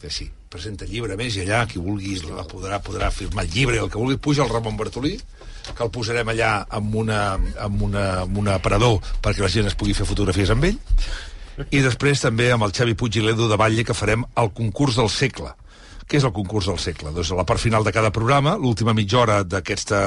que 0.00 0.10
sí, 0.10 0.28
presenta 0.48 0.86
llibre 0.88 1.14
a 1.14 1.20
més 1.20 1.36
i 1.36 1.44
allà 1.44 1.64
qui 1.68 1.80
vulgui 1.82 2.16
la 2.28 2.46
podrà, 2.48 2.80
podrà 2.84 3.10
firmar 3.12 3.44
el 3.44 3.52
llibre 3.52 3.78
el 3.78 3.90
que 3.90 4.00
vulgui, 4.00 4.16
puja 4.16 4.44
el 4.44 4.52
Ramon 4.52 4.76
Bertolí 4.78 5.18
que 5.74 5.84
el 5.84 5.90
posarem 5.92 6.28
allà 6.32 6.52
amb, 6.78 6.94
una, 7.02 7.22
amb, 7.60 7.82
una, 7.82 8.04
amb 8.24 8.38
un 8.40 8.48
aparador 8.52 8.98
perquè 9.24 9.44
la 9.44 9.52
gent 9.52 9.68
es 9.68 9.76
pugui 9.78 9.96
fer 9.96 10.06
fotografies 10.08 10.52
amb 10.54 10.68
ell. 10.70 10.78
I 11.74 11.82
després 11.82 12.22
també 12.22 12.52
amb 12.54 12.64
el 12.64 12.74
Xavi 12.74 12.94
Puig 12.98 13.18
i 13.18 13.24
l'Edu 13.24 13.48
de 13.50 13.58
Batlle 13.58 13.84
que 13.84 13.96
farem 13.96 14.24
el 14.38 14.52
concurs 14.54 14.96
del 14.96 15.10
segle. 15.10 15.52
Què 16.08 16.20
és 16.20 16.24
el 16.24 16.32
concurs 16.32 16.70
del 16.70 16.78
segle? 16.80 17.12
Doncs 17.12 17.34
a 17.34 17.38
la 17.40 17.44
part 17.48 17.60
final 17.60 17.84
de 17.84 17.92
cada 17.92 18.12
programa, 18.14 18.54
l'última 18.56 18.94
mitja 18.96 19.18
hora 19.20 19.42
d'aquesta 19.44 20.00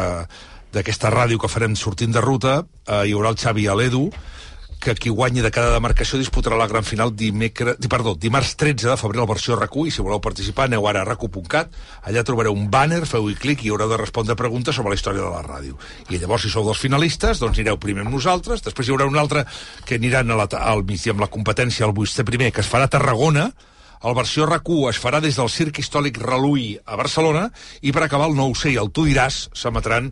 d'aquesta 0.72 1.12
ràdio 1.14 1.40
que 1.40 1.52
farem 1.52 1.76
sortint 1.76 2.14
de 2.16 2.22
ruta, 2.24 2.62
eh, 2.88 3.04
hi 3.08 3.16
haurà 3.16 3.34
el 3.34 3.40
Xavi 3.40 3.68
i 3.68 3.76
l'Edu, 3.76 4.10
que 4.82 4.96
qui 4.98 5.12
guanyi 5.14 5.44
de 5.46 5.52
cada 5.54 5.76
demarcació 5.76 6.18
disputarà 6.18 6.58
la 6.58 6.66
gran 6.66 6.84
final 6.84 7.12
dimecre, 7.14 7.76
di, 7.78 7.88
perdó, 7.88 8.16
dimarts 8.18 8.56
13 8.58 8.90
de 8.90 8.98
febrer 8.98 9.22
a 9.22 9.26
la 9.28 9.30
versió 9.30 9.54
RAC1 9.54 9.88
i 9.88 9.94
si 9.94 10.02
voleu 10.02 10.20
participar 10.26 10.66
aneu 10.66 10.88
ara 10.90 11.04
a 11.04 11.08
rac1.cat 11.12 11.78
allà 12.10 12.24
trobareu 12.26 12.58
un 12.58 12.66
banner, 12.74 13.04
feu-hi 13.06 13.38
clic 13.38 13.62
i 13.62 13.70
haureu 13.70 13.92
de 13.94 14.00
respondre 14.02 14.36
preguntes 14.36 14.76
sobre 14.76 14.90
la 14.90 14.98
història 14.98 15.22
de 15.22 15.30
la 15.30 15.44
ràdio. 15.46 15.78
I 16.10 16.18
llavors 16.18 16.48
si 16.48 16.50
sou 16.50 16.66
dels 16.66 16.82
finalistes 16.82 17.40
doncs 17.40 17.62
anireu 17.62 17.78
primer 17.78 18.08
amb 18.08 18.16
nosaltres, 18.18 18.66
després 18.66 18.90
hi 18.90 18.96
haurà 18.96 19.06
un 19.06 19.22
altre 19.22 19.46
que 19.86 20.02
aniran 20.02 20.34
a 20.34 20.42
la, 20.42 20.50
al 20.74 20.82
migdia 20.82 21.14
amb 21.14 21.22
la 21.22 21.30
competència 21.30 21.86
al 21.86 21.94
vostè 21.94 22.26
primer, 22.26 22.50
que 22.50 22.66
es 22.66 22.72
farà 22.72 22.90
a 22.90 22.96
Tarragona 22.98 23.52
el 24.04 24.16
versió 24.18 24.48
RAC1 24.50 24.90
es 24.90 25.00
farà 25.02 25.20
des 25.22 25.36
del 25.38 25.50
Circ 25.54 25.78
Històric 25.84 26.18
Reluí 26.24 26.72
a 26.86 26.96
Barcelona 26.98 27.48
i 27.82 27.92
per 27.94 28.04
acabar 28.08 28.30
el 28.32 28.36
No 28.38 28.48
ho 28.50 28.56
sé 28.58 28.72
i 28.74 28.80
el 28.82 28.90
Tu 28.96 29.06
diràs 29.12 29.44
s'emetran 29.54 30.10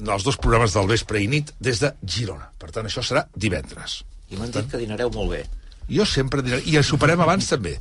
els 0.00 0.26
dos 0.26 0.36
programes 0.36 0.74
del 0.76 0.90
vespre 0.90 1.22
i 1.22 1.28
nit 1.30 1.54
des 1.58 1.80
de 1.80 1.94
Girona. 2.04 2.50
Per 2.60 2.70
tant, 2.70 2.86
això 2.86 3.02
serà 3.06 3.24
divendres. 3.34 4.02
I 4.30 4.36
m'han 4.36 4.52
dit 4.54 4.68
que 4.70 4.78
dinareu 4.78 5.10
molt 5.14 5.32
bé. 5.32 5.42
Jo 5.90 6.04
sempre 6.06 6.44
diré... 6.46 6.60
I 6.70 6.76
el 6.78 6.84
superem 6.86 7.20
abans 7.24 7.48
també. 7.50 7.78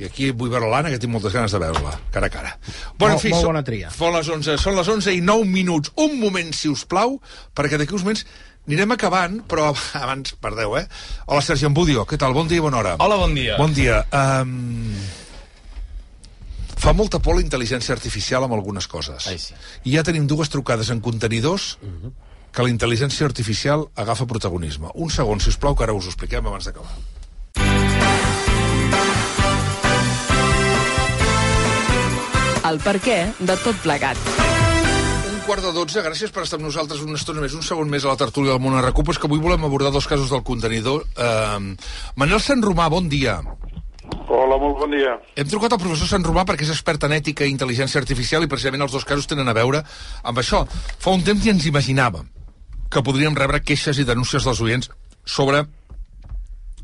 I 0.00 0.04
aquí 0.06 0.30
vull 0.34 0.50
veure 0.52 0.68
l'Anna, 0.70 0.90
que 0.92 0.98
tinc 1.00 1.12
moltes 1.12 1.32
ganes 1.34 1.52
de 1.54 1.58
veure-la, 1.62 1.92
cara 2.14 2.28
a 2.28 2.32
cara. 2.32 2.52
Molt- 2.98 3.14
en 3.14 3.18
fi, 3.22 3.32
molt 3.34 3.48
bona 3.50 3.62
tria. 3.66 3.90
Són 3.94 4.14
les 4.14 4.28
11, 4.28 4.56
són 4.60 4.76
les 4.76 4.88
11 4.88 5.14
i 5.16 5.20
9 5.24 5.48
minuts. 5.48 5.92
Un 5.96 6.18
moment, 6.20 6.52
si 6.56 6.68
us 6.70 6.84
plau, 6.90 7.18
perquè 7.56 7.78
d'aquí 7.80 7.94
uns 7.96 8.04
moments 8.06 8.24
anirem 8.68 8.92
acabant, 8.94 9.40
però 9.48 9.70
abans, 10.02 10.34
perdeu, 10.40 10.76
eh? 10.78 10.86
Hola, 11.26 11.42
Sergi 11.42 11.66
Ambudio, 11.68 12.04
què 12.06 12.18
tal? 12.20 12.34
Bon 12.36 12.48
dia 12.50 12.60
i 12.60 12.64
bona 12.64 12.78
hora. 12.82 12.96
Hola, 12.98 13.16
bon 13.20 13.34
dia. 13.34 13.56
Bon 13.60 13.72
dia. 13.74 14.02
Um... 14.12 14.94
Fa 16.80 16.94
molta 16.96 17.18
por 17.20 17.36
la 17.36 17.42
intel·ligència 17.44 17.92
artificial 17.92 18.46
amb 18.46 18.54
algunes 18.56 18.86
coses. 18.88 19.26
Ai, 19.28 19.36
sí. 19.36 19.52
I 19.84 19.98
ja 19.98 20.04
tenim 20.06 20.24
dues 20.26 20.48
trucades 20.48 20.88
en 20.94 21.02
contenidors 21.04 21.74
Mhm. 21.84 22.12
que 22.56 22.62
la 22.64 22.70
intel·ligència 22.72 23.26
artificial 23.28 23.84
agafa 23.94 24.24
protagonisme. 24.26 24.88
Un 24.94 25.10
segon, 25.10 25.40
si 25.40 25.50
us 25.52 25.58
plau, 25.60 25.76
que 25.76 25.84
ara 25.84 25.92
us 25.92 26.06
ho 26.06 26.08
expliquem 26.14 26.46
abans 26.46 26.64
d'acabar. 26.64 26.96
El 32.70 32.78
per 32.84 32.96
què 33.02 33.18
de 33.40 33.56
tot 33.64 33.76
plegat. 33.84 34.59
Quart 35.50 35.64
de 35.66 35.72
dotze, 35.74 35.98
gràcies 35.98 36.30
per 36.30 36.44
estar 36.44 36.60
amb 36.60 36.68
nosaltres 36.68 37.00
una 37.02 37.16
estona 37.18 37.40
més, 37.42 37.56
un 37.58 37.64
segon 37.66 37.88
més 37.90 38.04
a 38.06 38.12
la 38.12 38.18
tertúlia 38.20 38.52
del 38.52 38.60
món 38.62 38.76
a 38.78 38.84
Recup, 38.84 39.08
que 39.18 39.26
avui 39.26 39.40
volem 39.42 39.64
abordar 39.66 39.90
dos 39.90 40.06
casos 40.06 40.30
del 40.30 40.44
contenidor. 40.46 41.00
Uh, 41.18 41.72
Manel 42.14 42.38
Sant 42.38 42.62
Romà, 42.62 42.86
bon 42.86 43.08
dia. 43.10 43.40
Hola, 44.30 44.60
molt 44.62 44.78
bon 44.78 44.94
dia. 44.94 45.16
Hem 45.34 45.48
trucat 45.50 45.74
al 45.74 45.80
professor 45.82 46.06
Sant 46.06 46.22
Romà 46.22 46.44
perquè 46.46 46.62
és 46.68 46.70
expert 46.70 47.02
en 47.08 47.16
ètica 47.16 47.42
i 47.42 47.50
intel·ligència 47.50 47.98
artificial 47.98 48.46
i 48.46 48.50
precisament 48.52 48.86
els 48.86 48.94
dos 48.94 49.08
casos 49.08 49.26
tenen 49.26 49.50
a 49.50 49.56
veure 49.58 49.82
amb 50.22 50.38
això. 50.38 50.62
Fa 50.70 51.16
un 51.18 51.26
temps 51.26 51.42
ja 51.42 51.50
ens 51.56 51.66
imaginàvem 51.66 52.30
que 52.86 53.02
podríem 53.02 53.34
rebre 53.34 53.64
queixes 53.66 53.98
i 53.98 54.06
denúncies 54.06 54.46
dels 54.46 54.62
oients 54.62 54.92
sobre 55.26 55.64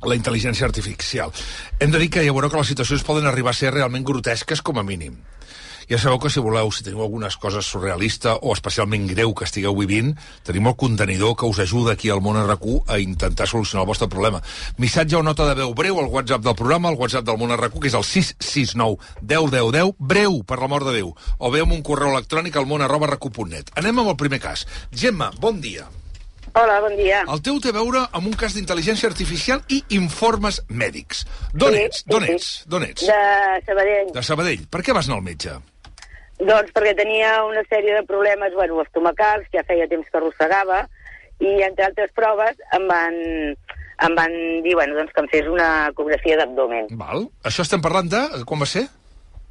la 0.03 0.19
intel·ligència 0.19 0.67
artificial. 0.67 1.31
Hem 1.79 1.95
de 1.95 2.03
dir 2.03 2.11
que 2.11 2.27
ja 2.27 2.35
veureu 2.35 2.51
que 2.51 2.59
les 2.59 2.75
situacions 2.75 3.07
poden 3.07 3.31
arribar 3.31 3.55
a 3.55 3.61
ser 3.63 3.71
realment 3.79 4.11
grotesques 4.11 4.59
com 4.59 4.83
a 4.83 4.87
mínim. 4.91 5.23
Ja 5.87 5.99
sabeu 6.03 6.19
que 6.19 6.31
si 6.35 6.41
voleu, 6.43 6.67
si 6.75 6.83
teniu 6.83 6.99
algunes 7.05 7.37
coses 7.39 7.67
surrealista 7.71 8.33
o 8.43 8.51
especialment 8.57 9.05
greu 9.07 9.31
que 9.39 9.45
estigueu 9.47 9.77
vivint, 9.79 10.17
tenim 10.43 10.67
el 10.67 10.75
contenidor 10.75 11.37
que 11.39 11.47
us 11.47 11.61
ajuda 11.63 11.93
aquí 11.95 12.11
al 12.11 12.19
món 12.25 12.35
RQ 12.41 12.81
a 12.91 12.99
intentar 12.99 13.47
solucionar 13.47 13.85
el 13.85 13.91
vostre 13.93 14.09
problema. 14.11 14.41
Missatge 14.83 15.15
o 15.15 15.23
nota 15.23 15.47
de 15.47 15.55
veu 15.61 15.75
breu 15.79 16.01
al 16.03 16.11
WhatsApp 16.11 16.43
del 16.43 16.57
programa, 16.59 16.89
al 16.91 16.99
WhatsApp 16.99 17.25
del 17.29 17.39
món 17.39 17.55
RQ, 17.55 17.79
que 17.79 17.87
és 17.93 17.95
el 17.95 18.03
669 18.03 18.99
10 19.23 19.51
10 19.55 19.71
10, 19.79 19.93
breu, 19.99 20.41
per 20.43 20.59
l'amor 20.59 20.83
de 20.89 20.97
Déu. 20.99 21.13
O 21.39 21.51
bé 21.55 21.63
amb 21.63 21.77
un 21.79 21.85
correu 21.87 22.11
electrònic 22.17 22.57
al 22.59 22.67
món 22.67 22.83
arroba 22.83 23.07
recu.net. 23.15 23.71
Anem 23.79 24.03
amb 24.03 24.11
el 24.11 24.19
primer 24.19 24.41
cas. 24.43 24.67
Gemma, 24.91 25.31
bon 25.39 25.61
dia. 25.63 25.87
Hola, 26.57 26.81
bon 26.81 26.95
dia. 26.97 27.21
El 27.29 27.43
teu 27.45 27.59
té 27.61 27.69
a 27.69 27.77
veure 27.77 28.07
amb 28.17 28.27
un 28.31 28.35
cas 28.39 28.55
d'intel·ligència 28.57 29.11
artificial 29.11 29.63
i 29.69 29.83
informes 29.99 30.63
mèdics. 30.71 31.27
D'on 31.53 31.75
Sí, 31.75 31.83
ets? 31.87 31.99
sí, 32.03 32.11
D'on 32.11 32.25
sí. 32.25 32.33
ets? 32.33 32.51
D'on 32.67 32.83
ets? 32.87 33.07
De 33.07 33.63
Sabadell. 33.67 34.13
De 34.15 34.23
Sabadell. 34.25 34.63
Per 34.73 34.81
què 34.83 34.95
vas 34.97 35.07
anar 35.11 35.19
al 35.21 35.27
metge? 35.27 35.59
Doncs 36.37 36.75
perquè 36.77 36.93
tenia 36.99 37.41
una 37.47 37.63
sèrie 37.71 37.95
de 37.97 38.05
problemes, 38.05 38.53
bueno, 38.55 38.83
estomacals, 38.85 39.49
ja 39.55 39.65
feia 39.65 39.89
temps 39.89 40.09
que 40.11 40.21
arrossegava, 40.21 40.83
i 41.41 41.63
entre 41.65 41.89
altres 41.89 42.13
proves 42.17 42.61
em 42.77 42.85
van, 42.89 43.17
em 44.05 44.15
van 44.19 44.37
dir, 44.65 44.75
bueno, 44.77 44.99
doncs 44.99 45.15
que 45.17 45.25
em 45.25 45.31
fes 45.33 45.49
una 45.49 45.71
ecografia 45.89 46.37
d'abdomen. 46.41 46.93
Val. 47.01 47.29
Això 47.49 47.65
estem 47.65 47.85
parlant 47.85 48.13
de... 48.13 48.23
Quan 48.49 48.61
va 48.61 48.69
ser? 48.69 48.85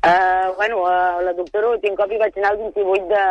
Uh, 0.06 0.54
bueno, 0.60 0.84
uh, 0.86 1.22
la 1.26 1.34
doctora 1.34 1.72
Utincop 1.74 2.12
hi 2.14 2.20
vaig 2.22 2.36
anar 2.38 2.52
el 2.54 2.60
28 2.68 3.08
de 3.10 3.24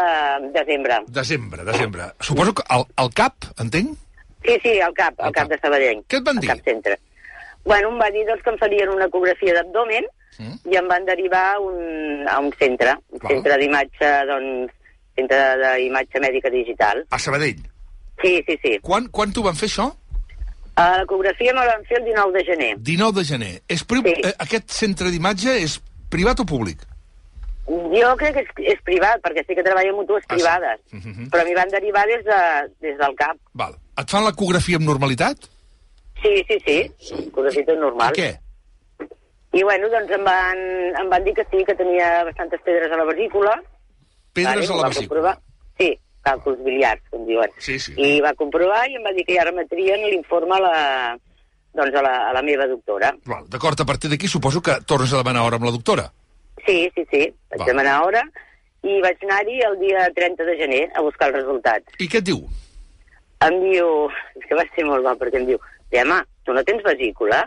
desembre. 0.56 0.98
Desembre, 1.20 1.66
desembre. 1.68 2.08
Suposo 2.18 2.54
que 2.58 2.66
al, 2.74 2.82
al 2.98 3.12
CAP, 3.14 3.52
entenc? 3.62 3.94
Sí, 4.44 4.58
sí, 4.64 4.80
al 4.82 4.94
CAP, 4.98 5.22
al 5.22 5.32
CAP 5.36 5.52
de 5.54 5.58
Sabadell. 5.62 6.02
Què 6.10 6.18
et 6.18 6.26
van 6.26 6.42
dir? 6.42 6.50
Al 6.50 6.58
CAP 6.58 6.72
centre. 6.72 6.98
Bueno, 7.64 7.94
em 7.94 8.02
va 8.02 8.10
dir 8.10 8.26
doncs, 8.26 8.42
que 8.42 8.50
em 8.50 8.58
farien 8.58 8.90
una 8.90 9.06
ecografia 9.06 9.54
d'abdomen 9.56 10.10
Mm. 10.38 10.56
i 10.72 10.76
em 10.80 10.88
van 10.90 11.04
derivar 11.06 11.44
a 11.54 11.58
un, 11.62 12.24
a 12.28 12.38
un 12.40 12.50
centre, 12.58 12.96
un 13.14 13.20
centre 13.28 13.58
d'imatge, 13.60 14.10
doncs, 14.30 14.72
centre 15.14 15.42
d'imatge 15.62 16.22
mèdica 16.24 16.50
digital. 16.50 17.04
A 17.10 17.18
Sabadell. 17.18 17.60
Sí, 18.22 18.42
sí, 18.46 18.58
sí. 18.62 18.78
Quan, 18.82 19.06
quan 19.14 19.32
t'ho 19.34 19.44
van 19.46 19.54
fer, 19.58 19.68
això? 19.70 19.90
Uh, 20.74 20.96
L'ecografia 21.02 21.52
me 21.54 21.62
la 21.62 21.76
van 21.76 21.84
fer 21.86 22.00
el 22.00 22.08
19 22.08 22.34
de 22.34 22.44
gener. 22.48 22.72
19 22.82 23.20
de 23.20 23.24
gener. 23.28 23.52
És 23.70 23.84
pri... 23.86 24.02
sí. 24.08 24.14
eh, 24.26 24.34
aquest 24.42 24.74
centre 24.74 25.12
d'imatge 25.14 25.54
és 25.62 25.78
privat 26.10 26.42
o 26.42 26.46
públic? 26.48 26.82
Jo 27.66 28.10
crec 28.20 28.34
que 28.36 28.42
és, 28.44 28.50
és 28.74 28.80
privat, 28.84 29.22
perquè 29.24 29.44
sí 29.46 29.54
que 29.56 29.64
treballo 29.64 29.94
en 29.94 30.00
mútues 30.02 30.26
privades, 30.28 30.80
Uh 30.92 31.00
-huh. 31.00 31.28
però 31.30 31.44
m'hi 31.46 31.54
van 31.54 31.70
derivar 31.70 32.04
des, 32.06 32.24
de, 32.24 32.40
des 32.80 32.98
del 32.98 33.14
CAP. 33.16 33.36
Val. 33.54 33.74
Et 33.98 34.10
fan 34.10 34.24
l'ecografia 34.24 34.76
amb 34.76 34.86
normalitat? 34.86 35.48
Sí, 36.22 36.44
sí, 36.48 36.58
sí, 36.66 36.78
ecografia 37.26 37.74
normal. 37.78 38.12
I 38.14 38.20
què? 38.20 38.30
I 39.54 39.62
bueno, 39.62 39.88
doncs 39.92 40.10
em 40.16 40.24
van, 40.26 40.58
em 40.98 41.10
van 41.12 41.24
dir 41.24 41.34
que 41.36 41.44
sí, 41.50 41.62
que 41.64 41.76
tenia 41.78 42.24
bastantes 42.26 42.60
pedres 42.66 42.90
a 42.92 42.96
la 42.98 43.04
vesícula. 43.06 43.54
Pedres 44.34 44.68
Vale, 44.68 44.80
a 44.80 44.82
la 44.82 44.88
vesícula. 44.88 45.06
comprovar. 45.08 45.34
Sí, 45.78 45.92
càlculs 46.26 46.62
biliars, 46.64 47.02
com 47.12 47.22
diuen. 47.28 47.52
Sí, 47.62 47.78
sí. 47.78 47.94
I 48.00 48.16
va 48.24 48.32
comprovar 48.34 48.82
i 48.90 48.96
em 48.98 49.04
va 49.06 49.12
dir 49.14 49.24
que 49.28 49.36
ja 49.36 49.44
remetrien 49.46 50.02
l'informe 50.10 50.56
a 50.56 50.62
la, 50.64 50.74
doncs 51.74 51.94
a 52.00 52.02
la, 52.02 52.14
a 52.30 52.32
la 52.34 52.42
meva 52.42 52.66
doctora. 52.70 53.12
Val. 53.30 53.46
D'acord, 53.52 53.78
a 53.80 53.86
partir 53.86 54.10
d'aquí 54.10 54.26
suposo 54.30 54.62
que 54.62 54.80
tornes 54.86 55.12
a 55.14 55.20
demanar 55.22 55.46
hora 55.46 55.60
amb 55.60 55.68
la 55.70 55.74
doctora. 55.76 56.08
Sí, 56.66 56.90
sí, 56.96 57.04
sí, 57.10 57.22
vaig 57.52 57.60
Va. 57.60 57.66
demanar 57.70 58.00
hora 58.06 58.22
i 58.84 58.98
vaig 59.04 59.22
anar-hi 59.24 59.60
el 59.66 59.78
dia 59.80 60.06
30 60.16 60.44
de 60.44 60.56
gener 60.58 60.82
a 60.96 61.02
buscar 61.04 61.28
els 61.30 61.38
resultats. 61.42 61.94
I 62.00 62.08
què 62.08 62.18
et 62.22 62.26
diu? 62.26 62.42
Em 63.44 63.60
diu, 63.70 64.08
és 64.40 64.46
que 64.48 64.56
va 64.58 64.64
ser 64.74 64.84
molt 64.88 65.04
mal, 65.04 65.18
perquè 65.20 65.38
em 65.42 65.46
diu, 65.50 65.60
Gemma, 65.92 66.22
tu 66.44 66.54
no 66.56 66.62
tens 66.64 66.82
vesícula? 66.82 67.44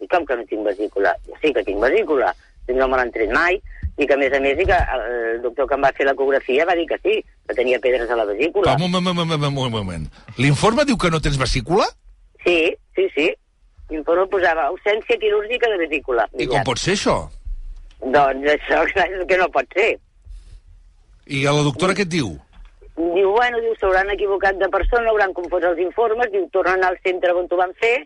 I 0.00 0.08
com 0.12 0.26
que 0.28 0.36
no 0.36 0.44
tinc 0.48 0.66
vesícula? 0.66 1.14
Sí 1.40 1.52
que 1.56 1.64
tinc 1.64 1.80
vesícula, 1.80 2.34
i 2.68 2.76
no 2.76 2.88
me 2.88 2.98
l'han 2.98 3.12
tret 3.14 3.32
mai, 3.32 3.60
i 3.96 4.06
que 4.06 4.14
a 4.14 4.20
més 4.20 4.32
a 4.36 4.40
més 4.44 4.58
que 4.58 4.78
el 4.96 5.40
doctor 5.44 5.68
que 5.68 5.76
em 5.78 5.86
va 5.86 5.92
fer 5.96 6.06
l'ecografia 6.08 6.66
va 6.68 6.76
dir 6.76 6.86
que 6.90 6.98
sí, 7.00 7.16
que 7.48 7.56
tenia 7.56 7.80
pedres 7.80 8.10
a 8.10 8.18
la 8.18 8.26
vesícula. 8.28 8.74
Va, 8.74 8.84
un 8.84 8.92
moment, 8.92 9.16
un 9.16 9.30
moment, 9.30 9.58
un 9.64 9.72
moment. 9.72 10.06
L'informe 10.36 10.84
diu 10.84 10.98
que 11.00 11.10
no 11.10 11.22
tens 11.24 11.38
vesícula? 11.40 11.86
Sí, 12.44 12.74
sí, 12.98 13.08
sí. 13.14 13.30
L'informe 13.90 14.26
posava 14.28 14.66
ausència 14.68 15.16
quirúrgica 15.22 15.70
de 15.72 15.78
vesícula. 15.86 16.26
I 16.36 16.48
com 16.50 16.66
pot 16.66 16.82
ser 16.82 16.96
això? 16.98 17.16
Doncs 18.02 18.50
això 18.56 18.82
és 19.06 19.24
que 19.30 19.40
no 19.40 19.48
pot 19.54 19.72
ser. 19.72 19.94
I 21.26 21.46
a 21.46 21.54
la 21.56 21.64
doctora 21.66 21.96
què 21.96 22.04
et 22.04 22.12
diu? 22.12 22.34
Diu, 22.96 23.32
bueno, 23.32 23.58
diu, 23.60 23.72
s'hauran 23.80 24.12
equivocat 24.12 24.60
de 24.60 24.68
persona, 24.72 25.08
hauran 25.10 25.34
confós 25.36 25.64
els 25.68 25.80
informes, 25.84 26.30
diu, 26.32 26.46
anar 26.64 26.92
al 26.92 27.00
centre 27.04 27.32
on 27.36 27.48
t'ho 27.48 27.58
van 27.60 27.74
fer, 27.80 27.96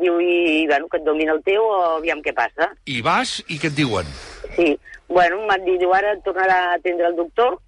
diu, 0.00 0.18
i, 0.20 0.66
bueno, 0.68 0.88
que 0.88 1.00
et 1.00 1.06
domin 1.06 1.30
el 1.32 1.42
teu 1.46 1.64
o 1.64 1.78
aviam 1.96 2.20
què 2.24 2.34
passa. 2.36 2.70
I 2.86 3.00
vas 3.04 3.38
i 3.48 3.58
què 3.60 3.70
et 3.70 3.78
diuen? 3.78 4.08
Sí, 4.56 4.74
bueno, 5.08 5.40
m'han 5.46 5.64
dit, 5.64 5.78
diu, 5.80 5.92
ara 5.96 6.14
tornarà 6.26 6.58
a 6.66 6.76
atendre 6.76 7.08
el 7.10 7.16
doctor, 7.18 7.58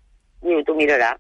diu, 0.44 0.62
t'ho 0.64 0.76
mirarà. 0.78 1.14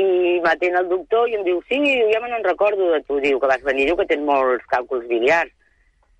I 0.00 0.38
m'atén 0.44 0.76
el 0.78 0.86
doctor 0.88 1.28
i 1.28 1.34
em 1.36 1.42
diu, 1.44 1.58
sí, 1.68 1.80
diu, 1.82 2.06
ja 2.12 2.20
me 2.22 2.30
n'en 2.30 2.46
recordo 2.46 2.92
de 2.92 3.00
tu, 3.08 3.18
diu, 3.20 3.40
que 3.42 3.50
vas 3.50 3.64
venir, 3.66 3.88
diu, 3.88 3.98
que 3.98 4.06
tens 4.08 4.24
molts 4.24 4.64
càlculs 4.70 5.08
biliars. 5.10 5.50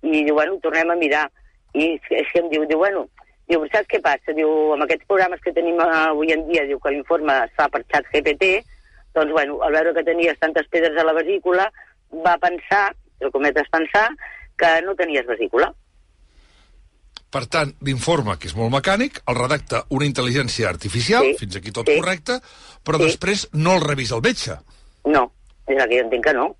I 0.03 0.25
diu, 0.27 0.35
bueno, 0.35 0.59
tornem 0.61 0.91
a 0.91 0.97
mirar. 0.99 1.25
I 1.73 1.93
és 1.95 2.07
que, 2.07 2.19
és 2.19 2.31
que 2.33 2.41
em 2.43 2.49
diu, 2.51 2.65
diu, 2.67 2.81
bueno, 2.81 3.05
diu, 3.49 3.63
saps 3.71 3.87
què 3.89 4.01
passa? 4.03 4.35
Diu, 4.37 4.49
amb 4.75 4.85
aquests 4.85 5.07
programes 5.07 5.41
que 5.41 5.55
tenim 5.55 5.79
eh, 5.79 5.87
avui 6.01 6.33
en 6.35 6.43
dia, 6.49 6.65
diu 6.67 6.81
que 6.83 6.93
l'informe 6.93 7.37
es 7.45 7.55
fa 7.57 7.69
per 7.71 7.81
xat 7.87 8.09
GPT, 8.11 8.51
doncs, 9.15 9.31
bueno, 9.31 9.61
al 9.63 9.77
veure 9.77 9.95
que 9.95 10.05
tenies 10.07 10.39
tantes 10.43 10.67
pedres 10.71 10.99
a 10.99 11.07
la 11.07 11.15
vesícula, 11.15 11.69
va 12.25 12.35
pensar, 12.43 12.91
el 13.21 13.31
cometes 13.31 13.69
pensar, 13.71 14.09
que 14.57 14.81
no 14.85 14.95
tenies 14.95 15.25
vesícula. 15.25 15.73
Per 17.31 17.45
tant, 17.47 17.69
l'informe, 17.87 18.35
que 18.37 18.49
és 18.49 18.55
molt 18.57 18.73
mecànic, 18.73 19.21
el 19.31 19.37
redacta 19.37 19.85
una 19.95 20.05
intel·ligència 20.05 20.67
artificial, 20.67 21.23
Sí, 21.23 21.37
fins 21.45 21.55
aquí 21.55 21.71
tot 21.71 21.87
sí. 21.87 21.95
correcte, 21.99 22.39
però 22.83 22.97
Sí. 22.99 23.05
després 23.05 23.47
no 23.53 23.75
el 23.77 23.81
revisa 23.85 24.15
el 24.15 24.21
metge. 24.21 24.57
No, 25.05 25.31
és 25.67 25.77
el 25.77 25.87
que 25.89 25.95
jo 25.97 26.03
entenc 26.03 26.25
que 26.25 26.33
no. 26.33 26.55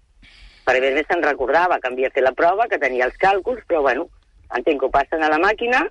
Per 0.64 0.78
a 0.78 0.80
més 0.80 1.06
se'n 1.08 1.22
recordava 1.24 1.80
que 1.80 1.88
havia 1.90 2.10
fet 2.12 2.24
la 2.24 2.32
prova, 2.32 2.68
que 2.70 2.78
tenia 2.80 3.06
els 3.06 3.18
càlculs, 3.18 3.66
però 3.68 3.82
bueno, 3.82 4.08
entenc 4.56 4.80
que 4.80 4.86
ho 4.86 4.92
passen 4.92 5.24
a 5.24 5.30
la 5.30 5.40
màquina 5.40 5.84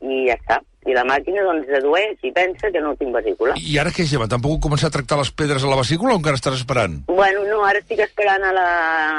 i 0.00 0.26
ja 0.28 0.34
està. 0.38 0.60
I 0.88 0.94
la 0.96 1.02
màquina 1.04 1.42
doncs 1.44 1.66
dedueix 1.68 2.22
i 2.24 2.30
pensa 2.32 2.70
que 2.72 2.80
no 2.80 2.94
tinc 2.96 3.12
vesícula. 3.12 3.56
I 3.60 3.74
ara 3.82 3.92
què, 3.92 4.06
Gemma? 4.08 4.30
Tampoc 4.32 4.54
heu 4.54 4.62
començat 4.64 4.88
a 4.88 4.94
tractar 4.94 5.18
les 5.20 5.32
pedres 5.36 5.64
a 5.64 5.68
la 5.68 5.76
vesícula 5.76 6.14
o 6.14 6.20
encara 6.20 6.40
estàs 6.40 6.56
esperant? 6.56 7.02
Bueno, 7.10 7.42
no, 7.50 7.58
ara 7.68 7.82
estic 7.82 8.00
esperant 8.06 8.46
a 8.48 8.52
la, 8.56 8.68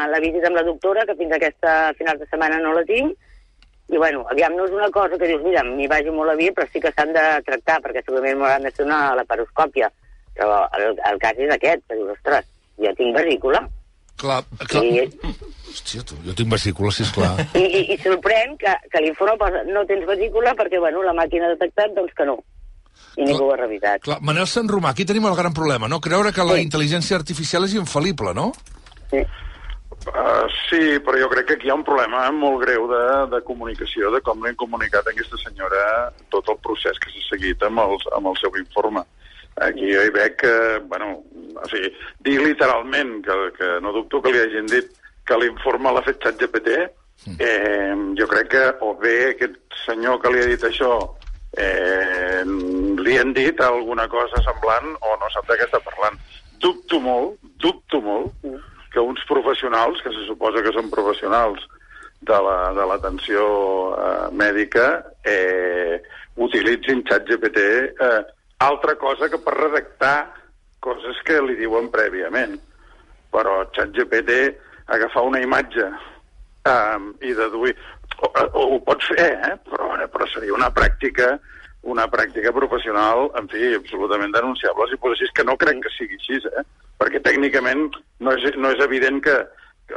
a 0.05 0.07
la 0.09 0.21
visita 0.23 0.49
amb 0.49 0.57
la 0.57 0.65
doctora, 0.65 1.05
que 1.05 1.17
fins 1.19 1.35
aquesta 1.37 1.91
final 1.99 2.17
de 2.17 2.25
setmana 2.31 2.57
no 2.63 2.73
la 2.73 2.81
tinc, 2.89 3.13
i 3.91 3.97
bueno, 3.99 4.23
aviam, 4.31 4.55
no 4.55 4.65
és 4.65 4.71
una 4.71 4.89
cosa 4.89 5.17
que 5.19 5.27
dius, 5.27 5.41
mira, 5.43 5.61
m'hi 5.67 5.85
vagi 5.91 6.13
molt 6.15 6.31
a 6.31 6.37
dir, 6.39 6.53
però 6.55 6.65
sí 6.71 6.79
que 6.79 6.93
s'han 6.95 7.11
de 7.11 7.25
tractar, 7.43 7.81
perquè 7.83 8.01
segurament 8.05 8.39
m'hauran 8.39 8.63
de 8.63 8.71
fer 8.71 8.85
una 8.87 9.01
laparoscòpia. 9.19 9.91
Però 10.37 10.61
el, 10.79 10.95
el 11.09 11.19
cas 11.19 11.41
és 11.43 11.51
aquest, 11.51 11.83
que 11.89 11.97
dius, 11.99 12.13
ostres, 12.15 12.47
jo 12.79 12.93
tinc 12.95 13.17
vesícula. 13.19 13.65
Clar, 14.21 14.39
clar. 14.63 14.83
I, 14.87 15.03
Hòstia, 15.71 16.03
tu, 16.07 16.17
jo 16.25 16.33
tinc 16.37 16.51
vesícula, 16.51 16.91
sisplau. 16.91 17.37
i, 17.61 17.63
i, 17.63 17.81
i 17.95 17.99
sorprèn 18.03 18.57
que, 18.59 18.73
que 18.91 19.01
l'informe 19.03 19.37
posa 19.39 19.61
no 19.69 19.85
tens 19.89 20.03
vesícula 20.09 20.53
perquè, 20.59 20.79
bueno, 20.83 21.03
la 21.07 21.15
màquina 21.17 21.47
ha 21.47 21.53
detectat 21.55 21.95
doncs 21.95 22.13
que 22.17 22.27
no. 22.27 22.37
I 23.17 23.25
ningú 23.27 23.47
ho 23.47 23.53
ha 23.53 23.59
revisat. 23.59 24.03
Clar, 24.05 24.19
Manel 24.23 24.47
Sant 24.47 24.69
Romà, 24.71 24.91
aquí 24.91 25.05
tenim 25.07 25.25
el 25.27 25.35
gran 25.35 25.55
problema, 25.55 25.87
no? 25.91 25.99
Creure 26.03 26.31
que 26.35 26.43
la 26.45 26.59
Sí. 26.59 26.65
intel·ligència 26.67 27.17
artificial 27.17 27.65
és 27.65 27.73
infal·lible, 27.79 28.35
no? 28.37 28.51
Uh, 29.11 30.47
sí, 30.69 30.97
però 31.05 31.19
jo 31.19 31.27
crec 31.29 31.45
que 31.47 31.55
aquí 31.59 31.67
hi 31.67 31.71
ha 31.71 31.75
un 31.77 31.83
problema 31.85 32.23
molt 32.33 32.63
greu 32.63 32.87
de, 32.89 33.01
de 33.35 33.41
comunicació, 33.45 34.09
de 34.13 34.21
com 34.25 34.41
han 34.47 34.55
comunicat 34.57 35.05
a 35.05 35.11
aquesta 35.13 35.37
senyora 35.43 35.81
tot 36.33 36.47
el 36.49 36.57
procés 36.63 36.97
que 37.03 37.11
s'ha 37.13 37.25
seguit 37.35 37.61
amb, 37.67 37.83
els, 37.83 38.07
amb 38.17 38.31
el 38.31 38.39
seu 38.41 38.55
informe. 38.57 39.03
Aquí 39.61 39.91
jo 39.91 40.01
hi 40.07 40.13
veig 40.15 40.39
que, 40.41 40.53
bueno, 40.89 41.11
o 41.53 41.67
sigui, 41.69 41.91
dir 42.25 42.39
literalment, 42.41 43.19
que, 43.27 43.37
que 43.59 43.69
no 43.83 43.93
dubto 43.93 44.23
que 44.23 44.33
li 44.33 44.41
hagin 44.41 44.71
dit 44.71 44.89
que 45.25 45.37
l'informe 45.37 45.91
l'ha 45.93 46.01
fet 46.05 46.19
ChatGPT, 46.23 46.77
eh, 47.39 47.93
jo 48.17 48.27
crec 48.27 48.47
que 48.49 48.63
o 48.81 48.93
bé 48.97 49.31
aquest 49.31 49.57
senyor 49.85 50.19
que 50.21 50.31
li 50.33 50.41
ha 50.41 50.47
dit 50.49 50.63
això 50.63 50.91
eh, 51.57 52.41
li 52.45 53.17
han 53.19 53.33
dit 53.35 53.59
alguna 53.61 54.07
cosa 54.09 54.41
semblant 54.45 54.95
o 55.01 55.15
no 55.19 55.29
sap 55.33 55.47
de 55.49 55.57
què 55.59 55.67
està 55.67 55.81
parlant. 55.83 56.17
Dubto 56.61 56.99
molt, 57.01 57.37
dubto 57.61 58.01
molt 58.01 58.33
que 58.93 58.99
uns 58.99 59.21
professionals, 59.27 60.01
que 60.03 60.11
se 60.11 60.25
suposa 60.27 60.61
que 60.63 60.73
són 60.75 60.89
professionals 60.91 61.61
de 62.21 62.37
la- 62.47 62.73
de 62.73 62.85
l'atenció 62.85 63.45
eh, 63.97 64.27
mèdica, 64.31 65.03
eh, 65.25 66.01
utilitzin 66.37 67.03
ChatGPT 67.03 67.57
eh, 67.57 68.21
altra 68.59 68.95
cosa 68.95 69.29
que 69.29 69.37
per 69.37 69.55
redactar 69.57 70.33
coses 70.79 71.17
que 71.25 71.41
li 71.41 71.55
diuen 71.55 71.89
prèviament. 71.91 72.59
Però 73.31 73.63
ChatGPT 73.71 74.55
agafar 74.91 75.23
una 75.27 75.41
imatge 75.43 75.87
um, 76.67 77.11
i 77.21 77.33
deduir... 77.37 77.75
O, 78.21 78.27
o, 78.27 78.63
ho 78.75 78.77
pots 78.85 79.07
fer, 79.09 79.31
eh? 79.47 79.55
però, 79.65 79.95
però 80.11 80.27
seria 80.29 80.53
una 80.53 80.69
pràctica 80.73 81.39
una 81.81 82.05
pràctica 82.07 82.51
professional, 82.53 83.31
en 83.39 83.47
fi, 83.49 83.71
absolutament 83.73 84.33
denunciable, 84.35 84.85
si 84.89 84.99
fos 85.01 85.15
així, 85.15 85.31
que 85.33 85.45
no 85.47 85.57
crec 85.57 85.79
que 85.81 85.93
sigui 85.95 86.19
així, 86.19 86.37
eh? 86.51 86.63
perquè 87.01 87.21
tècnicament 87.25 87.87
no 88.21 88.35
és, 88.35 88.45
no 88.61 88.69
és 88.69 88.83
evident 88.85 89.17
que, 89.25 89.33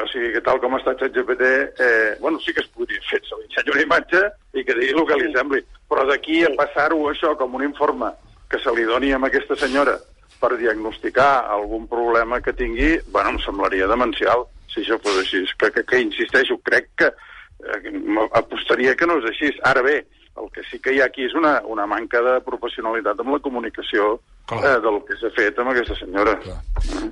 o 0.00 0.06
sigui, 0.08 0.32
que 0.32 0.42
tal 0.46 0.62
com 0.62 0.78
està 0.78 0.94
ChatGPT, 0.96 1.50
eh, 1.84 2.14
bueno, 2.22 2.40
sí 2.40 2.54
que 2.56 2.64
es 2.64 2.70
podria 2.72 3.02
fer, 3.10 3.20
se 3.26 3.36
li 3.36 3.50
ensenya 3.50 3.76
una 3.76 3.84
imatge 3.84 4.22
i 4.56 4.64
que 4.64 4.78
digui 4.78 4.96
el 4.96 5.06
que 5.10 5.20
li 5.20 5.30
sembli, 5.36 5.60
però 5.90 6.06
d'aquí 6.08 6.40
a 6.46 6.54
passar-ho 6.56 7.02
això 7.10 7.34
com 7.40 7.60
un 7.60 7.66
informe 7.68 8.10
que 8.48 8.60
se 8.62 8.72
li 8.72 8.88
doni 8.88 9.12
a 9.12 9.20
aquesta 9.28 9.56
senyora 9.60 9.98
per 10.40 10.54
diagnosticar 10.56 11.44
algun 11.52 11.86
problema 11.88 12.40
que 12.40 12.56
tingui, 12.56 12.96
bueno, 13.12 13.36
em 13.36 13.38
semblaria 13.44 13.88
demencial 13.90 14.48
si 14.74 14.82
això 14.82 14.98
fos 15.02 15.20
així. 15.22 15.44
Que, 15.60 15.70
que, 15.74 15.84
que 15.86 16.02
insisteixo, 16.02 16.58
crec 16.66 16.90
que 16.98 17.08
eh, 17.08 17.94
apostaria 18.40 18.96
que 18.98 19.06
no 19.08 19.20
és 19.22 19.30
així. 19.30 19.52
Ara 19.70 19.82
bé, 19.86 20.00
el 20.40 20.50
que 20.50 20.64
sí 20.70 20.80
que 20.82 20.92
hi 20.94 21.00
ha 21.00 21.06
aquí 21.06 21.24
és 21.28 21.34
una, 21.38 21.60
una 21.70 21.86
manca 21.86 22.20
de 22.26 22.36
professionalitat 22.46 23.20
amb 23.22 23.36
la 23.36 23.40
comunicació 23.44 24.16
eh, 24.50 24.76
del 24.82 25.00
que 25.06 25.16
s'ha 25.20 25.30
fet 25.36 25.58
amb 25.62 25.70
aquesta 25.72 25.96
senyora. 26.00 26.36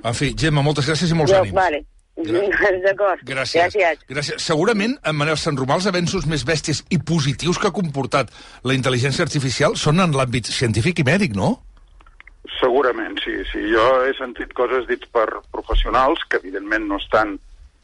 En 0.03 0.13
fi, 0.17 0.33
Gemma, 0.37 0.65
moltes 0.65 0.89
gràcies 0.91 1.11
i 1.11 1.17
molts 1.17 1.31
Jo, 1.31 1.41
ànims. 1.41 1.55
vale. 1.57 1.83
D'acord. 2.85 3.23
Gràcies. 3.25 3.73
Gràcies. 3.73 4.03
Gràcies. 4.11 4.43
Segurament, 4.43 4.93
en 5.01 5.15
Manel 5.17 5.39
Sant 5.41 5.57
Romà, 5.57 5.79
els 5.79 5.87
avenços 5.89 6.27
més 6.29 6.43
bèsties 6.45 6.83
i 6.93 6.99
positius 7.01 7.57
que 7.57 7.71
ha 7.71 7.73
comportat 7.73 8.29
la 8.67 8.75
intel·ligència 8.77 9.25
artificial 9.25 9.73
són 9.79 10.03
en 10.03 10.13
l'àmbit 10.13 10.51
científic 10.53 11.01
i 11.01 11.07
mèdic, 11.07 11.33
no? 11.33 11.55
Segurament, 12.59 13.17
sí, 13.23 13.33
sí. 13.49 13.63
Jo 13.71 13.87
he 14.05 14.13
sentit 14.19 14.53
coses 14.53 14.85
dites 14.91 15.09
per 15.15 15.25
professionals 15.55 16.21
que 16.29 16.37
evidentment 16.43 16.85
no 16.91 16.99
estan 17.01 17.37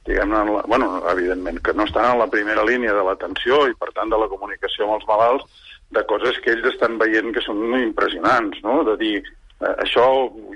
diguem-ne, 0.09 0.43
la- 0.49 0.65
bueno, 0.67 0.89
evidentment, 1.11 1.61
que 1.61 1.73
no 1.73 1.85
estan 1.85 2.11
en 2.11 2.19
la 2.19 2.27
primera 2.27 2.65
línia 2.65 2.93
de 2.93 3.03
l'atenció 3.05 3.67
i, 3.69 3.75
per 3.77 3.91
tant, 3.93 4.09
de 4.09 4.17
la 4.17 4.27
comunicació 4.31 4.87
amb 4.87 4.97
els 4.97 5.07
malalts, 5.09 5.65
de 5.89 6.03
coses 6.09 6.37
que 6.43 6.51
ells 6.53 6.67
estan 6.73 6.97
veient 7.01 7.31
que 7.33 7.41
són 7.45 7.61
impressionants, 7.79 8.59
no? 8.65 8.83
De 8.85 8.97
dir, 8.97 9.15
eh, 9.21 9.75
això 9.85 10.05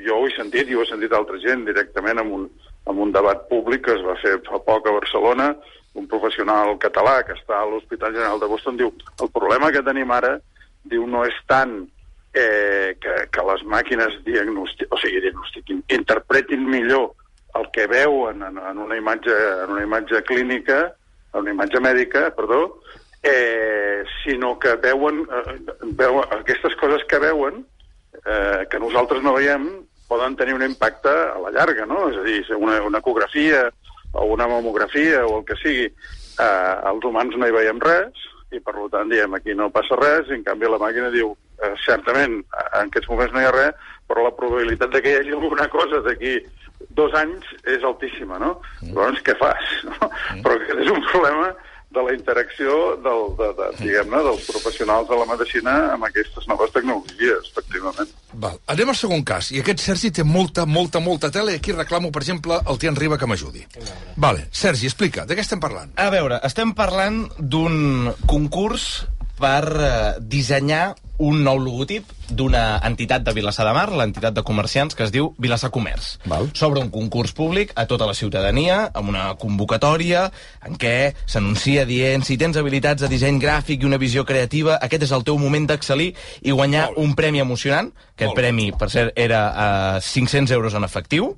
jo 0.06 0.18
ho 0.20 0.28
he 0.28 0.34
sentit 0.36 0.70
i 0.70 0.76
ho 0.78 0.84
he 0.84 0.90
sentit 0.90 1.14
altra 1.14 1.40
gent 1.42 1.66
directament 1.66 2.20
en 2.22 2.34
un, 2.40 2.44
en 2.90 3.00
un 3.00 3.14
debat 3.16 3.48
públic 3.50 3.86
que 3.86 3.96
es 3.96 4.04
va 4.06 4.18
fer 4.22 4.36
fa 4.50 4.60
poc 4.62 4.88
a 4.88 4.98
Barcelona, 5.00 5.54
un 5.94 6.08
professional 6.10 6.76
català 6.82 7.20
que 7.26 7.36
està 7.38 7.60
a 7.62 7.66
l'Hospital 7.70 8.14
General 8.16 8.40
de 8.42 8.50
Boston 8.50 8.78
diu 8.78 8.90
el 9.22 9.30
problema 9.30 9.70
que 9.72 9.84
tenim 9.86 10.10
ara 10.12 10.40
diu 10.90 11.06
no 11.08 11.22
és 11.26 11.36
tant 11.46 11.76
eh, 12.34 12.96
que, 13.00 13.14
que 13.30 13.44
les 13.46 13.62
màquines 13.70 14.16
diagnosti 14.26 14.88
o 14.90 14.98
sigui, 14.98 15.22
diagnostiquin, 15.22 15.84
interpretin 15.94 16.66
millor 16.66 17.12
el 17.56 17.70
que 17.72 17.88
veuen 17.88 18.42
en, 18.42 18.58
en, 18.58 18.78
una 18.78 18.98
imatge, 18.98 19.34
en 19.64 19.72
una 19.72 19.84
imatge 19.84 20.24
clínica, 20.24 20.94
en 21.34 21.42
una 21.42 21.52
imatge 21.52 21.80
mèdica, 21.80 22.30
perdó, 22.36 22.82
eh, 23.22 24.04
sinó 24.24 24.58
que 24.60 24.76
veuen, 24.76 25.24
eh, 25.30 25.60
veuen 25.84 26.26
aquestes 26.40 26.76
coses 26.76 27.06
que 27.06 27.20
veuen, 27.20 27.66
eh, 28.26 28.68
que 28.70 28.80
nosaltres 28.80 29.24
no 29.24 29.34
veiem, 29.34 29.70
poden 30.08 30.36
tenir 30.36 30.54
un 30.54 30.64
impacte 30.64 31.10
a 31.10 31.40
la 31.40 31.52
llarga, 31.52 31.86
no? 31.86 32.10
És 32.10 32.18
a 32.18 32.26
dir, 32.28 32.44
una, 32.58 32.82
una 32.84 33.00
ecografia 33.00 33.70
o 34.14 34.26
una 34.26 34.48
mamografia 34.48 35.26
o 35.26 35.40
el 35.40 35.46
que 35.46 35.58
sigui, 35.62 35.88
eh, 35.88 36.76
els 36.90 37.06
humans 37.06 37.38
no 37.38 37.48
hi 37.48 37.56
veiem 37.56 37.82
res, 37.82 38.30
i 38.54 38.60
per 38.62 38.76
tant 38.94 39.10
diem 39.10 39.34
aquí 39.34 39.56
no 39.58 39.72
passa 39.74 39.98
res, 39.98 40.30
i 40.30 40.38
en 40.38 40.44
canvi 40.46 40.70
la 40.70 40.82
màquina 40.82 41.10
diu 41.14 41.34
eh, 41.64 41.74
certament 41.86 42.42
en 42.44 42.92
aquests 42.92 43.10
moments 43.10 43.34
no 43.34 43.42
hi 43.42 43.48
ha 43.50 43.56
res, 43.56 43.90
però 44.10 44.28
la 44.28 44.36
probabilitat 44.38 44.94
de 44.94 45.02
que 45.02 45.14
hi 45.14 45.20
hagi 45.22 45.34
alguna 45.34 45.68
cosa 45.74 46.04
d'aquí 46.06 46.36
dos 46.90 47.14
anys 47.18 47.46
és 47.70 47.84
altíssima, 47.84 48.40
no? 48.42 48.56
Mm. 48.82 48.96
Llavors, 48.96 49.22
què 49.26 49.38
fas? 49.40 49.78
No? 49.88 50.10
Mm. 50.10 50.42
Però 50.46 50.58
aquest 50.58 50.84
és 50.84 50.92
un 50.92 51.06
problema 51.12 51.54
de 51.94 52.02
la 52.02 52.14
interacció 52.14 52.96
del, 53.06 53.24
de, 53.38 53.50
de, 53.58 53.68
diguem-ne, 53.78 54.22
dels 54.26 54.48
professionals 54.50 55.08
de 55.10 55.20
la 55.20 55.28
medicina 55.30 55.74
amb 55.94 56.08
aquestes 56.08 56.48
noves 56.50 56.74
tecnologies, 56.74 57.52
efectivament. 57.52 58.10
Val. 58.34 58.58
Anem 58.74 58.90
al 58.90 58.98
segon 58.98 59.22
cas. 59.28 59.52
I 59.54 59.62
aquest 59.62 59.84
Sergi 59.84 60.10
té 60.18 60.26
molta, 60.26 60.66
molta, 60.66 61.02
molta 61.04 61.30
tela 61.34 61.54
i 61.54 61.60
aquí 61.62 61.76
reclamo, 61.76 62.10
per 62.14 62.24
exemple, 62.26 62.58
el 62.70 62.82
Tian 62.82 62.98
Riba 62.98 63.20
que 63.22 63.30
m'ajudi. 63.30 63.66
Vale. 64.18 64.48
Sergi, 64.50 64.90
explica, 64.90 65.28
de 65.30 65.38
què 65.38 65.46
estem 65.46 65.62
parlant? 65.62 65.94
A 66.02 66.10
veure, 66.14 66.42
estem 66.50 66.74
parlant 66.78 67.28
d'un 67.38 68.10
concurs 68.26 69.06
per 69.40 69.64
eh, 69.80 69.94
dissenyar 70.20 70.94
un 71.24 71.44
nou 71.46 71.60
logotip 71.62 72.10
d'una 72.34 72.80
entitat 72.88 73.22
de 73.24 73.34
Vilassar 73.36 73.66
de 73.68 73.74
Mar, 73.76 73.86
l'entitat 73.94 74.34
de 74.34 74.42
comerciants 74.46 74.96
que 74.98 75.06
es 75.06 75.12
diu 75.14 75.30
Vilassar 75.42 75.70
Comerç. 75.72 76.16
Val. 76.26 76.48
S'obre 76.58 76.82
un 76.82 76.90
concurs 76.92 77.36
públic 77.38 77.72
a 77.78 77.86
tota 77.88 78.08
la 78.10 78.16
ciutadania, 78.18 78.80
amb 78.98 79.12
una 79.14 79.28
convocatòria 79.40 80.26
en 80.66 80.80
què 80.82 81.14
s'anuncia 81.30 81.86
dient 81.86 82.26
si 82.26 82.38
tens 82.42 82.58
habilitats 82.58 83.06
de 83.06 83.12
disseny 83.12 83.38
gràfic 83.44 83.84
i 83.84 83.90
una 83.90 84.02
visió 84.02 84.26
creativa, 84.26 84.80
aquest 84.82 85.06
és 85.06 85.14
el 85.14 85.26
teu 85.28 85.38
moment 85.38 85.68
d'excel·lir 85.70 86.10
i 86.42 86.56
guanyar 86.56 86.90
un 86.98 87.14
premi 87.20 87.44
emocionant. 87.44 87.92
Aquest 88.18 88.34
premi, 88.38 88.72
per 88.74 88.90
cert, 88.90 89.14
era 89.16 89.44
a 89.54 89.68
500 90.02 90.52
euros 90.58 90.74
en 90.74 90.88
efectiu. 90.88 91.36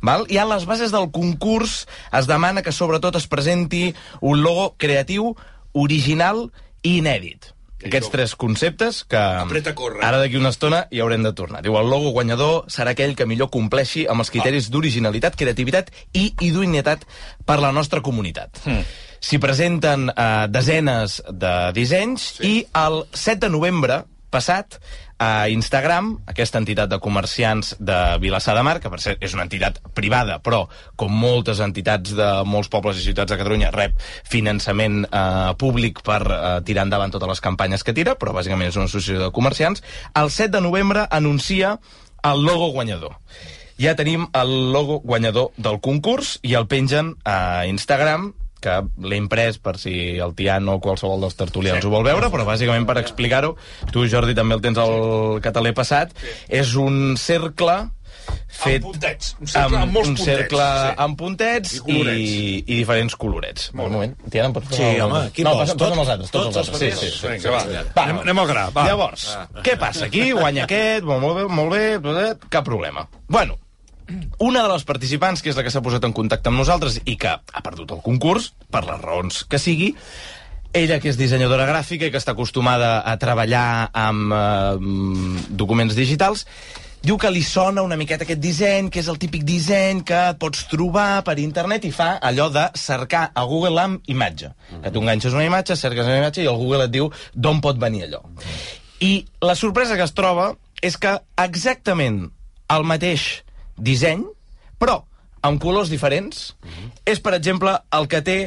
Val? 0.00 0.24
I 0.32 0.40
a 0.40 0.48
les 0.48 0.64
bases 0.64 0.94
del 0.94 1.12
concurs 1.12 1.84
es 2.16 2.30
demana 2.30 2.64
que 2.64 2.72
sobretot 2.72 3.20
es 3.20 3.28
presenti 3.28 3.92
un 4.20 4.42
logo 4.42 4.72
creatiu, 4.80 5.34
original 5.78 6.48
i 6.48 6.58
inèdit. 6.86 7.52
Aquests 7.78 8.10
tres 8.10 8.32
conceptes 8.34 9.04
que 9.06 9.18
Apreta 9.18 9.70
ara 10.02 10.18
d'aquí 10.18 10.34
una 10.38 10.50
estona 10.50 10.80
hi 10.90 10.98
haurem 10.98 11.22
de 11.22 11.30
tornar. 11.32 11.60
Diu, 11.62 11.76
el 11.78 11.86
logo 11.86 12.10
guanyador 12.10 12.64
serà 12.74 12.96
aquell 12.96 13.14
que 13.14 13.26
millor 13.30 13.52
compleixi 13.54 14.02
amb 14.10 14.24
els 14.24 14.32
criteris 14.34 14.66
d'originalitat, 14.74 15.38
creativitat 15.38 15.92
i 16.18 16.32
idoneïtat 16.42 17.06
per 17.46 17.60
la 17.62 17.70
nostra 17.70 18.02
comunitat. 18.02 18.64
Hmm. 18.66 18.82
S'hi 19.22 19.38
presenten 19.42 20.10
eh, 20.10 20.46
desenes 20.50 21.20
de 21.30 21.54
dissenys 21.74 22.26
sí. 22.38 22.50
i 22.50 22.54
el 22.82 23.04
7 23.14 23.46
de 23.46 23.52
novembre 23.54 24.02
passat 24.34 24.80
a 25.18 25.48
Instagram, 25.50 26.12
aquesta 26.30 26.60
entitat 26.62 26.90
de 26.90 27.00
comerciants 27.02 27.74
de 27.82 27.96
Vilassar 28.22 28.54
de 28.54 28.62
Mar, 28.62 28.78
que 28.80 28.90
per 28.90 29.00
cert 29.02 29.22
és 29.24 29.34
una 29.34 29.44
entitat 29.48 29.80
privada, 29.94 30.38
però 30.38 30.62
com 30.96 31.10
moltes 31.10 31.58
entitats 31.64 32.14
de 32.14 32.28
molts 32.46 32.70
pobles 32.70 33.00
i 33.00 33.06
ciutats 33.08 33.34
de 33.34 33.38
Catalunya 33.40 33.72
rep 33.74 33.98
finançament 34.30 35.02
eh, 35.04 35.52
públic 35.58 36.02
per 36.06 36.22
eh, 36.22 36.40
tirar 36.66 36.86
endavant 36.86 37.14
totes 37.14 37.34
les 37.34 37.44
campanyes 37.44 37.82
que 37.82 37.96
tira, 37.96 38.14
però 38.14 38.36
bàsicament 38.36 38.70
és 38.70 38.78
una 38.78 38.86
associació 38.86 39.26
de 39.26 39.32
comerciants, 39.34 39.82
el 40.14 40.30
7 40.30 40.54
de 40.54 40.62
novembre 40.62 41.06
anuncia 41.10 41.78
el 42.22 42.44
logo 42.46 42.70
guanyador. 42.74 43.18
Ja 43.78 43.94
tenim 43.98 44.26
el 44.34 44.72
logo 44.74 44.98
guanyador 45.06 45.52
del 45.56 45.78
concurs 45.82 46.38
i 46.42 46.54
el 46.58 46.66
pengen 46.70 47.14
a 47.24 47.66
Instagram 47.66 48.32
que 48.60 48.78
l'he 49.06 49.16
imprès 49.20 49.58
per 49.62 49.76
si 49.78 50.16
el 50.18 50.34
Tian 50.38 50.68
o 50.68 50.78
qualsevol 50.80 51.20
dels 51.20 51.36
tertulians 51.38 51.80
sí. 51.82 51.86
ho 51.86 51.90
vol 51.94 52.04
veure, 52.06 52.30
però 52.32 52.44
bàsicament 52.48 52.86
per 52.86 52.98
explicar-ho, 52.98 53.54
tu, 53.92 54.06
Jordi, 54.10 54.34
també 54.34 54.54
el 54.58 54.64
tens 54.64 54.78
al 54.78 55.38
català 55.44 55.72
passat, 55.76 56.12
sí. 56.18 56.34
és 56.48 56.74
un 56.74 57.16
cercle 57.16 57.78
fet 58.48 58.82
Amb 58.82 58.90
puntets. 58.92 59.28
Un 59.40 59.46
cercle 59.48 59.78
amb 59.78 59.92
molts 59.94 60.08
un 60.10 60.16
puntets, 60.18 60.26
cercle 60.36 60.64
sí. 60.66 60.94
amb 61.04 61.16
puntets 61.16 61.70
I 61.72 61.76
i, 61.78 61.80
colorets. 61.86 62.18
i, 62.20 62.74
diferents 62.80 63.14
colorets. 63.16 63.68
Un 63.72 63.80
moment, 63.92 64.16
Tian, 64.28 64.46
em 64.50 64.52
pots 64.56 64.74
Sí, 64.76 64.82
el- 64.82 65.00
home, 65.06 65.22
qui 65.32 65.44
no, 65.46 65.54
vols? 65.56 65.70
Tot- 65.72 65.78
posa'm 65.86 66.02
els 66.02 66.08
altres, 66.14 66.30
tots, 66.34 66.44
tots 66.44 66.56
els 66.56 66.68
altres. 66.68 66.82
els 66.92 67.00
Sí, 67.00 67.06
sí, 67.08 67.18
sí. 67.20 67.28
Vinga, 67.28 67.50
va. 67.54 67.62
va. 67.96 68.04
Anem- 68.04 68.20
anem 68.26 68.38
al 68.42 68.50
gra, 68.50 68.66
va. 68.74 68.84
Llavors, 68.90 69.28
Ah. 69.36 69.46
què 69.64 69.78
passa? 69.78 70.04
Aquí 70.10 70.30
guanya 70.32 70.64
aquest, 70.64 71.04
molt 71.04 71.36
bé, 71.40 71.46
molt 71.48 71.72
bé, 71.72 71.98
molt 71.98 72.18
bé, 72.20 72.48
cap 72.50 72.64
problema. 72.64 73.06
Bueno, 73.28 73.56
una 74.38 74.62
de 74.62 74.72
les 74.72 74.84
participants, 74.88 75.42
que 75.42 75.52
és 75.52 75.58
la 75.58 75.64
que 75.66 75.72
s'ha 75.72 75.84
posat 75.84 76.04
en 76.08 76.14
contacte 76.16 76.50
amb 76.50 76.60
nosaltres 76.60 77.00
i 77.04 77.16
que 77.20 77.34
ha 77.36 77.62
perdut 77.64 77.92
el 77.96 78.02
concurs, 78.04 78.52
per 78.72 78.84
les 78.86 79.00
raons 79.02 79.44
que 79.48 79.60
sigui, 79.60 79.92
ella, 80.72 80.98
que 81.00 81.08
és 81.08 81.16
dissenyadora 81.16 81.68
gràfica 81.68 82.08
i 82.08 82.12
que 82.12 82.20
està 82.20 82.34
acostumada 82.36 82.98
a 83.00 83.16
treballar 83.20 83.88
amb 83.96 84.34
eh, 84.36 85.48
documents 85.48 85.96
digitals, 85.96 86.44
diu 87.02 87.16
que 87.20 87.30
li 87.30 87.42
sona 87.46 87.84
una 87.86 87.96
miqueta 87.96 88.26
aquest 88.26 88.40
disseny, 88.42 88.90
que 88.92 89.00
és 89.00 89.08
el 89.08 89.20
típic 89.22 89.44
disseny 89.48 90.02
que 90.06 90.20
pots 90.40 90.66
trobar 90.70 91.22
per 91.24 91.38
internet 91.40 91.86
i 91.88 91.92
fa 91.94 92.16
allò 92.20 92.48
de 92.52 92.66
cercar 92.76 93.28
a 93.32 93.44
Google 93.48 93.80
amb 93.80 94.10
imatge. 94.12 94.52
Que 94.82 94.92
tu 94.92 95.02
enganxes 95.02 95.36
una 95.36 95.46
imatge, 95.46 95.78
cerques 95.78 96.08
una 96.08 96.18
imatge 96.18 96.42
i 96.42 96.50
el 96.50 96.58
Google 96.58 96.88
et 96.88 96.94
diu 96.94 97.10
d'on 97.34 97.62
pot 97.64 97.78
venir 97.80 98.08
allò. 98.08 98.24
I 99.00 99.24
la 99.44 99.54
sorpresa 99.54 99.96
que 99.96 100.04
es 100.04 100.16
troba 100.16 100.52
és 100.82 100.98
que 100.98 101.16
exactament 101.38 102.26
el 102.68 102.84
mateix 102.84 103.44
disseny, 103.78 104.24
però 104.78 105.00
amb 105.46 105.62
colors 105.62 105.90
diferents, 105.90 106.52
és, 107.06 107.20
per 107.22 107.34
exemple, 107.36 107.72
el 107.94 108.08
que 108.10 108.22
té 108.26 108.38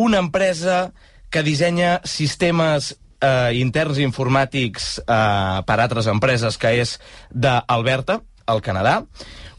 una 0.00 0.20
empresa 0.22 0.90
que 1.30 1.44
dissenya 1.46 2.00
sistemes 2.08 2.94
eh, 3.20 3.52
interns 3.60 4.00
informàtics 4.02 4.96
eh, 5.04 5.60
per 5.66 5.78
altres 5.78 6.08
empreses, 6.10 6.58
que 6.58 6.74
és 6.80 6.96
d'Alberta, 7.30 8.20
al 8.50 8.64
Canadà, 8.64 9.04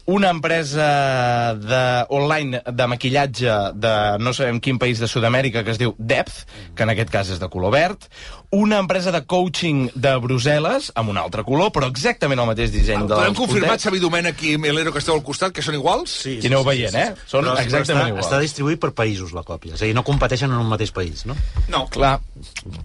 una 0.04 0.32
empresa 0.34 1.54
de, 1.54 1.82
online 2.10 2.60
de 2.66 2.86
maquillatge 2.90 3.54
de 3.78 3.94
no 4.18 4.32
sabem 4.34 4.58
quin 4.60 4.80
país 4.82 4.98
de 4.98 5.08
Sud-amèrica 5.08 5.62
que 5.62 5.70
es 5.72 5.78
diu 5.78 5.94
Depth, 5.98 6.42
que 6.74 6.82
en 6.82 6.92
aquest 6.92 7.12
cas 7.12 7.30
és 7.30 7.40
de 7.40 7.48
color 7.52 7.72
verd, 7.74 8.08
una 8.52 8.76
empresa 8.78 9.10
de 9.10 9.22
coaching 9.24 9.88
de 9.96 10.10
Brussel·les, 10.20 10.90
amb 11.00 11.08
un 11.08 11.16
altre 11.16 11.40
color, 11.42 11.70
però 11.72 11.86
exactament 11.88 12.38
el 12.42 12.50
mateix 12.50 12.70
disseny 12.70 13.06
dels 13.08 13.16
Podem 13.16 13.34
confirmar, 13.38 13.70
puntets. 13.70 13.86
Xavi 13.88 14.00
Domènech 14.02 14.42
i 14.44 14.58
Melero, 14.60 14.92
que 14.92 15.00
esteu 15.00 15.14
al 15.16 15.22
costat, 15.24 15.54
que 15.56 15.64
són 15.64 15.78
iguals? 15.78 16.12
Sí, 16.26 16.34
I 16.42 16.50
aneu 16.50 16.62
veient, 16.66 16.94
eh? 16.94 17.14
Són 17.26 17.46
Però- 17.46 17.54
però 17.56 17.64
exactament 17.64 18.04
està, 18.04 18.10
iguals. 18.12 18.26
Està 18.26 18.40
distribuït 18.42 18.78
per 18.82 18.90
països, 18.92 19.32
la 19.32 19.40
còpia. 19.42 19.72
És 19.72 19.80
a 19.80 19.86
dir, 19.86 19.94
no 19.96 20.04
competeixen 20.04 20.52
en 20.52 20.58
un 20.58 20.68
mateix 20.68 20.92
país, 20.92 21.24
no? 21.24 21.34
No. 21.72 21.86
Clar. 21.88 22.20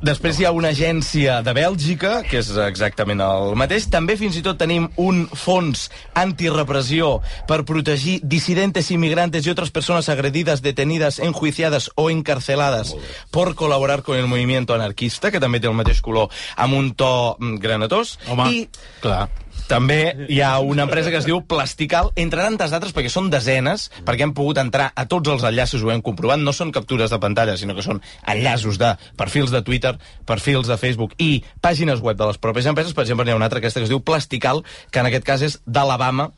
Després 0.01 0.39
hi 0.39 0.45
ha 0.45 0.51
una 0.55 0.69
agència 0.69 1.41
de 1.43 1.53
Bèlgica, 1.53 2.23
que 2.23 2.39
és 2.39 2.49
exactament 2.69 3.19
el 3.19 3.55
mateix. 3.59 3.89
També 3.91 4.15
fins 4.15 4.37
i 4.37 4.41
tot 4.41 4.57
tenim 4.57 4.87
un 4.95 5.27
fons 5.35 5.89
antirepressió 6.15 7.21
per 7.47 7.65
protegir 7.65 8.21
dissidentes, 8.23 8.89
inmigrantes 8.91 9.45
y 9.45 9.49
otras 9.49 9.71
personas 9.71 10.07
agredidas, 10.07 10.61
detenidas, 10.61 11.19
enjuiciadas 11.19 11.91
o 11.95 12.09
encarceladas 12.09 12.95
por 13.31 13.55
colaborar 13.55 14.01
con 14.03 14.15
el 14.17 14.27
movimiento 14.27 14.73
anarquista, 14.73 15.29
que 15.29 15.39
també 15.39 15.56
té 15.63 15.69
el 15.69 15.75
mateix 15.77 16.01
color 16.05 16.31
amb 16.55 16.77
un 16.77 16.93
to 16.97 17.09
mm, 17.39 17.59
granatós. 17.63 18.17
Home, 18.31 18.47
I 18.51 18.63
clar. 19.03 19.27
també 19.67 19.99
hi 20.29 20.39
ha 20.41 20.57
una 20.63 20.85
empresa 20.87 21.11
que 21.13 21.19
es 21.19 21.27
diu 21.27 21.41
Plastical, 21.47 22.11
entre 22.15 22.43
tantes 22.43 22.73
d'altres, 22.73 22.95
perquè 22.95 23.11
són 23.13 23.29
desenes, 23.33 23.89
perquè 24.07 24.27
hem 24.27 24.33
pogut 24.37 24.61
entrar 24.61 24.89
a 24.95 25.07
tots 25.09 25.31
els 25.33 25.45
enllaços, 25.47 25.83
ho 25.83 25.91
hem 25.93 26.03
comprovat, 26.05 26.41
no 26.41 26.53
són 26.55 26.73
captures 26.75 27.11
de 27.13 27.19
pantalla, 27.23 27.57
sinó 27.59 27.75
que 27.75 27.85
són 27.85 28.01
enllaços 28.25 28.79
de 28.81 28.93
perfils 29.19 29.53
de 29.53 29.61
Twitter, 29.61 29.95
perfils 30.25 30.67
de 30.71 30.79
Facebook 30.79 31.15
i 31.17 31.43
pàgines 31.61 32.03
web 32.03 32.19
de 32.19 32.31
les 32.31 32.41
pròpies 32.41 32.69
empreses. 32.69 32.95
Per 32.95 33.05
exemple, 33.05 33.25
n'hi 33.25 33.35
ha 33.35 33.39
una 33.39 33.49
altra, 33.49 33.63
aquesta 33.63 33.81
que 33.81 33.89
es 33.89 33.93
diu 33.93 34.03
Plastical, 34.03 34.63
que 34.91 35.03
en 35.03 35.09
aquest 35.11 35.27
cas 35.27 35.45
és 35.45 35.61
d'Alabama, 35.65 36.31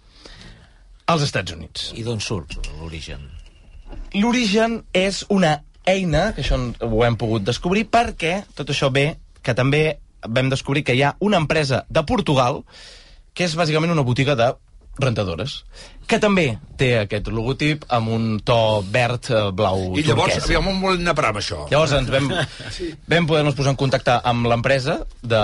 als 1.09 1.25
Estats 1.25 1.55
Units. 1.55 1.89
I 1.97 2.05
d'on 2.05 2.21
surt 2.21 2.59
l'origen? 2.77 3.23
L'origen 4.13 4.83
és 4.93 5.23
una 5.33 5.59
eina, 5.85 6.33
que 6.35 6.43
això 6.43 6.59
ho 6.59 7.03
hem 7.05 7.17
pogut 7.19 7.45
descobrir, 7.47 7.85
perquè 7.89 8.43
tot 8.57 8.69
això 8.69 8.91
ve 8.91 9.13
que 9.43 9.55
també 9.55 9.99
vam 10.27 10.49
descobrir 10.51 10.83
que 10.83 10.95
hi 10.95 11.03
ha 11.03 11.15
una 11.19 11.37
empresa 11.37 11.85
de 11.89 12.03
Portugal 12.03 12.63
que 13.33 13.45
és 13.47 13.55
bàsicament 13.55 13.93
una 13.93 14.03
botiga 14.03 14.35
de 14.35 14.51
rentadores, 14.99 15.63
que 16.09 16.17
també 16.19 16.57
té 16.79 16.89
aquest 17.03 17.29
logotip 17.31 17.85
amb 17.95 18.11
un 18.11 18.23
to 18.43 18.81
verd, 18.91 19.29
eh, 19.31 19.43
blau, 19.55 19.93
I 19.95 20.03
llavors, 20.03 20.33
turquesa. 20.33 20.47
aviam, 20.49 20.67
on 20.73 20.81
volen 20.81 21.07
anar 21.07 21.29
amb 21.29 21.39
això? 21.39 21.61
Llavors 21.71 21.93
ens 21.95 22.09
vam, 22.11 22.27
vam 23.13 23.29
poder-nos 23.29 23.55
posar 23.55 23.73
en 23.75 23.79
contacte 23.79 24.17
amb 24.31 24.49
l'empresa 24.51 24.99
de 25.21 25.41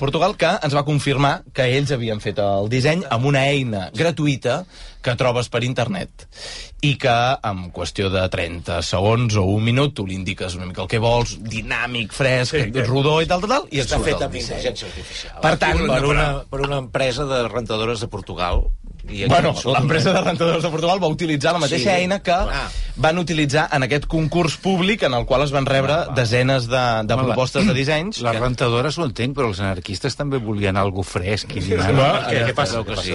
Portugal 0.00 0.36
que 0.40 0.50
ens 0.56 0.74
va 0.74 0.86
confirmar 0.88 1.36
que 1.54 1.68
ells 1.76 1.92
havien 1.94 2.22
fet 2.24 2.40
el 2.42 2.70
disseny 2.72 3.04
amb 3.10 3.28
una 3.30 3.46
eina 3.46 3.90
gratuïta 3.94 4.64
que 5.06 5.14
trobes 5.18 5.48
per 5.52 5.62
internet 5.66 6.26
i 6.86 6.96
que 7.00 7.14
en 7.46 7.66
qüestió 7.74 8.10
de 8.12 8.24
30 8.32 8.80
segons 8.84 9.36
o 9.38 9.46
un 9.54 9.62
minut 9.64 9.94
tu 9.96 10.04
li 10.06 10.18
indiques 10.18 10.56
una 10.58 10.66
mica 10.68 10.82
el 10.84 10.90
que 10.90 10.98
vols, 11.02 11.36
dinàmic, 11.46 12.12
fresc, 12.16 12.56
sí, 12.58 12.82
rodó 12.86 13.20
i 13.22 13.30
tal, 13.30 13.40
tal, 13.46 13.50
tal, 13.56 13.68
i 13.70 13.80
et 13.80 13.86
Està 13.86 14.00
surt 14.00 14.10
fet 14.10 14.26
amb 14.26 14.34
intel·ligència 14.42 14.90
artificial. 14.90 15.38
Per 15.46 15.54
tant, 15.62 15.84
per 15.86 16.02
una- 16.10 16.32
per 16.50 16.60
una 16.66 16.82
empresa 16.82 17.24
de 17.30 17.44
rentadores 17.48 18.00
de 18.02 18.08
Portugal. 18.12 18.64
I 19.08 19.22
aquí 19.22 19.28
Bueno, 19.30 19.52
surt 19.54 19.76
l'empresa 19.78 20.12
de 20.12 20.20
rentadors 20.20 20.62
de 20.64 20.70
Portugal 20.70 20.98
va 21.02 21.06
utilitzar 21.08 21.52
la 21.54 21.60
mateixa 21.62 21.92
Sí. 21.94 22.02
eina 22.02 22.18
que 22.22 22.32
Ah. 22.32 22.68
van 22.96 23.18
utilitzar 23.18 23.68
en 23.72 23.82
aquest 23.84 24.06
concurs 24.06 24.56
públic 24.56 25.02
en 25.04 25.14
el 25.14 25.24
qual 25.26 25.42
es 25.42 25.52
van 25.52 25.64
rebre 25.66 25.94
desenes 26.16 26.66
de, 26.66 26.76
de 27.04 27.14
Home, 27.14 27.24
propostes 27.24 27.66
de 27.66 27.74
dissenys. 27.74 28.20
Les 28.26 28.40
rentadores 28.40 28.98
ho 28.98 29.04
entenc, 29.04 29.36
però 29.36 29.46
els 29.48 29.60
anarquistes 29.60 30.16
també 30.16 30.38
volien 30.38 30.76
algo 30.76 31.02
fresc 31.04 31.54
i 31.56 31.60
dinàmic. 31.60 31.96
Va, 32.00 32.26
Què, 32.30 32.46
què 32.48 32.54
passa? 32.54 32.82
Que 32.84 32.96
sí. 32.96 33.14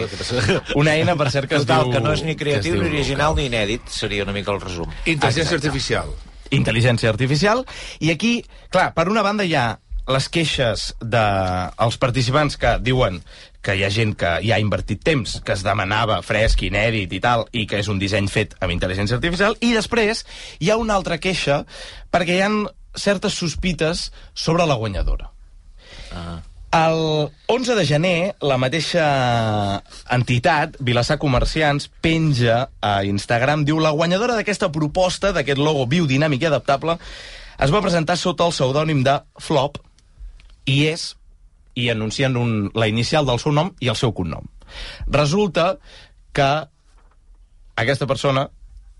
Una 0.75 0.95
eina, 0.95 1.15
per 1.15 1.29
cert, 1.31 1.49
que 1.49 1.55
es 1.55 1.65
Total, 1.65 1.83
diu... 1.83 1.93
que 1.93 1.99
no 1.99 2.13
és 2.13 2.23
ni 2.23 2.35
que 2.35 2.43
creatiu, 2.45 2.75
ni 2.81 2.87
original, 2.87 3.35
ni 3.35 3.49
inèdit, 3.49 3.87
seria 3.89 4.23
una 4.23 4.31
mica 4.33 4.51
el 4.51 4.61
resum. 4.61 4.87
Intel·ligència 5.05 5.55
artificial. 5.59 6.13
intel·ligència 6.51 7.07
artificial. 7.09 7.65
I 7.99 8.11
aquí, 8.11 8.43
clar, 8.69 8.93
per 8.93 9.07
una 9.09 9.21
banda 9.23 9.43
hi 9.45 9.55
ha 9.55 9.79
les 10.09 10.27
queixes 10.33 10.91
dels 11.01 11.95
de, 11.95 12.01
participants 12.01 12.57
que 12.57 12.75
diuen 12.81 13.21
que 13.61 13.75
hi 13.77 13.83
ha 13.85 13.91
gent 13.93 14.15
que 14.17 14.31
ja 14.41 14.57
ha 14.57 14.63
invertit 14.63 15.03
temps, 15.05 15.37
que 15.45 15.53
es 15.53 15.63
demanava 15.65 16.21
fresc, 16.25 16.63
inèdit 16.65 17.13
i 17.13 17.21
tal, 17.21 17.45
i 17.53 17.67
que 17.69 17.81
és 17.81 17.89
un 17.91 17.99
disseny 18.01 18.29
fet 18.31 18.55
amb 18.59 18.73
intel·ligència 18.73 19.19
artificial, 19.19 19.57
i 19.61 19.73
després 19.77 20.25
hi 20.59 20.71
ha 20.71 20.79
una 20.81 20.97
altra 20.97 21.19
queixa 21.21 21.61
perquè 22.11 22.39
hi 22.39 22.45
han 22.45 22.63
certes 22.97 23.37
sospites 23.37 24.09
sobre 24.33 24.65
la 24.65 24.79
guanyadora. 24.79 25.29
Ah. 26.11 26.39
El 26.71 27.27
11 27.51 27.75
de 27.75 27.83
gener, 27.83 28.35
la 28.39 28.55
mateixa 28.55 29.03
entitat, 30.15 30.77
Vilassar 30.79 31.17
Comerciants, 31.19 31.89
penja 31.99 32.69
a 32.79 32.93
Instagram, 33.03 33.65
diu 33.67 33.81
la 33.83 33.91
guanyadora 33.91 34.37
d'aquesta 34.37 34.71
proposta, 34.71 35.33
d'aquest 35.35 35.59
logo 35.59 35.83
biodinàmic 35.91 36.45
i 36.45 36.47
adaptable, 36.47 36.95
es 37.59 37.75
va 37.75 37.83
presentar 37.83 38.15
sota 38.15 38.47
el 38.47 38.55
pseudònim 38.55 39.03
de 39.03 39.19
Flop, 39.43 39.81
i 40.65 40.85
és, 40.91 41.11
i 41.75 41.89
anuncien 41.89 42.35
un, 42.37 42.71
la 42.75 42.87
inicial 42.91 43.25
del 43.25 43.39
seu 43.39 43.53
nom 43.55 43.71
i 43.79 43.89
el 43.91 43.99
seu 43.99 44.13
cognom. 44.13 44.47
Resulta 45.11 45.75
que 46.35 46.49
aquesta 47.81 48.07
persona 48.07 48.47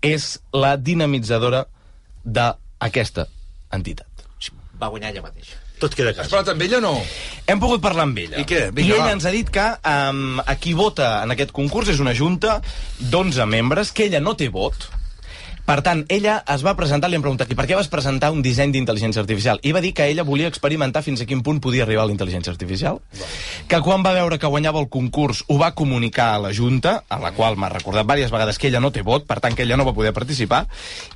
és 0.02 0.36
la 0.52 0.76
dinamitzadora 0.76 1.66
d'aquesta 2.24 3.28
entitat. 3.72 4.08
Va 4.82 4.88
guanyar 4.90 5.12
ella 5.12 5.22
mateixa. 5.22 5.60
Tot 5.82 5.94
queda 5.98 6.12
a 6.12 6.22
Has 6.22 6.30
parlat 6.30 6.52
amb 6.52 6.62
ella 6.62 6.78
o 6.78 6.82
no? 6.82 6.92
Hem 7.50 7.60
pogut 7.62 7.82
parlar 7.82 8.06
amb 8.06 8.18
ella. 8.18 8.38
I 8.38 8.46
què? 8.46 8.68
I 8.68 8.74
Vinga, 8.74 8.96
ella 8.96 9.06
va. 9.08 9.14
ens 9.16 9.26
ha 9.26 9.32
dit 9.34 9.48
que 9.50 9.64
um, 9.90 10.38
a 10.38 10.54
qui 10.58 10.74
vota 10.78 11.08
en 11.24 11.34
aquest 11.34 11.54
concurs 11.54 11.90
és 11.90 12.02
una 12.02 12.14
junta 12.14 12.60
d'11 12.98 13.46
membres, 13.50 13.90
que 13.94 14.06
ella 14.06 14.20
no 14.22 14.36
té 14.38 14.48
vot, 14.52 14.88
per 15.66 15.78
tant, 15.86 16.04
ella 16.12 16.40
es 16.50 16.64
va 16.66 16.74
presentar, 16.78 17.10
li 17.10 17.18
hem 17.18 17.24
preguntat, 17.24 17.50
per 17.54 17.66
què 17.68 17.78
vas 17.78 17.90
presentar 17.92 18.32
un 18.34 18.42
disseny 18.42 18.72
d'intel·ligència 18.74 19.22
artificial? 19.22 19.60
I 19.62 19.74
va 19.74 19.82
dir 19.84 19.92
que 19.94 20.08
ella 20.10 20.26
volia 20.26 20.50
experimentar 20.50 21.04
fins 21.06 21.22
a 21.22 21.26
quin 21.28 21.42
punt 21.42 21.60
podia 21.62 21.84
arribar 21.86 22.06
la 22.08 22.14
intel·ligència 22.14 22.52
artificial, 22.52 22.98
que 23.68 23.82
quan 23.84 24.02
va 24.06 24.14
veure 24.16 24.40
que 24.42 24.50
guanyava 24.50 24.82
el 24.82 24.90
concurs 24.92 25.44
ho 25.48 25.58
va 25.60 25.74
comunicar 25.78 26.32
a 26.34 26.40
la 26.46 26.54
Junta, 26.56 27.02
a 27.08 27.20
la 27.22 27.32
qual 27.36 27.56
m'ha 27.56 27.70
recordat 27.72 28.06
diverses 28.06 28.34
vegades 28.34 28.58
que 28.58 28.68
ella 28.68 28.82
no 28.82 28.90
té 28.92 29.06
vot, 29.06 29.26
per 29.28 29.38
tant 29.40 29.54
que 29.54 29.62
ella 29.62 29.78
no 29.78 29.86
va 29.86 29.94
poder 29.94 30.12
participar, 30.12 30.66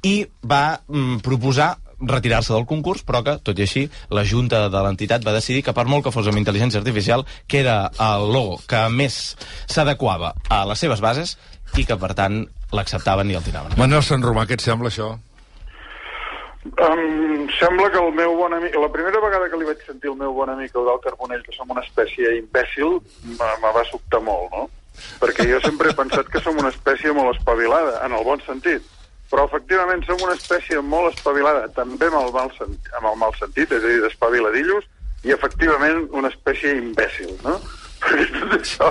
i 0.02 0.22
va 0.46 0.78
mm, 0.86 1.18
proposar 1.26 1.74
retirar-se 2.00 2.52
del 2.52 2.66
concurs, 2.66 3.02
però 3.06 3.22
que, 3.24 3.36
tot 3.42 3.58
i 3.58 3.64
així, 3.64 3.86
la 4.12 4.24
Junta 4.28 4.66
de 4.72 4.82
l'entitat 4.84 5.24
va 5.24 5.34
decidir 5.36 5.62
que 5.64 5.74
per 5.76 5.86
molt 5.88 6.04
que 6.04 6.12
fos 6.12 6.28
amb 6.28 6.40
intel·ligència 6.40 6.80
artificial, 6.82 7.24
que 7.48 7.62
era 7.62 7.90
el 7.96 8.28
logo 8.32 8.60
que 8.68 8.82
més 8.92 9.36
s'adequava 9.66 10.34
a 10.52 10.64
les 10.68 10.82
seves 10.84 11.00
bases 11.00 11.36
i 11.74 11.84
que, 11.86 11.96
per 11.98 12.12
tant, 12.18 12.44
l'acceptaven 12.72 13.30
i 13.30 13.38
el 13.38 13.44
tiraven. 13.46 13.74
Manuel 13.80 14.04
Sant 14.06 14.24
Romà, 14.24 14.46
què 14.46 14.56
et 14.58 14.64
sembla 14.64 14.92
això? 14.92 15.14
Em 16.66 17.46
sembla 17.58 17.90
que 17.90 18.00
el 18.00 18.12
meu 18.14 18.34
bon 18.36 18.54
amic... 18.56 18.74
La 18.74 18.90
primera 18.90 19.20
vegada 19.22 19.48
que 19.50 19.58
li 19.60 19.68
vaig 19.68 19.84
sentir 19.86 20.10
el 20.10 20.18
meu 20.18 20.32
bon 20.34 20.50
amic 20.50 20.74
Eudal 20.74 20.98
Carbonell 21.04 21.44
que 21.46 21.54
som 21.54 21.70
una 21.70 21.84
espècie 21.84 22.32
imbècil, 22.40 22.98
me, 23.36 23.50
me 23.62 23.72
va 23.76 23.84
sobtar 23.90 24.22
molt, 24.24 24.50
no? 24.54 24.66
Perquè 25.20 25.46
jo 25.50 25.60
sempre 25.62 25.92
he 25.92 25.96
pensat 25.96 26.28
que 26.32 26.42
som 26.42 26.58
una 26.58 26.72
espècie 26.72 27.12
molt 27.14 27.36
espavilada, 27.36 28.00
en 28.06 28.16
el 28.16 28.26
bon 28.26 28.42
sentit. 28.46 28.84
Però, 29.30 29.46
efectivament, 29.46 30.04
som 30.06 30.22
una 30.22 30.36
espècie 30.38 30.80
molt 30.82 31.14
espavilada, 31.14 31.66
també 31.76 32.10
amb 32.10 32.20
el 32.22 32.30
mal, 32.34 32.52
sentit, 32.58 32.92
amb 32.98 33.10
el 33.10 33.18
mal 33.22 33.34
sentit, 33.38 33.72
és 33.74 33.82
a 33.82 33.90
dir, 33.90 34.02
d'espaviladillos, 34.04 34.86
i, 35.26 35.34
efectivament, 35.34 36.06
una 36.14 36.30
espècie 36.32 36.76
imbècil, 36.78 37.34
no? 37.46 37.58
Perquè 38.06 38.26
tot 38.34 38.56
això 38.58 38.90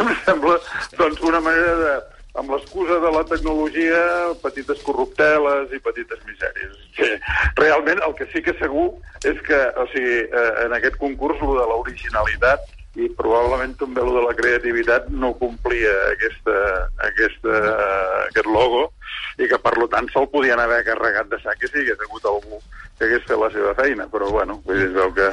em 0.00 0.10
sembla, 0.24 0.58
doncs, 0.98 1.22
una 1.26 1.40
manera 1.44 1.74
de, 1.80 1.94
amb 2.34 2.50
l'excusa 2.50 2.98
de 3.00 3.10
la 3.14 3.22
tecnologia, 3.30 4.00
petites 4.42 4.80
corrupteles 4.82 5.70
i 5.74 5.78
petites 5.82 6.20
misèries. 6.26 6.78
Que 6.96 7.10
realment 7.60 8.00
el 8.06 8.14
que 8.18 8.26
sí 8.32 8.42
que 8.42 8.56
segur 8.58 8.88
és 9.22 9.38
que, 9.46 9.60
o 9.78 9.86
sigui, 9.92 10.24
eh, 10.26 10.50
en 10.66 10.74
aquest 10.74 10.98
concurs, 10.98 11.38
lo 11.42 11.54
de 11.60 11.66
l'originalitat 11.70 12.64
i 12.94 13.08
probablement 13.18 13.72
també 13.78 14.02
lo 14.06 14.12
de 14.14 14.22
la 14.22 14.34
creativitat 14.38 15.08
no 15.10 15.32
complia 15.38 15.94
aquesta, 16.12 16.54
aquesta, 17.08 17.54
aquest 18.28 18.46
logo 18.46 18.84
i 19.42 19.48
que 19.50 19.58
per 19.58 19.72
lo 19.80 19.88
tant 19.90 20.06
se'l 20.12 20.28
podien 20.30 20.60
haver 20.62 20.84
carregat 20.86 21.26
de 21.32 21.40
sac 21.42 21.58
si 21.66 21.72
hi 21.74 21.82
hagués 21.82 22.04
hagut 22.06 22.28
algú 22.30 22.60
que 22.98 23.08
hagués 23.08 23.24
fet 23.26 23.38
la 23.40 23.50
seva 23.50 23.72
feina, 23.74 24.06
però 24.06 24.28
bueno, 24.30 24.60
vull 24.66 24.78
dir, 24.78 24.86
es 24.86 24.94
veu 24.94 25.10
que 25.16 25.26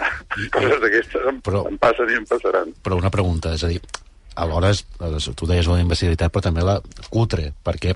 coses 0.56 0.80
d'aquestes 0.82 1.28
em, 1.30 1.42
Però- 1.46 1.68
em 1.70 1.78
passen 1.78 2.10
i 2.10 2.18
em 2.18 2.26
passaran. 2.26 2.74
Però 2.82 2.98
una 2.98 3.12
pregunta, 3.14 3.54
és 3.54 3.64
a 3.64 3.70
dir, 3.70 3.82
alhora 4.36 4.70
és- 4.72 4.86
tu 5.36 5.46
deies 5.46 5.68
la 5.68 5.80
imbecilitat, 5.80 6.32
però 6.32 6.42
també 6.42 6.62
la 6.62 6.82
cutre, 7.10 7.54
perquè 7.66 7.96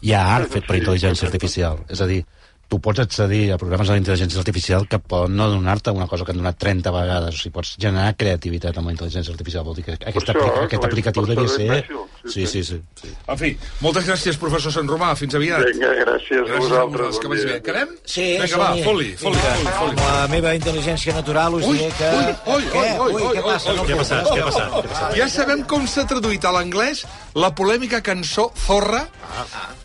hi 0.00 0.12
ha 0.12 0.34
art 0.36 0.50
fet 0.50 0.66
per 0.66 0.76
intel·ligència 0.76 1.24
artificial. 1.24 1.78
És 1.88 2.00
a 2.00 2.06
dir, 2.06 2.24
tu 2.72 2.78
pots 2.80 3.02
accedir 3.02 3.50
a 3.52 3.58
programes 3.60 3.90
de 3.90 3.98
l'intel·ligència 3.98 4.40
artificial 4.40 4.86
que 4.88 4.96
poden 4.96 5.34
no 5.36 5.50
donar-te 5.52 5.92
una 5.92 6.06
cosa 6.08 6.24
que 6.24 6.32
han 6.32 6.40
donat 6.40 6.56
30 6.56 6.94
vegades. 6.94 7.36
O 7.36 7.42
sigui, 7.42 7.52
pots 7.58 7.74
generar 7.76 8.14
creativitat 8.16 8.78
amb 8.80 8.88
la 8.88 8.94
intel·ligència 8.94 9.34
artificial. 9.34 9.66
Vol 9.66 9.76
dir 9.76 9.84
que 9.84 9.98
aquest, 9.98 10.32
això, 10.32 10.32
apli 10.32 10.54
que 10.56 10.64
aquest 10.70 10.88
aplicatiu 10.88 11.28
devia 11.28 11.52
ser... 11.52 11.68
imbècil, 11.68 12.08
Sí, 12.22 12.46
sí, 12.46 12.62
sí. 12.62 12.76
sí. 12.94 13.08
En 13.26 13.38
fi, 13.38 13.48
moltes 13.82 14.06
gràcies, 14.06 14.36
professor 14.38 14.70
Sant 14.72 14.86
Romà. 14.86 15.10
Fins 15.18 15.34
aviat. 15.34 15.64
Vinga, 15.72 15.90
gràcies 16.04 16.46
a 16.46 16.60
vosaltres, 16.62 17.18
Que 17.18 17.30
vagi 17.32 17.48
bé. 17.48 17.56
Quedem? 17.66 17.96
Sí, 18.06 18.26
Vinga, 18.38 18.60
va, 18.60 18.68
foli, 18.86 19.08
foli, 19.18 19.40
Vinga, 19.40 19.56
foli, 19.56 19.72
foli. 19.80 19.96
Amb 19.96 20.04
la 20.06 20.28
meva 20.30 20.52
intel·ligència 20.54 21.16
natural 21.16 21.58
us 21.58 21.66
Ui, 21.66 21.80
diré 21.80 21.90
que... 21.98 22.12
ui, 22.14 22.54
ui, 22.54 22.68
Què? 22.70 22.84
ui, 22.94 23.16
ui, 23.18 23.24
què 23.34 23.42
passa? 23.48 23.74
Què 23.74 23.96
ha 23.96 23.98
passat? 23.98 24.30
Què 24.30 24.46
passat? 24.46 25.18
Ja 25.18 25.28
sabem 25.34 25.66
com 25.68 25.88
s'ha 25.90 26.06
traduït 26.08 26.46
a 26.46 26.54
l'anglès 26.54 27.02
la 27.34 27.50
polèmica 27.58 28.02
cançó 28.06 28.50
Zorra 28.62 29.02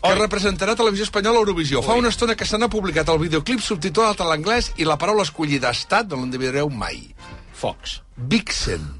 que 0.02 0.14
representarà 0.14 0.76
Televisió 0.78 1.08
Espanyola 1.08 1.40
a 1.40 1.42
Eurovisió. 1.42 1.82
Fa 1.82 1.96
una 1.98 2.10
estona 2.12 2.36
que 2.38 2.46
se 2.46 2.58
n'ha 2.60 2.68
publicat 2.78 3.10
el 3.12 3.18
videoclip 3.26 3.60
subtitulat 3.64 4.22
a 4.22 4.30
l'anglès 4.30 4.72
i 4.78 4.86
la 4.88 4.96
paraula 5.00 5.26
escollida 5.26 5.72
ha 5.72 5.76
estat, 5.76 6.08
no 6.10 6.22
l'endevinareu 6.22 6.70
mai, 6.70 7.02
Fox. 7.58 8.00
Vixen. 8.16 8.94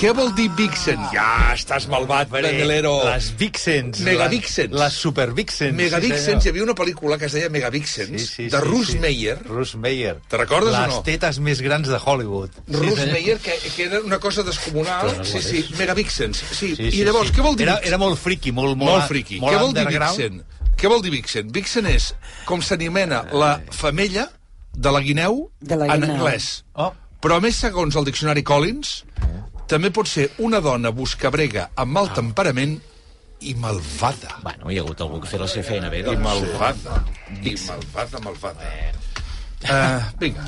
Què 0.00 0.14
vol 0.16 0.30
dir 0.32 0.46
Vixen? 0.56 0.96
Ja, 1.12 1.52
estàs 1.52 1.84
malvat, 1.92 2.30
Benelero. 2.32 2.94
Les 3.04 3.26
Vixens. 3.36 4.00
Megavixens. 4.06 4.72
Les, 4.72 4.80
les 4.80 4.94
Supervixens. 4.96 5.76
Megavixens, 5.76 6.46
hi 6.46 6.48
havia 6.54 6.64
una 6.64 6.72
pel·lícula 6.78 7.18
que 7.20 7.28
es 7.28 7.36
deia 7.36 7.50
Megavixens, 7.52 8.14
Sí, 8.16 8.26
sí, 8.26 8.46
de 8.48 8.56
sí, 8.56 8.64
Russ 8.64 8.94
sí. 8.94 8.98
Meyer. 9.02 9.36
Russ 9.44 9.74
Meyer. 9.76 10.14
Te 10.32 10.40
recordes 10.40 10.72
o 10.72 10.80
les 10.80 10.94
no? 10.96 11.02
tetes 11.04 11.38
més 11.44 11.60
grans 11.60 11.86
de 11.92 12.00
Hollywood. 12.00 12.56
Russ 12.78 13.04
Meyer, 13.12 13.36
que, 13.44 13.58
que 13.76 13.84
era 13.90 14.00
una 14.00 14.18
cosa 14.18 14.42
descomunal. 14.42 15.12
Sí, 15.20 15.42
sí, 15.44 15.60
és. 15.66 15.74
Megavixens. 15.78 16.40
Sí, 16.48 16.72
Sí, 16.74 16.88
I 16.88 16.92
sí, 16.96 17.04
llavors, 17.04 17.28
sí. 17.28 17.36
què 17.36 17.44
vol 17.44 17.54
dir 17.60 17.68
Era, 17.68 17.76
Vixen? 17.76 17.92
era 17.92 17.98
molt 18.00 18.18
friki, 18.24 18.52
molt, 18.56 18.72
molt, 18.74 18.94
Molt 18.96 19.12
friki. 19.12 19.36
Molt 19.44 19.52
Què 19.52 19.60
vol 19.66 19.76
dir. 19.76 19.86
Vixen? 19.92 20.40
Què 20.78 20.86
vol 20.90 21.02
dir 21.02 21.10
Vixen? 21.10 21.48
Vixen 21.54 21.88
és 21.90 22.12
com 22.46 22.62
s'anomena 22.62 23.24
la 23.34 23.56
femella 23.74 24.28
de 24.78 24.92
la 24.94 25.00
guineu 25.02 25.48
De 25.60 25.74
la 25.76 25.88
en 25.90 26.00
guineu. 26.04 26.14
anglès. 26.20 26.62
Oh. 26.78 26.92
Però 27.18 27.38
a 27.38 27.42
més, 27.42 27.56
segons 27.58 27.96
el 27.98 28.06
diccionari 28.06 28.44
Collins, 28.46 29.00
també 29.66 29.90
pot 29.90 30.06
ser 30.06 30.28
una 30.38 30.60
dona 30.62 30.92
buscabrega 30.94 31.70
amb 31.74 31.92
mal 31.98 32.12
temperament 32.14 32.76
i 33.40 33.54
malvada. 33.58 34.36
Bueno, 34.42 34.70
hi 34.70 34.78
ha 34.78 34.84
hagut 34.86 35.02
algú 35.02 35.18
que 35.22 35.28
fer 35.30 35.40
la 35.42 35.48
seva 35.50 35.66
feina 35.66 35.90
bé, 35.90 36.00
I 36.00 36.06
doncs. 36.06 36.22
malvada. 36.22 37.02
I 37.42 37.56
malvada, 37.66 38.22
malvada. 38.22 38.70
Uh, 39.66 39.98
vinga, 40.20 40.44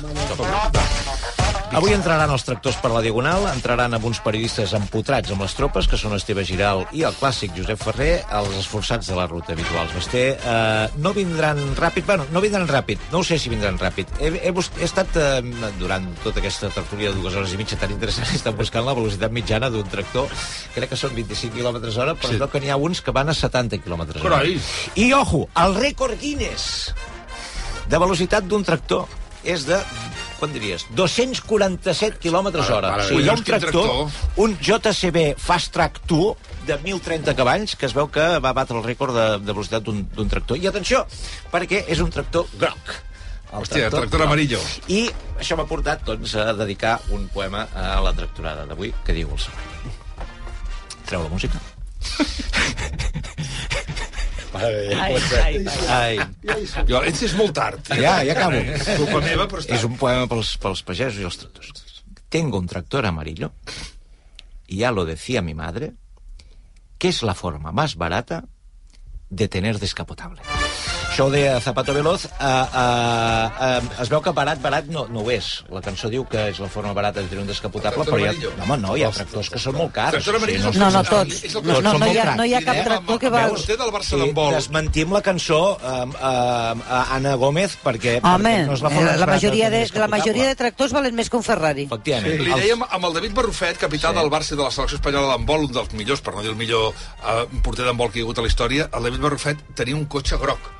Avui 1.71 1.93
entraran 1.95 2.27
els 2.33 2.43
tractors 2.43 2.75
per 2.83 2.89
la 2.91 2.99
Diagonal, 2.99 3.45
entraran 3.47 3.93
amb 3.95 4.03
uns 4.09 4.19
periodistes 4.23 4.73
empotrats 4.75 5.31
amb 5.31 5.43
les 5.45 5.53
tropes, 5.55 5.85
que 5.87 5.95
són 5.99 6.11
Esteve 6.17 6.43
Giral 6.43 6.81
i 6.91 7.05
el 7.07 7.15
clàssic 7.15 7.53
Josep 7.55 7.79
Ferrer, 7.79 8.25
els 8.39 8.57
esforçats 8.59 9.07
de 9.07 9.15
la 9.15 9.23
ruta 9.31 9.53
habituals. 9.55 9.93
Basté, 9.95 10.23
eh, 10.35 10.89
no 10.99 11.13
vindran 11.15 11.61
ràpid, 11.79 12.03
bueno, 12.09 12.25
no 12.35 12.41
vindran 12.43 12.67
ràpid, 12.67 13.05
no 13.13 13.21
ho 13.21 13.23
sé 13.23 13.37
si 13.39 13.47
vindran 13.53 13.79
ràpid. 13.79 14.11
He, 14.19 14.33
he, 14.49 14.51
he 14.51 14.83
estat, 14.83 15.15
eh, 15.15 15.69
durant 15.79 16.09
tota 16.25 16.43
aquesta 16.43 16.73
tertúlia 16.75 17.13
de 17.13 17.21
dues 17.21 17.39
hores 17.39 17.55
i 17.55 17.61
mitja 17.61 17.79
tan 17.79 17.95
interessant, 17.95 18.27
he 18.27 18.41
estat 18.41 18.59
buscant 18.59 18.83
la 18.87 18.97
velocitat 18.97 19.31
mitjana 19.31 19.71
d'un 19.71 19.87
tractor, 19.95 20.27
crec 20.75 20.91
que 20.91 20.99
són 20.99 21.15
25 21.15 21.55
km 21.55 21.79
hora, 21.95 22.17
però 22.19 22.33
Sí. 22.35 22.35
sí. 22.35 22.51
que 22.51 22.59
n'hi 22.59 22.75
ha 22.75 22.75
uns 22.75 22.99
que 22.99 23.15
van 23.15 23.31
a 23.31 23.33
70 23.33 23.79
km 23.79 24.09
hora. 24.19 24.27
Carai. 24.27 24.59
I, 24.95 25.13
ojo, 25.15 25.47
el 25.55 25.79
rècord 25.79 26.19
Guinness 26.19 26.91
de 27.91 27.99
velocitat 27.99 28.47
d'un 28.47 28.63
tractor 28.63 29.09
és 29.43 29.65
de, 29.67 29.77
quan 30.39 30.53
diries, 30.53 30.85
247 30.95 32.21
km 32.21 32.47
hora. 32.61 32.93
mare 32.93 33.03
o 33.03 33.07
sigui, 33.09 33.25
hi 33.25 33.29
ha 33.29 33.35
un 33.35 33.43
tractor, 33.43 33.89
tractor? 33.89 34.43
un 34.45 34.55
JCB 34.61 35.23
Fast 35.41 35.73
Track 35.75 36.03
2 36.07 36.49
de 36.69 36.77
1.030 36.77 37.35
cavalls, 37.35 37.75
que 37.75 37.89
es 37.89 37.95
veu 37.97 38.07
que 38.13 38.27
va 38.39 38.53
batre 38.55 38.77
el 38.79 38.85
rècord 38.85 39.17
de, 39.17 39.25
de 39.43 39.51
velocitat 39.51 39.83
d'un 39.83 40.29
tractor. 40.31 40.61
I 40.61 40.69
atenció, 40.71 41.03
perquè 41.51 41.83
és 41.91 41.99
un 41.99 42.13
tractor 42.13 42.47
groc. 42.61 42.93
El 43.51 43.65
Hòstia, 43.65 43.89
tractor 43.91 44.21
groc. 44.21 44.27
amarillo. 44.29 44.61
I 44.87 45.03
això 45.41 45.57
m'ha 45.59 45.67
portat 45.67 46.05
doncs, 46.07 46.37
a 46.39 46.53
dedicar 46.55 46.99
un 47.11 47.27
poema 47.33 47.65
a 47.75 47.97
la 48.05 48.13
tractorada 48.15 48.63
d'avui, 48.69 48.93
que 49.03 49.17
diu 49.17 49.33
el 49.33 49.41
següent. 49.49 49.99
Treu 51.09 51.25
la 51.25 51.33
música. 51.33 51.59
Ai, 54.53 55.15
ai, 55.41 55.65
ai. 55.87 56.19
Jo, 56.89 57.01
ets 57.07 57.23
és 57.27 57.35
molt 57.39 57.55
tard. 57.55 57.93
Ja, 57.95 58.19
ja 58.27 58.35
acabo. 58.35 58.59
Culpa 58.99 59.21
meva, 59.23 59.47
però 59.47 59.63
està... 59.63 59.77
És 59.77 59.85
un 59.87 59.95
poema 59.99 60.27
pels, 60.31 60.55
pels 60.61 60.83
pagesos 60.87 61.21
i 61.21 61.27
els 61.27 61.39
tractors. 61.39 61.87
Tengo 62.31 62.59
un 62.59 62.67
tractor 62.67 63.05
amarillo 63.05 63.51
y 64.67 64.77
ya 64.77 64.91
lo 64.91 65.05
decía 65.05 65.41
mi 65.41 65.53
madre 65.53 65.93
que 66.97 67.09
es 67.09 67.23
la 67.23 67.33
forma 67.33 67.71
más 67.71 67.95
barata 67.95 68.45
de 69.29 69.47
tener 69.47 69.79
descapotable. 69.79 70.41
Això 71.11 71.25
ho 71.27 71.31
deia 71.33 71.57
Zapato 71.59 71.91
Veloz. 71.91 72.23
Uh, 72.39 72.45
uh, 72.71 73.81
uh, 73.83 74.01
es 74.01 74.07
veu 74.07 74.21
que 74.23 74.31
barat, 74.31 74.61
barat 74.63 74.85
no, 74.87 75.01
no 75.11 75.25
ho 75.25 75.31
és. 75.33 75.47
La 75.67 75.81
cançó 75.83 76.07
diu 76.07 76.23
que 76.31 76.45
és 76.53 76.59
la 76.63 76.69
forma 76.71 76.93
barata 76.95 77.19
de 77.19 77.27
tenir 77.27 77.41
un 77.43 77.49
descapotable, 77.49 78.05
però 78.07 78.15
hi 78.21 78.29
ha, 78.29 78.31
amarillo. 78.31 78.51
home, 78.63 78.77
no, 78.79 78.93
hi 78.95 79.03
ha 79.03 79.09
tractors 79.11 79.49
que 79.51 79.59
són 79.59 79.75
molt 79.75 79.91
cars. 79.91 80.23
Sí, 80.23 80.31
no, 80.31 80.71
No, 80.79 80.87
no, 80.95 81.01
tots. 81.03 81.41
No, 81.57 81.81
no, 81.83 81.93
no, 81.99 82.07
hi 82.07 82.17
ha, 82.17 82.35
no 82.39 82.45
hi 82.47 82.53
ha 82.55 82.61
cap 82.63 82.79
tractor 82.87 83.19
que 83.19 83.29
va... 83.33 83.41
Veus? 83.49 83.59
Vostè 83.59 83.75
del 83.81 83.91
Barça 83.91 84.21
Sí, 84.21 84.31
desmentim 84.55 85.11
la 85.11 85.21
cançó 85.25 85.59
um, 85.75 86.15
a 86.21 87.01
Anna 87.17 87.35
Gómez 87.35 87.75
perquè, 87.83 88.15
Home, 88.23 88.55
perquè 88.55 88.65
no 88.71 88.79
és 88.79 88.85
la, 88.87 88.89
eh, 88.89 88.95
forma 88.95 89.17
la, 89.25 89.29
majoria 89.33 89.69
de, 89.75 89.85
la 89.99 90.07
majoria 90.15 90.47
de 90.47 90.55
tractors 90.63 90.95
valen 90.95 91.15
més 91.19 91.29
que 91.29 91.37
un 91.41 91.43
Ferrari. 91.43 91.89
Efectivament. 91.91 92.39
Li 92.39 92.55
Els- 92.55 92.63
dèiem 92.63 92.87
amb 92.87 93.09
el 93.11 93.19
David 93.19 93.35
Barrufet, 93.35 93.77
capità 93.83 94.15
Sí. 94.15 94.21
del 94.21 94.31
Barça 94.31 94.55
i 94.55 94.57
de 94.57 94.63
la 94.63 94.71
selecció 94.71 94.95
espanyola 95.01 95.35
d'handbol, 95.35 95.67
un 95.67 95.75
dels 95.75 95.91
millors, 95.93 96.23
per 96.23 96.33
no 96.39 96.41
dir 96.41 96.55
el 96.55 96.59
millor 96.59 96.93
uh, 96.95 97.43
porter 97.61 97.83
d'handbol 97.85 98.11
que 98.15 98.19
hi 98.19 98.23
ha 98.23 98.29
hagut 98.31 98.39
a 98.39 98.47
la 98.47 98.53
història, 98.55 98.87
el 98.95 99.09
David 99.11 99.27
Barrufet 99.27 99.65
tenia 99.75 99.99
un 99.99 100.05
cotxe 100.05 100.39
groc. 100.39 100.71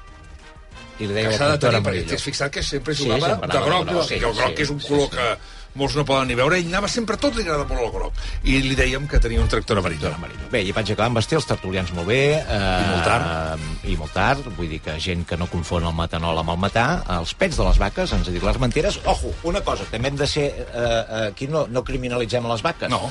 I 1.01 1.07
li 1.07 1.15
Que 1.15 1.21
deia 1.23 1.31
s'ha 1.37 1.47
de 1.55 1.57
tenir, 1.63 1.79
perquè 1.81 1.87
amarillo. 1.87 2.11
t'has 2.13 2.27
fixat 2.29 2.51
que 2.53 2.61
sempre 2.63 2.93
Sí, 2.95 3.07
jugava 3.07 3.33
sempre 3.33 3.49
de 3.55 3.63
groc, 3.65 3.87
groc, 3.89 4.05
sí, 4.05 4.13
sí, 4.19 4.21
el 4.21 4.37
groc 4.37 4.53
sí, 4.55 4.61
és 4.67 4.69
un 4.69 4.79
sí, 4.79 4.87
color 4.91 5.09
sí. 5.09 5.17
que 5.17 5.59
molts 5.79 5.95
no 5.95 6.03
poden 6.03 6.27
ni 6.27 6.35
veure, 6.35 6.57
ell 6.59 6.67
anava 6.67 6.89
sempre, 6.91 7.15
tot 7.15 7.35
li 7.37 7.45
agrada 7.45 7.63
molt 7.63 7.79
el 7.85 7.91
groc. 7.93 8.17
I 8.43 8.57
li 8.65 8.75
dèiem 8.75 9.05
que 9.07 9.21
tenia 9.23 9.39
un 9.39 9.47
tractor 9.47 9.79
amarillo. 9.79 10.11
Bé, 10.51 10.61
i 10.67 10.73
vaig 10.75 10.89
acabar 10.91 11.07
amb 11.07 11.15
Basté, 11.21 11.37
els 11.39 11.47
tertulians 11.47 11.93
molt 11.95 12.09
bé. 12.11 12.19
Eh, 12.43 12.57
I 12.57 12.89
molt 12.89 13.07
tard. 13.07 13.63
I 13.87 13.95
molt 13.95 14.11
tard, 14.13 14.49
vull 14.57 14.67
dir 14.67 14.81
que 14.83 14.97
gent 14.99 15.23
que 15.29 15.37
no 15.39 15.47
confon 15.47 15.87
el 15.87 15.95
metanol 15.95 16.37
amb 16.43 16.51
el 16.51 16.59
metà, 16.59 16.85
els 17.17 17.31
pets 17.39 17.55
de 17.55 17.63
les 17.69 17.79
vaques, 17.79 18.11
ens 18.17 18.27
ha 18.27 18.35
dit 18.35 18.43
les 18.43 18.59
menteres. 18.59 18.99
Ojo, 19.05 19.31
una 19.47 19.63
cosa, 19.63 19.87
també 19.89 20.11
hem 20.11 20.19
de 20.19 20.27
ser... 20.27 20.49
Eh, 20.51 20.75
eh, 20.75 21.23
aquí 21.31 21.47
no, 21.47 21.63
no 21.71 21.85
criminalitzem 21.87 22.45
a 22.45 22.51
les 22.51 22.65
vaques. 22.67 22.91
No. 22.91 23.07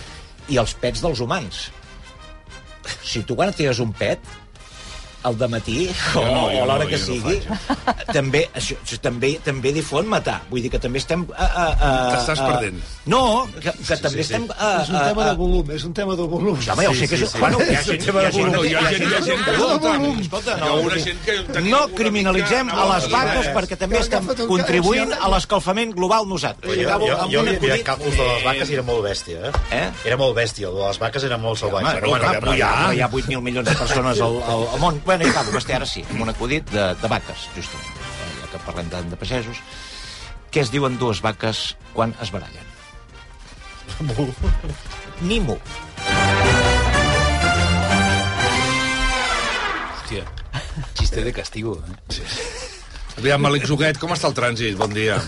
I 0.52 0.60
els 0.60 0.74
pets 0.84 1.00
dels 1.00 1.24
humans. 1.24 1.70
Si 3.00 3.24
tu 3.24 3.36
quan 3.40 3.52
tires 3.56 3.80
un 3.80 3.92
pet, 3.96 4.20
al 5.22 5.36
matí 5.50 5.88
o, 6.16 6.22
no, 6.24 6.46
o 6.46 6.50
jo 6.52 6.62
a 6.62 6.66
l'hora 6.68 6.84
no, 6.84 6.90
que 6.90 6.98
jo 6.98 7.14
no 7.14 7.30
sigui, 7.30 7.36
també, 8.12 8.44
això, 8.54 8.76
això, 8.80 9.00
també, 9.02 9.34
també 9.44 9.72
difon 9.76 10.08
matar. 10.10 10.40
Vull 10.50 10.64
dir 10.64 10.70
que 10.72 10.80
també 10.82 11.00
estem... 11.02 11.26
Uh, 11.28 11.34
uh, 11.34 11.74
uh, 11.74 12.14
T'estàs 12.14 12.42
perdent. 12.44 12.80
No, 13.10 13.22
que, 13.56 13.74
que 13.74 14.00
també 14.00 14.24
estem... 14.24 14.48
Uh, 14.50 14.80
És 14.80 14.92
un 14.92 15.00
tema 15.04 15.28
de 15.28 15.34
volum, 15.40 15.74
és 15.76 15.84
un 15.88 15.94
tema 15.96 16.16
de 16.18 16.28
volum. 16.30 16.56
Home, 16.56 16.86
ja 16.86 16.90
ho 16.90 16.96
sé 16.96 17.08
que 17.10 17.20
és... 17.20 17.36
Bueno, 17.40 17.60
hi 17.64 17.76
ha 17.76 17.84
gent, 17.86 18.06
hi 18.06 18.16
ha 18.24 18.32
gent, 18.34 18.54
No, 18.54 18.64
hi 18.64 18.74
ha 18.74 18.84
gent, 18.88 19.06
hi 19.06 19.14
ha 19.14 19.22
gent 19.28 19.44
que 19.44 19.56
Hi 19.60 20.56
ha 20.56 20.58
no, 20.60 20.74
una 20.86 20.98
gent 21.04 21.22
que 21.26 21.64
no 21.68 21.82
criminalitzem 21.96 22.72
a 22.74 22.86
les 22.94 23.08
vaques 23.12 23.50
Eh, 23.50 23.54
perquè 23.56 23.76
també 23.78 23.98
estem 24.00 24.26
contribuint 24.48 25.12
a 25.16 25.30
l'escalfament 25.32 25.94
global 25.96 26.26
nosaltres. 26.28 26.74
Jo, 26.76 26.86
Acabo 26.86 27.08
jo, 27.08 27.16
amb 27.24 27.32
jo 27.32 27.42
acudit. 27.42 27.84
càlculs 27.86 28.16
de 28.16 28.26
les 28.28 28.44
vaques 28.46 28.70
i 28.70 28.78
era 28.78 28.84
molt 28.86 29.04
bèstia, 29.06 29.50
eh? 29.50 29.52
Eh? 29.80 29.86
Era 30.10 30.18
molt 30.20 30.36
bèstia, 30.36 30.68
el 30.70 30.78
de 30.78 30.86
les 30.86 31.00
vaques 31.02 31.26
era 31.28 31.38
molt 31.40 31.60
salvatge. 31.60 32.00
Bueno, 32.06 32.30
però, 32.40 32.54
hi 32.54 32.62
ha, 32.62 32.72
però 32.80 32.94
hi 32.94 33.02
ha 33.02 33.10
8.000 33.10 33.42
milions 33.46 33.68
de 33.68 33.76
persones 33.78 34.22
al, 34.26 34.38
al 34.54 34.66
món. 34.82 35.00
Bueno, 35.10 35.26
i 35.26 35.30
acabo, 35.32 35.50
Basté, 35.50 35.74
ara 35.74 35.86
sí, 35.90 36.04
amb 36.06 36.20
un 36.22 36.28
acudit 36.30 36.68
de, 36.70 36.82
de 36.94 37.08
vaques, 37.10 37.48
justament. 37.56 37.96
Eh, 37.98 38.26
Ja 38.44 38.50
que 38.52 38.58
parlem 38.62 38.86
de, 38.92 39.00
de 39.10 39.16
pagesos. 39.18 39.58
Què 40.54 40.62
es 40.62 40.70
diuen 40.70 41.00
dues 41.00 41.18
vaques 41.24 41.62
quan 41.96 42.12
es 42.22 42.30
barallen? 42.30 42.62
Nimo. 45.32 45.56
Hòstia. 49.96 50.22
Xiste 51.02 51.26
de 51.26 51.34
castigo. 51.34 51.74
Eh? 52.14 52.30
Aviam, 53.18 53.50
Àlex 53.50 53.66
Huguet, 53.66 53.98
com 53.98 54.14
està 54.14 54.30
el 54.30 54.38
trànsit? 54.38 54.78
Bon 54.78 54.94
dia. 54.94 55.18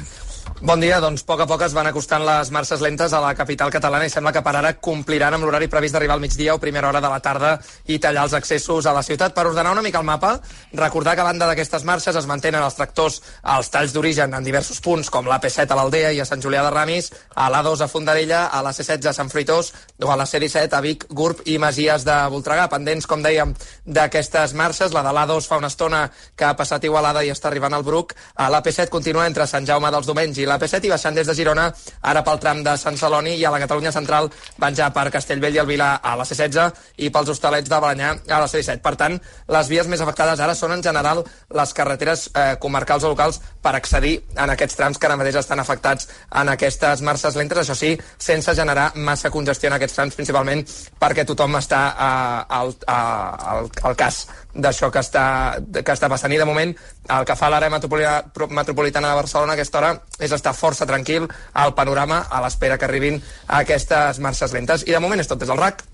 Bon 0.63 0.79
dia, 0.79 1.01
doncs 1.03 1.25
a 1.25 1.27
poc 1.27 1.41
a 1.43 1.47
poc 1.51 1.63
es 1.67 1.73
van 1.75 1.89
acostant 1.91 2.23
les 2.23 2.51
marxes 2.55 2.81
lentes 2.81 3.11
a 3.13 3.21
la 3.21 3.33
capital 3.35 3.71
catalana 3.75 4.07
i 4.07 4.11
sembla 4.13 4.31
que 4.31 4.43
per 4.47 4.53
ara 4.55 4.71
compliran 4.79 5.35
amb 5.35 5.43
l'horari 5.43 5.67
previst 5.67 5.97
d'arribar 5.97 6.15
al 6.15 6.23
migdia 6.23 6.55
o 6.55 6.61
primera 6.63 6.87
hora 6.87 7.01
de 7.03 7.09
la 7.11 7.19
tarda 7.19 7.57
i 7.91 7.97
tallar 7.99 8.29
els 8.29 8.37
accessos 8.39 8.87
a 8.87 8.93
la 8.95 9.03
ciutat. 9.03 9.35
Per 9.35 9.45
ordenar 9.49 9.73
una 9.75 9.83
mica 9.83 9.99
el 9.99 10.07
mapa, 10.07 10.37
recordar 10.73 11.17
que 11.17 11.25
a 11.25 11.27
banda 11.27 11.49
d'aquestes 11.51 11.83
marxes 11.83 12.15
es 12.15 12.29
mantenen 12.31 12.63
els 12.63 12.79
tractors 12.79 13.21
als 13.43 13.73
talls 13.75 13.95
d'origen 13.95 14.35
en 14.39 14.47
diversos 14.47 14.79
punts, 14.81 15.11
com 15.11 15.27
l'AP7 15.27 15.67
a 15.67 15.79
l'Aldea 15.81 16.13
i 16.13 16.21
a 16.23 16.29
Sant 16.29 16.43
Julià 16.43 16.63
de 16.63 16.71
Ramis, 16.71 17.11
a 17.35 17.49
l'A2 17.51 17.83
a 17.83 17.91
Fondarella, 17.91 18.45
a 18.47 18.63
la 18.63 18.71
C16 18.71 19.11
a 19.11 19.17
Sant 19.19 19.35
Fruitós 19.35 19.73
o 19.99 20.13
a 20.13 20.17
la 20.17 20.29
C17 20.31 20.79
a 20.79 20.83
Vic, 20.87 21.09
Gurb 21.11 21.43
i 21.47 21.59
Masies 21.59 22.07
de 22.07 22.21
Voltregà. 22.31 22.69
Pendents, 22.71 23.11
com 23.11 23.23
dèiem, 23.27 23.57
d'aquestes 23.85 24.55
marxes, 24.55 24.95
la 24.95 25.03
de 25.03 25.11
l'A2 25.11 25.51
fa 25.51 25.59
una 25.59 25.73
estona 25.75 26.07
que 26.37 26.47
ha 26.47 26.55
passat 26.55 26.87
Igualada 26.87 27.27
i 27.27 27.35
està 27.35 27.51
arribant 27.51 27.75
al 27.75 27.83
Bruc. 27.83 28.15
A 28.39 28.47
l'AP7 28.47 28.95
continua 28.95 29.27
entre 29.27 29.51
Sant 29.51 29.67
Jaume 29.67 29.91
dels 29.91 30.07
Domenys 30.07 30.32
i 30.39 30.47
l'AP7 30.49 30.87
i 30.87 30.93
baixant 30.93 31.15
des 31.17 31.27
de 31.27 31.35
Girona, 31.35 31.69
ara 32.03 32.23
pel 32.25 32.41
tram 32.43 32.63
de 32.65 32.77
Sant 32.81 32.97
Celoni 32.97 33.35
i 33.37 33.45
a 33.45 33.51
la 33.53 33.61
Catalunya 33.63 33.93
Central 33.93 34.31
van 34.59 34.75
ja 34.75 34.89
per 34.95 35.11
Castellvell 35.13 35.57
i 35.57 35.63
el 35.63 35.69
Vilà 35.69 35.91
a 36.03 36.15
la 36.17 36.25
C16 36.25 37.03
i 37.05 37.11
pels 37.11 37.33
hostalets 37.35 37.71
de 37.71 37.81
Balanyà 37.81 38.13
a 38.29 38.41
la 38.41 38.49
C17. 38.49 38.81
Per 38.85 38.95
tant, 38.97 39.19
les 39.57 39.69
vies 39.69 39.89
més 39.89 40.01
afectades 40.01 40.41
ara 40.41 40.55
són 40.55 40.77
en 40.77 40.83
general 40.83 41.25
les 41.51 41.75
carreteres 41.77 42.29
eh, 42.35 42.55
comarcals 42.63 43.05
o 43.05 43.13
locals 43.13 43.41
per 43.63 43.75
accedir 43.79 44.17
en 44.37 44.51
aquests 44.51 44.77
trams 44.77 44.99
que 44.99 45.07
ara 45.07 45.17
mateix 45.17 45.37
estan 45.39 45.61
afectats 45.63 46.09
en 46.41 46.49
aquestes 46.51 47.03
marxes 47.07 47.37
lentes, 47.39 47.59
això 47.63 47.77
sí, 47.79 47.93
sense 48.19 48.55
generar 48.59 48.91
massa 48.97 49.31
congestió 49.31 49.69
en 49.71 49.77
aquests 49.79 49.95
trams, 50.01 50.17
principalment 50.19 50.65
perquè 51.01 51.25
tothom 51.29 51.55
està 51.61 51.83
eh, 51.93 52.57
al, 52.59 52.75
a- 52.87 53.55
al, 53.55 53.71
al 53.83 53.97
cas 53.97 54.25
d'això 54.55 54.91
que, 54.93 55.01
està, 55.01 55.25
que 55.73 55.93
està 55.95 56.11
passant. 56.13 56.33
I 56.35 56.41
de 56.43 56.45
moment, 56.45 56.75
el 57.09 57.25
que 57.25 57.37
fa 57.39 57.49
l'àrea 57.49 57.71
metropolitana, 57.73 58.25
metropolitana 58.51 59.15
de 59.15 59.21
Barcelona 59.23 59.55
a 59.55 59.57
aquesta 59.57 59.79
hora 59.79 59.95
és 60.19 60.33
estar 60.35 60.53
força 60.59 60.85
tranquil 60.87 61.29
al 61.55 61.73
panorama 61.79 62.25
a 62.31 62.43
l'espera 62.45 62.77
que 62.79 62.85
arribin 62.91 63.23
aquestes 63.49 64.19
marxes 64.21 64.53
lentes. 64.53 64.85
I 64.87 64.93
de 64.93 65.01
moment 65.01 65.21
és 65.23 65.29
tot 65.31 65.39
des 65.41 65.49
del 65.49 65.59
RAC. 65.63 65.85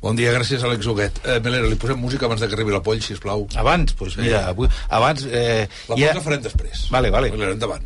Bon 0.00 0.16
dia, 0.16 0.30
gràcies, 0.32 0.62
Àlex 0.64 0.86
Huguet. 0.88 1.18
Eh, 1.28 1.36
Melero, 1.44 1.68
li 1.68 1.76
posem 1.76 1.98
música 2.00 2.24
abans 2.24 2.40
de 2.40 2.48
que 2.48 2.56
arribi 2.56 2.72
la 2.72 2.80
Poll, 2.84 3.02
sisplau. 3.04 3.44
Abans, 3.60 3.92
doncs 3.98 4.16
mira, 4.16 4.46
avui, 4.48 4.70
abans... 4.88 5.26
Eh, 5.28 5.66
La 5.90 5.96
Poll 5.98 6.20
la 6.22 6.22
farem 6.24 6.44
després. 6.46 6.86
Vale, 6.94 7.12
vale. 7.12 7.28
Melero, 7.34 7.52
endavant. 7.58 7.84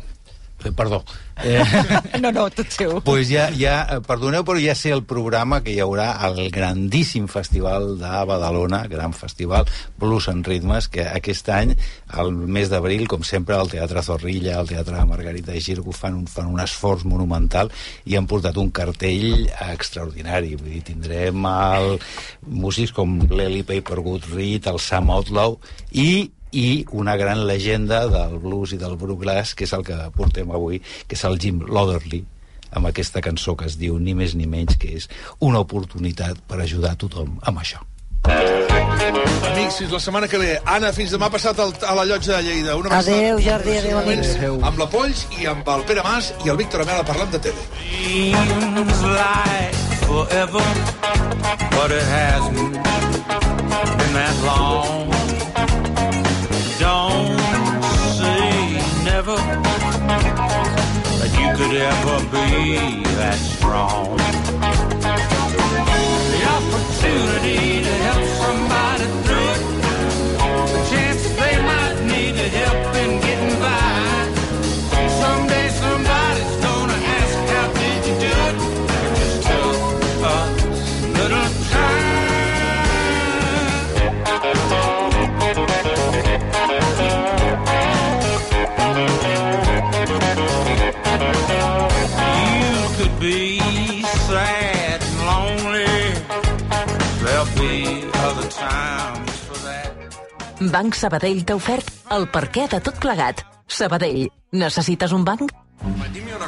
Eh, 0.65 0.71
Perdó. 0.75 1.03
Eh, 1.43 1.63
No, 2.21 2.31
no, 2.31 2.49
tot 2.49 2.71
seu. 2.71 3.01
pues 3.03 3.27
ja, 3.29 3.49
ja, 3.53 3.75
eh, 3.91 3.99
perdoneu, 4.01 4.43
però 4.47 4.59
ja 4.61 4.73
sé 4.75 4.91
el 4.95 5.03
programa 5.03 5.59
que 5.61 5.73
hi 5.75 5.81
haurà 5.83 6.13
al 6.23 6.39
grandíssim 6.49 7.27
festival 7.27 7.97
de 7.99 8.11
Badalona, 8.29 8.85
gran 8.87 9.13
festival, 9.13 9.67
Blues 9.99 10.29
en 10.31 10.43
Ritmes, 10.43 10.87
que 10.87 11.03
aquest 11.05 11.49
any, 11.53 11.75
al 12.15 12.31
mes 12.31 12.71
d'abril, 12.71 13.05
com 13.11 13.23
sempre, 13.27 13.57
al 13.57 13.69
Teatre 13.69 14.01
Zorrilla, 14.05 14.57
al 14.59 14.69
Teatre 14.71 15.03
Margarita 15.05 15.51
de 15.51 15.61
Girgo, 15.61 15.91
fan 15.91 16.15
un, 16.21 16.27
fan 16.31 16.47
un 16.47 16.63
esforç 16.63 17.03
monumental 17.05 17.71
i 18.05 18.15
han 18.15 18.27
portat 18.31 18.57
un 18.57 18.71
cartell 18.71 19.45
extraordinari. 19.69 20.55
Vull 20.55 20.71
dir, 20.77 20.83
tindrem 20.87 21.45
el, 21.51 21.99
músics 22.47 22.95
com 22.95 23.19
l'Eli 23.29 23.63
Paperwood 23.67 24.31
Reed, 24.33 24.71
el 24.71 24.79
Sam 24.79 25.11
Outlaw 25.13 25.59
i 25.91 26.31
i 26.55 26.85
una 26.95 27.17
gran 27.19 27.43
llegenda 27.47 28.05
del 28.07 28.37
blues 28.39 28.75
i 28.75 28.79
del 28.79 28.95
bluegrass, 28.99 29.55
que 29.55 29.67
és 29.67 29.73
el 29.75 29.83
que 29.83 29.97
portem 30.15 30.51
avui, 30.55 30.79
que 31.07 31.17
és 31.17 31.25
el 31.27 31.35
Jim 31.41 31.59
Lotherly, 31.67 32.23
amb 32.75 32.87
aquesta 32.91 33.23
cançó 33.23 33.57
que 33.59 33.67
es 33.69 33.75
diu 33.79 33.99
ni 33.99 34.15
més 34.15 34.35
ni 34.39 34.47
menys, 34.47 34.79
que 34.79 34.95
és 34.99 35.09
una 35.43 35.59
oportunitat 35.63 36.39
per 36.47 36.61
ajudar 36.63 36.95
a 36.95 37.01
tothom 37.03 37.37
amb 37.43 37.61
això. 37.63 37.83
Amics, 38.25 39.77
fins 39.77 39.91
la 39.91 39.99
setmana 40.01 40.27
que 40.27 40.39
ve. 40.41 40.53
Anna, 40.65 40.91
fins 40.95 41.13
demà 41.13 41.29
passat 41.31 41.59
al, 41.61 41.73
a 41.85 41.93
la 41.99 42.05
llotja 42.09 42.37
de 42.37 42.41
Lleida. 42.47 42.75
Una. 42.79 42.89
Adéu, 42.97 43.39
Jordi, 43.43 43.77
adéu, 43.81 43.99
amics. 44.01 44.33
Amb 44.65 44.81
la 44.81 44.87
Polls 44.91 45.25
i 45.39 45.49
amb 45.51 45.67
el 45.75 45.85
Pere 45.89 46.03
Mas 46.07 46.31
i 46.45 46.53
el 46.53 46.57
Víctor 46.59 46.83
Amela 46.85 47.05
parlant 47.05 47.31
de 47.35 47.43
tele. 47.47 47.67
seems 47.85 49.03
like 49.03 49.75
forever, 50.07 50.65
but 51.71 51.91
it 51.91 52.07
hasn't 52.15 52.73
been 53.99 54.13
that 54.13 54.35
long. 54.43 55.14
Ever 61.77 62.19
be 62.31 63.03
that 63.15 63.37
strong. 63.37 64.17
The 66.31 66.41
opportunity 66.55 67.83
to 67.83 67.93
help 68.07 68.44
Banc 100.59 100.95
Sabadell 100.95 101.43
t'ha 101.43 101.55
ofert 101.55 101.91
el 102.15 102.27
perquè 102.31 102.69
de 102.71 102.79
tot 102.79 102.97
plegat. 103.01 103.43
Sabadell, 103.67 104.25
necessites 104.51 105.11
un 105.11 105.23
banc? 105.27 105.51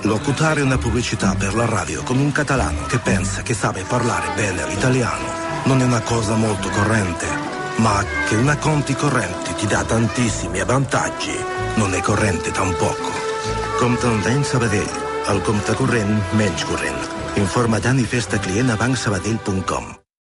Locutare 0.03 0.61
una 0.61 0.77
pubblicità 0.77 1.35
per 1.35 1.53
la 1.55 1.65
radio 1.65 2.03
con 2.03 2.17
un 2.17 2.31
catalano 2.31 2.85
che 2.85 2.99
pensa 2.99 3.41
che 3.41 3.53
sape 3.53 3.83
parlare 3.83 4.33
bene 4.35 4.65
l'italiano 4.67 5.45
non 5.65 5.81
è 5.81 5.83
una 5.83 6.01
cosa 6.01 6.35
molto 6.35 6.69
corrente, 6.69 7.27
ma 7.77 8.03
che 8.27 8.35
una 8.35 8.57
conti 8.57 8.95
corrente 8.95 9.53
ti 9.55 9.67
dà 9.67 9.83
tantissimi 9.83 10.63
vantaggi 10.63 11.35
non 11.75 11.93
è 11.93 12.01
corrente 12.01 12.51
tampoco. 12.51 13.11
Compte 13.77 14.43
Sabadell, 14.43 14.89
el 15.27 15.41
compte 15.41 15.73
corrent 15.75 16.31
menys 16.31 16.63
corrent. 16.63 17.09
Informa 17.35 17.79
Dani 17.79 18.03
Festa 18.03 18.39
client 18.39 18.69
a 18.69 18.75
bancsabadell.com. 18.75 20.06